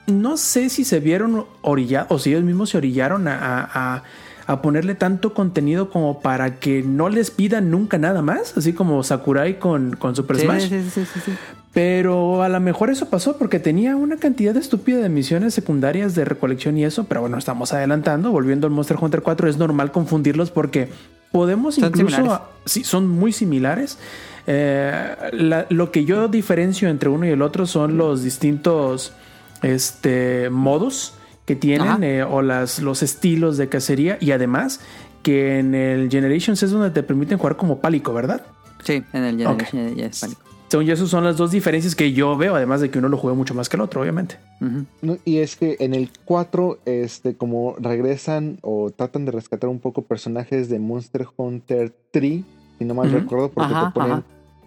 no 0.07 0.37
sé 0.37 0.69
si 0.69 0.83
se 0.85 0.99
vieron 0.99 1.45
orillados 1.61 2.11
o 2.11 2.19
si 2.19 2.29
ellos 2.31 2.43
mismos 2.43 2.69
se 2.71 2.77
orillaron 2.77 3.27
a, 3.27 3.37
a- 3.61 4.03
a- 4.47 4.61
ponerle 4.61 4.93
tanto 4.93 5.33
contenido 5.33 5.89
como 5.89 6.19
para 6.21 6.59
que 6.59 6.83
no 6.83 7.09
les 7.09 7.31
pidan 7.31 7.71
nunca 7.71 7.97
nada 7.97 8.21
más, 8.21 8.55
así 8.57 8.73
como 8.73 9.01
Sakurai 9.03 9.57
con, 9.57 9.95
con 9.95 10.15
Super 10.15 10.37
Sí, 10.37 10.43
Smash. 10.43 10.69
sí, 10.69 10.89
sí, 10.93 11.05
sí, 11.11 11.19
sí. 11.25 11.31
Pero 11.73 12.41
a 12.43 12.47
lo 12.49 12.59
mejor 12.61 12.89
eso 12.89 13.09
pasó 13.09 13.37
porque 13.37 13.59
tenía 13.59 13.95
una 13.97 14.15
cantidad 14.17 14.55
estúpida 14.55 14.97
de 14.99 15.09
misiones 15.09 15.53
secundarias 15.55 16.15
de 16.15 16.23
recolección 16.23 16.77
y 16.77 16.85
eso, 16.85 17.03
pero 17.05 17.21
bueno, 17.21 17.37
estamos 17.37 17.73
adelantando. 17.73 18.31
Volviendo 18.31 18.65
al 18.67 18.71
Monster 18.71 18.97
Hunter 19.01 19.21
4, 19.21 19.49
es 19.49 19.57
normal 19.57 19.91
confundirlos 19.91 20.51
porque 20.51 20.89
podemos 21.33 21.75
Son 21.75 21.85
incluso... 21.85 22.15
similares. 22.15 22.39
Sí, 22.65 22.83
son 22.85 23.07
muy 23.09 23.33
similares. 23.33 23.97
Eh, 24.47 25.15
la- 25.33 25.65
lo 25.69 25.91
que 25.91 26.05
yo 26.05 26.27
diferencio 26.29 26.87
entre 26.87 27.09
uno 27.09 27.25
y 27.25 27.29
el 27.29 27.41
otro 27.41 27.65
son 27.65 27.97
los 27.97 28.23
distintos 28.23 29.11
este, 29.61 30.49
modos 30.49 31.13
que 31.45 31.55
tienen 31.55 32.03
eh, 32.03 32.23
o 32.23 32.41
las, 32.41 32.79
los 32.79 33.03
estilos 33.03 33.57
de 33.57 33.69
cacería 33.69 34.17
y 34.19 34.31
además 34.31 34.79
que 35.21 35.59
en 35.59 35.75
el 35.75 36.09
Generations 36.09 36.61
es 36.63 36.71
donde 36.71 36.91
te 36.91 37.03
permiten 37.03 37.37
jugar 37.37 37.55
como 37.55 37.79
pálico, 37.79 38.13
¿verdad? 38.13 38.45
Sí, 38.83 39.03
en 39.13 39.23
el 39.23 39.37
Generation 39.37 39.89
ya, 39.89 39.95
ya 39.95 40.05
es 40.07 40.19
pálico. 40.19 40.41
Según 40.67 40.87
yo, 40.87 40.93
esas 40.93 41.09
son 41.09 41.23
las 41.23 41.37
dos 41.37 41.51
diferencias 41.51 41.95
que 41.95 42.13
yo 42.13 42.35
veo, 42.35 42.55
además 42.55 42.81
de 42.81 42.89
que 42.89 42.97
uno 42.97 43.07
lo 43.07 43.17
juega 43.17 43.35
mucho 43.35 43.53
más 43.53 43.69
que 43.69 43.77
el 43.77 43.81
otro, 43.81 44.01
obviamente. 44.01 44.37
No, 45.01 45.17
y 45.23 45.37
es 45.37 45.55
que 45.55 45.77
en 45.79 45.93
el 45.93 46.09
4, 46.25 46.79
este, 46.85 47.35
como 47.35 47.75
regresan 47.77 48.57
o 48.61 48.89
tratan 48.89 49.25
de 49.25 49.31
rescatar 49.31 49.69
un 49.69 49.79
poco 49.79 50.01
personajes 50.01 50.67
de 50.69 50.79
Monster 50.79 51.27
Hunter 51.35 51.93
3, 52.11 52.41
si 52.79 52.85
no 52.85 52.95
mal 52.95 53.11
recuerdo, 53.11 53.51
porque 53.51 53.73
Ajá, 53.73 53.87
te 53.87 53.99
ponen 53.99 54.23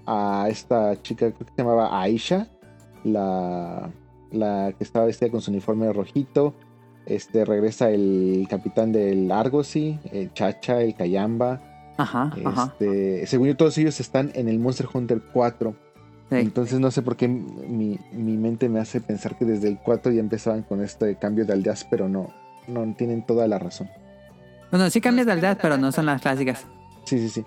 ajá. 0.07 0.45
a 0.45 0.49
esta 0.49 1.03
chica, 1.03 1.33
creo 1.33 1.47
que 1.47 1.53
se 1.57 1.63
llamaba 1.63 2.01
Aisha, 2.01 2.47
la, 3.03 3.91
la 4.33 4.73
que 4.77 4.85
estaba 4.85 5.07
vestida 5.07 5.31
con 5.31 5.41
su 5.41 5.51
uniforme 5.51 5.93
rojito. 5.93 6.55
Este 7.07 7.45
regresa 7.45 7.91
el 7.91 8.47
capitán 8.51 8.93
del 8.93 9.31
Argosy, 9.33 9.99
el 10.13 10.33
Chacha, 10.35 10.83
el 10.83 10.95
Kayamba. 10.95 11.61
Ajá, 11.97 12.33
ajá. 12.45 12.75
Este, 12.79 13.27
según 13.27 13.49
yo, 13.49 13.57
todos 13.57 13.77
ellos 13.79 13.99
están 14.01 14.31
en 14.35 14.49
el 14.49 14.59
Monster 14.59 14.87
Hunter 14.93 15.23
4. 15.33 15.75
Sí. 16.31 16.37
Entonces 16.37 16.79
no 16.79 16.91
sé 16.91 17.01
por 17.01 17.17
qué 17.17 17.27
mi, 17.27 17.99
mi 18.13 18.37
mente 18.37 18.69
me 18.69 18.81
hace 18.81 19.01
pensar 19.01 19.39
que 19.39 19.47
desde 19.47 19.69
el 19.69 19.79
4 19.79 20.13
ya 20.13 20.21
empezaban 20.21 20.63
con 20.63 20.83
este 20.83 21.17
cambio 21.17 21.47
de 21.47 21.55
aldeas, 21.55 21.87
pero 21.91 22.09
no, 22.09 22.31
no 22.67 22.95
tienen 22.95 23.25
toda 23.25 23.49
la 23.49 23.59
razón. 23.59 23.89
Bueno, 24.71 24.91
sí 24.91 25.01
cambias 25.01 25.27
de 25.27 25.33
aldeas, 25.33 25.59
pero 25.61 25.79
no 25.79 25.91
son 25.93 26.07
las 26.07 26.21
clásicas. 26.21 26.67
Sí, 27.05 27.19
sí, 27.19 27.29
sí. 27.31 27.45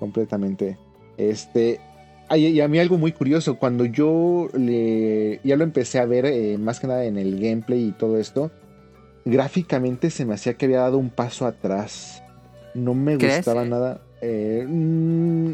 Completamente. 0.00 0.76
Este. 1.16 1.80
Ay, 2.28 2.46
Y 2.46 2.60
a 2.60 2.68
mí 2.68 2.78
algo 2.78 2.98
muy 2.98 3.12
curioso, 3.12 3.58
cuando 3.58 3.84
yo 3.84 4.48
le, 4.54 5.40
ya 5.44 5.56
lo 5.56 5.64
empecé 5.64 5.98
a 5.98 6.06
ver, 6.06 6.26
eh, 6.26 6.58
más 6.58 6.80
que 6.80 6.86
nada 6.86 7.04
en 7.04 7.18
el 7.18 7.38
gameplay 7.40 7.88
y 7.88 7.92
todo 7.92 8.18
esto, 8.18 8.50
gráficamente 9.24 10.10
se 10.10 10.24
me 10.24 10.34
hacía 10.34 10.54
que 10.54 10.66
había 10.66 10.80
dado 10.80 10.98
un 10.98 11.10
paso 11.10 11.46
atrás. 11.46 12.22
No 12.74 12.94
me 12.94 13.16
¿Crees? 13.18 13.38
gustaba 13.38 13.64
nada. 13.64 14.00
Eh, 14.20 14.66
mm, 14.68 15.52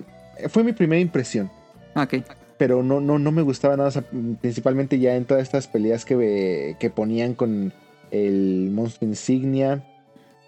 fue 0.48 0.64
mi 0.64 0.72
primera 0.72 1.00
impresión. 1.00 1.50
Ok. 1.96 2.14
pero 2.56 2.82
no, 2.82 3.00
no, 3.00 3.18
no 3.18 3.32
me 3.32 3.40
gustaba 3.42 3.76
nada, 3.76 3.88
o 3.88 3.92
sea, 3.92 4.04
principalmente 4.40 4.98
ya 4.98 5.16
en 5.16 5.24
todas 5.24 5.42
estas 5.42 5.66
peleas 5.66 6.04
que, 6.04 6.76
que 6.78 6.90
ponían 6.90 7.34
con 7.34 7.72
el 8.10 8.70
monstruo 8.70 9.08
insignia, 9.08 9.82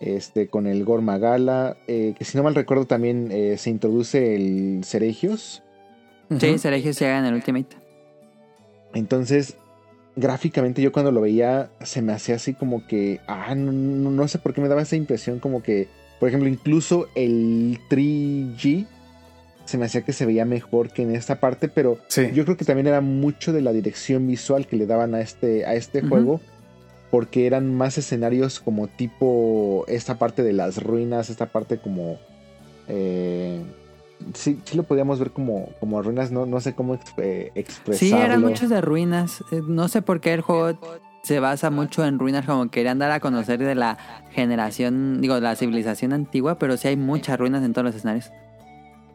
este, 0.01 0.49
con 0.49 0.66
el 0.66 0.85
Gormagala, 0.85 1.77
eh, 1.86 2.15
que 2.19 2.24
si 2.24 2.36
no 2.36 2.43
mal 2.44 2.55
recuerdo 2.55 2.86
también 2.86 3.28
eh, 3.31 3.57
se 3.57 3.70
introduce 3.70 4.35
el 4.35 4.85
Ceregios, 4.85 5.62
Sí, 6.40 6.48
Ujú. 6.50 6.59
Sergio 6.59 6.92
llega 6.92 7.18
en 7.18 7.24
el 7.26 7.34
Ultimate. 7.34 7.76
entonces 8.94 9.56
gráficamente 10.14 10.82
yo 10.82 10.92
cuando 10.92 11.10
lo 11.10 11.22
veía 11.22 11.70
se 11.82 12.02
me 12.02 12.12
hacía 12.12 12.34
así 12.34 12.52
como 12.52 12.86
que, 12.86 13.20
ah, 13.26 13.54
no, 13.54 14.28
sé 14.28 14.38
por 14.38 14.52
qué 14.52 14.60
me 14.60 14.68
daba 14.68 14.82
esa 14.82 14.96
impresión 14.96 15.38
como 15.38 15.62
que, 15.62 15.88
por 16.20 16.28
ejemplo, 16.28 16.48
incluso 16.50 17.09
el 17.14 17.78
3G 17.88 18.86
se 19.64 19.78
me 19.78 19.86
hacía 19.86 20.02
que 20.02 20.12
se 20.12 20.26
veía 20.26 20.44
mejor 20.44 20.90
que 20.92 21.02
en 21.02 21.14
esta 21.14 21.40
parte, 21.40 21.68
pero 21.68 21.96
Sí. 22.09 22.30
Yo 22.34 22.44
creo 22.44 22.56
que 22.59 22.64
también 22.66 22.88
era 22.88 23.00
mucho 23.00 23.52
de 23.54 23.62
la 23.62 23.72
dirección 23.72 24.26
visual 24.26 24.66
que 24.66 24.76
le 24.76 24.86
daban 24.86 25.14
a 25.14 25.20
este, 25.22 25.64
a 25.64 25.74
este 25.74 26.02
juego, 26.02 26.40
porque 27.10 27.46
eran 27.46 27.74
más 27.74 27.96
escenarios 27.96 28.60
como 28.60 28.88
tipo 28.88 29.84
esta 29.88 30.18
parte 30.18 30.42
de 30.42 30.52
las 30.52 30.82
ruinas, 30.82 31.30
esta 31.30 31.46
parte 31.46 31.78
como... 31.78 32.18
eh, 32.88 33.62
sí, 34.35 34.61
sí 34.65 34.77
lo 34.77 34.82
podíamos 34.85 35.19
ver 35.19 35.31
como, 35.31 35.69
como 35.81 36.03
ruinas, 36.03 36.31
no, 36.32 36.47
no 36.47 36.61
sé 36.61 36.74
cómo 36.74 36.94
exp- 36.94 37.15
eh, 37.23 37.53
expresarlo. 37.55 38.16
Sí, 38.19 38.23
eran 38.23 38.40
muchos 38.43 38.69
de 38.70 38.81
ruinas. 38.81 39.43
Eh, 39.53 39.61
No 39.66 39.89
sé 39.89 40.03
por 40.03 40.20
qué 40.20 40.32
el 40.35 40.40
juego 40.40 40.78
se 41.23 41.39
basa 41.40 41.70
mucho 41.70 42.05
en 42.05 42.19
ruinas, 42.19 42.44
como 42.47 42.69
querían 42.70 42.99
dar 42.99 43.11
a 43.12 43.20
conocer 43.20 43.59
de 43.61 43.74
la 43.74 43.97
generación, 44.31 45.20
digo, 45.20 45.35
de 45.36 45.40
la 45.40 45.55
civilización 45.57 46.12
antigua, 46.12 46.59
pero 46.59 46.77
sí 46.77 46.89
hay 46.89 46.97
muchas 46.97 47.39
ruinas 47.39 47.62
en 47.65 47.73
todos 47.73 47.85
los 47.86 47.94
escenarios. 47.94 48.31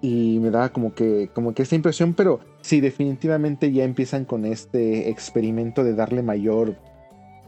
y 0.02 0.38
me 0.40 0.52
daba 0.52 0.70
como 0.70 0.94
que, 0.94 1.30
como 1.34 1.54
que 1.54 1.64
esta 1.64 1.76
impresión, 1.76 2.14
pero 2.14 2.40
sí, 2.62 2.82
definitivamente 2.82 3.72
ya 3.72 3.84
empiezan 3.84 4.26
con 4.26 4.46
este 4.46 5.10
experimento 5.10 5.84
de 5.84 5.96
darle 5.96 6.22
mayor 6.22 6.76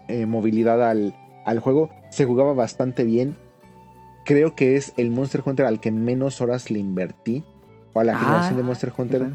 eh, 0.08 0.26
movilidad 0.26 0.84
al, 0.90 1.16
al 1.46 1.60
juego. 1.60 1.90
Se 2.10 2.26
jugaba 2.26 2.54
bastante 2.54 3.04
bien. 3.04 3.36
Creo 4.30 4.56
que 4.56 4.76
es 4.76 4.94
el 4.98 5.10
Monster 5.10 5.42
Hunter 5.44 5.66
al 5.66 5.80
que 5.80 5.92
menos 5.92 6.40
horas 6.40 6.70
le 6.70 6.78
invertí. 6.78 7.44
O 7.94 8.00
a 8.00 8.04
la 8.04 8.14
Ah, 8.16 8.20
generación 8.20 8.58
de 8.58 8.64
Monster 8.64 8.94
Hunter 8.96 9.28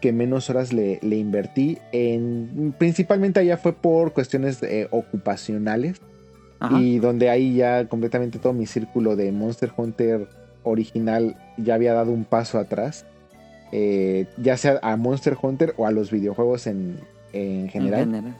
que 0.00 0.12
menos 0.12 0.50
horas 0.50 0.72
le, 0.72 0.98
le 1.02 1.16
invertí. 1.16 1.78
En, 1.92 2.74
principalmente 2.76 3.38
allá 3.38 3.56
fue 3.58 3.72
por 3.74 4.12
cuestiones 4.12 4.60
eh, 4.64 4.88
ocupacionales. 4.90 6.00
Ajá. 6.58 6.80
Y 6.80 6.98
donde 6.98 7.30
ahí 7.30 7.54
ya 7.54 7.86
completamente 7.88 8.40
todo 8.40 8.52
mi 8.52 8.66
círculo 8.66 9.14
de 9.14 9.30
Monster 9.30 9.70
Hunter 9.76 10.28
original 10.64 11.36
ya 11.56 11.74
había 11.74 11.94
dado 11.94 12.10
un 12.10 12.24
paso 12.24 12.58
atrás. 12.58 13.06
Eh, 13.70 14.26
ya 14.36 14.56
sea 14.56 14.80
a 14.82 14.96
Monster 14.96 15.36
Hunter 15.40 15.74
o 15.76 15.86
a 15.86 15.92
los 15.92 16.10
videojuegos 16.10 16.66
en, 16.66 16.98
en 17.32 17.60
En 17.60 17.68
general. 17.68 18.00
general. 18.06 18.36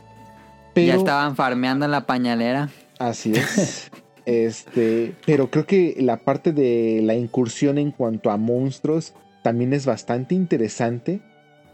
Pero, 0.74 0.86
Ya 0.88 0.94
estaban 0.96 1.36
farmeando 1.36 1.84
en 1.84 1.92
la 1.92 2.04
pañalera. 2.04 2.68
Así 2.98 3.32
es. 3.32 3.90
este, 4.26 5.14
pero 5.26 5.50
creo 5.50 5.66
que 5.66 5.96
la 6.00 6.16
parte 6.18 6.52
de 6.52 7.00
la 7.02 7.14
incursión 7.14 7.78
en 7.78 7.90
cuanto 7.90 8.30
a 8.30 8.36
monstruos 8.36 9.12
también 9.42 9.72
es 9.72 9.84
bastante 9.86 10.34
interesante. 10.34 11.20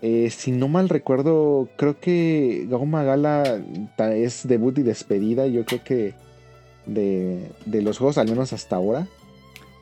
Eh, 0.02 0.30
si 0.30 0.50
no 0.50 0.66
mal 0.68 0.88
recuerdo, 0.88 1.68
creo 1.76 2.00
que 2.00 2.66
Gauma 2.68 3.04
Gala 3.04 3.60
es 4.14 4.48
debut 4.48 4.78
y 4.78 4.82
despedida, 4.82 5.46
yo 5.46 5.64
creo 5.64 5.84
que 5.84 6.14
de, 6.86 7.50
de 7.66 7.82
los 7.82 7.98
juegos, 7.98 8.16
al 8.18 8.28
menos 8.28 8.52
hasta 8.52 8.76
ahora. 8.76 9.06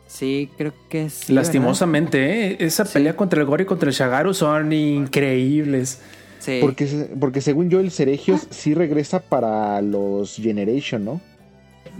Sí, 0.06 0.50
creo 0.56 0.72
que 0.88 1.10
sí. 1.10 1.32
Lastimosamente, 1.32 2.52
¿eh? 2.52 2.56
esa 2.60 2.84
Sí. 2.84 2.94
pelea 2.94 3.14
contra 3.14 3.40
el 3.40 3.46
Goro 3.46 3.62
y 3.62 3.66
contra 3.66 3.88
el 3.90 3.94
Shagaru 3.94 4.34
son 4.34 4.72
increíbles. 4.72 6.00
Sí. 6.40 6.58
Porque, 6.60 6.86
porque 7.20 7.40
según 7.40 7.68
yo, 7.70 7.78
el 7.80 7.90
Ceregios 7.90 8.46
sí 8.50 8.74
regresa 8.74 9.20
para 9.20 9.80
los 9.82 10.36
Generation, 10.36 11.04
¿no? 11.04 11.20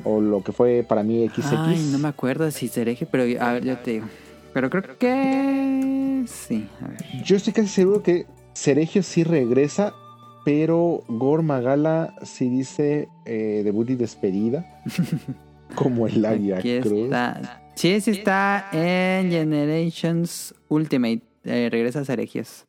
O 0.05 0.21
lo 0.21 0.43
que 0.43 0.53
fue 0.53 0.85
para 0.87 1.03
mí 1.03 1.29
XX. 1.29 1.47
Ay, 1.53 1.89
no 1.93 1.99
me 1.99 2.09
acuerdo 2.09 2.51
si 2.51 2.69
Cereje, 2.69 3.07
pero 3.07 3.25
a 3.43 3.53
ver, 3.55 3.65
yo 3.65 3.77
te 3.79 3.93
digo. 3.93 4.07
Pero 4.53 4.71
creo 4.71 4.99
que 4.99 6.25
sí. 6.27 6.67
A 6.83 6.89
ver. 6.89 7.25
Yo 7.25 7.37
estoy 7.37 7.53
casi 7.53 7.69
seguro 7.69 8.03
que 8.03 8.27
Ceregio 8.55 9.03
sí 9.03 9.25
regresa, 9.25 9.95
pero 10.45 11.03
Gor 11.09 11.43
Magala 11.43 12.15
sí 12.23 12.49
dice 12.49 13.09
eh, 13.27 13.63
debut 13.65 13.91
y 13.91 13.97
despedida. 13.97 14.65
como 15.75 16.07
el 16.07 16.25
Águila 16.25 16.61
Cruz. 16.83 17.11
Sí, 17.75 18.01
sí 18.01 18.11
está 18.11 18.69
en 18.73 19.31
Generations 19.31 20.55
Ultimate. 20.69 21.23
Eh, 21.45 21.69
regresa 21.71 22.01
a. 22.01 22.67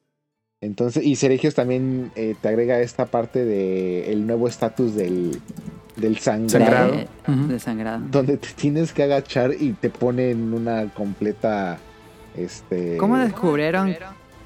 Entonces, 0.61 1.05
y 1.05 1.15
Ceregios 1.15 1.55
también 1.55 2.11
eh, 2.15 2.35
te 2.39 2.47
agrega 2.49 2.79
esta 2.81 3.05
parte 3.05 3.45
de 3.45 4.11
el 4.11 4.27
nuevo 4.27 4.47
estatus 4.47 4.93
del, 4.93 5.39
del 5.99 6.17
sangrado, 6.19 6.49
Sangrado. 6.49 6.91
De, 6.93 7.07
Ujú. 7.31 7.47
de 7.47 7.59
sangrado. 7.59 8.01
Donde 8.11 8.37
te 8.37 8.47
tienes 8.55 8.93
que 8.93 9.03
agachar 9.03 9.51
y 9.59 9.73
te 9.73 9.89
ponen 9.89 10.53
una 10.53 10.85
completa. 10.93 11.77
Este. 12.35 12.97
¿Cómo 12.97 13.17
descubrieron 13.17 13.95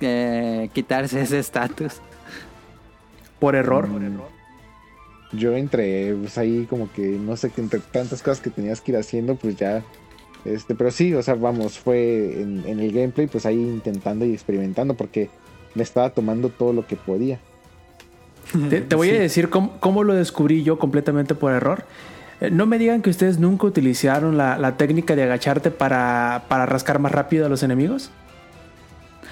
eh, 0.02 0.70
quitarse 0.74 1.22
ese 1.22 1.40
estatus? 1.40 2.02
Por 3.40 3.56
error. 3.56 3.88
Mm, 3.88 4.20
Yo 5.34 5.56
entre, 5.56 6.14
pues 6.16 6.38
ahí 6.38 6.66
como 6.70 6.92
que 6.94 7.02
no 7.02 7.36
sé, 7.38 7.52
entre 7.58 7.80
tantas 7.80 8.22
cosas 8.22 8.40
que 8.40 8.50
tenías 8.50 8.82
que 8.82 8.92
ir 8.94 8.98
haciendo, 8.98 9.36
pues 9.36 9.56
ya. 9.58 9.84
Este, 10.46 10.76
pero 10.76 10.92
sí, 10.92 11.14
o 11.14 11.22
sea, 11.24 11.36
vamos, 11.36 11.80
fue 11.80 12.42
en, 12.42 12.64
en 12.68 12.80
el 12.80 12.92
gameplay, 12.92 13.28
pues 13.28 13.46
ahí 13.46 13.56
intentando 13.60 14.26
y 14.26 14.34
experimentando, 14.34 14.94
porque 14.94 15.30
me 15.76 15.84
estaba 15.84 16.10
tomando 16.10 16.50
todo 16.50 16.74
lo 16.74 16.86
que 16.86 16.96
podía. 16.96 17.40
Te, 18.70 18.82
te 18.82 18.96
voy 18.96 19.10
a 19.10 19.20
decir 19.20 19.50
cómo, 19.50 19.78
cómo 19.80 20.04
lo 20.04 20.14
descubrí 20.14 20.64
yo 20.64 20.78
completamente 20.78 21.34
por 21.36 21.54
error. 21.54 21.86
Eh, 22.42 22.50
No 22.52 22.66
me 22.66 22.78
digan 22.78 23.02
que 23.02 23.10
ustedes 23.10 23.40
nunca 23.40 23.66
utilizaron 23.68 24.38
la, 24.38 24.58
la 24.58 24.78
técnica 24.78 25.16
de 25.16 25.24
agacharte 25.24 25.72
para, 25.72 26.44
para 26.50 26.66
rascar 26.66 27.00
más 27.00 27.12
rápido 27.12 27.46
a 27.46 27.50
los 27.50 27.64
enemigos. 27.64 28.12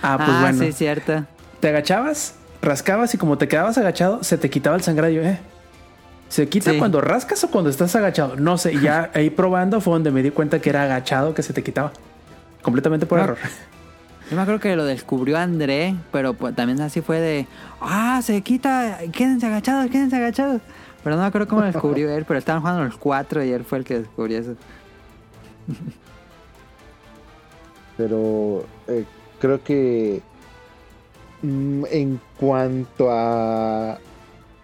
Ah, 0.02 0.16
pues 0.18 0.30
ah, 0.32 0.40
bueno. 0.42 0.64
sí, 0.64 0.72
cierto. 0.72 1.26
Te 1.60 1.70
agachabas, 1.70 2.36
rascabas 2.62 3.14
y 3.14 3.18
como 3.18 3.38
te 3.38 3.48
quedabas 3.48 3.78
agachado, 3.78 4.24
se 4.24 4.38
te 4.38 4.50
quitaba 4.50 4.76
el 4.76 4.82
sangrado. 4.82 5.14
Eh. 5.14 5.38
¿Se 6.30 6.48
quita 6.48 6.72
Sí. 6.72 6.78
cuando 6.80 7.02
rascas 7.02 7.44
o 7.44 7.52
cuando 7.52 7.70
estás 7.70 7.96
agachado? 7.96 8.36
No 8.38 8.58
sé, 8.58 8.74
y 8.74 8.80
ya 8.82 9.12
ahí 9.16 9.30
probando 9.30 9.82
fue 9.82 9.94
donde 9.94 10.10
me 10.12 10.24
di 10.24 10.32
cuenta 10.32 10.60
que 10.60 10.70
era 10.70 10.84
agachado 10.84 11.34
que 11.36 11.44
se 11.44 11.54
te 11.54 11.62
quitaba. 11.62 11.92
Completamente 12.64 13.06
por 13.06 13.20
error. 13.20 13.38
Yo 14.32 14.38
me 14.38 14.44
acuerdo 14.44 14.62
que 14.62 14.74
lo 14.78 14.86
descubrió 14.86 15.38
André, 15.38 15.94
pero 16.10 16.34
pues, 16.34 16.56
también 16.56 16.80
así 16.80 17.02
fue 17.02 17.20
de, 17.20 17.48
ah, 17.82 18.22
se 18.24 18.42
quita, 18.42 19.00
quédense 19.12 19.46
agachados, 19.46 19.92
quédense 19.92 20.16
agachados. 20.16 20.62
Pero 21.04 21.18
no 21.18 21.22
me 21.24 21.28
acuerdo 21.28 21.50
cómo 21.50 21.60
lo 21.60 21.68
descubrió 21.68 22.10
él, 22.10 22.24
pero 22.26 22.40
estaban 22.40 22.62
jugando 22.62 22.86
los 22.86 22.96
cuatro 22.96 23.44
y 23.44 23.52
él 23.52 23.66
fue 23.66 23.80
el 23.80 23.84
que 23.84 24.00
descubrió 24.00 24.40
eso. 24.40 24.56
Pero 27.98 28.66
eh, 28.88 29.04
creo 29.42 29.62
que 29.62 30.22
mm, 31.42 31.84
en 31.92 32.22
cuanto 32.40 33.12
a 33.12 34.00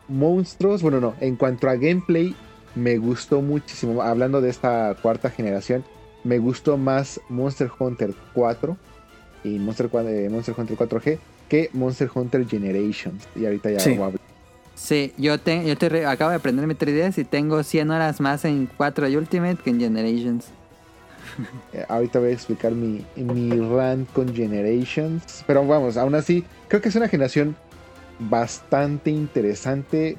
monstruos, 0.07 0.81
bueno, 0.81 1.01
no, 1.01 1.13
en 1.19 1.35
cuanto 1.35 1.67
a 1.67 1.75
gameplay, 1.75 2.33
me 2.73 2.97
gustó 2.97 3.41
muchísimo. 3.41 4.01
Hablando 4.01 4.39
de 4.39 4.49
esta 4.49 4.95
cuarta 5.01 5.29
generación, 5.29 5.83
me 6.23 6.39
gustó 6.39 6.77
más 6.77 7.19
Monster 7.27 7.69
Hunter 7.77 8.15
4 8.33 8.77
y 9.47 9.59
Monster, 9.59 9.89
eh, 10.07 10.29
Monster 10.29 10.55
Hunter 10.57 10.77
4G 10.77 11.17
que 11.49 11.69
Monster 11.73 12.09
Hunter 12.13 12.45
Generations. 12.47 13.23
Y 13.35 13.45
ahorita 13.45 13.71
ya 13.71 13.79
Sí. 13.79 13.91
voy 13.91 14.01
a 14.01 14.05
hablar. 14.07 14.21
Sí, 14.75 15.13
yo, 15.17 15.39
te, 15.39 15.65
yo 15.65 15.75
te 15.77 15.89
re- 15.89 16.05
acabo 16.05 16.29
de 16.29 16.35
aprender 16.37 16.67
mi 16.67 16.75
3DS 16.75 17.17
y 17.21 17.23
tengo 17.25 17.63
100 17.63 17.89
horas 17.89 18.19
más 18.21 18.45
en 18.45 18.69
4 18.77 19.07
y 19.07 19.15
Ultimate 19.15 19.57
que 19.63 19.71
en 19.71 19.79
Generations. 19.79 20.45
Eh, 21.73 21.83
ahorita 21.87 22.19
voy 22.19 22.29
a 22.29 22.33
explicar 22.33 22.71
mi, 22.73 23.03
mi 23.15 23.49
rant 23.59 24.11
con 24.13 24.33
Generations. 24.35 25.43
Pero 25.47 25.65
vamos, 25.65 25.97
aún 25.97 26.13
así, 26.15 26.43
creo 26.67 26.81
que 26.81 26.89
es 26.89 26.95
una 26.95 27.07
generación 27.07 27.55
bastante 28.19 29.09
interesante. 29.09 30.15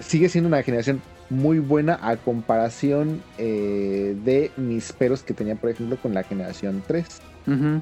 Sigue 0.00 0.28
siendo 0.28 0.48
una 0.48 0.62
generación 0.62 1.00
muy 1.28 1.58
buena 1.60 1.98
a 2.02 2.16
comparación 2.16 3.22
eh, 3.38 4.16
de 4.24 4.50
mis 4.56 4.92
peros 4.92 5.22
que 5.22 5.34
tenía, 5.34 5.54
por 5.54 5.70
ejemplo, 5.70 5.96
con 6.02 6.14
la 6.14 6.22
generación 6.24 6.82
3. 6.86 7.06
Ujú. 7.46 7.80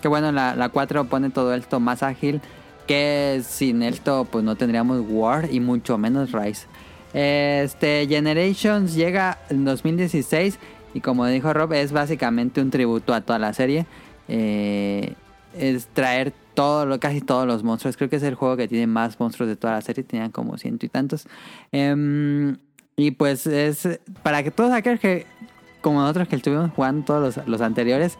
Que 0.00 0.08
bueno, 0.08 0.32
la, 0.32 0.54
la 0.54 0.68
4 0.68 1.04
pone 1.04 1.30
todo 1.30 1.54
esto 1.54 1.80
más 1.80 2.02
ágil. 2.02 2.40
Que 2.86 3.42
sin 3.46 3.82
esto, 3.82 4.26
pues 4.30 4.44
no 4.44 4.56
tendríamos 4.56 5.04
War 5.08 5.48
y 5.50 5.60
mucho 5.60 5.98
menos 5.98 6.32
Rise. 6.32 6.66
Este 7.12 8.06
Generations 8.08 8.94
llega 8.94 9.38
en 9.48 9.64
2016 9.64 10.58
y 10.94 11.00
como 11.00 11.26
dijo 11.26 11.52
Rob, 11.52 11.72
es 11.72 11.92
básicamente 11.92 12.60
un 12.60 12.70
tributo 12.70 13.14
a 13.14 13.20
toda 13.20 13.38
la 13.38 13.52
serie. 13.52 13.86
Eh, 14.28 15.14
es 15.56 15.86
traer 15.88 16.32
todo 16.54 16.86
lo, 16.86 17.00
casi 17.00 17.20
todos 17.20 17.46
los 17.46 17.62
monstruos. 17.62 17.96
Creo 17.96 18.10
que 18.10 18.16
es 18.16 18.22
el 18.22 18.34
juego 18.34 18.56
que 18.56 18.68
tiene 18.68 18.86
más 18.86 19.18
monstruos 19.18 19.48
de 19.48 19.56
toda 19.56 19.74
la 19.74 19.80
serie. 19.80 20.04
Tenían 20.04 20.30
como 20.30 20.58
ciento 20.58 20.86
y 20.86 20.88
tantos. 20.88 21.26
Em, 21.72 22.56
y 22.96 23.12
pues 23.12 23.46
es 23.46 24.00
para 24.22 24.42
que 24.42 24.50
todos 24.50 24.72
aquellos 24.72 25.00
que, 25.00 25.26
como 25.80 26.00
nosotros 26.00 26.28
que 26.28 26.36
estuvimos 26.36 26.70
jugando 26.74 27.04
todos 27.04 27.36
los, 27.36 27.48
los 27.48 27.60
anteriores, 27.60 28.18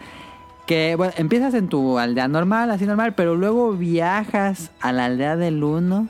que 0.67 0.95
bueno, 0.97 1.13
empiezas 1.17 1.55
en 1.55 1.69
tu 1.69 1.99
aldea 1.99 2.29
normal, 2.29 2.71
así 2.71 2.87
normal, 2.87 3.15
pero 3.15 3.35
luego 3.35 3.73
viajas 3.73 4.71
a 4.81 4.93
la 4.93 5.07
aldea 5.07 5.37
del 5.37 5.63
1 5.65 6.07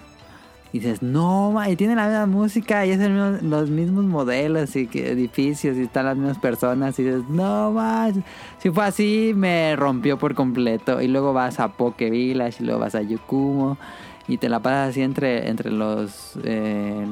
y 0.73 0.79
dices, 0.79 1.03
no, 1.03 1.51
ma", 1.51 1.69
y 1.69 1.75
tiene 1.77 1.97
la 1.97 2.07
misma 2.07 2.27
música 2.27 2.87
y 2.87 2.91
es 2.91 2.99
mismo- 2.99 3.39
los 3.43 3.71
mismos 3.71 4.05
modelos 4.05 4.77
y 4.77 4.87
que 4.87 5.11
edificios 5.11 5.77
y 5.77 5.83
están 5.83 6.05
las 6.07 6.17
mismas 6.17 6.39
personas 6.39 6.97
y 6.99 7.03
dices, 7.05 7.23
no, 7.29 7.73
más 7.73 8.15
si 8.59 8.71
fue 8.71 8.85
así 8.85 9.33
me 9.35 9.75
rompió 9.77 10.17
por 10.19 10.35
completo. 10.35 11.01
Y 11.01 11.09
luego 11.09 11.33
vas 11.33 11.59
a 11.59 11.69
Poke 11.73 12.11
Village 12.11 12.63
y 12.63 12.67
luego 12.67 12.81
vas 12.81 12.95
a 12.95 13.03
Yukumo 13.03 13.79
y 14.29 14.37
te 14.37 14.49
la 14.49 14.61
pasas 14.61 14.91
así 14.91 15.03
entre, 15.03 15.49
entre 15.49 15.73
los, 15.73 16.39
eh, 16.45 17.05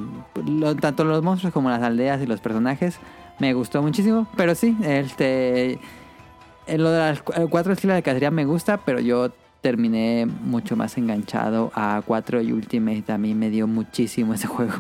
tanto 0.81 1.03
los 1.05 1.23
monstruos 1.25 1.53
como 1.53 1.69
las 1.71 1.83
aldeas 1.83 2.23
y 2.23 2.27
los 2.27 2.41
personajes. 2.41 2.99
Me 3.41 3.55
gustó 3.55 3.83
muchísimo, 3.83 4.27
pero 4.37 4.55
sí, 4.55 4.77
este... 4.83 5.81
Eh, 6.69 6.79
Lo 6.79 6.91
de 6.91 6.99
las 6.99 7.19
eh, 7.19 7.47
cuatro 7.51 7.73
estilos 7.73 7.97
de 7.97 8.03
cacería 8.03 8.31
me 8.31 8.45
gusta, 8.45 8.79
pero 8.79 9.01
yo 9.01 9.31
terminé 9.61 10.27
mucho 10.27 10.77
más 10.77 10.97
enganchado 10.99 11.73
a 11.75 12.01
4 12.07 12.41
y 12.43 12.53
Ultimate. 12.53 13.11
A 13.13 13.19
mí 13.19 13.35
me 13.35 13.51
dio 13.51 13.67
muchísimo 13.67 14.35
ese 14.35 14.47
juego. 14.47 14.75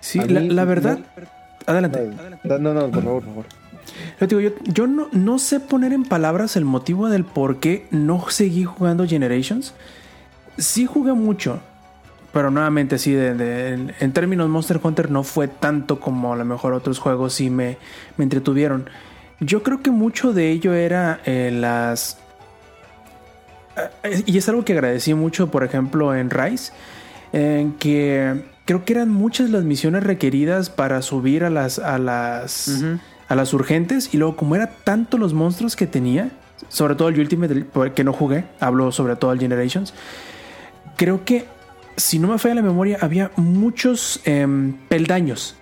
Sí, 0.00 0.18
la, 0.20 0.40
mí- 0.40 0.48
la 0.48 0.64
verdad. 0.64 0.98
no- 0.98 1.24
Adelante. 1.66 2.10
No, 2.44 2.58
no, 2.58 2.74
no, 2.74 2.90
por 2.90 3.02
favor, 3.02 3.22
por 3.22 3.24
favor. 3.24 3.46
Yo, 4.20 4.26
digo, 4.26 4.40
yo, 4.40 4.50
yo 4.64 4.86
no, 4.86 5.08
no 5.12 5.38
sé 5.38 5.60
poner 5.60 5.92
en 5.92 6.04
palabras 6.04 6.56
el 6.56 6.64
motivo 6.64 7.08
del 7.08 7.24
por 7.24 7.58
qué 7.60 7.86
no 7.90 8.28
seguí 8.28 8.64
jugando 8.64 9.06
Generations. 9.06 9.74
Sí 10.58 10.84
jugué 10.86 11.12
mucho, 11.14 11.60
pero 12.32 12.50
nuevamente 12.50 12.98
sí, 12.98 13.12
de, 13.12 13.34
de- 13.34 13.68
en, 13.74 13.94
en 13.98 14.12
términos 14.12 14.48
Monster 14.48 14.78
Hunter 14.82 15.10
no 15.10 15.22
fue 15.22 15.48
tanto 15.48 16.00
como 16.00 16.32
a 16.34 16.36
lo 16.36 16.44
mejor 16.44 16.74
otros 16.74 16.98
juegos 16.98 17.32
sí 17.34 17.48
me, 17.48 17.78
me 18.18 18.24
entretuvieron. 18.24 18.88
Yo 19.44 19.62
creo 19.62 19.82
que 19.82 19.90
mucho 19.90 20.32
de 20.32 20.50
ello 20.50 20.72
era 20.74 21.20
eh, 21.26 21.50
las... 21.52 22.18
eh, 24.02 24.22
y 24.26 24.38
es 24.38 24.48
algo 24.48 24.64
que 24.64 24.72
agradecí 24.72 25.12
mucho, 25.12 25.50
por 25.50 25.64
ejemplo, 25.64 26.14
en 26.14 26.30
Rise, 26.30 26.72
en 27.32 27.72
que 27.74 28.44
creo 28.64 28.84
que 28.84 28.94
eran 28.94 29.10
muchas 29.10 29.50
las 29.50 29.64
misiones 29.64 30.04
requeridas 30.04 30.70
para 30.70 31.02
subir 31.02 31.44
a 31.44 31.50
las, 31.50 31.78
a 31.78 31.98
las, 31.98 32.82
a 33.28 33.34
las 33.34 33.52
urgentes. 33.52 34.14
Y 34.14 34.16
luego, 34.16 34.36
como 34.36 34.54
era 34.54 34.70
tanto 34.84 35.18
los 35.18 35.34
monstruos 35.34 35.76
que 35.76 35.86
tenía, 35.86 36.30
sobre 36.68 36.94
todo 36.94 37.08
el 37.08 37.18
Ultimate 37.18 37.66
que 37.94 38.04
no 38.04 38.12
jugué, 38.12 38.44
hablo 38.60 38.92
sobre 38.92 39.16
todo 39.16 39.32
el 39.32 39.40
Generations, 39.40 39.92
creo 40.96 41.24
que, 41.24 41.46
si 41.96 42.18
no 42.18 42.28
me 42.28 42.38
falla 42.38 42.56
la 42.56 42.62
memoria, 42.62 42.98
había 43.00 43.30
muchos 43.36 44.20
em, 44.24 44.74
peldaños. 44.88 45.56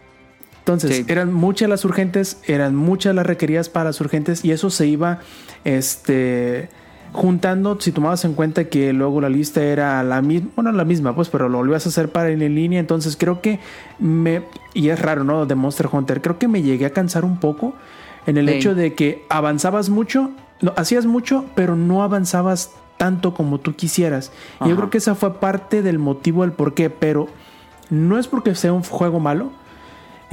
Entonces, 0.63 0.97
Sí. 0.99 1.05
eran 1.09 1.33
muchas 1.33 1.69
las 1.69 1.85
urgentes, 1.85 2.41
eran 2.47 2.77
muchas 2.77 3.15
las 3.17 3.27
requeridas 3.27 3.69
para 3.69 3.87
las 3.87 4.01
urgentes 4.01 4.45
y 4.45 4.53
eso 4.53 4.71
se 4.71 4.87
iba 4.87 5.19
este, 5.65 6.69
juntando 7.13 7.79
si 7.81 7.93
tomabas 7.93 8.25
en 8.25 8.35
cuenta 8.35 8.65
que 8.65 8.93
luego 8.93 9.21
la 9.21 9.29
lista 9.29 9.63
era 9.63 10.03
la 10.03 10.23
misma, 10.23 10.49
bueno, 10.57 10.73
la 10.73 10.85
misma, 10.85 11.15
pues, 11.15 11.29
pero 11.29 11.49
lo 11.49 11.59
volvías 11.59 11.85
a 11.87 11.89
hacer 11.91 12.11
para 12.11 12.31
en 12.31 12.39
línea. 12.55 12.81
Entonces, 12.81 13.17
creo 13.17 13.41
que 13.41 13.59
me, 13.99 14.43
y 14.73 14.89
es 14.89 15.01
raro, 15.01 15.25
¿no? 15.25 15.47
De 15.47 15.55
Monster 15.55 15.89
Hunter, 15.91 16.23
creo 16.23 16.39
que 16.39 16.49
me 16.49 16.63
llegué 16.63 16.87
a 16.87 16.91
cansar 16.91 17.25
un 17.25 17.39
poco 17.39 17.75
en 18.27 18.37
el 18.39 18.49
Sí. 18.49 18.55
hecho 18.55 18.75
de 18.75 18.95
que 18.95 19.25
avanzabas 19.29 19.91
mucho, 19.91 20.31
no, 20.61 20.73
hacías 20.77 21.07
mucho, 21.07 21.45
pero 21.57 21.75
no 21.77 22.03
avanzabas 22.03 22.71
tanto 22.97 23.35
como 23.35 23.59
tú 23.59 23.75
quisieras. 23.75 24.31
Y 24.65 24.69
yo 24.69 24.77
creo 24.77 24.91
que 24.91 24.99
esa 24.99 25.17
fue 25.17 25.41
parte 25.41 25.83
del 25.83 25.99
motivo 25.99 26.43
del 26.43 26.53
por 26.53 26.73
qué, 26.75 26.89
pero 26.89 27.27
no 27.91 28.17
es 28.17 28.29
porque 28.29 28.55
sea 28.55 28.73
un 28.73 28.85
juego 28.85 29.19
malo, 29.19 29.51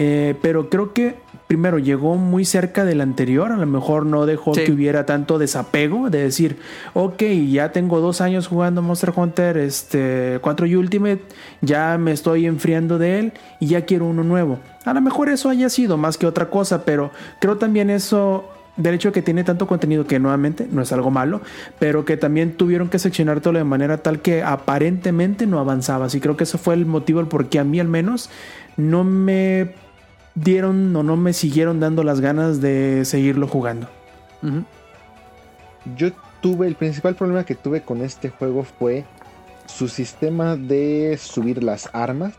eh, 0.01 0.33
pero 0.41 0.69
creo 0.69 0.93
que 0.93 1.17
primero 1.47 1.77
llegó 1.77 2.15
muy 2.15 2.45
cerca 2.45 2.85
del 2.85 3.01
anterior, 3.01 3.51
a 3.51 3.57
lo 3.57 3.65
mejor 3.65 4.05
no 4.05 4.25
dejó 4.25 4.53
Sí. 4.53 4.63
que 4.63 4.71
hubiera 4.71 5.05
tanto 5.05 5.37
desapego 5.39 6.09
de 6.09 6.21
decir, 6.23 6.57
ok, 6.93 7.21
ya 7.49 7.73
tengo 7.73 7.99
dos 7.99 8.21
años 8.21 8.47
jugando 8.47 8.81
Monster 8.81 9.11
Hunter 9.13 9.57
este, 9.57 10.39
4 10.41 10.67
y 10.67 10.75
Ultimate, 10.75 11.21
ya 11.61 11.97
me 11.97 12.13
estoy 12.13 12.45
enfriando 12.45 12.97
de 12.97 13.19
él 13.19 13.33
y 13.59 13.67
ya 13.67 13.81
quiero 13.81 14.05
uno 14.05 14.23
nuevo. 14.23 14.59
A 14.85 14.93
lo 14.93 15.01
mejor 15.01 15.27
eso 15.27 15.49
haya 15.49 15.69
sido 15.69 15.97
más 15.97 16.17
que 16.17 16.27
otra 16.27 16.49
cosa, 16.49 16.85
pero 16.85 17.11
creo 17.41 17.57
también 17.57 17.89
eso 17.89 18.47
del 18.77 18.93
hecho 18.95 19.09
de 19.09 19.13
que 19.13 19.21
tiene 19.21 19.43
tanto 19.43 19.67
contenido 19.67 20.07
que 20.07 20.19
nuevamente 20.19 20.65
no 20.71 20.81
es 20.81 20.93
algo 20.93 21.11
malo, 21.11 21.41
pero 21.79 22.05
que 22.05 22.15
también 22.15 22.53
tuvieron 22.53 22.87
que 22.87 22.99
seccionártelo 22.99 23.57
de 23.57 23.65
manera 23.65 23.97
tal 23.97 24.21
que 24.21 24.41
aparentemente 24.43 25.45
no 25.45 25.59
avanzabas. 25.59 26.15
Y 26.15 26.21
creo 26.21 26.37
que 26.37 26.45
eso 26.45 26.57
fue 26.57 26.75
el 26.75 26.85
motivo 26.85 27.19
el 27.19 27.27
por 27.27 27.47
qué 27.49 27.59
a 27.59 27.65
mí 27.65 27.81
al 27.81 27.89
menos 27.89 28.29
no 28.77 29.03
me 29.03 29.73
dieron 30.43 30.95
o 30.95 31.03
no 31.03 31.17
me 31.17 31.33
siguieron 31.33 31.79
dando 31.79 32.03
las 32.03 32.21
ganas 32.21 32.61
de 32.61 33.05
seguirlo 33.05 33.47
jugando. 33.47 33.87
Yo 35.95 36.11
tuve, 36.41 36.67
el 36.67 36.75
principal 36.75 37.15
problema 37.15 37.45
que 37.45 37.55
tuve 37.55 37.81
con 37.81 38.01
este 38.01 38.29
juego 38.29 38.63
fue 38.63 39.05
su 39.65 39.87
sistema 39.87 40.55
de 40.55 41.17
subir 41.21 41.63
las 41.63 41.89
armas. 41.93 42.33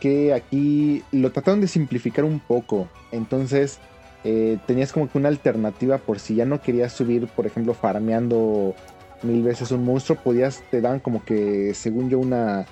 Que 0.00 0.34
aquí 0.34 1.02
lo 1.10 1.32
trataron 1.32 1.60
de 1.60 1.68
simplificar 1.68 2.24
un 2.24 2.38
poco. 2.38 2.88
Entonces 3.12 3.78
eh, 4.24 4.58
tenías 4.66 4.92
como 4.92 5.10
que 5.10 5.18
una 5.18 5.28
alternativa 5.28 5.98
por 5.98 6.18
si 6.18 6.34
ya 6.34 6.44
no 6.44 6.60
querías 6.60 6.92
subir, 6.92 7.26
por 7.28 7.46
ejemplo, 7.46 7.74
farmeando 7.74 8.74
mil 9.22 9.42
veces 9.42 9.70
un 9.70 9.84
monstruo, 9.84 10.18
podías, 10.22 10.62
te 10.70 10.80
dan 10.80 11.00
como 11.00 11.24
que, 11.24 11.72
según 11.74 12.10
yo, 12.10 12.18
una 12.18 12.66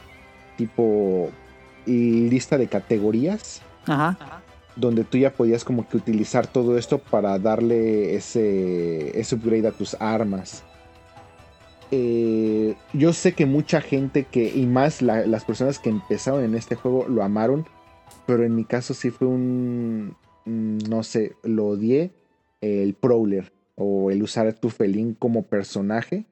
tipo 0.57 1.31
lista 1.87 2.57
de 2.57 2.67
categorías 2.67 3.63
Ajá. 3.87 4.41
donde 4.77 5.05
tú 5.05 5.19
ya 5.19 5.33
podías 5.33 5.65
como 5.65 5.89
que 5.89 5.97
utilizar 5.97 6.47
todo 6.49 6.77
esto 6.77 6.99
para 6.99 7.39
darle 7.39 8.17
ese, 8.17 9.19
ese 9.21 9.35
upgrade 9.37 9.69
a 9.69 9.71
tus 9.71 9.95
armas. 10.01 10.65
Eh, 11.91 12.75
yo 12.93 13.13
sé 13.13 13.35
que 13.35 13.47
mucha 13.47 13.81
gente 13.81 14.25
que, 14.25 14.51
y 14.55 14.67
más 14.67 15.01
la- 15.03 15.27
las 15.27 15.45
personas 15.45 15.79
que 15.79 15.91
empezaron 15.91 16.43
en 16.45 16.55
este 16.57 16.75
juego 16.75 17.07
lo 17.09 17.23
amaron, 17.23 17.67
pero 18.27 18.43
en 18.45 18.57
mi 18.57 18.65
caso 18.65 18.95
sí 18.95 19.11
fue 19.11 19.29
un, 19.29 20.17
mm, 20.45 20.79
no 20.89 21.03
sé, 21.05 21.37
lo 21.45 21.67
odié, 21.67 22.11
el 22.61 22.95
Prowler 22.95 23.53
o 23.77 24.11
el 24.11 24.23
usar 24.23 24.47
a 24.49 24.53
tu 24.53 24.71
felín 24.71 25.15
como 25.15 25.43
personaje. 25.45 26.25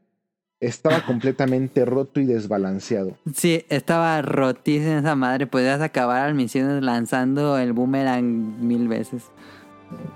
Estaba 0.63 1.05
completamente 1.05 1.85
roto 1.85 2.21
y 2.21 2.25
desbalanceado. 2.25 3.17
Sí, 3.35 3.65
estaba 3.69 4.23
rotísima 4.23 5.01
esa 5.01 5.17
madre. 5.17 5.49
Podías 5.49 5.81
acabar 5.81 6.29
las 6.29 6.37
misiones 6.37 6.83
lanzando 6.85 7.59
el 7.59 7.73
boomerang 7.73 8.61
mil 8.65 8.87
veces. 8.87 9.25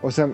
O 0.03 0.11
sea, 0.13 0.31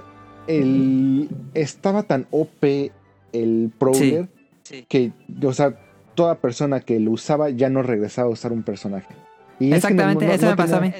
el, 0.47 1.31
estaba 1.55 2.03
tan 2.03 2.27
OP 2.31 2.93
el 3.33 3.73
Prowler 3.79 4.29
Sí. 4.65 4.85
que, 4.89 5.13
o 5.43 5.53
sea, 5.55 5.75
toda 6.15 6.35
persona 6.37 6.81
que 6.81 7.01
lo 7.01 7.13
usaba 7.13 7.49
ya 7.49 7.71
no 7.71 7.83
regresaba 7.83 8.29
a 8.29 8.33
usar 8.33 8.53
un 8.53 8.63
personaje. 8.63 9.15
Y 9.59 9.73
es 9.73 9.85
que 9.87 9.95
no- 9.95 10.03
Exactamente, 10.03 10.27
no- 10.27 10.33
eso 10.33 10.45
no 10.45 10.51
me 10.51 10.57
pasó 10.57 10.77
a 10.77 10.81
mí. 10.83 10.93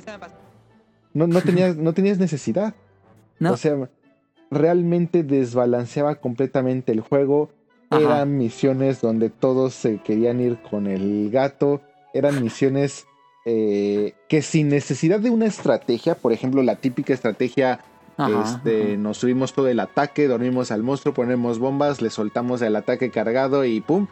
No, 1.13 1.27
no 1.27 1.41
tenías, 1.43 1.77
no 1.77 1.93
tenías 1.93 2.19
necesidad. 2.19 2.75
No. 3.39 3.53
O 3.53 3.57
sea, 3.59 3.77
realmente 4.51 5.23
desbalanceaba 5.23 6.15
completamente 6.15 6.93
el 6.93 7.01
juego. 7.01 7.51
Ajá. 7.93 8.01
Eran 8.01 8.39
misiones 8.39 9.01
donde 9.01 9.31
todos 9.31 9.75
se 9.75 9.99
querían 9.99 10.41
ir 10.41 10.59
con 10.71 10.87
el 10.87 11.31
gato. 11.31 11.81
Eran 12.15 12.43
misiones 12.43 13.07
eh, 13.45 14.15
que 14.29 14.43
sin 14.43 14.69
necesidad 14.69 15.21
de 15.21 15.31
una 15.31 15.47
estrategia, 15.47 16.15
por 16.15 16.33
ejemplo, 16.33 16.63
la 16.63 16.77
típica 16.77 17.13
estrategia 17.13 17.81
Ajá, 18.17 18.43
este, 18.45 18.83
ajá. 18.83 18.97
Nos 18.99 19.19
subimos 19.19 19.53
todo 19.53 19.69
el 19.69 19.81
ataque, 19.81 20.29
dormimos 20.29 20.71
al 20.71 20.83
monstruo, 20.83 21.15
ponemos 21.15 21.59
bombas, 21.59 22.03
le 22.03 22.11
soltamos 22.11 22.63
el 22.63 22.77
ataque 22.77 23.11
cargado 23.11 23.65
y 23.65 23.81
¡pum! 23.81 24.07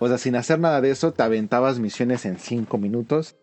O 0.00 0.08
sea, 0.08 0.18
sin 0.18 0.36
hacer 0.36 0.58
nada 0.58 0.80
de 0.80 0.90
eso, 0.90 1.12
te 1.12 1.22
aventabas 1.22 1.78
misiones 1.78 2.24
en 2.24 2.38
5 2.38 2.78
minutos. 2.78 3.36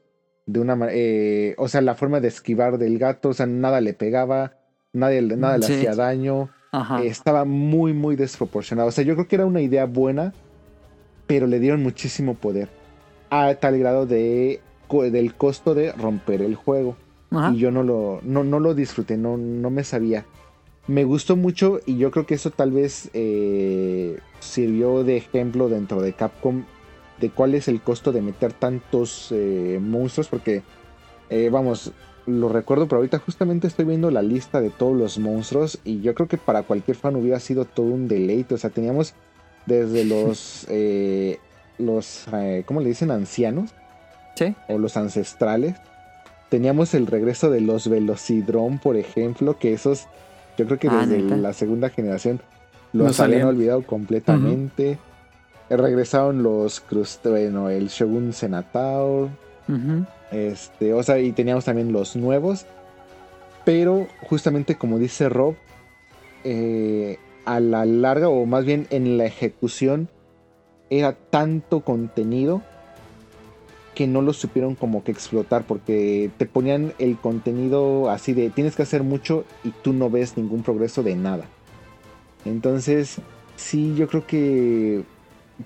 De 0.45 0.59
una 0.59 0.77
eh, 0.89 1.55
O 1.57 1.67
sea, 1.67 1.81
la 1.81 1.95
forma 1.95 2.19
de 2.19 2.27
esquivar 2.27 2.77
del 2.77 2.97
gato, 2.97 3.29
o 3.29 3.33
sea, 3.33 3.45
nada 3.45 3.79
le 3.79 3.93
pegaba, 3.93 4.57
nadie, 4.91 5.21
nada 5.21 5.57
le 5.57 5.65
hacía 5.65 5.95
daño. 5.95 6.49
Ajá. 6.71 7.03
Eh, 7.03 7.07
estaba 7.07 7.45
muy, 7.45 7.93
muy 7.93 8.15
desproporcionado. 8.15 8.89
O 8.89 8.91
sea, 8.91 9.03
yo 9.03 9.15
creo 9.15 9.27
que 9.27 9.35
era 9.35 9.45
una 9.45 9.61
idea 9.61 9.85
buena, 9.85 10.33
pero 11.27 11.47
le 11.47 11.59
dieron 11.59 11.83
muchísimo 11.83 12.35
poder. 12.35 12.69
A 13.29 13.55
tal 13.55 13.77
grado 13.77 14.05
de, 14.05 14.61
del 14.89 15.35
costo 15.35 15.73
de 15.73 15.91
romper 15.93 16.41
el 16.41 16.55
juego 16.55 16.97
Ajá. 17.29 17.51
y 17.53 17.57
yo 17.57 17.71
no 17.71 17.83
lo, 17.83 18.19
no, 18.23 18.43
no 18.43 18.59
lo 18.59 18.73
disfruté, 18.73 19.17
no, 19.17 19.37
no 19.37 19.69
me 19.69 19.83
sabía. 19.83 20.25
Me 20.87 21.03
gustó 21.03 21.35
mucho 21.35 21.79
y 21.85 21.97
yo 21.97 22.11
creo 22.11 22.25
que 22.25 22.33
eso 22.33 22.51
tal 22.51 22.71
vez 22.71 23.09
eh, 23.13 24.19
sirvió 24.39 25.03
de 25.03 25.17
ejemplo 25.17 25.69
dentro 25.69 26.01
de 26.01 26.13
Capcom 26.13 26.63
de 27.21 27.29
cuál 27.29 27.53
es 27.53 27.67
el 27.67 27.81
costo 27.81 28.11
de 28.11 28.21
meter 28.21 28.51
tantos 28.51 29.27
eh, 29.31 29.79
monstruos, 29.79 30.27
porque 30.27 30.63
eh, 31.29 31.49
vamos, 31.51 31.93
lo 32.27 32.49
recuerdo, 32.49 32.87
pero 32.87 32.97
ahorita 32.97 33.19
justamente 33.19 33.67
estoy 33.67 33.85
viendo 33.85 34.11
la 34.11 34.21
lista 34.21 34.61
de 34.61 34.69
todos 34.69 34.95
los 34.97 35.17
monstruos 35.19 35.79
y 35.83 36.01
yo 36.01 36.13
creo 36.13 36.27
que 36.27 36.37
para 36.37 36.63
cualquier 36.63 36.95
fan 36.97 37.15
hubiera 37.15 37.39
sido 37.39 37.65
todo 37.65 37.87
un 37.87 38.07
deleite, 38.07 38.53
o 38.55 38.57
sea, 38.57 38.69
teníamos 38.69 39.13
desde 39.65 40.05
los, 40.05 40.65
eh, 40.69 41.39
los, 41.77 42.25
eh, 42.33 42.63
¿cómo 42.65 42.81
le 42.81 42.89
dicen? 42.89 43.11
Ancianos 43.11 43.71
Sí. 44.35 44.55
o 44.69 44.77
los 44.77 44.95
ancestrales. 44.97 45.75
Teníamos 46.49 46.93
el 46.93 47.05
regreso 47.07 47.49
de 47.49 47.61
los 47.61 47.87
Velocidrón, 47.89 48.79
por 48.79 48.95
ejemplo, 48.97 49.57
que 49.59 49.73
esos, 49.73 50.07
yo 50.57 50.65
creo 50.65 50.79
que 50.79 50.87
Ah, 50.89 51.05
desde 51.05 51.21
¿neta? 51.23 51.37
la 51.37 51.53
segunda 51.53 51.89
generación 51.89 52.41
los 52.93 53.19
habían 53.19 53.41
salían. 53.41 53.47
olvidado 53.47 53.83
completamente. 53.85 54.97
Regresaron 55.69 56.43
los 56.43 56.81
Crust, 56.81 57.25
bueno, 57.27 57.69
el 57.69 57.87
Shogun 57.87 58.33
Senataur, 58.33 59.29
Ujú. 59.69 60.05
Este, 60.31 60.93
o 60.93 61.03
sea, 61.03 61.19
y 61.19 61.31
teníamos 61.31 61.65
también 61.65 61.91
los 61.91 62.15
nuevos. 62.15 62.65
Pero 63.65 64.07
justamente 64.21 64.75
como 64.75 64.97
dice 64.97 65.29
Rob, 65.29 65.55
eh, 66.43 67.17
a 67.45 67.59
la 67.59 67.85
larga, 67.85 68.29
o 68.29 68.45
más 68.45 68.65
bien 68.65 68.87
en 68.89 69.17
la 69.17 69.25
ejecución, 69.25 70.09
era 70.89 71.13
tanto 71.13 71.81
contenido 71.81 72.61
que 73.95 74.07
no 74.07 74.21
lo 74.21 74.33
supieron 74.33 74.75
como 74.75 75.03
que 75.03 75.11
explotar 75.11 75.63
porque 75.63 76.31
te 76.37 76.45
ponían 76.45 76.93
el 76.97 77.17
contenido 77.17 78.09
así 78.09 78.33
de 78.33 78.49
tienes 78.49 78.75
que 78.75 78.83
hacer 78.83 79.03
mucho 79.03 79.43
y 79.63 79.71
tú 79.83 79.93
no 79.93 80.09
ves 80.09 80.37
ningún 80.37 80.63
progreso 80.63 81.03
de 81.03 81.15
nada. 81.15 81.45
Entonces, 82.45 83.17
sí, 83.57 83.93
yo 83.95 84.07
creo 84.07 84.25
que 84.25 85.03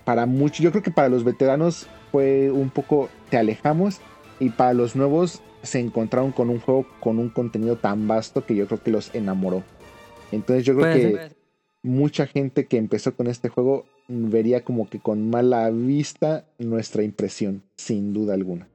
para 0.03 0.25
muchos, 0.25 0.59
yo 0.59 0.71
creo 0.71 0.83
que 0.83 0.91
para 0.91 1.07
los 1.07 1.23
veteranos 1.23 1.87
fue 2.11 2.51
un 2.51 2.69
poco 2.69 3.09
te 3.29 3.37
alejamos 3.37 4.01
y 4.39 4.49
para 4.49 4.73
los 4.73 4.95
nuevos 4.95 5.41
se 5.63 5.79
encontraron 5.79 6.31
con 6.31 6.49
un 6.49 6.59
juego 6.59 6.85
con 6.99 7.19
un 7.19 7.29
contenido 7.29 7.77
tan 7.77 8.07
vasto 8.07 8.45
que 8.45 8.55
yo 8.55 8.67
creo 8.67 8.81
que 8.81 8.91
los 8.91 9.13
enamoró. 9.15 9.63
Entonces 10.31 10.65
yo 10.65 10.75
creo 10.75 10.85
Puede 10.85 11.11
que 11.11 11.17
ser. 11.17 11.35
mucha 11.83 12.27
gente 12.27 12.65
que 12.67 12.77
empezó 12.77 13.15
con 13.15 13.27
este 13.27 13.49
juego 13.49 13.85
vería 14.07 14.63
como 14.63 14.89
que 14.89 14.99
con 14.99 15.29
mala 15.29 15.69
vista 15.71 16.45
nuestra 16.59 17.03
impresión, 17.03 17.63
sin 17.75 18.13
duda 18.13 18.33
alguna. 18.33 18.67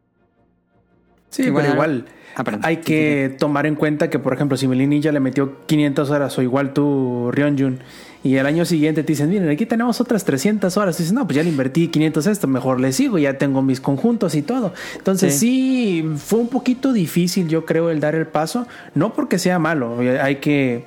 Sí, 1.31 1.45
Igual- 1.45 1.73
igual 1.73 2.05
Ah, 2.37 2.45
hay 2.63 2.77
que 2.79 3.35
tomar 3.39 3.67
en 3.67 3.75
cuenta 3.75 4.09
que, 4.09 4.19
por 4.19 4.33
ejemplo, 4.33 4.57
si 4.57 4.69
Melin 4.69 4.91
Ninja 4.91 5.11
le 5.13 5.21
metió 5.21 5.67
500 5.67 6.11
horas 6.11 6.39
o 6.39 6.43
igual 6.43 6.73
tú, 6.73 7.31
Ryonjun, 7.33 7.81
y 8.23 8.37
el 8.37 8.47
año 8.47 8.65
siguiente 8.65 9.03
te 9.03 9.13
dicen, 9.13 9.29
miren, 9.31 9.49
aquí 9.49 9.67
tenemos 9.67 10.01
otras 10.01 10.25
300 10.25 10.77
horas. 10.77 10.99
Y 10.99 11.03
dices, 11.03 11.13
no, 11.13 11.27
pues 11.27 11.37
ya 11.37 11.43
le 11.43 11.49
invertí 11.49 11.89
500 11.89 12.27
a 12.27 12.31
esto, 12.31 12.47
mejor 12.47 12.79
le 12.79 12.93
sigo, 12.93 13.19
ya 13.19 13.37
tengo 13.39 13.63
mis 13.63 13.81
conjuntos 13.81 14.35
y 14.35 14.43
todo. 14.43 14.73
Entonces 14.97 15.39
sí. 15.39 16.05
fue 16.19 16.39
un 16.39 16.49
poquito 16.49 16.93
difícil, 16.93 17.49
yo 17.49 17.65
creo, 17.65 17.91
el 17.91 17.99
dar 18.01 18.15
el 18.15 18.27
paso. 18.27 18.67
No 18.95 19.13
porque 19.13 19.39
sea 19.39 19.59
malo, 19.59 19.99
hay 20.23 20.37
que, 20.37 20.85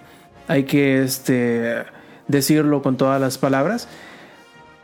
hay 0.47 0.63
que 0.63 1.03
este, 1.03 1.83
decirlo 2.27 2.81
con 2.81 2.97
todas 2.97 3.19
las 3.19 3.37
palabras. 3.37 3.87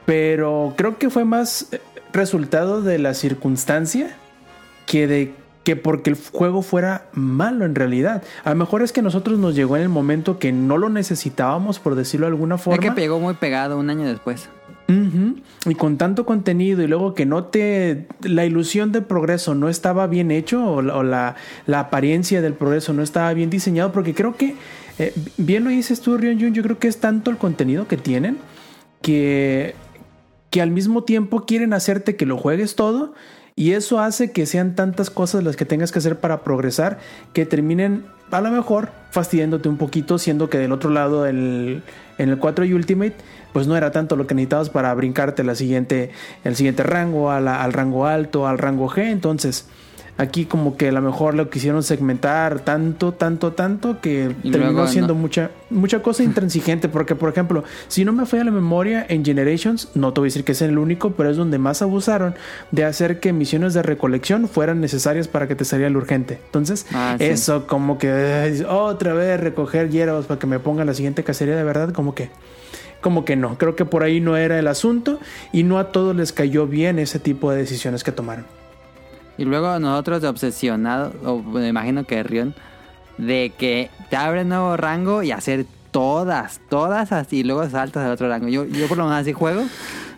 Pero 0.06 0.74
creo 0.76 0.98
que 0.98 1.10
fue 1.10 1.24
más 1.24 1.68
eh, 1.72 1.80
resultado 2.12 2.82
de 2.82 2.98
la 2.98 3.14
circunstancia 3.14 4.10
que 4.88 5.06
de 5.08 5.34
que 5.70 5.76
porque 5.76 6.10
el 6.10 6.18
juego 6.32 6.64
fuera 6.64 7.10
malo 7.14 7.64
en 7.64 7.76
realidad. 7.76 8.24
A 8.44 8.50
lo 8.50 8.56
mejor 8.56 8.82
es 8.82 8.92
que 8.92 9.04
nosotros 9.04 9.38
nos 9.38 9.54
llegó 9.54 9.76
en 9.78 9.84
el 9.84 9.90
momento 9.90 10.40
que 10.40 10.52
no 10.52 10.80
lo 10.80 10.90
necesitábamos, 10.90 11.78
por 11.78 11.94
decirlo 11.94 12.26
de 12.26 12.32
alguna 12.32 12.56
Es 12.56 12.62
forma. 12.62 12.80
que 12.80 12.92
pegó 12.92 13.20
muy 13.20 13.36
pegado 13.36 13.78
un 13.78 13.88
año 13.92 14.08
después. 14.08 14.50
Y 15.68 15.76
con 15.76 16.00
tanto 16.00 16.26
contenido 16.26 16.82
y 16.82 16.88
luego 16.88 17.14
que 17.14 17.28
no 17.28 17.44
te... 17.44 18.08
La 18.24 18.46
ilusión 18.46 18.92
del 18.92 19.04
progreso 19.04 19.54
no 19.54 19.70
estaba 19.70 20.08
bien 20.08 20.32
hecho 20.32 20.66
o 20.66 20.82
la, 20.82 20.96
o 20.98 21.04
la, 21.04 21.36
la 21.68 21.82
apariencia 21.82 22.42
del 22.42 22.54
progreso 22.54 22.92
no 22.94 23.04
estaba 23.04 23.32
bien 23.36 23.52
diseñado 23.52 23.92
porque 23.92 24.16
creo 24.16 24.36
que, 24.36 24.56
eh, 24.98 25.14
bien 25.38 25.66
lo 25.66 25.70
dices 25.70 26.02
tú, 26.02 26.18
Rion 26.18 26.40
Jun, 26.40 26.56
yo 26.56 26.64
creo 26.64 26.80
que 26.80 26.88
es 26.88 26.98
tanto 26.98 27.30
el 27.30 27.38
contenido 27.38 27.88
que 27.88 27.98
tienen 27.98 28.40
que, 29.04 29.76
que 30.50 30.64
al 30.64 30.72
mismo 30.72 31.04
tiempo 31.04 31.46
quieren 31.46 31.74
hacerte 31.74 32.16
que 32.16 32.26
lo 32.26 32.38
juegues 32.40 32.74
todo 32.74 33.14
y 33.60 33.74
eso 33.74 34.00
hace 34.00 34.32
que 34.32 34.46
sean 34.46 34.74
tantas 34.74 35.10
cosas 35.10 35.44
las 35.44 35.58
que 35.58 35.66
tengas 35.66 35.92
que 35.92 36.00
hacer 36.00 36.18
para 36.18 36.46
progresar 36.46 36.98
que 37.34 37.46
terminen 37.46 38.06
a 38.32 38.40
lo 38.40 38.52
mejor 38.52 38.88
fastidiándote 39.12 39.68
un 39.68 39.76
poquito, 39.76 40.18
siendo 40.18 40.50
que 40.50 40.58
del 40.58 40.72
otro 40.72 40.90
lado 40.90 41.26
el, 41.26 41.84
en 42.18 42.30
el 42.30 42.38
4 42.38 42.64
y 42.64 42.74
Ultimate 42.74 43.16
pues 43.52 43.68
no 43.68 43.76
era 43.76 43.92
tanto 43.92 44.16
lo 44.16 44.28
que 44.28 44.34
necesitabas 44.34 44.70
para 44.70 44.94
brincarte 44.94 45.44
la 45.44 45.56
siguiente, 45.56 46.12
el 46.46 46.56
siguiente 46.56 46.84
rango, 46.84 47.32
al 47.32 47.74
rango 47.74 48.06
alto, 48.06 48.48
al 48.48 48.60
rango 48.60 48.88
G. 48.88 49.12
Entonces, 49.12 49.68
aquí 50.20 50.46
como 50.46 50.78
que 50.78 50.90
a 50.90 50.92
lo 50.92 51.02
mejor 51.02 51.34
lo 51.34 51.50
quisieron 51.50 51.82
segmentar 51.82 52.60
tanto, 52.60 53.14
tanto, 53.14 53.54
tanto 53.54 54.00
que 54.02 54.36
Y 54.44 54.52
terminó 54.52 54.74
luego, 54.74 54.88
siendo 54.88 55.14
no. 55.16 55.20
mucha, 55.22 55.50
mucha 55.72 56.04
cosa 56.04 56.24
intransigente. 56.24 56.90
Porque, 56.90 57.16
por 57.16 57.30
ejemplo, 57.30 57.64
si 57.88 58.06
no 58.06 58.12
me 58.14 58.28
falla 58.28 58.44
la 58.44 58.52
memoria 58.52 59.06
en 59.10 59.26
Generations, 59.26 59.90
no 59.96 60.14
te 60.14 60.20
voy 60.22 60.28
a 60.28 60.30
decir 60.30 60.44
que 60.44 60.52
es 60.52 60.62
el 60.62 60.78
único, 60.78 61.14
pero 61.14 61.32
es 61.32 61.38
donde 61.38 61.58
más 61.58 61.82
abusaron 61.82 62.36
de 62.72 62.86
hacer 62.86 63.20
que 63.20 63.34
misiones 63.34 63.74
de 63.74 63.82
recolección 63.82 64.48
fueran 64.48 64.80
necesarias 64.82 65.28
para 65.28 65.48
que 65.48 65.56
te 65.56 65.66
saliera 65.66 65.88
el 65.90 65.98
urgente. 65.98 66.40
Entonces, 66.46 66.86
Ah, 66.94 67.16
sí. 67.18 67.24
eso 67.26 67.66
como 67.66 67.98
que 67.98 68.64
otra 68.70 69.14
vez 69.14 69.40
recoger 69.40 69.90
hierbas 69.90 70.26
para 70.26 70.38
que 70.40 70.48
me 70.48 70.60
pongan 70.60 70.86
la 70.86 70.94
siguiente 70.94 71.24
cacería 71.24 71.56
de 71.56 71.64
verdad, 71.64 71.92
como 71.94 72.14
que 72.14 72.30
como 73.02 73.24
que 73.24 73.38
no, 73.38 73.58
creo 73.58 73.78
que 73.78 73.86
por 73.86 74.04
ahí 74.04 74.20
no 74.20 74.36
era 74.36 74.60
el 74.60 74.68
asunto 74.68 75.20
y 75.54 75.64
no 75.64 75.80
a 75.80 75.94
todos 75.94 76.14
les 76.14 76.34
cayó 76.34 76.68
bien 76.68 77.00
ese 77.00 77.18
tipo 77.18 77.50
de 77.50 77.58
decisiones 77.58 78.04
que 78.04 78.12
tomaron. 78.12 78.46
Y 79.40 79.46
luego 79.46 79.80
nosotros 79.80 80.22
de 80.22 80.28
obsesionados, 80.28 81.14
o 81.24 81.42
me 81.42 81.68
imagino 81.70 82.04
que 82.04 82.22
Rion, 82.24 82.54
de 83.18 83.52
que 83.58 83.90
te 84.10 84.16
abre 84.18 84.44
nuevo 84.44 84.76
rango 84.78 85.24
y 85.24 85.32
hacer 85.32 85.66
todas, 85.92 86.60
todas 86.70 87.12
así, 87.12 87.38
y 87.38 87.44
luego 87.44 87.68
saltas 87.70 88.06
al 88.06 88.12
otro 88.12 88.28
rango. 88.28 88.50
Yo, 88.50 88.66
yo 88.66 88.88
por 88.88 88.98
lo 88.98 89.06
menos 89.06 89.20
así 89.22 89.32
juego 89.34 89.64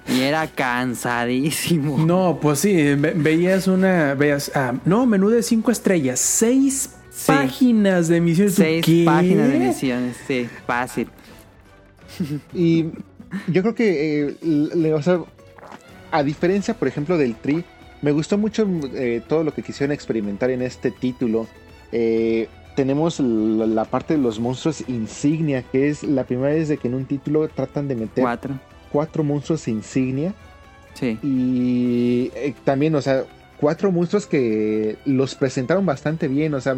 y 0.08 0.22
era 0.22 0.48
cansadísimo. 0.48 1.98
No, 2.00 2.40
pues 2.42 2.60
sí, 2.60 2.74
ve- 2.96 3.14
veías 3.16 3.68
una, 3.68 4.16
veías, 4.16 4.52
ah, 4.56 4.74
no, 4.86 5.06
menú 5.06 5.30
de 5.30 5.44
cinco 5.44 5.72
estrellas, 5.72 6.20
seis 6.20 6.90
Sí. 7.12 7.28
páginas 7.28 8.08
de 8.08 8.20
misiones. 8.22 8.56
¿Tú 8.56 8.62
Seis 8.64 8.84
qué? 8.86 9.04
páginas 9.06 9.50
de 9.50 9.60
misiones, 9.60 10.18
sí, 10.28 10.50
fácil. 10.66 11.08
Y 12.54 12.86
yo 13.48 13.62
creo 13.62 13.76
que, 13.76 14.30
eh, 14.30 14.36
le- 14.76 14.94
o 14.94 15.02
sea, 15.04 15.20
a 16.12 16.24
diferencia, 16.24 16.74
por 16.74 16.88
ejemplo, 16.88 17.18
del 17.18 17.36
Tri, 17.36 17.64
me 18.02 18.12
gustó 18.12 18.38
mucho 18.38 18.68
eh, 18.94 19.22
todo 19.28 19.44
lo 19.44 19.54
que 19.54 19.62
quisieron 19.62 19.92
experimentar 19.92 20.50
en 20.50 20.62
este 20.62 20.92
título. 20.92 21.48
Eh, 21.92 22.48
tenemos 22.76 23.20
la, 23.20 23.86
parte 23.86 24.16
de 24.16 24.20
los 24.22 24.40
monstruos 24.40 24.84
insignia, 24.88 25.64
que 25.64 25.90
es 25.90 26.04
la 26.04 26.24
primera 26.24 26.54
vez 26.54 26.68
de 26.68 26.78
que 26.78 26.88
en 26.88 26.96
un 26.96 27.06
título 27.06 27.48
tratan 27.48 27.88
de 27.88 27.96
meter 27.96 28.24
Cuatro, 28.24 28.60
cuatro 28.92 29.24
monstruos 29.24 29.68
insignia. 29.68 30.34
sí. 30.94 31.18
Y 31.22 32.32
eh, 32.36 32.54
también, 32.64 32.96
o 32.96 33.02
sea, 33.02 33.26
cuatro 33.58 33.92
monstruos 33.92 34.26
que 34.26 34.98
los 35.06 35.36
presentaron 35.36 35.86
bastante 35.86 36.28
bien, 36.28 36.54
o 36.54 36.62
sea, 36.62 36.78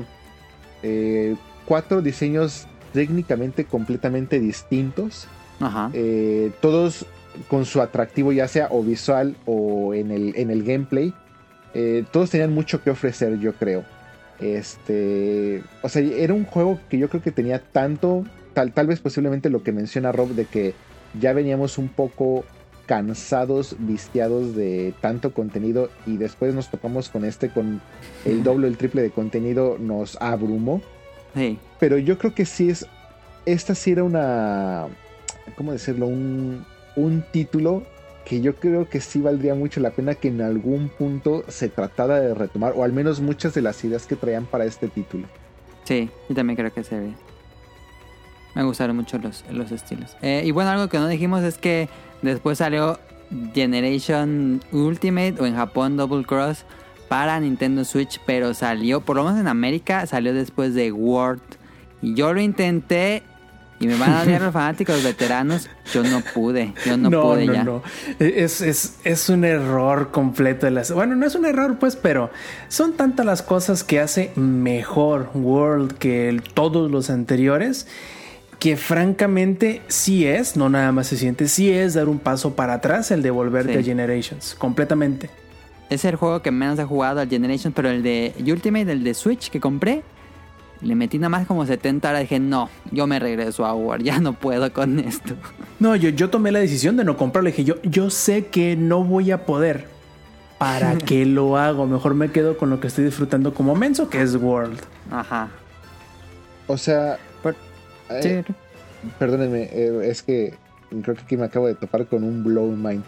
eh, 0.82 1.36
cuatro 1.66 2.02
diseños 2.02 2.68
técnicamente 2.92 3.66
completamente 3.66 4.40
distintos, 4.40 5.28
Ajá. 5.60 5.90
eh, 5.94 6.52
todos 6.62 7.06
con 7.48 7.66
su 7.66 7.82
atractivo 7.82 8.32
ya 8.32 8.48
sea 8.48 8.68
o 8.70 8.84
visual 8.84 9.36
o 9.46 9.94
en 9.94 10.12
el, 10.12 10.34
en 10.36 10.52
el 10.52 10.64
gameplay, 10.64 11.14
eh, 11.74 12.06
todos 12.12 12.30
tenían 12.30 12.54
mucho 12.54 12.84
que 12.84 12.90
ofrecer, 12.90 13.40
yo 13.40 13.54
creo. 13.54 13.84
Este, 14.40 15.64
o 15.82 15.90
sea, 15.90 16.02
era 16.02 16.34
un 16.34 16.46
juego 16.46 16.80
que 16.90 16.98
yo 16.98 17.10
creo 17.10 17.22
que 17.22 17.32
tenía 17.32 17.60
tanto, 17.60 18.26
tal, 18.54 18.74
tal 18.74 18.88
vez 18.88 19.00
posiblemente 19.00 19.50
lo 19.50 19.64
que 19.64 19.72
menciona 19.72 20.12
Rob, 20.12 20.30
de 20.30 20.46
que 20.46 20.74
ya 21.20 21.34
veníamos 21.34 21.78
un 21.78 21.88
poco 21.88 22.44
cansados, 22.86 23.78
viciados 23.80 24.56
de 24.56 24.94
tanto 25.00 25.34
contenido 25.34 25.90
y 26.06 26.18
después 26.18 26.54
nos 26.54 26.70
topamos 26.70 27.10
con 27.10 27.24
este, 27.24 27.50
con 27.50 27.82
el 28.26 28.44
doble 28.44 28.68
o 28.68 28.70
el 28.70 28.78
triple 28.78 29.02
de 29.02 29.12
contenido, 29.12 29.78
nos 29.80 30.18
abrumó. 30.22 30.82
Sí. 31.34 31.58
Pero 31.80 31.98
yo 31.98 32.18
creo 32.18 32.36
que 32.36 32.46
sí 32.46 32.70
es, 32.70 32.86
esta 33.46 33.74
sí 33.74 33.92
era 33.92 34.04
una, 34.04 34.88
¿cómo 35.56 35.72
decirlo? 35.72 36.08
Un, 36.08 36.66
un 36.96 37.24
título 37.32 37.84
que 38.26 38.42
yo 38.42 38.56
creo 38.56 38.90
que 38.90 39.02
sí 39.02 39.20
valdría 39.20 39.56
mucho 39.56 39.80
la 39.80 39.92
pena 39.92 40.16
que 40.16 40.30
en 40.30 40.42
algún 40.42 40.90
punto 40.90 41.44
se 41.48 41.70
tratara 41.70 42.20
de 42.20 42.34
retomar, 42.34 42.74
o 42.76 42.84
al 42.84 42.94
menos 42.94 43.20
muchas 43.20 43.54
de 43.54 43.62
las 43.62 43.84
ideas 43.84 44.06
que 44.06 44.16
traían 44.16 44.46
para 44.46 44.66
este 44.66 44.88
título. 44.88 45.28
Sí, 45.84 46.10
yo 46.30 46.36
también 46.36 46.56
creo 46.56 46.74
que 46.74 46.84
se 46.84 46.98
ve. 46.98 47.14
Me 48.56 48.64
gustaron 48.64 48.96
mucho 48.96 49.18
los, 49.18 49.44
los 49.52 49.72
estilos. 49.72 50.16
Eh, 50.22 50.44
y 50.46 50.52
bueno, 50.52 50.70
algo 50.70 50.88
que 50.88 51.00
no 51.00 51.08
dijimos 51.08 51.44
es 51.44 51.58
que 51.58 51.90
después 52.22 52.60
salió 52.60 53.00
Generation 53.54 54.62
Ultimate 54.72 55.36
o 55.40 55.46
en 55.46 55.56
Japón 55.56 55.98
Double 55.98 56.24
Cross 56.24 56.66
para 57.10 57.40
Nintendo 57.40 57.84
Switch, 57.84 58.22
pero 58.26 58.54
salió, 58.54 59.02
por 59.02 59.18
lo 59.18 59.24
menos 59.24 59.40
en 59.40 59.48
América, 59.48 60.06
salió 60.06 60.34
después 60.34 60.74
de 60.74 60.92
World. 60.92 61.42
Y 62.02 62.14
yo 62.14 62.34
lo 62.34 62.42
intenté 62.42 63.24
y 63.84 63.88
me 63.88 63.96
van 63.96 64.12
a 64.14 64.22
odiar 64.24 64.42
los 64.42 64.54
fanáticos 64.54 65.04
veteranos. 65.04 65.70
Yo 65.94 66.04
no 66.04 66.22
pude, 66.34 66.74
yo 66.86 66.98
no, 66.98 67.10
pude 67.10 67.46
ya. 67.48 67.66
Es, 68.20 68.62
es, 68.62 68.96
es 69.04 69.30
un 69.30 69.44
error 69.46 70.12
completo. 70.12 70.66
De 70.66 70.72
las, 70.72 70.92
bueno, 70.92 71.16
no 71.16 71.26
es 71.26 71.36
un 71.36 71.46
error, 71.46 71.78
pues, 71.80 71.96
pero 71.96 72.32
son 72.70 72.94
tantas 72.94 73.26
las 73.26 73.42
cosas 73.42 73.84
que 73.84 74.00
hace 74.00 74.32
mejor 74.36 75.30
World 75.34 75.98
que 75.98 76.30
el- 76.30 76.42
todos 76.42 76.90
los 76.90 77.10
anteriores. 77.10 77.88
Que 78.60 78.78
francamente 78.78 79.82
sí 79.90 80.26
es, 80.26 80.56
no 80.56 80.70
nada 80.70 80.94
más 80.94 81.08
se 81.08 81.18
siente, 81.18 81.50
sí 81.50 81.70
es 81.70 81.96
dar 81.96 82.08
un 82.08 82.18
paso 82.20 82.56
para 82.56 82.76
atrás 82.76 83.12
el 83.12 83.22
de 83.22 83.30
volverte 83.30 83.74
Sí. 83.74 83.80
a 83.80 83.84
Generations, 83.84 84.56
completamente. 84.58 85.30
Es 85.90 86.06
el 86.06 86.16
juego 86.16 86.42
que 86.42 86.50
menos 86.50 86.80
he 86.80 86.86
jugado 86.86 87.20
al 87.20 87.28
Generation, 87.30 87.74
pero 87.74 87.90
el 87.90 88.02
de 88.04 88.34
Ultimate, 88.48 88.90
el 88.90 89.04
de 89.04 89.14
Switch 89.16 89.50
que 89.50 89.60
compré, 89.60 90.02
le 90.84 90.96
metí 90.96 91.18
nada 91.18 91.30
más 91.30 91.48
como 91.48 91.66
70 91.66 92.10
horas. 92.10 92.22
Dije, 92.22 92.40
no, 92.40 92.70
yo 92.92 93.08
me 93.08 93.20
regreso 93.20 93.66
a 93.66 93.74
War, 93.74 94.02
ya 94.04 94.20
no 94.20 94.34
puedo 94.34 94.72
con 94.74 95.00
esto. 95.00 95.36
No, 95.80 95.98
yo, 95.98 96.08
yo 96.10 96.30
tomé 96.30 96.52
la 96.54 96.60
decisión 96.60 96.96
de 96.96 97.04
no 97.04 97.18
comprarlo. 97.18 97.50
Dije, 97.50 97.66
yo, 97.66 97.82
yo 97.82 98.10
sé 98.10 98.46
que 98.46 98.78
no 98.78 99.04
voy 99.04 99.32
a 99.32 99.46
poder. 99.46 99.88
¿Para 100.58 100.98
qué 101.06 101.26
lo 101.26 101.58
hago? 101.58 101.88
Mejor 101.88 102.14
me 102.16 102.32
quedo 102.32 102.58
con 102.58 102.70
lo 102.70 102.80
que 102.80 102.88
estoy 102.88 103.04
disfrutando 103.04 103.54
como 103.54 103.76
menso, 103.76 104.10
que 104.10 104.22
es 104.22 104.36
World. 104.36 104.80
Ajá. 105.12 105.50
O 106.68 106.78
sea, 106.78 107.18
Por- 107.42 107.56
eh, 108.10 108.44
Sí. 108.48 108.54
perdónenme, 109.20 109.64
eh, 109.74 110.00
es 110.10 110.24
que 110.24 110.54
creo 111.02 111.16
que 111.16 111.22
aquí 111.24 111.36
me 111.36 111.46
acabo 111.46 111.68
de 111.68 111.76
topar 111.76 112.06
con 112.06 112.24
un 112.24 112.44
blow 112.46 112.68
mind. 112.72 113.04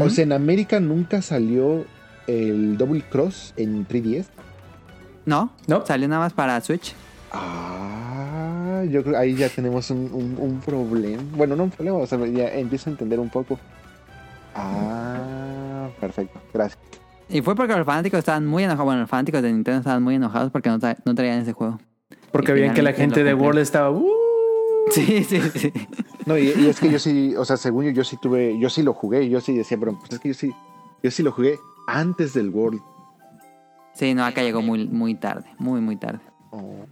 O 0.00 0.10
sea, 0.10 0.24
en 0.24 0.32
América 0.32 0.80
nunca 0.80 1.22
salió 1.22 1.84
el 2.26 2.76
Double 2.76 3.02
Cross 3.08 3.54
en 3.56 3.86
3DS. 3.86 4.26
No, 5.26 5.50
No. 5.66 5.84
salió 5.84 6.08
nada 6.08 6.20
más 6.22 6.32
para 6.32 6.58
Switch. 6.60 6.94
Ah, 7.32 8.82
yo 8.88 9.02
creo 9.02 9.18
ahí 9.18 9.34
ya 9.34 9.48
tenemos 9.48 9.90
un, 9.90 10.08
un- 10.12 10.36
un 10.38 10.60
problema. 10.60 11.22
Bueno, 11.36 11.56
no 11.56 11.64
un 11.64 11.70
problema, 11.70 11.98
o 11.98 12.06
sea, 12.06 12.18
ya 12.26 12.48
empiezo 12.48 12.88
a 12.88 12.92
entender 12.92 13.20
un 13.20 13.28
poco. 13.28 13.58
Ah, 14.54 15.88
perfecto, 16.00 16.40
gracias. 16.54 16.78
Y 17.28 17.42
fue 17.42 17.54
porque 17.56 17.74
los 17.76 17.84
fanáticos 17.84 18.18
estaban 18.18 18.46
muy 18.46 18.62
enojados. 18.64 18.84
Bueno, 18.86 19.00
los 19.00 19.10
fanáticos 19.10 19.42
de 19.42 19.52
Nintendo 19.52 19.80
estaban 19.80 20.02
muy 20.02 20.14
enojados 20.14 20.50
porque 20.52 20.68
no, 20.70 20.78
tra- 20.78 20.96
no 21.04 21.14
traían 21.14 21.40
ese 21.40 21.52
juego. 21.52 21.78
Porque 22.30 22.52
veían 22.52 22.74
que 22.74 22.82
la 22.82 22.92
gente 22.92 23.24
de. 23.24 23.34
World 23.34 23.58
estaba. 23.60 23.90
"Uh". 23.90 24.08
Sí, 24.92 25.24
sí, 25.24 25.40
sí. 25.54 25.72
No, 26.26 26.38
y, 26.38 26.52
y 26.56 26.68
es 26.68 26.78
que 26.78 26.88
yo 26.88 27.00
sí, 27.00 27.34
o 27.36 27.44
sea, 27.44 27.56
según 27.56 27.86
yo, 27.86 27.90
yo 27.90 28.04
sí 28.04 28.16
tuve, 28.22 28.56
yo 28.60 28.70
sí 28.70 28.82
lo 28.84 28.92
jugué, 28.94 29.28
yo 29.28 29.40
sí 29.40 29.56
decía, 29.56 29.76
pero 29.78 29.98
pues 29.98 30.12
es 30.12 30.20
que 30.20 30.28
yo 30.28 30.34
sí, 30.34 30.52
yo 31.02 31.10
sí 31.10 31.24
lo 31.24 31.32
jugué 31.32 31.58
antes 31.88 32.34
del 32.34 32.50
World. 32.50 32.80
Sí, 33.96 34.12
no, 34.12 34.26
acá 34.26 34.42
llegó 34.42 34.60
muy, 34.60 34.86
muy 34.86 35.14
tarde, 35.14 35.48
muy, 35.58 35.80
muy 35.80 35.96
tarde. 35.96 36.20
Oh, 36.50 36.86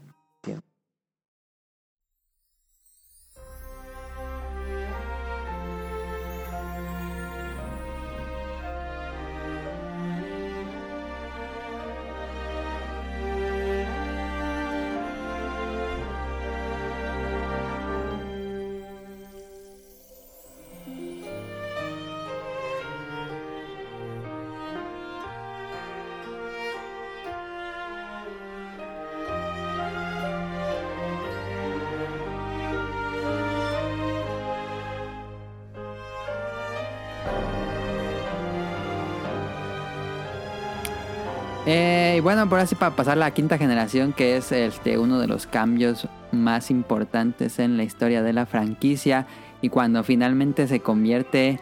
bueno, 42.35 42.51
por 42.51 42.59
así 42.59 42.75
para 42.75 42.97
pasar 42.97 43.13
a 43.13 43.21
la 43.21 43.31
quinta 43.31 43.59
generación, 43.59 44.13
que 44.13 44.37
es 44.37 44.51
este, 44.51 44.99
uno 44.99 45.21
de 45.21 45.29
los 45.29 45.47
cambios 45.47 46.09
más 46.33 46.69
importantes 46.73 47.61
en 47.61 47.77
la 47.77 47.85
historia 47.85 48.25
de 48.25 48.33
la 48.33 48.45
franquicia. 48.45 49.29
Y 49.63 49.69
cuando 49.69 50.03
finalmente 50.03 50.67
se 50.67 50.81
convierte... 50.81 51.61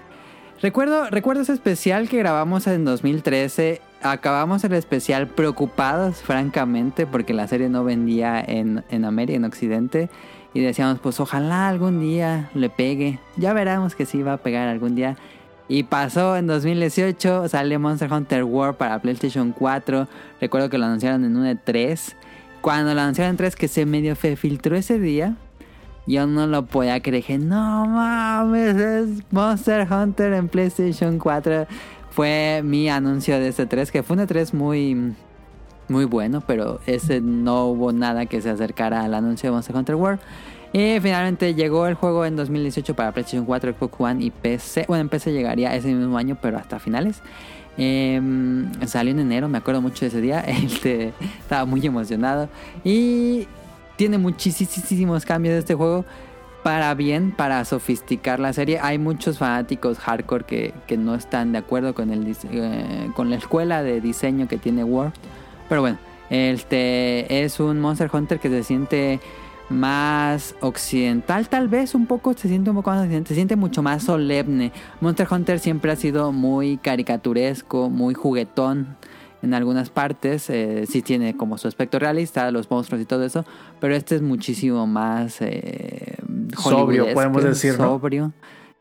Recuerdo, 0.62 1.10
recuerdo 1.10 1.42
ese 1.42 1.52
especial 1.52 2.08
que 2.08 2.16
grabamos 2.16 2.66
en 2.68 2.86
2013. 2.86 3.82
Acabamos 4.00 4.64
el 4.64 4.72
especial 4.72 5.26
preocupados, 5.26 6.22
francamente, 6.22 7.06
porque 7.06 7.34
la 7.34 7.46
serie 7.48 7.68
no 7.68 7.84
vendía 7.84 8.40
en, 8.40 8.82
en 8.88 9.04
América, 9.04 9.36
en 9.36 9.44
Occidente. 9.44 10.08
Y 10.54 10.60
decíamos, 10.60 11.00
pues 11.00 11.20
ojalá 11.20 11.68
algún 11.68 12.00
día 12.00 12.48
le 12.54 12.70
pegue. 12.70 13.18
Ya 13.36 13.52
veremos 13.52 13.94
que 13.94 14.06
sí 14.06 14.22
va 14.22 14.34
a 14.34 14.38
pegar 14.38 14.68
algún 14.68 14.94
día. 14.94 15.18
Y 15.72 15.84
pasó 15.84 16.36
en 16.36 16.46
2018, 16.48 17.48
sale 17.48 17.78
Monster 17.78 18.12
Hunter 18.12 18.44
World 18.44 18.76
para 18.76 19.00
PlayStation 19.00 19.52
4. 19.52 20.06
Recuerdo 20.38 20.68
que 20.68 20.76
lo 20.76 20.84
anunciaron 20.84 21.24
en 21.24 21.34
un 21.34 21.46
E3. 21.46 22.12
Cuando 22.60 22.92
lo 22.92 23.00
anunciaron 23.00 23.30
en 23.30 23.36
3, 23.38 23.56
que 23.56 23.68
se 23.68 23.86
medio 23.86 24.14
filtró 24.14 24.76
ese 24.76 24.98
día, 24.98 25.34
yo 26.06 26.26
no 26.26 26.46
lo 26.46 26.66
podía 26.66 27.00
creer. 27.00 27.22
Dije, 27.22 27.38
no 27.38 27.86
mames, 27.86 28.76
es 28.76 29.08
Monster 29.30 29.90
Hunter 29.90 30.34
en 30.34 30.48
PlayStation 30.48 31.18
4. 31.18 31.66
Fue 32.10 32.60
mi 32.62 32.90
anuncio 32.90 33.40
de 33.40 33.48
ese 33.48 33.64
3, 33.64 33.90
que 33.90 34.02
fue 34.02 34.16
un 34.16 34.26
E3 34.26 34.52
muy, 34.52 35.14
muy 35.88 36.04
bueno, 36.04 36.42
pero 36.46 36.80
ese 36.84 37.22
no 37.22 37.68
hubo 37.68 37.92
nada 37.92 38.26
que 38.26 38.42
se 38.42 38.50
acercara 38.50 39.04
al 39.04 39.14
anuncio 39.14 39.48
de 39.48 39.54
Monster 39.54 39.74
Hunter 39.74 39.94
World. 39.94 40.20
Y 40.72 40.98
finalmente 41.00 41.54
llegó 41.54 41.86
el 41.86 41.94
juego 41.94 42.24
en 42.24 42.34
2018 42.34 42.94
para 42.94 43.12
PlayStation 43.12 43.44
4, 43.44 43.74
Xbox 43.74 43.94
One 44.00 44.24
y 44.24 44.30
PC. 44.30 44.86
Bueno, 44.88 45.02
en 45.02 45.08
PC 45.10 45.32
llegaría 45.32 45.74
ese 45.74 45.92
mismo 45.92 46.16
año, 46.16 46.38
pero 46.40 46.56
hasta 46.58 46.78
finales. 46.78 47.20
Eh, 47.76 48.20
salió 48.86 49.12
en 49.12 49.20
enero, 49.20 49.48
me 49.48 49.58
acuerdo 49.58 49.82
mucho 49.82 50.00
de 50.00 50.06
ese 50.08 50.20
día. 50.20 50.40
Este, 50.46 51.12
estaba 51.40 51.66
muy 51.66 51.84
emocionado. 51.84 52.48
Y 52.84 53.46
tiene 53.96 54.16
muchísimos 54.16 55.26
cambios 55.26 55.54
de 55.54 55.58
este 55.60 55.74
juego. 55.74 56.06
Para 56.62 56.94
bien, 56.94 57.32
para 57.32 57.64
sofisticar 57.64 58.38
la 58.38 58.52
serie. 58.52 58.78
Hay 58.80 58.96
muchos 58.96 59.38
fanáticos 59.38 59.98
hardcore 59.98 60.44
que, 60.44 60.72
que 60.86 60.96
no 60.96 61.16
están 61.16 61.50
de 61.50 61.58
acuerdo 61.58 61.92
con, 61.92 62.10
el, 62.12 62.36
eh, 62.50 63.10
con 63.16 63.30
la 63.30 63.36
escuela 63.36 63.82
de 63.82 64.00
diseño 64.00 64.46
que 64.46 64.58
tiene 64.58 64.84
World. 64.84 65.12
Pero 65.68 65.80
bueno, 65.80 65.98
este 66.30 67.44
es 67.44 67.58
un 67.58 67.80
Monster 67.80 68.08
Hunter 68.12 68.38
que 68.38 68.48
se 68.48 68.62
siente 68.62 69.18
más 69.72 70.54
occidental, 70.60 71.48
tal 71.48 71.68
vez 71.68 71.94
un 71.94 72.06
poco 72.06 72.34
se 72.34 72.48
siente 72.48 72.70
un 72.70 72.76
poco 72.76 72.90
más 72.90 73.00
occidental, 73.00 73.28
se 73.28 73.34
siente 73.34 73.56
mucho 73.56 73.82
más 73.82 74.04
solemne. 74.04 74.72
Monster 75.00 75.26
Hunter 75.30 75.58
siempre 75.58 75.92
ha 75.92 75.96
sido 75.96 76.32
muy 76.32 76.76
caricaturesco, 76.78 77.90
muy 77.90 78.14
juguetón 78.14 78.96
en 79.42 79.54
algunas 79.54 79.90
partes, 79.90 80.48
eh, 80.50 80.84
sí 80.88 81.02
tiene 81.02 81.36
como 81.36 81.58
su 81.58 81.66
aspecto 81.66 81.98
realista, 81.98 82.50
los 82.52 82.70
monstruos 82.70 83.02
y 83.02 83.04
todo 83.04 83.24
eso, 83.24 83.44
pero 83.80 83.94
este 83.96 84.14
es 84.14 84.22
muchísimo 84.22 84.86
más 84.86 85.38
eh, 85.40 86.16
Sobrio, 86.56 87.12
podemos 87.12 87.42
decir. 87.42 87.74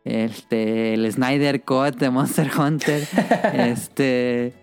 Este, 0.03 0.95
el 0.95 1.11
Snyder 1.11 1.64
Cut 1.64 1.98
de 1.98 2.10
Monster 2.10 2.50
Hunter. 2.58 3.08
este, 3.53 4.53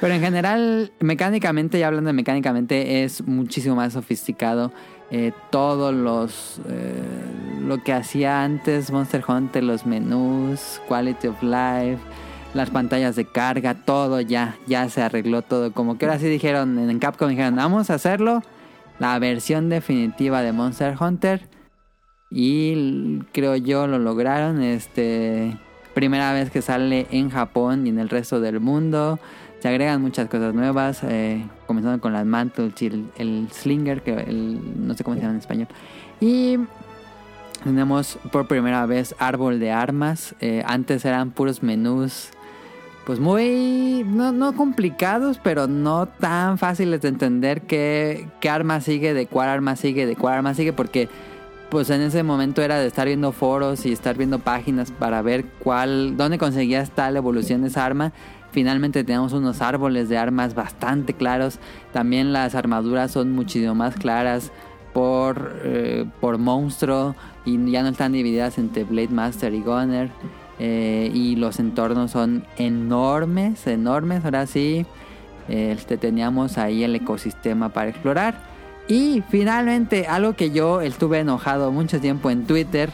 pero 0.00 0.14
en 0.14 0.20
general, 0.20 0.92
mecánicamente, 1.00 1.78
ya 1.78 1.88
hablando 1.88 2.08
de 2.08 2.14
mecánicamente, 2.14 3.04
es 3.04 3.22
muchísimo 3.26 3.76
más 3.76 3.92
sofisticado. 3.92 4.72
Eh, 5.10 5.32
todos 5.50 5.94
los. 5.94 6.60
eh, 6.68 7.02
lo 7.60 7.82
que 7.82 7.92
hacía 7.92 8.42
antes 8.44 8.90
Monster 8.90 9.24
Hunter, 9.26 9.62
los 9.64 9.86
menús, 9.86 10.80
quality 10.88 11.28
of 11.28 11.42
life, 11.42 11.98
las 12.54 12.70
pantallas 12.70 13.16
de 13.16 13.24
carga, 13.24 13.74
todo 13.74 14.20
ya, 14.20 14.56
ya 14.66 14.88
se 14.88 15.02
arregló 15.02 15.42
todo. 15.42 15.72
Como 15.72 15.98
que 15.98 16.06
ahora 16.06 16.18
sí 16.18 16.26
dijeron 16.26 16.78
en 16.78 16.98
Capcom, 16.98 17.28
dijeron, 17.28 17.56
vamos 17.56 17.90
a 17.90 17.94
hacerlo. 17.94 18.42
La 18.98 19.18
versión 19.18 19.68
definitiva 19.68 20.42
de 20.42 20.52
Monster 20.52 20.96
Hunter. 20.98 21.48
Y 22.30 23.20
creo 23.32 23.56
yo 23.56 23.86
lo 23.86 23.98
lograron. 23.98 24.62
Este. 24.62 25.56
Primera 25.94 26.32
vez 26.32 26.50
que 26.50 26.62
sale 26.62 27.06
en 27.10 27.30
Japón 27.30 27.86
y 27.86 27.90
en 27.90 27.98
el 27.98 28.08
resto 28.08 28.40
del 28.40 28.60
mundo. 28.60 29.18
Se 29.60 29.68
agregan 29.68 30.02
muchas 30.02 30.28
cosas 30.28 30.54
nuevas. 30.54 31.02
eh, 31.04 31.46
comenzando 31.66 32.00
con 32.00 32.12
las 32.12 32.24
mantles 32.24 32.80
y 32.80 32.86
el, 33.16 33.48
slinger, 33.52 34.02
que 34.02 34.12
el, 34.12 34.86
no 34.86 34.94
sé 34.94 35.04
cómo 35.04 35.16
se 35.16 35.22
llama 35.22 35.34
en 35.34 35.40
español. 35.40 35.68
Y 36.20 36.58
tenemos 37.64 38.18
por 38.32 38.46
primera 38.46 38.86
vez 38.86 39.14
árbol 39.18 39.60
de 39.60 39.72
armas. 39.72 40.34
eh, 40.40 40.62
antes 40.66 41.04
eran 41.04 41.30
puros 41.30 41.62
menús. 41.62 42.30
Pues 43.04 43.20
muy, 43.20 44.04
no, 44.04 44.32
no 44.32 44.52
complicados, 44.54 45.38
pero 45.40 45.68
no 45.68 46.06
tan 46.06 46.58
fáciles 46.58 47.00
de 47.02 47.08
entender 47.08 47.62
qué, 47.62 48.28
qué 48.40 48.50
arma 48.50 48.80
sigue, 48.80 49.14
de 49.14 49.26
cuál 49.28 49.48
arma 49.48 49.76
sigue, 49.76 50.06
de 50.06 50.16
cuál 50.16 50.34
arma 50.34 50.54
sigue, 50.54 50.72
porque 50.72 51.08
pues 51.70 51.90
en 51.90 52.00
ese 52.00 52.22
momento 52.22 52.62
era 52.62 52.78
de 52.78 52.86
estar 52.86 53.06
viendo 53.06 53.32
foros 53.32 53.86
y 53.86 53.92
estar 53.92 54.16
viendo 54.16 54.38
páginas 54.38 54.90
para 54.90 55.22
ver 55.22 55.44
cuál, 55.58 56.16
dónde 56.16 56.38
conseguías 56.38 56.90
tal 56.90 57.16
evolución 57.16 57.62
de 57.62 57.68
esa 57.68 57.84
arma. 57.84 58.12
Finalmente 58.56 59.04
tenemos 59.04 59.34
unos 59.34 59.60
árboles 59.60 60.08
de 60.08 60.16
armas 60.16 60.54
bastante 60.54 61.12
claros. 61.12 61.58
También 61.92 62.32
las 62.32 62.54
armaduras 62.54 63.10
son 63.10 63.32
muchísimo 63.32 63.74
más 63.74 63.96
claras 63.96 64.50
por, 64.94 65.60
eh, 65.62 66.06
por 66.22 66.38
monstruo 66.38 67.14
y 67.44 67.70
ya 67.70 67.82
no 67.82 67.90
están 67.90 68.12
divididas 68.12 68.56
entre 68.56 68.84
Blade 68.84 69.10
Master 69.10 69.52
y 69.52 69.60
Gunner. 69.60 70.10
Eh, 70.58 71.10
y 71.12 71.36
los 71.36 71.60
entornos 71.60 72.12
son 72.12 72.46
enormes, 72.56 73.66
enormes. 73.66 74.24
Ahora 74.24 74.46
sí, 74.46 74.86
este, 75.50 75.98
teníamos 75.98 76.56
ahí 76.56 76.82
el 76.82 76.96
ecosistema 76.96 77.68
para 77.68 77.90
explorar. 77.90 78.40
Y 78.88 79.22
finalmente, 79.28 80.06
algo 80.06 80.34
que 80.34 80.50
yo 80.50 80.80
estuve 80.80 81.18
enojado 81.18 81.72
mucho 81.72 82.00
tiempo 82.00 82.30
en 82.30 82.46
Twitter, 82.46 82.88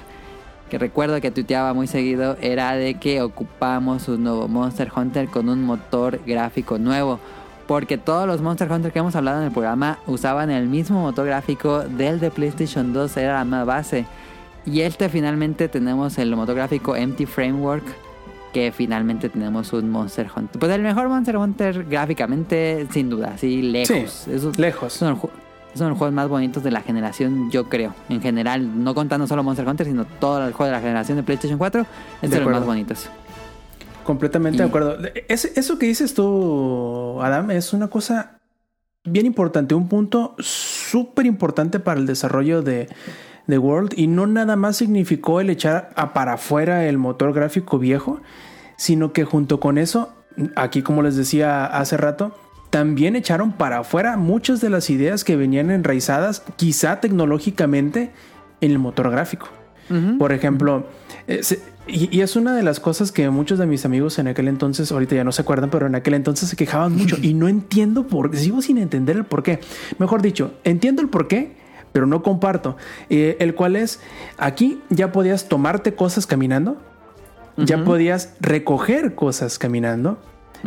que 0.72 0.78
recuerdo 0.78 1.20
que 1.20 1.30
tuiteaba 1.30 1.74
muy 1.74 1.86
seguido, 1.86 2.38
era 2.40 2.72
de 2.72 2.94
que 2.94 3.20
ocupamos 3.20 4.08
un 4.08 4.24
nuevo 4.24 4.48
Monster 4.48 4.90
Hunter 4.96 5.28
con 5.28 5.50
un 5.50 5.62
motor 5.62 6.18
gráfico 6.26 6.78
nuevo. 6.78 7.20
Porque 7.66 7.98
todos 7.98 8.26
los 8.26 8.40
Monster 8.40 8.72
Hunter 8.72 8.90
que 8.90 9.00
hemos 9.00 9.14
hablado 9.14 9.40
en 9.40 9.48
el 9.48 9.52
programa 9.52 9.98
usaban 10.06 10.50
el 10.50 10.68
mismo 10.68 11.02
motor 11.02 11.26
gráfico 11.26 11.80
del 11.80 12.20
de 12.20 12.30
PlayStation 12.30 12.94
2, 12.94 13.18
era 13.18 13.34
la 13.34 13.44
más 13.44 13.66
base. 13.66 14.06
Y 14.64 14.80
este 14.80 15.10
finalmente 15.10 15.68
tenemos 15.68 16.16
el 16.16 16.34
motor 16.34 16.54
gráfico 16.54 16.96
Empty 16.96 17.26
Framework, 17.26 17.84
que 18.54 18.72
finalmente 18.72 19.28
tenemos 19.28 19.74
un 19.74 19.90
Monster 19.90 20.30
Hunter. 20.34 20.58
Pues 20.58 20.72
el 20.72 20.80
mejor 20.80 21.06
Monster 21.10 21.36
Hunter 21.36 21.84
gráficamente, 21.84 22.86
sin 22.90 23.10
duda, 23.10 23.36
sí, 23.36 23.60
lejos. 23.60 24.26
Sí, 24.26 24.50
lejos. 24.56 25.02
Los 25.72 25.74
ju- 25.74 25.78
son 25.78 25.88
los 25.90 25.98
juegos 25.98 26.14
más 26.14 26.28
bonitos 26.28 26.62
de 26.62 26.70
la 26.70 26.80
generación, 26.80 27.50
yo 27.50 27.68
creo. 27.68 27.94
En 28.08 28.20
general, 28.20 28.82
no 28.84 28.94
contando 28.94 29.26
solo 29.26 29.42
Monster 29.42 29.66
Hunter, 29.68 29.86
sino 29.86 30.04
todo 30.04 30.46
el 30.46 30.52
juego 30.52 30.66
de 30.70 30.76
la 30.76 30.80
generación 30.80 31.16
de 31.16 31.22
PlayStation 31.22 31.58
4. 31.58 31.86
Es 32.22 32.30
De 32.30 32.38
de 32.38 32.44
los 32.44 32.52
más 32.52 32.64
bonitos. 32.64 33.08
Completamente 34.04 34.58
de 34.62 34.68
acuerdo. 34.68 34.96
Es- 35.28 35.44
eso 35.56 35.78
que 35.78 35.86
dices 35.86 36.12
tú, 36.14 37.20
Adam, 37.22 37.50
es 37.52 37.72
una 37.72 37.88
cosa 37.88 38.38
bien 39.04 39.26
importante, 39.26 39.74
un 39.74 39.88
punto 39.88 40.34
súper 40.38 41.26
importante 41.26 41.78
para 41.80 42.00
el 42.00 42.06
desarrollo 42.06 42.62
de, 42.62 42.88
de 43.46 43.58
World 43.58 43.92
y 43.96 44.06
no 44.08 44.26
nada 44.26 44.56
más 44.56 44.76
significó 44.76 45.40
el 45.40 45.50
echar 45.50 45.90
a 45.96 46.12
para 46.12 46.34
afuera 46.34 46.86
el 46.86 46.98
motor 46.98 47.32
gráfico 47.32 47.78
viejo, 47.78 48.20
sino 48.76 49.12
que 49.12 49.24
junto 49.24 49.60
con 49.60 49.78
eso, 49.78 50.12
aquí 50.56 50.82
como 50.82 51.02
les 51.02 51.14
decía 51.16 51.64
hace 51.66 51.96
rato, 51.96 52.34
también 52.72 53.16
echaron 53.16 53.52
para 53.52 53.80
afuera 53.80 54.16
muchas 54.16 54.62
de 54.62 54.70
las 54.70 54.88
ideas 54.88 55.24
que 55.24 55.36
venían 55.36 55.70
enraizadas 55.70 56.42
quizá 56.56 57.00
tecnológicamente 57.00 58.12
en 58.62 58.70
el 58.70 58.78
motor 58.78 59.10
gráfico. 59.10 59.46
Por 60.18 60.32
ejemplo, 60.32 60.86
eh, 61.28 61.42
y, 61.86 62.22
es 62.22 62.34
una 62.34 62.56
de 62.56 62.62
las 62.62 62.80
cosas 62.80 63.12
que 63.12 63.28
muchos 63.28 63.58
de 63.58 63.66
mis 63.66 63.84
amigos 63.84 64.18
en 64.18 64.26
aquel 64.26 64.48
entonces, 64.48 64.90
ahorita 64.90 65.16
ya 65.16 65.22
no 65.22 65.32
se 65.32 65.42
acuerdan, 65.42 65.68
pero 65.68 65.86
en 65.86 65.94
aquel 65.94 66.14
entonces 66.14 66.48
se 66.48 66.56
quejaban 66.56 66.96
mucho 66.96 67.16
y 67.22 67.34
no 67.34 67.46
entiendo 67.46 68.06
por 68.06 68.30
qué, 68.30 68.38
sigo 68.38 68.62
sin 68.62 68.78
entender 68.78 69.16
el 69.16 69.24
por 69.24 69.42
qué. 69.42 69.60
Mejor 69.98 70.22
dicho, 70.22 70.54
entiendo 70.64 71.02
el 71.02 71.10
por 71.10 71.28
qué, 71.28 71.54
pero 71.92 72.06
no 72.06 72.22
comparto. 72.22 72.78
Eh, 73.10 73.36
el 73.38 73.54
cual 73.54 73.76
es, 73.76 74.00
aquí 74.38 74.80
ya 74.88 75.12
podías 75.12 75.46
tomarte 75.46 75.94
cosas 75.94 76.26
caminando, 76.26 76.80
ya 77.58 77.84
podías 77.84 78.32
recoger 78.40 79.14
cosas 79.14 79.58
caminando, 79.58 80.18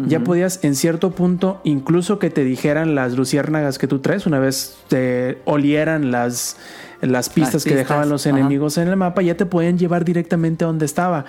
ya 0.08 0.20
podías 0.24 0.64
en 0.64 0.76
cierto 0.76 1.12
punto, 1.12 1.62
incluso 1.64 2.20
que 2.20 2.30
te 2.30 2.44
dijeran 2.44 2.96
las 2.96 3.16
luciérnagas 3.16 3.78
que 3.78 3.88
tú 3.88 4.00
traes, 4.00 4.26
una 4.26 4.40
vez 4.40 4.78
te 4.88 5.42
olieran 5.46 6.12
las 6.12 6.58
las 7.02 7.30
pistas, 7.30 7.64
que 7.64 7.76
dejaban 7.76 8.10
los 8.10 8.26
enemigos 8.26 8.78
en 8.78 8.88
el 8.88 8.96
mapa 8.96 9.22
ya 9.22 9.38
te 9.38 9.46
podían 9.46 9.78
llevar 9.78 10.06
directamente 10.06 10.64
a 10.64 10.68
donde 10.68 10.86
estaba. 10.86 11.26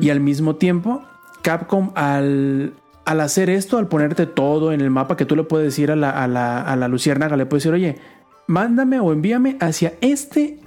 Y 0.00 0.10
al 0.10 0.20
mismo 0.20 0.56
tiempo, 0.56 1.02
Capcom 1.40 1.92
al, 1.94 2.74
al 3.06 3.20
hacer 3.20 3.48
esto, 3.48 3.78
al 3.78 3.88
ponerte 3.88 4.26
todo 4.26 4.72
en 4.72 4.80
el 4.82 4.90
mapa, 4.90 5.16
que 5.16 5.24
tú 5.24 5.34
le 5.34 5.44
puedes 5.44 5.66
decir 5.66 5.90
a 5.90 5.96
la, 5.96 6.10
a 6.10 6.28
la, 6.28 6.60
a 6.60 6.76
la 6.76 6.88
luciérnaga, 6.88 7.36
le 7.36 7.46
puedes 7.46 7.64
decir, 7.64 7.74
oye, 7.74 7.98
mándame 8.46 9.00
o 9.00 9.12
envíame 9.12 9.56
hacia 9.60 9.94
este 10.02 10.58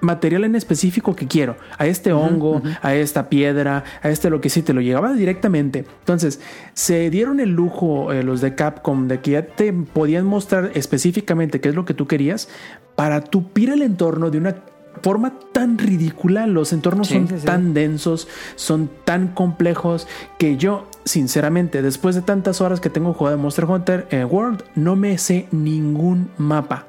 material 0.00 0.44
en 0.44 0.54
específico 0.54 1.14
que 1.14 1.26
quiero, 1.26 1.56
a 1.78 1.86
este 1.86 2.12
hongo, 2.12 2.62
a 2.82 2.94
esta 2.94 3.28
piedra, 3.28 3.84
a 4.02 4.08
este 4.10 4.30
lo 4.30 4.40
que 4.40 4.50
sí, 4.50 4.62
te 4.62 4.72
lo 4.72 4.80
llegaba 4.80 5.12
directamente. 5.12 5.84
Entonces, 6.00 6.40
se 6.74 7.10
dieron 7.10 7.40
el 7.40 7.50
lujo 7.50 8.12
eh, 8.12 8.22
los 8.22 8.40
de 8.40 8.54
Capcom 8.54 9.08
de 9.08 9.20
que 9.20 9.32
ya 9.32 9.46
te 9.46 9.72
podían 9.72 10.26
mostrar 10.26 10.70
específicamente 10.74 11.60
qué 11.60 11.68
es 11.70 11.74
lo 11.74 11.84
que 11.84 11.94
tú 11.94 12.06
querías 12.06 12.48
para 12.96 13.20
tupir 13.22 13.70
el 13.70 13.82
entorno 13.82 14.30
de 14.30 14.38
una 14.38 14.56
forma 15.02 15.38
tan 15.52 15.78
ridícula. 15.78 16.46
Los 16.46 16.72
entornos 16.72 17.08
son 17.08 17.26
tan 17.26 17.74
densos, 17.74 18.28
son 18.56 18.90
tan 19.04 19.28
complejos 19.28 20.06
que 20.38 20.56
yo, 20.56 20.88
sinceramente, 21.04 21.82
después 21.82 22.14
de 22.14 22.22
tantas 22.22 22.60
horas 22.60 22.80
que 22.80 22.90
tengo 22.90 23.12
jugado 23.12 23.36
de 23.36 23.42
Monster 23.42 23.64
Hunter 23.64 24.06
eh, 24.10 24.24
World, 24.24 24.64
no 24.74 24.96
me 24.96 25.16
sé 25.18 25.46
ningún 25.50 26.30
mapa. 26.38 26.86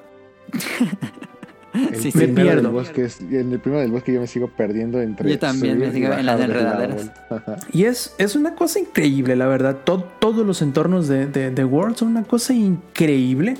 El 1.73 2.11
me 2.13 2.27
pierdo. 2.27 2.71
Bosque 2.71 3.07
en 3.31 3.51
el 3.51 3.59
primero 3.59 3.81
del 3.81 3.91
bosque 3.91 4.13
yo 4.13 4.19
me 4.19 4.27
sigo 4.27 4.47
perdiendo 4.47 5.01
entre. 5.01 5.29
Yo 5.29 5.39
también 5.39 5.79
me 5.79 5.91
sigo 5.91 6.13
en 6.13 6.25
las 6.25 6.39
enredaderas. 6.39 7.11
y 7.71 7.85
es, 7.85 8.13
es 8.17 8.35
una 8.35 8.55
cosa 8.55 8.79
increíble, 8.79 9.35
la 9.35 9.47
verdad. 9.47 9.77
todos 9.85 10.45
los 10.45 10.61
entornos 10.61 11.07
de, 11.07 11.27
de, 11.27 11.65
World 11.65 11.95
son 11.95 12.09
una 12.09 12.23
cosa 12.23 12.53
increíble. 12.53 13.55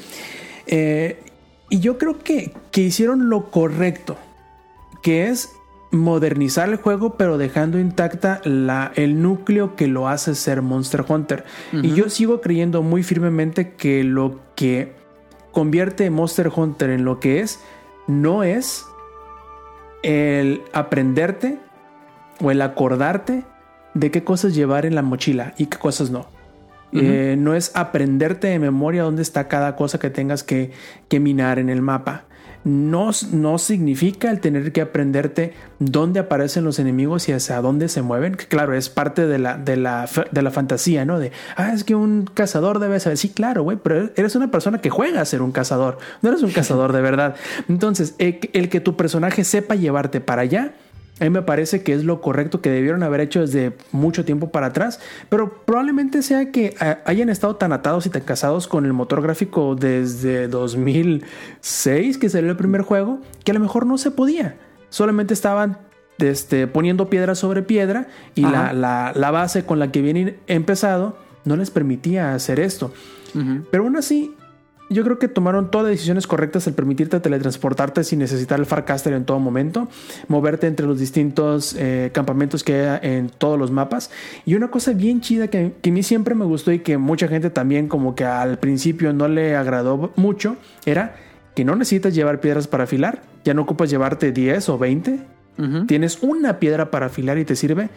Eh, 0.67 1.19
y 1.69 1.79
yo 1.79 1.97
creo 1.97 2.19
que, 2.19 2.53
que 2.71 2.81
hicieron 2.81 3.29
lo 3.29 3.49
correcto, 3.49 4.17
que 5.01 5.27
es 5.27 5.51
modernizar 5.91 6.69
el 6.69 6.77
juego, 6.77 7.15
pero 7.17 7.37
dejando 7.37 7.79
intacta 7.79 8.41
la, 8.45 8.91
el 8.95 9.21
núcleo 9.21 9.75
que 9.75 9.87
lo 9.87 10.07
hace 10.07 10.35
ser 10.35 10.61
Monster 10.61 11.05
Hunter. 11.07 11.43
Y 11.73 11.93
yo 11.93 12.09
sigo 12.09 12.41
creyendo 12.41 12.81
muy 12.81 13.03
firmemente 13.03 13.73
que 13.73 14.03
lo 14.03 14.39
que 14.55 14.93
convierte 15.51 16.09
Monster 16.09 16.49
Hunter 16.53 16.89
en 16.89 17.05
lo 17.05 17.19
que 17.19 17.41
es 17.41 17.59
no 18.11 18.43
es 18.43 18.85
el 20.03 20.61
aprenderte 20.73 21.57
o 22.39 22.51
el 22.51 22.61
acordarte 22.61 23.43
de 23.93 24.11
qué 24.11 24.23
cosas 24.23 24.55
llevar 24.55 24.85
en 24.85 24.95
la 24.95 25.01
mochila 25.01 25.53
y 25.57 25.67
qué 25.67 25.77
cosas 25.77 26.11
no. 26.11 26.27
Eh, 26.93 27.37
no 27.39 27.55
es 27.55 27.71
aprenderte 27.73 28.47
de 28.47 28.59
memoria 28.59 29.03
dónde 29.03 29.21
está 29.21 29.47
cada 29.47 29.77
cosa 29.77 29.97
que 29.97 30.09
tengas 30.09 30.43
que, 30.43 30.71
que 31.07 31.21
minar 31.21 31.57
en 31.57 31.69
el 31.69 31.81
mapa 31.81 32.25
no, 32.63 33.11
no 33.31 33.57
significa 33.57 34.29
el 34.29 34.39
tener 34.39 34.71
que 34.71 34.81
aprenderte 34.81 35.53
dónde 35.79 36.19
aparecen 36.19 36.63
los 36.63 36.79
enemigos 36.79 37.27
y 37.27 37.33
hacia 37.33 37.61
dónde 37.61 37.89
se 37.89 38.01
mueven, 38.01 38.35
que 38.35 38.45
claro, 38.45 38.73
es 38.75 38.89
parte 38.89 39.25
de 39.27 39.39
la, 39.39 39.57
de 39.57 39.77
la, 39.77 40.07
de 40.31 40.41
la 40.41 40.51
fantasía, 40.51 41.05
¿no? 41.05 41.19
De, 41.19 41.31
ah, 41.55 41.73
es 41.73 41.83
que 41.83 41.95
un 41.95 42.29
cazador 42.33 42.79
debe 42.79 42.99
saber, 42.99 43.17
sí, 43.17 43.29
claro, 43.29 43.63
güey, 43.63 43.77
pero 43.81 44.09
eres 44.15 44.35
una 44.35 44.51
persona 44.51 44.79
que 44.79 44.89
juega 44.89 45.21
a 45.21 45.25
ser 45.25 45.41
un 45.41 45.51
cazador, 45.51 45.97
no 46.21 46.29
eres 46.29 46.43
un 46.43 46.51
cazador 46.53 46.93
de 46.93 47.01
verdad. 47.01 47.35
Entonces, 47.67 48.15
el 48.17 48.69
que 48.69 48.79
tu 48.79 48.95
personaje 48.95 49.43
sepa 49.43 49.75
llevarte 49.75 50.21
para 50.21 50.43
allá, 50.43 50.73
a 51.19 51.23
mí 51.23 51.29
me 51.29 51.43
parece 51.43 51.83
que 51.83 51.93
es 51.93 52.03
lo 52.03 52.19
correcto 52.19 52.61
que 52.61 52.71
debieron 52.71 53.03
haber 53.03 53.21
hecho 53.21 53.41
desde 53.41 53.73
mucho 53.91 54.25
tiempo 54.25 54.51
para 54.51 54.67
atrás, 54.67 54.99
pero 55.29 55.63
probablemente 55.65 56.23
sea 56.23 56.51
que 56.51 56.75
eh, 56.81 56.97
hayan 57.05 57.29
estado 57.29 57.55
tan 57.57 57.73
atados 57.73 58.05
y 58.07 58.09
tan 58.09 58.23
casados 58.23 58.67
con 58.67 58.85
el 58.85 58.93
motor 58.93 59.21
gráfico 59.21 59.75
desde 59.75 60.47
2006, 60.47 62.17
que 62.17 62.29
salió 62.29 62.49
el 62.49 62.57
primer 62.57 62.81
juego, 62.81 63.19
que 63.43 63.51
a 63.51 63.53
lo 63.53 63.59
mejor 63.59 63.85
no 63.85 63.99
se 63.99 64.09
podía. 64.09 64.55
Solamente 64.89 65.33
estaban 65.33 65.77
este, 66.17 66.67
poniendo 66.67 67.09
piedra 67.09 67.35
sobre 67.35 67.61
piedra 67.61 68.07
y 68.35 68.41
la, 68.41 68.73
la, 68.73 69.31
base 69.31 69.63
con 69.65 69.79
la 69.79 69.91
que 69.91 70.01
vienen 70.01 70.37
empezado 70.47 71.17
no 71.45 71.55
les 71.55 71.71
permitía 71.71 72.33
hacer 72.33 72.59
esto. 72.59 72.91
Pero 73.71 73.83
aún 73.83 73.95
así, 73.95 74.35
yo 74.91 75.03
creo 75.03 75.19
que 75.19 75.27
tomaron 75.27 75.71
todas 75.71 75.85
las 75.85 75.91
decisiones 75.91 76.27
correctas 76.27 76.67
al 76.67 76.73
permitirte 76.73 77.19
teletransportarte 77.19 78.03
sin 78.03 78.19
necesitar 78.19 78.59
el 78.59 78.65
Farcaster 78.65 79.13
en 79.13 79.25
todo 79.25 79.39
momento, 79.39 79.87
moverte 80.27 80.67
entre 80.67 80.85
los 80.85 80.99
distintos 80.99 81.75
eh, 81.77 82.11
campamentos 82.13 82.63
que 82.63 82.87
hay 82.87 82.99
en 83.01 83.29
todos 83.29 83.57
los 83.57 83.71
mapas. 83.71 84.11
Y 84.45 84.55
una 84.55 84.69
cosa 84.69 84.93
bien 84.93 85.21
chida 85.21 85.47
que, 85.47 85.73
que, 85.81 85.89
a 85.89 85.93
mí 85.93 86.03
siempre 86.03 86.35
me 86.35 86.45
gustó 86.45 86.71
y 86.71 86.79
que 86.79 86.97
mucha 86.97 87.27
gente 87.27 87.49
también 87.49 87.87
como 87.87 88.15
que 88.15 88.25
al 88.25 88.59
principio 88.59 89.13
no 89.13 89.27
le 89.27 89.55
agradó 89.55 90.11
mucho, 90.15 90.57
era 90.85 91.15
que 91.55 91.65
no 91.65 91.75
necesitas 91.75 92.13
llevar 92.13 92.39
piedras 92.39 92.67
para 92.67 92.83
afilar, 92.83 93.21
ya 93.43 93.53
no 93.53 93.63
ocupas 93.63 93.89
llevarte 93.89 94.31
10 94.31 94.69
o 94.69 94.77
20, 94.77 95.19
tienes 95.85 96.23
una 96.23 96.57
piedra 96.57 96.89
para 96.89 97.05
afilar 97.05 97.37
y 97.37 97.45
te 97.45 97.55
sirve 97.55 97.89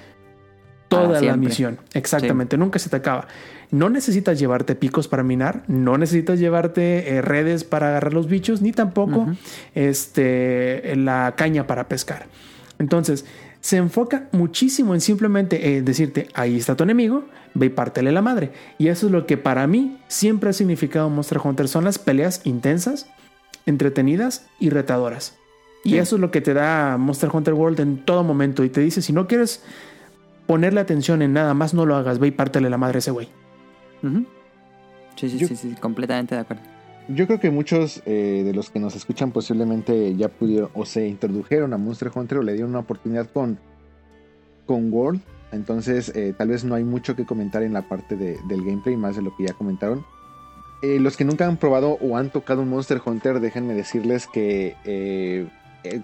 toda 0.94 1.20
la 1.20 1.36
misión. 1.36 1.78
Exactamente, 1.92 2.56
nunca 2.56 2.78
se 2.78 2.88
te 2.88 2.96
acaba. 2.96 3.26
No 3.70 3.88
necesitas 3.90 4.38
llevarte 4.38 4.74
picos 4.74 5.08
para 5.08 5.22
minar, 5.22 5.64
no 5.66 5.98
necesitas 5.98 6.38
llevarte 6.38 7.16
eh, 7.16 7.22
redes 7.22 7.64
para 7.64 7.88
agarrar 7.88 8.14
los 8.14 8.28
bichos, 8.28 8.62
ni 8.62 8.72
tampoco 8.72 9.26
este, 9.74 10.94
la 10.96 11.34
caña 11.36 11.66
para 11.66 11.88
pescar. 11.88 12.26
Entonces, 12.78 13.24
se 13.60 13.78
enfoca 13.78 14.28
muchísimo 14.32 14.94
en 14.94 15.00
simplemente 15.00 15.76
eh, 15.76 15.82
decirte, 15.82 16.28
ahí 16.34 16.56
está 16.56 16.76
tu 16.76 16.84
enemigo, 16.84 17.24
ve 17.54 17.66
y 17.66 17.70
pártele 17.70 18.12
la 18.12 18.20
madre. 18.20 18.52
Y 18.78 18.88
eso 18.88 19.06
es 19.06 19.12
lo 19.12 19.26
que 19.26 19.38
para 19.38 19.66
mí 19.66 19.98
siempre 20.06 20.50
ha 20.50 20.52
significado 20.52 21.08
Monster 21.08 21.40
Hunter, 21.42 21.66
son 21.68 21.84
las 21.84 21.98
peleas 21.98 22.42
intensas, 22.44 23.06
entretenidas 23.64 24.46
y 24.60 24.70
retadoras. 24.70 25.36
Y 25.84 25.98
eso 25.98 26.16
es 26.16 26.20
lo 26.20 26.30
que 26.30 26.40
te 26.40 26.54
da 26.54 26.96
Monster 26.98 27.30
Hunter 27.32 27.54
World 27.54 27.80
en 27.80 28.04
todo 28.04 28.24
momento. 28.24 28.64
Y 28.64 28.70
te 28.70 28.80
dice, 28.80 29.02
si 29.02 29.12
no 29.12 29.26
quieres 29.26 29.62
ponerle 30.46 30.80
atención 30.80 31.22
en 31.22 31.32
nada 31.32 31.54
más, 31.54 31.74
no 31.74 31.86
lo 31.86 31.96
hagas, 31.96 32.18
ve 32.18 32.28
y 32.28 32.30
pártele 32.30 32.70
la 32.70 32.78
madre 32.78 32.98
a 32.98 33.00
ese 33.00 33.10
güey. 33.10 33.28
Sí, 35.16 35.30
sí, 35.30 35.46
sí, 35.46 35.56
sí, 35.56 35.74
completamente 35.80 36.34
de 36.34 36.42
acuerdo. 36.42 36.62
Yo 37.08 37.26
creo 37.26 37.38
que 37.38 37.50
muchos 37.50 38.02
eh, 38.06 38.42
de 38.44 38.54
los 38.54 38.70
que 38.70 38.80
nos 38.80 38.96
escuchan 38.96 39.30
posiblemente 39.30 40.16
ya 40.16 40.28
pudieron 40.28 40.70
o 40.74 40.86
se 40.86 41.06
introdujeron 41.06 41.74
a 41.74 41.76
Monster 41.76 42.10
Hunter 42.14 42.38
o 42.38 42.42
le 42.42 42.54
dieron 42.54 42.70
una 42.70 42.78
oportunidad 42.80 43.28
con, 43.30 43.58
con 44.64 44.90
World. 44.92 45.20
Entonces, 45.52 46.10
eh, 46.14 46.34
tal 46.36 46.48
vez 46.48 46.64
no 46.64 46.74
hay 46.74 46.84
mucho 46.84 47.14
que 47.14 47.26
comentar 47.26 47.62
en 47.62 47.74
la 47.74 47.82
parte 47.82 48.16
del 48.16 48.64
gameplay, 48.64 48.96
más 48.96 49.16
de 49.16 49.22
lo 49.22 49.36
que 49.36 49.46
ya 49.46 49.52
comentaron. 49.52 50.04
Eh, 50.82 50.98
los 50.98 51.16
que 51.16 51.24
nunca 51.24 51.46
han 51.46 51.58
probado 51.58 51.98
o 52.00 52.16
han 52.16 52.30
tocado 52.30 52.62
un 52.62 52.70
Monster 52.70 53.00
Hunter, 53.04 53.38
déjenme 53.38 53.74
decirles 53.74 54.26
que 54.26 55.46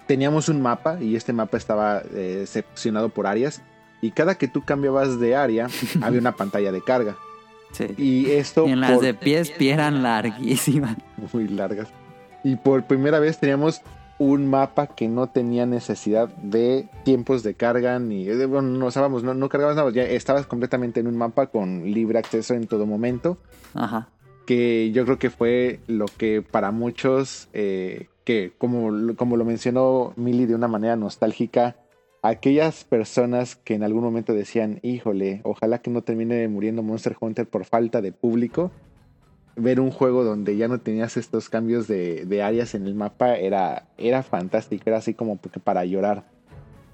teníamos 0.07 0.47
un 0.49 0.61
mapa 0.61 1.01
y 1.01 1.15
este 1.15 1.33
mapa 1.33 1.57
estaba 1.57 2.03
seccionado 2.45 3.09
por 3.09 3.27
áreas. 3.27 3.61
Y 4.01 4.11
cada 4.11 4.35
que 4.35 4.47
tú 4.47 4.63
cambiabas 4.63 5.19
de 5.19 5.35
área, 5.35 5.67
había 6.01 6.19
una 6.19 6.35
pantalla 6.35 6.71
de 6.71 6.81
carga. 6.81 7.15
Y 7.97 8.31
esto. 8.31 8.67
en 8.67 8.81
las 8.81 8.99
de 8.99 9.13
pies, 9.13 9.51
pie 9.51 9.73
eran 9.73 10.03
larguísimas. 10.03 10.97
Muy 11.33 11.47
largas. 11.47 11.87
Y 12.43 12.55
por 12.57 12.83
primera 12.85 13.19
vez 13.19 13.39
teníamos 13.39 13.81
un 14.17 14.47
mapa 14.47 14.87
que 14.87 15.07
no 15.07 15.27
tenía 15.27 15.65
necesidad 15.65 16.29
de 16.35 16.87
tiempos 17.03 17.43
de 17.43 17.55
carga 17.55 17.97
ni. 17.99 18.27
Bueno, 18.45 18.63
no 18.63 18.87
usábamos, 18.87 19.23
no, 19.23 19.33
no 19.33 19.49
cargabas 19.49 19.75
nada, 19.75 19.89
ya 19.91 20.03
estabas 20.03 20.45
completamente 20.45 20.99
en 20.99 21.07
un 21.07 21.17
mapa 21.17 21.47
con 21.47 21.91
libre 21.91 22.19
acceso 22.19 22.53
en 22.53 22.67
todo 22.67 22.85
momento. 22.85 23.37
Ajá. 23.73 24.09
Que 24.45 24.91
yo 24.91 25.05
creo 25.05 25.17
que 25.17 25.29
fue 25.29 25.79
lo 25.87 26.05
que 26.05 26.41
para 26.41 26.71
muchos, 26.71 27.47
eh, 27.53 28.09
que 28.23 28.53
como, 28.57 29.15
como 29.15 29.37
lo 29.37 29.45
mencionó 29.45 30.13
Milly 30.17 30.45
de 30.45 30.55
una 30.55 30.67
manera 30.67 30.95
nostálgica, 30.95 31.77
aquellas 32.21 32.83
personas 32.83 33.55
que 33.55 33.73
en 33.73 33.83
algún 33.83 34.03
momento 34.03 34.33
decían, 34.33 34.79
híjole, 34.83 35.41
ojalá 35.43 35.79
que 35.79 35.89
no 35.89 36.03
termine 36.03 36.47
muriendo 36.47 36.83
Monster 36.83 37.15
Hunter 37.19 37.47
por 37.47 37.65
falta 37.65 38.01
de 38.01 38.11
público, 38.11 38.71
ver 39.55 39.79
un 39.79 39.91
juego 39.91 40.23
donde 40.23 40.55
ya 40.55 40.67
no 40.67 40.79
tenías 40.79 41.17
estos 41.17 41.49
cambios 41.49 41.87
de, 41.87 42.41
áreas 42.43 42.75
en 42.75 42.85
el 42.85 42.95
mapa 42.95 43.35
era, 43.35 43.87
era 43.97 44.23
fantástico, 44.23 44.83
era 44.85 44.97
así 44.97 45.13
como 45.13 45.37
para 45.63 45.85
llorar. 45.85 46.23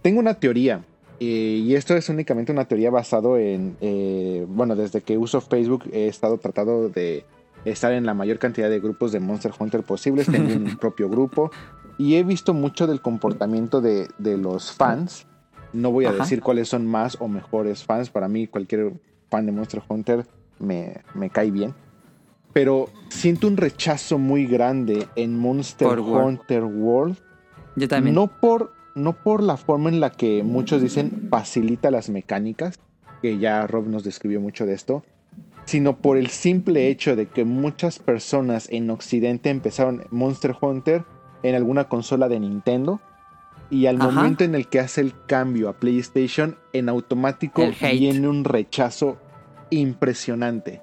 Tengo 0.02 0.20
una 0.20 0.36
teoría, 0.36 0.84
eh, 1.20 1.62
y 1.64 1.76
esto 1.76 1.96
es 1.96 2.10
únicamente 2.10 2.52
una 2.52 2.66
teoría 2.66 2.90
basado 2.90 3.38
en, 3.38 3.76
eh, 3.82 4.46
bueno, 4.48 4.76
desde 4.76 5.02
que 5.02 5.18
uso 5.18 5.42
Facebook 5.42 5.84
he 5.92 6.08
estado 6.08 6.38
tratando 6.38 6.90
de 6.90 7.26
estar 7.66 7.92
en 7.92 8.06
la 8.06 8.14
mayor 8.14 8.40
cantidad 8.40 8.70
de 8.70 8.80
grupos 8.80 9.12
de 9.12 9.20
Monster 9.20 9.52
Hunter 9.58 9.84
posibles, 9.84 10.28
tengo 10.28 10.54
un 10.54 10.78
propio 10.80 11.10
grupo, 11.10 11.52
y 11.98 12.16
he 12.16 12.24
visto 12.24 12.54
mucho 12.54 12.88
del 12.88 13.02
comportamiento 13.02 13.82
de, 13.82 14.08
los 14.20 14.72
fans 14.72 15.26
No 15.74 15.92
voy 15.92 16.06
a 16.06 16.10
Ajá. 16.10 16.20
decir 16.20 16.42
cuáles 16.42 16.70
son 16.70 16.88
más 16.88 17.18
o 17.20 17.28
mejores 17.28 17.84
fans. 17.84 18.10
Para 18.10 18.28
mí, 18.28 18.48
cualquier 18.48 18.94
fan 19.30 19.46
de 19.46 19.52
Monster 19.52 19.82
Hunter 19.88 20.26
me, 20.60 21.02
me 21.14 21.30
cae 21.30 21.52
bien. 21.52 21.74
Pero 22.54 22.90
siento 23.10 23.48
un 23.48 23.58
rechazo 23.58 24.18
muy 24.18 24.48
grande 24.48 25.08
en 25.16 25.38
Monster 25.38 25.88
Por 25.88 26.00
World. 26.00 26.40
Hunter 26.40 26.64
World. 26.64 27.18
Yo 27.76 27.88
también. 27.88 28.16
No 28.16 28.28
por, 28.28 28.74
no 28.96 29.14
por 29.14 29.44
la 29.44 29.58
forma 29.58 29.90
en 29.90 30.00
la 30.00 30.12
que 30.12 30.44
muchos 30.44 30.82
dicen 30.82 31.28
facilita 31.30 31.92
las 31.92 32.10
mecánicas, 32.10 32.80
que 33.22 33.38
ya 33.38 33.68
Rob 33.68 33.88
nos 33.88 34.04
describió 34.04 34.42
mucho 34.42 34.66
de 34.66 34.74
esto, 34.74 35.04
sino 35.66 35.98
por 35.98 36.18
el 36.18 36.28
simple 36.30 36.88
hecho 36.88 37.16
de 37.16 37.28
que 37.28 37.44
muchas 37.44 38.00
personas 38.00 38.68
en 38.72 38.90
Occidente 38.90 39.50
empezaron 39.50 40.06
Monster 40.10 40.56
Hunter 40.60 41.04
en 41.48 41.56
alguna 41.56 41.86
consola 41.86 42.28
de 42.30 42.40
Nintendo 42.40 43.00
y 43.70 43.86
al 43.88 44.02
Ajá. 44.02 44.12
momento 44.12 44.44
en 44.44 44.56
el 44.56 44.68
que 44.68 44.80
hace 44.80 45.02
el 45.02 45.14
cambio 45.26 45.70
a 45.70 45.74
PlayStation, 45.74 46.58
en 46.74 46.90
automático 46.90 47.64
viene 47.82 48.28
un 48.28 48.44
rechazo 48.44 49.18
impresionante. 49.70 50.82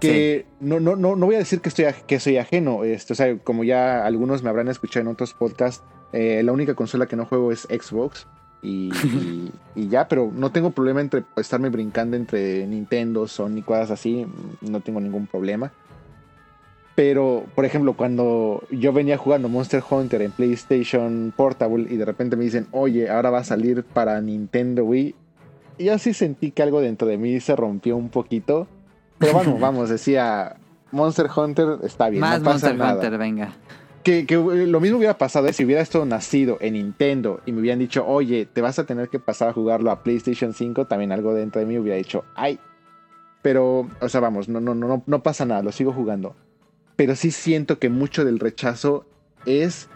Que 0.00 0.46
no, 0.60 0.80
no, 0.80 0.96
no, 0.96 1.14
no 1.14 1.26
voy 1.26 1.34
a 1.34 1.38
decir 1.38 1.60
que, 1.60 1.68
estoy, 1.68 1.84
que 2.06 2.18
soy 2.20 2.38
ajeno. 2.38 2.84
Este, 2.84 3.12
o 3.12 3.16
sea, 3.16 3.36
como 3.38 3.64
ya 3.64 4.06
algunos 4.06 4.42
me 4.42 4.48
habrán 4.48 4.68
escuchado 4.68 5.02
en 5.02 5.08
otros 5.08 5.34
podcasts, 5.34 5.84
eh, 6.14 6.40
la 6.42 6.52
única 6.52 6.74
consola 6.74 7.04
que 7.06 7.16
no 7.16 7.26
juego 7.26 7.52
es 7.52 7.62
Xbox. 7.70 8.26
Y, 8.62 8.90
y- 8.94 9.52
y 9.74 9.88
ya, 9.88 10.08
pero 10.08 10.30
no 10.34 10.52
tengo 10.52 10.70
problema 10.70 11.02
entre 11.02 11.24
estarme 11.36 11.68
brincando 11.68 12.16
entre 12.16 12.66
Nintendo, 12.66 13.28
Sony, 13.28 13.60
cosas 13.62 13.90
así. 13.90 14.26
No 14.62 14.80
tengo 14.80 15.00
ningún 15.00 15.26
problema. 15.26 15.70
Pero, 16.94 17.44
por 17.54 17.64
ejemplo, 17.64 17.94
cuando 17.94 18.62
yo 18.70 18.92
venía 18.92 19.16
jugando 19.16 19.48
Monster 19.48 19.82
Hunter 19.88 20.22
en 20.22 20.32
PlayStation 20.32 21.32
Portable 21.36 21.86
y 21.88 21.96
de 21.96 22.04
repente 22.04 22.36
me 22.36 22.44
dicen, 22.44 22.66
oye, 22.72 23.08
ahora 23.08 23.30
va 23.30 23.38
a 23.38 23.44
salir 23.44 23.84
para 23.84 24.20
Nintendo 24.20 24.84
Wii, 24.84 25.14
yo 25.78 25.98
sí 25.98 26.12
sentí 26.12 26.50
que 26.50 26.62
algo 26.62 26.80
dentro 26.80 27.08
de 27.08 27.16
mí 27.16 27.40
se 27.40 27.56
rompió 27.56 27.96
un 27.96 28.10
poquito. 28.10 28.66
Pero 29.18 29.32
bueno, 29.32 29.56
vamos, 29.60 29.88
decía, 29.88 30.56
Monster 30.90 31.28
Hunter 31.34 31.78
está 31.82 32.10
bien, 32.10 32.20
Más 32.20 32.40
no 32.40 32.44
pasa 32.44 32.68
Monster 32.68 32.76
nada. 32.76 32.94
Hunter, 32.94 33.18
venga. 33.18 33.52
Que, 34.02 34.26
que, 34.26 34.34
eh, 34.34 34.66
lo 34.66 34.80
mismo 34.80 34.96
hubiera 34.98 35.18
pasado 35.18 35.46
eh, 35.46 35.52
si 35.52 35.64
hubiera 35.64 35.82
esto 35.82 36.04
nacido 36.06 36.56
en 36.60 36.72
Nintendo 36.72 37.40
y 37.44 37.52
me 37.52 37.60
hubieran 37.60 37.78
dicho, 37.78 38.06
oye, 38.06 38.46
te 38.46 38.62
vas 38.62 38.78
a 38.78 38.84
tener 38.84 39.08
que 39.08 39.18
pasar 39.18 39.50
a 39.50 39.52
jugarlo 39.52 39.90
a 39.90 40.02
PlayStation 40.02 40.54
5, 40.54 40.86
también 40.86 41.12
algo 41.12 41.34
dentro 41.34 41.60
de 41.60 41.66
mí 41.66 41.78
hubiera 41.78 41.96
dicho, 41.96 42.24
ay. 42.34 42.58
Pero, 43.42 43.88
o 44.00 44.08
sea, 44.08 44.20
vamos, 44.20 44.48
no, 44.48 44.60
no, 44.60 44.74
no, 44.74 45.02
no 45.06 45.22
pasa 45.22 45.44
nada, 45.44 45.62
lo 45.62 45.72
sigo 45.72 45.92
jugando. 45.92 46.34
Pero 47.00 47.16
sí 47.16 47.30
siento 47.30 47.78
que 47.78 47.88
mucho 47.88 48.26
del 48.26 48.38
rechazo 48.38 49.06
es 49.46 49.88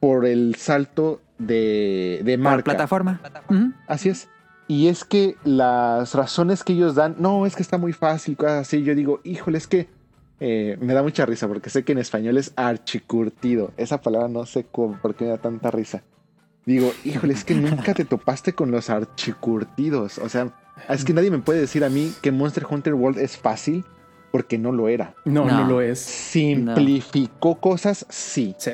por 0.00 0.26
el 0.26 0.54
salto 0.56 1.22
de, 1.38 2.20
de 2.24 2.36
marca. 2.36 2.64
plataforma. 2.64 3.22
Ujú. 3.48 3.72
Así 3.86 4.10
es. 4.10 4.28
Y 4.68 4.88
es 4.88 5.02
que 5.06 5.36
las 5.44 6.14
razones 6.14 6.62
que 6.62 6.74
ellos 6.74 6.94
dan, 6.94 7.16
no, 7.18 7.46
es 7.46 7.56
que 7.56 7.62
está 7.62 7.78
muy 7.78 7.94
fácil, 7.94 8.36
cosas 8.36 8.68
así. 8.68 8.82
Yo 8.82 8.94
digo, 8.94 9.22
híjole, 9.24 9.56
es 9.56 9.66
que 9.66 9.88
eh, 10.40 10.76
me 10.78 10.92
da 10.92 11.02
mucha 11.02 11.24
risa 11.24 11.48
porque 11.48 11.70
sé 11.70 11.84
que 11.84 11.92
en 11.92 11.98
español 11.98 12.36
es 12.36 12.52
archicurtido. 12.54 13.72
Esa 13.78 14.02
palabra 14.02 14.28
no 14.28 14.44
sé 14.44 14.66
cómo, 14.70 15.00
por 15.00 15.14
qué 15.14 15.24
me 15.24 15.30
da 15.30 15.38
tanta 15.38 15.70
risa. 15.70 16.02
Digo, 16.66 16.92
híjole, 17.02 17.32
es 17.32 17.44
que 17.44 17.54
nunca 17.54 17.94
te 17.94 18.04
topaste 18.04 18.52
con 18.52 18.70
los 18.70 18.90
archicurtidos. 18.90 20.18
O 20.18 20.28
sea, 20.28 20.52
es 20.90 21.02
que 21.02 21.14
nadie 21.14 21.30
me 21.30 21.38
puede 21.38 21.60
decir 21.60 21.82
a 21.82 21.88
mí 21.88 22.12
que 22.20 22.30
Monster 22.30 22.66
Hunter 22.68 22.92
World 22.92 23.20
es 23.20 23.38
fácil 23.38 23.86
porque 24.32 24.58
no 24.58 24.72
lo 24.72 24.88
era. 24.88 25.14
No, 25.24 25.44
no, 25.44 25.60
No. 25.60 25.68
lo 25.68 25.80
es. 25.80 26.00
Simplificó 26.00 27.56
cosas, 27.60 28.06
sí 28.08 28.54
Sí. 28.58 28.72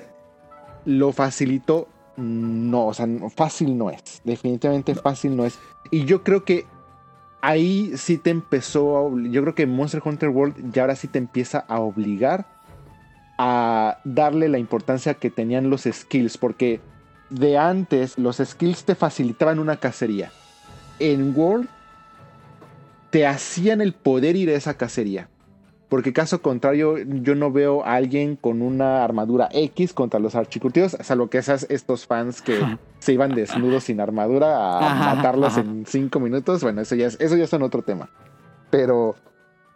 lo 0.86 1.12
facilitó, 1.12 1.88
no, 2.16 2.86
o 2.86 2.94
sea, 2.94 3.06
fácil 3.36 3.76
no 3.76 3.90
es. 3.90 4.22
Definitivamente 4.24 4.94
fácil 4.94 5.36
no 5.36 5.44
es. 5.44 5.58
Y 5.90 6.04
yo 6.04 6.22
creo 6.24 6.44
que 6.44 6.64
ahí 7.40 7.92
sí 7.96 8.18
te 8.18 8.30
empezó 8.30 8.98
a 8.98 9.10
Yo 9.30 9.42
creo 9.42 9.54
que 9.54 9.66
Monster 9.66 10.02
Hunter 10.04 10.28
World 10.30 10.72
ya 10.72 10.82
ahora 10.82 10.96
sí 10.96 11.08
te 11.08 11.18
empieza 11.18 11.58
a 11.68 11.80
obligar 11.80 12.46
a 13.38 13.98
darle 14.04 14.48
la 14.48 14.58
importancia 14.58 15.14
que 15.14 15.30
tenían 15.30 15.70
los 15.70 15.82
skills. 15.90 16.38
Porque 16.38 16.80
de 17.30 17.56
antes 17.58 18.18
los 18.18 18.38
skills 18.38 18.84
te 18.84 18.94
facilitaban 18.94 19.58
una 19.58 19.76
cacería. 19.76 20.32
En 20.98 21.32
World 21.36 21.68
te 23.10 23.26
hacían 23.26 23.80
el 23.80 23.92
poder 23.94 24.34
ir 24.36 24.50
a 24.50 24.54
esa 24.54 24.74
cacería. 24.76 25.28
Porque 25.88 26.12
caso 26.12 26.42
contrario, 26.42 26.98
yo 26.98 27.34
no 27.34 27.50
veo 27.50 27.84
a 27.84 27.94
alguien 27.94 28.36
con 28.36 28.60
una 28.60 29.02
armadura 29.04 29.48
X 29.52 29.94
contra 29.94 30.20
los 30.20 30.34
archicurtidos, 30.34 30.96
salvo 31.00 31.30
que 31.30 31.38
esas, 31.38 31.66
estos 31.70 32.06
fans 32.06 32.42
que 32.42 32.60
se 32.98 33.14
iban 33.14 33.34
desnudos 33.34 33.84
sin 33.84 34.00
armadura 34.00 34.54
a 34.54 34.78
Ajá, 34.92 35.14
matarlos 35.14 35.52
ajá. 35.52 35.62
en 35.62 35.86
cinco 35.86 36.20
minutos. 36.20 36.62
Bueno, 36.62 36.82
eso 36.82 36.94
ya 36.94 37.06
es, 37.06 37.16
eso 37.20 37.36
ya 37.36 37.46
son 37.46 37.62
otro 37.62 37.82
tema. 37.82 38.10
Pero 38.70 39.16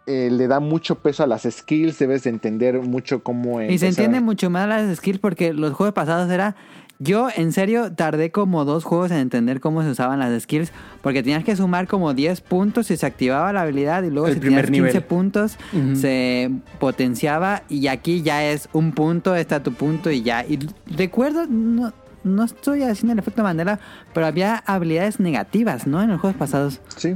eh, 0.05 0.29
le 0.31 0.47
da 0.47 0.59
mucho 0.59 0.95
peso 0.95 1.23
a 1.23 1.27
las 1.27 1.47
skills, 1.49 1.97
debes 1.97 2.23
de 2.23 2.29
entender 2.29 2.79
mucho 2.81 3.23
cómo 3.23 3.61
Y 3.61 3.77
se 3.79 3.87
entiende 3.87 4.19
mucho 4.19 4.49
más 4.49 4.67
las 4.67 4.95
skills 4.97 5.19
porque 5.19 5.53
los 5.53 5.73
juegos 5.73 5.93
pasados 5.93 6.29
era... 6.29 6.55
Yo, 6.99 7.27
en 7.35 7.51
serio, 7.51 7.91
tardé 7.93 8.31
como 8.31 8.63
dos 8.65 8.83
juegos 8.85 9.11
en 9.11 9.17
entender 9.17 9.59
cómo 9.59 9.83
se 9.83 9.89
usaban 9.89 10.19
las 10.19 10.41
skills. 10.43 10.71
Porque 11.01 11.21
tenías 11.21 11.43
que 11.43 11.55
sumar 11.55 11.87
como 11.87 12.13
10 12.13 12.41
puntos 12.41 12.89
y 12.91 12.97
se 12.97 13.05
activaba 13.05 13.51
la 13.51 13.61
habilidad. 13.61 14.03
Y 14.03 14.09
luego 14.09 14.27
El 14.27 14.35
si 14.35 14.39
tenías 14.39 14.61
15 14.67 14.71
nivel. 14.71 15.03
puntos, 15.03 15.57
se 15.95 16.51
potenciaba. 16.79 17.63
Y 17.67 17.87
aquí 17.87 18.21
ya 18.21 18.43
es 18.49 18.69
un 18.73 18.91
punto, 18.93 19.35
está 19.35 19.61
tu 19.63 19.73
punto 19.73 20.11
y 20.11 20.21
ya. 20.21 20.45
Y 20.45 20.59
recuerdo, 20.95 21.45
no, 21.47 21.91
no 22.23 22.43
estoy 22.45 22.83
haciendo 22.83 23.13
el 23.13 23.19
efecto 23.19 23.43
Mandela, 23.43 23.79
pero 24.13 24.25
había 24.27 24.57
habilidades 24.65 25.19
negativas, 25.19 25.87
¿no? 25.87 26.01
En 26.01 26.09
los 26.09 26.21
juegos 26.21 26.37
pasados. 26.37 26.79
Sí. 26.97 27.15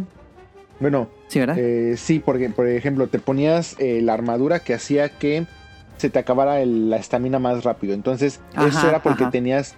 Bueno, 0.80 1.09
Sí, 1.27 1.39
¿verdad? 1.39 1.57
Eh, 1.59 1.95
sí, 1.97 2.19
porque 2.19 2.49
por 2.49 2.67
ejemplo 2.67 3.07
te 3.07 3.19
ponías 3.19 3.75
eh, 3.80 3.99
la 4.01 4.14
armadura 4.14 4.59
que 4.59 4.73
hacía 4.73 5.09
que 5.09 5.45
se 5.98 6.09
te 6.09 6.19
acabara 6.19 6.61
el- 6.61 6.90
la 6.90 6.98
estamina 6.98 7.40
más 7.40 7.64
rápido. 7.64 7.93
Entonces, 7.93 8.40
eso 8.61 8.88
era 8.88 9.01
porque 9.01 9.24
ajá. 9.24 9.32
tenías 9.32 9.76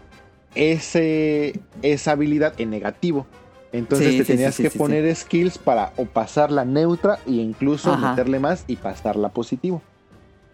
ese, 0.55 1.59
esa 1.81 2.11
habilidad 2.11 2.53
en 2.57 2.69
negativo. 2.69 3.25
Entonces 3.71 4.13
Sí, 4.13 4.17
te 4.19 4.25
tenías 4.25 4.55
sí, 4.55 4.63
que 4.63 4.69
sí, 4.71 4.77
poner 4.77 5.15
skills 5.15 5.57
para 5.59 5.93
o 5.95 6.05
pasarla 6.05 6.65
neutra 6.65 7.19
e 7.27 7.31
incluso 7.33 7.93
Ajá. 7.93 8.09
meterle 8.09 8.39
más 8.39 8.63
y 8.67 8.75
pasarla 8.77 9.29
positivo. 9.29 9.81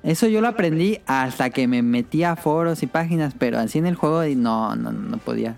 Eso 0.03 0.27
yo 0.27 0.41
lo 0.41 0.49
aprendí 0.49 0.99
hasta 1.07 1.49
que 1.49 1.67
me 1.67 1.81
metí 1.81 2.23
a 2.23 2.35
foros 2.35 2.83
y 2.83 2.87
páginas, 2.87 3.33
pero 3.39 3.57
así 3.57 3.79
en 3.79 3.87
el 3.87 3.95
juego 3.95 4.23
no, 4.35 4.75
no, 4.75 4.91
no 4.91 5.17
podía. 5.17 5.55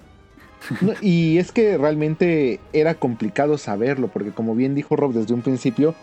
No, 0.81 0.93
y 1.01 1.37
es 1.37 1.51
que 1.51 1.77
realmente 1.77 2.59
era 2.73 2.93
complicado 2.93 3.57
saberlo, 3.57 4.07
porque 4.07 4.31
como 4.31 4.55
bien 4.55 4.75
dijo 4.75 4.95
Rob 4.95 5.13
desde 5.13 5.33
un 5.33 5.41
principio, 5.41 5.95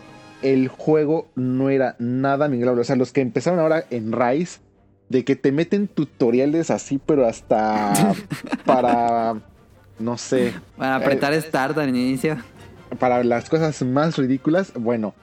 el 0.44 0.68
juego 0.68 1.28
no 1.34 1.70
era 1.70 1.96
nada 1.98 2.44
amigable. 2.46 2.82
O 2.82 2.84
sea, 2.84 2.96
los 2.96 3.12
que 3.12 3.22
empezaron 3.22 3.58
ahora 3.58 3.84
en 3.90 4.12
Rise, 4.12 4.60
de 5.08 5.24
que 5.24 5.36
te 5.36 5.50
meten 5.52 5.88
tutoriales 5.88 6.70
así, 6.70 7.00
pero 7.04 7.26
hasta 7.26 7.92
para, 8.64 9.36
no 9.98 10.18
sé, 10.18 10.52
Para 10.76 10.96
apretar 10.96 11.34
Start 11.34 11.78
al 11.78 11.88
inicio. 11.88 12.36
para 12.98 13.24
las 13.24 13.48
cosas 13.48 13.82
más 13.82 14.16
ridículas, 14.16 14.72
bueno, 14.74 15.14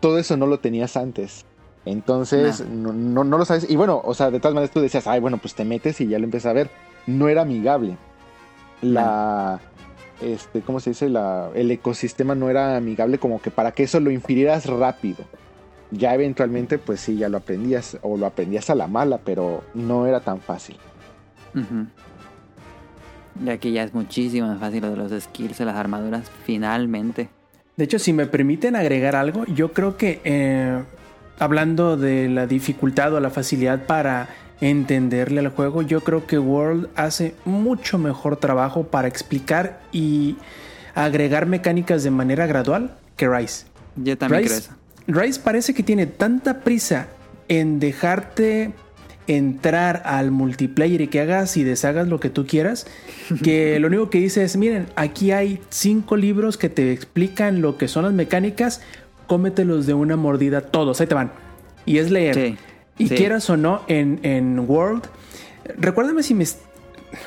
todo 0.00 0.18
eso 0.18 0.36
no 0.36 0.46
lo 0.46 0.58
tenías 0.58 0.96
antes. 0.96 1.44
Entonces, 1.86 2.64
no, 2.66 2.94
no, 2.94 3.24
no 3.24 3.36
lo 3.36 3.44
sabes. 3.44 3.68
Y 3.68 3.76
bueno, 3.76 4.00
o 4.02 4.14
sea, 4.14 4.30
de 4.30 4.40
todas 4.40 4.54
maneras 4.54 4.72
tú 4.72 4.80
decías, 4.80 5.06
ay, 5.06 5.20
bueno, 5.20 5.36
pues 5.36 5.54
te 5.54 5.66
metes 5.66 6.00
y 6.00 6.06
ya 6.06 6.18
lo 6.18 6.24
empiezas 6.24 6.50
a 6.50 6.54
ver. 6.54 6.70
No 7.06 7.28
era 7.28 7.42
amigable. 7.42 7.98
La. 8.80 9.60
Este, 10.24 10.62
¿cómo 10.62 10.80
se 10.80 10.90
dice? 10.90 11.08
La, 11.08 11.50
el 11.54 11.70
ecosistema 11.70 12.34
no 12.34 12.48
era 12.48 12.76
amigable 12.76 13.18
como 13.18 13.42
que 13.42 13.50
para 13.50 13.72
que 13.72 13.82
eso 13.82 14.00
lo 14.00 14.10
infirieras 14.10 14.66
rápido. 14.66 15.24
Ya 15.90 16.14
eventualmente, 16.14 16.78
pues 16.78 17.00
sí, 17.00 17.16
ya 17.16 17.28
lo 17.28 17.36
aprendías. 17.36 17.98
O 18.02 18.16
lo 18.16 18.26
aprendías 18.26 18.70
a 18.70 18.74
la 18.74 18.86
mala, 18.86 19.18
pero 19.18 19.62
no 19.74 20.06
era 20.06 20.20
tan 20.20 20.40
fácil. 20.40 20.76
Ujú. 21.54 21.86
Y 23.44 23.50
aquí 23.50 23.72
ya 23.72 23.82
es 23.82 23.92
muchísimo 23.92 24.46
más 24.46 24.58
fácil 24.58 24.82
lo 24.82 24.90
de 24.90 24.96
los 24.96 25.22
skills 25.22 25.58
de 25.58 25.64
las 25.64 25.76
armaduras, 25.76 26.30
finalmente. 26.44 27.28
De 27.76 27.84
hecho, 27.84 27.98
si 27.98 28.12
me 28.12 28.26
permiten 28.26 28.76
agregar 28.76 29.16
algo, 29.16 29.44
yo 29.46 29.72
creo 29.72 29.96
que 29.96 30.20
eh, 30.24 30.82
hablando 31.38 31.96
de 31.96 32.28
la 32.28 32.46
dificultad 32.46 33.12
o 33.14 33.20
la 33.20 33.30
facilidad 33.30 33.86
para 33.86 34.28
entenderle 34.60 35.40
al 35.40 35.48
juego, 35.48 35.82
yo 35.82 36.02
creo 36.02 36.26
que 36.26 36.38
World 36.38 36.88
hace 36.96 37.34
mucho 37.44 37.98
mejor 37.98 38.36
trabajo 38.36 38.84
para 38.84 39.08
explicar 39.08 39.80
y 39.92 40.36
agregar 40.94 41.46
mecánicas 41.46 42.02
de 42.04 42.10
manera 42.10 42.46
gradual 42.46 42.94
que 43.16 43.28
Rise. 43.28 43.66
Yo 43.96 44.16
también 44.16 44.42
Rise, 44.42 44.62
creo 45.06 45.22
eso. 45.24 45.42
Parece 45.42 45.74
que 45.74 45.82
tiene 45.82 46.06
tanta 46.06 46.60
prisa 46.60 47.08
en 47.48 47.80
dejarte 47.80 48.72
entrar 49.26 50.02
al 50.04 50.30
multiplayer 50.30 51.00
y 51.00 51.08
que 51.08 51.20
hagas 51.20 51.56
y 51.56 51.64
deshagas 51.64 52.08
lo 52.08 52.20
que 52.20 52.30
tú 52.30 52.46
quieras, 52.46 52.86
que 53.42 53.78
lo 53.80 53.88
único 53.88 54.10
que 54.10 54.18
dice 54.18 54.44
es, 54.44 54.56
miren, 54.56 54.86
aquí 54.96 55.32
hay 55.32 55.60
cinco 55.70 56.16
libros 56.16 56.56
que 56.56 56.68
te 56.68 56.92
explican 56.92 57.60
lo 57.60 57.78
que 57.78 57.88
son 57.88 58.04
las 58.04 58.12
mecánicas, 58.12 58.82
cómetelos 59.26 59.86
de 59.86 59.94
una 59.94 60.16
mordida 60.16 60.60
todos, 60.60 61.00
ahí 61.00 61.06
te 61.06 61.14
van. 61.14 61.32
Y 61.86 61.98
es 61.98 62.10
leer. 62.10 62.34
Sí, 62.34 62.56
y 62.98 63.08
sí. 63.08 63.14
quieras 63.14 63.48
o 63.50 63.56
no, 63.56 63.82
en, 63.88 64.20
en 64.22 64.58
World, 64.60 65.04
recuérdame 65.76 66.22
si 66.22 66.34
me... 66.34 66.44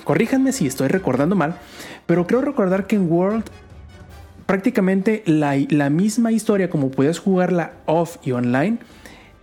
corríjanme 0.03 0.51
si 0.51 0.67
estoy 0.67 0.87
recordando 0.87 1.35
mal, 1.35 1.57
pero 2.05 2.27
creo 2.27 2.41
recordar 2.41 2.87
que 2.87 2.95
en 2.95 3.11
World 3.11 3.43
prácticamente 4.45 5.23
la, 5.25 5.55
la 5.69 5.89
misma 5.89 6.31
historia, 6.31 6.69
como 6.69 6.89
puedes 6.89 7.19
jugarla 7.19 7.73
off 7.85 8.17
y 8.23 8.31
online, 8.31 8.79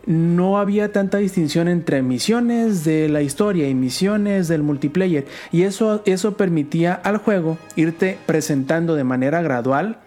no 0.06 0.58
había 0.58 0.92
tanta 0.92 1.18
distinción 1.18 1.68
entre 1.68 2.02
misiones 2.02 2.84
de 2.84 3.08
la 3.08 3.22
historia 3.22 3.68
y 3.68 3.74
misiones 3.74 4.48
del 4.48 4.62
multiplayer. 4.62 5.26
Y 5.52 5.62
eso, 5.62 6.02
eso 6.04 6.36
permitía 6.36 6.94
al 6.94 7.18
juego 7.18 7.58
irte 7.76 8.18
presentando 8.26 8.96
de 8.96 9.04
manera 9.04 9.40
gradual 9.42 10.00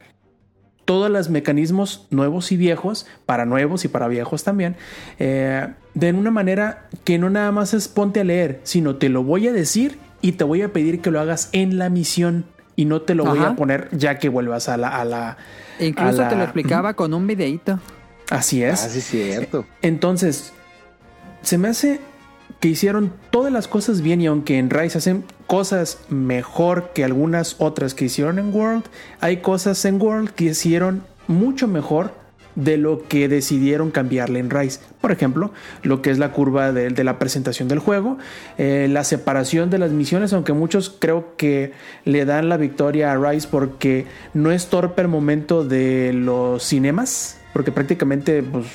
todos 0.87 1.11
los 1.11 1.29
mecanismos 1.29 2.07
nuevos 2.11 2.53
y 2.53 2.55
viejos, 2.55 3.07
para 3.25 3.45
nuevos 3.45 3.83
y 3.83 3.89
para 3.89 4.07
viejos 4.07 4.45
también, 4.45 4.77
eh, 5.19 5.67
de 5.93 6.13
una 6.13 6.31
manera 6.31 6.87
que 7.03 7.17
no 7.17 7.29
nada 7.29 7.51
más 7.51 7.73
es 7.73 7.89
ponte 7.89 8.21
a 8.21 8.23
leer, 8.23 8.61
sino 8.63 8.95
te 8.95 9.09
lo 9.09 9.21
voy 9.21 9.49
a 9.49 9.51
decir 9.51 9.99
y 10.21 10.31
te 10.31 10.45
voy 10.45 10.61
a 10.61 10.71
pedir 10.71 11.01
que 11.01 11.11
lo 11.11 11.19
hagas 11.19 11.49
en 11.51 11.77
la 11.77 11.89
misión 11.89 12.45
y 12.77 12.85
no 12.85 13.01
te 13.01 13.15
lo 13.15 13.25
voy 13.25 13.39
a 13.39 13.53
poner 13.57 13.89
ya 13.91 14.17
que 14.17 14.29
vuelvas 14.29 14.69
a 14.69 14.77
la... 14.77 14.87
A 14.87 15.03
la 15.03 15.37
Incluso 15.81 16.25
te 16.29 16.37
lo 16.37 16.43
explicaba 16.43 16.93
con 16.93 17.13
un 17.13 17.27
videíto. 17.27 17.81
Así 18.29 18.63
es. 18.63 18.85
Así 18.85 18.95
ah, 18.95 18.99
es 18.99 19.05
cierto. 19.05 19.65
Entonces, 19.81 20.53
se 21.41 21.57
me 21.57 21.67
hace 21.67 21.99
que 22.59 22.69
hicieron 22.69 23.13
todas 23.31 23.51
las 23.51 23.67
cosas 23.67 24.01
bien 24.01 24.21
y 24.21 24.27
aunque 24.27 24.57
en 24.57 24.69
Rise 24.69 24.97
hacen 24.97 25.23
cosas 25.45 25.99
mejor 26.09 26.91
que 26.93 27.03
algunas 27.03 27.55
otras 27.59 27.93
que 27.93 28.05
hicieron 28.05 28.39
en 28.39 28.53
World, 28.53 28.83
hay 29.19 29.37
cosas 29.37 29.83
en 29.85 30.01
World 30.01 30.29
que 30.31 30.45
hicieron 30.45 31.03
mucho 31.27 31.67
mejor 31.67 32.11
de 32.57 32.75
lo 32.75 33.07
que 33.07 33.29
decidieron 33.29 33.91
cambiarle 33.91 34.39
en 34.39 34.49
Rise. 34.49 34.79
Por 34.99 35.11
ejemplo, 35.11 35.51
lo 35.83 36.01
que 36.01 36.09
es 36.09 36.17
la 36.17 36.31
curva 36.31 36.71
de, 36.71 37.03
la 37.03 37.19
presentación 37.19 37.67
del 37.67 37.77
juego, 37.77 38.17
eh, 38.57 38.87
la 38.89 39.03
separación 39.03 39.69
de 39.69 39.77
las 39.77 39.91
misiones, 39.91 40.33
aunque 40.33 40.53
muchos 40.53 40.89
creo 40.89 41.35
que 41.37 41.71
le 42.03 42.25
dan 42.25 42.49
la 42.49 42.57
victoria 42.57 43.11
a 43.11 43.17
Rise 43.17 43.47
porque 43.49 44.07
no 44.33 44.51
es 44.51 44.67
torpe 44.67 45.03
el 45.03 45.07
momento 45.07 45.63
de 45.63 46.13
los 46.13 46.63
cinemas, 46.63 47.36
porque 47.53 47.71
prácticamente, 47.71 48.43
pues, 48.43 48.67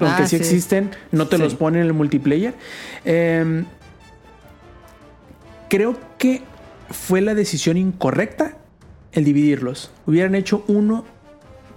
aunque 0.00 0.22
ah, 0.22 0.26
sí, 0.26 0.36
existen, 0.36 0.90
no 1.12 1.28
te 1.28 1.38
los 1.38 1.54
ponen 1.54 1.82
en 1.82 1.86
el 1.88 1.92
multiplayer. 1.92 2.54
Em, 3.04 3.64
creo 5.68 5.96
que 6.18 6.42
fue 6.90 7.20
la 7.20 7.34
decisión 7.34 7.76
incorrecta 7.76 8.56
el 9.12 9.24
dividirlos. 9.24 9.90
Hubieran 10.06 10.34
hecho 10.34 10.64
uno 10.68 11.04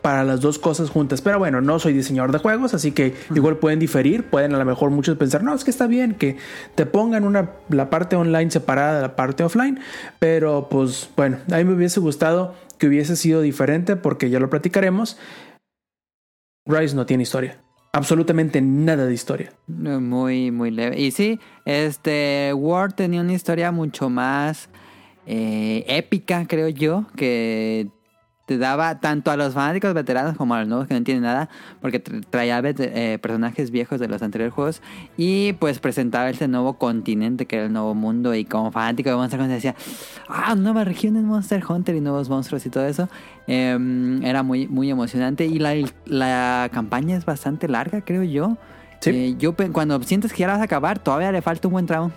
para 0.01 0.23
las 0.23 0.41
dos 0.41 0.59
cosas 0.59 0.89
juntas. 0.89 1.21
Pero 1.21 1.39
bueno, 1.39 1.61
no 1.61 1.79
soy 1.79 1.93
diseñador 1.93 2.31
de 2.31 2.39
juegos, 2.39 2.73
así 2.73 2.91
que 2.91 3.13
igual 3.33 3.57
pueden 3.57 3.79
diferir. 3.79 4.23
Pueden 4.25 4.53
a 4.55 4.57
lo 4.57 4.65
mejor 4.65 4.89
muchos 4.89 5.17
pensar, 5.17 5.43
no, 5.43 5.53
es 5.53 5.63
que 5.63 5.71
está 5.71 5.87
bien 5.87 6.15
que 6.15 6.37
te 6.75 6.85
pongan 6.85 7.23
una, 7.23 7.51
la 7.69 7.89
parte 7.89 8.15
online 8.15 8.51
separada 8.51 8.95
de 8.95 9.01
la 9.01 9.15
parte 9.15 9.43
offline. 9.43 9.79
Pero 10.19 10.67
pues 10.69 11.09
bueno, 11.15 11.37
a 11.51 11.57
mí 11.57 11.63
me 11.63 11.73
hubiese 11.73 11.99
gustado 11.99 12.55
que 12.77 12.87
hubiese 12.87 13.15
sido 13.15 13.41
diferente 13.41 13.95
porque 13.95 14.29
ya 14.29 14.39
lo 14.39 14.49
platicaremos. 14.49 15.17
Rise 16.65 16.95
no 16.95 17.05
tiene 17.05 17.23
historia. 17.23 17.61
Absolutamente 17.93 18.61
nada 18.61 19.05
de 19.05 19.13
historia. 19.13 19.51
Muy, 19.67 20.51
muy 20.51 20.71
leve. 20.71 20.99
Y 20.99 21.11
sí, 21.11 21.39
este 21.65 22.53
Word 22.53 22.93
tenía 22.93 23.19
una 23.21 23.33
historia 23.33 23.71
mucho 23.71 24.09
más 24.09 24.69
eh, 25.25 25.83
épica, 25.87 26.45
creo 26.47 26.69
yo, 26.69 27.05
que 27.17 27.89
te 28.51 28.57
daba 28.57 28.99
tanto 28.99 29.31
a 29.31 29.37
los 29.37 29.53
fanáticos 29.53 29.93
veteranos 29.93 30.35
como 30.35 30.55
a 30.55 30.59
los 30.59 30.67
nuevos 30.67 30.85
que 30.85 30.93
no 30.93 30.97
entienden 30.97 31.23
nada, 31.23 31.47
porque 31.79 31.99
traía 31.99 32.61
eh, 32.61 33.17
personajes 33.21 33.71
viejos 33.71 33.97
de 33.97 34.09
los 34.09 34.21
anteriores 34.21 34.53
juegos 34.53 34.81
y 35.15 35.53
pues 35.53 35.79
presentaba 35.79 36.29
este 36.29 36.49
nuevo 36.49 36.73
continente 36.73 37.45
que 37.45 37.55
era 37.55 37.65
el 37.67 37.71
nuevo 37.71 37.95
mundo 37.95 38.35
y 38.35 38.43
como 38.43 38.69
fanático 38.69 39.09
de 39.09 39.15
Monster 39.15 39.39
Hunter 39.39 39.55
decía, 39.55 39.75
ah, 40.27 40.53
nueva 40.55 40.83
región 40.83 41.15
en 41.15 41.23
Monster 41.27 41.63
Hunter 41.65 41.95
y 41.95 42.01
nuevos 42.01 42.27
monstruos 42.27 42.65
y 42.65 42.69
todo 42.69 42.85
eso. 42.85 43.07
Em, 43.47 44.21
era 44.21 44.43
muy, 44.43 44.67
muy 44.67 44.89
emocionante 44.89 45.45
y 45.45 45.57
la, 45.57 45.73
la 46.05 46.69
campaña 46.73 47.15
es 47.15 47.23
bastante 47.23 47.69
larga, 47.69 48.01
creo 48.01 48.23
yo. 48.23 48.57
Eh, 49.05 49.35
yo 49.39 49.55
cuando 49.71 50.03
sientes 50.03 50.33
que 50.33 50.39
ya 50.39 50.47
la 50.47 50.53
vas 50.53 50.61
a 50.61 50.65
acabar, 50.65 50.99
todavía 50.99 51.31
le 51.31 51.41
falta 51.41 51.69
un 51.69 51.71
buen 51.71 51.85
tramo. 51.85 52.11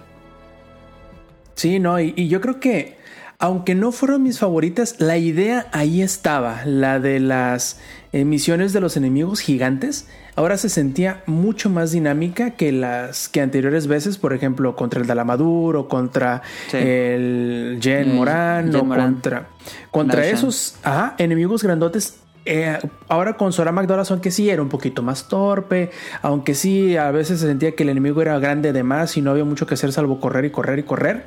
Sí, 1.54 1.78
no, 1.78 2.00
y 2.00 2.26
yo 2.26 2.40
creo 2.40 2.58
que 2.58 3.03
aunque 3.38 3.74
no 3.74 3.92
fueron 3.92 4.22
mis 4.22 4.38
favoritas, 4.38 4.96
la 4.98 5.18
idea 5.18 5.66
ahí 5.72 6.02
estaba, 6.02 6.64
la 6.64 7.00
de 7.00 7.20
las 7.20 7.78
misiones 8.12 8.72
de 8.72 8.80
los 8.80 8.96
enemigos 8.96 9.40
gigantes. 9.40 10.06
Ahora 10.36 10.56
se 10.56 10.68
sentía 10.68 11.22
mucho 11.26 11.70
más 11.70 11.92
dinámica 11.92 12.52
que 12.52 12.72
las 12.72 13.28
que 13.28 13.40
anteriores 13.40 13.86
veces, 13.86 14.18
por 14.18 14.32
ejemplo, 14.32 14.74
contra 14.74 15.00
el 15.00 15.06
Dalamaduro 15.06 15.82
o 15.82 15.88
contra 15.88 16.42
el 16.72 17.78
Jen 17.80 18.16
Moran 18.16 18.74
o 18.74 18.88
contra, 18.88 19.48
contra 19.90 20.26
esos 20.26 20.76
enemigos 21.18 21.62
grandotes 21.62 22.18
eh, 22.46 22.78
ahora 23.08 23.36
con 23.36 23.52
Sora 23.52 23.72
McDonald's, 23.72 24.10
aunque 24.10 24.30
sí 24.30 24.50
era 24.50 24.60
un 24.60 24.68
poquito 24.68 25.02
más 25.02 25.28
torpe, 25.28 25.90
aunque 26.20 26.54
sí 26.54 26.96
a 26.96 27.10
veces 27.10 27.40
se 27.40 27.46
sentía 27.46 27.74
que 27.74 27.84
el 27.84 27.88
enemigo 27.88 28.20
era 28.20 28.38
grande 28.38 28.72
de 28.72 28.82
más 28.82 29.16
y 29.16 29.22
no 29.22 29.30
había 29.30 29.44
mucho 29.44 29.66
que 29.66 29.74
hacer 29.74 29.92
salvo 29.92 30.20
correr 30.20 30.44
y 30.44 30.50
correr 30.50 30.78
y 30.78 30.82
correr, 30.82 31.24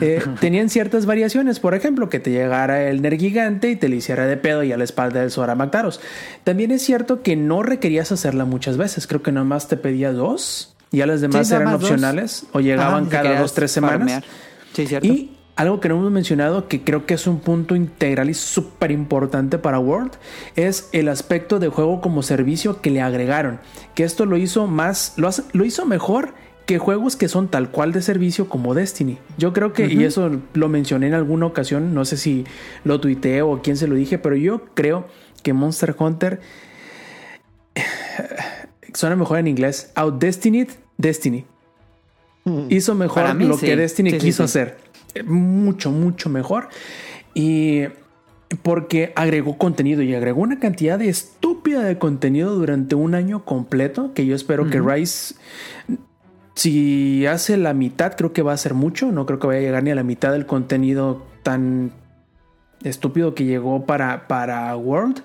eh, 0.00 0.22
tenían 0.40 0.68
ciertas 0.68 1.06
variaciones. 1.06 1.58
Por 1.58 1.74
ejemplo, 1.74 2.08
que 2.08 2.20
te 2.20 2.30
llegara 2.30 2.88
el 2.88 3.00
Ner 3.00 3.16
Gigante 3.16 3.70
y 3.70 3.76
te 3.76 3.88
le 3.88 3.96
hiciera 3.96 4.26
de 4.26 4.36
pedo 4.36 4.62
y 4.62 4.72
a 4.72 4.76
la 4.76 4.84
espalda 4.84 5.20
del 5.20 5.30
Sora 5.30 5.54
McDonald's. 5.54 6.00
También 6.44 6.70
es 6.70 6.82
cierto 6.82 7.22
que 7.22 7.34
no 7.34 7.62
requerías 7.62 8.12
hacerla 8.12 8.44
muchas 8.44 8.76
veces, 8.76 9.06
creo 9.06 9.22
que 9.22 9.32
nomás 9.32 9.68
te 9.68 9.76
pedía 9.76 10.12
dos. 10.12 10.74
Y 10.90 11.00
a 11.00 11.06
las 11.06 11.22
demás 11.22 11.50
eran 11.50 11.68
opcionales 11.68 12.44
o 12.52 12.60
llegaban 12.60 13.06
cada 13.06 13.40
dos, 13.40 13.54
tres 13.54 13.70
semanas. 13.70 14.22
Sí, 14.74 14.86
cierto. 14.86 15.06
Y 15.06 15.30
algo 15.56 15.80
que 15.80 15.88
no 15.88 15.96
hemos 15.96 16.10
mencionado, 16.10 16.66
que 16.66 16.82
creo 16.82 17.04
que 17.04 17.14
es 17.14 17.26
un 17.26 17.40
punto 17.40 17.76
integral 17.76 18.30
y 18.30 18.34
súper 18.34 18.90
importante 18.90 19.58
para 19.58 19.78
World, 19.78 20.12
es 20.56 20.88
el 20.92 21.08
aspecto 21.08 21.58
de 21.58 21.68
juego 21.68 22.00
como 22.00 22.22
servicio 22.22 22.80
que 22.80 22.90
le 22.90 23.02
agregaron. 23.02 23.60
Que 23.94 24.04
esto 24.04 24.24
lo 24.24 24.36
hizo 24.36 24.66
más, 24.66 25.14
lo, 25.16 25.28
lo 25.52 25.64
hizo 25.64 25.84
mejor 25.84 26.34
que 26.64 26.78
juegos 26.78 27.16
que 27.16 27.28
son 27.28 27.48
tal 27.48 27.70
cual 27.70 27.92
de 27.92 28.00
servicio 28.00 28.48
como 28.48 28.74
Destiny. 28.74 29.18
Yo 29.36 29.52
creo 29.52 29.72
que, 29.72 29.92
y 29.92 30.04
eso 30.04 30.30
lo 30.54 30.68
mencioné 30.68 31.08
en 31.08 31.14
alguna 31.14 31.46
ocasión, 31.46 31.92
no 31.92 32.04
sé 32.04 32.16
si 32.16 32.44
lo 32.84 33.00
tuiteé 33.00 33.42
o 33.42 33.60
quién 33.62 33.76
se 33.76 33.88
lo 33.88 33.94
dije, 33.94 34.18
pero 34.18 34.36
yo 34.36 34.64
creo 34.74 35.06
que 35.42 35.52
Monster 35.52 35.94
Hunter 35.98 36.40
suena 38.94 39.16
mejor 39.16 39.38
en 39.38 39.48
inglés. 39.48 39.90
Out 39.96 40.18
Destiny, 40.18 40.66
Destiny. 40.96 41.44
Hizo 42.70 42.94
mejor 42.94 43.34
lo 43.36 43.56
que 43.56 43.76
Destiny 43.76 44.18
quiso 44.18 44.44
hacer 44.44 44.91
mucho, 45.24 45.90
mucho 45.90 46.28
mejor. 46.30 46.68
Y 47.34 47.84
porque 48.62 49.12
agregó 49.16 49.56
contenido 49.56 50.02
y 50.02 50.14
agregó 50.14 50.42
una 50.42 50.58
cantidad 50.58 50.98
de 50.98 51.08
estúpida 51.08 51.82
de 51.82 51.98
contenido 51.98 52.54
durante 52.54 52.94
un 52.94 53.14
año 53.14 53.44
completo 53.44 54.12
que 54.14 54.26
yo 54.26 54.34
espero 54.34 54.68
que 54.68 54.80
Rice 54.80 55.34
si 56.54 57.24
hace 57.26 57.56
la 57.56 57.72
mitad 57.72 58.14
creo 58.14 58.34
que 58.34 58.42
va 58.42 58.52
a 58.52 58.56
ser 58.58 58.74
mucho 58.74 59.10
no 59.10 59.24
creo 59.24 59.38
que 59.38 59.46
vaya 59.46 59.60
a 59.60 59.62
llegar 59.62 59.82
ni 59.82 59.90
a 59.90 59.94
la 59.94 60.02
mitad 60.02 60.32
del 60.32 60.44
contenido 60.44 61.24
tan 61.42 61.92
estúpido 62.84 63.34
que 63.34 63.44
llegó 63.44 63.86
para, 63.86 64.28
para 64.28 64.76
World 64.76 65.22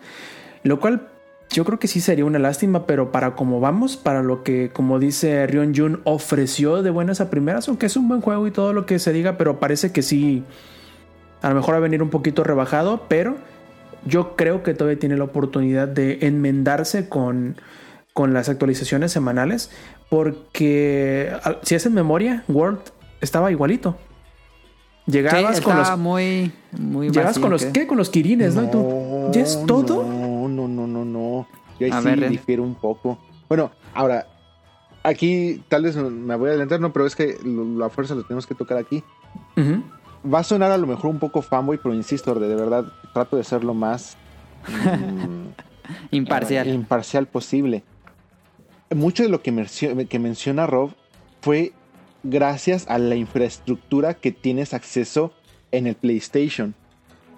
lo 0.64 0.80
cual 0.80 1.10
yo 1.50 1.66
creo 1.66 1.80
que 1.80 1.88
sí 1.88 2.02
sería 2.02 2.26
una 2.26 2.40
lástima, 2.40 2.86
pero 2.86 3.12
para 3.12 3.36
como 3.36 3.60
vamos, 3.60 3.98
para 3.98 4.22
lo 4.22 4.44
que, 4.44 4.70
como 4.72 5.00
dice 5.00 5.48
Rion 5.48 5.74
Jun, 5.76 6.02
ofreció 6.04 6.84
de 6.84 6.90
buenas 6.90 7.22
a 7.22 7.30
primeras, 7.30 7.68
aunque 7.68 7.86
es 7.86 7.96
un 7.96 8.08
buen 8.08 8.22
juego 8.22 8.48
y 8.48 8.52
todo 8.52 8.74
lo 8.74 8.86
que 8.86 9.00
se 9.00 9.14
diga, 9.14 9.38
pero 9.38 9.60
parece 9.60 9.92
que 9.92 10.02
sí, 10.02 10.44
a 11.42 11.50
lo 11.50 11.56
mejor 11.56 11.76
va 11.76 11.78
a 11.78 11.82
venir 11.82 12.04
un 12.04 12.10
poquito 12.10 12.44
rebajado, 12.44 13.06
pero 13.08 13.38
yo 14.06 14.36
creo 14.36 14.64
que 14.64 14.74
todavía 14.74 15.00
tiene 15.00 15.18
la 15.18 15.24
oportunidad 15.24 15.88
de 15.88 16.20
enmendarse 16.22 17.10
con, 17.10 17.56
con 18.14 18.34
las 18.34 18.50
actualizaciones 18.50 19.12
semanales, 19.12 19.72
porque 20.10 21.32
si 21.64 21.76
es 21.76 21.86
en 21.86 21.94
memoria, 21.94 22.44
World 22.48 22.80
estaba 23.22 23.52
igualito. 23.52 23.98
Llegabas 25.08 25.62
con 25.62 25.78
los. 25.78 25.98
Muy, 25.98 26.52
muy 26.78 27.10
llegabas 27.10 27.40
con 27.40 27.50
los. 27.50 27.64
¿Qué? 27.66 27.88
Con 27.88 27.98
los 27.98 28.10
kirines, 28.10 28.56
¿no? 28.56 28.64
¿Y 28.66 28.72
tú, 28.72 29.30
¿Ya 29.32 29.42
es 29.42 29.58
todo? 29.66 30.04
No, 30.04 30.48
no, 30.50 30.68
no, 30.68 30.88
no, 30.88 30.88
no. 30.88 30.97
Yo 31.80 31.86
ahí 31.86 32.04
sí 32.04 32.22
difiero 32.28 32.64
un 32.64 32.76
poco. 32.76 33.18
Bueno, 33.48 33.72
ahora, 33.94 34.28
aquí 35.04 35.64
tal 35.70 35.84
vez 35.84 35.96
me 35.96 36.36
voy 36.36 36.48
a 36.48 36.52
adelantar, 36.52 36.80
no, 36.80 36.92
pero 36.92 37.06
es 37.06 37.16
que 37.16 37.38
la 37.44 37.90
fuerza 37.90 38.16
lo 38.16 38.24
tenemos 38.24 38.46
que 38.46 38.56
tocar 38.56 38.78
aquí. 38.78 39.04
Va 40.26 40.40
a 40.40 40.44
sonar 40.44 40.72
a 40.72 40.78
lo 40.78 40.88
mejor 40.88 41.10
un 41.10 41.20
poco 41.20 41.42
fanboy, 41.42 41.80
pero 41.82 41.94
insisto, 41.96 42.34
de, 42.36 42.56
verdad, 42.56 42.86
trato 43.14 43.38
de 43.38 43.44
ser 43.44 43.64
lo 43.64 43.74
más 43.74 44.18
mm, 44.68 45.48
imparcial. 46.12 46.68
imparcial 46.68 47.28
posible. 47.28 47.84
Mucho 48.94 49.24
de 49.24 49.30
lo 49.30 49.42
que, 49.42 50.08
que 50.10 50.20
menciona 50.20 50.66
Rob 50.66 50.92
fue 51.42 51.74
gracias 52.24 52.86
a 52.90 52.98
la 52.98 53.16
infraestructura 53.16 54.16
que 54.16 54.32
tienes 54.32 54.74
acceso 54.74 55.34
en 55.72 55.88
el 55.88 55.96
PlayStation. 55.96 56.74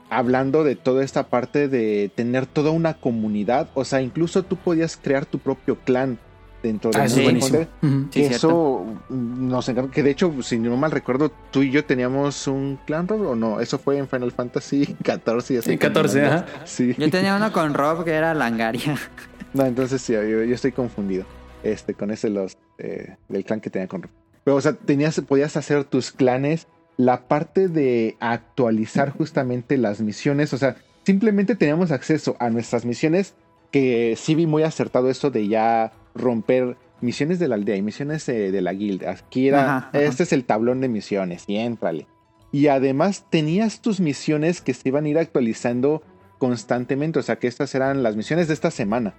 Hablando 0.09 0.63
de 0.63 0.75
toda 0.75 1.03
esta 1.03 1.27
parte 1.27 1.67
de 1.67 2.11
tener 2.15 2.45
toda 2.45 2.71
una 2.71 2.95
comunidad, 2.95 3.69
o 3.75 3.85
sea, 3.85 4.01
incluso 4.01 4.43
tú 4.43 4.55
podías 4.57 4.97
crear 4.97 5.25
tu 5.25 5.39
propio 5.39 5.77
clan. 5.79 6.17
dentro 6.61 6.91
de 6.91 6.97
Ah, 6.99 7.07
Monster. 7.31 7.67
Sí, 7.81 8.07
que 8.11 8.25
eso 8.27 8.85
mm, 9.07 9.47
nos 9.47 9.69
encargó, 9.69 9.91
que 9.91 10.03
de 10.03 10.09
hecho, 10.11 10.33
si 10.41 10.59
no 10.59 10.75
mal 10.75 10.91
recuerdo, 10.91 11.31
tú 11.51 11.63
y 11.63 11.71
yo 11.71 11.85
teníamos 11.85 12.47
un 12.47 12.77
clan 12.85 13.07
Rob 13.07 13.21
o 13.27 13.35
no, 13.35 13.61
eso 13.61 13.79
fue 13.79 13.97
en 13.97 14.09
Final 14.09 14.33
Fantasy 14.33 14.85
14 15.03 15.53
y 15.53 15.57
así. 15.57 15.69
Sí, 15.71 15.77
14, 15.77 16.25
ajá. 16.25 16.45
Sí. 16.65 16.95
Yo 16.97 17.09
tenía 17.09 17.37
uno 17.37 17.53
con 17.53 17.73
Rob 17.73 18.03
que 18.03 18.11
era 18.11 18.33
Langaria. 18.33 18.95
No, 19.53 19.65
entonces 19.65 20.01
sí, 20.01 20.13
yo, 20.13 20.21
yo 20.21 20.53
estoy 20.53 20.71
confundido. 20.73 21.25
Este, 21.63 21.93
con 21.95 22.11
ese 22.11 22.29
los 22.29 22.55
eh, 22.77 23.15
del 23.29 23.43
clan 23.45 23.61
que 23.61 23.69
tenía 23.71 23.87
con 23.87 24.03
Rob. 24.03 24.11
Pero, 24.43 24.57
o 24.57 24.61
sea, 24.61 24.73
tenías, 24.73 25.19
podías 25.21 25.57
hacer 25.57 25.85
tus 25.85 26.11
clanes. 26.11 26.67
La 26.99 27.29
parte 27.29 27.69
de 27.69 28.17
actualizar 28.19 29.11
justamente 29.11 29.77
las 29.77 30.01
misiones. 30.01 30.53
O 30.53 30.57
sea, 30.57 30.75
simplemente 31.05 31.55
teníamos 31.55 31.91
acceso 31.91 32.35
a 32.39 32.49
nuestras 32.49 32.83
misiones. 32.83 33.35
Que 33.71 34.15
sí 34.17 34.35
vi 34.35 34.47
muy 34.47 34.63
acertado 34.63 35.09
esto 35.09 35.31
de 35.31 35.47
ya 35.47 35.93
romper 36.13 36.75
misiones 36.99 37.39
de 37.39 37.47
la 37.47 37.55
aldea 37.55 37.77
y 37.77 37.81
misiones 37.81 38.27
eh, 38.27 38.51
de 38.51 38.61
la 38.61 38.73
guild. 38.73 39.05
Aquí 39.05 39.47
era, 39.47 39.61
Ajá, 39.63 39.77
ajá. 39.89 40.01
este 40.01 40.23
es 40.23 40.33
el 40.33 40.43
tablón 40.43 40.81
de 40.81 40.89
misiones 40.89 41.45
y 41.47 41.55
éntrale. 41.55 42.05
Y 42.51 42.67
además 42.67 43.25
tenías 43.29 43.79
tus 43.81 44.01
misiones 44.01 44.59
que 44.59 44.73
se 44.73 44.89
iban 44.89 45.05
a 45.05 45.09
ir 45.09 45.17
actualizando 45.19 46.03
constantemente. 46.37 47.19
O 47.19 47.21
sea, 47.21 47.37
que 47.37 47.47
estas 47.47 47.73
eran 47.75 48.03
las 48.03 48.17
misiones 48.17 48.49
de 48.49 48.55
esta 48.55 48.71
semana. 48.71 49.13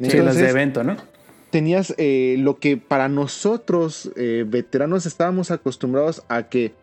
Sí, 0.00 0.04
las 0.04 0.12
de 0.12 0.18
Entonces, 0.18 0.50
evento, 0.50 0.82
¿no? 0.82 0.96
tenías 1.50 1.94
eh, 1.98 2.34
lo 2.40 2.58
que 2.58 2.76
para 2.76 3.08
nosotros, 3.08 4.10
eh, 4.16 4.44
veteranos, 4.44 5.06
estábamos 5.06 5.52
acostumbrados 5.52 6.24
a 6.28 6.48
que 6.48 6.74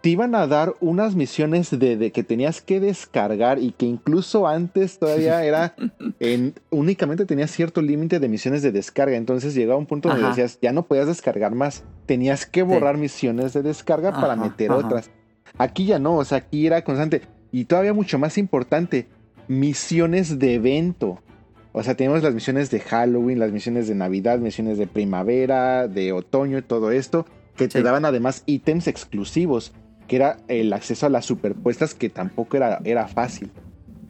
te 0.00 0.10
iban 0.10 0.34
a 0.36 0.46
dar 0.46 0.74
unas 0.80 1.14
misiones 1.16 1.76
de, 1.76 1.96
de 1.96 2.12
que 2.12 2.22
tenías 2.22 2.62
que 2.62 2.78
descargar 2.78 3.58
y 3.58 3.72
que 3.72 3.84
incluso 3.86 4.46
antes 4.46 4.98
todavía 4.98 5.42
era 5.44 5.74
en, 6.20 6.54
únicamente 6.70 7.26
tenías 7.26 7.50
cierto 7.50 7.82
límite 7.82 8.20
de 8.20 8.28
misiones 8.28 8.62
de 8.62 8.70
descarga. 8.70 9.16
Entonces 9.16 9.54
llegaba 9.54 9.78
un 9.78 9.86
punto 9.86 10.08
donde 10.08 10.22
Ajá. 10.22 10.30
decías, 10.30 10.58
ya 10.62 10.72
no 10.72 10.84
podías 10.84 11.08
descargar 11.08 11.54
más. 11.54 11.82
Tenías 12.06 12.46
que 12.46 12.62
borrar 12.62 12.96
misiones 12.96 13.52
de 13.52 13.62
descarga 13.62 14.12
para 14.12 14.36
meter 14.36 14.70
ajá. 14.70 14.86
otras. 14.86 15.10
Aquí 15.58 15.86
ya 15.86 15.98
no, 15.98 16.16
o 16.16 16.24
sea, 16.24 16.38
aquí 16.38 16.66
era 16.66 16.84
constante. 16.84 17.22
Y 17.50 17.64
todavía 17.64 17.92
mucho 17.92 18.18
más 18.18 18.38
importante, 18.38 19.08
misiones 19.48 20.38
de 20.38 20.54
evento. 20.54 21.18
O 21.72 21.82
sea, 21.82 21.96
tenemos 21.96 22.22
las 22.22 22.34
misiones 22.34 22.70
de 22.70 22.80
Halloween, 22.80 23.38
las 23.38 23.50
misiones 23.52 23.88
de 23.88 23.94
Navidad, 23.94 24.38
misiones 24.38 24.78
de 24.78 24.86
primavera, 24.86 25.88
de 25.88 26.12
otoño 26.12 26.58
y 26.58 26.62
todo 26.62 26.90
esto, 26.92 27.26
que 27.56 27.66
te 27.68 27.78
Sí. 27.78 27.84
daban 27.84 28.04
además 28.04 28.42
ítems 28.46 28.86
exclusivos, 28.86 29.72
que 30.08 30.16
era 30.16 30.38
el 30.48 30.72
acceso 30.72 31.06
a 31.06 31.10
las 31.10 31.24
superpuestas, 31.26 31.94
que 31.94 32.08
tampoco 32.08 32.56
era, 32.56 32.80
era 32.84 33.06
fácil. 33.06 33.50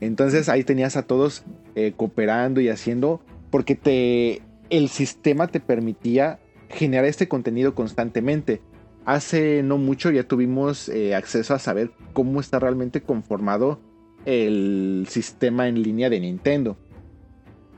Entonces 0.01 0.49
ahí 0.49 0.63
tenías 0.63 0.95
a 0.97 1.03
todos 1.03 1.43
eh, 1.75 1.93
cooperando 1.95 2.61
y 2.61 2.69
haciendo, 2.69 3.21
porque 3.51 3.75
te, 3.75 4.41
el 4.71 4.89
sistema 4.89 5.47
te 5.47 5.59
permitía 5.59 6.39
generar 6.69 7.05
este 7.05 7.27
contenido 7.27 7.75
constantemente. 7.75 8.61
Hace 9.05 9.61
no 9.63 9.77
mucho 9.77 10.09
ya 10.11 10.23
tuvimos 10.23 10.87
eh, 10.89 11.15
acceso 11.15 11.53
a 11.53 11.59
saber 11.59 11.91
cómo 12.13 12.39
está 12.39 12.59
realmente 12.59 13.01
conformado 13.01 13.79
el 14.25 15.05
sistema 15.09 15.67
en 15.67 15.81
línea 15.81 16.09
de 16.09 16.19
Nintendo. 16.19 16.77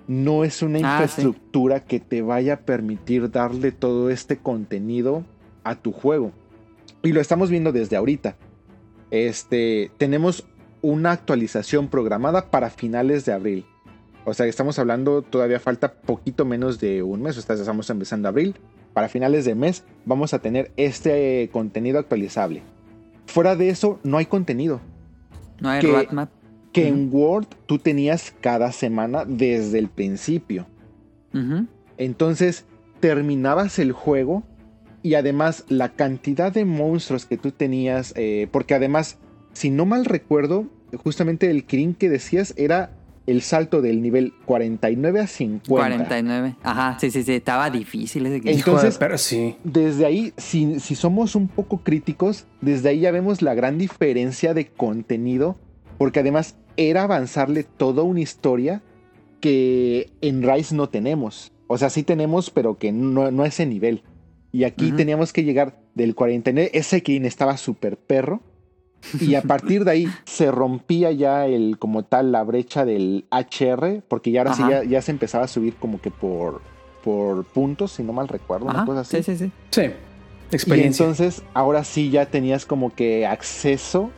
No 0.07 0.43
es 0.43 0.61
una 0.61 0.79
Ah, 0.79 1.07
sí. 1.07 1.21
infraestructura 1.21 1.79
que 1.85 1.99
te 1.99 2.21
vaya 2.21 2.53
a 2.55 2.59
permitir 2.61 3.31
darle 3.31 3.71
todo 3.71 4.09
este 4.09 4.37
contenido 4.37 5.23
a 5.63 5.75
tu 5.75 5.91
juego. 5.91 6.31
Y 7.03 7.11
lo 7.13 7.21
estamos 7.21 7.49
viendo 7.49 7.71
desde 7.71 7.95
ahorita. 7.95 8.35
Este, 9.09 9.91
tenemos 9.97 10.45
una 10.81 11.11
actualización 11.11 11.87
programada 11.89 12.49
para 12.49 12.69
finales 12.69 13.25
de 13.25 13.33
abril. 13.33 13.65
O 14.25 14.33
sea, 14.33 14.45
estamos 14.45 14.77
hablando, 14.79 15.21
todavía 15.23 15.59
falta 15.59 15.93
poquito 15.93 16.45
menos 16.45 16.79
de 16.79 17.01
un 17.03 17.21
mes. 17.23 17.37
O 17.37 17.41
sea, 17.41 17.55
estamos 17.55 17.89
empezando 17.89 18.27
abril. 18.27 18.55
Para 18.93 19.09
finales 19.09 19.45
de 19.45 19.55
mes 19.55 19.83
vamos 20.05 20.33
a 20.33 20.39
tener 20.39 20.71
este 20.77 21.43
eh, 21.43 21.49
contenido 21.49 21.97
actualizable. 21.99 22.61
Fuera 23.25 23.55
de 23.55 23.69
eso, 23.69 23.99
no 24.03 24.17
hay 24.17 24.25
contenido. 24.25 24.81
No 25.59 25.69
hay 25.69 25.81
Que- 25.81 25.87
roadmap. 25.91 26.29
Que 26.71 26.87
en 26.87 27.09
Word 27.11 27.47
tú 27.65 27.79
tenías 27.79 28.33
cada 28.39 28.71
semana 28.71 29.25
desde 29.25 29.77
el 29.77 29.89
principio. 29.89 30.67
Entonces 31.97 32.65
terminabas 32.99 33.77
el 33.79 33.91
juego 33.91 34.43
y 35.03 35.15
además 35.15 35.65
la 35.67 35.89
cantidad 35.89 36.51
de 36.51 36.65
monstruos 36.65 37.25
que 37.25 37.37
tú 37.37 37.51
tenías, 37.51 38.13
eh, 38.15 38.47
porque 38.51 38.73
además, 38.75 39.17
si 39.53 39.69
no 39.69 39.85
mal 39.85 40.05
recuerdo, 40.05 40.67
justamente 41.03 41.49
el 41.49 41.65
Kirin 41.65 41.93
que 41.95 42.09
decías 42.09 42.53
era 42.57 42.91
el 43.27 43.41
salto 43.41 43.81
del 43.81 44.01
nivel 44.01 44.33
49 44.45 45.19
a 45.21 45.27
50. 45.27 45.63
49. 45.69 46.55
Ajá, 46.63 46.97
sí, 46.99 47.11
sí, 47.11 47.23
sí. 47.23 47.33
Estaba 47.33 47.69
difícil 47.69 48.25
ese 48.25 48.41
que. 48.41 48.51
Entonces- 48.51 48.97
pero 48.97 49.17
sí. 49.17 49.55
Desde 49.63 50.05
ahí, 50.05 50.33
si, 50.37 50.79
si 50.79 50.95
somos 50.95 51.35
un 51.35 51.47
poco 51.47 51.83
críticos, 51.83 52.45
desde 52.61 52.89
ahí 52.89 52.99
ya 53.01 53.11
vemos 53.11 53.41
la 53.41 53.53
gran 53.53 53.77
diferencia 53.77 54.53
de 54.53 54.67
contenido, 54.67 55.57
porque 55.97 56.19
además 56.19 56.55
era 56.77 57.03
avanzarle 57.03 57.63
toda 57.63 58.03
una 58.03 58.21
historia 58.21 58.81
que 59.39 60.09
en 60.21 60.41
Rise 60.43 60.75
no 60.75 60.89
tenemos. 60.89 61.51
O 61.67 61.77
sea, 61.77 61.89
sí 61.89 62.03
tenemos, 62.03 62.49
pero 62.49 62.77
que 62.77 62.91
no, 62.91 63.31
no 63.31 63.43
a 63.43 63.47
ese 63.47 63.65
nivel. 63.65 64.03
Y 64.51 64.63
aquí 64.65 64.91
teníamos 64.91 65.31
que 65.33 65.43
llegar 65.43 65.77
del 65.95 66.13
49. 66.15 66.71
Ese 66.73 67.01
Kirin 67.03 67.25
estaba 67.25 67.57
súper 67.57 67.97
perro. 67.97 68.41
Y 69.19 69.33
a 69.35 69.41
partir 69.41 69.83
de 69.83 69.91
ahí 69.91 70.07
se 70.25 70.51
rompía 70.51 71.11
ya 71.11 71.47
el 71.47 71.77
como 71.79 72.03
tal 72.03 72.31
la 72.31 72.43
brecha 72.43 72.85
del 72.85 73.25
HR, 73.31 74.03
porque 74.07 74.29
ya 74.31 74.41
ahora 74.41 74.53
sí 74.53 74.63
ya, 74.69 74.83
ya 74.83 75.01
se 75.01 75.09
empezaba 75.11 75.45
a 75.45 75.47
subir 75.47 75.73
como 75.75 75.99
que 75.99 76.11
por, 76.11 76.61
por 77.03 77.43
puntos, 77.45 77.93
si 77.93 78.03
no 78.03 78.13
mal 78.13 78.27
recuerdo, 78.27 78.65
una 78.65 78.75
Ajá, 78.75 78.85
cosa 78.85 78.99
así. 79.01 79.23
sí, 79.23 79.35
sí, 79.35 79.45
sí. 79.45 79.51
Sí. 79.71 79.81
Y 80.51 80.55
Experiencia. 80.55 81.03
entonces 81.05 81.41
ahora 81.55 81.83
sí 81.83 82.11
ya 82.11 82.27
tenías 82.27 82.65
como 82.67 82.93
que 82.93 83.25
acceso 83.25 84.11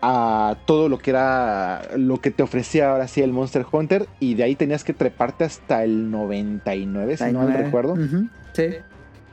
a 0.00 0.56
todo 0.64 0.88
lo 0.88 0.98
que 0.98 1.10
era 1.10 1.82
lo 1.98 2.18
que 2.22 2.30
te 2.30 2.42
ofrecía 2.42 2.92
ahora 2.92 3.08
sí 3.08 3.20
el 3.20 3.32
Monster 3.32 3.66
Hunter 3.70 4.06
y 4.20 4.34
de 4.36 4.44
ahí 4.44 4.54
tenías 4.54 4.84
que 4.84 4.94
treparte 4.94 5.44
hasta 5.44 5.84
el 5.84 6.10
99 6.10 7.16
si 7.18 7.24
no 7.24 7.40
mal 7.40 7.52
49. 7.52 7.64
recuerdo. 7.64 8.30
Sí. 8.54 8.76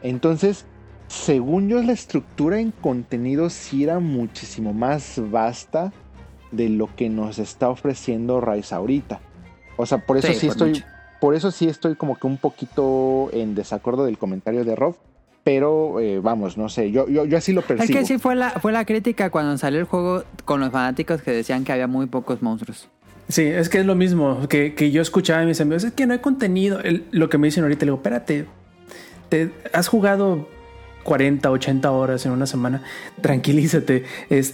Entonces, 0.09 0.65
según 1.07 1.69
yo 1.69 1.81
la 1.81 1.93
estructura 1.93 2.59
en 2.59 2.71
contenido 2.71 3.49
sí 3.49 3.83
era 3.83 3.99
muchísimo 3.99 4.73
más 4.73 5.21
vasta 5.31 5.91
de 6.51 6.69
lo 6.69 6.89
que 6.95 7.09
nos 7.09 7.39
está 7.39 7.69
ofreciendo 7.69 8.41
Rise 8.41 8.73
ahorita. 8.75 9.19
O 9.77 9.85
sea, 9.85 9.99
por 9.99 10.17
eso 10.17 10.27
sí, 10.27 10.33
Sí, 10.35 10.45
por 10.47 10.51
estoy 10.53 10.69
mucho. 10.69 10.85
por 11.21 11.35
eso 11.35 11.51
sí 11.51 11.67
estoy 11.67 11.95
como 11.95 12.17
que 12.17 12.27
un 12.27 12.37
poquito 12.37 13.29
en 13.33 13.55
desacuerdo 13.55 14.05
del 14.05 14.17
comentario 14.17 14.63
de 14.65 14.75
Rob, 14.75 14.95
pero 15.43 15.99
eh, 15.99 16.19
vamos, 16.19 16.57
no 16.57 16.67
sé, 16.67 16.91
yo, 16.91 17.07
yo, 17.07 17.25
yo 17.25 17.37
así 17.37 17.53
lo 17.53 17.61
Es 17.61 17.67
percibo. 17.67 17.99
que 17.99 18.05
sí 18.05 18.17
fue 18.17 18.35
la, 18.35 18.51
fue 18.51 18.71
la 18.73 18.83
crítica 18.85 19.29
cuando 19.29 19.57
salió 19.57 19.79
el 19.79 19.85
juego 19.85 20.23
con 20.45 20.59
los 20.59 20.71
fanáticos 20.71 21.21
que 21.21 21.31
decían 21.31 21.63
que 21.63 21.71
había 21.71 21.87
muy 21.87 22.05
pocos 22.07 22.41
monstruos. 22.41 22.89
Sí, 23.29 23.43
es 23.43 23.67
que 23.69 23.79
es 23.79 23.85
lo 23.85 23.95
mismo 23.95 24.47
que, 24.47 24.73
que 24.73 24.91
yo 24.91 25.01
escuchaba 25.01 25.41
a 25.41 25.45
mis 25.45 25.59
amigos. 25.59 25.83
Es 25.83 25.91
que 25.93 26.05
no 26.05 26.13
hay 26.13 26.19
contenido. 26.19 26.79
El- 26.79 27.05
lo 27.11 27.29
que 27.29 27.37
me 27.37 27.47
dicen 27.47 27.63
ahorita, 27.63 27.81
le 27.81 27.87
digo, 27.91 27.97
espérate, 27.97 28.45
te, 29.29 29.51
has 29.73 29.87
jugado 29.87 30.47
40, 31.03 31.49
80 31.49 31.91
horas 31.91 32.25
en 32.25 32.33
una 32.33 32.45
semana. 32.45 32.83
Tranquilízate, 33.21 34.03
es. 34.29 34.53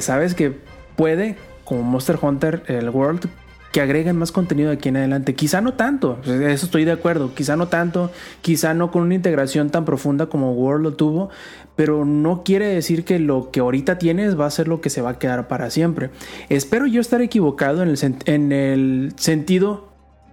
Sabes 0.00 0.34
que 0.34 0.56
puede, 0.96 1.36
como 1.64 1.82
Monster 1.82 2.18
Hunter, 2.20 2.62
el 2.68 2.88
World, 2.90 3.28
que 3.72 3.80
agreguen 3.80 4.16
más 4.16 4.30
contenido 4.30 4.68
de 4.68 4.76
aquí 4.76 4.90
en 4.90 4.98
adelante. 4.98 5.34
Quizá 5.34 5.60
no 5.60 5.74
tanto, 5.74 6.20
eso 6.24 6.66
estoy 6.66 6.84
de 6.84 6.92
acuerdo. 6.92 7.34
Quizá 7.34 7.56
no 7.56 7.68
tanto, 7.68 8.12
quizá 8.42 8.74
no 8.74 8.90
con 8.90 9.02
una 9.02 9.14
integración 9.14 9.70
tan 9.70 9.84
profunda 9.84 10.26
como 10.26 10.52
World 10.52 10.84
lo 10.84 10.94
tuvo, 10.94 11.30
pero 11.74 12.04
no 12.04 12.44
quiere 12.44 12.66
decir 12.66 13.04
que 13.04 13.18
lo 13.18 13.50
que 13.50 13.60
ahorita 13.60 13.98
tienes 13.98 14.38
va 14.38 14.46
a 14.46 14.50
ser 14.50 14.68
lo 14.68 14.80
que 14.80 14.90
se 14.90 15.00
va 15.00 15.10
a 15.10 15.18
quedar 15.18 15.48
para 15.48 15.70
siempre. 15.70 16.10
Espero 16.50 16.86
yo 16.86 17.00
estar 17.00 17.22
equivocado 17.22 17.82
en 17.82 18.52
el 18.52 19.12
sentido 19.16 19.91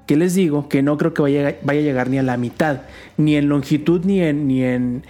que 0.10 0.16
les 0.18 0.34
digo 0.34 0.68
que 0.70 0.82
no 0.82 0.98
creo 0.98 1.14
que 1.14 1.22
vaya, 1.22 1.60
vaya 1.62 1.82
a 1.82 1.84
llegar 1.84 2.10
ni 2.10 2.18
a 2.18 2.24
la 2.24 2.36
mitad, 2.36 2.82
ni 3.18 3.36
en 3.36 3.48
longitud 3.48 4.04
ni 4.06 4.22
en, 4.22 4.48
ni 4.48 4.64
en, 4.64 5.04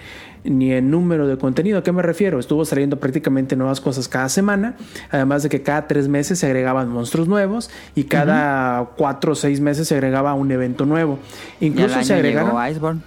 ni 0.44 0.74
en 0.74 0.92
número 0.92 1.26
de 1.26 1.38
contenido. 1.38 1.80
¿A 1.80 1.84
qué 1.84 1.94
me 1.94 2.02
refiero? 2.02 2.38
Estuvo 2.38 2.66
saliendo 2.66 3.00
prácticamente 3.00 3.56
nuevas 3.56 3.80
cosas 3.80 4.10
cada 4.10 4.28
semana, 4.28 4.76
además 5.10 5.44
de 5.44 5.48
que 5.48 5.62
cada 5.62 5.88
tres 5.88 6.10
meses 6.10 6.40
se 6.40 6.48
agregaban 6.48 6.90
monstruos 6.90 7.30
nuevos 7.30 7.70
y 7.96 8.04
cada 8.04 8.90
cuatro 8.98 9.32
o 9.32 9.36
seis 9.36 9.62
meses 9.62 9.88
se 9.88 9.96
agregaba 9.96 10.34
un 10.34 10.52
evento 10.52 10.86
nuevo. 10.86 11.18
Incluso 11.62 12.04
se 12.04 12.14
agregaron... 12.14 12.52
Iceborne. 12.70 13.00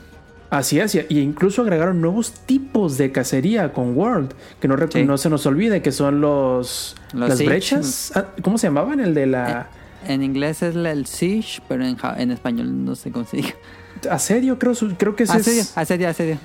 Así 0.48 0.80
es, 0.80 0.94
y 0.94 1.18
incluso 1.18 1.60
agregaron 1.60 2.00
nuevos 2.00 2.32
tipos 2.32 2.96
de 2.96 3.12
cacería 3.12 3.74
con 3.74 3.94
World, 3.94 4.32
que 4.60 4.66
no, 4.66 4.78
Sí. 4.88 5.04
no 5.04 5.18
se 5.18 5.28
nos 5.28 5.44
olvide 5.44 5.82
que 5.82 5.92
son 5.92 6.22
los, 6.22 6.96
Los 7.12 7.28
las 7.28 7.44
brechas. 7.44 8.12
Ah, 8.14 8.28
¿Cómo 8.40 8.56
se 8.56 8.68
llamaban? 8.68 8.98
El 9.00 9.12
de 9.12 9.26
la 9.26 9.68
En 10.08 10.22
inglés 10.22 10.62
es 10.62 10.74
el 10.76 11.06
Siege, 11.06 11.60
pero 11.68 11.84
en, 11.84 11.96
en 12.18 12.30
español 12.30 12.84
no 12.84 12.94
sé 12.96 13.10
cómo 13.10 13.24
se 13.24 13.38
diga. 13.38 13.54
asedio, 14.10 14.58
creo, 14.58 14.72
creo 14.98 15.16
que 15.16 15.24
ese 15.24 15.34
Asedio, 15.34 15.60
es. 15.62 15.76
asedio, 15.78 16.08
asedio. 16.08 16.38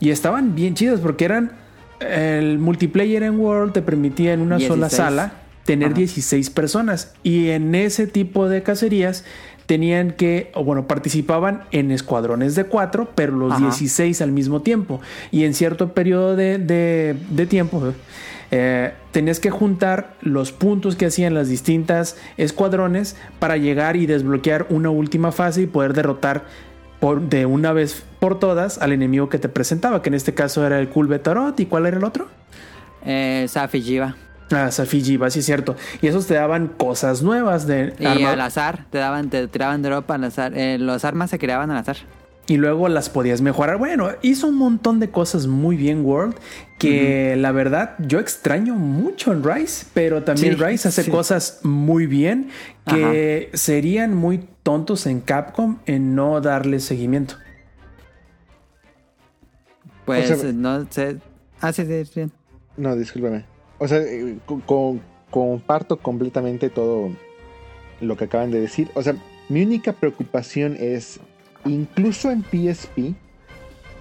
Y 0.00 0.10
estaban 0.10 0.54
bien 0.54 0.74
chidas 0.74 1.00
porque 1.00 1.24
eran 1.24 1.52
el 2.00 2.58
multiplayer 2.58 3.22
en 3.22 3.38
World 3.38 3.72
te 3.72 3.80
permitía 3.82 4.32
en 4.32 4.40
una 4.40 4.58
sola 4.58 4.88
16. 4.88 4.92
sala 4.92 5.32
tener 5.64 5.88
Ajá. 5.88 5.96
16 5.98 6.50
personas 6.50 7.14
y 7.22 7.48
en 7.50 7.74
ese 7.74 8.06
tipo 8.06 8.48
de 8.48 8.62
cacerías 8.62 9.24
tenían 9.66 10.10
que, 10.10 10.50
o 10.54 10.62
bueno, 10.64 10.86
participaban 10.86 11.62
en 11.70 11.90
escuadrones 11.90 12.54
de 12.54 12.64
cuatro, 12.64 13.10
pero 13.14 13.32
los 13.34 13.52
Ajá. 13.52 13.62
16 13.62 14.20
al 14.20 14.30
mismo 14.32 14.60
tiempo. 14.60 15.00
Y 15.30 15.44
en 15.44 15.54
cierto 15.54 15.94
periodo 15.94 16.36
de, 16.36 16.58
de- 16.58 17.16
de 17.30 17.46
tiempo, 17.46 17.94
eh, 18.50 18.92
tenías 19.12 19.40
que 19.40 19.50
juntar 19.50 20.14
los 20.20 20.52
puntos 20.52 20.96
que 20.96 21.06
hacían 21.06 21.34
las 21.34 21.48
distintas 21.48 22.16
escuadrones 22.36 23.16
para 23.38 23.56
llegar 23.56 23.96
y 23.96 24.06
desbloquear 24.06 24.66
una 24.70 24.90
última 24.90 25.32
fase 25.32 25.62
y 25.62 25.66
poder 25.66 25.92
derrotar 25.94 26.44
por, 27.00 27.20
de 27.22 27.46
una 27.46 27.72
vez 27.72 28.04
por 28.20 28.38
todas 28.38 28.78
al 28.78 28.92
enemigo 28.92 29.28
que 29.28 29.38
te 29.38 29.48
presentaba, 29.48 30.00
que 30.02 30.08
en 30.08 30.14
este 30.14 30.34
caso 30.34 30.66
era 30.66 30.78
el 30.78 30.88
Kulbetarot. 30.88 31.58
¿Y 31.60 31.66
cuál 31.66 31.86
era 31.86 31.96
el 31.98 32.04
otro? 32.04 32.28
Eh, 33.04 33.46
Safi 33.48 33.82
Jiva. 33.82 34.16
Ah, 34.50 34.70
Safijiba, 34.70 35.30
sí 35.30 35.38
es 35.40 35.46
cierto. 35.46 35.74
Y 36.02 36.06
esos 36.06 36.26
te 36.26 36.34
daban 36.34 36.68
cosas 36.68 37.22
nuevas 37.22 37.66
de 37.66 37.94
Y 37.98 38.04
arma- 38.04 38.32
al 38.32 38.40
azar, 38.42 38.84
te 38.90 38.98
daban, 38.98 39.30
te 39.30 39.48
tiraban 39.48 39.82
drop 39.82 40.10
al 40.10 40.24
azar. 40.24 40.52
Eh, 40.56 40.76
los 40.78 41.04
armas 41.04 41.30
se 41.30 41.38
creaban 41.38 41.70
al 41.70 41.78
azar. 41.78 41.96
Y 42.46 42.56
luego 42.58 42.88
las 42.88 43.08
podías 43.08 43.40
mejorar. 43.40 43.78
Bueno, 43.78 44.10
hizo 44.22 44.46
un 44.48 44.56
montón 44.56 45.00
de 45.00 45.10
cosas 45.10 45.46
muy 45.46 45.76
bien 45.76 46.04
World 46.04 46.34
que 46.78 47.36
la 47.36 47.52
verdad 47.52 47.94
yo 47.98 48.18
extraño 48.20 48.74
mucho 48.74 49.32
en 49.32 49.42
Rise, 49.42 49.86
pero 49.94 50.22
también 50.24 50.56
Sí, 50.58 50.62
Rise 50.62 50.88
hace 50.88 51.04
sí. 51.04 51.10
cosas 51.10 51.60
muy 51.62 52.06
bien 52.06 52.50
que 52.86 53.48
serían 53.54 54.14
muy 54.14 54.46
tontos 54.62 55.06
en 55.06 55.20
Capcom 55.20 55.78
en 55.86 56.14
no 56.14 56.40
darle 56.42 56.80
seguimiento. 56.80 57.36
Pues 60.04 60.30
O 60.30 60.36
sea- 60.36 60.52
no 60.52 60.86
sé. 60.90 61.16
Ah, 61.60 61.72
sí, 61.72 61.84
sí, 61.86 62.10
bien. 62.14 62.30
No, 62.76 62.94
discúlpame. 62.96 63.44
O 63.78 63.88
sea, 63.88 63.98
eh, 63.98 64.36
co- 64.44 64.60
co- 64.66 64.98
comparto 65.30 65.96
completamente 65.98 66.68
todo 66.68 67.10
lo 68.00 68.16
que 68.16 68.24
acaban 68.24 68.50
de 68.50 68.60
decir. 68.60 68.90
O 68.94 69.02
sea, 69.02 69.14
mi 69.48 69.62
única 69.62 69.92
preocupación 69.92 70.76
es, 70.78 71.20
incluso 71.66 72.30
en 72.30 72.42
PSP, 72.42 73.14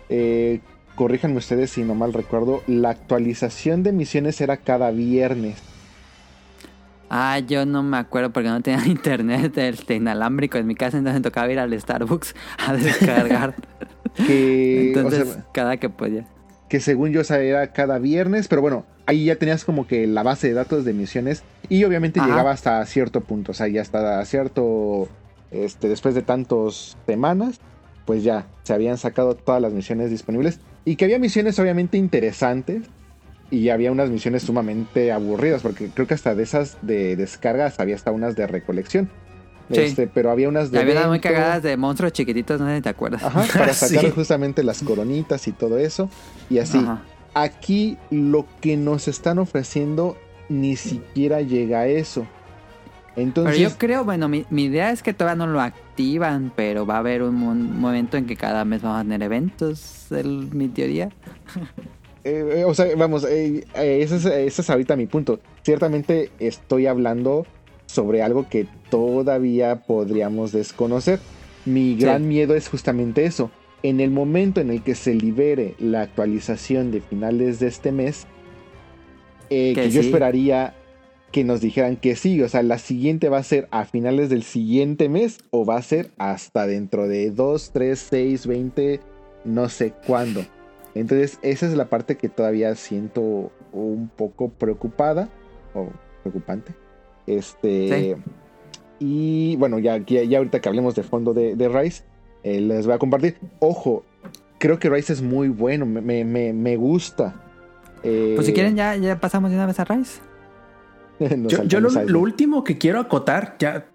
eh, 0.10 0.60
corríjanme 0.96 1.38
ustedes 1.38 1.72
si 1.72 1.84
no 1.84 1.96
mal 1.96 2.14
recuerdo, 2.14 2.62
la 2.68 2.90
actualización 2.90 3.84
de 3.84 3.92
misiones 3.92 4.40
era 4.42 4.58
cada 4.58 4.92
viernes. 4.92 5.58
Ah, 7.10 7.38
yo 7.40 7.66
no 7.66 7.84
me 7.84 7.98
acuerdo 7.98 8.32
porque 8.32 8.50
no 8.50 8.62
tenía 8.62 8.86
internet 8.88 9.58
este, 9.58 9.96
inalámbrico 9.96 10.58
en 10.58 10.66
mi 10.68 10.76
casa, 10.76 10.98
entonces 10.98 11.22
me 11.22 11.24
tocaba 11.24 11.52
ir 11.52 11.60
al 11.60 11.80
Starbucks 11.80 12.36
a 12.66 12.74
descargar. 12.74 13.56
Que, 14.16 14.94
o 14.96 15.00
entonces, 15.00 15.28
sea, 15.30 15.46
cada 15.52 15.78
que 15.78 15.90
podía. 15.90 16.28
que 16.70 16.80
según 16.80 17.12
yo 17.14 17.22
o 17.22 17.24
sea, 17.24 17.40
era 17.40 17.74
cada 17.74 17.98
viernes, 17.98 18.48
pero 18.48 18.62
bueno, 18.62 18.86
ahí 19.08 19.26
ya 19.26 19.38
tenías 19.38 19.66
como 19.66 19.88
que 19.88 20.06
la 20.06 20.22
base 20.22 20.50
de 20.50 20.54
datos 20.54 20.86
de 20.86 20.94
misiones 20.94 21.44
y 21.68 21.84
obviamente 21.84 22.20
Ajá. 22.20 22.30
llegaba 22.30 22.52
hasta 22.52 22.86
cierto 22.86 23.22
punto, 23.22 23.54
o 23.54 23.56
sea, 23.56 23.68
ya 23.70 23.82
hasta 23.82 24.24
cierto, 24.26 25.10
este, 25.54 25.88
después 25.90 26.16
de 26.16 26.22
tantas 26.22 26.98
semanas, 27.06 27.60
pues 28.06 28.24
ya 28.24 28.48
se 28.64 28.74
habían 28.74 28.98
sacado 28.98 29.36
todas 29.36 29.62
las 29.62 29.74
misiones 29.74 30.10
disponibles 30.10 30.60
y 30.86 30.96
que 30.98 31.06
había 31.06 31.20
misiones 31.20 31.58
obviamente 31.60 31.98
interesantes 31.98 32.84
y 33.52 33.70
había 33.70 33.92
unas 33.92 34.10
misiones 34.10 34.44
sumamente 34.44 35.12
aburridas, 35.12 35.62
porque 35.62 35.90
creo 35.94 36.08
que 36.08 36.14
hasta 36.16 36.34
de 36.36 36.44
esas 36.44 36.78
de 36.82 37.16
descargas 37.16 37.80
había 37.80 37.96
hasta 37.96 38.12
unas 38.12 38.36
de 38.36 38.48
recolección. 38.48 39.10
Sí. 39.72 39.80
Este, 39.82 40.08
pero 40.08 40.30
había 40.32 40.50
unas 40.50 40.72
de 40.72 40.80
había 40.80 40.96
unas 40.96 41.08
muy 41.08 41.20
cagadas 41.22 41.64
de 41.64 41.78
monstruos 41.78 42.12
chiquititos, 42.12 42.60
no 42.60 42.68
sé 42.68 42.78
si 42.78 42.82
te 42.82 42.90
acuerdas. 42.90 43.24
Ajá, 43.24 43.46
para 43.58 43.74
sacar 43.74 44.06
Sí. 44.06 44.12
justamente 44.12 44.62
las 44.64 44.84
coronitas 44.84 45.48
y 45.48 45.52
todo 45.54 45.78
eso. 45.78 46.10
Y 46.50 46.58
así. 46.58 46.80
Ajá. 46.80 47.02
Aquí 47.36 47.98
lo 48.12 48.46
que 48.60 48.76
nos 48.76 49.08
están 49.08 49.40
ofreciendo 49.40 50.18
ni 50.50 50.76
siquiera 50.76 51.42
llega 51.42 51.80
a 51.82 51.88
eso. 51.88 52.28
Pero 53.16 53.54
yo 53.54 53.70
creo, 53.78 54.04
bueno, 54.04 54.28
mi, 54.28 54.46
mi 54.50 54.66
idea 54.66 54.90
es 54.92 55.04
que 55.04 55.14
todavía 55.14 55.46
no 55.46 55.52
lo 55.52 55.62
activan, 55.62 56.52
pero 56.56 56.86
va 56.86 56.96
a 56.96 57.00
haber 57.00 57.22
un, 57.22 57.36
momento 57.80 58.18
en 58.18 58.26
que 58.26 58.36
cada 58.36 58.66
mes 58.66 58.82
vamos 58.82 59.02
a 59.02 59.04
tener 59.04 59.22
eventos, 59.22 60.12
el, 60.12 60.50
mi 60.52 60.68
teoría. 60.68 61.10
eh, 62.24 62.56
eh, 62.58 62.66
o 62.66 62.74
sea, 62.74 62.88
vamos, 62.96 63.24
eh, 63.26 63.66
eh, 63.76 64.00
ese, 64.02 64.16
es, 64.16 64.26
ese 64.26 64.62
es 64.62 64.70
ahorita 64.70 64.96
mi 64.96 65.06
punto. 65.06 65.40
Ciertamente 65.62 66.32
estoy 66.40 66.88
hablando 66.88 67.46
sobre 67.86 68.24
algo 68.24 68.50
que 68.50 68.66
todavía 68.90 69.84
podríamos 69.84 70.52
desconocer. 70.52 71.20
Mi 71.66 71.96
gran 71.96 72.28
miedo 72.28 72.56
es 72.56 72.68
justamente 72.68 73.26
eso. 73.26 73.52
En 73.84 74.00
el 74.00 74.10
momento 74.10 74.60
en 74.60 74.72
el 74.72 74.82
que 74.82 74.96
se 74.96 75.14
libere 75.14 75.76
la 75.78 76.02
actualización 76.02 76.92
de 76.92 77.02
finales 77.02 77.60
de 77.60 77.68
este 77.68 77.92
mes, 77.92 78.26
Que 79.50 79.90
yo 79.92 80.02
esperaría 80.02 80.74
que 81.34 81.44
nos 81.44 81.60
dijeran 81.60 81.98
que 81.98 82.16
sí, 82.16 82.42
o 82.44 82.48
sea, 82.48 82.62
la 82.62 82.78
siguiente 82.78 83.28
va 83.28 83.40
a 83.40 83.44
ser 83.44 83.68
a 83.72 83.86
finales 83.86 84.30
del 84.30 84.44
siguiente 84.44 85.10
mes 85.10 85.40
o 85.50 85.66
va 85.66 85.78
a 85.78 85.82
ser 85.82 86.12
hasta 86.18 86.68
dentro 86.68 87.08
de 87.08 87.32
2, 87.32 87.72
3, 87.74 88.00
6, 88.00 88.48
20, 88.48 89.00
no 89.44 89.68
sé 89.68 89.94
cuándo. 90.06 90.46
Entonces, 90.94 91.40
esa 91.42 91.66
es 91.66 91.74
la 91.74 91.90
parte 91.90 92.18
que 92.18 92.30
todavía 92.30 92.76
siento 92.76 93.52
un 93.72 94.12
poco 94.16 94.50
preocupada 94.50 95.28
o 95.74 95.88
preocupante. 96.22 96.76
Este. 97.26 98.16
Y 99.00 99.56
bueno, 99.56 99.80
ya, 99.80 99.98
ya, 99.98 100.24
ya 100.24 100.38
ahorita 100.38 100.62
que 100.62 100.70
hablemos 100.70 100.94
de 100.94 101.02
fondo 101.02 101.34
de, 101.34 101.56
de 101.56 101.68
Rise, 101.68 102.04
eh, 102.44 102.62
les 102.62 102.86
voy 102.86 102.94
a 102.94 103.00
compartir. 103.00 103.38
Ojo, 103.58 104.04
creo 104.60 104.78
que 104.78 104.88
Rise 104.88 105.14
es 105.14 105.24
muy 105.24 105.50
bueno, 105.50 105.88
me, 105.88 106.24
me, 106.24 106.54
me, 106.54 106.78
gusta. 106.78 107.42
Eh, 108.04 108.34
Pues 108.36 108.46
si 108.46 108.54
quieren 108.54 108.76
ya, 108.76 108.96
ya 108.96 109.20
pasamos 109.20 109.50
de 109.50 109.58
una 109.58 109.66
vez 109.66 109.80
a 109.80 109.86
Rise. 109.86 110.22
Yo, 111.48 111.64
yo 111.64 111.80
lo, 111.80 112.20
último 112.20 112.64
que 112.64 112.78
quiero 112.78 113.00
acotar, 113.00 113.56
ya 113.60 113.86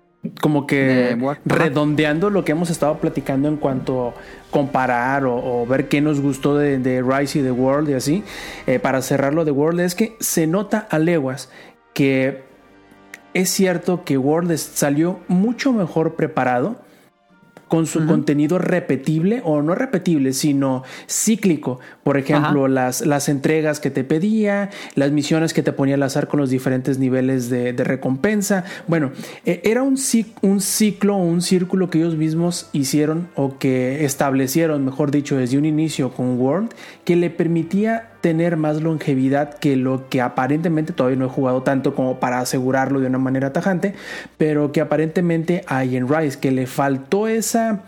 como 0.41 0.67
que 0.67 1.17
redondeando 1.45 2.29
lo 2.29 2.45
que 2.45 2.53
hemos 2.53 2.71
estado 2.71 2.99
platicando 2.99 3.49
en 3.49 3.57
cuanto 3.57 4.09
a 4.09 4.15
comparar 4.51 5.25
o, 5.25 5.37
o 5.37 5.67
ver 5.67 5.89
qué 5.89 6.01
nos 6.01 6.21
gustó 6.21 6.57
de, 6.57 6.79
de 6.79 7.03
Rise 7.03 7.39
y 7.39 7.43
de 7.43 7.53
World 7.53 7.91
y 7.91 7.95
así, 7.95 8.25
eh, 8.67 8.79
para 8.79 9.01
cerrarlo 9.03 9.45
de 9.45 9.53
World, 9.53 9.81
es 9.81 9.95
que 9.95 10.17
se 10.21 10.47
nota 10.47 10.87
a 10.91 10.99
leguas 10.99 11.51
que 11.95 12.43
es 13.35 13.51
cierto 13.51 14.05
que 14.05 14.19
World 14.19 14.57
salió 14.57 15.21
mucho 15.29 15.73
mejor 15.73 16.15
preparado 16.17 16.77
con 17.69 17.87
su 17.87 18.07
contenido 18.07 18.59
repetible 18.59 19.41
o 19.45 19.63
no 19.63 19.75
repetible, 19.75 20.33
sino 20.33 20.83
cíclico. 21.09 21.81
Por 22.03 22.17
ejemplo, 22.17 22.67
las, 22.69 23.07
las 23.07 23.29
entregas 23.29 23.81
que 23.81 23.91
te 23.91 24.05
pedía, 24.05 24.71
las 24.95 25.13
misiones 25.13 25.53
que 25.53 25.63
te 25.63 25.73
ponía 25.73 25.95
al 25.95 26.03
azar 26.03 26.29
con 26.29 26.41
los 26.41 26.51
diferentes 26.51 26.99
niveles 26.99 27.51
de, 27.51 27.73
de 27.73 27.85
recompensa. 27.85 28.65
Bueno, 28.87 29.13
eh, 29.45 29.61
era 29.65 29.83
un, 29.83 29.99
un 30.43 30.61
ciclo 30.61 31.17
o 31.17 31.23
un 31.23 31.43
círculo 31.43 31.91
que 31.91 31.99
ellos 31.99 32.17
mismos 32.17 32.71
hicieron 32.73 33.29
o 33.35 33.59
que 33.59 34.05
establecieron, 34.05 34.85
mejor 34.85 35.11
dicho, 35.11 35.37
desde 35.37 35.59
un 35.59 35.65
inicio 35.65 36.13
con 36.13 36.39
World, 36.41 36.71
que 37.05 37.17
le 37.17 37.31
permitía 37.31 38.11
tener 38.21 38.57
más 38.57 38.83
longevidad 38.83 39.55
que 39.55 39.77
lo 39.77 40.09
que 40.09 40.21
aparentemente 40.21 40.93
todavía 40.93 41.19
no 41.19 41.27
he 41.27 41.29
jugado 41.29 41.63
tanto 41.63 41.95
como 41.95 42.19
para 42.21 42.41
asegurarlo 42.41 43.01
de 43.01 43.07
una 43.07 43.19
manera 43.19 43.53
tajante, 43.53 43.95
pero 44.37 44.73
que 44.73 44.81
aparentemente 44.81 45.65
hay 45.67 45.97
en 45.97 46.09
Rise, 46.09 46.39
que 46.39 46.51
le 46.51 46.67
faltó 46.67 47.29
esa, 47.29 47.83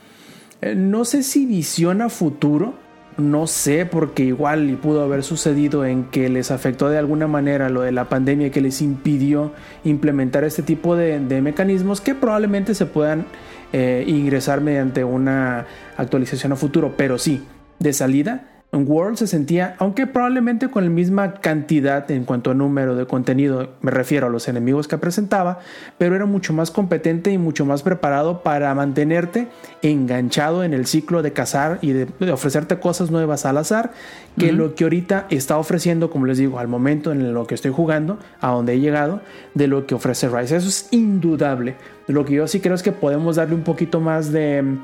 eh, 0.61 0.75
no 0.75 1.05
sé 1.05 1.23
si 1.23 1.47
visión 1.47 2.03
a 2.03 2.09
futuro, 2.09 2.75
no 3.17 3.47
sé, 3.47 3.87
porque 3.87 4.25
igual 4.25 4.79
pudo 4.81 5.03
haber 5.03 5.23
sucedido 5.23 5.85
en 5.85 6.05
que 6.05 6.29
les 6.29 6.51
afectó 6.51 6.89
de 6.89 6.99
alguna 6.99 7.27
manera 7.27 7.69
lo 7.69 7.83
de 7.83 7.93
la 7.93 8.09
pandemia 8.09 8.51
que 8.51 8.61
les 8.61 8.81
impidió 8.81 9.53
implementar 9.85 10.45
este 10.45 10.63
tipo 10.63 10.97
de, 10.97 11.19
de 11.21 11.43
mecanismos 11.43 12.01
que 12.01 12.15
probablemente 12.15 12.75
se 12.75 12.87
puedan 12.87 13.27
eh, 13.73 14.05
ingresar 14.07 14.61
mediante 14.61 15.05
una 15.05 15.67
actualización 15.97 16.53
a 16.53 16.57
futuro, 16.57 16.95
pero 16.97 17.19
sí, 17.19 17.45
de 17.79 17.93
salida. 17.93 18.50
World 18.73 19.17
se 19.17 19.27
sentía, 19.27 19.75
aunque 19.79 20.07
probablemente 20.07 20.69
con 20.69 20.85
la 20.85 20.91
misma 20.91 21.35
cantidad 21.35 22.09
en 22.11 22.25
cuanto 22.25 22.53
a 22.53 22.55
número 22.55 22.95
de 22.95 23.05
contenido, 23.05 23.71
me 23.81 23.91
refiero 23.91 24.29
a 24.29 24.31
los 24.31 24.47
enemigos 24.47 24.87
que 24.87 24.97
presentaba, 24.97 25.59
pero 25.99 26.15
era 26.15 26.25
mucho 26.25 26.53
más 26.53 26.71
competente 26.71 27.33
y 27.33 27.39
mucho 27.39 27.67
más 27.67 27.83
preparado 27.83 28.43
para 28.43 28.73
mantenerte 28.75 29.49
enganchado 29.83 30.63
en 30.63 30.73
el 30.73 30.87
ciclo 30.87 31.23
de 31.23 31.33
cazar 31.33 31.79
y 31.83 31.93
de, 31.93 32.07
de 32.21 32.31
ofrecerte 32.31 32.79
cosas 32.79 33.11
nuevas 33.11 33.45
al 33.45 33.59
azar, 33.59 33.91
que 34.39 34.53
lo 34.53 34.75
que 34.77 34.85
ahorita 34.85 35.27
está 35.31 35.59
ofreciendo, 35.59 36.09
como 36.09 36.27
les 36.27 36.39
digo, 36.39 36.61
al 36.61 36.69
momento 36.69 37.11
en 37.11 37.35
lo 37.35 37.47
que 37.47 37.57
estoy 37.57 37.73
jugando, 37.73 38.19
a 38.41 38.53
donde 38.53 38.75
he 38.75 38.81
llegado, 38.81 39.21
de 39.55 39.67
lo 39.67 39.87
que 39.87 39.97
ofrece 39.97 40.29
Rise. 40.29 40.57
Eso 40.57 40.69
es 40.69 40.89
indudable. 40.93 41.75
Lo 42.07 42.25
que 42.25 42.35
yo 42.35 42.47
sí 42.47 42.61
creo 42.61 42.75
es 42.75 42.83
que 42.83 42.93
podemos 42.93 43.37
darle 43.37 43.55
un 43.55 43.63
poquito 43.63 44.01
más 44.01 44.31
de 44.31 44.79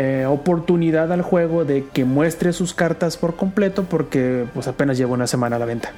eh, 0.00 0.26
oportunidad 0.26 1.10
al 1.12 1.22
juego 1.22 1.64
de 1.64 1.84
que 1.92 2.04
muestre 2.04 2.52
sus 2.52 2.72
cartas 2.72 3.16
por 3.16 3.34
completo 3.34 3.82
porque 3.82 4.46
pues 4.54 4.68
apenas 4.68 4.96
lleva 4.96 5.12
una 5.14 5.26
semana 5.26 5.56
a 5.56 5.58
la 5.58 5.64
venta. 5.64 5.90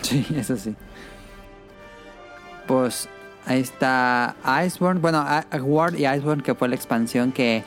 Sí, 0.00 0.26
eso 0.34 0.56
sí. 0.56 0.74
Pues 2.66 3.10
ahí 3.44 3.60
está 3.60 4.36
Iceborne. 4.64 5.00
Bueno, 5.00 5.22
World 5.64 6.00
y 6.00 6.06
Iceborne, 6.06 6.42
que 6.42 6.54
fue 6.54 6.66
la 6.70 6.76
expansión 6.76 7.30
que, 7.30 7.62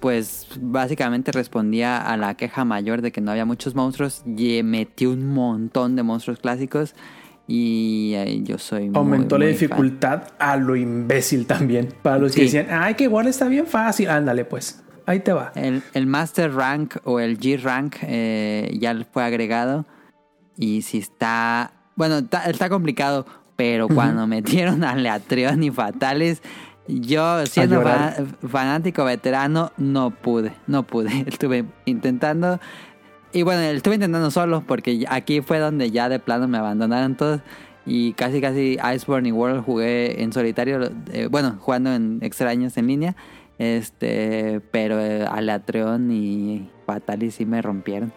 pues, 0.00 0.46
básicamente 0.58 1.32
respondía 1.32 1.98
a 1.98 2.16
la 2.16 2.34
queja 2.34 2.64
mayor 2.64 3.02
de 3.02 3.12
que 3.12 3.20
no 3.20 3.30
había 3.30 3.44
muchos 3.44 3.74
monstruos. 3.74 4.22
Y 4.24 4.62
metió 4.62 5.10
un 5.10 5.34
montón 5.34 5.96
de 5.96 6.02
monstruos 6.02 6.38
clásicos. 6.38 6.94
Y 7.46 8.14
eh, 8.16 8.40
yo 8.42 8.56
soy 8.56 8.88
muy, 8.88 8.96
Aumentó 8.96 9.36
la 9.36 9.44
muy 9.44 9.54
fan. 9.54 9.68
dificultad 9.68 10.22
a 10.38 10.56
lo 10.56 10.76
imbécil 10.76 11.46
también. 11.46 11.92
Para 12.00 12.16
los 12.16 12.34
que 12.34 12.42
decían, 12.44 12.68
ay, 12.70 12.94
que 12.94 13.04
igual 13.04 13.26
está 13.26 13.48
bien 13.48 13.66
fácil. 13.66 14.08
Ándale, 14.08 14.46
pues. 14.46 14.82
Ahí 15.06 15.20
te 15.20 15.32
va. 15.32 15.52
El, 15.54 15.82
el 15.94 16.06
Master 16.06 16.52
Rank 16.52 16.96
o 17.04 17.20
el 17.20 17.38
G 17.38 17.62
Rank 17.62 17.96
eh, 18.02 18.76
ya 18.78 18.94
fue 19.12 19.24
agregado. 19.24 19.86
Y 20.56 20.82
si 20.82 20.98
está. 20.98 21.72
Bueno, 21.94 22.18
está, 22.18 22.50
está 22.50 22.68
complicado. 22.68 23.24
Pero 23.54 23.88
cuando 23.88 24.26
metieron 24.26 24.84
a 24.84 24.96
Leatreon 24.96 25.62
y 25.62 25.70
Fatales, 25.70 26.42
yo 26.88 27.46
siendo 27.46 27.82
fanático 28.48 29.04
veterano, 29.04 29.72
no 29.76 30.10
pude. 30.10 30.52
No 30.66 30.82
pude. 30.82 31.20
Estuve 31.26 31.64
intentando. 31.84 32.60
Y 33.32 33.42
bueno, 33.42 33.60
estuve 33.62 33.96
intentando 33.96 34.30
solo 34.30 34.62
porque 34.66 35.04
aquí 35.08 35.40
fue 35.40 35.58
donde 35.58 35.90
ya 35.90 36.08
de 36.08 36.18
plano 36.18 36.48
me 36.48 36.58
abandonaron 36.58 37.16
todos. 37.16 37.40
Y 37.84 38.14
casi, 38.14 38.40
casi 38.40 38.78
Iceborne 38.94 39.28
y 39.28 39.32
World 39.32 39.64
jugué 39.64 40.22
en 40.22 40.32
solitario. 40.32 40.90
eh, 41.12 41.28
bueno, 41.30 41.56
jugando 41.60 41.92
en 41.92 42.18
extraños 42.22 42.76
en 42.76 42.86
línea. 42.86 43.16
Este, 43.58 44.60
pero 44.70 45.00
eh, 45.00 45.24
Alatreon 45.24 46.10
y 46.10 46.70
Fatalis 46.84 47.36
sí 47.36 47.46
me 47.46 47.62
rompieron. 47.62 48.12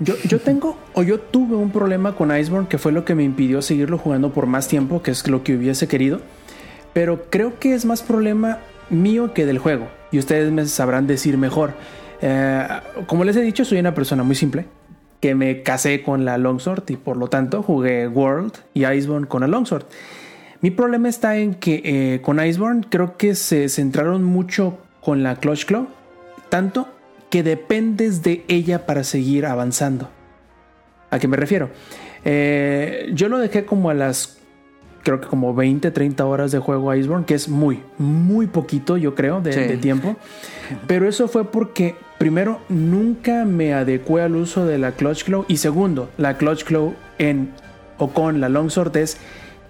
Yo, 0.00 0.14
yo 0.28 0.40
tengo 0.40 0.78
o 0.94 1.02
yo 1.02 1.18
tuve 1.18 1.56
un 1.56 1.72
problema 1.72 2.14
con 2.14 2.36
Iceborne 2.36 2.68
que 2.68 2.78
fue 2.78 2.92
lo 2.92 3.04
que 3.04 3.16
me 3.16 3.24
impidió 3.24 3.62
seguirlo 3.62 3.98
jugando 3.98 4.32
por 4.32 4.46
más 4.46 4.68
tiempo, 4.68 5.02
que 5.02 5.10
es 5.10 5.26
lo 5.28 5.42
que 5.42 5.56
hubiese 5.56 5.88
querido. 5.88 6.20
Pero 6.92 7.30
creo 7.30 7.58
que 7.58 7.74
es 7.74 7.84
más 7.84 8.02
problema 8.02 8.58
mío 8.90 9.34
que 9.34 9.46
del 9.46 9.58
juego. 9.58 9.88
Y 10.10 10.18
ustedes 10.18 10.50
me 10.52 10.64
sabrán 10.66 11.06
decir 11.06 11.36
mejor. 11.36 11.74
Eh, 12.20 12.66
como 13.06 13.24
les 13.24 13.36
he 13.36 13.42
dicho, 13.42 13.64
soy 13.64 13.78
una 13.78 13.94
persona 13.94 14.22
muy 14.22 14.36
simple. 14.36 14.66
Que 15.20 15.34
me 15.34 15.62
casé 15.62 16.02
con 16.02 16.24
la 16.24 16.38
Longsword 16.38 16.88
y 16.90 16.96
por 16.96 17.16
lo 17.16 17.28
tanto 17.28 17.62
jugué 17.62 18.06
World 18.06 18.52
y 18.72 18.86
Iceborne 18.86 19.26
con 19.26 19.42
la 19.42 19.48
Longsword. 19.48 19.84
Mi 20.60 20.70
problema 20.70 21.08
está 21.08 21.36
en 21.36 21.54
que 21.54 21.82
eh, 21.84 22.20
con 22.20 22.44
Iceborne 22.44 22.84
creo 22.88 23.16
que 23.16 23.34
se 23.34 23.68
centraron 23.68 24.24
mucho 24.24 24.78
con 25.00 25.22
la 25.22 25.36
Clutch 25.36 25.64
Claw. 25.66 25.88
Tanto 26.48 26.88
que 27.30 27.42
dependes 27.42 28.22
de 28.22 28.44
ella 28.48 28.86
para 28.86 29.04
seguir 29.04 29.46
avanzando. 29.46 30.08
¿A 31.10 31.18
qué 31.18 31.28
me 31.28 31.36
refiero? 31.36 31.70
Eh, 32.24 33.10
yo 33.14 33.28
lo 33.28 33.38
dejé 33.38 33.64
como 33.64 33.90
a 33.90 33.94
las, 33.94 34.38
creo 35.02 35.20
que 35.20 35.28
como 35.28 35.54
20, 35.54 35.90
30 35.90 36.26
horas 36.26 36.50
de 36.50 36.58
juego 36.58 36.94
Iceborne, 36.94 37.24
que 37.24 37.34
es 37.34 37.48
muy, 37.48 37.82
muy 37.98 38.46
poquito, 38.46 38.96
yo 38.96 39.14
creo, 39.14 39.40
de, 39.40 39.52
Sí. 39.52 39.60
de 39.60 39.76
tiempo. 39.76 40.16
Pero 40.86 41.08
eso 41.08 41.28
fue 41.28 41.50
porque, 41.50 41.94
primero, 42.18 42.60
nunca 42.68 43.44
me 43.44 43.74
adecué 43.74 44.22
al 44.22 44.36
uso 44.36 44.66
de 44.66 44.78
la 44.78 44.92
Clutch 44.92 45.24
Claw. 45.24 45.44
Y 45.48 45.58
segundo, 45.58 46.10
la 46.18 46.36
Clutch 46.36 46.64
Claw 46.64 46.94
en 47.18 47.50
o 47.98 48.08
con 48.08 48.40
la 48.40 48.48
Longsword 48.48 48.96
es 48.96 49.18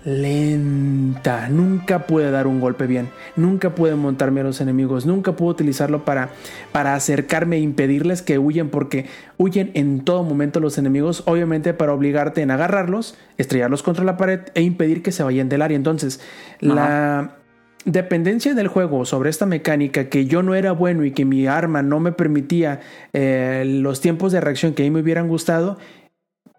lenta. 0.04 1.48
Nunca 1.48 2.06
pude 2.06 2.30
dar 2.30 2.46
un 2.46 2.60
golpe 2.60 2.86
bien. 2.86 3.08
Nunca 3.36 3.74
pude 3.74 3.94
montarme 3.94 4.40
a 4.40 4.44
los 4.44 4.60
enemigos. 4.60 5.06
Nunca 5.06 5.32
pude 5.32 5.50
utilizarlo 5.50 6.04
para, 6.04 6.30
para 6.72 6.94
acercarme 6.94 7.56
e 7.56 7.60
impedirles 7.60 8.22
que 8.22 8.38
huyen 8.38 8.70
porque 8.70 9.06
huyen 9.36 9.70
en 9.74 10.04
todo 10.04 10.22
momento 10.22 10.60
los 10.60 10.78
enemigos. 10.78 11.22
Obviamente 11.26 11.74
para 11.74 11.92
obligarte 11.92 12.42
en 12.42 12.50
agarrarlos, 12.50 13.16
estrellarlos 13.36 13.82
contra 13.82 14.04
la 14.04 14.16
pared 14.16 14.40
e 14.54 14.62
impedir 14.62 15.02
que 15.02 15.12
se 15.12 15.22
vayan 15.22 15.48
del 15.48 15.62
área. 15.62 15.76
Entonces, 15.76 16.20
la 16.60 17.36
dependencia 17.84 18.54
del 18.54 18.68
juego 18.68 19.04
sobre 19.04 19.30
esta 19.30 19.46
mecánica 19.46 20.08
que 20.08 20.26
yo 20.26 20.42
no 20.42 20.54
era 20.54 20.72
bueno 20.72 21.04
y 21.04 21.12
que 21.12 21.24
mi 21.24 21.46
arma 21.46 21.82
no 21.82 22.00
me 22.00 22.12
permitía 22.12 22.80
eh, 23.12 23.64
los 23.66 24.00
tiempos 24.00 24.32
de 24.32 24.40
reacción 24.40 24.74
que 24.74 24.82
a 24.82 24.86
mí 24.86 24.90
me 24.90 25.00
hubieran 25.00 25.28
gustado, 25.28 25.78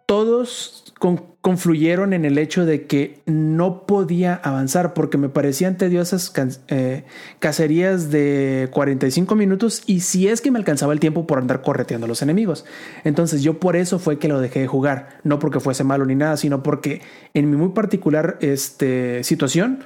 todos 0.05 0.88
con- 0.99 1.29
confluyeron 1.41 2.11
en 2.13 2.25
el 2.25 2.37
hecho 2.37 2.65
de 2.65 2.85
que 2.85 3.21
no 3.25 3.85
podía 3.85 4.35
avanzar 4.35 4.93
porque 4.93 5.17
me 5.17 5.29
parecían 5.29 5.77
tediosas 5.77 6.29
can- 6.29 6.51
eh, 6.67 7.05
cacerías 7.39 8.11
de 8.11 8.67
45 8.73 9.35
minutos 9.35 9.81
y 9.87 10.01
si 10.01 10.27
es 10.27 10.41
que 10.41 10.51
me 10.51 10.59
alcanzaba 10.59 10.91
el 10.93 10.99
tiempo 10.99 11.25
por 11.25 11.39
andar 11.39 11.61
correteando 11.61 12.05
a 12.05 12.07
los 12.09 12.21
enemigos. 12.21 12.65
Entonces 13.05 13.41
yo 13.41 13.59
por 13.59 13.77
eso 13.77 13.99
fue 13.99 14.19
que 14.19 14.27
lo 14.27 14.39
dejé 14.41 14.59
de 14.59 14.67
jugar, 14.67 15.19
no 15.23 15.39
porque 15.39 15.61
fuese 15.61 15.83
malo 15.85 16.05
ni 16.05 16.15
nada, 16.15 16.35
sino 16.35 16.61
porque 16.61 17.01
en 17.33 17.49
mi 17.49 17.55
muy 17.55 17.69
particular 17.69 18.37
este, 18.41 19.23
situación 19.23 19.85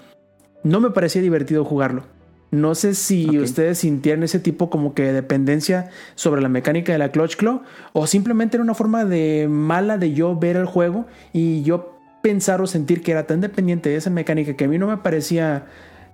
no 0.64 0.80
me 0.82 0.90
parecía 0.90 1.22
divertido 1.22 1.64
jugarlo. 1.64 2.06
No 2.54 2.76
sé 2.76 2.94
si 2.94 3.40
ustedes 3.40 3.80
sintieran 3.80 4.22
ese 4.22 4.40
tipo 4.40 4.70
como 4.70 4.94
que 4.94 5.02
de 5.02 5.14
dependencia 5.14 5.90
sobre 6.14 6.40
la 6.40 6.50
mecánica 6.50 6.92
de 6.92 7.00
la 7.00 7.10
Clutch 7.10 7.36
Claw 7.36 7.64
o 7.94 8.06
simplemente 8.06 8.58
era 8.58 8.64
una 8.64 8.76
forma 8.76 9.06
de 9.06 9.48
mala 9.50 9.98
de 9.98 10.14
yo 10.14 10.36
ver 10.36 10.56
el 10.58 10.68
juego 10.68 11.08
y 11.34 11.64
yo 11.64 11.98
pensar 12.22 12.62
o 12.62 12.68
sentir 12.68 13.02
que 13.02 13.12
era 13.12 13.26
tan 13.26 13.42
dependiente 13.42 13.90
de 13.90 13.96
esa 13.96 14.12
mecánica 14.12 14.56
que 14.56 14.66
a 14.66 14.68
mí 14.68 14.78
no 14.78 14.86
me 14.86 14.98
parecía 14.98 15.66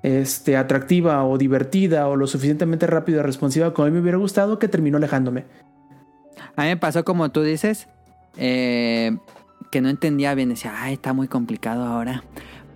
este, 0.02 0.56
atractiva 0.56 1.26
o 1.26 1.38
divertida 1.38 2.08
o 2.08 2.16
lo 2.16 2.26
suficientemente 2.26 2.88
rápida 2.88 3.20
y 3.20 3.22
responsiva 3.22 3.74
como 3.74 3.88
a 3.88 3.90
mí 3.90 3.96
me 3.96 4.02
hubiera 4.02 4.18
gustado 4.18 4.60
que 4.60 4.70
terminó 4.70 4.96
alejándome. 4.96 5.44
A 6.56 6.62
mí 6.62 6.70
me 6.70 6.78
pasó 6.78 7.04
como 7.04 7.32
tú 7.32 7.44
dices, 7.44 7.90
eh, 8.38 9.18
que 9.72 9.82
no 9.82 9.90
entendía 9.90 10.34
bien. 10.36 10.48
Decía, 10.48 10.74
ay, 10.78 10.94
está 10.94 11.12
muy 11.12 11.28
complicado 11.28 11.84
ahora. 11.84 12.24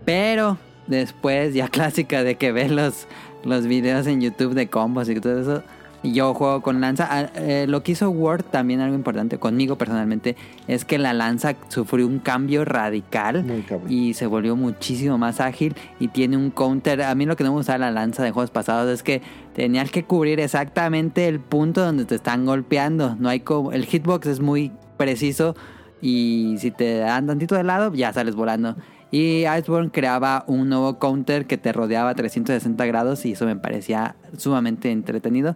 Pero 0.03 0.58
después, 0.88 1.53
ya 1.53 1.67
clásica 1.69 2.24
de 2.24 2.35
que 2.35 2.51
ves 2.51 2.72
los, 2.72 3.08
los 3.44 3.68
videos 3.68 4.08
en 4.08 4.22
YouTube 4.22 4.54
de 4.54 4.68
combos 4.68 5.10
y 5.10 5.16
todo 5.20 5.40
eso. 5.40 5.64
Y 6.04 6.12
yo 6.12 6.34
juego 6.34 6.62
con 6.62 6.82
lanza. 6.82 7.08
Ah, 7.10 7.30
eh, 7.36 7.66
lo 7.68 7.82
que 7.82 7.94
hizo 7.94 8.10
Word 8.10 8.44
también 8.44 8.82
algo 8.82 8.94
importante 8.94 9.38
conmigo 9.38 9.78
personalmente 9.78 10.36
es 10.68 10.84
que 10.84 10.98
la 10.98 11.14
lanza 11.14 11.56
sufrió 11.70 12.06
un 12.06 12.20
cambio 12.20 12.66
radical 12.66 13.46
y 13.88 14.14
se 14.14 14.28
volvió 14.28 14.58
muchísimo 14.58 15.18
más 15.18 15.40
ágil 15.40 15.76
y 16.02 16.10
tiene 16.10 16.36
un 16.36 16.52
counter. 16.52 17.04
A 17.04 17.16
mí 17.16 17.26
lo 17.26 17.38
que 17.38 17.46
no 17.46 17.52
me 17.52 17.58
gustaba 17.58 17.78
la 17.80 17.92
lanza 17.92 18.22
de 18.22 18.32
juegos 18.32 18.52
pasados 18.52 18.92
es 18.92 19.02
que 19.02 19.22
tenías 19.56 19.92
que 19.92 20.04
cubrir 20.04 20.42
exactamente 20.42 21.30
el 21.30 21.40
punto 21.40 21.82
donde 21.82 22.04
te 22.04 22.16
están 22.16 22.46
golpeando. 22.46 23.16
No 23.18 23.30
hay 23.30 23.40
como 23.40 23.72
el 23.72 23.86
hitbox 23.86 24.28
es 24.28 24.42
muy 24.42 24.74
preciso 24.98 25.56
y 26.02 26.58
si 26.60 26.72
te 26.72 26.98
dan 26.98 27.28
tantito 27.28 27.56
de 27.56 27.64
lado 27.64 27.94
ya 27.94 28.12
sales 28.12 28.36
volando. 28.36 28.76
Y 29.14 29.45
Iceborne 29.45 29.92
creaba 29.92 30.43
un 30.48 30.69
nuevo 30.69 30.98
counter 30.98 31.45
que 31.45 31.58
te 31.58 31.72
rodeaba 31.72 32.09
a 32.09 32.16
360 32.16 32.85
grados 32.88 33.25
y 33.25 33.33
eso 33.33 33.45
me 33.45 33.56
parecía 33.56 34.16
sumamente 34.38 34.92
entretenido. 34.92 35.56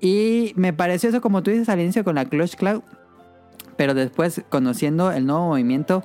Y 0.00 0.52
me 0.56 0.72
pareció 0.72 1.08
eso 1.08 1.20
como 1.20 1.42
tú 1.42 1.50
dices 1.50 1.68
al 1.68 1.80
inicio 1.80 2.04
con 2.04 2.14
la 2.14 2.24
Clutch 2.24 2.54
Cloud 2.54 2.82
pero 3.76 3.94
después 3.94 4.42
conociendo 4.48 5.12
el 5.12 5.26
nuevo 5.26 5.48
movimiento 5.48 6.02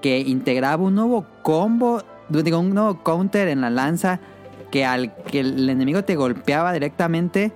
que 0.00 0.20
integraba 0.20 0.82
un 0.82 0.94
nuevo 0.94 1.26
combo, 1.42 2.02
digo, 2.28 2.60
un 2.60 2.74
nuevo 2.74 3.02
counter 3.02 3.48
en 3.48 3.60
la 3.60 3.70
lanza, 3.70 4.20
que 4.70 4.84
al 4.84 5.14
que 5.24 5.40
el 5.40 5.68
enemigo 5.68 6.04
te 6.04 6.16
golpeaba 6.16 6.72
directamente, 6.72 7.52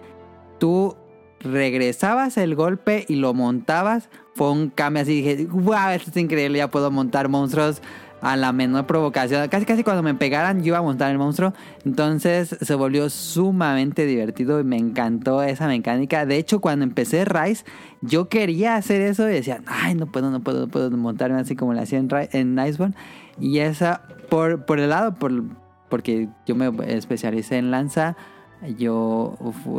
tú 0.58 0.96
regresabas 1.40 2.36
el 2.36 2.54
golpe 2.54 3.04
y 3.08 3.16
lo 3.16 3.34
montabas, 3.34 4.08
fue 4.34 4.50
un 4.50 4.70
cambio 4.70 5.02
así, 5.02 5.22
dije, 5.22 5.46
wow, 5.46 5.90
esto 5.90 6.10
es 6.10 6.16
increíble, 6.16 6.58
ya 6.58 6.68
puedo 6.68 6.90
montar 6.90 7.28
monstruos 7.28 7.82
a 8.20 8.36
la 8.36 8.52
menor 8.52 8.86
provocación. 8.86 9.48
Casi 9.48 9.64
casi 9.64 9.82
cuando 9.84 10.02
me 10.02 10.14
pegaran 10.14 10.60
yo 10.60 10.68
iba 10.68 10.78
a 10.78 10.82
montar 10.82 11.10
el 11.10 11.18
monstruo. 11.18 11.52
Entonces 11.84 12.56
se 12.60 12.74
volvió 12.74 13.08
sumamente 13.10 14.06
divertido 14.06 14.60
y 14.60 14.64
me 14.64 14.76
encantó 14.76 15.42
esa 15.42 15.66
mecánica. 15.66 16.26
De 16.26 16.36
hecho, 16.36 16.60
cuando 16.60 16.84
empecé 16.84 17.24
Rise, 17.24 17.64
yo 18.00 18.28
quería 18.28 18.76
hacer 18.76 19.00
eso 19.00 19.28
y 19.28 19.32
decía, 19.32 19.62
ay, 19.66 19.94
no 19.94 20.06
puedo, 20.06 20.30
no 20.30 20.40
puedo, 20.40 20.60
no 20.60 20.68
puedo 20.68 20.90
montarme 20.90 21.40
así 21.40 21.56
como 21.56 21.74
le 21.74 21.80
hacía 21.80 21.98
en, 21.98 22.08
en 22.32 22.58
Iceborne. 22.66 22.94
Y 23.38 23.58
esa, 23.58 24.02
por, 24.28 24.64
por 24.64 24.80
el 24.80 24.90
lado, 24.90 25.14
por, 25.14 25.32
porque 25.88 26.28
yo 26.46 26.54
me 26.54 26.70
especialicé 26.88 27.56
en 27.58 27.70
lanza, 27.70 28.16
yo 28.78 29.36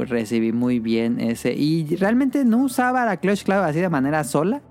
recibí 0.08 0.52
muy 0.52 0.80
bien 0.80 1.20
ese. 1.20 1.54
Y 1.54 1.96
realmente 1.96 2.44
no 2.46 2.64
usaba 2.64 3.06
la 3.06 3.18
Clutch 3.18 3.44
Cloud 3.44 3.64
así 3.64 3.80
de 3.80 3.90
manera 3.90 4.24
sola 4.24 4.62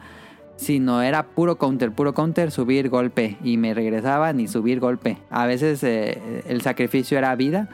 sino 0.60 1.00
era 1.00 1.22
puro 1.22 1.56
counter, 1.56 1.90
puro 1.90 2.12
counter, 2.12 2.50
subir 2.50 2.90
golpe 2.90 3.38
y 3.42 3.56
me 3.56 3.72
regresaban 3.72 4.40
y 4.40 4.46
subir 4.46 4.78
golpe. 4.78 5.16
A 5.30 5.46
veces 5.46 5.82
eh, 5.82 6.42
el 6.46 6.60
sacrificio 6.60 7.16
era 7.16 7.34
vida, 7.34 7.70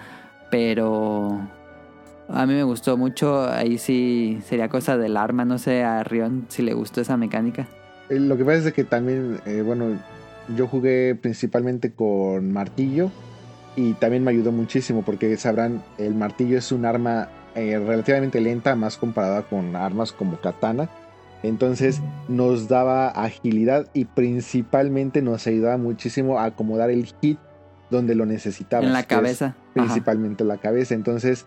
pero 0.53 1.41
a 2.29 2.47
mí 2.47 2.55
me 2.55 2.63
gustó 2.63 2.97
mucho. 2.97 3.51
Ahí 3.51 3.79
sí 3.79 4.39
sería 4.45 4.69
cosa 4.69 4.97
del 4.97 5.17
arma, 5.17 5.45
no 5.45 5.59
sé 5.59 5.83
a 5.83 6.05
Rion 6.05 6.47
si 6.49 6.63
le 6.63 6.75
gustó 6.75 7.01
esa 7.01 7.17
mecánica. 7.17 7.67
Eh, 8.09 8.21
Lo 8.21 8.37
que 8.37 8.45
pasa 8.45 8.69
es 8.69 8.73
que 8.73 8.85
también, 8.85 9.41
eh, 9.47 9.63
bueno, 9.63 9.99
yo 10.57 10.69
jugué 10.69 11.17
principalmente 11.21 11.91
con 11.91 12.53
martillo 12.53 13.11
y 13.75 13.95
también 13.95 14.23
me 14.23 14.31
ayudó 14.31 14.53
muchísimo 14.53 15.03
porque 15.03 15.37
sabrán, 15.37 15.83
el 15.99 16.15
martillo 16.15 16.57
es 16.57 16.71
un 16.71 16.85
arma 16.85 17.31
eh, 17.57 17.81
relativamente 17.85 18.41
lenta, 18.41 18.77
más 18.77 18.97
comparada 18.97 19.43
con 19.43 19.75
armas 19.75 20.13
como 20.13 20.41
katana. 20.41 20.89
Entonces 21.47 22.01
nos 22.29 22.69
daba 22.69 23.09
agilidad 23.09 23.87
y 23.95 24.05
principalmente 24.07 25.23
nos 25.23 25.47
ayudaba 25.47 25.77
muchísimo 25.77 26.39
a 26.39 26.45
acomodar 26.45 26.91
el 26.91 27.07
hit 27.21 27.39
donde 27.91 28.15
lo 28.15 28.27
necesitaba. 28.27 28.85
en 28.85 28.93
la 28.93 29.05
cabeza. 29.05 29.47
Ajá. 29.47 29.57
principalmente 29.75 30.43
la 30.45 30.57
cabeza. 30.57 30.95
Entonces, 30.95 31.47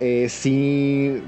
eh, 0.00 0.28
sí, 0.28 1.22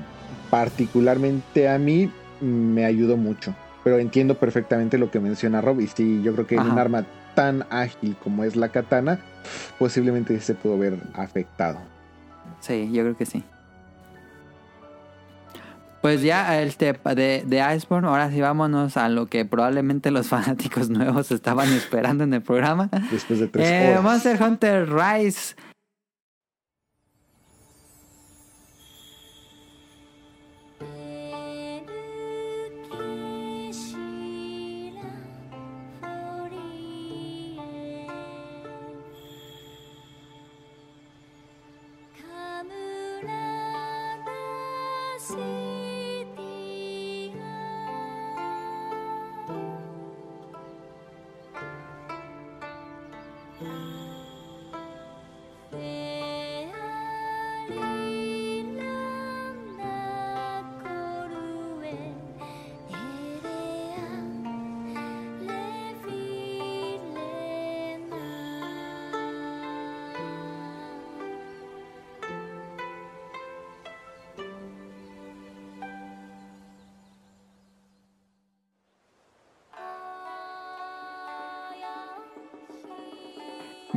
particularmente 0.51 1.69
a 1.69 1.79
mí 1.79 2.11
me 2.41 2.85
ayudó 2.85 3.17
mucho. 3.17 3.55
Pero 3.85 3.99
entiendo 3.99 4.35
perfectamente 4.39 4.99
lo 4.99 5.11
que 5.11 5.21
menciona 5.21 5.61
Rob. 5.61 5.81
Y 5.81 5.87
sí, 5.87 6.21
yo 6.23 6.33
creo 6.35 6.47
que 6.47 6.55
en 6.57 6.63
un 6.63 6.71
Ajá. 6.73 6.81
arma 6.81 7.05
tan 7.35 7.65
ágil 7.71 8.17
como 8.23 8.43
es 8.45 8.57
la 8.57 8.71
katana, 8.71 9.21
posiblemente 9.79 10.41
se 10.41 10.55
pudo 10.55 10.79
ver 10.79 10.99
afectado. 11.15 11.79
Sí, 12.61 12.91
yo 12.93 13.03
creo 13.03 13.17
que 13.17 13.27
sí. 13.27 13.45
Pues 16.07 16.23
ya 16.23 16.63
este 16.63 16.93
de, 17.17 17.43
de 17.45 17.75
Iceborne, 17.77 18.07
ahora 18.07 18.31
sí 18.31 18.41
vámonos 18.41 18.97
a 18.97 19.09
lo 19.09 19.27
que 19.27 19.45
probablemente 19.45 20.13
los 20.13 20.29
fanáticos 20.35 20.89
nuevos 20.89 21.33
estaban 21.33 21.73
esperando 21.73 22.23
en 22.23 22.33
el 22.33 22.43
programa. 22.43 22.89
Después 23.11 23.41
de 23.41 23.49
tres 23.49 23.69
Eh, 23.69 23.89
horas. 23.91 24.03
Monster 24.05 24.41
Hunter 24.41 24.89
Rise. 24.89 25.57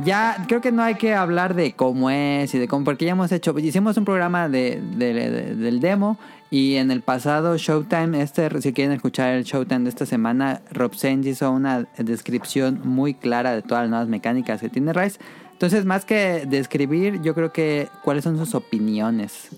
Ya 0.04 0.44
creo 0.48 0.60
que 0.60 0.72
no 0.72 0.82
hay 0.82 0.94
que 0.94 1.14
hablar 1.14 1.54
de 1.54 1.72
cómo 1.72 2.10
es 2.10 2.54
y 2.54 2.58
de 2.58 2.68
cómo, 2.68 2.84
porque 2.84 3.04
ya 3.04 3.12
hemos 3.12 3.32
hecho, 3.32 3.58
hicimos 3.58 3.96
un 3.96 4.04
programa 4.04 4.48
de, 4.48 4.80
de- 4.96 5.12
de- 5.14 5.54
del 5.56 5.80
demo 5.80 6.18
y 6.50 6.76
en 6.76 6.90
el 6.90 7.02
pasado 7.02 7.56
Showtime, 7.56 8.20
este, 8.22 8.48
si 8.60 8.72
quieren 8.72 8.92
escuchar 8.94 9.34
el 9.34 9.44
Showtime 9.44 9.80
de 9.84 9.88
esta 9.90 10.06
semana, 10.06 10.62
Rob 10.72 10.94
Sainz 10.94 11.26
hizo 11.26 11.50
una 11.52 11.86
descripción 11.98 12.80
muy 12.84 13.14
clara 13.14 13.54
de 13.54 13.62
todas 13.62 13.82
las 13.84 13.90
nuevas 13.90 14.08
mecánicas 14.08 14.60
que 14.60 14.68
tiene 14.68 14.92
Rise. 14.92 15.18
Entonces, 15.52 15.84
más 15.84 16.04
que 16.04 16.46
describir, 16.48 17.20
yo 17.22 17.34
creo 17.34 17.52
que 17.52 17.88
cuáles 18.02 18.24
son 18.24 18.38
sus 18.38 18.54
opiniones 18.54 19.48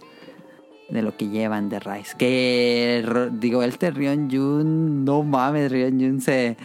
de 0.91 1.01
lo 1.01 1.17
que 1.17 1.29
llevan 1.29 1.69
de 1.71 1.79
Rise. 1.81 2.15
Que, 2.19 3.05
digo, 3.33 3.63
este 3.63 3.91
Rion 3.93 4.29
Jun, 4.31 5.05
no 5.05 5.23
mames, 5.23 5.71
Rion 5.73 5.99
Jun 6.01 6.21
se, 6.21 6.57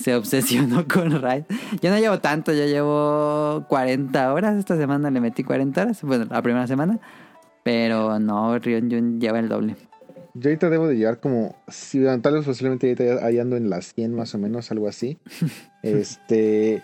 se 0.00 0.14
obsesionó 0.14 0.86
con 0.92 1.10
Rise. 1.10 1.46
Yo 1.80 1.90
no 1.90 1.98
llevo 1.98 2.20
tanto, 2.20 2.52
yo 2.52 2.66
llevo 2.66 3.64
40 3.68 4.32
horas. 4.32 4.56
Esta 4.56 4.76
semana 4.76 5.10
le 5.10 5.20
metí 5.20 5.44
40 5.44 5.82
horas, 5.82 6.02
bueno, 6.02 6.26
la 6.30 6.42
primera 6.42 6.66
semana. 6.66 6.98
Pero 7.62 8.18
no, 8.18 8.58
Rion 8.58 8.90
Jun 8.90 9.20
lleva 9.20 9.38
el 9.38 9.48
doble. 9.48 9.76
Yo 10.34 10.50
ahorita 10.50 10.70
debo 10.70 10.86
de 10.86 10.96
llevar 10.96 11.20
como, 11.20 11.56
si 11.68 12.04
tal 12.22 12.34
vez 12.34 12.44
posiblemente 12.44 12.86
ahorita 12.86 13.26
ahí 13.26 13.38
ando 13.38 13.56
en 13.56 13.70
las 13.70 13.92
100 13.94 14.14
más 14.14 14.34
o 14.34 14.38
menos, 14.38 14.70
algo 14.70 14.86
así. 14.86 15.18
este, 15.82 16.82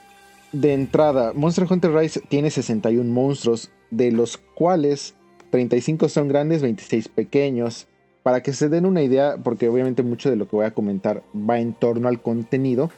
de 0.52 0.72
entrada, 0.72 1.32
Monster 1.34 1.66
Hunter 1.70 1.92
Rise 1.92 2.20
tiene 2.28 2.50
61 2.50 3.10
monstruos, 3.10 3.70
de 3.90 4.10
los 4.10 4.38
cuales 4.38 5.14
35 5.50 6.08
son 6.08 6.28
grandes, 6.28 6.62
26 6.62 7.08
pequeños. 7.08 7.86
Para 8.24 8.42
que 8.42 8.54
se 8.54 8.70
den 8.70 8.86
una 8.86 9.02
idea, 9.02 9.36
porque 9.42 9.68
obviamente 9.68 10.02
mucho 10.02 10.30
de 10.30 10.36
lo 10.36 10.48
que 10.48 10.56
voy 10.56 10.64
a 10.64 10.72
comentar 10.72 11.22
va 11.34 11.60
en 11.60 11.74
torno 11.74 12.08
al 12.08 12.22
contenido, 12.22 12.90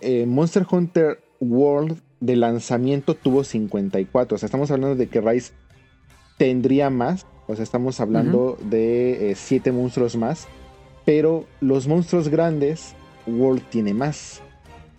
eh, 0.00 0.26
Monster 0.26 0.66
Hunter 0.70 1.20
World 1.40 2.00
de 2.20 2.36
lanzamiento 2.36 3.14
tuvo 3.14 3.44
54. 3.44 4.34
O 4.34 4.38
sea, 4.38 4.46
estamos 4.46 4.70
hablando 4.70 4.96
de 4.96 5.08
que 5.08 5.20
Rise 5.20 5.52
tendría 6.36 6.90
más. 6.90 7.26
O 7.46 7.54
sea, 7.54 7.62
estamos 7.62 8.00
hablando 8.00 8.58
de 8.62 9.34
7 9.36 9.72
monstruos 9.72 10.16
más. 10.16 10.46
Pero 11.04 11.46
los 11.60 11.88
monstruos 11.88 12.28
grandes, 12.28 12.94
World 13.26 13.62
tiene 13.70 13.94
más 13.94 14.42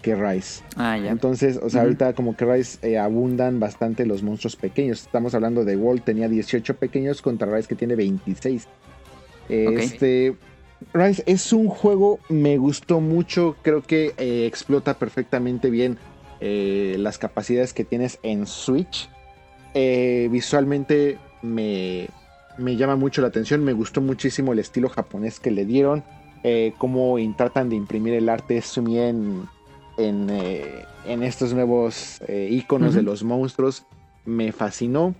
que 0.02 0.16
Rise. 0.16 0.64
Ah, 0.76 0.98
ya. 0.98 1.12
Entonces, 1.12 1.60
o 1.62 1.70
sea, 1.70 1.82
ahorita 1.82 2.14
como 2.14 2.36
que 2.36 2.46
Rise 2.46 2.80
eh, 2.82 2.98
abundan 2.98 3.60
bastante 3.60 4.06
los 4.06 4.24
monstruos 4.24 4.56
pequeños. 4.56 5.02
Estamos 5.02 5.36
hablando 5.36 5.66
de 5.66 5.76
World 5.76 6.04
tenía 6.04 6.30
18 6.30 6.78
pequeños 6.78 7.22
contra 7.22 7.54
Rise 7.54 7.68
que 7.68 7.76
tiene 7.76 7.96
26. 7.96 8.68
Eh. 9.50 9.76
Este 9.78 10.36
Rise 10.94 11.24
es 11.26 11.54
un 11.54 11.68
juego, 11.68 12.20
me 12.30 12.58
gustó 12.58 13.00
mucho, 13.00 13.56
creo 13.62 13.82
que 13.82 14.14
eh, 14.18 14.46
explota 14.46 14.98
perfectamente 14.98 15.70
bien 15.70 15.98
eh, 16.40 16.96
las 17.00 17.18
capacidades 17.18 17.74
que 17.74 17.84
tienes 17.84 18.18
en 18.24 18.48
Switch. 18.48 19.10
Eh, 19.74 20.30
visualmente 20.32 21.18
me, 21.42 22.08
me 22.58 22.76
llama 22.76 22.96
mucho 22.96 23.22
la 23.22 23.28
atención, 23.28 23.64
me 23.64 23.74
gustó 23.74 24.02
muchísimo 24.02 24.54
el 24.54 24.60
estilo 24.60 24.90
japonés 24.90 25.40
que 25.40 25.52
le 25.52 25.66
dieron, 25.66 26.04
cómo 26.78 27.18
tratan 27.36 27.70
de 27.70 27.76
imprimir 27.76 28.14
el 28.14 28.30
arte 28.30 28.62
Sumi 28.62 28.98
en, 28.98 29.50
en, 29.98 30.30
en 31.06 31.24
estos 31.24 31.54
nuevos 31.54 32.22
iconos 32.50 32.96
de 32.96 33.02
los 33.02 33.24
monstruos, 33.24 33.86
me 34.26 34.54
fascinó. 34.54 35.14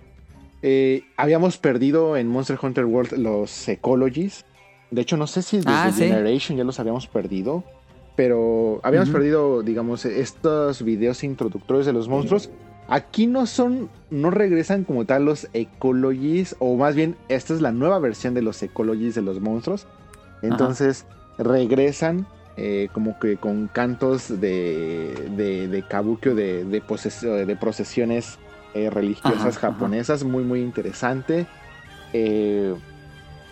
Habíamos 1.18 1.58
perdido 1.58 2.16
en 2.16 2.26
Monster 2.26 2.58
Hunter 2.60 2.86
World 2.86 3.18
los 3.18 3.68
Ecologies. 3.68 4.46
De 4.90 5.02
hecho, 5.02 5.16
no 5.16 5.26
sé 5.26 5.42
si 5.42 5.58
desde 5.58 5.70
Ah, 5.70 5.92
sí. 5.92 6.04
Generation 6.04 6.58
ya 6.58 6.64
los 6.64 6.80
habíamos 6.80 7.06
perdido. 7.06 7.64
Pero 8.16 8.80
habíamos 8.82 9.08
perdido, 9.08 9.62
digamos, 9.62 10.04
estos 10.04 10.82
videos 10.82 11.24
introductorios 11.24 11.86
de 11.86 11.92
los 11.92 12.08
monstruos. 12.08 12.50
Aquí 12.88 13.26
no 13.26 13.46
son, 13.46 13.88
no 14.10 14.30
regresan 14.30 14.84
como 14.84 15.04
tal 15.06 15.24
los 15.24 15.48
Ecologies, 15.54 16.56
o 16.58 16.76
más 16.76 16.96
bien, 16.96 17.16
esta 17.28 17.54
es 17.54 17.60
la 17.62 17.70
nueva 17.72 17.98
versión 18.00 18.34
de 18.34 18.42
los 18.42 18.62
Ecologies 18.62 19.14
de 19.14 19.22
los 19.22 19.40
monstruos. 19.40 19.86
Entonces, 20.42 21.06
regresan 21.38 22.26
eh, 22.56 22.88
como 22.92 23.18
que 23.18 23.36
con 23.36 23.68
cantos 23.68 24.40
de, 24.40 25.14
de, 25.36 25.68
de 25.68 25.82
kabuki 25.82 26.30
o 26.30 26.34
de, 26.34 26.64
de, 26.64 26.82
poses- 26.82 27.20
de 27.22 27.56
procesiones 27.56 28.38
eh, 28.74 28.90
religiosas 28.90 29.56
Ajá, 29.56 29.68
ajá. 29.68 29.72
japonesas, 29.72 30.24
muy, 30.24 30.42
muy 30.42 30.60
interesante. 30.60 31.46
Eh, 32.12 32.74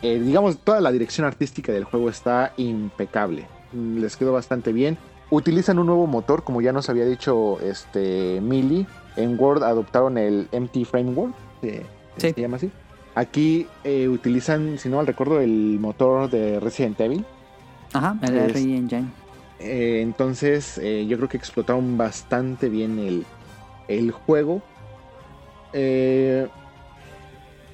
eh, 0.03 0.19
digamos, 0.21 0.59
toda 0.59 0.81
la 0.81 0.93
dirección 0.93 1.27
artística 1.27 1.73
del 1.73 1.85
juego 1.85 2.09
está 2.09 2.53
impecable. 2.57 3.47
Les 3.73 4.17
quedó 4.17 4.33
bastante 4.33 4.73
bien. 4.73 4.97
Utilizan 5.31 5.79
un 5.79 5.87
nuevo 5.87 6.07
motor, 6.07 6.43
como 6.45 6.61
ya 6.63 6.73
nos 6.73 6.89
había 6.89 7.05
dicho 7.05 7.61
este 7.61 8.41
Mili. 8.41 8.87
En 9.17 9.39
Word 9.39 9.63
adoptaron 9.65 10.17
el 10.17 10.49
MT 10.53 10.85
Framework, 10.85 11.35
eh, 11.63 11.85
Sí. 12.17 12.33
se 12.33 12.41
llama 12.41 12.57
así. 12.57 12.71
Aquí 13.15 13.67
eh, 13.85 14.09
utilizan, 14.09 14.79
si 14.79 14.89
no 14.89 14.97
mal 14.97 15.07
recuerdo, 15.07 15.41
el 15.41 15.79
motor 15.81 16.31
de 16.31 16.61
Resident 16.61 17.01
Evil. 17.01 17.25
Ajá, 17.93 18.17
el 18.23 18.37
Es- 18.39 18.53
RE 18.53 18.61
Engine. 18.61 19.07
Eh, 19.61 20.01
entonces, 20.03 20.77
yo 21.09 21.17
creo 21.17 21.29
que 21.29 21.37
explotaron 21.37 21.99
bastante 21.99 22.69
bien 22.69 22.99
el, 23.01 23.27
el 23.89 24.13
juego. 24.13 24.63
Eh, 25.73 26.47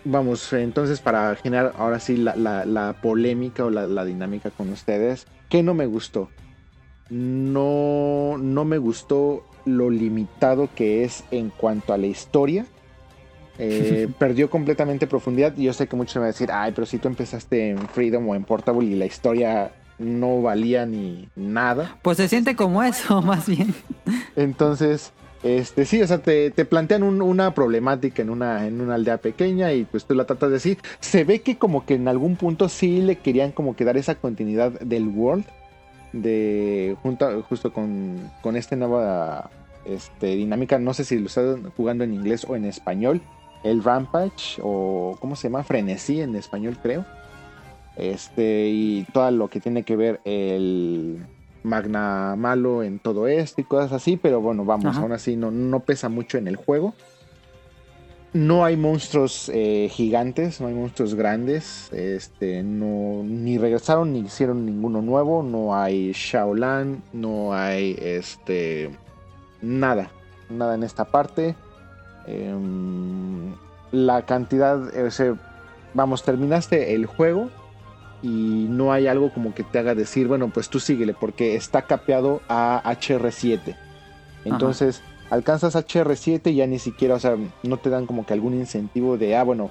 vamos, 0.04 0.52
entonces, 0.52 1.00
para 1.00 1.34
generar 1.36 1.72
ahora 1.78 1.98
sí 2.00 2.16
la, 2.16 2.36
la- 2.36 2.64
la 2.64 2.94
polémica 3.00 3.64
o 3.64 3.70
la, 3.70 3.86
la 3.86 4.04
dinámica 4.04 4.50
con 4.50 4.70
ustedes, 4.70 5.26
¿qué 5.48 5.62
no 5.62 5.74
me 5.74 5.86
gustó? 5.86 6.30
No, 7.10 8.36
no 8.38 8.64
me 8.64 8.78
gustó 8.78 9.44
lo 9.64 9.90
limitado 9.90 10.68
que 10.74 11.04
es 11.04 11.24
en 11.30 11.50
cuanto 11.50 11.92
a 11.92 11.98
la 11.98 12.06
historia. 12.06 12.66
Eh, 13.58 14.08
perdió 14.18 14.50
completamente 14.50 15.06
profundidad. 15.06 15.54
Yo 15.56 15.72
sé 15.72 15.86
que 15.86 15.96
muchos 15.96 16.16
me 16.16 16.20
van 16.20 16.28
a 16.28 16.32
decir, 16.32 16.50
ay, 16.52 16.72
pero 16.74 16.86
si 16.86 16.98
tú 16.98 17.08
empezaste 17.08 17.70
en 17.70 17.78
Freedom 17.88 18.28
o 18.28 18.34
en 18.34 18.44
Portable 18.44 18.86
y 18.86 18.94
la 18.94 19.06
historia 19.06 19.72
no 19.98 20.42
valía 20.42 20.86
ni 20.86 21.28
nada. 21.36 21.96
Pues 22.02 22.16
se 22.16 22.26
siente 22.28 22.56
como 22.56 22.82
eso, 22.82 23.22
más 23.22 23.46
bien. 23.48 23.74
Entonces, 24.36 25.12
este 25.44 25.84
sí, 25.84 26.00
o 26.02 26.06
sea, 26.06 26.18
te, 26.18 26.50
te 26.50 26.64
plantean 26.64 27.02
un- 27.02 27.22
una 27.22 27.54
problemática 27.54 28.22
en 28.22 28.30
una, 28.30 28.66
en 28.66 28.80
una 28.80 28.94
aldea 28.94 29.18
pequeña 29.18 29.72
y 29.72 29.84
pues 29.84 30.04
tú 30.06 30.14
la 30.14 30.24
tratas 30.24 30.48
de 30.48 30.54
decir. 30.54 30.78
Se 31.00 31.24
ve 31.24 31.42
que 31.42 31.56
como 31.58 31.84
que 31.86 31.94
en 31.94 32.08
algún 32.08 32.36
punto 32.36 32.68
sí 32.68 33.02
le 33.02 33.16
querían 33.16 33.52
como 33.52 33.76
que 33.76 33.84
dar 33.84 33.96
esa 33.96 34.14
continuidad 34.16 34.72
del 34.80 35.06
world. 35.08 35.44
De 36.12 36.96
junto, 37.02 37.42
justo 37.42 37.72
con, 37.72 38.30
con 38.40 38.56
esta 38.56 38.74
nueva 38.76 39.50
este, 39.84 40.36
dinámica. 40.36 40.78
No 40.78 40.94
sé 40.94 41.04
si 41.04 41.18
lo 41.18 41.26
están 41.26 41.70
jugando 41.76 42.04
en 42.04 42.14
inglés 42.14 42.46
o 42.48 42.56
en 42.56 42.64
español. 42.64 43.20
El 43.64 43.82
Rampage 43.82 44.60
o 44.62 45.16
¿cómo 45.20 45.36
se 45.36 45.48
llama? 45.48 45.64
Frenesí 45.64 46.20
en 46.20 46.36
español 46.36 46.78
creo. 46.82 47.04
Este, 47.96 48.68
y 48.70 49.06
todo 49.12 49.30
lo 49.30 49.48
que 49.48 49.60
tiene 49.60 49.82
que 49.84 49.96
ver 49.96 50.20
el, 50.24 51.24
Magna 51.64 52.36
malo 52.36 52.82
en 52.82 52.98
todo 52.98 53.26
esto 53.26 53.60
y 53.60 53.64
cosas 53.64 53.92
así, 53.92 54.16
pero 54.16 54.40
bueno, 54.40 54.64
vamos, 54.64 54.86
Ajá. 54.86 55.00
aún 55.00 55.12
así 55.12 55.34
no, 55.34 55.50
no 55.50 55.80
pesa 55.80 56.08
mucho 56.08 56.38
en 56.38 56.46
el 56.46 56.56
juego. 56.56 56.94
No 58.34 58.64
hay 58.64 58.76
monstruos 58.76 59.50
eh, 59.54 59.88
gigantes, 59.90 60.60
no 60.60 60.66
hay 60.66 60.74
monstruos 60.74 61.14
grandes, 61.14 61.90
este, 61.92 62.62
no, 62.62 63.22
ni 63.24 63.58
regresaron 63.58 64.12
ni 64.12 64.20
hicieron 64.20 64.66
ninguno 64.66 65.02
nuevo, 65.02 65.42
no 65.42 65.74
hay 65.74 66.12
Shaolan, 66.12 67.02
no 67.12 67.54
hay 67.54 67.96
este, 68.00 68.90
nada, 69.62 70.10
nada 70.50 70.74
en 70.74 70.82
esta 70.82 71.06
parte. 71.06 71.54
Em, 72.26 73.54
la 73.92 74.26
cantidad, 74.26 74.82
o 74.82 75.10
sea, 75.10 75.34
vamos, 75.94 76.24
terminaste 76.24 76.94
el 76.94 77.06
juego 77.06 77.50
y 78.24 78.66
no 78.70 78.90
hay 78.92 79.06
algo 79.06 79.30
como 79.32 79.54
que 79.54 79.62
te 79.62 79.78
haga 79.78 79.94
decir, 79.94 80.26
bueno, 80.28 80.48
pues 80.48 80.70
tú 80.70 80.80
síguele, 80.80 81.12
porque 81.12 81.56
está 81.56 81.82
capeado 81.82 82.40
a 82.48 82.80
HR7. 82.84 83.76
Entonces, 84.46 85.02
alcanzas 85.30 85.74
HR7 85.76 86.50
y 86.50 86.56
ya 86.56 86.66
ni 86.66 86.78
siquiera, 86.78 87.14
o 87.16 87.18
sea, 87.20 87.36
no 87.62 87.76
te 87.76 87.90
dan 87.90 88.06
como 88.06 88.24
que 88.24 88.32
algún 88.32 88.54
incentivo 88.54 89.18
de, 89.18 89.36
ah, 89.36 89.42
bueno, 89.42 89.70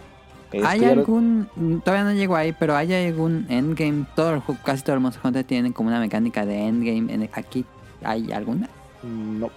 este, 0.52 0.68
¿Hay 0.68 0.82
lo- 0.82 0.88
algún, 0.92 1.50
todavía 1.84 2.04
no 2.04 2.14
llego 2.14 2.36
ahí, 2.36 2.54
pero 2.54 2.76
hay 2.76 2.94
algún 2.94 3.48
endgame? 3.50 4.06
Todo 4.16 4.36
el 4.36 4.42
casi 4.64 4.84
todo 4.84 4.94
el 4.96 5.02
Monster 5.02 5.26
Hunter 5.26 5.44
tienen 5.46 5.74
como 5.74 5.90
una 5.90 6.00
mecánica 6.00 6.46
de 6.46 6.68
endgame. 6.68 7.12
En, 7.12 7.28
aquí, 7.34 7.66
¿hay 8.04 8.32
alguna? 8.32 8.70
No. 9.02 9.50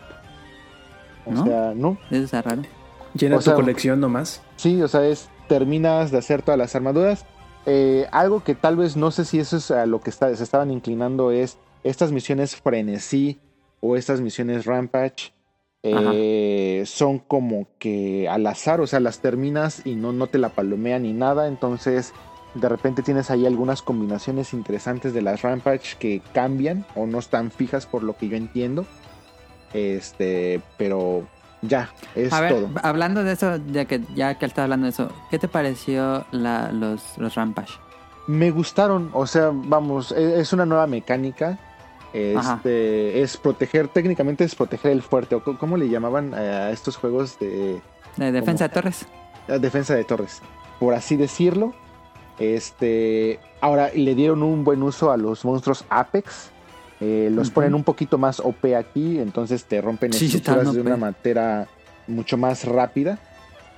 O 1.26 1.32
¿No? 1.32 1.44
sea, 1.44 1.72
no. 1.76 1.98
Eso 2.10 2.24
está 2.24 2.40
raro. 2.40 2.62
Llena 3.12 3.36
O 3.36 3.40
sea, 3.42 3.54
tu 3.54 3.60
colección 3.60 4.00
nomás. 4.00 4.40
Sí, 4.56 4.80
o 4.80 4.88
sea, 4.88 5.04
es 5.06 5.28
terminas 5.48 6.10
de 6.10 6.18
hacer 6.18 6.40
todas 6.40 6.56
las 6.56 6.74
armaduras. 6.74 7.26
Eh, 7.66 8.06
algo 8.12 8.42
que 8.44 8.54
tal 8.54 8.76
vez 8.76 8.96
no 8.96 9.10
sé 9.10 9.24
si 9.24 9.38
eso 9.40 9.56
es 9.56 9.70
a 9.70 9.86
lo 9.86 10.00
que 10.00 10.10
está- 10.10 10.34
se 10.34 10.42
estaban 10.44 10.70
inclinando 10.70 11.32
es 11.32 11.58
estas 11.82 12.12
misiones 12.12 12.56
frenesí 12.56 13.40
o 13.80 13.96
estas 13.96 14.20
misiones 14.20 14.64
rampage. 14.66 15.32
eh, 16.12 16.82
son 16.86 17.20
como 17.20 17.68
que 17.78 18.28
al 18.28 18.44
azar, 18.48 18.80
o 18.80 18.88
sea, 18.88 18.98
las 18.98 19.20
terminas 19.20 19.82
y 19.84 19.94
no, 19.94 20.12
no 20.12 20.26
te 20.26 20.38
la 20.38 20.48
palomean 20.48 21.02
ni 21.04 21.12
nada. 21.12 21.46
Entonces, 21.46 22.12
de 22.54 22.68
repente 22.68 23.02
tienes 23.02 23.30
ahí 23.30 23.46
algunas 23.46 23.82
combinaciones 23.82 24.52
interesantes 24.52 25.14
de 25.14 25.22
las 25.22 25.42
rampage 25.42 25.96
que 26.00 26.22
cambian 26.32 26.84
o 26.96 27.06
no 27.06 27.20
están 27.20 27.52
fijas 27.52 27.86
por 27.86 28.02
lo 28.02 28.16
que 28.16 28.28
yo 28.28 28.36
entiendo. 28.36 28.84
Este, 29.72 30.60
pero 30.76 31.28
ya, 31.68 31.90
es 32.14 32.32
A 32.32 32.40
ver, 32.40 32.52
todo. 32.54 32.68
hablando 32.82 33.22
de 33.24 33.32
eso, 33.32 33.58
ya 33.72 33.84
que 33.84 34.00
ya 34.14 34.36
que 34.38 34.46
estás 34.46 34.64
hablando 34.64 34.84
de 34.84 34.90
eso, 34.90 35.10
¿qué 35.30 35.38
te 35.38 35.48
pareció 35.48 36.24
la, 36.32 36.70
los, 36.72 37.16
los 37.18 37.34
Rampage? 37.34 37.72
Me 38.26 38.50
gustaron, 38.50 39.10
o 39.12 39.26
sea, 39.26 39.50
vamos, 39.52 40.12
e- 40.12 40.40
es 40.40 40.52
una 40.52 40.66
nueva 40.66 40.86
mecánica. 40.86 41.58
Ajá. 42.36 42.54
Este, 42.56 43.20
es 43.20 43.36
proteger, 43.36 43.88
técnicamente 43.88 44.42
es 44.44 44.54
proteger 44.54 44.90
el 44.92 45.02
fuerte. 45.02 45.38
¿Cómo 45.60 45.76
le 45.76 45.88
llamaban 45.90 46.32
eh, 46.32 46.36
a 46.38 46.70
estos 46.70 46.96
juegos 46.96 47.38
de 47.38 47.80
De 48.16 48.32
defensa 48.32 48.68
de 48.68 48.74
torres. 48.74 49.06
eh, 49.48 49.58
defensa 49.58 49.94
de 49.94 50.02
torres? 50.04 50.40
Por 50.80 50.94
así 50.94 51.16
decirlo. 51.16 51.74
Este, 52.38 53.38
ahora 53.60 53.90
le 53.94 54.14
dieron 54.14 54.42
un 54.42 54.64
buen 54.64 54.82
uso 54.82 55.10
a 55.10 55.16
los 55.16 55.44
monstruos 55.44 55.84
Apex. 55.88 56.50
Eh, 57.00 57.28
los 57.32 57.50
ponen 57.50 57.74
un 57.74 57.84
poquito 57.84 58.16
más 58.18 58.40
OP 58.40 58.74
aquí, 58.74 59.18
entonces 59.18 59.64
te 59.64 59.80
rompen 59.80 60.12
Sí, 60.12 60.26
estructuras 60.26 60.72
de 60.72 60.80
una 60.80 60.96
manera 60.96 61.68
mucho 62.06 62.36
más 62.36 62.64
rápida. 62.64 63.18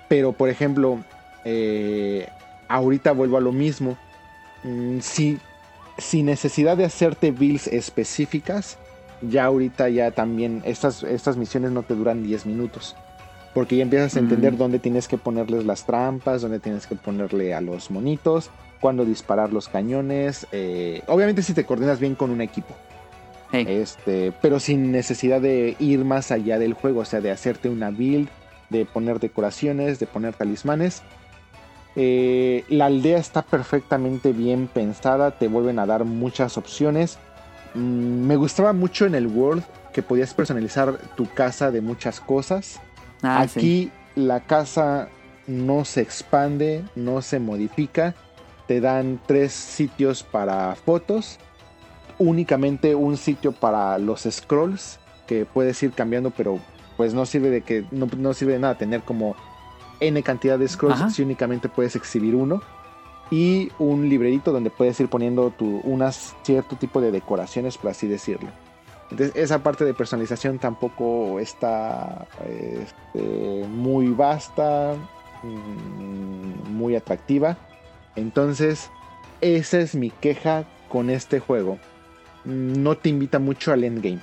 Pero, 0.08 0.32
por 0.32 0.48
ejemplo, 0.48 0.98
eh, 1.44 2.28
ahorita 2.68 3.12
vuelvo 3.12 3.36
a 3.36 3.40
lo 3.40 3.52
mismo. 3.52 3.96
Mm, 4.64 5.00
si, 5.00 5.38
sin 5.98 6.26
necesidad 6.26 6.76
de 6.76 6.84
hacerte 6.84 7.30
builds 7.32 7.66
específicas, 7.66 8.78
ya 9.20 9.44
ahorita 9.46 9.88
ya 9.88 10.10
también 10.12 10.62
estas, 10.64 11.02
estas 11.02 11.36
misiones 11.36 11.72
no 11.72 11.82
te 11.82 11.94
duran 11.94 12.22
10 12.22 12.46
minutos. 12.46 12.94
Porque 13.54 13.76
ya 13.76 13.82
empiezas 13.82 14.14
a 14.16 14.20
entender 14.20 14.52
Mm. 14.52 14.58
dónde 14.58 14.78
tienes 14.78 15.08
que 15.08 15.18
ponerles 15.18 15.64
las 15.64 15.84
trampas, 15.84 16.42
dónde 16.42 16.60
tienes 16.60 16.86
que 16.86 16.94
ponerle 16.94 17.54
a 17.54 17.60
los 17.60 17.90
monitos, 17.90 18.50
cuándo 18.80 19.04
disparar 19.04 19.52
los 19.52 19.68
cañones. 19.68 20.46
eh, 20.52 21.02
obviamente 21.08 21.42
si 21.42 21.52
te 21.54 21.64
coordinas 21.64 21.98
bien 21.98 22.14
con 22.14 22.30
un 22.30 22.40
equipo. 22.40 22.74
Hey, 23.52 23.64
Este, 23.68 24.32
pero 24.42 24.60
sin 24.60 24.92
necesidad 24.92 25.40
de 25.40 25.76
ir 25.78 26.04
más 26.04 26.30
allá 26.30 26.58
del 26.58 26.74
juego, 26.74 27.00
o 27.00 27.04
sea, 27.04 27.20
de 27.20 27.30
hacerte 27.30 27.68
una 27.68 27.90
build, 27.90 28.28
de 28.70 28.84
poner 28.84 29.20
decoraciones, 29.20 29.98
de 29.98 30.06
poner 30.06 30.34
talismanes. 30.34 31.02
Eh, 31.96 32.64
la 32.68 32.86
aldea 32.86 33.18
está 33.18 33.42
perfectamente 33.42 34.32
bien 34.32 34.68
pensada, 34.68 35.32
te 35.32 35.48
vuelven 35.48 35.78
a 35.78 35.86
dar 35.86 36.04
muchas 36.04 36.58
opciones. 36.58 37.18
Mm, 37.74 38.26
me 38.26 38.36
gustaba 38.36 38.72
mucho 38.72 39.06
en 39.06 39.14
el 39.14 39.26
World 39.26 39.64
que 39.92 40.02
podías 40.02 40.34
personalizar 40.34 40.98
tu 41.16 41.26
casa 41.32 41.70
de 41.70 41.80
muchas 41.80 42.20
cosas. 42.20 42.78
ah, 43.22 43.40
Aquí 43.40 43.90
sí. 44.14 44.20
la 44.20 44.40
casa 44.40 45.08
no 45.46 45.84
se 45.84 46.02
expande, 46.02 46.84
no 46.94 47.22
se 47.22 47.40
modifica. 47.40 48.14
Te 48.66 48.80
dan 48.82 49.18
tres 49.26 49.52
sitios 49.52 50.22
para 50.22 50.74
fotos. 50.76 51.38
Únicamente 52.18 52.94
un 52.94 53.16
sitio 53.16 53.52
para 53.52 53.98
los 53.98 54.26
scrolls. 54.30 54.98
Que 55.26 55.44
puedes 55.44 55.82
ir 55.82 55.92
cambiando, 55.92 56.30
pero 56.30 56.58
pues 56.96 57.14
no 57.14 57.26
sirve 57.26 57.50
de 57.50 57.60
que. 57.62 57.84
No, 57.90 58.06
no 58.16 58.32
sirve 58.34 58.54
de 58.54 58.58
nada 58.58 58.76
tener 58.76 59.02
como 59.02 59.36
N 60.00 60.22
cantidad 60.22 60.58
de 60.58 60.68
scrolls 60.68 61.00
Ajá. 61.00 61.10
si 61.10 61.22
únicamente 61.22 61.68
puedes 61.68 61.96
exhibir 61.96 62.34
uno. 62.34 62.62
Y 63.30 63.70
un 63.78 64.08
librerito 64.08 64.52
donde 64.52 64.70
puedes 64.70 64.98
ir 65.00 65.08
poniendo 65.08 65.50
tu, 65.50 65.80
unas 65.84 66.34
cierto 66.42 66.76
tipo 66.76 67.00
de 67.00 67.10
decoraciones, 67.10 67.76
por 67.76 67.90
así 67.90 68.08
decirlo. 68.08 68.48
Entonces, 69.10 69.36
esa 69.36 69.62
parte 69.62 69.84
de 69.84 69.94
personalización 69.94 70.58
tampoco 70.58 71.38
está 71.40 72.26
este, 72.46 73.66
muy 73.68 74.08
vasta, 74.08 74.94
mm, 75.42 76.72
muy 76.72 76.96
atractiva. 76.96 77.56
Entonces, 78.16 78.90
esa 79.40 79.78
es 79.78 79.94
mi 79.94 80.10
queja 80.10 80.64
con 80.88 81.10
este 81.10 81.40
juego. 81.40 81.78
No 82.48 82.96
te 82.96 83.10
invita 83.10 83.38
mucho 83.38 83.72
al 83.72 83.84
endgame 83.84 84.20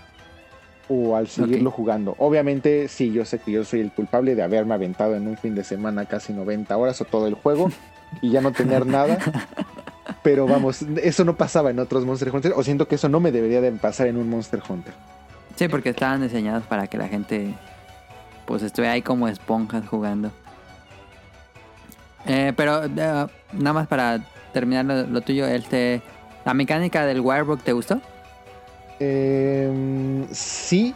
o 0.90 1.16
al 1.16 1.28
seguirlo 1.28 1.70
jugando. 1.72 2.16
Obviamente, 2.18 2.88
sí, 2.88 3.12
yo 3.12 3.24
sé 3.24 3.40
que 3.40 3.52
yo 3.52 3.64
soy 3.64 3.82
el 3.82 3.92
culpable 3.92 4.36
de 4.36 4.42
haberme 4.44 4.74
aventado 4.74 5.16
en 5.16 5.28
un 5.28 5.38
fin 5.38 5.54
de 5.54 5.64
semana 5.64 6.06
casi 6.06 6.34
90 6.34 6.76
horas 6.76 7.00
o 7.02 7.06
todo 7.06 7.28
el 7.28 7.36
juego 7.36 7.72
y 8.22 8.32
ya 8.32 8.42
no 8.42 8.52
tener 8.52 8.86
nada. 8.86 9.20
Pero 10.24 10.48
vamos, 10.48 10.82
eso 11.04 11.24
no 11.24 11.36
pasaba 11.36 11.70
en 11.70 11.80
otros 11.80 12.04
Monster 12.06 12.34
Hunter, 12.34 12.54
o 12.56 12.64
siento 12.64 12.88
que 12.88 12.96
eso 12.96 13.10
no 13.10 13.20
me 13.20 13.32
debería 13.32 13.62
de 13.62 13.72
pasar 13.74 14.08
en 14.08 14.18
un 14.18 14.28
Monster 14.28 14.62
Hunter. 14.68 14.94
Sí, 15.56 15.68
porque 15.68 15.90
estaban 15.90 16.22
diseñados 16.22 16.64
para 16.64 16.88
que 16.88 16.98
la 16.98 17.08
gente 17.08 17.54
pues 18.46 18.64
estuviera 18.64 18.94
ahí 18.94 19.02
como 19.02 19.28
esponjas 19.28 19.88
jugando. 19.88 20.32
Eh, 22.26 22.54
pero 22.56 22.86
eh, 22.86 22.90
nada 22.90 23.74
más 23.74 23.88
para 23.88 24.20
terminar 24.52 24.86
lo, 24.86 25.04
lo 25.06 25.22
tuyo, 25.22 25.46
este, 25.46 26.02
la 26.44 26.54
mecánica 26.54 27.06
del 27.06 27.22
Wirebook 27.22 27.62
te 27.62 27.74
gustó? 27.74 28.02
Eh, 29.00 29.70
sí, 30.32 30.94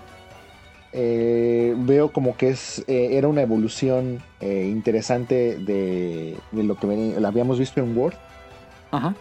eh, 0.91 1.75
veo 1.77 2.11
como 2.11 2.35
que 2.35 2.49
es 2.49 2.83
eh, 2.87 3.09
era 3.11 3.27
una 3.27 3.41
evolución 3.41 4.23
eh, 4.39 4.67
interesante 4.71 5.57
de, 5.59 6.35
de 6.51 6.63
lo 6.63 6.75
que 6.75 6.87
lo 7.19 7.27
habíamos 7.27 7.59
visto 7.59 7.79
en 7.79 7.95
Word. 7.95 8.15
Ajá. 8.91 9.13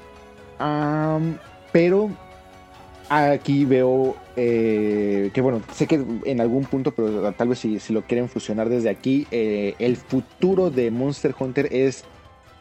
Pero 1.72 2.10
aquí 3.10 3.64
veo 3.64 4.16
que, 4.34 5.40
bueno, 5.42 5.60
sé 5.72 5.86
que 5.86 6.02
en 6.24 6.40
algún 6.40 6.64
punto, 6.64 6.92
pero 6.92 7.32
tal 7.32 7.48
vez 7.48 7.58
si, 7.58 7.78
si 7.78 7.92
lo 7.92 8.02
quieren 8.02 8.28
fusionar 8.28 8.68
desde 8.68 8.88
aquí, 8.88 9.26
el 9.30 9.96
futuro 9.96 10.70
de 10.70 10.90
Monster 10.90 11.34
Hunter 11.38 11.68
es 11.70 12.04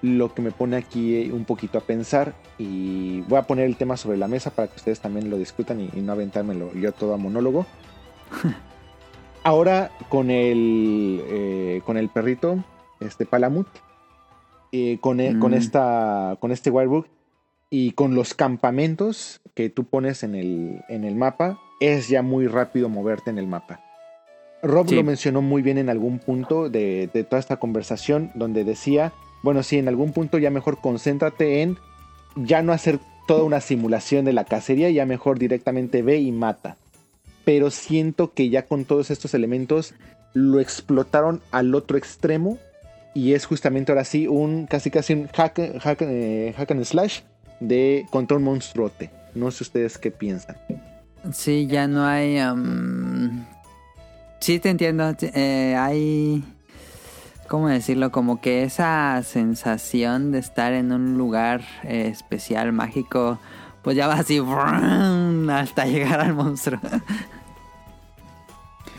lo 0.02 0.34
que 0.34 0.42
me 0.42 0.52
pone 0.52 0.76
aquí 0.78 1.16
eh, 1.16 1.32
un 1.32 1.46
poquito 1.46 1.78
a 1.78 1.82
pensar. 1.82 2.34
Y 2.58 3.22
voy 3.22 3.38
a 3.40 3.44
poner 3.44 3.66
el 3.66 3.76
tema 3.78 3.98
sobre 3.98 4.18
la 4.18 4.28
mesa 4.28 4.52
para 4.52 4.68
que 4.68 4.76
ustedes 4.78 5.00
también 5.00 5.30
lo 5.30 5.38
discutan 5.38 5.80
y, 5.80 5.90
y 5.94 6.02
no 6.02 6.12
aventármelo 6.14 6.74
yo 6.74 6.92
todo 6.92 7.14
a 7.14 7.18
monólogo. 7.18 7.66
Ahora 9.44 9.92
con 10.10 10.30
el, 10.30 11.22
eh, 11.26 11.82
con 11.86 11.98
el 11.98 12.10
perrito, 12.10 12.64
este 13.00 13.26
Palamut, 13.26 13.68
eh, 14.72 14.98
con, 15.00 15.20
e- 15.22 15.40
con, 15.40 15.52
Mm. 15.52 15.56
esta, 15.56 16.38
con 16.42 16.52
este 16.52 16.70
Wirebook 16.70 17.08
y 17.70 17.92
con 17.92 18.14
los 18.16 18.34
campamentos 18.34 19.40
que 19.54 19.70
tú 19.70 19.86
pones 19.86 20.24
en 20.24 20.36
el, 20.36 20.82
en 20.90 21.06
el 21.06 21.16
mapa, 21.16 21.60
es 21.80 22.10
ya 22.10 22.22
muy 22.22 22.48
rápido 22.48 22.90
moverte 22.90 23.30
en 23.30 23.38
el 23.38 23.48
mapa. 23.48 23.80
Rob 24.64 24.90
Sí. 24.90 24.96
lo 24.96 25.04
mencionó 25.04 25.42
muy 25.42 25.62
bien 25.62 25.78
en 25.78 25.90
algún 25.90 26.20
punto 26.20 26.70
de, 26.70 27.10
de 27.14 27.24
toda 27.24 27.40
esta 27.40 27.58
conversación, 27.58 28.32
donde 28.36 28.64
decía, 28.66 29.14
bueno, 29.48 29.64
sí, 29.64 29.78
en 29.78 29.88
algún 29.88 30.12
punto 30.12 30.38
ya 30.40 30.50
mejor 30.50 30.82
concéntrate 30.82 31.62
en 31.62 31.78
ya 32.36 32.62
no 32.62 32.74
hacer 32.74 33.00
toda 33.30 33.46
una 33.46 33.62
simulación 33.62 34.26
de 34.26 34.34
la 34.34 34.44
cacería, 34.44 34.90
ya 34.90 35.06
mejor 35.06 35.40
directamente 35.40 36.02
ve 36.02 36.18
y 36.18 36.34
mata. 36.34 36.76
Pero 37.46 37.72
siento 37.72 38.34
que 38.34 38.50
ya 38.50 38.66
con 38.66 38.84
todos 38.84 39.10
estos 39.10 39.34
elementos 39.34 39.94
lo 40.34 40.60
explotaron 40.60 41.42
al 41.52 41.76
otro 41.76 41.98
extremo 41.98 42.58
y 43.14 43.36
es 43.36 43.46
justamente 43.46 43.94
ahora 43.94 44.04
sí 44.04 44.28
un 44.28 44.68
casi 44.68 44.92
casi 44.92 45.14
un 45.14 45.28
hack, 45.28 45.80
hack, 45.80 46.02
eh, 46.02 46.54
hack 46.58 46.72
and 46.72 46.84
slash 46.84 47.22
de 47.62 48.06
contra 48.10 48.36
un 48.36 48.44
monstruote. 48.44 49.12
No 49.34 49.50
sé 49.52 49.64
ustedes 49.64 49.98
qué 49.98 50.12
piensan. 50.12 50.58
Sí, 51.32 51.68
ya 51.68 51.88
no 51.88 52.06
hay... 52.06 52.38
sí, 54.42 54.60
te 54.60 54.72
entiendo. 54.72 55.16
eh, 55.22 55.74
hay... 55.78 56.44
¿Cómo 57.48 57.70
decirlo? 57.70 58.12
Como 58.12 58.42
que 58.42 58.64
esa 58.64 59.22
sensación 59.24 60.32
de 60.32 60.40
estar 60.40 60.74
en 60.74 60.92
un 60.92 61.18
lugar 61.18 61.62
eh, 61.84 62.10
especial, 62.12 62.74
mágico, 62.74 63.40
pues 63.82 63.96
ya 63.96 64.08
va 64.08 64.16
así 64.16 64.40
hasta 65.50 65.86
llegar 65.86 66.20
al 66.20 66.34
monstruo. 66.34 66.80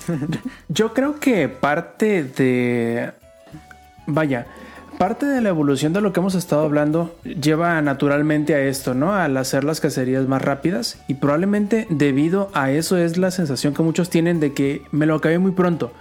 Yo 0.68 0.94
creo 0.94 1.20
que 1.20 1.48
parte 1.48 2.24
de. 2.24 3.12
Vaya, 4.06 4.46
parte 4.96 5.26
de 5.26 5.42
la 5.42 5.50
evolución 5.50 5.92
de 5.92 6.00
lo 6.00 6.12
que 6.12 6.20
hemos 6.20 6.34
estado 6.34 6.62
hablando 6.62 7.14
lleva 7.24 7.80
naturalmente 7.82 8.54
a 8.54 8.60
esto, 8.60 8.94
¿no? 8.94 9.14
Al 9.14 9.36
hacer 9.36 9.64
las 9.64 9.80
cacerías 9.80 10.26
más 10.26 10.40
rápidas. 10.40 10.98
Y 11.06 11.14
probablemente 11.14 11.86
debido 11.90 12.50
a 12.54 12.70
eso 12.70 12.96
es 12.96 13.18
la 13.18 13.30
sensación 13.30 13.74
que 13.74 13.82
muchos 13.82 14.08
tienen 14.08 14.40
de 14.40 14.54
que 14.54 14.82
me 14.90 15.04
lo 15.06 15.16
acabé 15.16 15.38
muy 15.38 15.52
pronto. 15.52 15.92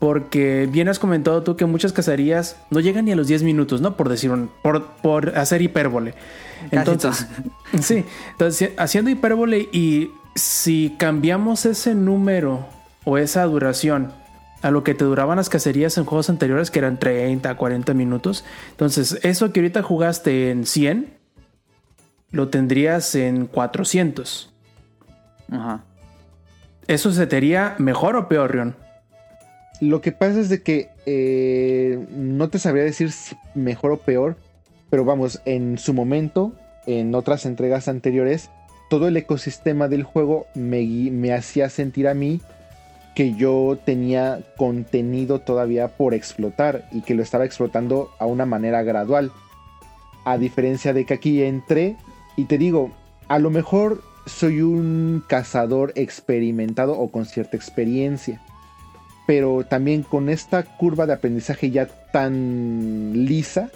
Porque 0.00 0.66
bien 0.68 0.88
has 0.88 0.98
comentado 0.98 1.42
tú 1.42 1.56
que 1.56 1.66
muchas 1.66 1.92
cacerías 1.92 2.56
no 2.70 2.80
llegan 2.80 3.04
ni 3.04 3.12
a 3.12 3.16
los 3.16 3.28
10 3.28 3.44
minutos, 3.44 3.80
¿no? 3.80 3.96
Por 3.96 4.08
decir 4.08 4.32
un. 4.32 4.50
por, 4.62 4.86
por 5.02 5.38
hacer 5.38 5.62
hipérbole. 5.62 6.14
Entonces. 6.72 7.28
Sí. 7.80 8.04
Entonces, 8.32 8.70
haciendo 8.78 9.10
hipérbole 9.10 9.68
y 9.70 10.10
si 10.34 10.96
cambiamos 10.98 11.66
ese 11.66 11.94
número 11.94 12.66
o 13.04 13.16
esa 13.16 13.44
duración 13.44 14.12
a 14.62 14.70
lo 14.70 14.84
que 14.84 14.94
te 14.94 15.04
duraban 15.04 15.36
las 15.36 15.48
cacerías 15.48 15.96
en 15.96 16.04
juegos 16.04 16.28
anteriores, 16.28 16.70
que 16.70 16.80
eran 16.80 16.98
30, 16.98 17.54
40 17.54 17.94
minutos. 17.94 18.44
Entonces, 18.72 19.18
eso 19.22 19.52
que 19.52 19.60
ahorita 19.60 19.82
jugaste 19.82 20.50
en 20.50 20.66
100, 20.66 21.14
lo 22.30 22.48
tendrías 22.48 23.14
en 23.14 23.46
400. 23.46 24.52
Ajá. 25.50 25.84
¿Eso 26.86 27.12
se 27.12 27.26
te 27.26 27.36
haría 27.36 27.74
mejor 27.78 28.16
o 28.16 28.28
peor, 28.28 28.52
Rion? 28.52 28.76
Lo 29.80 30.02
que 30.02 30.12
pasa 30.12 30.40
es 30.40 30.50
de 30.50 30.62
que 30.62 30.90
eh, 31.06 31.98
no 32.10 32.50
te 32.50 32.58
sabría 32.58 32.84
decir 32.84 33.10
mejor 33.54 33.92
o 33.92 33.96
peor, 33.96 34.36
pero 34.90 35.06
vamos, 35.06 35.40
en 35.46 35.78
su 35.78 35.94
momento, 35.94 36.52
en 36.86 37.14
otras 37.14 37.46
entregas 37.46 37.88
anteriores, 37.88 38.50
todo 38.90 39.08
el 39.08 39.16
ecosistema 39.16 39.88
del 39.88 40.02
juego 40.02 40.46
me, 40.54 40.82
me 41.10 41.32
hacía 41.32 41.70
sentir 41.70 42.08
a 42.08 42.14
mí 42.14 42.42
que 43.14 43.34
yo 43.34 43.78
tenía 43.82 44.40
contenido 44.58 45.40
todavía 45.40 45.88
por 45.88 46.12
explotar 46.12 46.86
y 46.92 47.00
que 47.00 47.14
lo 47.14 47.22
estaba 47.22 47.46
explotando 47.46 48.10
a 48.18 48.26
una 48.26 48.44
manera 48.44 48.82
gradual. 48.82 49.32
A 50.24 50.36
diferencia 50.36 50.92
de 50.92 51.06
que 51.06 51.14
aquí 51.14 51.42
entré 51.42 51.96
y 52.36 52.44
te 52.44 52.58
digo, 52.58 52.90
a 53.28 53.38
lo 53.38 53.48
mejor 53.48 54.02
soy 54.26 54.60
un 54.60 55.24
cazador 55.26 55.92
experimentado 55.94 56.98
o 56.98 57.10
con 57.10 57.24
cierta 57.24 57.56
experiencia 57.56 58.42
pero 59.26 59.64
también 59.64 60.02
con 60.02 60.28
esta 60.28 60.62
curva 60.62 61.06
de 61.06 61.12
aprendizaje 61.12 61.70
ya 61.70 61.86
tan 62.12 63.12
lisa, 63.26 63.70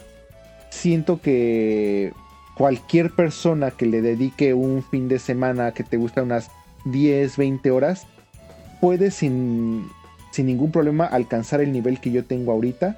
siento 0.69 1.21
que 1.21 2.11
cualquier 2.55 3.11
persona 3.11 3.71
que 3.71 3.85
le 3.85 4.01
dedique 4.01 4.53
un 4.53 4.83
fin 4.83 5.07
de 5.07 5.19
semana 5.19 5.71
que 5.73 5.83
te 5.83 5.97
gusta 5.97 6.23
unas 6.23 6.51
10, 6.85 7.37
20 7.37 7.71
horas, 7.71 8.07
puede 8.81 9.11
sin, 9.11 9.87
sin 10.31 10.47
ningún 10.47 10.71
problema 10.71 11.05
alcanzar 11.05 11.61
el 11.61 11.71
nivel 11.71 11.99
que 11.99 12.11
yo 12.11 12.25
tengo 12.25 12.51
ahorita, 12.51 12.97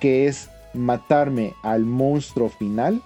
que 0.00 0.26
es 0.26 0.50
matarme 0.74 1.54
al 1.62 1.84
monstruo 1.84 2.48
final 2.48 3.02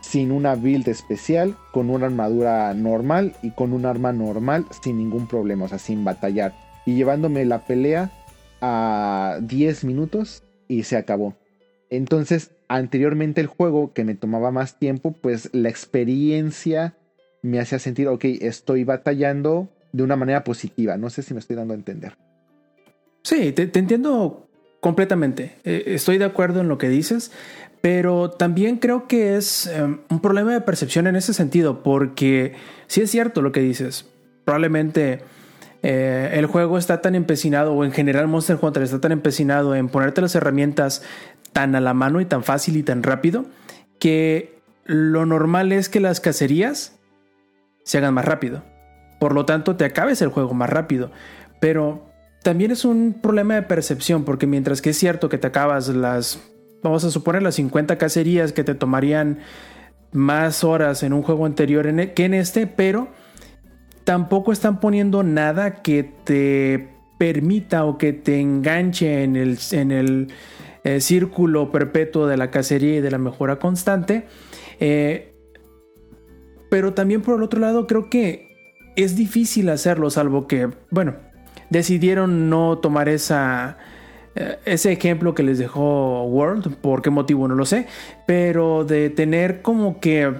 sin 0.00 0.32
una 0.32 0.54
build 0.54 0.88
especial, 0.88 1.56
con 1.72 1.90
una 1.90 2.06
armadura 2.06 2.72
normal 2.74 3.34
y 3.42 3.50
con 3.50 3.72
un 3.72 3.84
arma 3.84 4.12
normal 4.12 4.66
sin 4.82 4.98
ningún 4.98 5.26
problema, 5.26 5.66
o 5.66 5.68
sea, 5.68 5.78
sin 5.78 6.04
batallar. 6.04 6.54
Y 6.86 6.94
llevándome 6.94 7.44
la 7.44 7.60
pelea 7.66 8.10
a 8.60 9.38
10 9.42 9.84
minutos 9.84 10.42
y 10.68 10.84
se 10.84 10.96
acabó. 10.96 11.36
Entonces, 11.90 12.50
anteriormente 12.68 13.40
el 13.40 13.46
juego 13.46 13.92
que 13.92 14.04
me 14.04 14.14
tomaba 14.14 14.50
más 14.50 14.78
tiempo, 14.78 15.12
pues 15.12 15.50
la 15.52 15.68
experiencia 15.68 16.96
me 17.42 17.60
hacía 17.60 17.78
sentir, 17.78 18.08
ok, 18.08 18.24
estoy 18.24 18.84
batallando 18.84 19.68
de 19.92 20.02
una 20.02 20.16
manera 20.16 20.44
positiva. 20.44 20.96
No 20.96 21.10
sé 21.10 21.22
si 21.22 21.34
me 21.34 21.40
estoy 21.40 21.56
dando 21.56 21.74
a 21.74 21.76
entender. 21.76 22.16
Sí, 23.22 23.52
te, 23.52 23.62
entiendo 23.62 24.48
completamente. 24.80 25.56
Eh, 25.64 25.84
estoy 25.86 26.18
de 26.18 26.24
acuerdo 26.24 26.60
en 26.60 26.68
lo 26.68 26.78
que 26.78 26.88
dices, 26.88 27.32
pero 27.80 28.30
también 28.30 28.76
creo 28.76 29.06
que 29.06 29.36
es 29.36 29.66
eh, 29.66 29.82
un 29.82 30.20
problema 30.20 30.52
de 30.52 30.60
percepción 30.60 31.06
en 31.06 31.16
ese 31.16 31.32
sentido, 31.32 31.82
porque 31.82 32.54
sí 32.86 33.00
es 33.00 33.10
cierto 33.10 33.42
lo 33.42 33.52
que 33.52 33.60
dices. 33.60 34.06
Probablemente 34.44 35.20
eh, 35.82 36.30
el 36.34 36.46
juego 36.46 36.78
está 36.78 37.00
tan 37.00 37.14
empecinado, 37.14 37.72
o 37.72 37.84
en 37.84 37.92
general 37.92 38.28
Monster 38.28 38.58
Hunter 38.60 38.82
está 38.82 39.00
tan 39.00 39.12
empecinado 39.12 39.74
en 39.74 39.88
ponerte 39.88 40.20
las 40.20 40.34
herramientas 40.34 41.02
tan 41.52 41.74
a 41.74 41.80
la 41.80 41.94
mano 41.94 42.20
y 42.20 42.24
tan 42.24 42.44
fácil 42.44 42.76
y 42.76 42.82
tan 42.82 43.02
rápido, 43.02 43.46
que 43.98 44.60
lo 44.84 45.26
normal 45.26 45.72
es 45.72 45.88
que 45.88 46.00
las 46.00 46.20
cacerías 46.20 46.98
se 47.84 47.98
hagan 47.98 48.14
más 48.14 48.24
rápido. 48.24 48.62
Por 49.20 49.34
lo 49.34 49.44
tanto, 49.44 49.76
te 49.76 49.84
acabes 49.84 50.22
el 50.22 50.28
juego 50.28 50.54
más 50.54 50.70
rápido. 50.70 51.10
Pero 51.60 52.08
también 52.42 52.70
es 52.70 52.84
un 52.84 53.18
problema 53.20 53.54
de 53.54 53.62
percepción, 53.62 54.24
porque 54.24 54.46
mientras 54.46 54.80
que 54.80 54.90
es 54.90 54.98
cierto 54.98 55.28
que 55.28 55.38
te 55.38 55.46
acabas 55.46 55.88
las, 55.88 56.40
vamos 56.82 57.04
a 57.04 57.10
suponer, 57.10 57.42
las 57.42 57.56
50 57.56 57.98
cacerías 57.98 58.52
que 58.52 58.64
te 58.64 58.74
tomarían 58.74 59.40
más 60.12 60.64
horas 60.64 61.02
en 61.02 61.12
un 61.12 61.22
juego 61.22 61.46
anterior 61.46 61.86
e- 61.86 62.12
que 62.14 62.24
en 62.24 62.34
este, 62.34 62.66
pero 62.66 63.08
tampoco 64.08 64.52
están 64.52 64.80
poniendo 64.80 65.22
nada 65.22 65.82
que 65.82 66.02
te 66.02 66.88
permita 67.18 67.84
o 67.84 67.98
que 67.98 68.14
te 68.14 68.40
enganche 68.40 69.22
en 69.22 69.36
el, 69.36 69.58
en 69.72 69.92
el 69.92 70.32
eh, 70.82 71.02
círculo 71.02 71.70
perpetuo 71.70 72.26
de 72.26 72.38
la 72.38 72.50
cacería 72.50 72.96
y 72.96 73.00
de 73.02 73.10
la 73.10 73.18
mejora 73.18 73.58
constante. 73.58 74.26
Eh, 74.80 75.34
pero 76.70 76.94
también 76.94 77.20
por 77.20 77.36
el 77.36 77.42
otro 77.42 77.60
lado 77.60 77.86
creo 77.86 78.08
que 78.08 78.56
es 78.96 79.14
difícil 79.14 79.68
hacerlo, 79.68 80.08
salvo 80.08 80.46
que, 80.46 80.70
bueno, 80.90 81.16
decidieron 81.68 82.48
no 82.48 82.78
tomar 82.78 83.10
esa, 83.10 83.76
eh, 84.34 84.56
ese 84.64 84.90
ejemplo 84.90 85.34
que 85.34 85.42
les 85.42 85.58
dejó 85.58 86.24
World, 86.24 86.76
por 86.76 87.02
qué 87.02 87.10
motivo 87.10 87.46
no 87.46 87.54
lo 87.54 87.66
sé, 87.66 87.86
pero 88.26 88.84
de 88.84 89.10
tener 89.10 89.60
como 89.60 90.00
que 90.00 90.32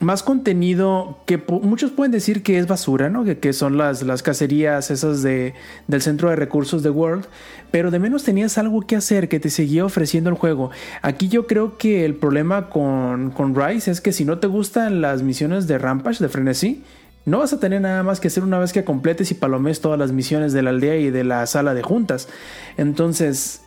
más 0.00 0.22
contenido 0.22 1.18
que 1.26 1.42
muchos 1.62 1.90
pueden 1.90 2.12
decir 2.12 2.42
que 2.42 2.58
es 2.58 2.66
basura, 2.66 3.08
¿no? 3.10 3.24
Que, 3.24 3.38
que 3.38 3.52
son 3.52 3.78
las, 3.78 4.02
las 4.02 4.22
cacerías 4.22 4.90
esas 4.90 5.22
de, 5.22 5.54
del 5.86 6.02
centro 6.02 6.30
de 6.30 6.36
recursos 6.36 6.82
de 6.82 6.90
World, 6.90 7.26
pero 7.70 7.90
de 7.90 7.98
menos 7.98 8.24
tenías 8.24 8.58
algo 8.58 8.82
que 8.82 8.96
hacer 8.96 9.28
que 9.28 9.40
te 9.40 9.50
seguía 9.50 9.84
ofreciendo 9.84 10.30
el 10.30 10.36
juego. 10.36 10.70
Aquí 11.02 11.28
yo 11.28 11.46
creo 11.46 11.78
que 11.78 12.04
el 12.04 12.14
problema 12.14 12.68
con, 12.70 13.30
con 13.30 13.54
Rise 13.54 13.90
es 13.90 14.00
que 14.00 14.12
si 14.12 14.24
no 14.24 14.38
te 14.38 14.46
gustan 14.46 15.00
las 15.00 15.22
misiones 15.22 15.66
de 15.66 15.78
Rampage, 15.78 16.22
de 16.22 16.28
Frenesí, 16.28 16.82
no 17.24 17.38
vas 17.38 17.52
a 17.52 17.60
tener 17.60 17.80
nada 17.80 18.02
más 18.02 18.20
que 18.20 18.28
hacer 18.28 18.42
una 18.42 18.58
vez 18.58 18.72
que 18.72 18.84
completes 18.84 19.30
y 19.30 19.34
palomes 19.34 19.80
todas 19.80 19.98
las 19.98 20.12
misiones 20.12 20.52
de 20.52 20.62
la 20.62 20.70
aldea 20.70 20.96
y 20.96 21.10
de 21.10 21.24
la 21.24 21.46
sala 21.46 21.72
de 21.72 21.82
juntas. 21.82 22.28
Entonces, 22.76 23.62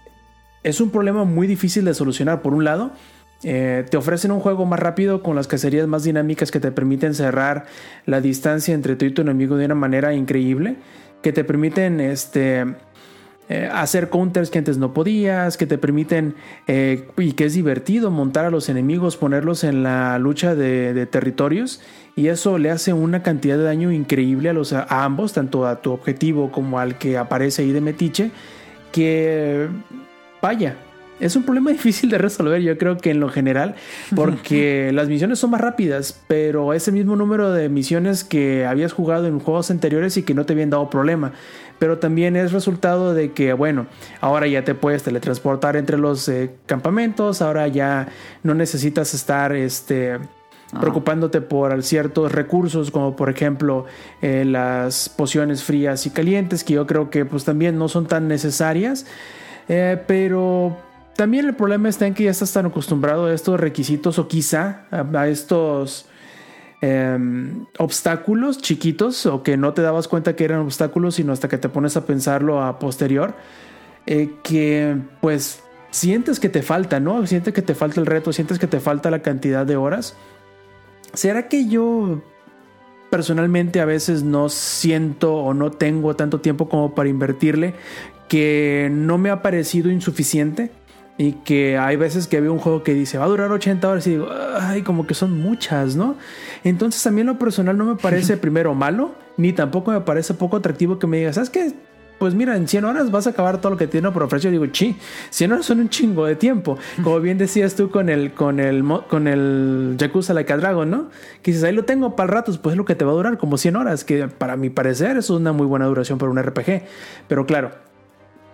es 0.63 0.79
un 0.79 0.91
problema 0.91 1.23
muy 1.23 1.47
difícil 1.47 1.85
de 1.85 1.93
solucionar. 1.93 2.41
Por 2.41 2.53
un 2.53 2.63
lado, 2.63 2.91
eh, 3.43 3.85
te 3.89 3.97
ofrecen 3.97 4.31
un 4.31 4.39
juego 4.39 4.65
más 4.65 4.79
rápido 4.79 5.21
con 5.21 5.35
las 5.35 5.47
cacerías 5.47 5.87
más 5.87 6.03
dinámicas 6.03 6.51
que 6.51 6.59
te 6.59 6.71
permiten 6.71 7.13
cerrar 7.13 7.65
la 8.05 8.21
distancia 8.21 8.73
entre 8.73 8.95
tú 8.95 9.05
y 9.05 9.11
tu 9.11 9.21
enemigo 9.21 9.57
de 9.57 9.65
una 9.65 9.75
manera 9.75 10.13
increíble, 10.13 10.77
que 11.21 11.31
te 11.31 11.43
permiten 11.43 11.99
este, 11.99 12.65
eh, 13.49 13.69
hacer 13.71 14.09
counters 14.09 14.49
que 14.49 14.59
antes 14.59 14.77
no 14.77 14.93
podías, 14.93 15.57
que 15.57 15.67
te 15.67 15.77
permiten 15.77 16.35
eh, 16.67 17.07
y 17.17 17.33
que 17.33 17.45
es 17.45 17.53
divertido 17.53 18.11
montar 18.11 18.45
a 18.45 18.49
los 18.49 18.69
enemigos, 18.69 19.17
ponerlos 19.17 19.63
en 19.63 19.83
la 19.83 20.17
lucha 20.19 20.55
de, 20.55 20.93
de 20.93 21.05
territorios 21.05 21.81
y 22.17 22.29
eso 22.29 22.57
le 22.57 22.71
hace 22.71 22.93
una 22.93 23.21
cantidad 23.21 23.57
de 23.57 23.63
daño 23.63 23.91
increíble 23.91 24.49
a, 24.49 24.53
los, 24.53 24.73
a 24.73 24.85
ambos, 25.03 25.33
tanto 25.33 25.67
a 25.67 25.81
tu 25.83 25.91
objetivo 25.91 26.51
como 26.51 26.79
al 26.79 26.97
que 26.97 27.15
aparece 27.15 27.61
ahí 27.61 27.71
de 27.71 27.79
metiche, 27.79 28.31
que 28.91 29.67
vaya, 30.41 30.75
es 31.19 31.35
un 31.35 31.43
problema 31.43 31.71
difícil 31.77 32.09
de 32.09 32.17
resolver, 32.17 32.61
yo 32.61 32.77
creo 32.77 32.97
que 32.97 33.11
en 33.11 33.19
lo 33.19 33.29
general, 33.29 33.75
porque 34.15 34.91
las 34.93 35.07
misiones 35.07 35.39
son 35.39 35.51
más 35.51 35.61
rápidas, 35.61 36.19
pero 36.27 36.73
ese 36.73 36.91
mismo 36.91 37.15
número 37.15 37.51
de 37.51 37.69
misiones 37.69 38.23
que 38.23 38.65
habías 38.65 38.93
jugado 38.93 39.27
en 39.27 39.39
juegos 39.39 39.71
anteriores 39.71 40.17
y 40.17 40.23
que 40.23 40.33
no 40.33 40.45
te 40.45 40.53
habían 40.53 40.69
dado 40.69 40.89
problema. 40.89 41.33
Pero 41.79 41.99
también 41.99 42.35
es 42.35 42.53
resultado 42.53 43.13
de 43.13 43.33
que, 43.33 43.53
bueno, 43.53 43.85
ahora 44.19 44.47
ya 44.47 44.63
te 44.63 44.73
puedes 44.73 45.03
teletransportar 45.03 45.75
entre 45.75 45.99
los 45.99 46.27
eh, 46.27 46.49
campamentos, 46.65 47.43
ahora 47.43 47.67
ya 47.67 48.07
no 48.41 48.55
necesitas 48.55 49.13
estar 49.13 49.55
este, 49.55 50.17
preocupándote 50.79 51.41
por 51.41 51.81
ciertos 51.83 52.31
recursos 52.31 52.91
como 52.91 53.15
por 53.15 53.29
ejemplo 53.29 53.85
eh, 54.21 54.43
las 54.45 55.07
pociones 55.07 55.63
frías 55.63 56.05
y 56.05 56.09
calientes 56.09 56.63
que 56.63 56.73
yo 56.73 56.85
creo 56.85 57.09
que 57.09 57.25
pues 57.25 57.45
también 57.45 57.77
no 57.77 57.87
son 57.87 58.05
tan 58.07 58.27
necesarias 58.27 59.05
eh, 59.69 60.01
pero 60.07 60.77
también 61.17 61.47
el 61.47 61.55
problema 61.55 61.89
está 61.89 62.05
en 62.05 62.13
que 62.13 62.25
ya 62.25 62.31
estás 62.31 62.53
tan 62.53 62.67
acostumbrado 62.67 63.25
a 63.25 63.33
estos 63.33 63.59
requisitos 63.59 64.19
o 64.19 64.27
quizá 64.27 64.85
a, 64.91 65.27
estos 65.27 66.05
em, 66.79 67.65
obstáculos 67.79 68.59
chiquitos 68.59 69.25
o 69.25 69.41
que 69.41 69.57
no 69.57 69.73
te 69.73 69.81
dabas 69.81 70.07
cuenta 70.07 70.35
que 70.35 70.45
eran 70.45 70.59
obstáculos, 70.59 71.15
sino 71.15 71.33
hasta 71.33 71.49
que 71.49 71.57
te 71.57 71.69
pones 71.69 71.97
a 71.97 72.05
pensarlo 72.05 72.63
a 72.63 72.77
posterior, 72.77 73.33
eh, 74.05 74.29
que 74.43 74.95
pues 75.19 75.63
sientes 75.89 76.39
que 76.39 76.49
te 76.49 76.61
falta, 76.61 76.99
¿no? 76.99 77.25
Sientes 77.25 77.51
que 77.51 77.63
te 77.63 77.73
falta 77.73 77.99
el 77.99 78.05
reto, 78.05 78.31
sientes 78.31 78.59
que 78.59 78.67
te 78.67 78.79
falta 78.79 79.09
la 79.09 79.23
cantidad 79.23 79.65
de 79.65 79.75
horas. 79.75 80.15
¿Será 81.13 81.47
que 81.47 81.67
yo 81.67 82.21
personalmente 83.09 83.81
a 83.81 83.85
veces 83.85 84.21
no 84.21 84.49
siento 84.49 85.33
o 85.33 85.55
no 85.55 85.71
tengo 85.71 86.15
tanto 86.15 86.41
tiempo 86.41 86.69
como 86.69 86.93
para 86.93 87.09
invertirle 87.09 87.73
que 88.29 88.89
no 88.91 89.17
me 89.17 89.31
ha 89.31 89.41
parecido 89.41 89.89
insuficiente? 89.89 90.69
Y 91.17 91.33
que 91.33 91.77
hay 91.77 91.95
veces 91.95 92.27
que 92.27 92.39
veo 92.39 92.53
un 92.53 92.59
juego 92.59 92.83
que 92.83 92.93
dice 92.93 93.17
va 93.17 93.25
a 93.25 93.27
durar 93.27 93.51
80 93.51 93.89
horas 93.89 94.05
y 94.05 94.11
digo, 94.11 94.29
ay, 94.59 94.83
como 94.83 95.07
que 95.07 95.15
son 95.15 95.39
muchas, 95.39 95.95
¿no? 95.95 96.15
Entonces 96.63 97.05
a 97.07 97.11
mí 97.11 97.21
en 97.21 97.27
lo 97.27 97.39
personal 97.39 97.77
no 97.77 97.85
me 97.85 97.95
parece 97.95 98.37
primero 98.37 98.75
malo, 98.75 99.15
ni 99.35 99.51
tampoco 99.51 99.91
me 99.91 100.01
parece 100.01 100.35
poco 100.35 100.57
atractivo 100.57 100.99
que 100.99 101.07
me 101.07 101.17
digas, 101.17 101.35
¿sabes 101.35 101.49
qué? 101.49 101.73
Pues 102.19 102.33
mira, 102.33 102.57
en 102.57 102.67
100 102.67 102.85
horas 102.85 103.11
vas 103.11 103.27
a 103.27 103.31
acabar 103.31 103.61
todo 103.61 103.71
lo 103.71 103.77
que 103.77 103.87
tiene 103.87 104.09
por 104.11 104.23
ofrecer. 104.23 104.51
Yo 104.51 104.59
digo, 104.59 104.71
chi, 104.71 104.95
100 105.29 105.51
horas 105.51 105.65
son 105.65 105.79
un 105.79 105.89
chingo 105.89 106.25
de 106.25 106.35
tiempo. 106.35 106.77
Como 107.03 107.19
bien 107.19 107.37
decías 107.37 107.75
tú 107.75 107.91
con 107.91 108.09
el, 108.09 108.33
con 108.33 108.59
el, 108.59 108.83
con 109.07 109.27
el 109.27 109.95
Yakuza 109.97 110.33
Like 110.33 110.51
a 110.51 110.57
Dragon, 110.57 110.89
¿no? 110.89 111.09
Que 111.43 111.51
dices, 111.51 111.63
ahí 111.63 111.73
lo 111.73 111.85
tengo 111.85 112.15
para 112.15 112.31
ratos, 112.31 112.57
pues 112.57 112.73
es 112.73 112.77
lo 112.77 112.85
que 112.85 112.95
te 112.95 113.05
va 113.05 113.11
a 113.11 113.15
durar, 113.15 113.37
como 113.37 113.57
100 113.57 113.75
horas, 113.75 114.03
que 114.03 114.27
para 114.27 114.57
mi 114.57 114.69
parecer 114.69 115.17
es 115.17 115.29
una 115.29 115.51
muy 115.51 115.67
buena 115.67 115.85
duración 115.85 116.17
para 116.17 116.31
un 116.31 116.41
RPG. 116.41 116.83
Pero 117.27 117.45
claro, 117.45 117.71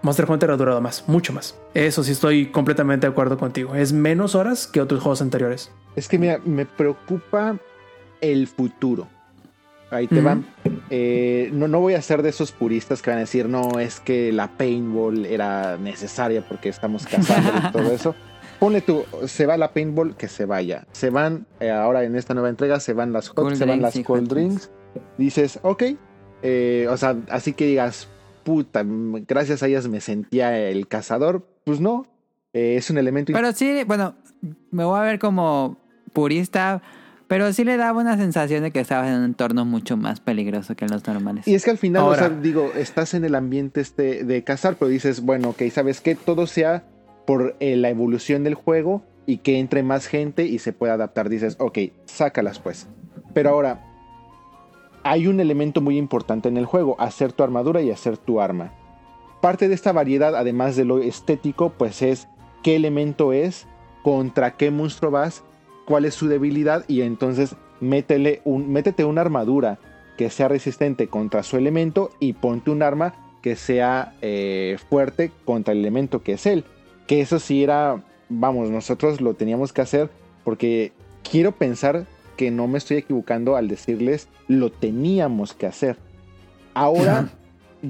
Monster 0.03 0.30
Hunter 0.30 0.51
ha 0.51 0.57
durado 0.57 0.82
más, 0.82 1.06
mucho 1.07 1.32
más. 1.32 1.56
Eso 1.73 2.03
sí 2.03 2.11
estoy 2.11 2.48
completamente 2.48 3.07
de 3.07 3.11
acuerdo 3.11 3.38
contigo. 3.38 3.73
Es 3.73 3.93
menos 3.93 4.35
horas 4.35 4.67
que 4.67 4.82
otros 4.82 5.01
juegos 5.01 5.22
anteriores. 5.22 5.72
Es 5.95 6.09
que 6.09 6.19
mira, 6.19 6.40
me 6.43 6.65
preocupa 6.65 7.57
el 8.19 8.48
futuro. 8.48 9.07
Ahí 9.90 10.07
te 10.07 10.22
van. 10.22 10.45
Eh, 10.90 11.51
no, 11.53 11.67
no 11.67 11.80
voy 11.80 11.93
a 11.93 12.01
ser 12.01 12.22
de 12.22 12.30
esos 12.30 12.51
puristas 12.51 13.01
que 13.01 13.11
van 13.11 13.17
a 13.17 13.22
decir, 13.22 13.48
no, 13.48 13.80
es 13.80 13.99
que 13.99 14.33
la 14.33 14.49
paintball 14.57 15.25
era 15.25 15.77
necesaria 15.77 16.45
porque 16.48 16.69
estamos 16.69 17.06
cazando 17.06 17.51
y 17.69 17.72
todo 17.72 17.91
eso. 17.91 18.15
Ponle 18.59 18.82
tú, 18.82 19.06
se 19.27 19.45
va 19.45 19.56
la 19.56 19.72
paintball, 19.72 20.15
que 20.15 20.27
se 20.27 20.45
vaya. 20.45 20.85
Se 20.91 21.09
van, 21.09 21.45
eh, 21.59 21.69
ahora 21.69 22.03
en 22.03 22.15
esta 22.15 22.33
nueva 22.33 22.49
entrega, 22.49 22.80
se 22.80 22.93
van 22.93 23.14
las 23.14 23.30
hot, 23.30 23.56
se 23.56 23.65
van 23.65 23.82
las 23.82 23.98
cold 23.99 24.27
drinks. 24.27 24.69
Dices, 25.17 25.59
ok. 25.61 25.83
Eh, 26.41 26.88
o 26.90 26.98
sea, 26.98 27.15
así 27.30 27.53
que 27.53 27.65
digas, 27.65 28.09
puta, 28.43 28.83
gracias 28.85 29.63
a 29.63 29.67
ellas 29.67 29.88
me 29.88 30.01
sentía 30.01 30.57
el 30.57 30.88
cazador. 30.88 31.47
Pues 31.63 31.80
no, 31.80 32.07
eh, 32.53 32.75
es 32.77 32.89
un 32.89 32.97
elemento. 32.97 33.33
Pero 33.33 33.51
sí, 33.51 33.83
bueno, 33.85 34.15
me 34.72 34.83
voy 34.83 34.99
a 34.99 35.03
ver 35.03 35.19
como 35.19 35.77
purista, 36.13 36.81
pero 37.27 37.51
sí 37.53 37.63
le 37.63 37.77
daba 37.77 37.99
una 37.99 38.17
sensación 38.17 38.63
de 38.63 38.72
que 38.72 38.80
estabas 38.80 39.09
en 39.09 39.15
un 39.15 39.25
entorno 39.25 39.65
mucho 39.65 39.97
más 39.97 40.19
peligroso 40.19 40.75
que 40.75 40.85
en 40.85 40.91
los 40.91 41.05
normales. 41.07 41.47
Y 41.47 41.55
es 41.55 41.63
que 41.63 41.72
al 41.72 41.77
final, 41.77 42.03
o 42.03 42.15
sea, 42.15 42.30
digo, 42.30 42.72
estás 42.75 43.13
en 43.13 43.25
el 43.25 43.35
ambiente 43.35 43.81
este 43.81 44.23
de 44.23 44.43
cazar, 44.43 44.75
pero 44.77 44.89
dices, 44.89 45.22
bueno, 45.22 45.49
ok, 45.49 45.63
¿sabes 45.72 46.01
qué? 46.01 46.15
Todo 46.15 46.47
sea 46.47 46.83
por 47.25 47.55
eh, 47.59 47.75
la 47.75 47.89
evolución 47.89 48.43
del 48.43 48.55
juego 48.55 49.03
y 49.25 49.38
que 49.38 49.59
entre 49.59 49.83
más 49.83 50.07
gente 50.07 50.45
y 50.45 50.59
se 50.59 50.73
pueda 50.73 50.93
adaptar. 50.93 51.30
Dices, 51.30 51.55
ok, 51.59 51.80
sácalas 52.05 52.59
pues. 52.59 52.88
Pero 53.33 53.49
ahora, 53.49 53.92
hay 55.03 55.27
un 55.27 55.40
elemento 55.40 55.82
muy 55.82 55.98
importante 55.98 56.49
en 56.49 56.57
el 56.57 56.65
juego, 56.65 56.95
hacer 56.99 57.33
tu 57.33 57.43
armadura 57.43 57.82
y 57.82 57.91
hacer 57.91 58.17
tu 58.17 58.41
arma. 58.41 58.72
Parte 59.41 59.67
de 59.67 59.75
esta 59.75 59.91
variedad, 59.91 60.35
además 60.35 60.75
de 60.75 60.85
lo 60.85 60.99
estético, 60.99 61.72
pues 61.77 62.01
es 62.01 62.27
qué 62.64 62.75
elemento 62.75 63.33
es, 63.33 63.67
contra 64.03 64.56
qué 64.56 64.72
monstruo 64.72 65.11
vas, 65.11 65.43
cuál 65.85 66.06
es 66.06 66.14
su 66.14 66.27
debilidad 66.27 66.85
y 66.88 67.01
entonces 67.01 67.56
métele 67.82 68.41
métete 68.45 69.03
una 69.03 69.22
armadura 69.22 69.80
que 70.17 70.30
sea 70.30 70.48
resistente 70.48 71.07
contra 71.07 71.43
su 71.43 71.57
elemento 71.57 72.11
y 72.19 72.33
ponte 72.33 72.72
un 72.72 72.83
arma 72.83 73.14
que 73.41 73.56
sea 73.56 74.14
eh, 74.22 74.77
fuerte 74.90 75.32
contra 75.43 75.73
el 75.73 75.80
elemento 75.80 76.23
que 76.23 76.33
es 76.33 76.45
él. 76.45 76.64
Que 77.07 77.19
eso 77.19 77.40
sí 77.40 77.64
era, 77.64 78.01
vamos, 78.30 78.69
nosotros 78.69 79.19
lo 79.19 79.33
teníamos 79.33 79.73
que 79.73 79.82
hacer 79.82 80.09
porque 80.45 80.93
quiero 81.30 81.51
pensar 81.51 82.06
que 82.36 82.52
no 82.52 82.68
me 82.68 82.78
estoy 82.78 82.98
equivocando 82.98 83.56
al 83.56 83.68
decirles 83.68 84.28
lo 84.48 84.72
teníamos 84.72 85.53
que 85.53 85.68
hacer. 85.68 85.98
Ahora 86.74 87.30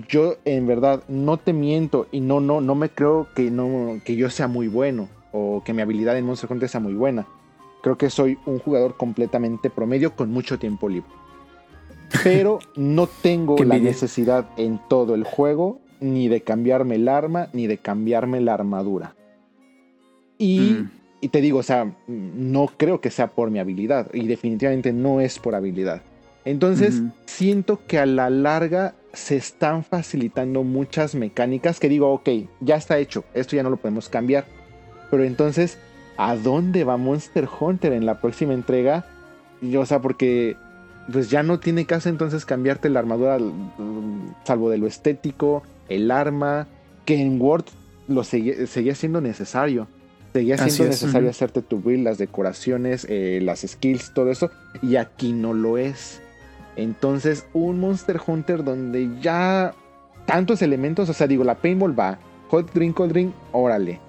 yo 0.07 0.35
en 0.45 0.67
verdad 0.67 1.03
no 1.07 1.37
te 1.37 1.53
miento 1.53 2.07
y 2.11 2.19
no 2.19 2.39
no 2.39 2.61
no 2.61 2.75
me 2.75 2.89
creo 2.89 3.27
que 3.35 3.51
no 3.51 3.99
que 4.03 4.15
yo 4.15 4.29
sea 4.29 4.47
muy 4.47 4.67
bueno 4.67 5.07
o 5.31 5.63
que 5.63 5.73
mi 5.73 5.81
habilidad 5.81 6.17
en 6.17 6.25
Monster 6.25 6.51
Hunter 6.51 6.69
sea 6.69 6.79
muy 6.79 6.93
buena. 6.93 7.27
Creo 7.81 7.97
que 7.97 8.09
soy 8.09 8.37
un 8.45 8.59
jugador 8.59 8.95
completamente 8.97 9.69
promedio 9.69 10.15
con 10.15 10.31
mucho 10.31 10.57
tiempo 10.57 10.87
libre. 10.87 11.09
Pero 12.23 12.59
no 12.75 13.07
tengo 13.07 13.57
la 13.63 13.77
necesidad 13.77 14.49
en 14.57 14.79
todo 14.87 15.15
el 15.15 15.23
juego 15.23 15.79
ni 15.99 16.27
de 16.27 16.41
cambiarme 16.41 16.95
el 16.95 17.07
arma 17.07 17.49
ni 17.53 17.67
de 17.67 17.77
cambiarme 17.77 18.41
la 18.41 18.53
armadura. 18.53 19.15
Y 20.37 20.77
mm. 20.79 20.91
Y 21.23 21.29
te 21.29 21.39
digo, 21.39 21.59
o 21.59 21.63
sea, 21.63 21.89
no 22.05 22.69
creo 22.75 22.99
que 22.99 23.09
sea 23.09 23.27
por 23.27 23.49
mi 23.49 23.59
habilidad 23.59 24.13
y 24.13 24.27
definitivamente 24.27 24.91
no 24.91 25.21
es 25.21 25.39
por 25.39 25.55
habilidad. 25.55 26.01
Entonces, 26.43 27.01
siento 27.25 27.79
que 27.87 27.97
a 27.97 28.05
la 28.05 28.29
larga 28.29 28.93
se 29.13 29.37
están 29.37 29.85
facilitando 29.85 30.63
muchas 30.63 31.15
mecánicas 31.15 31.79
que 31.79 31.87
digo, 31.87 32.11
ok, 32.11 32.29
ya 32.59 32.75
está 32.75 32.97
hecho, 32.97 33.23
esto 33.33 33.55
ya 33.55 33.63
no 33.63 33.69
lo 33.69 33.77
podemos 33.77 34.09
cambiar. 34.09 34.43
Pero 35.09 35.23
entonces, 35.23 35.77
¿a 36.17 36.35
dónde 36.35 36.83
va 36.83 36.97
Monster 36.97 37.47
Hunter 37.57 37.93
en 37.93 38.05
la 38.05 38.19
próxima 38.19 38.53
entrega? 38.53 39.05
o 39.77 39.85
sea, 39.85 40.01
porque 40.01 40.57
pues 41.09 41.29
ya 41.29 41.41
no 41.41 41.61
tiene 41.61 41.85
caso 41.85 42.09
entonces 42.09 42.45
cambiarte 42.45 42.89
la 42.89 42.99
armadura, 42.99 43.37
salvo 44.43 44.69
de 44.69 44.77
lo 44.77 44.87
estético, 44.87 45.63
el 45.87 46.11
arma, 46.11 46.67
que 47.05 47.21
en 47.21 47.41
Word 47.41 47.63
lo 48.09 48.25
seguía 48.25 48.95
siendo 48.95 49.21
necesario. 49.21 49.87
Seguía 50.33 50.57
siendo 50.57 50.85
necesario 50.85 51.29
hacerte 51.29 51.61
tu 51.61 51.79
build, 51.79 52.03
las 52.03 52.17
decoraciones, 52.17 53.05
eh, 53.07 53.39
las 53.43 53.61
skills, 53.61 54.13
todo 54.13 54.31
eso. 54.31 54.49
Y 54.81 54.95
aquí 54.95 55.31
no 55.31 55.53
lo 55.53 55.77
es. 55.77 56.21
Entonces, 56.75 57.45
un 57.53 57.79
Monster 57.79 58.19
Hunter 58.25 58.63
donde 58.63 59.09
ya 59.21 59.75
tantos 60.25 60.63
elementos, 60.63 61.07
o 61.07 61.13
sea, 61.13 61.27
digo, 61.27 61.43
la 61.43 61.55
paintball 61.55 61.97
va, 61.97 62.17
hot 62.49 62.73
drink, 62.73 62.95
cold 62.95 63.11
drink, 63.11 63.33
órale. 63.51 63.99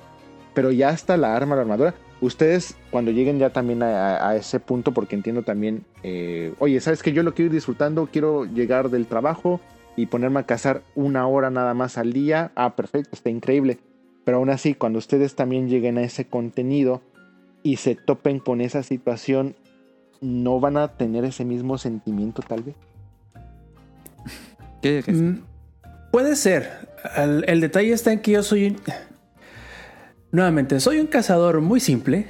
Pero 0.55 0.73
ya 0.73 0.91
está 0.91 1.17
la 1.19 1.37
arma, 1.37 1.57
la 1.57 1.63
armadura. 1.63 1.95
Ustedes, 2.21 2.75
cuando 2.91 3.11
lleguen 3.11 3.39
ya 3.39 3.51
también 3.51 3.83
a, 3.83 4.35
ese 4.35 4.61
punto, 4.61 4.93
porque 4.93 5.17
entiendo 5.17 5.43
también, 5.43 5.85
eh, 6.03 6.55
oye, 6.59 6.81
¿sabes 6.81 7.03
que 7.03 7.13
Yo 7.13 7.23
lo 7.23 7.35
quiero 7.35 7.49
ir 7.49 7.53
disfrutando, 7.53 8.09
quiero 8.11 8.47
llegar 8.47 8.89
del 8.89 9.07
trabajo 9.07 9.61
y 9.95 10.07
ponerme 10.07 10.41
a 10.41 10.45
cazar 10.45 10.83
una 10.95 11.27
hora 11.27 11.51
nada 11.51 11.75
más 11.75 11.99
al 11.99 12.15
día. 12.15 12.51
Ah, 12.55 12.77
perfecto, 12.77 13.11
está 13.13 13.29
increíble. 13.29 13.79
Pero 14.25 14.39
aún 14.39 14.51
así, 14.51 14.75
cuando 14.75 14.99
ustedes 14.99 15.35
también 15.35 15.69
lleguen 15.69 15.99
a 15.99 16.03
ese 16.03 16.27
contenido 16.27 17.03
y 17.63 17.77
se 17.77 17.95
topen 17.95 18.39
con 18.39 18.61
esa 18.61 18.83
situación, 18.83 19.55
¿no 20.21 20.61
van 20.61 20.77
a 20.77 20.97
tener 20.97 21.25
ese 21.25 21.45
mismo 21.45 21.79
sentimiento 21.79 22.43
tal 22.43 22.63
vez? 22.63 22.75
¿Qué, 24.83 25.03
mm, 25.07 25.43
puede 26.11 26.37
ser. 26.37 26.89
El, 27.17 27.61
detalle 27.61 27.93
está 27.93 28.13
en 28.13 28.21
que 28.21 28.33
yo 28.33 28.43
soy 28.43 28.67
un... 28.67 28.77
Nuevamente, 30.33 30.81
soy 30.81 30.99
un 30.99 31.07
cazador 31.07 31.61
muy 31.61 31.81
simple. 31.81 32.27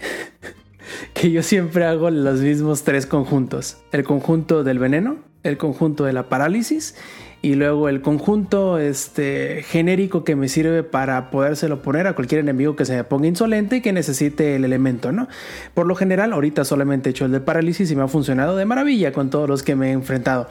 que 1.15 1.31
yo 1.31 1.43
siempre 1.43 1.85
hago 1.85 2.11
los 2.11 2.41
mismos 2.41 2.83
tres 2.83 3.07
conjuntos. 3.07 3.79
El 3.93 4.05
conjunto 4.05 4.65
del 4.65 4.79
veneno, 4.79 5.19
el 5.43 5.57
conjunto 5.59 6.05
de 6.05 6.13
la 6.13 6.29
parálisis 6.29 6.97
y 7.45 7.57
luego 7.57 7.91
el 7.91 8.01
conjunto 8.01 8.79
este, 8.79 9.63
genérico 9.65 10.25
que 10.25 10.35
me 10.35 10.49
sirve 10.49 10.83
para 10.83 11.31
podérselo 11.31 11.83
poner 11.83 12.07
a 12.07 12.15
cualquier 12.15 12.41
enemigo 12.41 12.75
que 12.75 12.87
se 12.87 12.97
me 12.97 13.05
ponga 13.05 13.27
insolente 13.27 13.77
y 13.77 13.81
que 13.83 13.93
necesite 13.93 14.57
el 14.57 14.65
elemento, 14.65 15.13
¿no? 15.13 15.29
Por 15.75 15.87
lo 15.87 15.95
general, 15.95 16.33
ahorita 16.33 16.65
solamente 16.65 17.11
he 17.11 17.13
hecho 17.13 17.27
el 17.27 17.33
de 17.33 17.41
parálisis 17.41 17.91
y 17.91 17.97
me 17.97 18.03
ha 18.03 18.09
funcionado 18.09 18.57
de 18.57 18.65
maravilla 18.65 19.13
con 19.13 19.29
todos 19.29 19.47
los 19.47 19.63
que 19.63 19.77
me 19.77 19.91
he 19.91 19.93
enfrentado. 19.93 20.49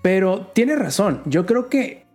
Pero 0.00 0.48
tiene 0.54 0.76
razón, 0.76 1.22
yo 1.24 1.44
creo 1.44 1.68
que 1.68 2.06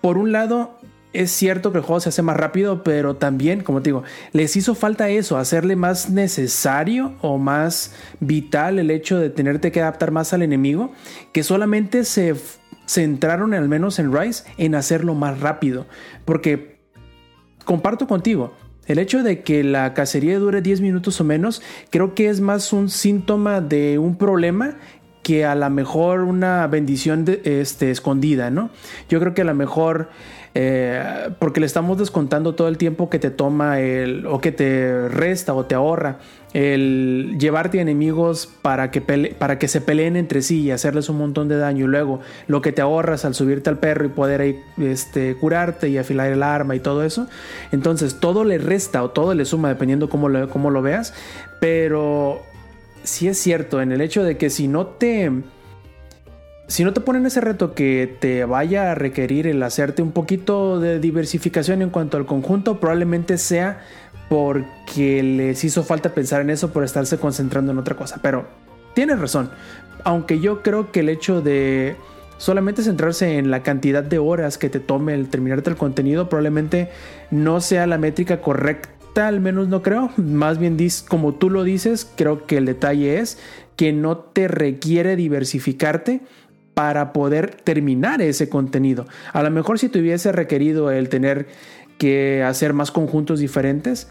por 0.00 0.16
un 0.16 0.32
lado 0.32 0.78
es 1.12 1.30
cierto 1.30 1.70
que 1.70 1.78
el 1.78 1.84
juego 1.84 2.00
se 2.00 2.08
hace 2.08 2.22
más 2.22 2.38
rápido, 2.38 2.82
pero 2.82 3.16
también, 3.16 3.62
como 3.62 3.82
te 3.82 3.90
digo, 3.90 4.02
les 4.32 4.56
hizo 4.56 4.74
falta 4.76 5.10
eso, 5.10 5.36
hacerle 5.36 5.76
más 5.76 6.08
necesario 6.08 7.16
o 7.20 7.36
más 7.36 7.94
vital 8.20 8.78
el 8.78 8.90
hecho 8.90 9.18
de 9.18 9.28
tenerte 9.28 9.72
que 9.72 9.82
adaptar 9.82 10.10
más 10.10 10.32
al 10.32 10.40
enemigo, 10.40 10.90
que 11.32 11.42
solamente 11.42 12.04
se 12.04 12.34
centraron 12.88 13.54
al 13.54 13.68
menos 13.68 13.98
en 13.98 14.12
Rise 14.12 14.44
en 14.56 14.74
hacerlo 14.74 15.14
más 15.14 15.40
rápido. 15.40 15.86
Porque 16.24 16.80
comparto 17.64 18.08
contigo, 18.08 18.54
el 18.86 18.98
hecho 18.98 19.22
de 19.22 19.42
que 19.42 19.62
la 19.62 19.92
cacería 19.92 20.38
dure 20.38 20.62
10 20.62 20.80
minutos 20.80 21.20
o 21.20 21.24
menos, 21.24 21.62
creo 21.90 22.14
que 22.14 22.30
es 22.30 22.40
más 22.40 22.72
un 22.72 22.88
síntoma 22.88 23.60
de 23.60 23.98
un 23.98 24.16
problema 24.16 24.76
que 25.22 25.44
a 25.44 25.54
lo 25.54 25.68
mejor 25.68 26.22
una 26.22 26.66
bendición 26.68 27.26
este, 27.44 27.90
escondida, 27.90 28.50
¿no? 28.50 28.70
Yo 29.10 29.20
creo 29.20 29.34
que 29.34 29.42
a 29.42 29.44
lo 29.44 29.54
mejor 29.54 30.08
eh, 30.54 31.30
porque 31.38 31.60
le 31.60 31.66
estamos 31.66 31.98
descontando 31.98 32.54
todo 32.54 32.68
el 32.68 32.78
tiempo 32.78 33.10
que 33.10 33.18
te 33.18 33.30
toma 33.30 33.80
el, 33.80 34.26
o 34.26 34.40
que 34.40 34.52
te 34.52 35.08
resta 35.08 35.54
o 35.54 35.64
te 35.66 35.74
ahorra 35.74 36.18
el 36.54 37.36
llevarte 37.38 37.80
enemigos 37.80 38.48
para 38.62 38.90
que, 38.90 39.00
para 39.00 39.58
que 39.58 39.68
se 39.68 39.80
peleen 39.80 40.16
entre 40.16 40.42
sí 40.42 40.62
y 40.62 40.70
hacerles 40.70 41.08
un 41.08 41.18
montón 41.18 41.48
de 41.48 41.58
daño. 41.58 41.84
Y 41.84 41.88
luego 41.88 42.20
lo 42.46 42.62
que 42.62 42.72
te 42.72 42.80
ahorras 42.80 43.24
al 43.24 43.34
subirte 43.34 43.70
al 43.70 43.78
perro 43.78 44.06
y 44.06 44.08
poder 44.08 44.56
este, 44.78 45.36
curarte 45.36 45.88
y 45.88 45.98
afilar 45.98 46.32
el 46.32 46.42
arma 46.42 46.74
y 46.74 46.80
todo 46.80 47.04
eso. 47.04 47.28
Entonces 47.70 48.18
todo 48.18 48.44
le 48.44 48.58
resta 48.58 49.02
o 49.02 49.10
todo 49.10 49.34
le 49.34 49.44
suma 49.44 49.68
dependiendo 49.68 50.08
cómo 50.08 50.28
lo, 50.28 50.48
cómo 50.48 50.70
lo 50.70 50.82
veas. 50.82 51.12
Pero 51.60 52.42
sí 53.02 53.28
es 53.28 53.38
cierto 53.38 53.80
en 53.82 53.92
el 53.92 54.00
hecho 54.00 54.24
de 54.24 54.36
que 54.36 54.50
si 54.50 54.68
no 54.68 54.86
te 54.86 55.30
si 56.68 56.84
no 56.84 56.92
te 56.92 57.00
ponen 57.00 57.24
ese 57.24 57.40
reto 57.40 57.74
que 57.74 58.16
te 58.20 58.44
vaya 58.44 58.92
a 58.92 58.94
requerir 58.94 59.46
el 59.46 59.62
hacerte 59.62 60.02
un 60.02 60.12
poquito 60.12 60.78
de 60.78 61.00
diversificación 61.00 61.80
en 61.80 61.88
cuanto 61.88 62.18
al 62.18 62.26
conjunto, 62.26 62.78
probablemente 62.78 63.38
sea 63.38 63.80
porque 64.28 65.22
les 65.22 65.64
hizo 65.64 65.82
falta 65.82 66.12
pensar 66.12 66.42
en 66.42 66.50
eso 66.50 66.70
por 66.70 66.84
estarse 66.84 67.16
concentrando 67.16 67.72
en 67.72 67.78
otra 67.78 67.96
cosa. 67.96 68.20
Pero 68.22 68.46
tienes 68.94 69.18
razón. 69.18 69.50
Aunque 70.04 70.40
yo 70.40 70.62
creo 70.62 70.92
que 70.92 71.00
el 71.00 71.08
hecho 71.08 71.40
de 71.40 71.96
solamente 72.36 72.82
centrarse 72.82 73.38
en 73.38 73.50
la 73.50 73.62
cantidad 73.62 74.02
de 74.02 74.18
horas 74.18 74.58
que 74.58 74.68
te 74.68 74.78
tome 74.78 75.14
el 75.14 75.30
terminarte 75.30 75.70
el 75.70 75.76
contenido 75.76 76.28
probablemente 76.28 76.90
no 77.30 77.62
sea 77.62 77.86
la 77.86 77.96
métrica 77.96 78.42
correcta, 78.42 79.26
al 79.26 79.40
menos 79.40 79.68
no 79.68 79.82
creo. 79.82 80.10
Más 80.18 80.58
bien 80.58 80.76
como 81.08 81.34
tú 81.34 81.48
lo 81.48 81.64
dices, 81.64 82.06
creo 82.14 82.46
que 82.46 82.58
el 82.58 82.66
detalle 82.66 83.20
es 83.20 83.38
que 83.76 83.92
no 83.92 84.18
te 84.18 84.48
requiere 84.48 85.16
diversificarte 85.16 86.20
para 86.78 87.12
poder 87.12 87.56
terminar 87.56 88.22
ese 88.22 88.48
contenido. 88.48 89.04
A 89.32 89.42
lo 89.42 89.50
mejor 89.50 89.80
si 89.80 89.88
te 89.88 89.98
hubiese 89.98 90.30
requerido 90.30 90.92
el 90.92 91.08
tener 91.08 91.48
que 91.98 92.44
hacer 92.44 92.72
más 92.72 92.92
conjuntos 92.92 93.40
diferentes, 93.40 94.08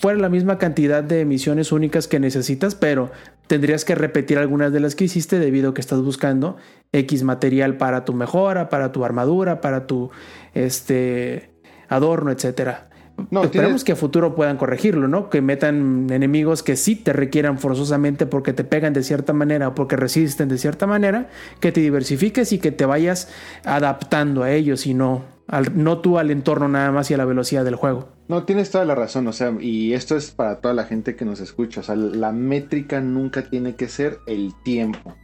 fuera 0.00 0.18
la 0.18 0.28
misma 0.28 0.58
cantidad 0.58 1.04
de 1.04 1.24
misiones 1.24 1.70
únicas 1.70 2.08
que 2.08 2.18
necesitas, 2.18 2.74
pero 2.74 3.12
tendrías 3.46 3.84
que 3.84 3.94
repetir 3.94 4.36
algunas 4.38 4.72
de 4.72 4.80
las 4.80 4.96
que 4.96 5.04
hiciste 5.04 5.38
debido 5.38 5.70
a 5.70 5.74
que 5.74 5.80
estás 5.80 6.00
buscando 6.00 6.56
X 6.90 7.22
material 7.22 7.76
para 7.76 8.04
tu 8.04 8.14
mejora, 8.14 8.68
para 8.68 8.90
tu 8.90 9.04
armadura, 9.04 9.60
para 9.60 9.86
tu 9.86 10.10
este 10.54 11.52
adorno, 11.88 12.32
etcétera. 12.32 12.87
No, 13.30 13.44
Esperemos 13.44 13.84
que 13.84 13.92
a 13.92 13.96
futuro 13.96 14.34
puedan 14.34 14.56
corregirlo, 14.56 15.08
¿no? 15.08 15.28
Que 15.28 15.42
metan 15.42 16.08
enemigos 16.10 16.62
que 16.62 16.76
sí 16.76 16.96
te 16.96 17.12
requieran 17.12 17.58
forzosamente 17.58 18.26
porque 18.26 18.52
te 18.52 18.64
pegan 18.64 18.92
de 18.92 19.02
cierta 19.02 19.32
manera 19.32 19.68
o 19.68 19.74
porque 19.74 19.96
resisten 19.96 20.48
de 20.48 20.58
cierta 20.58 20.86
manera, 20.86 21.28
que 21.60 21.72
te 21.72 21.80
diversifiques 21.80 22.52
y 22.52 22.58
que 22.58 22.72
te 22.72 22.86
vayas 22.86 23.28
adaptando 23.64 24.42
a 24.42 24.52
ellos 24.52 24.86
y 24.86 24.94
no, 24.94 25.24
al, 25.48 25.82
no 25.82 25.98
tú 25.98 26.18
al 26.18 26.30
entorno 26.30 26.68
nada 26.68 26.92
más 26.92 27.10
y 27.10 27.14
a 27.14 27.16
la 27.16 27.24
velocidad 27.24 27.64
del 27.64 27.74
juego. 27.76 28.08
No, 28.28 28.44
tienes 28.44 28.70
toda 28.70 28.84
la 28.84 28.94
razón, 28.94 29.26
o 29.26 29.32
sea, 29.32 29.54
y 29.58 29.94
esto 29.94 30.16
es 30.16 30.30
para 30.30 30.60
toda 30.60 30.74
la 30.74 30.84
gente 30.84 31.16
que 31.16 31.24
nos 31.24 31.40
escucha, 31.40 31.80
o 31.80 31.82
sea, 31.82 31.96
la 31.96 32.32
métrica 32.32 33.00
nunca 33.00 33.42
tiene 33.48 33.74
que 33.74 33.88
ser 33.88 34.18
el 34.26 34.52
tiempo. 34.62 35.16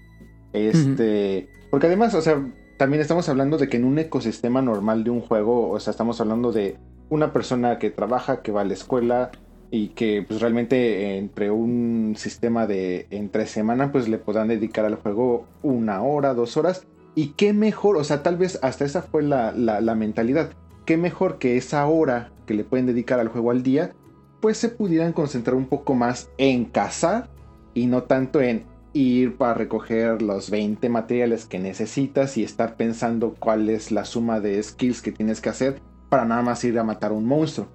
Este, 0.52 1.48
porque 1.70 1.88
además, 1.88 2.14
o 2.14 2.22
sea, 2.22 2.42
también 2.78 3.00
estamos 3.00 3.28
hablando 3.28 3.58
de 3.58 3.68
que 3.68 3.76
en 3.76 3.84
un 3.84 3.98
ecosistema 3.98 4.62
normal 4.62 5.04
de 5.04 5.10
un 5.10 5.20
juego, 5.20 5.70
o 5.70 5.80
sea, 5.80 5.90
estamos 5.90 6.20
hablando 6.20 6.52
de 6.52 6.78
una 7.08 7.32
persona 7.32 7.78
que 7.78 7.90
trabaja, 7.90 8.42
que 8.42 8.52
va 8.52 8.62
a 8.62 8.64
la 8.64 8.74
escuela 8.74 9.30
y 9.70 9.88
que 9.88 10.24
pues 10.26 10.40
realmente 10.40 11.18
entre 11.18 11.50
un 11.50 12.14
sistema 12.16 12.66
de 12.66 13.06
entre 13.10 13.46
semana 13.46 13.90
pues 13.90 14.08
le 14.08 14.18
puedan 14.18 14.48
dedicar 14.48 14.84
al 14.84 14.96
juego 14.96 15.46
una 15.62 16.02
hora, 16.02 16.34
dos 16.34 16.56
horas. 16.56 16.86
Y 17.16 17.28
qué 17.28 17.52
mejor, 17.52 17.96
o 17.96 18.04
sea, 18.04 18.22
tal 18.22 18.36
vez 18.36 18.58
hasta 18.62 18.84
esa 18.84 19.02
fue 19.02 19.22
la, 19.22 19.52
la, 19.52 19.94
mentalidad. 19.94 20.50
Qué 20.84 20.96
mejor 20.96 21.38
que 21.38 21.56
esa 21.56 21.86
hora 21.86 22.32
que 22.46 22.54
le 22.54 22.64
pueden 22.64 22.86
dedicar 22.86 23.20
al 23.20 23.28
juego 23.28 23.52
al 23.52 23.62
día, 23.62 23.92
pues 24.40 24.58
se 24.58 24.68
pudieran 24.68 25.12
concentrar 25.12 25.56
un 25.56 25.66
poco 25.66 25.94
más 25.94 26.30
en 26.38 26.64
cazar 26.64 27.28
y 27.72 27.86
no 27.86 28.02
tanto 28.02 28.40
en 28.40 28.64
ir 28.92 29.36
para 29.36 29.54
recoger 29.54 30.22
los 30.22 30.50
20 30.50 30.88
materiales 30.88 31.46
que 31.46 31.58
necesitas 31.58 32.36
y 32.36 32.44
estar 32.44 32.76
pensando 32.76 33.34
cuál 33.38 33.68
es 33.68 33.90
la 33.90 34.04
suma 34.04 34.40
de 34.40 34.62
skills 34.62 35.02
que 35.02 35.12
tienes 35.12 35.40
que 35.40 35.48
hacer 35.48 35.80
para 36.14 36.26
nada 36.26 36.42
más 36.42 36.62
ir 36.62 36.78
a 36.78 36.84
matar 36.84 37.10
a 37.10 37.14
un 37.14 37.26
monstruo. 37.26 37.66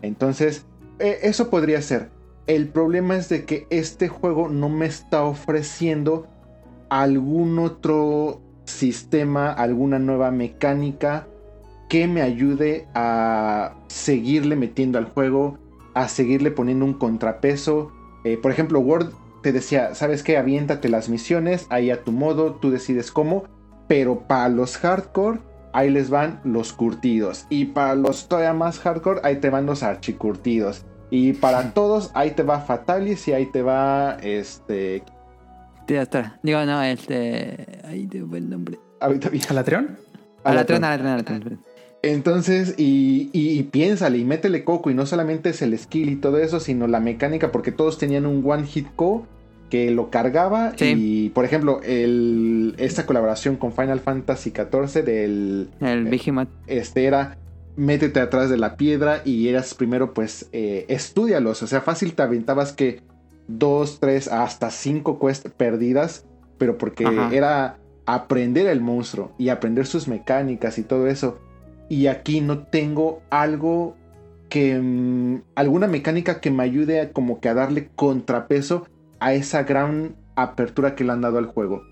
Entonces, 0.00 0.64
e, 1.00 1.18
eso 1.22 1.50
podría 1.50 1.82
ser. 1.82 2.12
El 2.46 2.68
problema 2.68 3.16
es 3.16 3.28
de 3.28 3.44
que 3.44 3.66
este 3.68 4.06
juego 4.06 4.48
no 4.48 4.68
me 4.68 4.86
está 4.86 5.24
ofreciendo 5.24 6.28
algún 6.88 7.58
otro 7.58 8.42
sistema, 8.64 9.52
alguna 9.52 9.98
nueva 9.98 10.30
mecánica 10.30 11.26
que 11.88 12.06
me 12.06 12.22
ayude 12.22 12.86
a 12.94 13.74
seguirle 13.88 14.54
metiendo 14.54 14.96
al 14.96 15.06
juego, 15.06 15.58
a 15.94 16.06
seguirle 16.06 16.52
poniendo 16.52 16.84
un 16.84 16.94
contrapeso. 16.94 17.90
Eh, 18.22 18.36
por 18.36 18.52
ejemplo, 18.52 18.78
Word 18.78 19.10
te 19.42 19.50
decía, 19.50 19.96
¿sabes 19.96 20.22
qué? 20.22 20.36
Aviéntate 20.36 20.88
las 20.88 21.08
misiones, 21.08 21.66
ahí 21.70 21.90
a 21.90 22.04
tu 22.04 22.12
modo, 22.12 22.54
tú 22.54 22.70
decides 22.70 23.10
cómo, 23.10 23.46
pero 23.88 24.28
para 24.28 24.48
los 24.48 24.76
hardcore 24.76 25.40
ahí 25.72 25.90
les 25.90 26.10
van 26.10 26.40
los 26.44 26.72
curtidos. 26.72 27.46
Y 27.50 27.66
para 27.66 27.94
los 27.94 28.28
todavía 28.28 28.52
más 28.52 28.78
hardcore, 28.78 29.20
ahí 29.24 29.36
te 29.36 29.50
van 29.50 29.66
los 29.66 29.82
archicurtidos. 29.82 30.84
Y 31.10 31.32
para 31.34 31.70
todos, 31.74 32.10
ahí 32.14 32.32
te 32.32 32.42
va 32.42 32.60
Fatalis 32.60 33.26
y 33.28 33.32
ahí 33.32 33.46
te 33.46 33.62
va 33.62 34.16
este. 34.22 35.02
Ya 35.88 36.02
está. 36.02 36.38
Digo, 36.42 36.64
no, 36.64 36.82
este. 36.82 37.80
Ahí 37.84 38.06
te 38.06 38.22
buen 38.22 38.48
nombre. 38.48 38.78
Ahorita 39.00 39.28
bien. 39.28 39.44
Alatreon, 39.48 39.98
Alatreon, 40.44 40.84
Alatreon. 40.84 41.60
Entonces, 42.02 42.74
y, 42.78 43.28
y, 43.32 43.58
y, 43.58 43.62
piénsale 43.64 44.18
y 44.18 44.24
métele 44.24 44.64
coco. 44.64 44.90
Y 44.90 44.94
no 44.94 45.04
solamente 45.04 45.50
es 45.50 45.62
el 45.62 45.76
skill 45.78 46.08
y 46.10 46.16
todo 46.16 46.38
eso, 46.38 46.60
sino 46.60 46.86
la 46.86 47.00
mecánica, 47.00 47.52
porque 47.52 47.72
todos 47.72 47.98
tenían 47.98 48.24
un 48.24 48.42
one 48.48 48.66
hit 48.66 48.86
co 48.96 49.26
que 49.70 49.90
lo 49.90 50.10
cargaba 50.10 50.74
y 50.78 51.30
por 51.30 51.44
ejemplo 51.44 51.80
el, 51.82 52.74
esta 52.78 53.06
colaboración 53.06 53.56
con 53.56 53.72
Final 53.72 54.00
Fantasy 54.00 54.50
XIV 54.50 55.04
del 55.04 55.70
el 55.80 56.12
eh, 56.12 56.48
este 56.66 57.04
era 57.04 57.38
métete 57.76 58.20
atrás 58.20 58.50
de 58.50 58.58
la 58.58 58.76
piedra 58.76 59.22
y 59.24 59.48
eras 59.48 59.74
primero 59.74 60.12
pues 60.12 60.48
eh, 60.52 60.84
estudialos 60.88 61.62
o 61.62 61.66
sea 61.66 61.80
fácil 61.80 62.14
te 62.14 62.22
aventabas 62.22 62.72
que 62.72 63.00
dos 63.48 64.00
tres 64.00 64.28
hasta 64.28 64.70
cinco 64.70 65.18
quests 65.18 65.50
perdidas 65.56 66.26
pero 66.58 66.76
porque 66.76 67.06
era 67.32 67.78
aprender 68.14 68.66
el 68.66 68.80
monstruo 68.80 69.32
y 69.38 69.48
aprender 69.50 69.86
sus 69.86 70.08
mecánicas 70.08 70.78
y 70.78 70.82
todo 70.82 71.06
eso. 71.06 71.38
Y 71.88 72.06
aquí 72.06 72.40
no 72.40 72.64
tengo 72.64 73.22
algo 73.30 73.96
que 74.48 74.78
mm, 74.78 75.42
alguna 75.54 75.86
mecánica 75.86 76.40
que 76.40 76.50
me 76.50 76.62
ayude 76.62 77.00
a 77.00 77.12
como 77.12 77.40
que 77.40 77.48
a 77.48 77.54
darle 77.54 77.88
contrapeso 77.94 78.86
a 79.20 79.34
esa 79.34 79.62
gran 79.62 80.16
apertura 80.34 80.94
que 80.94 81.04
le 81.04 81.12
han 81.12 81.20
dado 81.20 81.38
al 81.38 81.46
juego. 81.46 81.82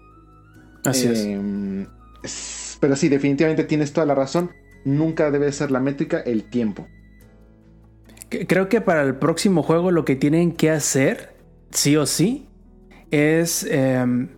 Así 0.85 1.07
em, 1.07 1.87
es. 2.23 2.79
Pero 2.81 2.97
sí, 2.97 3.09
definitivamente 3.09 3.65
tienes 3.65 3.93
toda 3.93 4.07
la 4.07 4.15
razón. 4.15 4.51
Nunca 4.85 5.31
debe 5.31 5.53
ser 5.53 5.71
la 5.71 5.81
métrica 5.81 6.21
el 6.21 6.45
tiempo. 6.45 6.87
Creo 8.29 8.69
que 8.69 8.81
para 8.81 9.03
el 9.03 9.17
próximo 9.17 9.63
juego 9.63 9.91
lo 9.91 10.05
que 10.05 10.17
tienen 10.17 10.53
que 10.53 10.71
hacer, 10.71 11.35
sí 11.71 11.97
o 11.97 12.07
sí, 12.07 12.49
es... 13.11 13.67
Em, 13.71 14.29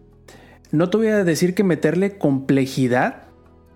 no 0.73 0.89
te 0.89 0.97
voy 0.97 1.09
a 1.09 1.25
decir 1.25 1.55
que 1.55 1.65
meterle 1.65 2.17
complejidad, 2.17 3.25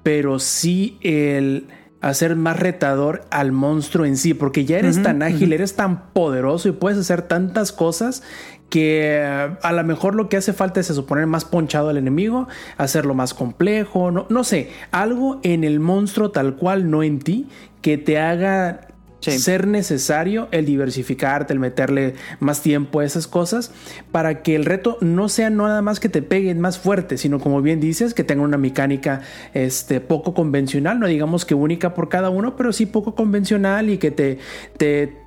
pero 0.05 0.39
sí 0.39 0.99
el 1.02 1.67
hacer 2.01 2.36
más 2.36 2.59
retador 2.59 3.25
al 3.31 3.51
monstruo 3.51 4.05
en 4.05 4.17
sí, 4.17 4.34
porque 4.34 4.65
ya 4.65 4.78
eres 4.78 5.02
tan 5.02 5.23
ágil, 5.23 5.52
eres 5.52 5.75
tan 5.75 6.12
poderoso 6.12 6.68
y 6.68 6.73
puedes 6.73 6.99
hacer 6.99 7.23
tantas 7.23 7.73
cosas 7.73 8.23
que 8.70 9.23
a 9.23 9.73
lo 9.73 9.84
mejor 9.84 10.15
lo 10.15 10.28
que 10.28 10.36
hace 10.36 10.52
falta 10.52 10.81
es 10.81 10.91
eso, 10.91 11.07
poner 11.07 11.26
más 11.26 11.44
ponchado 11.44 11.91
al 11.91 11.97
enemigo, 11.97 12.49
hacerlo 12.76 13.15
más 13.15 13.34
complejo, 13.34 14.10
no, 14.10 14.26
no 14.28 14.44
sé, 14.44 14.70
algo 14.91 15.41
en 15.43 15.65
el 15.65 15.81
monstruo 15.81 16.31
tal 16.31 16.57
cual, 16.57 16.91
no 16.91 17.02
en 17.02 17.20
ti, 17.20 17.49
que 17.83 17.99
te 17.99 18.18
haga 18.18 18.89
ser 19.33 19.67
necesario 19.67 20.49
el 20.51 20.67
diversificarte, 20.67 21.52
el 21.52 21.59
meterle 21.59 22.15
más 22.41 22.60
tiempo 22.62 23.01
a 23.01 23.05
esas 23.05 23.26
cosas, 23.26 23.73
para 24.12 24.43
que 24.43 24.55
el 24.55 24.65
reto 24.65 24.99
no 25.01 25.28
sea 25.28 25.51
nada 25.51 25.83
más 25.83 26.01
que 26.01 26.09
te 26.09 26.23
peguen 26.23 26.60
más 26.60 26.78
fuerte, 26.78 27.17
sino 27.17 27.41
como 27.41 27.62
bien 27.62 27.81
dices, 27.81 28.15
que 28.15 28.25
tenga 28.25 28.43
una 28.43 28.59
mecánica 28.59 29.23
este, 29.55 30.01
poco 30.01 30.34
convencional, 30.34 31.01
no 31.01 31.07
digamos 31.07 31.44
que 31.44 31.55
única 31.55 31.94
por 31.94 32.09
cada 32.09 32.31
uno, 32.31 32.57
pero 32.57 32.73
sí 32.73 32.86
poco 32.86 33.15
convencional 33.15 33.91
y 33.91 33.99
que 33.99 34.10
te, 34.10 34.39
te 34.76 35.23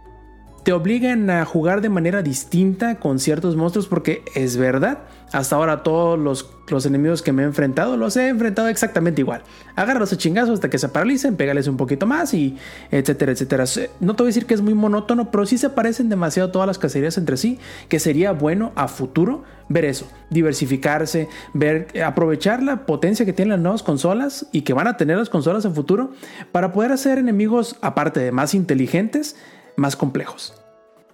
te 0.68 0.74
obligan 0.74 1.30
a 1.30 1.46
jugar 1.46 1.80
de 1.80 1.88
manera 1.88 2.22
distinta 2.22 2.96
con 2.96 3.20
ciertos 3.20 3.56
monstruos 3.56 3.88
porque 3.88 4.26
es 4.36 4.58
verdad, 4.58 4.98
hasta 5.32 5.56
ahora 5.56 5.82
todos 5.82 6.20
los, 6.20 6.86
enemigos 6.86 7.22
que 7.22 7.32
me 7.32 7.44
he 7.44 7.46
enfrentado 7.46 7.96
los 7.96 8.18
he 8.18 8.28
enfrentado 8.28 8.68
exactamente 8.68 9.22
igual. 9.22 9.44
Agárralos 9.78 10.12
a 10.12 10.18
chingazos 10.18 10.56
hasta 10.56 10.70
que 10.70 10.78
se 10.78 10.90
paralicen, 10.90 11.38
pégales 11.38 11.70
un 11.70 11.78
poquito 11.78 12.06
más 12.06 12.34
y 12.34 12.58
etcétera, 12.92 13.32
etcétera. 13.32 13.64
No 14.02 14.18
te 14.18 14.24
voy 14.24 14.28
a 14.28 14.32
decir 14.32 14.46
que 14.46 14.56
es 14.56 14.62
muy 14.62 14.74
monótono, 14.74 15.32
pero 15.32 15.46
sí 15.46 15.58
se 15.58 15.70
parecen 15.70 16.10
demasiado 16.10 16.52
todas 16.52 16.68
las 16.68 16.78
cacerías 16.78 17.18
entre 17.18 17.38
sí, 17.38 17.60
que 17.88 18.02
sería 18.02 18.34
bueno 18.34 18.74
a 18.76 18.90
futuro 18.90 19.46
ver 19.70 19.86
eso, 19.86 20.10
diversificarse, 20.30 21.30
ver, 21.54 21.88
aprovechar 22.02 22.62
la 22.62 22.86
potencia 22.86 23.26
que 23.26 23.32
tienen 23.32 23.52
las 23.52 23.60
nuevas 23.62 23.84
consolas 23.84 24.48
y 24.52 24.64
que 24.64 24.74
van 24.74 24.88
a 24.88 24.98
tener 24.98 25.18
las 25.18 25.30
consolas 25.30 25.64
en 25.64 25.74
futuro 25.74 26.12
para 26.52 26.74
poder 26.74 26.92
hacer 26.92 27.20
enemigos, 27.20 27.78
aparte 27.82 28.20
de 28.20 28.34
más 28.34 28.54
inteligentes, 28.54 29.38
más 29.78 29.96
complejos. 29.96 30.54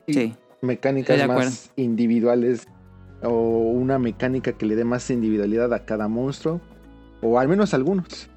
Sí. 0.08 0.36
Mecánicas 0.62 1.28
más 1.28 1.72
individuales 1.76 2.68
o 3.22 3.30
una 3.30 4.00
mecánica 4.00 4.54
que 4.54 4.66
le 4.66 4.76
dé 4.76 4.86
más 4.86 5.10
individualidad 5.10 5.74
a 5.74 5.86
cada 5.86 6.08
monstruo 6.08 6.62
o 7.22 7.38
al 7.38 7.48
menos 7.48 7.74
algunos. 7.74 8.30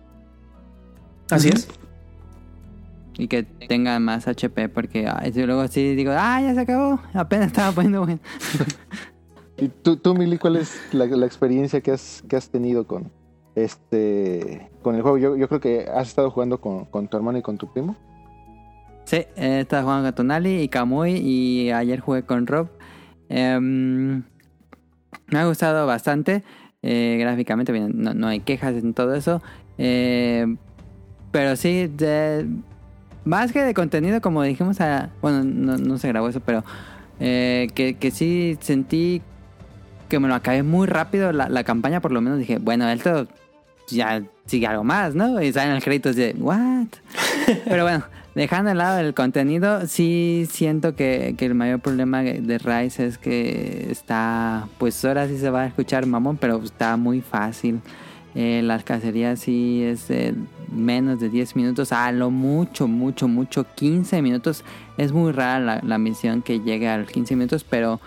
Así 1.30 1.48
es. 1.48 1.68
Y 3.18 3.28
que 3.28 3.44
tenga 3.44 3.98
más 3.98 4.28
HP 4.28 4.68
porque 4.68 5.08
luego 5.34 5.62
así 5.62 5.94
digo, 5.94 6.12
ah, 6.14 6.40
ya 6.42 6.54
se 6.54 6.60
acabó, 6.60 7.00
apenas 7.14 7.46
estaba 7.48 7.72
poniendo 7.72 8.02
bueno. 8.04 8.20
¿Y 9.58 9.68
tú, 9.68 9.96
tú 9.96 10.14
Mili, 10.14 10.36
cuál 10.36 10.56
es 10.56 10.78
la, 10.92 11.06
experiencia 11.24 11.80
que 11.80 11.92
has, 11.92 12.22
que 12.28 12.36
has 12.36 12.50
tenido 12.50 12.86
con 12.86 13.10
este 13.54 14.68
con 14.82 14.96
el 14.96 15.02
juego? 15.02 15.16
Yo, 15.16 15.36
yo 15.36 15.48
creo 15.48 15.60
que 15.60 15.88
has 15.88 16.08
estado 16.08 16.30
jugando 16.30 16.60
con, 16.60 16.84
con 16.84 17.08
tu 17.08 17.16
hermano 17.16 17.38
y 17.38 17.42
con 17.42 17.56
tu 17.56 17.72
primo. 17.72 17.96
Sí, 19.06 19.24
he 19.36 19.60
estado 19.60 19.84
jugando 19.84 20.08
con 20.08 20.14
Tonali 20.16 20.62
y 20.62 20.68
Kamui 20.68 21.12
y 21.12 21.70
ayer 21.70 22.00
jugué 22.00 22.24
con 22.24 22.44
Rob. 22.48 22.68
Em, 23.28 24.24
me 25.28 25.38
ha 25.38 25.46
gustado 25.46 25.86
bastante. 25.86 26.42
Eh, 26.82 27.16
gráficamente, 27.20 27.72
no, 27.72 28.14
no, 28.14 28.26
hay 28.26 28.40
quejas 28.40 28.74
en 28.74 28.94
todo 28.94 29.14
eso. 29.14 29.40
Eh, 29.78 30.56
pero 31.30 31.54
sí, 31.54 31.88
más 33.24 33.52
que 33.52 33.62
de 33.62 33.74
contenido, 33.74 34.20
como 34.20 34.42
dijimos, 34.42 34.80
a, 34.80 35.10
bueno, 35.22 35.44
no, 35.44 35.98
se 35.98 36.08
grabó 36.08 36.28
eso, 36.28 36.40
pero 36.40 36.64
eh, 37.20 37.68
que, 37.76 37.94
que, 37.94 38.10
sí 38.10 38.58
sentí 38.60 39.22
que 40.08 40.18
me 40.18 40.26
lo 40.26 40.34
acabé 40.34 40.64
muy 40.64 40.88
rápido 40.88 41.30
la, 41.30 41.48
la 41.48 41.62
campaña, 41.62 42.00
por 42.00 42.10
lo 42.10 42.20
menos 42.20 42.40
dije, 42.40 42.58
bueno, 42.58 42.88
esto 42.88 43.28
ya 43.88 44.24
sigue 44.46 44.66
algo 44.66 44.82
más, 44.82 45.14
¿no? 45.14 45.40
Y 45.40 45.52
salen 45.52 45.74
los 45.74 45.84
créditos 45.84 46.16
de, 46.16 46.34
¿what? 46.38 46.88
pero 47.68 47.84
bueno, 47.84 48.04
Dejando 48.36 48.68
de 48.68 48.74
lado 48.74 48.98
el 48.98 49.14
contenido, 49.14 49.86
sí 49.86 50.46
siento 50.50 50.94
que, 50.94 51.34
el 51.38 51.54
mayor 51.54 51.80
problema 51.80 52.22
de 52.22 52.58
Rise 52.58 53.06
es 53.06 53.16
que 53.16 53.88
está, 53.90 54.68
pues 54.76 55.02
ahora 55.06 55.26
sí 55.26 55.38
se 55.38 55.48
va 55.48 55.62
a 55.62 55.66
escuchar 55.68 56.04
mamón, 56.04 56.36
pero 56.36 56.62
está 56.62 56.98
muy 56.98 57.22
fácil. 57.22 57.80
Eh, 58.34 58.60
las 58.62 58.84
cacerías 58.84 59.40
sí 59.40 59.82
es 59.82 60.08
menos 60.70 61.18
de 61.18 61.30
10 61.30 61.56
minutos, 61.56 61.92
a 61.92 62.12
lo 62.12 62.30
mucho, 62.30 62.86
mucho, 62.86 63.26
mucho, 63.26 63.64
15 63.74 64.20
minutos. 64.20 64.64
Es 64.98 65.12
muy 65.12 65.32
rara 65.32 65.80
la, 65.82 65.96
misión 65.96 66.42
que 66.42 66.60
llegue 66.60 66.90
a 66.90 66.98
los 66.98 67.08
15 67.08 67.36
minutos, 67.36 67.64
pero 67.64 68.02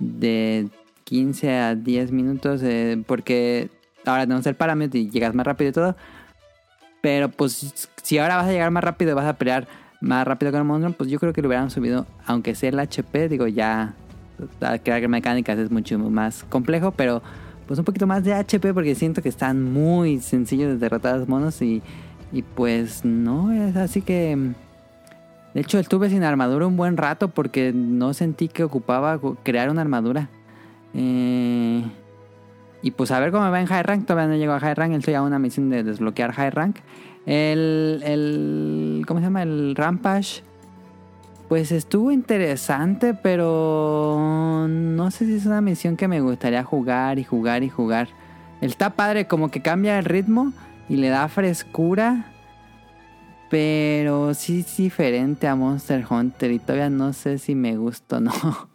de 0.00 0.66
15 1.04 1.54
a 1.54 1.74
10 1.76 2.10
minutos, 2.10 2.62
eh, 2.64 3.00
porque 3.06 3.68
ahora 4.04 4.24
tenemos 4.24 4.44
el 4.46 4.56
parámetro 4.56 4.98
y 4.98 5.08
llegas 5.08 5.36
más 5.36 5.46
rápido 5.46 5.70
y 5.70 5.72
todo. 5.72 5.96
Pero 7.00 7.28
pues 7.28 7.88
si 8.02 8.18
ahora 8.18 8.36
vas 8.36 8.46
a 8.46 8.52
llegar 8.52 8.70
más 8.70 8.84
rápido 8.84 9.12
y 9.12 9.14
vas 9.14 9.26
a 9.26 9.34
pelear 9.34 9.68
más 10.00 10.26
rápido 10.26 10.52
con 10.52 10.60
el 10.60 10.66
monstruo, 10.66 10.94
pues 10.96 11.10
yo 11.10 11.18
creo 11.18 11.32
que 11.32 11.42
lo 11.42 11.48
hubieran 11.48 11.70
subido, 11.70 12.06
aunque 12.26 12.54
sea 12.54 12.70
el 12.70 12.78
HP, 12.78 13.28
digo, 13.28 13.46
ya 13.46 13.94
crear 14.84 15.06
mecánicas 15.08 15.58
es 15.58 15.70
mucho 15.70 15.98
más 15.98 16.44
complejo, 16.44 16.92
pero 16.92 17.22
pues 17.66 17.78
un 17.78 17.84
poquito 17.84 18.06
más 18.06 18.24
de 18.24 18.34
HP 18.34 18.72
porque 18.72 18.94
siento 18.94 19.22
que 19.22 19.28
están 19.28 19.62
muy 19.62 20.20
sencillos 20.20 20.70
de 20.70 20.78
derrotar 20.78 21.14
a 21.14 21.18
los 21.18 21.28
monos 21.28 21.60
y, 21.60 21.82
y 22.32 22.42
pues 22.42 23.04
no, 23.04 23.52
es 23.52 23.76
así 23.76 24.02
que... 24.02 24.54
De 25.54 25.62
hecho, 25.62 25.78
estuve 25.78 26.10
sin 26.10 26.22
armadura 26.22 26.66
un 26.66 26.76
buen 26.76 26.96
rato 26.96 27.28
porque 27.28 27.72
no 27.72 28.12
sentí 28.14 28.48
que 28.48 28.62
ocupaba 28.62 29.18
crear 29.42 29.70
una 29.70 29.80
armadura. 29.80 30.28
Eh, 30.94 31.82
y 32.82 32.92
pues 32.92 33.10
a 33.10 33.20
ver 33.20 33.32
cómo 33.32 33.44
me 33.44 33.50
va 33.50 33.60
en 33.60 33.66
High 33.66 33.82
Rank. 33.82 34.06
Todavía 34.06 34.28
no 34.28 34.36
llego 34.36 34.52
a 34.52 34.60
High 34.60 34.74
Rank. 34.74 34.92
Estoy 34.92 35.14
a 35.14 35.22
una 35.22 35.38
misión 35.38 35.68
de 35.70 35.82
desbloquear 35.82 36.32
High 36.32 36.50
Rank. 36.50 36.76
El, 37.26 38.00
el. 38.04 39.04
¿Cómo 39.06 39.20
se 39.20 39.26
llama? 39.26 39.42
El 39.42 39.74
Rampage. 39.74 40.42
Pues 41.48 41.72
estuvo 41.72 42.12
interesante, 42.12 43.14
pero 43.14 44.66
no 44.68 45.10
sé 45.10 45.24
si 45.24 45.36
es 45.36 45.46
una 45.46 45.62
misión 45.62 45.96
que 45.96 46.06
me 46.06 46.20
gustaría 46.20 46.62
jugar 46.62 47.18
y 47.18 47.24
jugar 47.24 47.62
y 47.62 47.70
jugar. 47.70 48.08
Está 48.60 48.90
padre, 48.90 49.26
como 49.26 49.50
que 49.50 49.62
cambia 49.62 49.98
el 49.98 50.04
ritmo 50.04 50.52
y 50.90 50.96
le 50.96 51.08
da 51.08 51.26
frescura. 51.28 52.32
Pero 53.48 54.34
sí 54.34 54.60
es 54.60 54.76
diferente 54.76 55.48
a 55.48 55.56
Monster 55.56 56.04
Hunter 56.08 56.50
y 56.50 56.58
todavía 56.58 56.90
no 56.90 57.14
sé 57.14 57.38
si 57.38 57.54
me 57.54 57.78
gusta 57.78 58.16
o 58.18 58.20
no. 58.20 58.67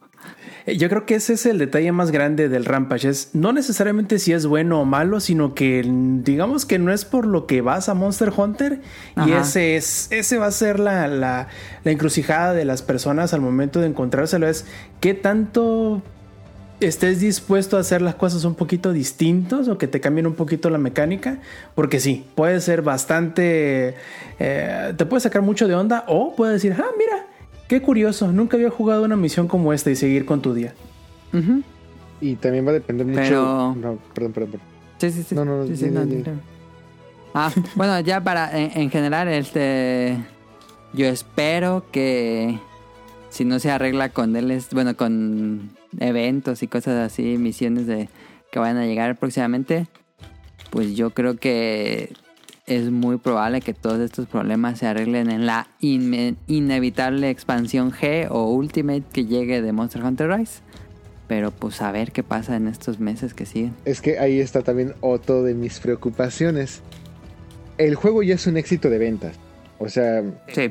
Eh, 0.66 0.78
yo 0.78 0.90
creo 0.90 1.06
que 1.06 1.16
ese 1.16 1.34
es 1.34 1.46
el 1.46 1.58
detalle 1.58 1.92
más 1.92 2.12
grande 2.12 2.50
del 2.50 2.66
Rampage. 2.66 3.10
Es 3.10 3.30
no 3.34 3.54
necesariamente 3.54 4.20
si 4.20 4.34
es 4.34 4.46
bueno 4.46 4.82
o 4.82 4.86
malo, 4.86 5.20
sino 5.20 5.54
que 5.54 5.84
digamos 6.24 6.66
que 6.66 6.80
no 6.80 6.94
es 6.94 7.06
por 7.06 7.26
lo 7.26 7.46
que 7.48 7.62
vas 7.62 7.90
a 7.90 7.94
Monster 7.94 8.32
Hunter. 8.36 8.82
Y 9.26 9.32
ese 9.32 9.76
es, 9.76 10.08
ese 10.12 10.38
va 10.38 10.48
a 10.48 10.52
ser 10.52 10.80
la, 10.80 11.08
la, 11.08 11.48
encrucijada 11.86 12.54
de 12.54 12.66
las 12.66 12.82
personas 12.82 13.34
al 13.34 13.42
momento 13.42 13.80
de 13.80 13.88
encontrárselo. 13.88 14.48
Es 14.48 14.66
qué 15.00 15.14
tanto 15.14 16.02
estés 16.80 17.20
dispuesto 17.20 17.78
a 17.78 17.80
hacer 17.80 18.02
las 18.02 18.16
cosas 18.16 18.44
un 18.44 18.56
poquito 18.56 18.92
distintos 18.92 19.68
o 19.68 19.78
que 19.78 19.88
te 19.88 20.02
cambien 20.02 20.28
un 20.28 20.34
poquito 20.34 20.70
la 20.70 20.78
mecánica, 20.78 21.40
porque 21.76 22.00
sí, 22.00 22.26
puede 22.36 22.60
ser 22.60 22.82
bastante, 22.82 23.96
eh, 24.40 24.94
te 24.98 25.06
puede 25.06 25.22
sacar 25.22 25.42
mucho 25.42 25.68
de 25.68 25.76
onda 25.76 26.04
o 26.08 26.36
puede 26.36 26.54
decir, 26.54 26.76
ah, 26.78 26.90
mira, 26.98 27.26
Qué 27.74 27.82
curioso, 27.82 28.32
nunca 28.32 28.56
había 28.56 28.70
jugado 28.70 29.04
una 29.04 29.16
misión 29.16 29.48
como 29.48 29.74
esta 29.74 29.90
y 29.90 29.96
seguir 29.96 30.28
con 30.28 30.44
tu 30.44 30.54
día. 30.54 30.76
Y 32.22 32.36
también 32.36 32.68
va 32.68 32.70
a 32.70 32.74
depender 32.74 33.04
mucho. 33.04 33.20
Pero... 33.20 33.76
No, 33.76 33.98
perdón, 34.14 34.32
perdón, 34.32 34.62
Sí, 35.00 35.10
sí, 35.10 35.24
sí. 35.24 35.34
No, 35.34 35.44
no, 35.44 35.66
no. 35.66 36.42
Ah, 37.34 37.52
bueno, 37.76 38.00
ya 38.02 38.24
para, 38.24 38.56
en, 38.56 38.92
general, 38.92 39.28
este. 39.28 40.20
Yo 40.94 41.08
espero 41.08 41.84
que 41.92 42.60
si 43.32 43.44
no 43.44 43.58
se 43.58 43.72
arregla 43.72 44.10
con 44.10 44.36
él, 44.36 44.56
bueno, 44.74 44.96
con 44.96 45.72
eventos 45.98 46.62
y 46.62 46.68
cosas 46.68 47.12
así, 47.12 47.40
misiones 47.40 47.88
de 47.88 48.08
que 48.52 48.60
vayan 48.60 48.78
a 48.78 48.86
llegar 48.86 49.18
próximamente, 49.18 49.88
pues 50.70 50.96
yo 50.96 51.10
creo 51.10 51.38
que 51.38 52.14
es 52.66 52.92
muy 52.92 53.18
probable 53.18 53.62
que 53.62 53.74
todos 53.74 54.00
estos 54.00 54.28
problemas 54.28 54.80
se 54.80 54.88
arreglen 54.88 55.30
en 55.30 55.46
la 55.46 55.68
inevitable 55.80 57.30
expansión 57.30 57.92
G 57.92 58.28
o 58.30 58.52
Ultimate 58.52 59.04
que 59.12 59.26
llegue 59.26 59.62
de 59.62 59.72
Monster 59.74 60.04
Hunter 60.04 60.30
Rise. 60.30 60.62
Pero 61.28 61.52
pues 61.52 61.82
a 61.82 61.92
ver 61.92 62.12
qué 62.12 62.24
pasa 62.24 62.56
en 62.56 62.68
estos 62.68 63.00
meses 63.00 63.34
que 63.34 63.46
siguen. 63.46 63.74
Es 63.86 64.02
que 64.02 64.20
ahí 64.20 64.40
está 64.40 64.62
también 64.62 64.94
otro 65.02 65.44
de 65.44 65.54
mis 65.54 65.80
preocupaciones. 65.80 66.82
El 67.78 67.96
juego 67.96 68.24
ya 68.24 68.36
es 68.36 68.46
un 68.46 68.58
éxito 68.58 68.90
de 68.90 68.98
ventas. 68.98 69.40
O 69.80 69.90
sea, 69.90 70.24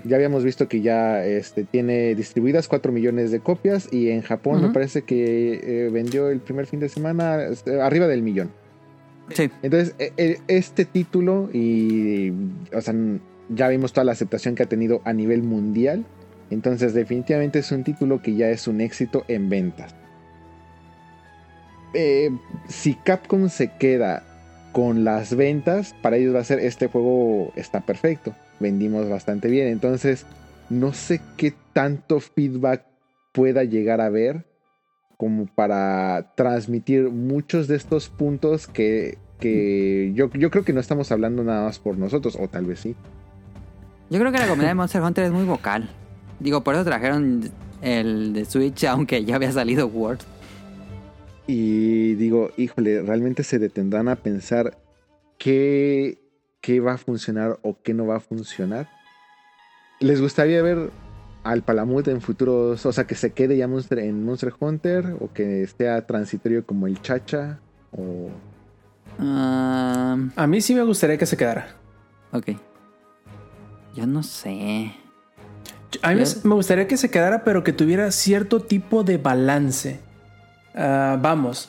ya 0.04 0.16
habíamos 0.16 0.44
visto 0.44 0.68
que 0.68 0.80
ya 0.80 1.24
este, 1.24 1.64
tiene 1.64 2.14
distribuidas 2.14 2.68
4 2.68 2.92
millones 2.92 3.30
de 3.30 3.40
copias 3.40 3.88
y 3.92 4.08
en 4.10 4.22
Japón 4.22 4.62
me 4.62 4.70
parece 4.70 5.02
que 5.02 5.60
eh, 5.62 5.90
vendió 5.90 6.30
el 6.30 6.40
primer 6.40 6.66
fin 6.66 6.80
de 6.80 6.88
semana 6.88 7.42
este, 7.44 7.80
arriba 7.82 8.06
del 8.06 8.22
millón. 8.22 8.50
Entonces, 9.62 9.94
e, 9.98 10.12
e, 10.16 10.38
este 10.48 10.84
título 10.84 11.50
y, 11.52 12.32
o 12.74 12.80
sea, 12.80 12.94
ya 13.48 13.68
vimos 13.68 13.92
toda 13.92 14.04
la 14.04 14.12
aceptación 14.12 14.54
que 14.54 14.62
ha 14.62 14.68
tenido 14.68 15.00
a 15.04 15.12
nivel 15.12 15.42
mundial. 15.42 16.04
Entonces, 16.50 16.94
definitivamente 16.94 17.60
es 17.60 17.72
un 17.72 17.84
título 17.84 18.22
que 18.22 18.34
ya 18.34 18.50
es 18.50 18.68
un 18.68 18.80
éxito 18.80 19.24
en 19.28 19.48
ventas. 19.48 19.94
Eh, 21.94 22.30
si 22.68 22.94
Capcom 22.94 23.48
se 23.48 23.72
queda 23.76 24.24
con 24.72 25.04
las 25.04 25.34
ventas, 25.34 25.94
para 26.02 26.16
ellos 26.16 26.34
va 26.34 26.40
a 26.40 26.44
ser 26.44 26.58
este 26.60 26.86
juego 26.86 27.52
está 27.56 27.80
perfecto. 27.80 28.34
Vendimos 28.60 29.08
bastante 29.08 29.48
bien. 29.48 29.68
Entonces, 29.68 30.26
no 30.70 30.92
sé 30.92 31.20
qué 31.36 31.52
tanto 31.72 32.20
feedback 32.20 32.84
pueda 33.32 33.64
llegar 33.64 34.00
a 34.00 34.10
ver 34.10 34.44
como 35.16 35.46
para 35.46 36.32
transmitir 36.34 37.10
muchos 37.10 37.68
de 37.68 37.76
estos 37.76 38.08
puntos 38.08 38.66
que, 38.66 39.18
yo, 40.14 40.30
yo 40.32 40.50
creo 40.50 40.64
que 40.64 40.72
no 40.72 40.80
estamos 40.80 41.10
hablando 41.12 41.42
nada 41.44 41.64
más 41.64 41.78
por 41.78 41.96
nosotros, 41.98 42.36
o 42.38 42.48
tal 42.48 42.66
vez 42.66 42.80
sí. 42.80 42.94
Yo 44.10 44.18
creo 44.18 44.30
que 44.30 44.38
la 44.38 44.46
comunidad 44.46 44.70
de 44.70 44.74
Monster 44.74 45.02
Hunter 45.02 45.24
es 45.24 45.32
muy 45.32 45.44
vocal. 45.44 45.88
Digo, 46.38 46.62
por 46.62 46.74
eso 46.74 46.84
trajeron 46.84 47.50
el 47.80 48.32
de 48.32 48.44
Switch, 48.44 48.84
aunque 48.88 49.24
ya 49.24 49.36
había 49.36 49.52
salido 49.52 49.86
Word. 49.86 50.20
Y 51.46 52.14
digo, 52.14 52.50
híjole, 52.56 53.02
realmente 53.02 53.42
se 53.42 53.58
detendrán 53.58 54.08
a 54.08 54.16
pensar 54.16 54.78
qué, 55.38 56.18
qué 56.60 56.80
va 56.80 56.92
a 56.92 56.98
funcionar 56.98 57.58
o 57.62 57.76
qué 57.82 57.94
no 57.94 58.06
va 58.06 58.16
a 58.16 58.20
funcionar. 58.20 58.88
¿Les 59.98 60.20
gustaría 60.20 60.62
ver 60.62 60.90
al 61.42 61.62
Palamut 61.62 62.06
en 62.08 62.20
futuros, 62.20 62.86
o 62.86 62.92
sea, 62.92 63.04
que 63.04 63.14
se 63.14 63.32
quede 63.32 63.56
ya 63.56 63.66
Monster, 63.66 63.98
en 63.98 64.24
Monster 64.24 64.52
Hunter 64.58 65.16
o 65.20 65.32
que 65.32 65.66
sea 65.66 66.06
transitorio 66.06 66.64
como 66.64 66.86
el 66.86 67.00
Chacha 67.00 67.60
o... 67.92 68.30
A 69.18 70.46
mí 70.46 70.60
sí 70.60 70.74
me 70.74 70.82
gustaría 70.82 71.18
que 71.18 71.26
se 71.26 71.36
quedara. 71.36 71.76
ok. 72.32 72.50
Yo 73.94 74.06
no 74.06 74.22
sé. 74.22 74.94
A 76.00 76.12
mí 76.12 76.22
me 76.44 76.54
gustaría 76.54 76.88
que 76.88 76.96
se 76.96 77.10
quedara, 77.10 77.44
pero 77.44 77.62
que 77.62 77.72
tuviera 77.72 78.10
cierto 78.10 78.60
tipo 78.60 79.04
de 79.04 79.18
balance. 79.18 80.00
Ah, 80.74 81.18
vamos, 81.20 81.68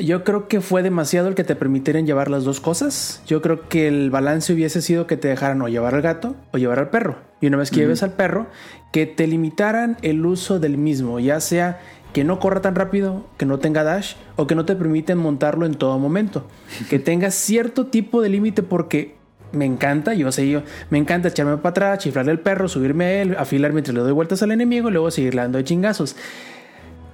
yo 0.00 0.24
creo 0.24 0.48
que 0.48 0.60
fue 0.60 0.82
demasiado 0.82 1.28
el 1.28 1.34
que 1.34 1.44
te 1.44 1.54
permitieran 1.54 2.04
llevar 2.04 2.28
las 2.28 2.44
dos 2.44 2.60
cosas. 2.60 3.22
Yo 3.26 3.40
creo 3.40 3.68
que 3.68 3.86
el 3.86 4.10
balance 4.10 4.52
hubiese 4.52 4.82
sido 4.82 5.06
que 5.06 5.16
te 5.16 5.28
dejaran 5.28 5.62
o 5.62 5.68
llevar 5.68 5.94
al 5.94 6.02
gato 6.02 6.34
o 6.52 6.58
llevar 6.58 6.80
al 6.80 6.90
perro. 6.90 7.18
Y 7.40 7.46
una 7.46 7.58
vez 7.58 7.70
que 7.70 7.76
lleves 7.76 8.02
al 8.02 8.12
perro, 8.12 8.48
que 8.92 9.06
te 9.06 9.26
limitaran 9.26 9.96
el 10.02 10.24
uso 10.26 10.58
del 10.58 10.78
mismo, 10.78 11.20
ya 11.20 11.40
sea 11.40 11.80
que 12.14 12.22
no 12.22 12.38
corra 12.38 12.62
tan 12.62 12.76
rápido, 12.76 13.26
que 13.36 13.44
no 13.44 13.58
tenga 13.58 13.82
dash 13.82 14.14
o 14.36 14.46
que 14.46 14.54
no 14.54 14.64
te 14.64 14.76
permiten 14.76 15.18
montarlo 15.18 15.66
en 15.66 15.74
todo 15.74 15.98
momento. 15.98 16.46
Que 16.88 17.00
tenga 17.00 17.32
cierto 17.32 17.88
tipo 17.88 18.22
de 18.22 18.28
límite 18.28 18.62
porque 18.62 19.16
me 19.50 19.64
encanta, 19.64 20.14
yo 20.14 20.30
sé, 20.30 20.48
yo 20.48 20.62
me 20.90 20.98
encanta 20.98 21.28
echarme 21.28 21.56
para 21.56 21.70
atrás, 21.70 21.98
chiflarle 21.98 22.30
al 22.30 22.38
perro, 22.38 22.68
subirme 22.68 23.04
a 23.04 23.22
él, 23.22 23.36
afilar 23.36 23.72
mientras 23.72 23.94
le 23.94 24.00
doy 24.00 24.12
vueltas 24.12 24.42
al 24.44 24.52
enemigo 24.52 24.88
y 24.88 24.92
luego 24.92 25.10
seguirle 25.10 25.42
dando 25.42 25.58
de 25.58 25.64
chingazos. 25.64 26.14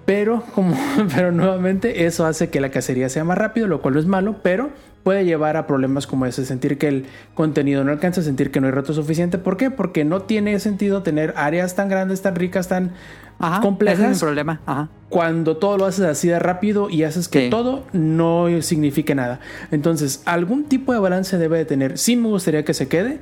Pero 0.04 0.42
como 0.54 0.76
pero 1.14 1.32
nuevamente 1.32 2.04
eso 2.04 2.26
hace 2.26 2.50
que 2.50 2.60
la 2.60 2.70
cacería 2.70 3.08
sea 3.08 3.24
más 3.24 3.38
rápido, 3.38 3.68
lo 3.68 3.80
cual 3.80 3.94
no 3.94 4.00
es 4.00 4.06
malo, 4.06 4.36
pero 4.42 4.68
puede 5.02 5.24
llevar 5.24 5.56
a 5.56 5.66
problemas 5.66 6.06
como 6.06 6.26
ese, 6.26 6.44
sentir 6.44 6.76
que 6.78 6.88
el 6.88 7.06
contenido 7.34 7.84
no 7.84 7.90
alcanza, 7.92 8.22
sentir 8.22 8.50
que 8.50 8.60
no 8.60 8.66
hay 8.66 8.72
reto 8.72 8.92
suficiente. 8.92 9.38
¿Por 9.38 9.56
qué? 9.56 9.70
Porque 9.70 10.04
no 10.04 10.22
tiene 10.22 10.58
sentido 10.60 11.02
tener 11.02 11.32
áreas 11.36 11.74
tan 11.74 11.88
grandes, 11.88 12.20
tan 12.22 12.34
ricas, 12.36 12.68
tan 12.68 12.92
Ajá, 13.38 13.54
ese 13.56 13.62
complejas 13.62 14.10
es 14.12 14.20
problema. 14.20 14.60
Ajá. 14.66 14.88
cuando 15.08 15.56
todo 15.56 15.78
lo 15.78 15.86
haces 15.86 16.04
así 16.04 16.28
de 16.28 16.38
rápido 16.38 16.90
y 16.90 17.04
haces 17.04 17.28
que 17.28 17.44
Sí. 17.44 17.50
todo 17.50 17.84
no 17.92 18.46
signifique 18.60 19.14
nada. 19.14 19.40
Entonces, 19.70 20.22
algún 20.26 20.64
tipo 20.64 20.92
de 20.92 20.98
balance 20.98 21.38
debe 21.38 21.56
de 21.58 21.64
tener. 21.64 21.96
Sí 21.98 22.16
me 22.16 22.28
gustaría 22.28 22.64
que 22.64 22.74
se 22.74 22.86
quede, 22.88 23.20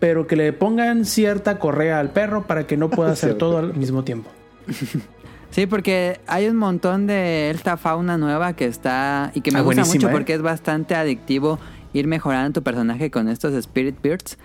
pero 0.00 0.26
que 0.26 0.34
le 0.36 0.52
pongan 0.52 1.04
cierta 1.04 1.58
correa 1.60 2.00
al 2.00 2.10
perro 2.10 2.46
para 2.48 2.66
que 2.66 2.76
no 2.76 2.90
pueda 2.90 3.12
hacer 3.12 3.34
todo 3.38 3.58
al 3.58 3.74
mismo 3.74 4.02
tiempo. 4.02 4.30
Sí, 5.54 5.68
porque 5.68 6.18
hay 6.26 6.48
un 6.48 6.56
montón 6.56 7.06
de 7.06 7.50
esta 7.50 7.76
fauna 7.76 8.18
nueva 8.18 8.54
que 8.54 8.64
está 8.64 9.30
y 9.34 9.40
que 9.40 9.52
me 9.52 9.60
Ah, 9.60 9.62
gusta 9.62 9.84
mucho 9.84 10.08
¿eh? 10.08 10.10
porque 10.10 10.34
es 10.34 10.42
bastante 10.42 10.96
adictivo 10.96 11.60
ir 11.92 12.08
mejorando 12.08 12.54
tu 12.54 12.64
personaje 12.64 13.12
con 13.12 13.28
estos 13.28 13.54
Spirit 13.54 14.02
Birds. 14.02 14.36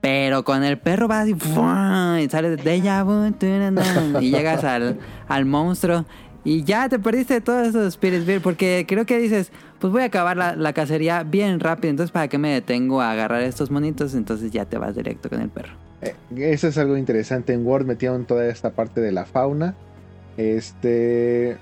Pero 0.00 0.44
con 0.44 0.62
el 0.62 0.78
perro 0.78 1.08
vas 1.08 1.26
y, 1.26 1.34
sales 2.30 2.62
de 2.62 3.32
turana, 3.40 3.82
y 4.20 4.30
llegas 4.30 4.62
al, 4.62 5.00
al 5.26 5.46
monstruo 5.46 6.04
y 6.44 6.62
ya 6.62 6.88
te 6.88 7.00
perdiste 7.00 7.34
de 7.34 7.40
todos 7.40 7.66
esos 7.66 7.88
Spirit 7.88 8.24
Birds 8.24 8.42
porque 8.44 8.84
creo 8.86 9.04
que 9.04 9.18
dices, 9.18 9.50
pues 9.80 9.92
voy 9.92 10.02
a 10.02 10.06
acabar 10.06 10.36
la, 10.36 10.54
la 10.54 10.72
cacería 10.72 11.24
bien 11.24 11.58
rápido, 11.58 11.90
entonces 11.90 12.12
¿para 12.12 12.28
qué 12.28 12.38
me 12.38 12.50
detengo 12.50 13.00
a 13.00 13.10
agarrar 13.10 13.42
estos 13.42 13.72
monitos? 13.72 14.14
Entonces 14.14 14.52
ya 14.52 14.64
te 14.64 14.78
vas 14.78 14.94
directo 14.94 15.28
con 15.28 15.40
el 15.40 15.48
perro. 15.48 15.72
Eh, 16.02 16.14
eso 16.36 16.68
es 16.68 16.78
algo 16.78 16.96
interesante. 16.96 17.52
En 17.52 17.66
World 17.66 17.88
metieron 17.88 18.26
toda 18.26 18.46
esta 18.46 18.70
parte 18.70 19.00
de 19.00 19.10
la 19.10 19.24
fauna. 19.24 19.74
Este. 20.50 21.56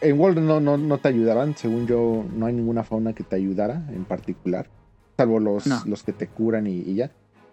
En 0.00 0.20
World 0.20 0.38
no, 0.40 0.60
no, 0.60 0.76
no 0.76 0.98
te 0.98 1.08
ayudaban. 1.08 1.56
Según 1.56 1.86
yo, 1.86 2.24
no 2.36 2.46
hay 2.46 2.54
ninguna 2.54 2.84
fauna 2.84 3.12
que 3.14 3.24
te 3.24 3.36
ayudara 3.36 3.86
en 3.94 4.04
particular. 4.04 4.66
Salvo 5.16 5.38
los, 5.40 5.66
No. 5.66 5.80
los 5.86 6.02
que 6.02 6.12
te 6.12 6.26
curan 6.26 6.66
y, 6.66 6.78
y 6.80 6.94
ya. 6.96 7.10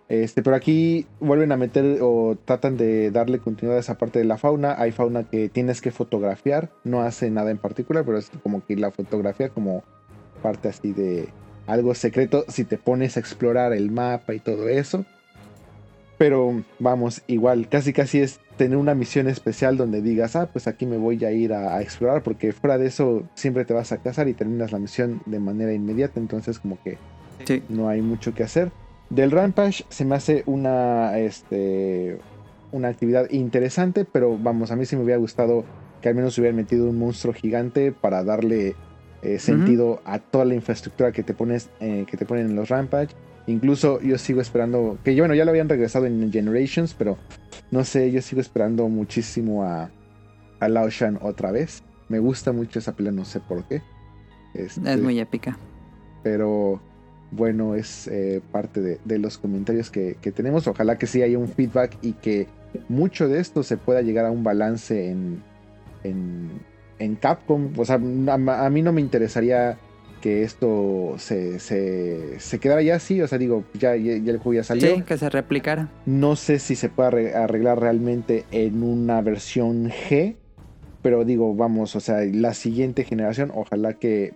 Este, 0.10 0.44
pero 0.44 0.58
aquí 0.58 1.06
vuelven 1.22 1.54
a 1.54 1.58
meter 1.58 2.00
o 2.02 2.38
tratan 2.44 2.76
de 2.76 3.12
darle 3.12 3.40
continuidad 3.40 3.78
a 3.78 3.80
esa 3.80 3.98
parte 3.98 4.20
de 4.20 4.26
la 4.26 4.38
fauna. 4.38 4.76
Hay 4.78 4.92
fauna 4.92 5.24
que 5.24 5.48
tienes 5.48 5.80
que 5.80 5.92
fotografiar. 5.92 6.70
No 6.84 7.02
hace 7.02 7.30
nada 7.32 7.52
en 7.52 7.58
particular, 7.58 8.04
pero 8.04 8.18
es 8.18 8.30
como 8.44 8.66
que 8.66 8.76
la 8.76 8.92
fotografía 8.92 9.50
como 9.50 9.84
parte 10.44 10.68
así 10.68 10.92
de 10.92 11.30
algo 11.68 11.96
secreto. 11.96 12.44
Si 12.50 12.66
te 12.66 12.78
pones 12.78 13.16
a 13.16 13.22
explorar 13.22 13.72
el 13.72 13.90
mapa 13.92 14.34
y 14.34 14.40
todo 14.40 14.68
eso. 14.68 15.06
Pero 16.22 16.64
vamos, 16.78 17.24
igual, 17.26 17.68
casi 17.68 17.94
casi 17.94 18.20
es 18.20 18.40
tener 18.56 18.78
una 18.78 18.94
misión 18.94 19.28
especial 19.28 19.76
donde 19.76 20.04
digas, 20.04 20.36
ah, 20.36 20.48
pues 20.54 20.68
aquí 20.68 20.86
me 20.86 20.98
voy 20.98 21.26
a 21.26 21.32
ir 21.32 21.52
a, 21.52 21.76
a 21.76 21.82
explorar, 21.82 22.22
porque 22.22 22.52
fuera 22.54 22.78
de 22.78 22.86
eso 22.86 23.24
siempre 23.34 23.66
te 23.66 23.74
vas 23.74 23.92
a 23.92 23.98
casar 23.98 24.28
y 24.28 24.36
terminas 24.36 24.72
la 24.72 24.78
misión 24.78 25.20
de 25.26 25.40
manera 25.40 25.74
inmediata, 25.74 26.20
entonces 26.20 26.60
como 26.60 26.78
que 26.84 27.00
Sí. 27.48 27.64
no 27.70 27.90
hay 27.90 28.04
mucho 28.04 28.36
que 28.36 28.44
hacer. 28.44 28.72
Del 29.10 29.32
Rampage 29.32 29.84
se 29.90 30.06
me 30.06 30.14
hace 30.14 30.44
una, 30.46 31.18
este, 31.18 32.20
una 32.72 32.90
actividad 32.90 33.28
interesante, 33.32 34.06
pero 34.06 34.38
vamos, 34.38 34.70
a 34.70 34.76
mí 34.76 34.86
sí 34.86 34.96
me 34.96 35.04
hubiera 35.04 35.18
gustado 35.20 35.66
que 36.04 36.10
al 36.10 36.14
menos 36.14 36.38
hubieran 36.38 36.56
metido 36.56 36.88
un 36.88 37.00
monstruo 37.00 37.34
gigante 37.34 37.92
para 37.92 38.24
darle 38.24 38.76
eh, 39.24 39.40
sentido 39.40 40.02
a 40.06 40.20
toda 40.20 40.46
la 40.46 40.54
infraestructura 40.54 41.12
que 41.12 41.24
te 41.24 41.34
pones, 41.34 41.72
eh, 41.80 42.06
que 42.08 42.16
te 42.16 42.28
ponen 42.28 42.46
en 42.52 42.56
los 42.56 42.70
Rampage. 42.70 43.10
Incluso 43.48 44.00
yo 44.02 44.18
sigo 44.18 44.42
esperando, 44.42 44.98
que 45.04 45.18
bueno, 45.20 45.34
ya 45.36 45.46
lo 45.46 45.52
habían 45.52 45.70
regresado 45.70 46.06
en 46.06 46.32
Generations, 46.32 46.94
pero 46.94 47.18
no 47.72 47.84
sé, 47.84 48.12
yo 48.12 48.22
sigo 48.22 48.42
esperando 48.42 48.88
muchísimo 48.90 49.64
a, 49.64 49.92
a 50.60 50.70
Lao 50.70 50.90
Shan 50.90 51.18
otra 51.22 51.52
vez. 51.52 51.84
Me 52.10 52.20
gusta 52.20 52.52
mucho 52.52 52.80
esa 52.80 52.96
pelea, 52.96 53.12
no 53.12 53.26
sé 53.26 53.40
por 53.40 53.64
qué. 53.68 53.82
Este, 54.54 54.94
Es 54.94 55.02
muy 55.02 55.20
épica. 55.20 55.58
pero 56.24 56.82
bueno, 57.32 57.76
es 57.76 58.08
eh, 58.08 58.42
parte 58.52 58.82
de, 58.82 59.00
de 59.06 59.18
los 59.20 59.38
comentarios 59.38 59.90
que, 59.90 60.18
que 60.22 60.32
tenemos. 60.32 60.68
Ojalá 60.68 60.98
que 60.98 61.08
sí 61.08 61.22
haya 61.24 61.38
un 61.40 61.48
feedback 61.48 61.98
y 62.02 62.14
que 62.14 62.48
mucho 62.90 63.28
de 63.30 63.40
esto 63.40 63.64
se 63.64 63.78
pueda 63.78 64.02
llegar 64.02 64.26
a 64.26 64.32
un 64.32 64.44
balance 64.44 65.10
en, 65.10 65.42
en, 66.04 66.66
en 67.00 67.16
Capcom. 67.16 67.72
O 67.78 67.86
sea, 67.86 67.96
a, 67.96 68.66
a 68.66 68.70
mí 68.70 68.82
no 68.82 68.92
me 68.92 69.02
interesaría 69.02 69.80
que 70.22 70.44
esto 70.44 71.16
se, 71.18 71.60
se, 71.60 72.40
se 72.40 72.60
quedara 72.60 72.82
ya 72.82 72.96
así. 72.96 73.22
O 73.22 73.28
sea, 73.28 73.38
digo, 73.38 73.66
ya, 73.74 73.96
ya, 73.98 74.16
ya 74.18 74.32
el 74.32 74.38
juego 74.38 74.54
ya 74.54 74.64
salió. 74.64 74.96
Sí, 74.96 75.02
que 75.02 75.18
se 75.18 75.30
replicara. 75.30 75.90
No 76.06 76.36
sé 76.38 76.60
si 76.60 76.76
se 76.76 76.88
puede 76.88 77.10
arre- 77.10 77.36
arreglar 77.36 77.80
realmente 77.80 78.46
en 78.52 78.84
una 78.84 79.22
versión 79.22 79.90
G. 79.90 80.36
Pero 81.02 81.26
digo, 81.26 81.56
vamos, 81.56 81.96
o 81.96 82.00
sea, 82.00 82.20
la 82.32 82.54
siguiente 82.54 83.04
generación, 83.04 83.52
ojalá 83.56 83.94
que 83.96 84.34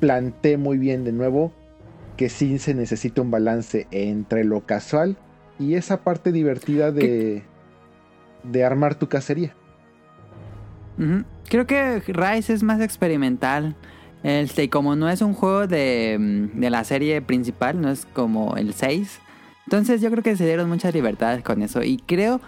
plantee 0.00 0.56
muy 0.56 0.78
bien 0.78 1.04
de 1.04 1.12
nuevo 1.12 1.52
que 2.16 2.28
sí 2.28 2.58
se 2.60 2.72
necesita 2.74 3.20
un 3.22 3.32
balance 3.32 3.88
entre 3.90 4.44
lo 4.44 4.64
casual 4.64 5.16
y 5.58 5.74
esa 5.74 6.04
parte 6.04 6.30
divertida 6.30 6.92
de, 6.92 7.42
de 8.44 8.64
armar 8.64 8.94
tu 8.94 9.08
cacería. 9.08 9.52
Creo 11.48 11.66
que 11.66 12.00
Rise 12.06 12.52
es 12.52 12.62
más 12.62 12.80
experimental. 12.80 13.74
Este, 14.24 14.64
y 14.64 14.68
como 14.68 14.96
no 14.96 15.08
es 15.08 15.22
un 15.22 15.34
juego 15.34 15.68
de, 15.68 16.16
mm, 16.18 16.58
de 16.58 16.70
la 16.70 16.82
serie 16.82 17.22
principal, 17.22 17.80
no 17.80 17.90
es 17.90 18.06
como 18.06 18.56
el 18.56 18.74
6. 18.74 19.20
Entonces 19.66 20.00
yo 20.00 20.10
creo 20.10 20.22
que 20.22 20.36
se 20.36 20.46
dieron 20.46 20.68
muchas 20.68 20.92
libertades 20.92 21.44
con 21.44 21.62
eso. 21.62 21.82
Y 21.82 21.98
creo, 21.98 22.40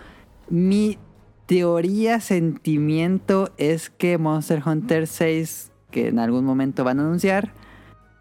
mi 0.48 0.98
teoría, 1.46 2.20
sentimiento 2.20 3.52
es 3.56 3.90
que 3.90 4.18
Monster 4.18 4.62
Hunter 4.66 5.06
6, 5.06 5.70
que 5.90 6.08
en 6.08 6.18
algún 6.18 6.44
momento 6.44 6.82
van 6.82 6.98
a 6.98 7.02
anunciar, 7.02 7.52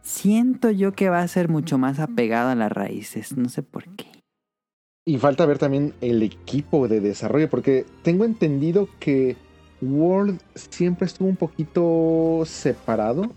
siento 0.01 0.69
yo 0.69 0.93
que 0.93 1.09
va 1.09 1.21
a 1.21 1.27
ser 1.27 1.49
mucho 1.49 1.77
más 1.77 1.99
apegado 1.99 2.49
a 2.49 2.55
las 2.55 2.71
raíces. 2.71 3.35
No 3.35 3.49
sé 3.49 3.63
por 3.63 3.85
qué. 3.95 4.05
Y 5.07 5.17
falta 5.17 5.45
ver 5.45 5.59
también 5.59 5.93
el 6.01 6.23
equipo 6.23 6.87
de 6.87 6.99
desarrollo, 6.99 7.49
porque 7.49 7.85
tengo 8.01 8.25
entendido 8.25 8.89
que 8.99 9.35
World 9.81 10.39
siempre 10.55 11.05
estuvo 11.05 11.27
un 11.27 11.35
poquito 11.35 12.43
separado. 12.45 13.31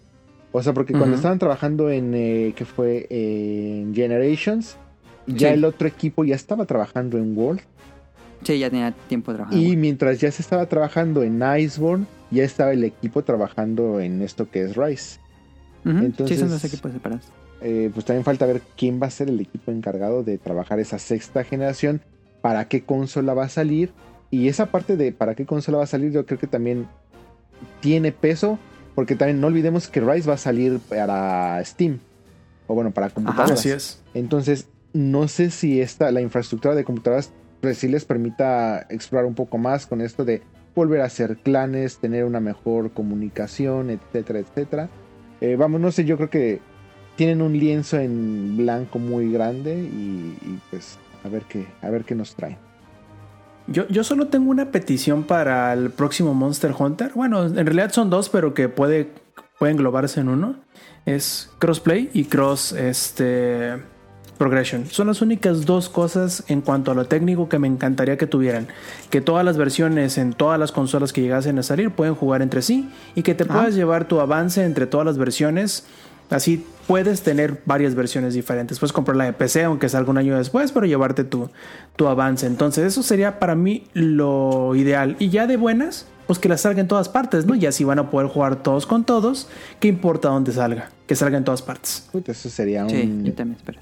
O 0.53 0.63
sea, 0.63 0.73
porque 0.73 0.93
cuando 0.95 1.17
estaban 1.17 1.39
trabajando 1.39 1.91
en, 1.91 2.15
eh, 2.15 2.55
que 2.57 2.65
fue 2.65 3.07
en 3.11 3.95
Generations, 3.95 4.77
ya 5.27 5.49
Sí. 5.49 5.55
el 5.55 5.65
otro 5.65 5.87
equipo 5.87 6.25
ya 6.25 6.35
estaba 6.35 6.65
trabajando 6.65 7.19
en 7.19 7.37
World. 7.37 7.61
Sí, 8.45 8.59
ya 8.59 8.71
tenía 8.71 8.93
tiempo 9.09 9.33
trabajando. 9.35 9.63
Y 9.63 9.77
mientras 9.77 10.21
ya 10.21 10.31
se 10.31 10.41
estaba 10.43 10.65
trabajando 10.67 11.23
en 11.23 11.43
Iceborne, 11.59 12.07
ya 12.31 12.45
estaba 12.45 12.73
el 12.73 12.85
equipo 12.85 13.23
trabajando 13.25 14.01
en 14.01 14.23
esto 14.23 14.49
que 14.51 14.63
es 14.63 14.77
Rise. 14.77 15.19
Ujú, 15.85 15.99
entonces- 15.99 16.37
Sí, 16.37 16.41
son 16.41 16.51
dos 16.51 16.65
equipos 16.65 16.93
separados. 16.93 17.25
Eh, 17.61 17.91
pues 17.93 18.07
también 18.07 18.25
falta 18.25 18.47
ver 18.47 18.63
quién 18.77 19.01
va 19.03 19.09
a 19.09 19.11
ser 19.11 19.29
el 19.29 19.41
equipo 19.41 19.71
encargado 19.73 20.23
de 20.23 20.39
trabajar 20.39 20.79
esa 20.81 20.99
sexta 20.99 21.43
generación, 21.45 22.01
para 22.41 22.69
qué 22.69 22.83
consola 22.85 23.35
va 23.35 23.45
a 23.45 23.49
salir. 23.49 23.91
Y 24.31 24.49
esa 24.49 24.67
parte 24.67 24.97
de 24.97 25.11
para 25.13 25.35
qué 25.35 25.45
consola 25.45 25.79
va 25.79 25.85
a 25.85 25.89
salir, 25.89 26.13
yo 26.13 26.25
creo 26.25 26.39
que 26.39 26.47
también 26.47 26.87
tiene 27.81 28.13
peso, 28.13 28.59
porque 28.99 29.15
también 29.15 29.41
no 29.41 29.47
olvidemos 29.47 29.87
que 29.87 30.01
Rise 30.01 30.29
va 30.29 30.35
a 30.35 30.39
salir 30.39 30.81
para 30.81 31.65
Steam, 31.65 32.01
o 32.67 32.75
bueno, 32.75 32.91
para 32.91 33.11
computadoras. 33.11 33.61
Así 33.61 33.71
es. 33.71 34.03
Entonces, 34.13 34.67
no 34.93 35.29
sé 35.29 35.53
si 35.53 35.81
esta, 35.81 36.11
la 36.11 36.21
infraestructura 36.21 36.75
de 36.75 36.83
computadoras 36.83 37.33
pues, 37.61 37.79
sí 37.79 37.87
les 37.87 38.05
permita 38.05 38.89
explorar 38.91 39.25
un 39.27 39.37
poco 39.37 39.57
más 39.57 39.87
con 39.87 40.01
esto 40.01 40.25
de 40.25 40.43
volver 40.75 41.01
a 41.03 41.05
hacer 41.05 41.37
clanes, 41.37 41.99
tener 41.99 42.25
una 42.25 42.41
mejor 42.41 42.91
comunicación, 42.91 43.91
etcétera, 43.91 44.41
etcétera. 44.41 44.89
Eh, 45.41 45.55
vamos, 45.55 45.81
no 45.81 45.93
sé, 45.93 46.05
yo 46.05 46.17
creo 46.17 46.31
que 46.31 46.61
tienen 47.15 47.41
un 47.41 47.57
lienzo 47.57 48.01
en 48.01 48.57
blanco 48.57 48.99
muy 48.99 49.31
grande 49.31 49.79
y, 49.79 50.37
y, 50.43 50.61
pues 50.71 50.99
a 51.23 51.29
ver 51.29 51.43
qué, 51.49 51.69
a 51.83 51.89
ver 51.89 52.05
qué 52.05 52.17
nos 52.17 52.35
traen. 52.35 52.59
Yo, 53.71 53.87
yo 53.89 54.03
solo 54.03 54.29
tengo 54.29 54.51
una 54.51 54.71
petición 54.71 55.25
para 55.25 55.73
el 55.73 55.91
próximo 55.91 56.35
Monster 56.35 56.75
Hunter. 56.77 57.13
Bueno, 57.15 57.45
en 57.45 57.55
realidad 57.55 57.93
son 57.93 58.09
dos, 58.09 58.29
pero 58.29 58.55
que 58.55 58.69
puede, 58.69 59.11
puede 59.59 59.73
englobarse 59.73 60.21
en 60.21 60.31
uno. 60.31 60.57
Es 61.05 61.51
crossplay 61.59 62.11
y 62.15 62.25
cross 62.25 62.73
este, 62.73 63.77
progression. 64.39 64.87
Son 64.87 65.09
las 65.09 65.21
únicas 65.21 65.67
dos 65.67 65.91
cosas 65.91 66.45
en 66.49 66.63
cuanto 66.63 66.93
a 66.93 66.95
lo 66.95 67.05
técnico 67.05 67.49
que 67.51 67.59
me 67.59 67.69
encantaría 67.69 68.17
que 68.17 68.27
tuvieran. 68.27 68.69
Que 69.11 69.21
todas 69.21 69.45
las 69.45 69.59
versiones 69.59 70.17
en 70.17 70.33
todas 70.33 70.59
las 70.59 70.73
consolas 70.73 71.13
que 71.13 71.21
llegasen 71.21 71.59
a 71.59 71.63
salir 71.63 71.91
pueden 71.91 72.15
jugar 72.15 72.41
entre 72.41 72.63
sí 72.63 72.89
y 73.15 73.23
que 73.23 73.35
te 73.35 73.45
puedas 73.45 73.75
llevar 73.75 74.09
tu 74.09 74.21
avance 74.21 74.65
entre 74.65 74.87
todas 74.87 75.05
las 75.05 75.19
versiones. 75.19 75.85
Así 76.31 76.65
puedes 76.89 77.23
tener 77.23 77.63
varias 77.67 77.95
versiones 77.95 78.35
diferentes. 78.35 78.81
Puedes 78.81 78.93
comprar 78.93 79.17
la 79.17 79.25
de 79.27 79.33
PC, 79.35 79.63
aunque 79.65 79.89
salga 79.89 80.11
un 80.11 80.19
año 80.19 80.37
después, 80.37 80.73
pero 80.73 80.87
llevarte 80.87 81.23
tu, 81.23 81.51
tu 81.95 82.09
avance. 82.09 82.47
Entonces, 82.47 82.85
eso 82.87 83.03
sería 83.05 83.39
para 83.39 83.55
mí 83.55 83.85
lo 83.93 84.75
ideal. 84.75 85.15
Y 85.21 85.29
ya 85.29 85.47
de 85.47 85.57
buenas, 85.57 86.07
pues 86.27 86.39
que 86.39 86.49
la 86.49 86.57
salga 86.59 86.81
en 86.81 86.89
todas 86.89 87.09
partes, 87.09 87.47
¿no? 87.47 87.55
Y 87.55 87.67
así 87.67 87.85
van 87.85 87.99
a 88.01 88.11
poder 88.11 88.29
jugar 88.29 88.63
todos 88.63 88.87
con 88.87 89.05
todos. 89.05 89.49
¿Qué 89.81 89.89
importa 89.89 90.29
dónde 90.31 90.51
salga? 90.53 90.91
Que 91.07 91.15
salga 91.15 91.39
en 91.39 91.45
todas 91.45 91.63
partes. 91.63 92.09
Puta, 92.11 92.33
eso 92.33 92.49
sería 92.49 92.85
un, 92.85 93.25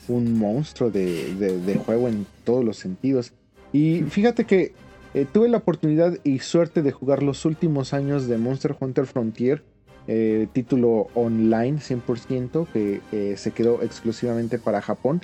un 0.09 0.37
monstruo 0.39 0.91
de, 0.91 1.35
de- 1.37 1.59
de 1.61 1.75
juego 1.77 2.09
en 2.09 2.27
todos 2.45 2.65
los 2.65 2.77
sentidos. 2.77 3.33
Y 3.73 4.03
fíjate 4.03 4.45
que 4.45 4.75
eh, 5.15 5.27
tuve 5.33 5.49
la 5.49 5.59
oportunidad 5.59 6.19
y 6.25 6.41
suerte 6.41 6.83
de 6.83 6.93
jugar 6.93 7.23
los 7.23 7.45
últimos 7.45 7.95
años 7.95 8.27
de 8.29 8.37
Monster 8.37 8.77
Hunter 8.79 9.07
Frontier, 9.07 9.63
eh, 10.09 10.49
título 10.53 11.09
online 11.15 11.79
100%, 11.79 12.67
que 12.73 13.01
eh, 13.13 13.35
se 13.37 13.51
quedó 13.53 13.83
exclusivamente 13.83 14.59
para 14.59 14.83
Japón. 14.83 15.21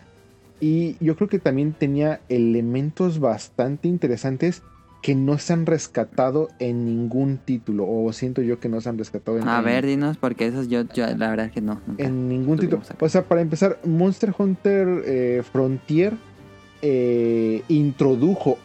Y 0.61 0.97
yo 1.05 1.17
creo 1.17 1.28
que 1.28 1.39
también 1.39 1.73
tenía 1.73 2.20
elementos 2.28 3.19
bastante 3.19 3.89
interesantes 3.89 4.62
que 5.02 5.17
no 5.17 5.36
se 5.39 5.52
han 5.52 5.67
rescatado 5.67 6.49
en 6.61 6.86
ningún 6.86 7.39
título, 7.39 7.85
o 7.89 8.12
siento 8.12 8.41
yo 8.41 8.61
que 8.61 8.69
no 8.69 8.81
se 8.81 8.89
han 8.89 8.99
rescatado 8.99 9.36
en 9.36 9.49
A 9.49 9.61
ver, 9.61 9.85
dinos, 9.85 10.17
porque 10.17 10.47
esos 10.47 10.69
yo, 10.69 10.83
yo 10.94 11.07
la 11.09 11.28
verdad 11.28 11.47
es 11.47 11.52
que 11.52 11.61
no. 11.61 11.81
en 11.99 12.28
ningún 12.28 12.59
título. 12.59 12.83
acá. 12.83 12.97
O 13.01 13.09
sea, 13.09 13.25
para 13.25 13.41
empezar, 13.41 13.81
Monster 13.85 14.33
Hunter 14.39 15.02
eh, 15.05 15.43
Frontier 15.51 16.17
eh, 16.83 17.62
introdujo 17.67 18.59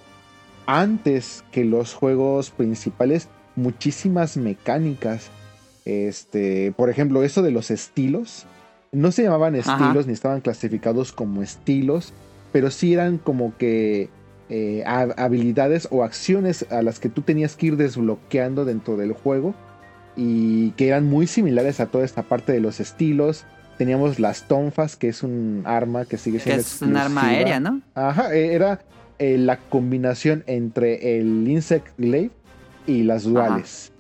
antes 0.68 1.44
que 1.52 1.66
los 1.66 1.96
juegos 1.96 2.52
principales 2.52 3.30
muchísimas 3.56 4.38
mecánicas. 4.38 5.32
Este, 5.88 6.74
por 6.74 6.90
ejemplo, 6.90 7.24
eso 7.24 7.42
de 7.42 7.52
los 7.52 7.72
estilos. 7.72 8.46
No 8.92 9.14
se 9.14 9.24
llamaban 9.24 9.56
Ajá. 9.56 9.74
estilos 9.74 10.06
ni 10.06 10.12
estaban 10.14 10.42
clasificados 10.42 11.14
como 11.14 11.42
estilos, 11.42 12.12
pero 12.52 12.72
sí 12.72 12.94
eran 12.94 13.18
como 13.20 13.56
que 13.58 14.10
eh, 14.50 14.84
ha- 14.86 15.14
habilidades 15.18 15.88
o 15.92 16.04
acciones 16.04 16.66
a 16.72 16.82
las 16.82 17.00
que 17.00 17.08
tú 17.08 17.22
tenías 17.22 17.56
que 17.56 17.68
ir 17.68 17.78
desbloqueando 17.78 18.66
dentro 18.66 18.98
del 18.98 19.14
juego 19.14 19.56
y 20.18 20.72
que 20.72 20.88
eran 20.90 21.06
muy 21.06 21.26
similares 21.28 21.80
a 21.80 21.86
toda 21.86 22.04
esta 22.04 22.24
parte 22.24 22.52
de 22.52 22.60
los 22.60 22.80
estilos. 22.82 23.46
Teníamos 23.78 24.20
las 24.20 24.46
tonfas, 24.48 24.96
que 24.98 25.08
es 25.08 25.24
un 25.24 25.62
arma 25.66 26.04
que 26.06 26.18
sigue 26.18 26.40
siendo 26.40 26.62
es 26.62 26.82
un 26.82 26.98
arma 26.98 27.22
exclusiva. 27.22 27.38
aérea, 27.38 27.60
¿no? 27.62 27.82
Ajá, 27.96 28.34
eh, 28.36 28.54
era 28.54 28.82
eh, 29.20 29.38
la 29.38 29.58
combinación 29.58 30.44
entre 30.48 31.18
el 31.20 31.48
Insect 31.48 31.88
Glaive 31.98 32.32
y 32.88 33.04
las 33.04 33.24
duales. 33.24 33.92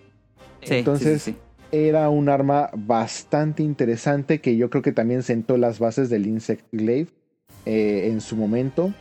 Sí, 0.63 0.75
Entonces, 0.75 1.21
sí, 1.21 1.31
sí, 1.31 1.37
sí. 1.37 1.46
Era 1.71 2.09
un 2.09 2.29
arma 2.29 2.69
bastante 2.73 3.61
interesante 3.61 4.39
que 4.39 4.55
yo 4.55 4.69
creo 4.69 4.81
que 4.81 4.93
también 4.93 5.21
sentó 5.21 5.57
las 5.57 5.79
bases 5.79 6.09
del 6.09 6.25
Insect 6.25 6.63
Glaive 6.71 7.09
eh, 7.65 8.07
en 8.09 8.21
su 8.21 8.37
momento. 8.37 8.93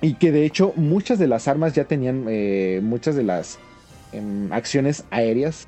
Y 0.00 0.14
que 0.14 0.30
de 0.30 0.44
hecho 0.44 0.72
muchas 0.76 1.18
de 1.18 1.26
las 1.26 1.48
armas 1.48 1.74
ya 1.74 1.84
tenían 1.84 2.26
eh, 2.28 2.80
muchas 2.82 3.16
de 3.16 3.24
las 3.24 3.58
em, 4.12 4.52
acciones 4.52 5.04
aéreas. 5.10 5.66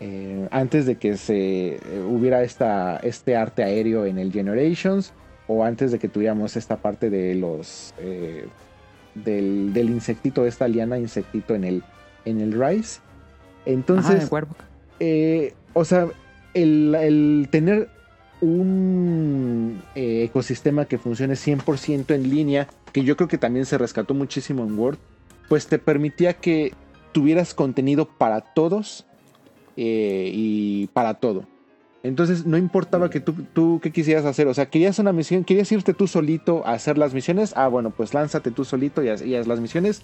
eh, 0.00 0.48
antes 0.50 0.86
de 0.86 0.96
que 0.96 1.16
se 1.16 1.78
hubiera 2.08 2.42
esta, 2.42 2.96
este 2.98 3.36
arte 3.36 3.62
aéreo 3.62 4.06
en 4.06 4.18
el 4.18 4.32
Generations. 4.32 5.12
O 5.46 5.64
antes 5.64 5.92
de 5.92 6.00
que 6.00 6.08
tuviéramos 6.08 6.56
esta 6.56 6.78
parte 6.78 7.10
de 7.10 7.36
los... 7.36 7.94
del, 9.14 9.72
del 9.72 9.90
insectito, 9.90 10.44
esta 10.44 10.66
liana 10.66 10.98
insectito 10.98 11.54
en 11.54 11.62
el, 11.62 11.82
en 12.24 12.40
el 12.40 12.52
Rise. 12.52 13.00
Entonces... 13.64 14.28
El. 14.32 14.46
Eh, 14.98 15.54
o 15.76 15.84
sea, 15.84 16.08
el, 16.54 17.48
tener 17.50 17.90
un 18.40 19.82
eh, 19.94 20.24
ecosistema 20.24 20.86
que 20.86 20.96
funcione 20.96 21.34
100% 21.34 22.14
en 22.14 22.30
línea, 22.30 22.66
que 22.92 23.02
yo 23.02 23.14
creo 23.14 23.28
que 23.28 23.36
también 23.36 23.66
se 23.66 23.76
rescató 23.76 24.14
muchísimo 24.14 24.64
en 24.64 24.78
Word, 24.78 24.96
pues 25.50 25.66
te 25.66 25.78
permitía 25.78 26.32
que 26.32 26.72
tuvieras 27.12 27.52
contenido 27.52 28.08
para 28.08 28.40
todos 28.40 29.04
eh, 29.76 30.30
y 30.32 30.86
para 30.94 31.14
todo. 31.14 31.44
Entonces 32.02 32.46
no 32.46 32.56
importaba 32.56 33.10
que 33.10 33.20
tú, 33.20 33.34
tú 33.52 33.78
qué 33.82 33.92
quisieras 33.92 34.24
hacer, 34.24 34.48
o 34.48 34.54
sea, 34.54 34.70
querías 34.70 34.98
una 34.98 35.12
misión, 35.12 35.44
querías 35.44 35.70
irte 35.72 35.92
tú 35.92 36.06
solito 36.06 36.66
a 36.66 36.72
hacer 36.72 36.96
las 36.96 37.12
misiones, 37.12 37.52
ah 37.54 37.68
bueno, 37.68 37.90
pues 37.90 38.14
lánzate 38.14 38.50
tú 38.50 38.64
solito 38.64 39.02
y 39.04 39.08
y 39.08 39.34
haz 39.34 39.46
las 39.46 39.60
misiones. 39.60 40.00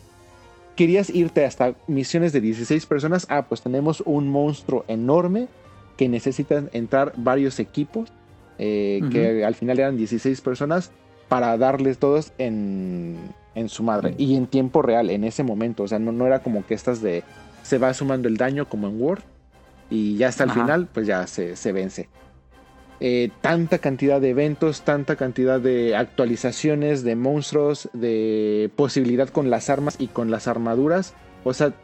Querías 0.77 1.11
irte 1.11 1.45
hasta 1.45 1.75
misiones 1.87 2.33
de 2.33 2.41
16 2.41 2.87
personas, 2.87 3.27
ah 3.29 3.47
pues 3.49 3.63
tenemos 3.63 4.03
un 4.07 4.29
monstruo 4.29 4.85
enorme 4.89 5.49
que 5.97 6.09
necesitan 6.09 6.71
entrar 6.73 7.13
varios 7.17 7.61
equipos, 7.61 8.11
eh, 8.59 9.01
que 9.11 9.45
al 9.45 9.55
final 9.55 9.79
eran 9.79 9.97
16 9.97 10.41
personas, 10.41 10.91
para 11.29 11.57
darles 11.57 11.99
todos 11.99 12.33
en, 12.39 13.17
en 13.55 13.69
su 13.69 13.83
madre 13.83 14.15
y 14.19 14.37
en 14.37 14.47
tiempo 14.47 14.83
real, 14.83 15.11
en 15.11 15.25
ese 15.25 15.43
momento, 15.43 15.83
o 15.85 15.89
sea, 15.89 15.99
no, 15.99 16.13
no 16.13 16.27
era 16.27 16.41
como 16.41 16.67
que 16.67 16.75
estas 16.75 17.01
de 17.01 17.23
se 17.63 17.79
va 17.79 17.95
sumando 17.95 18.29
el 18.29 18.37
daño 18.37 18.69
como 18.69 18.89
en 18.89 19.01
Word 19.01 19.23
y 19.89 20.17
ya 20.17 20.29
hasta 20.29 20.45
el 20.45 20.51
Ajá. 20.51 20.61
final 20.61 20.89
pues 20.93 21.07
ya 21.07 21.27
se, 21.27 21.57
se 21.57 21.73
vence. 21.73 22.09
Eh, 23.05 23.31
tanta 23.41 23.79
cantidad 23.79 24.21
de 24.21 24.31
eventos, 24.31 24.83
tanta 24.83 25.17
cantidad 25.17 25.59
de 25.61 25.97
actualizaciones, 25.97 27.03
de 27.03 27.17
monstruos, 27.17 27.89
de 27.93 28.71
posibilidad 28.77 29.29
con 29.29 29.51
las 29.51 29.71
armas 29.71 29.97
y 29.99 30.07
con 30.07 30.31
las 30.31 30.47
armaduras. 30.47 31.13
O 31.43 31.53
sea, 31.53 31.75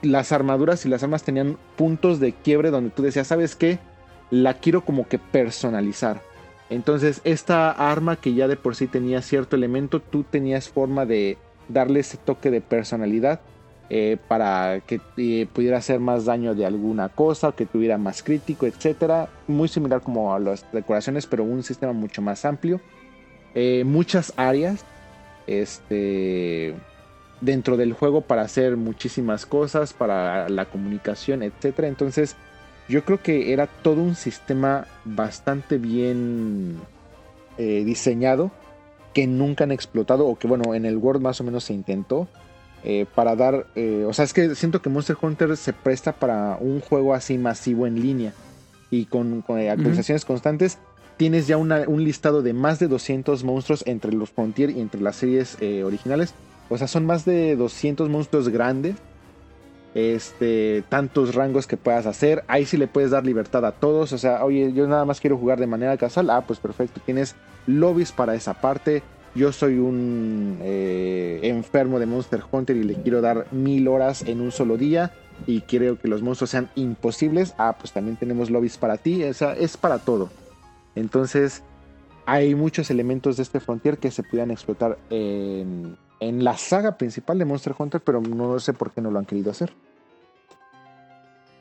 las 0.00 0.32
armaduras 0.32 0.86
y 0.86 0.88
las 0.88 1.02
armas 1.02 1.24
tenían 1.24 1.58
puntos 1.76 2.20
de 2.20 2.32
quiebre 2.32 2.70
donde 2.70 2.88
tú 2.88 3.02
decías, 3.02 3.26
¿sabes 3.26 3.54
qué? 3.54 3.80
La 4.30 4.54
quiero 4.54 4.82
como 4.82 5.06
que 5.06 5.18
personalizar. 5.18 6.22
Entonces, 6.70 7.20
esta 7.24 7.70
arma 7.70 8.16
que 8.16 8.32
ya 8.32 8.48
de 8.48 8.56
por 8.56 8.74
sí 8.74 8.86
tenía 8.86 9.20
cierto 9.20 9.56
elemento, 9.56 10.00
tú 10.00 10.22
tenías 10.24 10.70
forma 10.70 11.04
de 11.04 11.36
darle 11.68 12.00
ese 12.00 12.16
toque 12.16 12.50
de 12.50 12.62
personalidad 12.62 13.42
eh, 13.94 14.16
para 14.26 14.80
que 14.80 15.02
eh, 15.18 15.46
pudiera 15.52 15.76
hacer 15.76 16.00
más 16.00 16.24
daño 16.24 16.54
de 16.54 16.64
alguna 16.64 17.10
cosa, 17.10 17.52
que 17.52 17.66
tuviera 17.66 17.98
más 17.98 18.22
crítico, 18.22 18.64
etcétera. 18.64 19.28
Muy 19.46 19.68
similar 19.68 20.00
como 20.00 20.34
a 20.34 20.38
las 20.38 20.64
decoraciones, 20.72 21.26
pero 21.26 21.44
un 21.44 21.62
sistema 21.62 21.92
mucho 21.92 22.22
más 22.22 22.46
amplio. 22.46 22.80
Eh, 23.54 23.84
muchas 23.84 24.32
áreas 24.38 24.82
este, 25.46 26.74
dentro 27.42 27.76
del 27.76 27.92
juego 27.92 28.22
para 28.22 28.40
hacer 28.40 28.78
muchísimas 28.78 29.44
cosas, 29.44 29.92
para 29.92 30.48
la 30.48 30.64
comunicación, 30.64 31.42
etcétera. 31.42 31.86
Entonces, 31.86 32.34
yo 32.88 33.04
creo 33.04 33.22
que 33.22 33.52
era 33.52 33.66
todo 33.66 34.00
un 34.00 34.14
sistema 34.14 34.86
bastante 35.04 35.76
bien 35.76 36.78
diseñado 37.58 38.50
que 39.12 39.26
nunca 39.26 39.64
han 39.64 39.72
explotado 39.72 40.26
o 40.26 40.36
que 40.36 40.48
bueno 40.48 40.74
en 40.74 40.86
el 40.86 40.96
World 40.96 41.20
más 41.20 41.38
o 41.42 41.44
menos 41.44 41.64
se 41.64 41.74
intentó 41.74 42.26
eh, 42.84 43.06
para 43.14 43.36
dar 43.36 43.66
eh, 43.74 44.04
o 44.08 44.12
sea 44.12 44.24
es 44.24 44.32
que 44.32 44.54
siento 44.54 44.82
que 44.82 44.90
Monster 44.90 45.16
Hunter 45.20 45.56
se 45.56 45.72
presta 45.72 46.12
para 46.12 46.56
un 46.60 46.80
juego 46.80 47.14
así 47.14 47.38
masivo 47.38 47.86
en 47.86 48.00
línea 48.00 48.32
y 48.90 49.06
con, 49.06 49.44
eh, 49.56 49.70
actualizaciones 49.70 50.24
constantes 50.24 50.78
tienes 51.16 51.46
ya 51.46 51.56
un 51.56 52.04
listado 52.04 52.42
de 52.42 52.52
más 52.52 52.78
de 52.78 52.88
200 52.88 53.44
monstruos 53.44 53.84
entre 53.86 54.12
los 54.12 54.30
Frontier 54.30 54.70
y 54.70 54.80
entre 54.80 55.00
las 55.00 55.16
series 55.16 55.56
originales 55.84 56.34
o 56.68 56.76
sea 56.76 56.88
son 56.88 57.06
más 57.06 57.24
de 57.24 57.54
200 57.54 58.08
monstruos 58.08 58.48
grandes 58.48 58.96
este, 59.94 60.82
tantos 60.88 61.34
rangos 61.34 61.66
que 61.66 61.76
puedas 61.76 62.06
hacer. 62.06 62.44
Ahí 62.48 62.64
sí 62.64 62.76
le 62.76 62.86
puedes 62.86 63.10
dar 63.10 63.26
libertad 63.26 63.64
a 63.64 63.72
todos. 63.72 64.12
O 64.12 64.18
sea, 64.18 64.44
oye, 64.44 64.72
yo 64.72 64.86
nada 64.86 65.04
más 65.04 65.20
quiero 65.20 65.36
jugar 65.36 65.60
de 65.60 65.66
manera 65.66 65.96
casual. 65.96 66.30
Ah, 66.30 66.44
pues 66.46 66.58
perfecto. 66.58 67.00
Tienes 67.04 67.34
lobbies 67.66 68.12
para 68.12 68.34
esa 68.34 68.54
parte. 68.54 69.02
Yo 69.34 69.50
soy 69.52 69.78
un 69.78 70.58
eh, 70.60 71.40
enfermo 71.42 71.98
de 71.98 72.06
Monster 72.06 72.42
Hunter 72.50 72.76
y 72.76 72.84
le 72.84 72.94
quiero 72.94 73.22
dar 73.22 73.46
mil 73.50 73.88
horas 73.88 74.22
en 74.22 74.40
un 74.40 74.52
solo 74.52 74.76
día. 74.76 75.12
Y 75.46 75.62
quiero 75.62 75.98
que 75.98 76.06
los 76.06 76.22
monstruos 76.22 76.50
sean 76.50 76.68
imposibles. 76.74 77.54
Ah, 77.56 77.76
pues 77.78 77.92
también 77.92 78.16
tenemos 78.16 78.50
lobbies 78.50 78.76
para 78.76 78.98
ti. 78.98 79.24
O 79.24 79.32
sea, 79.32 79.54
es 79.54 79.76
para 79.76 79.98
todo. 79.98 80.30
Entonces, 80.94 81.62
hay 82.26 82.54
muchos 82.54 82.90
elementos 82.90 83.38
de 83.38 83.42
este 83.42 83.58
Frontier 83.58 83.96
que 83.96 84.10
se 84.10 84.22
pudieran 84.22 84.50
explotar 84.50 84.98
en, 85.08 85.96
en 86.20 86.44
la 86.44 86.58
saga 86.58 86.98
principal 86.98 87.38
de 87.38 87.46
Monster 87.46 87.74
Hunter, 87.76 88.02
pero 88.02 88.20
no 88.20 88.60
sé 88.60 88.74
por 88.74 88.90
qué 88.90 89.00
no 89.00 89.10
lo 89.10 89.18
han 89.18 89.24
querido 89.24 89.50
hacer. 89.50 89.72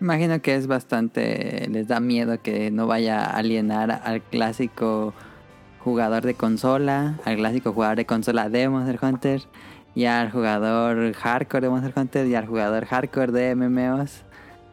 Imagino 0.01 0.41
que 0.41 0.55
es 0.55 0.67
bastante. 0.67 1.67
Les 1.69 1.87
da 1.87 2.01
miedo 2.01 2.41
que 2.41 2.69
no 2.69 2.85
vaya 2.85 3.23
a 3.23 3.37
alienar 3.37 4.01
al 4.03 4.21
clásico 4.21 5.13
jugador 5.83 6.23
de 6.23 6.35
consola, 6.35 7.19
al 7.25 7.37
clásico 7.37 7.73
jugador 7.73 7.97
de 7.97 8.05
consola 8.05 8.49
de 8.49 8.69
Monster 8.69 8.99
Hunter. 9.01 9.41
y 9.93 10.05
al 10.05 10.31
jugador 10.31 11.11
hardcore 11.13 11.65
de 11.65 11.69
Monster 11.69 11.93
Hunter 11.95 12.25
y 12.25 12.35
al 12.35 12.45
jugador 12.45 12.85
hardcore 12.85 13.31
de 13.31 13.55
MMOs. 13.55 14.21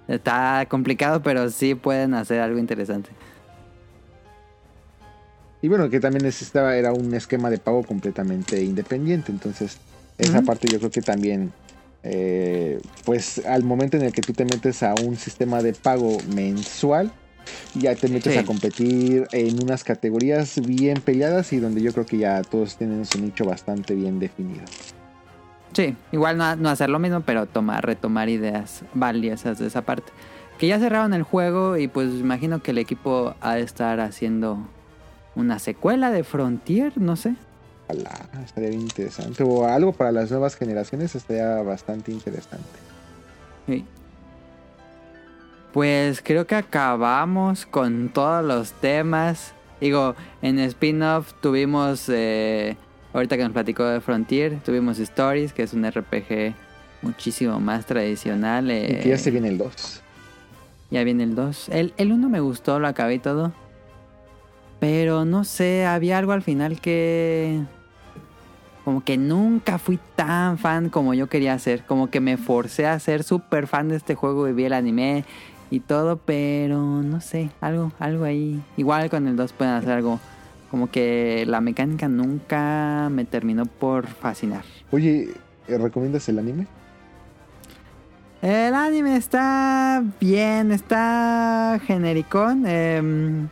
Está 0.06 0.64
complicado, 0.68 1.22
pero 1.22 1.50
sí 1.50 1.74
pueden 1.74 2.14
hacer 2.14 2.40
algo 2.40 2.58
interesante. 2.58 3.10
Y 5.60 5.68
bueno, 5.68 5.90
que 5.90 5.98
también 5.98 6.24
necesitaba, 6.24 6.76
era 6.76 6.92
un 6.92 7.12
esquema 7.14 7.50
de 7.50 7.58
pago 7.58 7.82
completamente 7.82 8.62
independiente. 8.62 9.32
Entonces, 9.32 9.78
esa 10.16 10.42
parte 10.42 10.68
yo 10.68 10.78
creo 10.78 10.90
que 10.90 11.02
también, 11.02 11.52
eh, 12.04 12.80
pues 13.04 13.44
al 13.44 13.64
momento 13.64 13.96
en 13.96 14.04
el 14.04 14.12
que 14.12 14.22
tú 14.22 14.32
te 14.32 14.44
metes 14.44 14.84
a 14.84 14.94
un 15.04 15.16
sistema 15.16 15.62
de 15.62 15.72
pago 15.72 16.16
mensual, 16.34 17.10
ya 17.74 17.94
te 17.94 18.08
metes 18.08 18.32
Sí. 18.32 18.38
a 18.38 18.44
competir 18.44 19.26
en 19.32 19.62
unas 19.62 19.84
categorías 19.84 20.60
bien 20.66 21.00
peleadas 21.00 21.52
y 21.52 21.58
donde 21.58 21.80
yo 21.82 21.92
creo 21.92 22.06
que 22.06 22.18
ya 22.18 22.42
todos 22.42 22.76
tienen 22.76 23.04
su 23.06 23.20
nicho 23.20 23.44
bastante 23.44 23.94
bien 23.94 24.18
definido. 24.18 24.64
Sí, 25.74 25.94
igual 26.12 26.38
no, 26.38 26.56
no 26.56 26.70
hacer 26.70 26.88
lo 26.88 26.98
mismo, 26.98 27.20
pero 27.20 27.46
tomar, 27.46 27.84
retomar 27.84 28.28
ideas 28.28 28.82
valiosas 28.94 29.58
de 29.58 29.66
esa 29.66 29.82
parte. 29.82 30.10
Que 30.58 30.66
ya 30.66 30.78
cerraron 30.80 31.14
el 31.14 31.22
juego 31.22 31.76
y 31.76 31.86
pues 31.88 32.08
imagino 32.10 32.62
que 32.62 32.72
el 32.72 32.78
equipo 32.78 33.34
ha 33.40 33.54
de 33.54 33.62
estar 33.62 34.00
haciendo 34.00 34.58
una 35.36 35.58
secuela 35.60 36.10
de 36.10 36.24
Frontier, 36.24 36.92
no 36.96 37.14
sé. 37.14 37.34
Ojalá, 37.86 38.28
estaría 38.44 38.70
bien 38.70 38.82
interesante. 38.82 39.42
O 39.44 39.66
algo 39.66 39.92
para 39.92 40.10
las 40.10 40.30
nuevas 40.30 40.56
generaciones 40.56 41.14
estaría 41.14 41.62
bastante 41.62 42.10
interesante. 42.10 42.66
Sí. 43.66 43.84
Pues 45.72 46.22
creo 46.22 46.46
que 46.46 46.54
acabamos 46.54 47.66
con 47.66 48.08
todos 48.08 48.44
los 48.44 48.72
temas. 48.72 49.52
Digo, 49.80 50.16
en 50.42 50.58
spin-off 50.58 51.34
tuvimos, 51.40 52.08
eh, 52.08 52.76
ahorita 53.12 53.36
que 53.36 53.44
nos 53.44 53.52
platicó 53.52 53.84
de 53.84 54.00
Frontier, 54.00 54.58
tuvimos 54.64 54.98
Stories, 54.98 55.52
que 55.52 55.62
es 55.62 55.74
un 55.74 55.88
RPG 55.88 56.54
muchísimo 57.02 57.60
más 57.60 57.86
tradicional. 57.86 58.70
Y 58.70 58.74
eh, 58.74 59.00
que 59.02 59.08
ya 59.10 59.18
se 59.18 59.30
viene 59.30 59.48
el 59.48 59.58
2. 59.58 60.02
Ya 60.90 61.04
viene 61.04 61.24
el 61.24 61.34
2. 61.34 61.68
El, 61.68 61.92
el 61.98 62.12
1 62.12 62.28
me 62.28 62.40
gustó, 62.40 62.78
lo 62.80 62.88
acabé 62.88 63.14
y 63.14 63.18
todo. 63.18 63.52
Pero 64.80 65.24
no 65.24 65.44
sé, 65.44 65.84
había 65.84 66.18
algo 66.18 66.32
al 66.32 66.42
final 66.42 66.80
que... 66.80 67.60
Como 68.84 69.04
que 69.04 69.18
nunca 69.18 69.78
fui 69.78 69.98
tan 70.16 70.56
fan 70.56 70.88
como 70.88 71.12
yo 71.12 71.26
quería 71.26 71.58
ser. 71.58 71.84
Como 71.84 72.08
que 72.08 72.20
me 72.20 72.38
forcé 72.38 72.86
a 72.86 72.98
ser 72.98 73.22
súper 73.22 73.66
fan 73.66 73.90
de 73.90 73.96
este 73.96 74.14
juego 74.14 74.48
y 74.48 74.54
vi 74.54 74.64
el 74.64 74.72
anime 74.72 75.26
y 75.70 75.80
todo. 75.80 76.16
Pero 76.18 76.78
no 76.78 77.20
sé, 77.20 77.50
algo, 77.60 77.92
algo 77.98 78.24
ahí. 78.24 78.62
Igual 78.76 79.10
con 79.10 79.26
el 79.26 79.36
2 79.36 79.52
pueden 79.52 79.74
hacer 79.74 79.92
algo. 79.92 80.20
Como 80.70 80.90
que 80.90 81.44
la 81.46 81.60
mecánica 81.60 82.08
nunca 82.08 83.08
me 83.10 83.24
terminó 83.24 83.64
por 83.64 84.06
fascinar. 84.06 84.64
Oye, 84.90 85.30
¿eh, 85.66 85.78
¿recomiendas 85.78 86.28
el 86.28 86.38
anime? 86.38 86.66
El 88.42 88.74
anime 88.74 89.16
está 89.16 90.04
bien, 90.20 90.70
está 90.70 91.80
genericón. 91.84 92.66
em, 92.66 93.48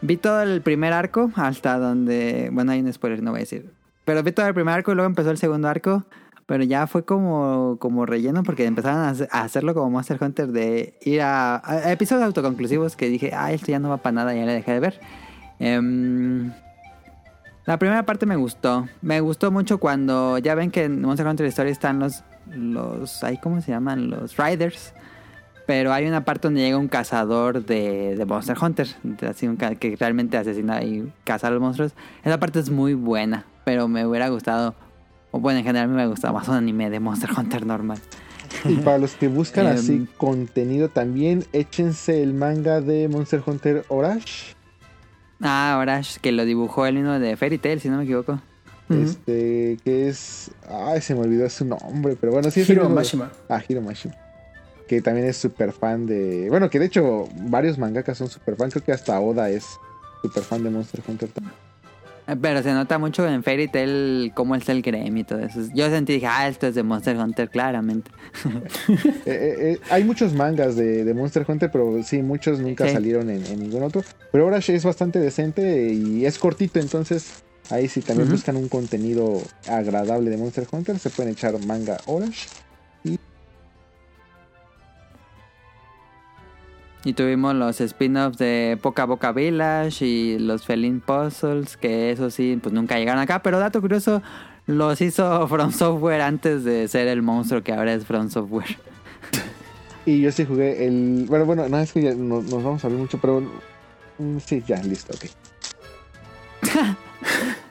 vi 0.00 0.16
todo 0.16 0.42
el 0.42 0.60
primer 0.62 0.92
arco 0.92 1.30
hasta 1.36 1.78
donde... 1.78 2.50
Bueno, 2.52 2.72
hay 2.72 2.80
un 2.80 2.92
spoiler, 2.92 3.22
no 3.22 3.30
voy 3.30 3.38
a 3.38 3.42
decir. 3.42 3.70
Pero 4.04 4.22
vi 4.22 4.32
todo 4.32 4.46
el 4.46 4.54
primer 4.54 4.74
arco 4.74 4.90
y 4.90 4.94
luego 4.96 5.06
empezó 5.06 5.30
el 5.30 5.38
segundo 5.38 5.68
arco. 5.68 6.04
Pero 6.46 6.64
ya 6.64 6.86
fue 6.86 7.04
como, 7.04 7.76
como 7.78 8.04
relleno 8.04 8.42
porque 8.42 8.64
empezaron 8.66 9.00
a, 9.00 9.10
hacer- 9.10 9.28
a 9.30 9.42
hacerlo 9.42 9.74
como 9.74 9.90
Monster 9.90 10.18
Hunter 10.20 10.48
de 10.48 10.98
ir 11.02 11.22
a, 11.22 11.62
episodios 11.90 12.24
autoconclusivos 12.24 12.96
que 12.96 13.08
dije, 13.08 13.30
ah, 13.34 13.52
esto 13.52 13.70
ya 13.70 13.78
no 13.78 13.88
va 13.88 13.98
para 13.98 14.12
nada, 14.12 14.34
ya 14.34 14.44
le 14.44 14.52
dejé 14.52 14.72
de 14.72 14.80
ver. 14.80 15.00
Em, 15.60 16.52
la 17.64 17.78
primera 17.78 18.04
parte 18.04 18.26
me 18.26 18.36
gustó. 18.36 18.88
Me 19.02 19.20
gustó 19.20 19.50
mucho 19.52 19.78
cuando 19.78 20.36
ya 20.38 20.54
ven 20.56 20.70
que 20.70 20.84
en 20.84 21.00
Monster 21.00 21.26
Hunter 21.26 21.46
Story 21.46 21.70
están 21.70 21.98
los 22.00 22.24
los 22.50 23.20
cómo 23.40 23.60
se 23.60 23.70
llaman 23.70 24.10
los 24.10 24.36
riders. 24.36 24.94
Pero 25.64 25.92
hay 25.92 26.06
una 26.06 26.24
parte 26.24 26.48
donde 26.48 26.60
llega 26.62 26.76
un 26.76 26.88
cazador 26.88 27.64
de, 27.64 28.16
de 28.16 28.24
Monster 28.26 28.56
Hunter, 28.60 28.88
así 29.28 29.46
un 29.46 29.56
que 29.56 29.96
realmente 29.96 30.36
asesina 30.36 30.82
y 30.82 31.12
caza 31.22 31.46
a 31.46 31.50
los 31.52 31.60
monstruos. 31.60 31.94
Esa 32.24 32.40
parte 32.40 32.58
es 32.58 32.68
muy 32.68 32.94
buena, 32.94 33.44
pero 33.64 33.86
me 33.86 34.04
hubiera 34.04 34.28
gustado, 34.28 34.74
o 35.32 35.40
bueno, 35.40 35.58
en 35.58 35.64
general 35.64 35.88
me 35.88 36.06
gusta 36.06 36.30
más 36.32 36.46
un 36.48 36.54
anime 36.54 36.88
de 36.90 37.00
Monster 37.00 37.30
Hunter 37.36 37.66
normal. 37.66 37.98
Y 38.64 38.76
para 38.76 38.98
los 38.98 39.14
que 39.14 39.26
buscan 39.28 39.66
Em. 39.66 39.72
así 39.74 40.06
contenido 40.18 40.88
también, 40.88 41.44
échense 41.52 42.22
el 42.22 42.32
manga 42.34 42.80
de 42.80 43.08
Monster 43.08 43.42
Hunter 43.44 43.84
Orash. 43.88 44.52
Ah, 45.40 45.84
es 45.98 46.18
que 46.20 46.30
lo 46.30 46.44
dibujó 46.44 46.86
el 46.86 46.94
mismo 46.94 47.18
de 47.18 47.36
Fairy 47.36 47.58
Tail, 47.58 47.80
si 47.80 47.88
no 47.88 47.96
me 47.96 48.04
equivoco. 48.04 48.40
Este, 48.88 49.78
que 49.84 50.08
es. 50.08 50.50
Ay, 50.68 51.00
se 51.00 51.14
me 51.14 51.22
olvidó 51.22 51.48
su 51.48 51.64
nombre, 51.64 52.16
pero 52.20 52.32
bueno, 52.32 52.50
sí 52.50 52.60
es 52.60 52.68
Hiro 52.68 52.88
Mashima. 52.90 53.32
Ah, 53.48 53.60
Hiro 53.66 53.80
Mashima. 53.80 54.14
Que 54.86 55.00
también 55.00 55.26
es 55.26 55.38
súper 55.38 55.72
fan 55.72 56.06
de. 56.06 56.48
Bueno, 56.50 56.68
que 56.68 56.78
de 56.78 56.86
hecho 56.86 57.26
varios 57.48 57.78
mangakas 57.78 58.18
son 58.18 58.28
súper 58.28 58.56
fan. 58.56 58.70
Creo 58.70 58.84
que 58.84 58.92
hasta 58.92 59.18
Oda 59.18 59.48
es 59.48 59.64
súper 60.20 60.42
fan 60.42 60.62
de 60.62 60.70
Monster 60.70 61.02
Hunter. 61.08 61.30
también. 61.30 61.54
Pero 62.40 62.62
se 62.62 62.72
nota 62.72 62.98
mucho 62.98 63.26
en 63.28 63.42
Fairy 63.42 63.68
Tail 63.68 64.32
cómo 64.34 64.54
es 64.54 64.68
el 64.68 64.82
gremio 64.82 65.20
y 65.22 65.24
todo 65.24 65.40
eso. 65.40 65.60
Yo 65.74 65.88
sentí, 65.90 66.14
dije, 66.14 66.26
ah, 66.26 66.48
esto 66.48 66.66
es 66.66 66.74
de 66.74 66.82
Monster 66.82 67.16
Hunter, 67.16 67.48
claramente. 67.50 68.10
Eh, 68.88 68.96
eh, 69.26 69.54
eh, 69.72 69.80
hay 69.90 70.04
muchos 70.04 70.32
mangas 70.34 70.74
de, 70.76 71.04
de 71.04 71.14
Monster 71.14 71.44
Hunter, 71.46 71.70
pero 71.70 72.02
sí, 72.02 72.22
muchos 72.22 72.58
nunca 72.60 72.86
Sí. 72.86 72.92
salieron 72.94 73.30
en, 73.30 73.44
en 73.46 73.60
ningún 73.60 73.82
otro. 73.82 74.02
Pero 74.32 74.46
Orash 74.46 74.70
es 74.70 74.84
bastante 74.84 75.18
decente 75.20 75.92
y 75.92 76.24
es 76.26 76.38
cortito, 76.38 76.80
entonces 76.80 77.42
ahí 77.70 77.88
sí 77.88 78.00
también 78.00 78.30
buscan 78.30 78.56
un 78.56 78.68
contenido 78.68 79.40
agradable 79.68 80.30
de 80.30 80.36
Monster 80.36 80.66
Hunter, 80.70 80.98
se 80.98 81.10
pueden 81.10 81.32
echar 81.32 81.58
manga 81.66 81.98
Orash. 82.06 82.46
Y 87.04 87.14
tuvimos 87.14 87.54
los 87.56 87.80
spin-offs 87.80 88.38
de 88.38 88.78
Poca 88.80 89.04
Boca 89.06 89.32
Village 89.32 90.04
y 90.06 90.38
los 90.38 90.64
Feline 90.64 91.00
Puzzles, 91.00 91.76
que 91.76 92.12
eso 92.12 92.30
sí, 92.30 92.58
pues 92.62 92.72
nunca 92.72 92.96
llegaron 92.98 93.20
acá. 93.20 93.42
Pero 93.42 93.58
dato 93.58 93.80
curioso, 93.80 94.22
los 94.66 95.00
hizo 95.00 95.48
From 95.48 95.72
Software 95.72 96.20
antes 96.20 96.62
de 96.62 96.86
ser 96.86 97.08
el 97.08 97.22
monstruo 97.22 97.62
que 97.62 97.72
ahora 97.72 97.92
es 97.94 98.04
From 98.06 98.30
Software. 98.30 98.76
Y 100.04 100.20
yo 100.20 100.32
sí 100.32 100.44
jugué 100.44 100.84
el. 100.84 101.26
Bueno, 101.28 101.44
bueno, 101.46 101.68
no 101.68 101.78
es 101.78 101.92
que 101.92 102.02
ya 102.02 102.12
no- 102.12 102.42
nos 102.42 102.62
vamos 102.64 102.84
a 102.84 102.88
ver 102.88 102.98
mucho, 102.98 103.18
pero. 103.18 103.40
mm, 104.18 104.38
Sí, 104.44 104.60
ya, 104.66 104.82
listo, 104.82 105.12
ok. 105.14 105.26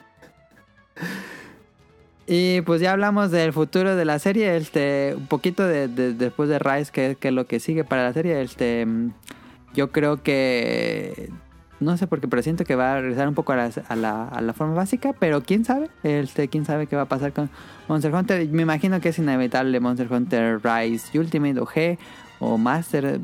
Y 2.26 2.60
pues 2.62 2.80
ya 2.80 2.92
hablamos 2.92 3.30
del 3.30 3.52
futuro 3.52 3.96
de 3.96 4.04
la 4.04 4.18
serie, 4.18 4.56
este, 4.56 5.14
un 5.16 5.26
poquito 5.26 5.66
de, 5.66 5.88
de- 5.88 6.12
después 6.14 6.48
de 6.48 6.58
Rise, 6.58 6.92
que, 6.92 7.16
que 7.18 7.28
es 7.28 7.34
lo 7.34 7.46
que 7.46 7.58
sigue 7.60 7.82
para 7.84 8.04
la 8.04 8.12
serie, 8.12 8.40
este, 8.42 8.86
yo 9.74 9.90
creo 9.90 10.22
que, 10.22 11.30
no 11.80 11.96
sé 11.96 12.06
por 12.06 12.20
qué, 12.20 12.28
pero 12.28 12.40
siento 12.42 12.64
que 12.64 12.76
va 12.76 12.92
a 12.94 13.00
regresar 13.00 13.26
un 13.26 13.34
poco 13.34 13.52
a 13.52 13.56
la, 13.56 13.70
a 13.88 13.96
la, 13.96 14.28
a 14.28 14.40
la 14.40 14.52
forma 14.52 14.74
básica, 14.74 15.12
pero 15.18 15.42
quién 15.42 15.64
sabe, 15.64 15.88
este, 16.04 16.46
quién 16.46 16.64
sabe 16.64 16.86
qué 16.86 16.94
va 16.94 17.02
a 17.02 17.08
pasar 17.08 17.32
con 17.32 17.50
Monster 17.88 18.14
Hunter, 18.14 18.48
me 18.50 18.62
imagino 18.62 19.00
que 19.00 19.08
es 19.08 19.18
inevitable 19.18 19.80
Monster 19.80 20.06
Hunter 20.12 20.60
Rise 20.62 21.18
Ultimate 21.18 21.58
o 21.58 21.66
G 21.66 21.98
o 22.38 22.56
Master, 22.56 23.18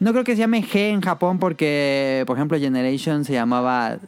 no 0.00 0.12
creo 0.12 0.24
que 0.24 0.32
se 0.32 0.38
llame 0.38 0.62
G 0.62 0.76
en 0.92 1.02
Japón 1.02 1.38
porque, 1.38 2.24
por 2.26 2.38
ejemplo, 2.38 2.58
Generation 2.58 3.24
se 3.26 3.34
llamaba. 3.34 3.98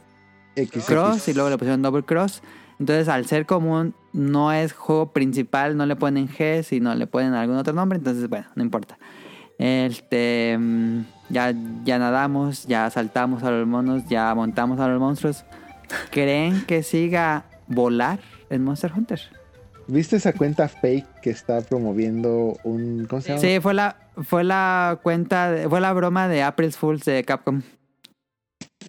Cross 0.87 1.27
y 1.27 1.33
luego 1.35 1.51
le 1.51 1.57
pusieron 1.59 1.83
Double 1.83 2.01
Cross. 2.01 2.41
Entonces, 2.79 3.07
al 3.09 3.25
ser 3.25 3.45
común, 3.45 3.93
no 4.13 4.51
es 4.51 4.73
juego 4.73 5.11
principal, 5.11 5.77
no 5.77 5.85
le 5.85 5.95
ponen 5.95 6.27
G, 6.29 6.63
sino 6.63 6.93
le 6.95 7.07
ponen 7.07 7.33
algún 7.33 7.57
otro 7.57 7.73
nombre. 7.73 7.97
Entonces, 7.97 8.29
bueno, 8.29 8.45
no 8.55 8.63
importa. 8.63 8.97
Este, 9.57 10.55
mm, 10.59 11.01
ya, 11.29 11.53
ya 11.83 11.97
nadamos, 11.97 12.67
ya 12.67 12.89
saltamos 12.91 13.41
a 13.43 13.49
los 13.51 13.67
monos, 13.67 14.03
ya 14.07 14.33
montamos 14.35 14.79
a 14.79 14.87
los 14.87 14.99
monstruos. 14.99 15.43
¿Creen 16.11 16.63
que 16.67 16.83
siga 16.83 17.45
volar 17.67 18.19
en 18.49 18.63
Monster 18.63 18.91
Hunter? 18.95 19.19
¿Viste 19.87 20.17
esa 20.17 20.33
cuenta 20.33 20.67
fake 20.67 21.21
que 21.21 21.29
está 21.29 21.61
promoviendo 21.61 22.57
un. 22.63 23.05
¿Cómo 23.09 23.21
se 23.21 23.29
llama? 23.29 23.41
Sí, 23.41 23.59
fue 23.61 23.73
la, 23.73 23.95
fue 24.23 24.43
la 24.43 24.99
cuenta, 25.01 25.49
de- 25.49 25.69
fue 25.69 25.79
la 25.81 25.93
broma 25.93 26.27
de 26.27 26.43
April's 26.43 26.75
Fools 26.77 27.05
de 27.05 27.23
Capcom. 27.23 27.61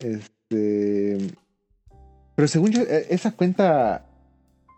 Este. 0.00 1.18
Pero 2.38 2.46
según 2.46 2.70
yo, 2.70 2.82
eh, 2.82 3.06
esa 3.10 3.32
cuenta. 3.32 4.04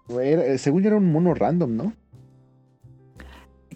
era- 0.09 0.47
eh, 0.47 0.57
según 0.57 0.81
yo 0.83 0.89
era 0.89 0.97
un 0.97 1.13
mono 1.13 1.35
random, 1.35 1.77
¿no? 1.77 1.93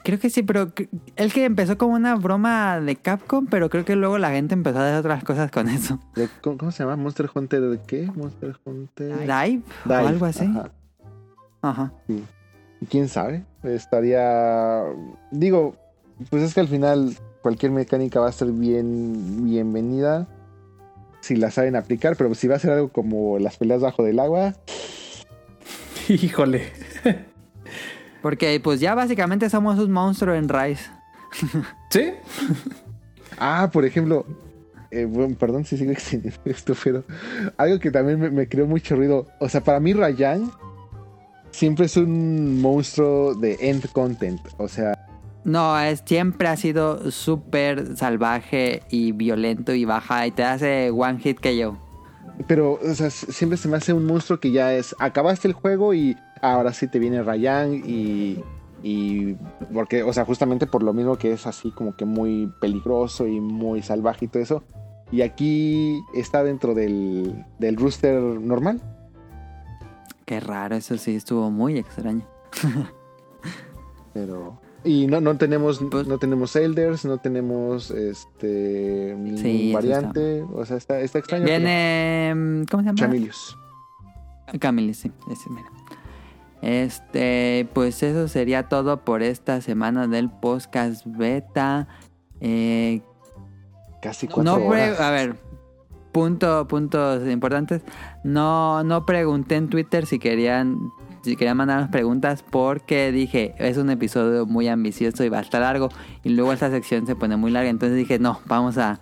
Creo 0.03 0.19
que 0.19 0.31
sí, 0.31 0.43
pero 0.43 0.73
él 1.17 1.33
que 1.35 1.45
empezó 1.45 1.77
como 1.77 1.93
una 1.95 2.15
broma 2.15 2.81
de 2.81 2.97
Capcom, 2.97 3.47
pero 3.47 3.69
creo 3.69 3.85
que 3.85 3.95
luego 3.95 4.17
la 4.17 4.31
gente 4.31 4.55
empezó 4.55 4.79
a 4.79 4.87
hacer 4.87 4.97
otras 5.01 5.23
cosas 5.23 5.51
con 5.51 5.69
eso. 5.69 6.01
¿Cómo, 6.41 6.57
cómo 6.57 6.73
se 6.73 6.83
llama? 6.83 6.97
¿Monster 6.97 7.29
Hunter 7.35 7.61
de 7.61 7.79
qué? 7.87 8.11
Monster 8.15 8.57
Hunter. 8.65 9.19
Dive 9.21 9.63
o 9.87 9.93
algo 9.93 10.25
así. 10.25 10.47
ajá. 10.47 10.71
Ajá. 11.61 11.93
¿Quién 12.89 13.09
sabe? 13.11 13.45
Estaría. 13.63 14.83
Digo, 15.31 15.77
pues 16.31 16.43
es 16.43 16.55
que 16.55 16.61
al 16.61 16.69
final 16.69 17.15
cualquier 17.43 17.71
mecánica 17.71 18.19
va 18.19 18.29
a 18.29 18.33
ser 18.33 18.51
bien 18.51 19.45
bienvenida 19.45 20.27
si 21.25 21.37
la 21.37 21.51
saben 21.51 21.75
aplicar, 21.75 22.17
pero 22.17 22.35
si 22.35 22.49
va 22.49 22.57
a 22.57 22.59
ser 22.59 22.73
algo 22.73 22.89
como 22.89 23.39
las 23.39 23.57
peleas 23.57 23.81
bajo 23.81 24.03
del 24.05 24.21
agua, 24.21 24.55
Híjole. 26.09 26.73
Porque 28.23 28.61
pues 28.61 28.81
ya 28.81 28.95
básicamente 28.95 29.49
somos 29.51 29.79
un 29.79 29.91
monstruo 29.91 30.35
en 30.35 30.49
Rise. 30.49 30.85
¿Sí? 31.91 32.13
Ah, 33.39 33.71
por 33.73 33.85
ejemplo, 33.85 34.27
eh, 34.91 35.05
bueno, 35.05 35.35
perdón 35.37 35.65
si 35.65 35.77
sigo 35.77 35.93
extendiendo 35.93 36.41
esto, 36.45 36.75
pero 36.83 37.05
algo 37.57 37.79
que 37.79 37.91
también 37.91 38.21
me, 38.21 38.31
me 38.31 38.49
creó 38.49 38.67
mucho 38.67 38.97
ruido. 38.97 39.27
O 39.41 39.49
sea, 39.49 39.63
para 39.63 39.81
mí 39.81 39.93
Rayan 39.93 40.51
siempre 41.51 41.87
es 41.87 41.97
un 41.97 42.61
monstruo 42.61 43.35
de 43.35 43.57
end 43.61 43.91
content. 43.93 44.41
O 44.59 44.69
sea, 44.69 45.04
No, 45.45 45.79
es, 45.79 46.03
siempre 46.07 46.49
ha 46.49 46.57
sido 46.57 47.11
súper 47.11 47.97
salvaje 47.97 48.83
y 48.91 49.13
violento 49.13 49.75
y 49.75 49.85
baja 49.85 50.27
y 50.27 50.31
te 50.31 50.43
hace 50.43 50.91
one 50.91 51.19
hit 51.19 51.39
que 51.39 51.57
yo. 51.57 51.77
pero 52.47 52.81
o 52.83 52.95
sea, 52.95 53.11
siempre 53.11 53.59
se 53.59 53.69
me 53.69 53.77
hace 53.77 53.93
un 53.93 54.07
monstruo 54.07 54.41
que 54.41 54.51
ya 54.51 54.73
es, 54.73 54.97
acabaste 54.99 55.47
el 55.47 55.55
juego 55.55 55.93
y 55.93 56.17
ahora 56.41 56.73
sí 56.73 56.89
te 56.89 56.99
viene 56.99 57.23
Rayan 57.23 57.75
y... 57.75 58.43
Y 58.87 59.39
porque, 59.73 60.03
o 60.03 60.13
sea, 60.13 60.27
justamente 60.27 60.67
por 60.67 60.83
lo 60.83 60.93
mismo 60.93 61.17
que 61.17 61.33
es 61.33 61.47
así 61.47 61.71
como 61.71 61.97
que 61.97 62.05
muy 62.05 62.53
peligroso 62.61 63.27
y 63.27 63.41
muy 63.41 63.81
salvaje 63.81 64.27
y 64.27 64.29
todo 64.29 64.43
eso. 64.43 64.63
Y 65.11 65.23
aquí 65.23 66.03
está 66.15 66.45
dentro 66.45 66.75
del, 66.75 67.47
del 67.59 67.77
rooster 67.77 68.21
normal. 68.21 68.83
Qué 70.27 70.39
raro, 70.41 70.77
eso 70.77 70.99
sí 70.99 71.17
estuvo 71.17 71.51
muy 71.51 71.79
extraño. 71.79 72.27
Pero. 74.13 74.61
Y 74.85 75.07
no, 75.07 75.21
no 75.21 75.37
tenemos, 75.39 75.81
Pues- 75.91 76.07
no 76.07 76.19
tenemos 76.19 76.55
elders, 76.57 77.05
no 77.07 77.17
tenemos 77.19 77.91
este 77.91 79.15
ningún 79.19 79.39
Sí, 79.39 79.71
eso 79.71 79.75
variante. 79.79 80.43
O 80.53 80.65
sea, 80.67 80.77
está, 80.77 81.01
está 81.01 81.19
extraño. 81.21 81.45
Viene. 81.45 82.33
mm, 82.35 82.65
¿Cómo 82.71 82.83
se 82.83 82.87
llama? 82.89 82.99
Chamilius. 82.99 83.57
Camille, 84.61 84.93
sí, 84.95 85.11
ese. 85.31 85.49
Este, 86.63 87.69
pues 87.75 88.03
eso 88.03 88.29
sería 88.29 88.69
todo 88.69 89.05
por 89.05 89.23
esta 89.23 89.61
semana 89.61 90.07
del 90.07 90.31
podcast 90.31 91.05
beta. 91.07 91.89
Eh, 92.41 93.03
Casi 94.01 94.27
cuatro 94.29 94.59
no 94.59 94.67
horas. 94.67 95.01
a 95.01 95.11
ver, 95.11 95.37
punto, 96.13 96.67
puntos 96.69 97.27
importantes. 97.29 97.83
No, 98.23 98.83
no 98.85 99.05
pregunté 99.07 99.57
en 99.57 99.69
Twitter 99.69 100.07
si 100.07 100.19
querían, 100.19 100.79
si 101.25 101.37
querían 101.37 101.57
mandarnos 101.57 101.89
preguntas 101.89 102.45
porque 102.49 103.11
dije 103.11 103.55
es 103.59 103.77
un 103.79 103.91
episodio 103.91 104.47
muy 104.47 104.69
ambicioso 104.69 105.25
y 105.25 105.29
va 105.29 105.39
a 105.39 105.43
estar 105.43 105.63
largo 105.63 105.89
y 106.23 106.29
luego 106.29 106.53
esta 106.53 106.71
sección 106.71 107.07
se 107.07 107.17
pone 107.17 107.37
muy 107.37 107.51
larga, 107.51 107.71
entonces 107.71 107.97
dije 107.97 108.19
no, 108.19 108.41
vamos 108.47 108.79
a 108.79 109.01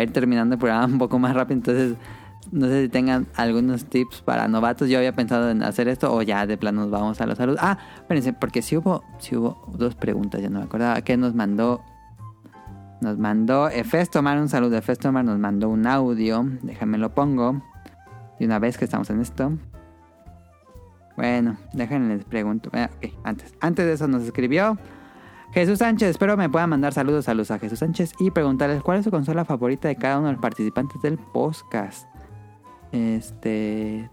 ir 0.00 0.12
terminando 0.12 0.54
el 0.54 0.58
programa 0.58 0.86
un 0.92 0.98
poco 0.98 1.18
más 1.18 1.34
rápido, 1.34 1.58
entonces 1.58 1.96
no 2.52 2.66
sé 2.66 2.84
si 2.84 2.88
tengan 2.88 3.26
algunos 3.34 3.86
tips 3.86 4.22
para 4.22 4.48
novatos. 4.48 4.88
Yo 4.88 4.98
había 4.98 5.12
pensado 5.12 5.50
en 5.50 5.62
hacer 5.62 5.88
esto 5.88 6.14
o 6.14 6.22
ya 6.22 6.46
de 6.46 6.56
plano 6.56 6.82
nos 6.82 6.90
vamos 6.90 7.20
a 7.20 7.26
los 7.26 7.38
saludos. 7.38 7.60
Ah, 7.62 7.78
espérense, 7.96 8.32
porque 8.32 8.62
si 8.62 8.76
hubo, 8.76 9.04
si 9.18 9.36
hubo 9.36 9.64
dos 9.76 9.94
preguntas, 9.94 10.40
ya 10.40 10.48
no 10.48 10.60
me 10.60 10.64
acordaba. 10.64 11.00
que 11.02 11.16
nos 11.16 11.34
mandó? 11.34 11.82
Nos 13.00 13.18
mandó 13.18 13.68
Efestomar, 13.68 14.38
un 14.38 14.48
saludo. 14.48 14.76
Efestomar 14.76 15.24
nos 15.24 15.38
mandó 15.38 15.68
un 15.68 15.86
audio. 15.86 16.44
Déjame 16.62 16.98
lo 16.98 17.14
pongo. 17.14 17.62
Y 18.38 18.44
una 18.44 18.58
vez 18.58 18.78
que 18.78 18.84
estamos 18.84 19.10
en 19.10 19.20
esto. 19.20 19.52
Bueno, 21.16 21.56
déjenme 21.72 22.16
les 22.16 22.24
pregunto. 22.24 22.68
Ok, 22.68 23.12
antes. 23.24 23.54
Antes 23.60 23.86
de 23.86 23.92
eso 23.94 24.06
nos 24.06 24.22
escribió 24.22 24.78
Jesús 25.52 25.78
Sánchez. 25.78 26.10
Espero 26.10 26.36
me 26.36 26.50
puedan 26.50 26.70
mandar 26.70 26.92
saludos, 26.92 27.24
saludos 27.24 27.50
a 27.50 27.58
Jesús 27.58 27.78
Sánchez 27.78 28.12
y 28.18 28.30
preguntarles 28.30 28.82
cuál 28.82 28.98
es 28.98 29.04
su 29.04 29.10
consola 29.10 29.44
favorita 29.44 29.88
de 29.88 29.96
cada 29.96 30.18
uno 30.18 30.26
de 30.26 30.34
los 30.34 30.42
participantes 30.42 31.00
del 31.02 31.18
podcast. 31.18 32.06
Este. 32.92 34.10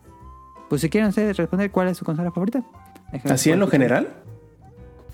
Pues 0.70 0.82
si 0.82 0.90
quieren 0.90 1.10
ustedes 1.10 1.36
responder 1.38 1.72
cuál 1.72 1.90
es 1.90 1.98
su 1.98 2.06
consola 2.06 2.32
favorita. 2.32 2.64
Déjenme 3.12 3.34
¿Así 3.34 3.52
en 3.52 3.60
lo 3.60 3.68
general? 3.68 4.08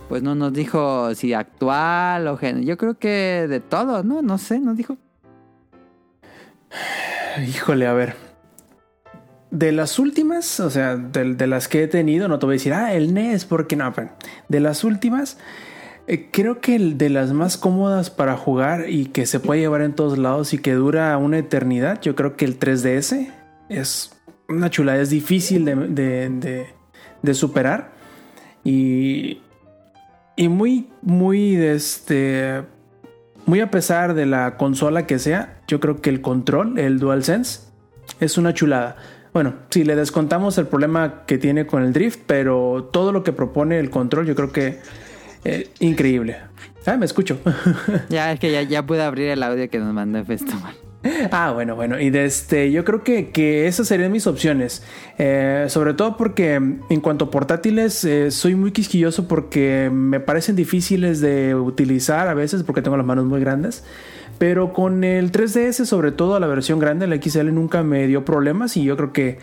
Pues 0.08 0.24
no 0.24 0.36
nos 0.36 0.54
dijo 0.54 1.14
si 1.16 1.34
actual 1.34 2.28
o 2.28 2.38
gen. 2.38 2.64
Yo 2.64 2.78
creo 2.78 2.98
que 2.98 3.46
de 3.50 3.60
todo, 3.60 4.04
¿no? 4.04 4.22
No 4.22 4.38
sé, 4.38 4.60
nos 4.60 4.78
dijo. 4.78 4.98
Híjole, 7.48 7.88
a 7.88 7.94
ver. 7.94 8.29
De 9.52 9.72
las 9.72 9.98
últimas, 9.98 10.60
o 10.60 10.70
sea, 10.70 10.96
de, 10.96 11.48
las 11.48 11.68
que 11.68 11.84
he 11.84 11.88
tenido, 11.88 12.28
no 12.28 12.38
te 12.38 12.46
voy 12.46 12.54
a 12.54 12.58
decir, 12.58 12.74
ah, 12.74 12.94
el 12.94 13.14
NES, 13.16 13.46
porque 13.46 13.76
no, 13.76 13.92
de 14.48 14.60
las 14.60 14.84
últimas, 14.84 15.38
eh, 16.06 16.30
creo 16.32 16.62
que 16.62 16.76
el 16.76 17.00
de 17.00 17.10
las 17.10 17.34
más 17.34 17.58
cómodas 17.58 18.12
para 18.12 18.38
jugar 18.38 18.90
y 18.90 19.06
que 19.08 19.26
se 19.26 19.40
puede 19.40 19.62
llevar 19.62 19.82
en 19.82 19.94
todos 19.94 20.20
lados 20.20 20.54
y 20.54 20.60
que 20.60 20.74
dura 20.74 21.18
una 21.18 21.40
eternidad, 21.40 22.00
yo 22.02 22.16
creo 22.16 22.36
que 22.36 22.46
el 22.46 22.60
3DS 22.60 23.32
es 23.70 24.12
una 24.48 24.70
chulada, 24.70 25.02
es 25.02 25.10
difícil 25.10 25.66
de, 25.66 25.76
de- 25.76 26.68
de- 27.24 27.34
superar 27.34 27.92
y, 28.64 29.42
y 30.36 30.48
muy, 30.48 30.90
muy, 31.02 31.56
este, 31.56 32.64
muy 33.48 33.62
a 33.62 33.72
pesar 33.72 34.14
de 34.14 34.26
la 34.28 34.58
consola 34.58 35.08
que 35.08 35.18
sea, 35.18 35.60
yo 35.68 35.80
creo 35.80 36.02
que 36.02 36.12
el 36.12 36.22
control, 36.22 36.78
el 36.78 37.00
DualSense, 37.00 37.62
es 38.20 38.38
una 38.38 38.54
chulada. 38.54 38.96
Bueno, 39.40 39.54
si 39.70 39.86
le 39.86 39.96
descontamos 39.96 40.58
el 40.58 40.68
problema 40.68 41.24
que 41.26 41.38
tiene 41.38 41.66
con 41.66 41.82
el 41.82 41.94
drift, 41.94 42.20
pero 42.28 42.90
todo 42.92 43.14
lo 43.14 43.24
que 43.24 43.32
propone 43.32 43.80
el 43.80 43.90
control, 43.90 44.26
yo 44.26 44.36
creo 44.36 44.52
que 44.52 44.80
eh, 45.46 45.70
increíble. 45.80 46.36
Ah, 46.86 46.98
me 46.98 47.06
escucho. 47.06 47.40
Ya, 48.10 48.34
es 48.34 48.40
que 48.42 48.52
ya, 48.52 48.64
ya 48.64 48.86
pude 48.86 49.02
abrir 49.02 49.30
el 49.30 49.42
audio 49.42 49.70
que 49.70 49.80
nos 49.80 49.94
mandó 49.94 50.26
Festoman. 50.26 50.76
Ah, 51.32 51.52
bueno, 51.54 51.78
bueno. 51.78 51.98
Y 52.02 52.10
de 52.10 52.26
este, 52.26 52.70
yo 52.74 52.84
creo 52.84 53.02
que, 53.06 53.30
que 53.30 53.68
esas 53.68 53.88
serían 53.88 54.12
mis 54.12 54.28
opciones. 54.28 54.84
Eh, 55.18 55.68
sobre 55.70 55.94
todo 55.94 56.18
porque 56.18 56.56
en 56.56 57.00
cuanto 57.00 57.24
a 57.24 57.32
portátiles, 57.32 58.04
eh, 58.04 58.32
soy 58.32 58.56
muy 58.56 58.74
quisquilloso 58.74 59.30
porque 59.30 59.90
me 59.90 60.20
parecen 60.20 60.58
difíciles 60.58 61.22
de 61.22 61.56
utilizar 61.56 62.28
a 62.28 62.34
veces 62.34 62.64
porque 62.64 62.82
tengo 62.82 62.98
las 62.98 63.06
manos 63.06 63.24
muy 63.24 63.40
grandes. 63.40 63.86
Pero 64.40 64.74
con 64.74 65.04
el 65.04 65.32
3DS, 65.32 65.86
sobre 65.86 66.12
todo 66.12 66.40
la 66.40 66.48
versión 66.48 66.80
grande, 66.80 67.06
la 67.06 67.18
XL 67.22 67.54
nunca 67.54 67.84
me 67.84 68.08
dio 68.08 68.26
problemas 68.26 68.76
y 68.78 68.84
yo 68.84 68.98
creo 68.98 69.14
que 69.14 69.38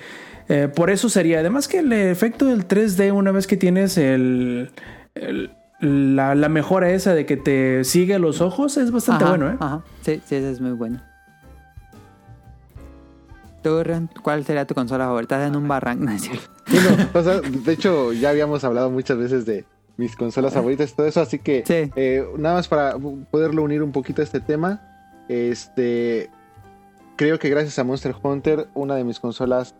eh, 0.49 0.69
por 0.75 0.91
eso 0.91 1.09
sería. 1.09 1.39
Además 1.41 1.69
que 1.69 1.79
el 1.81 1.93
efecto 1.93 2.47
del 2.47 2.67
3D, 2.67 3.13
una 3.13 3.31
vez 3.31 3.47
que 3.47 3.57
tienes 3.57 3.97
el... 3.99 4.71
el- 5.15 5.53
la, 5.79 6.35
la 6.35 6.49
mejora 6.49 6.91
esa 6.93 7.13
de 7.15 7.27
que 7.27 7.37
te 7.37 7.85
sigue 7.85 8.19
los 8.19 8.41
ojos 8.41 8.79
es 8.79 8.91
bastante 8.91 9.25
Ajá, 9.25 9.37
bueno, 9.37 9.51
¿eh? 9.53 9.57
Ajá, 9.61 9.83
sí, 10.01 10.23
sí, 10.25 10.37
eso 10.37 10.49
es 10.49 10.59
muy 10.59 10.71
bueno. 10.71 11.03
¿Tú, 13.63 13.83
Ren, 13.83 14.09
cuál 14.23 14.45
sería 14.45 14.65
tu 14.67 14.75
consola 14.75 15.05
favorita? 15.07 15.37
Estás 15.37 15.51
en 15.51 15.57
un 15.57 15.69
barranco, 15.69 16.05
no 16.07 16.13
es 16.13 16.23
cierto. 16.23 16.45
Sí, 16.67 16.79
no, 16.79 17.21
o 17.21 17.23
sea, 17.23 17.41
de 17.43 17.73
hecho, 17.73 18.13
ya 18.13 18.31
habíamos 18.31 18.65
hablado 18.65 18.91
muchas 18.91 19.19
veces 19.19 19.45
de 19.45 19.67
mis 19.97 20.15
consolas 20.17 20.53
favoritas 20.55 20.91
y 20.93 20.95
todo 20.95 21.07
eso, 21.07 21.21
así 21.21 21.39
que 21.39 21.63
Sí. 21.67 21.91
eh, 21.97 22.25
nada 22.39 22.57
más 22.57 22.69
para 22.69 22.97
poderlo 23.31 23.63
unir 23.63 23.83
un 23.83 23.93
poquito 23.93 24.21
a 24.21 24.25
este 24.25 24.41
tema, 24.41 24.81
este 25.29 26.31
creo 27.17 27.39
que 27.39 27.49
gracias 27.49 27.79
a 27.79 27.85
Monster 27.85 28.15
Hunter, 28.23 28.69
una 28.75 28.95
de 28.95 29.05
mis 29.05 29.19
consolas 29.21 29.75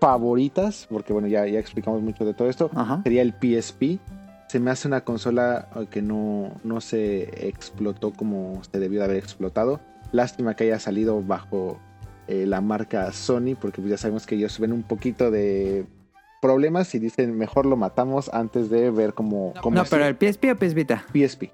favoritas, 0.00 0.86
porque 0.90 1.12
bueno, 1.12 1.28
ya, 1.28 1.46
ya 1.46 1.60
explicamos 1.60 2.02
mucho 2.02 2.24
de 2.24 2.34
todo 2.34 2.48
esto, 2.48 2.70
Ajá. 2.74 3.00
sería 3.04 3.22
el 3.22 3.32
PSP. 3.34 4.00
Se 4.48 4.58
me 4.60 4.70
hace 4.72 4.88
una 4.88 5.02
consola 5.02 5.68
eh, 5.76 5.86
que 5.88 6.02
no, 6.02 6.52
no 6.64 6.80
se 6.80 7.48
explotó 7.48 8.12
como 8.12 8.60
se 8.70 8.78
debió 8.80 8.98
de 8.98 9.04
haber 9.06 9.16
explotado. 9.18 9.80
Lástima 10.10 10.54
que 10.56 10.64
haya 10.64 10.78
salido 10.80 11.22
bajo 11.22 11.78
eh, 12.26 12.44
la 12.46 12.60
marca 12.60 13.12
Sony, 13.12 13.54
porque 13.58 13.80
pues 13.80 13.90
ya 13.90 13.96
sabemos 13.96 14.26
que 14.26 14.34
ellos 14.34 14.58
ven 14.58 14.72
un 14.72 14.82
poquito 14.82 15.30
de 15.30 15.86
problemas 16.42 16.92
y 16.96 16.98
dicen 16.98 17.38
mejor 17.38 17.64
lo 17.64 17.76
matamos 17.76 18.28
antes 18.34 18.68
de 18.68 18.90
ver 18.90 19.14
cómo... 19.14 19.54
cómo 19.62 19.76
No, 19.76 19.82
es 19.82 19.88
pero 19.88 20.04
el 20.04 20.16
PSP 20.16 20.46
o 20.52 20.56
PS 20.56 20.74
Vita. 20.74 21.04
PSP. 21.12 21.44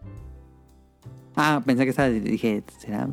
Ah, 1.36 1.62
pensé 1.64 1.84
que 1.84 1.90
estaba. 1.90 2.08
Dije, 2.08 2.64
¿será? 2.78 3.08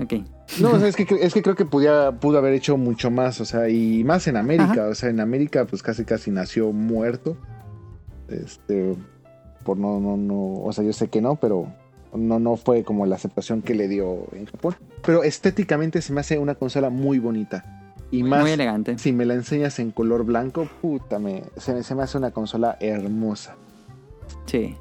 Ok. 0.00 0.14
No, 0.60 0.70
o 0.72 0.78
sea, 0.78 0.88
es 0.88 0.96
que, 0.96 1.06
es 1.20 1.34
que 1.34 1.42
creo 1.42 1.54
que 1.54 1.66
podía, 1.66 2.12
pudo 2.18 2.38
haber 2.38 2.54
hecho 2.54 2.76
mucho 2.76 3.10
más, 3.10 3.40
o 3.40 3.44
sea, 3.44 3.68
y 3.68 4.02
más 4.02 4.26
en 4.26 4.36
América, 4.36 4.72
Ajá. 4.72 4.88
o 4.88 4.94
sea, 4.94 5.10
en 5.10 5.20
América 5.20 5.66
pues 5.66 5.82
casi 5.82 6.04
casi 6.04 6.30
nació 6.30 6.72
muerto. 6.72 7.36
Este, 8.28 8.96
por 9.64 9.76
no, 9.76 10.00
no, 10.00 10.16
no, 10.16 10.54
o 10.62 10.72
sea, 10.72 10.82
yo 10.84 10.92
sé 10.92 11.08
que 11.08 11.20
no, 11.20 11.36
pero 11.36 11.72
no, 12.14 12.38
no 12.38 12.56
fue 12.56 12.82
como 12.82 13.04
la 13.06 13.16
aceptación 13.16 13.60
que 13.60 13.74
le 13.74 13.88
dio 13.88 14.26
en 14.32 14.46
Japón. 14.46 14.74
Pero 15.04 15.22
estéticamente 15.22 16.00
se 16.00 16.12
me 16.12 16.20
hace 16.20 16.38
una 16.38 16.54
consola 16.54 16.88
muy 16.88 17.18
bonita. 17.18 17.77
Y 18.10 18.22
más, 18.22 18.40
Muy 18.40 18.52
elegante. 18.52 18.98
si 18.98 19.12
me 19.12 19.24
la 19.26 19.34
enseñas 19.34 19.78
en 19.78 19.90
color 19.90 20.24
blanco, 20.24 20.66
puta, 20.80 21.18
me, 21.18 21.42
se, 21.56 21.82
se 21.82 21.94
me 21.94 22.02
hace 22.02 22.16
una 22.16 22.30
consola 22.30 22.76
hermosa. 22.80 23.56
Sí. 24.46 24.76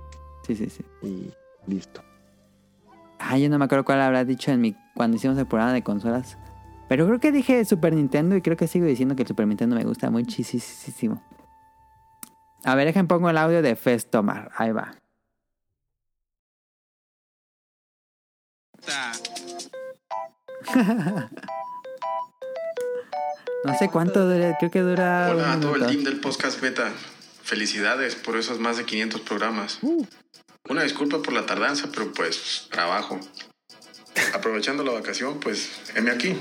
Sí, 0.46 0.56
sí, 0.56 0.70
sí. 0.70 0.84
Y 1.02 1.32
listo. 1.70 2.02
Ah, 3.20 3.38
yo 3.38 3.50
no 3.50 3.58
me 3.60 3.66
acuerdo 3.66 3.84
cuál 3.84 4.00
habrá 4.02 4.24
dicho 4.24 4.52
en 4.52 4.62
mi 4.62 4.76
cuando 4.96 5.18
hicimos 5.18 5.38
el 5.38 5.46
programa 5.46 5.74
de 5.74 5.84
consolas. 5.84 6.38
Pero 6.88 7.06
creo 7.06 7.20
que 7.20 7.34
dije 7.34 7.66
Super 7.66 7.94
Nintendo 7.94 8.38
y 8.38 8.42
creo 8.42 8.56
que 8.56 8.68
sigo 8.68 8.86
diciendo 8.86 9.16
que 9.16 9.24
el 9.24 9.28
Super 9.28 9.46
Nintendo 9.46 9.76
me 9.76 9.84
gusta 9.84 10.10
muchísimo. 10.10 11.22
A 12.64 12.76
ver, 12.76 12.88
dejen 12.88 13.08
pongo 13.08 13.30
el 13.30 13.38
audio 13.38 13.62
de 13.62 13.76
Festomar. 13.76 14.52
Ahí 14.56 14.72
va. 14.72 14.94
No 23.68 23.78
sé 23.78 23.90
cuánto 23.90 24.26
dura, 24.26 24.56
creo 24.58 24.72
que 24.72 24.80
dura 24.80 25.28
un 25.30 25.42
Hola 25.42 25.52
a 25.52 25.60
todo 25.60 25.76
el 25.76 25.86
team 25.88 26.04
del 26.06 26.22
podcast 26.22 26.62
beta. 26.62 26.90
Felicidades 27.44 28.16
por 28.16 28.38
esos 28.38 28.60
más 28.60 28.78
de 28.78 28.86
500 28.86 29.20
programas. 29.22 29.80
Una 30.70 30.84
disculpa 30.84 31.22
por 31.22 31.34
la 31.34 31.46
tardanza, 31.46 31.90
pero 31.94 32.14
pues 32.14 32.70
trabajo. 32.72 33.20
Aprovechando 34.34 34.86
la 34.86 34.94
vacación, 34.94 35.42
pues 35.42 35.70
heme 35.96 36.12
aquí. 36.12 36.38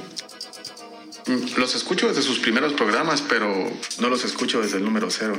Mm, 1.26 1.58
Los 1.58 1.74
escucho 1.74 2.06
desde 2.06 2.22
sus 2.22 2.38
primeros 2.38 2.74
programas, 2.74 3.22
pero 3.22 3.52
no 3.98 4.08
los 4.08 4.24
escucho 4.24 4.62
desde 4.62 4.78
el 4.78 4.84
número 4.84 5.10
cero. 5.10 5.36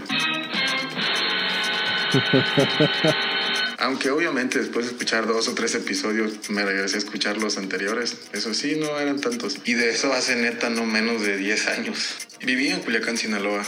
Aunque 3.80 4.10
obviamente 4.10 4.60
después 4.60 4.86
de 4.86 4.92
escuchar 4.94 5.28
dos 5.28 5.48
o 5.48 5.54
tres 5.54 5.76
episodios 5.76 6.50
me 6.50 6.66
regresé 6.66 6.96
a 6.96 7.00
escuchar 7.00 7.38
los 7.38 7.58
anteriores. 7.58 8.18
Eso 8.34 8.54
sí, 8.54 8.76
no 8.76 9.00
eran 9.00 9.22
tantos. 9.22 9.58
Y 9.66 9.74
de 9.74 9.92
eso 9.92 10.14
hace 10.14 10.36
neta 10.36 10.70
no 10.70 10.86
menos 10.86 11.22
de 11.22 11.38
10 11.38 11.68
años. 11.68 12.16
Viví 12.44 12.70
en 12.70 12.80
Culiacán, 12.80 13.18
Sinaloa. 13.18 13.64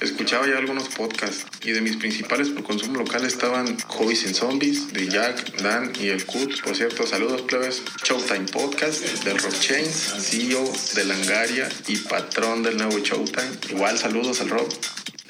Escuchaba 0.00 0.46
ya 0.46 0.56
algunos 0.56 0.88
podcasts 0.88 1.44
y 1.62 1.72
de 1.72 1.82
mis 1.82 1.96
principales 1.96 2.48
por 2.48 2.62
consumo 2.62 3.00
local 3.00 3.26
estaban 3.26 3.78
Hobbies 3.80 4.24
en 4.24 4.34
Zombies, 4.34 4.94
de 4.94 5.08
Jack, 5.08 5.60
Dan 5.60 5.92
y 6.00 6.08
el 6.08 6.24
Cut. 6.24 6.62
Por 6.62 6.74
cierto, 6.74 7.06
saludos 7.06 7.42
plebes. 7.42 7.82
Showtime 8.02 8.46
Podcast, 8.46 9.02
del 9.24 9.36
Rock 9.38 9.58
Chains, 9.60 10.14
CEO 10.20 10.72
de 10.94 11.04
Langaria 11.04 11.68
y 11.86 11.96
patrón 11.98 12.62
del 12.62 12.78
nuevo 12.78 12.98
Showtime. 12.98 13.50
Igual 13.70 13.98
saludos 13.98 14.40
al 14.40 14.48
Rob. 14.48 14.68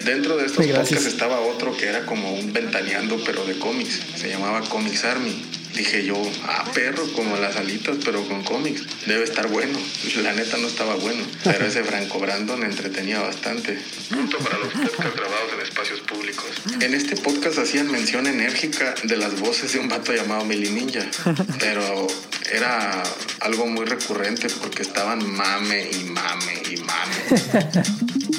Dentro 0.05 0.37
de 0.37 0.47
estos 0.47 0.67
gracias. 0.67 0.89
podcasts 0.89 1.07
estaba 1.07 1.41
otro 1.41 1.77
que 1.77 1.87
era 1.87 2.07
como 2.07 2.33
un 2.33 2.53
ventaneando, 2.53 3.23
pero 3.25 3.45
de 3.45 3.59
cómics. 3.59 4.01
Se 4.17 4.29
llamaba 4.29 4.61
Comics 4.63 5.05
Army. 5.05 5.45
Dije 5.75 6.05
yo, 6.05 6.21
ah, 6.45 6.65
perro, 6.75 7.07
como 7.13 7.37
las 7.37 7.57
alitas, 7.57 7.99
pero 8.05 8.27
con 8.27 8.43
cómics. 8.43 8.83
Debe 9.07 9.25
estar 9.25 9.47
bueno. 9.49 9.79
La 10.23 10.33
neta 10.33 10.57
no 10.57 10.67
estaba 10.67 10.97
bueno. 10.97 11.23
Pero 11.45 11.67
ese 11.67 11.85
Franco 11.85 12.19
Brandon 12.19 12.63
entretenía 12.65 13.21
bastante. 13.21 13.79
Punto 14.09 14.39
para 14.39 14.59
los 14.59 14.73
podcasts 14.73 15.17
grabados 15.17 15.53
en 15.55 15.61
espacios 15.61 16.01
públicos. 16.01 16.47
En 16.81 16.95
este 16.95 17.17
podcast 17.17 17.59
hacían 17.59 17.91
mención 17.91 18.27
enérgica 18.27 18.95
de 19.05 19.17
las 19.17 19.39
voces 19.39 19.73
de 19.73 19.79
un 19.79 19.89
vato 19.89 20.13
llamado 20.13 20.45
Meli 20.45 20.71
Ninja. 20.71 21.07
Pero 21.61 22.07
era 22.53 23.03
algo 23.41 23.67
muy 23.67 23.85
recurrente 23.85 24.49
porque 24.61 24.83
estaban 24.83 25.25
mame 25.31 25.89
y 25.93 26.05
mame 26.05 26.63
y 26.71 26.77
mame. 26.79 27.85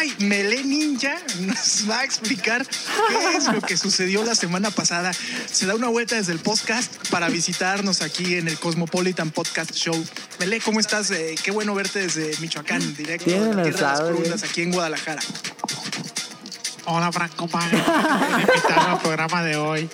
Ay, 0.00 0.14
Mele 0.20 0.64
Ninja 0.64 1.14
nos 1.40 1.84
va 1.90 1.98
a 1.98 2.04
explicar 2.04 2.66
qué 2.66 3.36
es 3.36 3.52
lo 3.52 3.60
que 3.60 3.76
sucedió 3.76 4.24
la 4.24 4.34
semana 4.34 4.70
pasada. 4.70 5.12
Se 5.12 5.66
da 5.66 5.74
una 5.74 5.88
vuelta 5.88 6.16
desde 6.16 6.32
el 6.32 6.38
podcast 6.38 6.90
para 7.10 7.28
visitarnos 7.28 8.00
aquí 8.00 8.36
en 8.36 8.48
el 8.48 8.58
Cosmopolitan 8.58 9.30
Podcast 9.30 9.74
Show. 9.74 10.02
Mele, 10.38 10.58
¿cómo 10.60 10.80
estás? 10.80 11.10
Eh, 11.10 11.34
qué 11.44 11.50
bueno 11.50 11.74
verte 11.74 11.98
desde 11.98 12.34
Michoacán, 12.38 12.80
directo 12.96 13.26
Tiene 13.26 13.48
de 13.48 13.54
la 13.54 13.62
tierra 13.62 13.78
de 13.78 13.82
las 13.82 14.00
columnas, 14.00 14.42
aquí 14.42 14.62
en 14.62 14.72
Guadalajara. 14.72 15.20
Hola 16.86 17.12
Franco 17.12 17.44
invitaron 17.52 18.90
al 18.92 19.00
programa 19.00 19.42
de 19.42 19.56
hoy. 19.56 19.90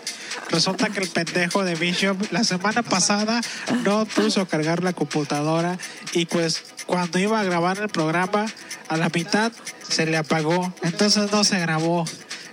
Resulta 0.51 0.91
que 0.91 1.01
el 1.01 1.09
pendejo 1.09 1.65
de 1.65 1.75
Bishop 1.75 2.17
la 2.31 2.45
semana 2.45 2.83
pasada 2.83 3.41
no 3.85 4.07
puso 4.07 4.47
cargar 4.47 4.83
la 4.83 4.93
computadora 4.93 5.79
y 6.13 6.27
pues 6.27 6.63
cuando 6.87 7.19
iba 7.19 7.41
a 7.41 7.45
grabar 7.45 7.79
el 7.79 7.89
programa 7.89 8.47
a 8.89 8.97
la 8.97 9.09
mitad 9.09 9.53
se 9.89 10.07
le 10.07 10.17
apagó, 10.17 10.73
entonces 10.83 11.31
no 11.33 11.43
se 11.45 11.59
grabó. 11.59 12.05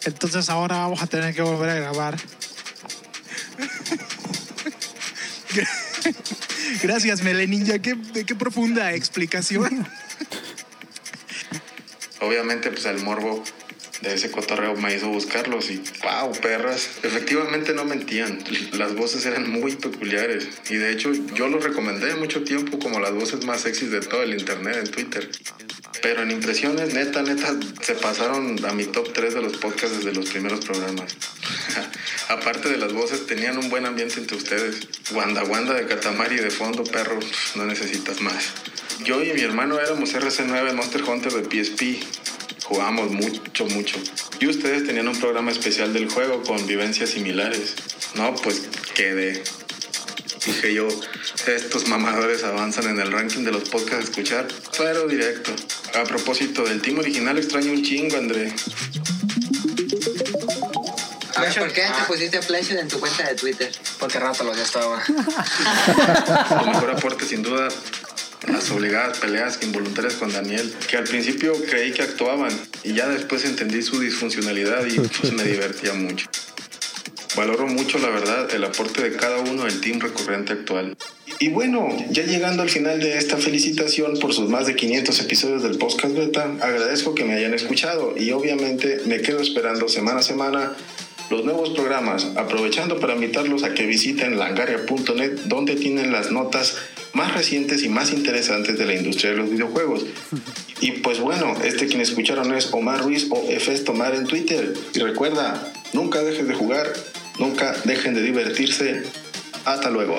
Entonces 0.06 0.50
ahora 0.50 0.78
vamos 0.78 1.02
a 1.02 1.08
tener 1.08 1.34
que 1.34 1.42
volver 1.42 1.70
a 1.70 1.76
grabar. 1.76 2.18
Gracias, 6.82 7.22
Mele 7.22 7.48
Ninja. 7.48 7.80
Qué, 7.80 7.98
qué 8.26 8.36
profunda 8.36 8.94
explicación. 8.94 9.88
Obviamente, 12.20 12.72
pues 12.72 12.86
el 12.86 13.00
morbo 13.04 13.44
de 14.04 14.14
ese 14.14 14.30
cotorreo 14.30 14.76
me 14.76 14.94
hizo 14.94 15.08
buscarlos 15.08 15.72
y 15.72 15.82
wow, 16.04 16.32
perras. 16.42 16.90
Efectivamente 17.04 17.74
no 17.74 17.86
mentían. 17.86 18.44
Las 18.74 18.94
voces 18.96 19.26
eran 19.26 19.50
muy 19.50 19.76
peculiares. 19.78 20.50
Y 20.70 20.76
de 20.76 20.92
hecho, 20.92 21.14
yo 21.34 21.48
los 21.48 21.64
recomendé 21.64 22.14
mucho 22.16 22.44
tiempo 22.44 22.80
como 22.80 23.00
las 23.00 23.14
voces 23.14 23.46
más 23.46 23.62
sexys 23.62 23.92
de 23.92 24.02
todo 24.02 24.22
el 24.24 24.34
internet 24.34 24.76
en 24.78 24.92
Twitter. 24.92 25.30
Pero 26.02 26.22
en 26.22 26.32
impresiones, 26.32 26.94
neta, 26.94 27.22
neta, 27.22 27.56
se 27.82 27.96
pasaron 27.96 28.64
a 28.66 28.74
mi 28.74 28.84
top 28.84 29.14
3 29.14 29.36
de 29.36 29.42
los 29.42 29.56
podcasts 29.56 29.96
desde 29.98 30.14
los 30.14 30.30
primeros 30.30 30.66
programas. 30.66 31.16
Aparte 32.28 32.70
de 32.70 32.78
las 32.78 32.92
voces, 32.92 33.26
tenían 33.26 33.58
un 33.58 33.70
buen 33.70 33.86
ambiente 33.86 34.20
entre 34.20 34.36
ustedes. 34.36 34.86
Wanda 35.14 35.46
Wanda 35.46 35.74
de 35.76 35.86
Katamari 35.86 36.36
de 36.36 36.50
fondo, 36.50 36.84
perro, 36.84 37.20
no 37.56 37.66
necesitas 37.66 38.20
más. 38.20 38.52
Yo 39.06 39.24
y 39.24 39.32
mi 39.32 39.42
hermano 39.42 39.80
éramos 39.80 40.14
RC9 40.14 40.74
Monster 40.74 41.04
Hunter 41.04 41.32
de 41.32 41.44
PSP. 41.44 42.04
Jugábamos 42.64 43.12
mucho, 43.12 43.66
mucho. 43.66 43.98
Y 44.40 44.48
ustedes 44.48 44.86
tenían 44.86 45.08
un 45.08 45.20
programa 45.20 45.52
especial 45.52 45.94
del 45.94 46.10
juego 46.10 46.42
con 46.44 46.66
vivencias 46.66 47.10
similares. 47.12 47.76
No, 48.16 48.34
pues 48.36 48.64
quedé. 48.96 49.44
Dije 50.46 50.74
yo, 50.74 50.88
estos 51.48 51.88
mamadores 51.88 52.44
avanzan 52.44 52.90
en 52.90 53.00
el 53.00 53.12
ranking 53.12 53.44
de 53.44 53.52
los 53.52 53.70
podcasts 53.70 53.96
a 53.96 54.10
escuchar, 54.10 54.48
pero 54.78 55.08
directo. 55.08 55.54
A 55.94 56.04
propósito 56.04 56.64
del 56.64 56.82
team 56.82 57.00
original, 57.00 57.38
extraño 57.38 57.72
un 57.72 57.84
chingo, 57.84 58.18
André. 58.18 58.54
A 61.36 61.42
ver, 61.42 61.60
¿por 61.60 61.74
qué 61.74 61.82
te 61.82 62.04
pusiste 62.08 62.40
Pleasure 62.40 62.80
en 62.80 62.88
tu 62.88 63.00
cuenta 63.00 63.24
de 63.28 63.36
Twitter? 63.36 63.72
Porque 64.00 64.20
rato 64.20 64.44
lo 64.44 64.56
ya 64.56 64.64
estaba. 64.64 65.04
Tu 65.04 66.66
mejor 66.66 66.92
aporte, 66.92 67.26
sin 67.26 67.42
duda, 67.42 67.70
las 68.48 68.70
obligadas 68.72 69.18
peleas 69.20 69.60
involuntarias 69.62 70.16
con 70.16 70.32
Daniel, 70.32 70.74
que 70.90 70.98
al 70.98 71.06
principio 71.06 71.54
creí 71.70 71.92
que 71.92 72.02
actuaban 72.02 72.52
y 72.84 72.94
ya 72.94 73.08
después 73.08 73.46
entendí 73.46 73.82
su 73.82 74.00
disfuncionalidad 74.00 74.86
y 74.86 75.00
pues 75.00 75.34
me 75.34 75.44
divertía 75.44 75.94
mucho. 75.94 76.28
Valoro 77.36 77.66
mucho, 77.66 77.98
la 77.98 78.10
verdad, 78.10 78.54
el 78.54 78.64
aporte 78.64 79.02
de 79.02 79.16
cada 79.16 79.40
uno 79.40 79.64
del 79.64 79.82
team 79.82 80.00
recurrente 80.00 80.54
actual. 80.54 80.96
Y 81.40 81.50
bueno, 81.50 81.90
ya 82.12 82.24
llegando 82.24 82.62
al 82.62 82.70
final 82.70 83.00
de 83.00 83.18
esta 83.18 83.38
felicitación 83.38 84.20
por 84.20 84.34
sus 84.34 84.50
más 84.50 84.68
de 84.68 84.76
500 84.76 85.20
episodios 85.20 85.64
del 85.64 85.78
podcast 85.80 86.16
beta, 86.16 86.52
agradezco 86.62 87.16
que 87.16 87.26
me 87.26 87.34
hayan 87.34 87.56
escuchado 87.56 88.14
y 88.16 88.32
obviamente 88.32 89.02
me 89.06 89.22
quedo 89.22 89.42
esperando 89.42 89.90
semana 89.90 90.20
a 90.20 90.24
semana 90.24 90.74
los 91.32 91.44
nuevos 91.44 91.72
programas, 91.72 92.28
aprovechando 92.36 93.00
para 93.00 93.16
invitarlos 93.16 93.64
a 93.64 93.74
que 93.74 93.88
visiten 93.88 94.38
langaria.net 94.38 95.32
donde 95.46 95.76
tienen 95.76 96.12
las 96.12 96.32
notas 96.32 96.78
más 97.14 97.34
recientes 97.34 97.84
y 97.84 97.90
más 97.90 98.12
interesantes 98.12 98.78
de 98.78 98.86
la 98.86 98.96
industria 98.96 99.32
de 99.32 99.38
los 99.38 99.50
videojuegos. 99.50 100.06
Y 100.82 100.92
pues 100.94 101.20
bueno, 101.20 101.56
este 101.64 101.88
quien 101.88 102.02
escucharon 102.02 102.54
es 102.54 102.74
Omar 102.74 103.02
Ruiz 103.02 103.28
o 103.30 103.50
Efes 103.50 103.84
Tomar 103.84 104.16
en 104.16 104.26
Twitter. 104.26 104.74
Y 104.94 105.00
recuerda, 105.00 105.72
nunca 105.94 106.22
dejes 106.22 106.48
de 106.48 106.54
jugar, 106.54 106.92
nunca 107.40 107.74
dejen 107.86 108.14
de 108.14 108.22
divertirse. 108.22 109.04
Hasta 109.66 109.90
luego. 109.90 110.18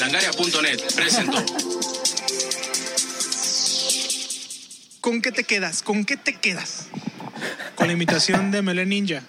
Langaria.net 0.00 0.82
presentó. 0.96 1.44
¿Con 5.00 5.22
qué 5.22 5.30
te 5.30 5.44
quedas? 5.44 5.82
¿Con 5.82 6.04
qué 6.04 6.16
te 6.16 6.34
quedas? 6.34 6.88
Con 7.76 7.86
la 7.86 7.92
imitación 7.92 8.50
de 8.50 8.62
Mele 8.62 8.86
Ninja. 8.86 9.22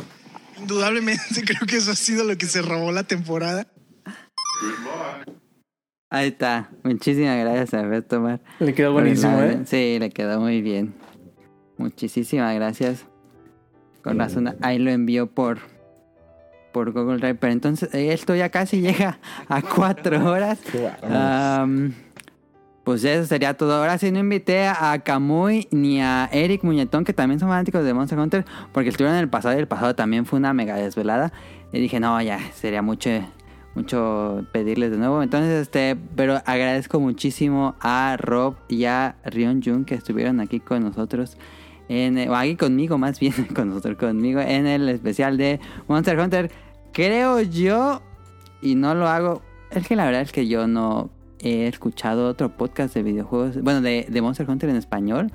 Indudablemente 0.57 1.43
creo 1.45 1.67
que 1.67 1.77
eso 1.77 1.91
ha 1.91 1.95
sido 1.95 2.23
lo 2.23 2.35
que 2.37 2.47
se 2.47 2.63
robó 2.63 2.91
la 2.91 3.03
temporada. 3.03 3.67
Ahí 6.09 6.29
está. 6.29 6.69
Muchísimas 6.83 7.37
gracias 7.39 7.73
a 7.73 7.81
ver 7.85 8.03
tomar. 8.03 8.39
Le 8.59 8.73
quedó 8.73 8.93
buenísimo, 8.93 9.39
¿eh? 9.41 9.61
Sí, 9.65 9.97
le 9.99 10.09
quedó 10.09 10.39
muy 10.39 10.61
bien. 10.61 10.93
Muchísimas 11.77 12.55
gracias. 12.55 13.05
Con 14.01 14.17
razón, 14.17 14.55
ahí 14.61 14.79
lo 14.79 14.89
envió 14.89 15.27
por 15.27 15.59
por 16.71 16.91
Google 16.91 17.17
Drive. 17.17 17.35
Pero 17.35 17.53
entonces, 17.53 17.93
eh, 17.93 18.13
esto 18.13 18.35
ya 18.35 18.49
casi 18.49 18.81
llega 18.81 19.19
a 19.49 19.61
cuatro 19.61 20.23
horas. 20.31 20.59
Pues 22.83 23.03
eso 23.03 23.25
sería 23.25 23.55
todo. 23.55 23.75
Ahora 23.75 23.97
sí 23.97 24.11
no 24.11 24.19
invité 24.19 24.67
a 24.67 24.97
Kamui 25.03 25.67
ni 25.71 26.01
a 26.01 26.29
Eric 26.31 26.63
Muñetón, 26.63 27.03
que 27.03 27.13
también 27.13 27.39
son 27.39 27.49
fanáticos 27.49 27.83
de 27.83 27.93
Monster 27.93 28.17
Hunter, 28.17 28.45
porque 28.71 28.89
estuvieron 28.89 29.17
en 29.17 29.23
el 29.23 29.29
pasado 29.29 29.55
y 29.55 29.59
el 29.59 29.67
pasado 29.67 29.93
también 29.93 30.25
fue 30.25 30.39
una 30.39 30.53
mega 30.53 30.75
desvelada. 30.75 31.33
Y 31.73 31.81
dije, 31.81 31.99
no, 31.99 32.21
ya, 32.21 32.39
sería 32.53 32.81
mucho, 32.81 33.09
mucho 33.77 34.43
pedirles 34.51 34.91
de 34.91 34.97
nuevo. 34.97 35.21
Entonces, 35.21 35.61
este, 35.61 35.95
pero 36.15 36.41
agradezco 36.45 36.99
muchísimo 36.99 37.75
a 37.79 38.17
Rob 38.19 38.55
y 38.67 38.85
a 38.85 39.15
Rion 39.23 39.61
Jun 39.63 39.85
que 39.85 39.95
estuvieron 39.95 40.39
aquí 40.39 40.59
con 40.59 40.83
nosotros. 40.83 41.37
En, 41.89 42.17
o 42.29 42.35
aquí 42.35 42.55
conmigo, 42.55 42.97
más 42.97 43.19
bien, 43.19 43.33
con 43.55 43.69
nosotros, 43.69 43.97
conmigo, 43.97 44.41
en 44.41 44.67
el 44.67 44.89
especial 44.89 45.37
de 45.37 45.59
Monster 45.87 46.19
Hunter. 46.19 46.51
Creo 46.91 47.39
yo, 47.41 48.01
y 48.61 48.75
no 48.75 48.95
lo 48.95 49.07
hago, 49.07 49.41
es 49.71 49.87
que 49.87 49.95
la 49.95 50.05
verdad 50.05 50.21
es 50.21 50.31
que 50.31 50.47
yo 50.47 50.67
no 50.67 51.09
he 51.39 51.67
escuchado 51.67 52.27
otro 52.27 52.49
podcast 52.57 52.93
de 52.95 53.03
videojuegos, 53.03 53.61
bueno, 53.61 53.81
de, 53.81 54.07
de 54.09 54.21
Monster 54.21 54.49
Hunter 54.49 54.69
en 54.69 54.75
español. 54.75 55.31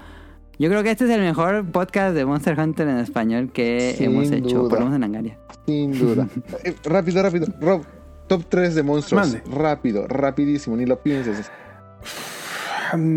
Yo 0.59 0.69
creo 0.69 0.83
que 0.83 0.91
este 0.91 1.05
es 1.05 1.11
el 1.11 1.21
mejor 1.23 1.65
podcast 1.71 2.15
de 2.15 2.25
Monster 2.27 2.59
Hunter 2.59 2.87
en 2.89 2.99
español 2.99 3.51
que 3.53 3.95
Sin 3.97 4.07
hemos 4.11 4.31
hecho, 4.31 4.59
duda. 4.59 4.69
por 4.69 4.79
lo 4.81 4.85
menos 4.87 4.95
en 4.97 5.01
Langaria. 5.01 5.39
Sin 5.67 5.99
duda. 5.99 6.29
Eh, 6.65 6.75
rápido, 6.85 7.23
rápido. 7.23 7.47
Rob, 7.61 7.83
top 8.29 8.45
3 8.49 8.75
de 8.75 8.83
monstruos. 8.83 9.27
Mande. 9.33 9.43
Rápido, 9.51 10.07
rapidísimo, 10.09 10.77
ni 10.77 10.87
lo 10.87 11.03
pienses. 11.03 11.51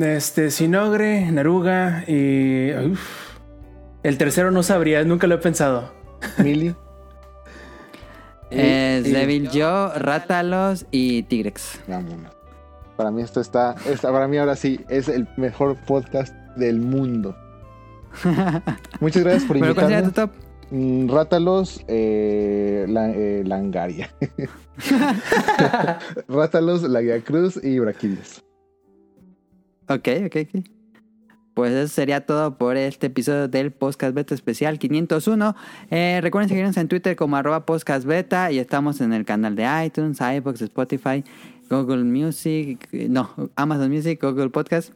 Este, 0.02 0.52
Sinogre, 0.52 1.30
Naruga 1.32 2.04
y. 2.08 2.72
uf. 2.92 3.26
El 4.04 4.18
tercero 4.18 4.52
no 4.52 4.62
sabría, 4.64 5.04
nunca 5.04 5.28
lo 5.28 5.36
he 5.36 5.40
pensado. 5.40 5.92
Mili. 6.38 6.76
Es 8.52 9.06
Y- 9.08 9.12
Devil 9.12 9.50
Joe, 9.52 9.98
Rátalos 9.98 10.86
y 10.92 11.24
Tigrex. 11.24 11.80
Vámonos. 11.88 12.32
Para 12.96 13.12
mí 13.12 13.22
esto 13.22 13.42
está, 13.42 13.76
para 14.02 14.28
mí 14.28 14.38
ahora 14.38 14.56
sí 14.56 14.80
es 14.88 15.10
el 15.10 15.28
mejor 15.36 15.76
podcast 15.86 16.34
del 16.56 16.80
mundo. 16.80 17.36
Muchas 19.02 19.24
gracias 19.24 19.44
por 19.44 19.60
¿Pero 19.60 19.74
cuál 19.76 19.88
sería 19.88 20.02
tu 20.04 20.06
invitarme. 20.06 20.34
top? 20.34 20.45
Mm, 20.72 21.10
Rátalos, 21.10 21.84
eh, 21.88 22.86
la- 22.90 23.12
eh, 23.12 23.44
Langaria. 23.46 24.10
Rátalos, 26.28 26.84
la 26.84 27.02
Guía 27.02 27.22
Cruz 27.22 27.60
y 27.64 27.80
Braquidias. 27.80 28.44
Ok, 29.88 30.08
ok, 30.26 30.36
ok. 30.56 30.66
Pues 31.54 31.72
eso 31.72 31.88
sería 31.94 32.26
todo 32.26 32.58
por 32.58 32.76
este 32.76 33.08
episodio 33.08 33.48
del 33.48 33.72
Podcast 33.72 34.14
Beta 34.14 34.36
Especial 34.36 34.78
501. 34.78 35.56
Eh, 35.90 36.20
recuerden 36.22 36.50
seguirnos 36.50 36.76
en 36.76 36.90
Twitter 36.90 37.16
como 37.16 37.38
arroba 37.38 37.66
Podcast 37.66 38.06
Beta 38.06 38.52
y 38.52 38.60
estamos 38.60 39.00
en 39.00 39.14
el 39.14 39.24
canal 39.24 39.56
de 39.56 39.66
iTunes, 39.86 40.20
iBox, 40.20 40.62
Spotify, 40.64 41.24
Google 41.70 42.04
Music, 42.04 42.90
no, 42.92 43.30
Amazon 43.56 43.90
Music, 43.90 44.20
Google 44.22 44.50
Podcast. 44.50 44.92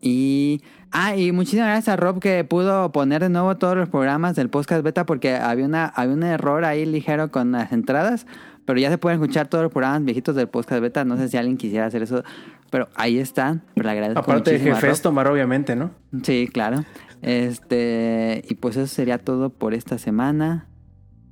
Y, 0.00 0.62
ah, 0.92 1.16
y 1.16 1.32
muchísimas 1.32 1.66
gracias 1.66 1.88
a 1.88 1.96
Rob 1.96 2.20
que 2.20 2.44
pudo 2.44 2.92
poner 2.92 3.22
de 3.22 3.28
nuevo 3.28 3.56
todos 3.56 3.76
los 3.76 3.88
programas 3.88 4.36
del 4.36 4.48
Podcast 4.48 4.82
Beta 4.82 5.06
porque 5.06 5.34
había, 5.36 5.66
una, 5.66 5.86
había 5.86 6.14
un 6.14 6.22
error 6.22 6.64
ahí 6.64 6.86
ligero 6.86 7.30
con 7.30 7.52
las 7.52 7.72
entradas. 7.72 8.26
Pero 8.64 8.78
ya 8.78 8.90
se 8.90 8.98
pueden 8.98 9.18
escuchar 9.18 9.48
todos 9.48 9.64
los 9.64 9.72
programas 9.72 10.04
viejitos 10.04 10.36
del 10.36 10.48
Podcast 10.48 10.82
Beta. 10.82 11.02
No 11.04 11.16
sé 11.16 11.28
si 11.28 11.38
alguien 11.38 11.56
quisiera 11.56 11.86
hacer 11.86 12.02
eso. 12.02 12.22
Pero 12.70 12.88
ahí 12.96 13.18
están. 13.18 13.62
Pero 13.74 13.86
le 13.86 13.92
agradezco 13.92 14.20
Aparte 14.20 14.52
de. 14.52 14.58
Jefes, 14.58 15.00
tomar 15.00 15.26
obviamente, 15.26 15.74
¿no? 15.74 15.90
Sí, 16.22 16.50
claro. 16.52 16.84
Este, 17.22 18.44
y 18.46 18.54
pues 18.56 18.76
eso 18.76 18.86
sería 18.86 19.16
todo 19.16 19.48
por 19.48 19.72
esta 19.72 19.96
semana. 19.96 20.66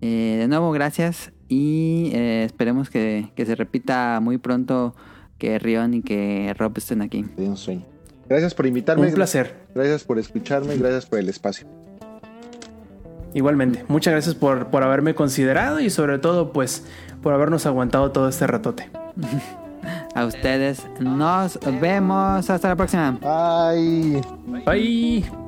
Eh, 0.01 0.37
de 0.39 0.49
nuevo, 0.49 0.73
gracias. 0.73 1.33
Y 1.49 2.11
eh, 2.15 2.45
esperemos 2.45 2.89
que, 2.89 3.31
que 3.37 3.45
se 3.45 3.55
repita 3.55 4.19
muy 4.23 4.39
pronto 4.39 4.95
que 5.37 5.59
Rion 5.59 5.93
y 5.93 6.03
que 6.03 6.55
Rob 6.57 6.73
estén 6.79 7.03
aquí. 7.03 7.27
Un 7.37 7.59
sueño. 7.59 7.85
Gracias 8.29 8.55
por 8.55 8.67
invitarme. 8.67 9.07
Un 9.07 9.15
placer. 9.15 9.55
Gracias 9.75 10.05
por 10.05 10.19
escucharme. 10.19 10.77
Gracias 10.77 11.07
por 11.07 11.19
el 11.19 11.29
espacio. 11.29 11.67
Igualmente. 13.35 13.85
Muchas 13.89 14.13
gracias 14.13 14.35
por, 14.35 14.69
por 14.69 14.83
haberme 14.83 15.15
considerado 15.15 15.81
y 15.81 15.91
sobre 15.91 16.19
todo, 16.19 16.53
pues, 16.53 16.85
por 17.23 17.35
habernos 17.35 17.67
aguantado 17.67 18.11
todo 18.11 18.29
este 18.29 18.47
ratote. 18.47 18.91
A 20.15 20.25
ustedes 20.25 20.83
nos 20.99 21.59
vemos. 21.81 22.49
Hasta 22.49 22.69
la 22.69 22.77
próxima. 22.77 23.13
Bye. 23.21 24.23
Bye. 24.65 25.46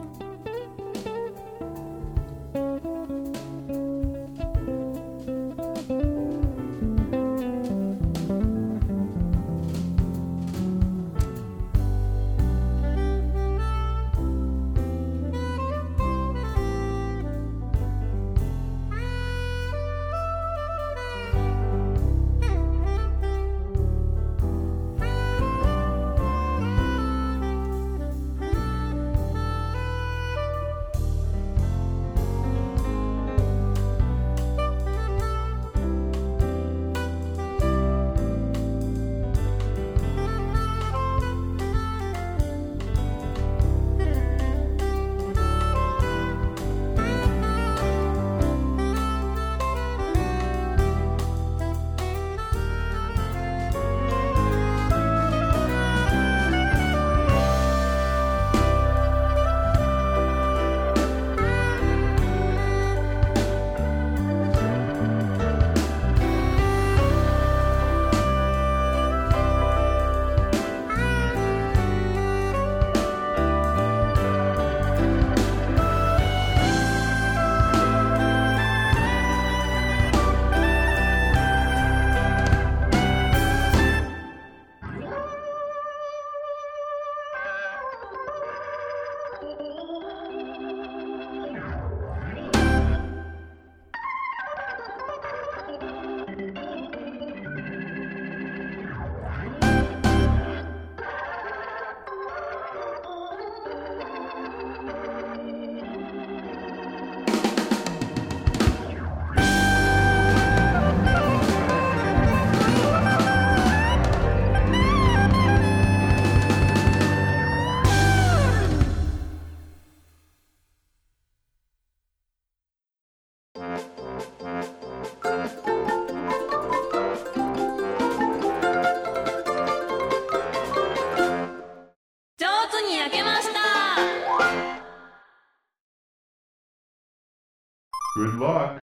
Ló? 138.38 138.78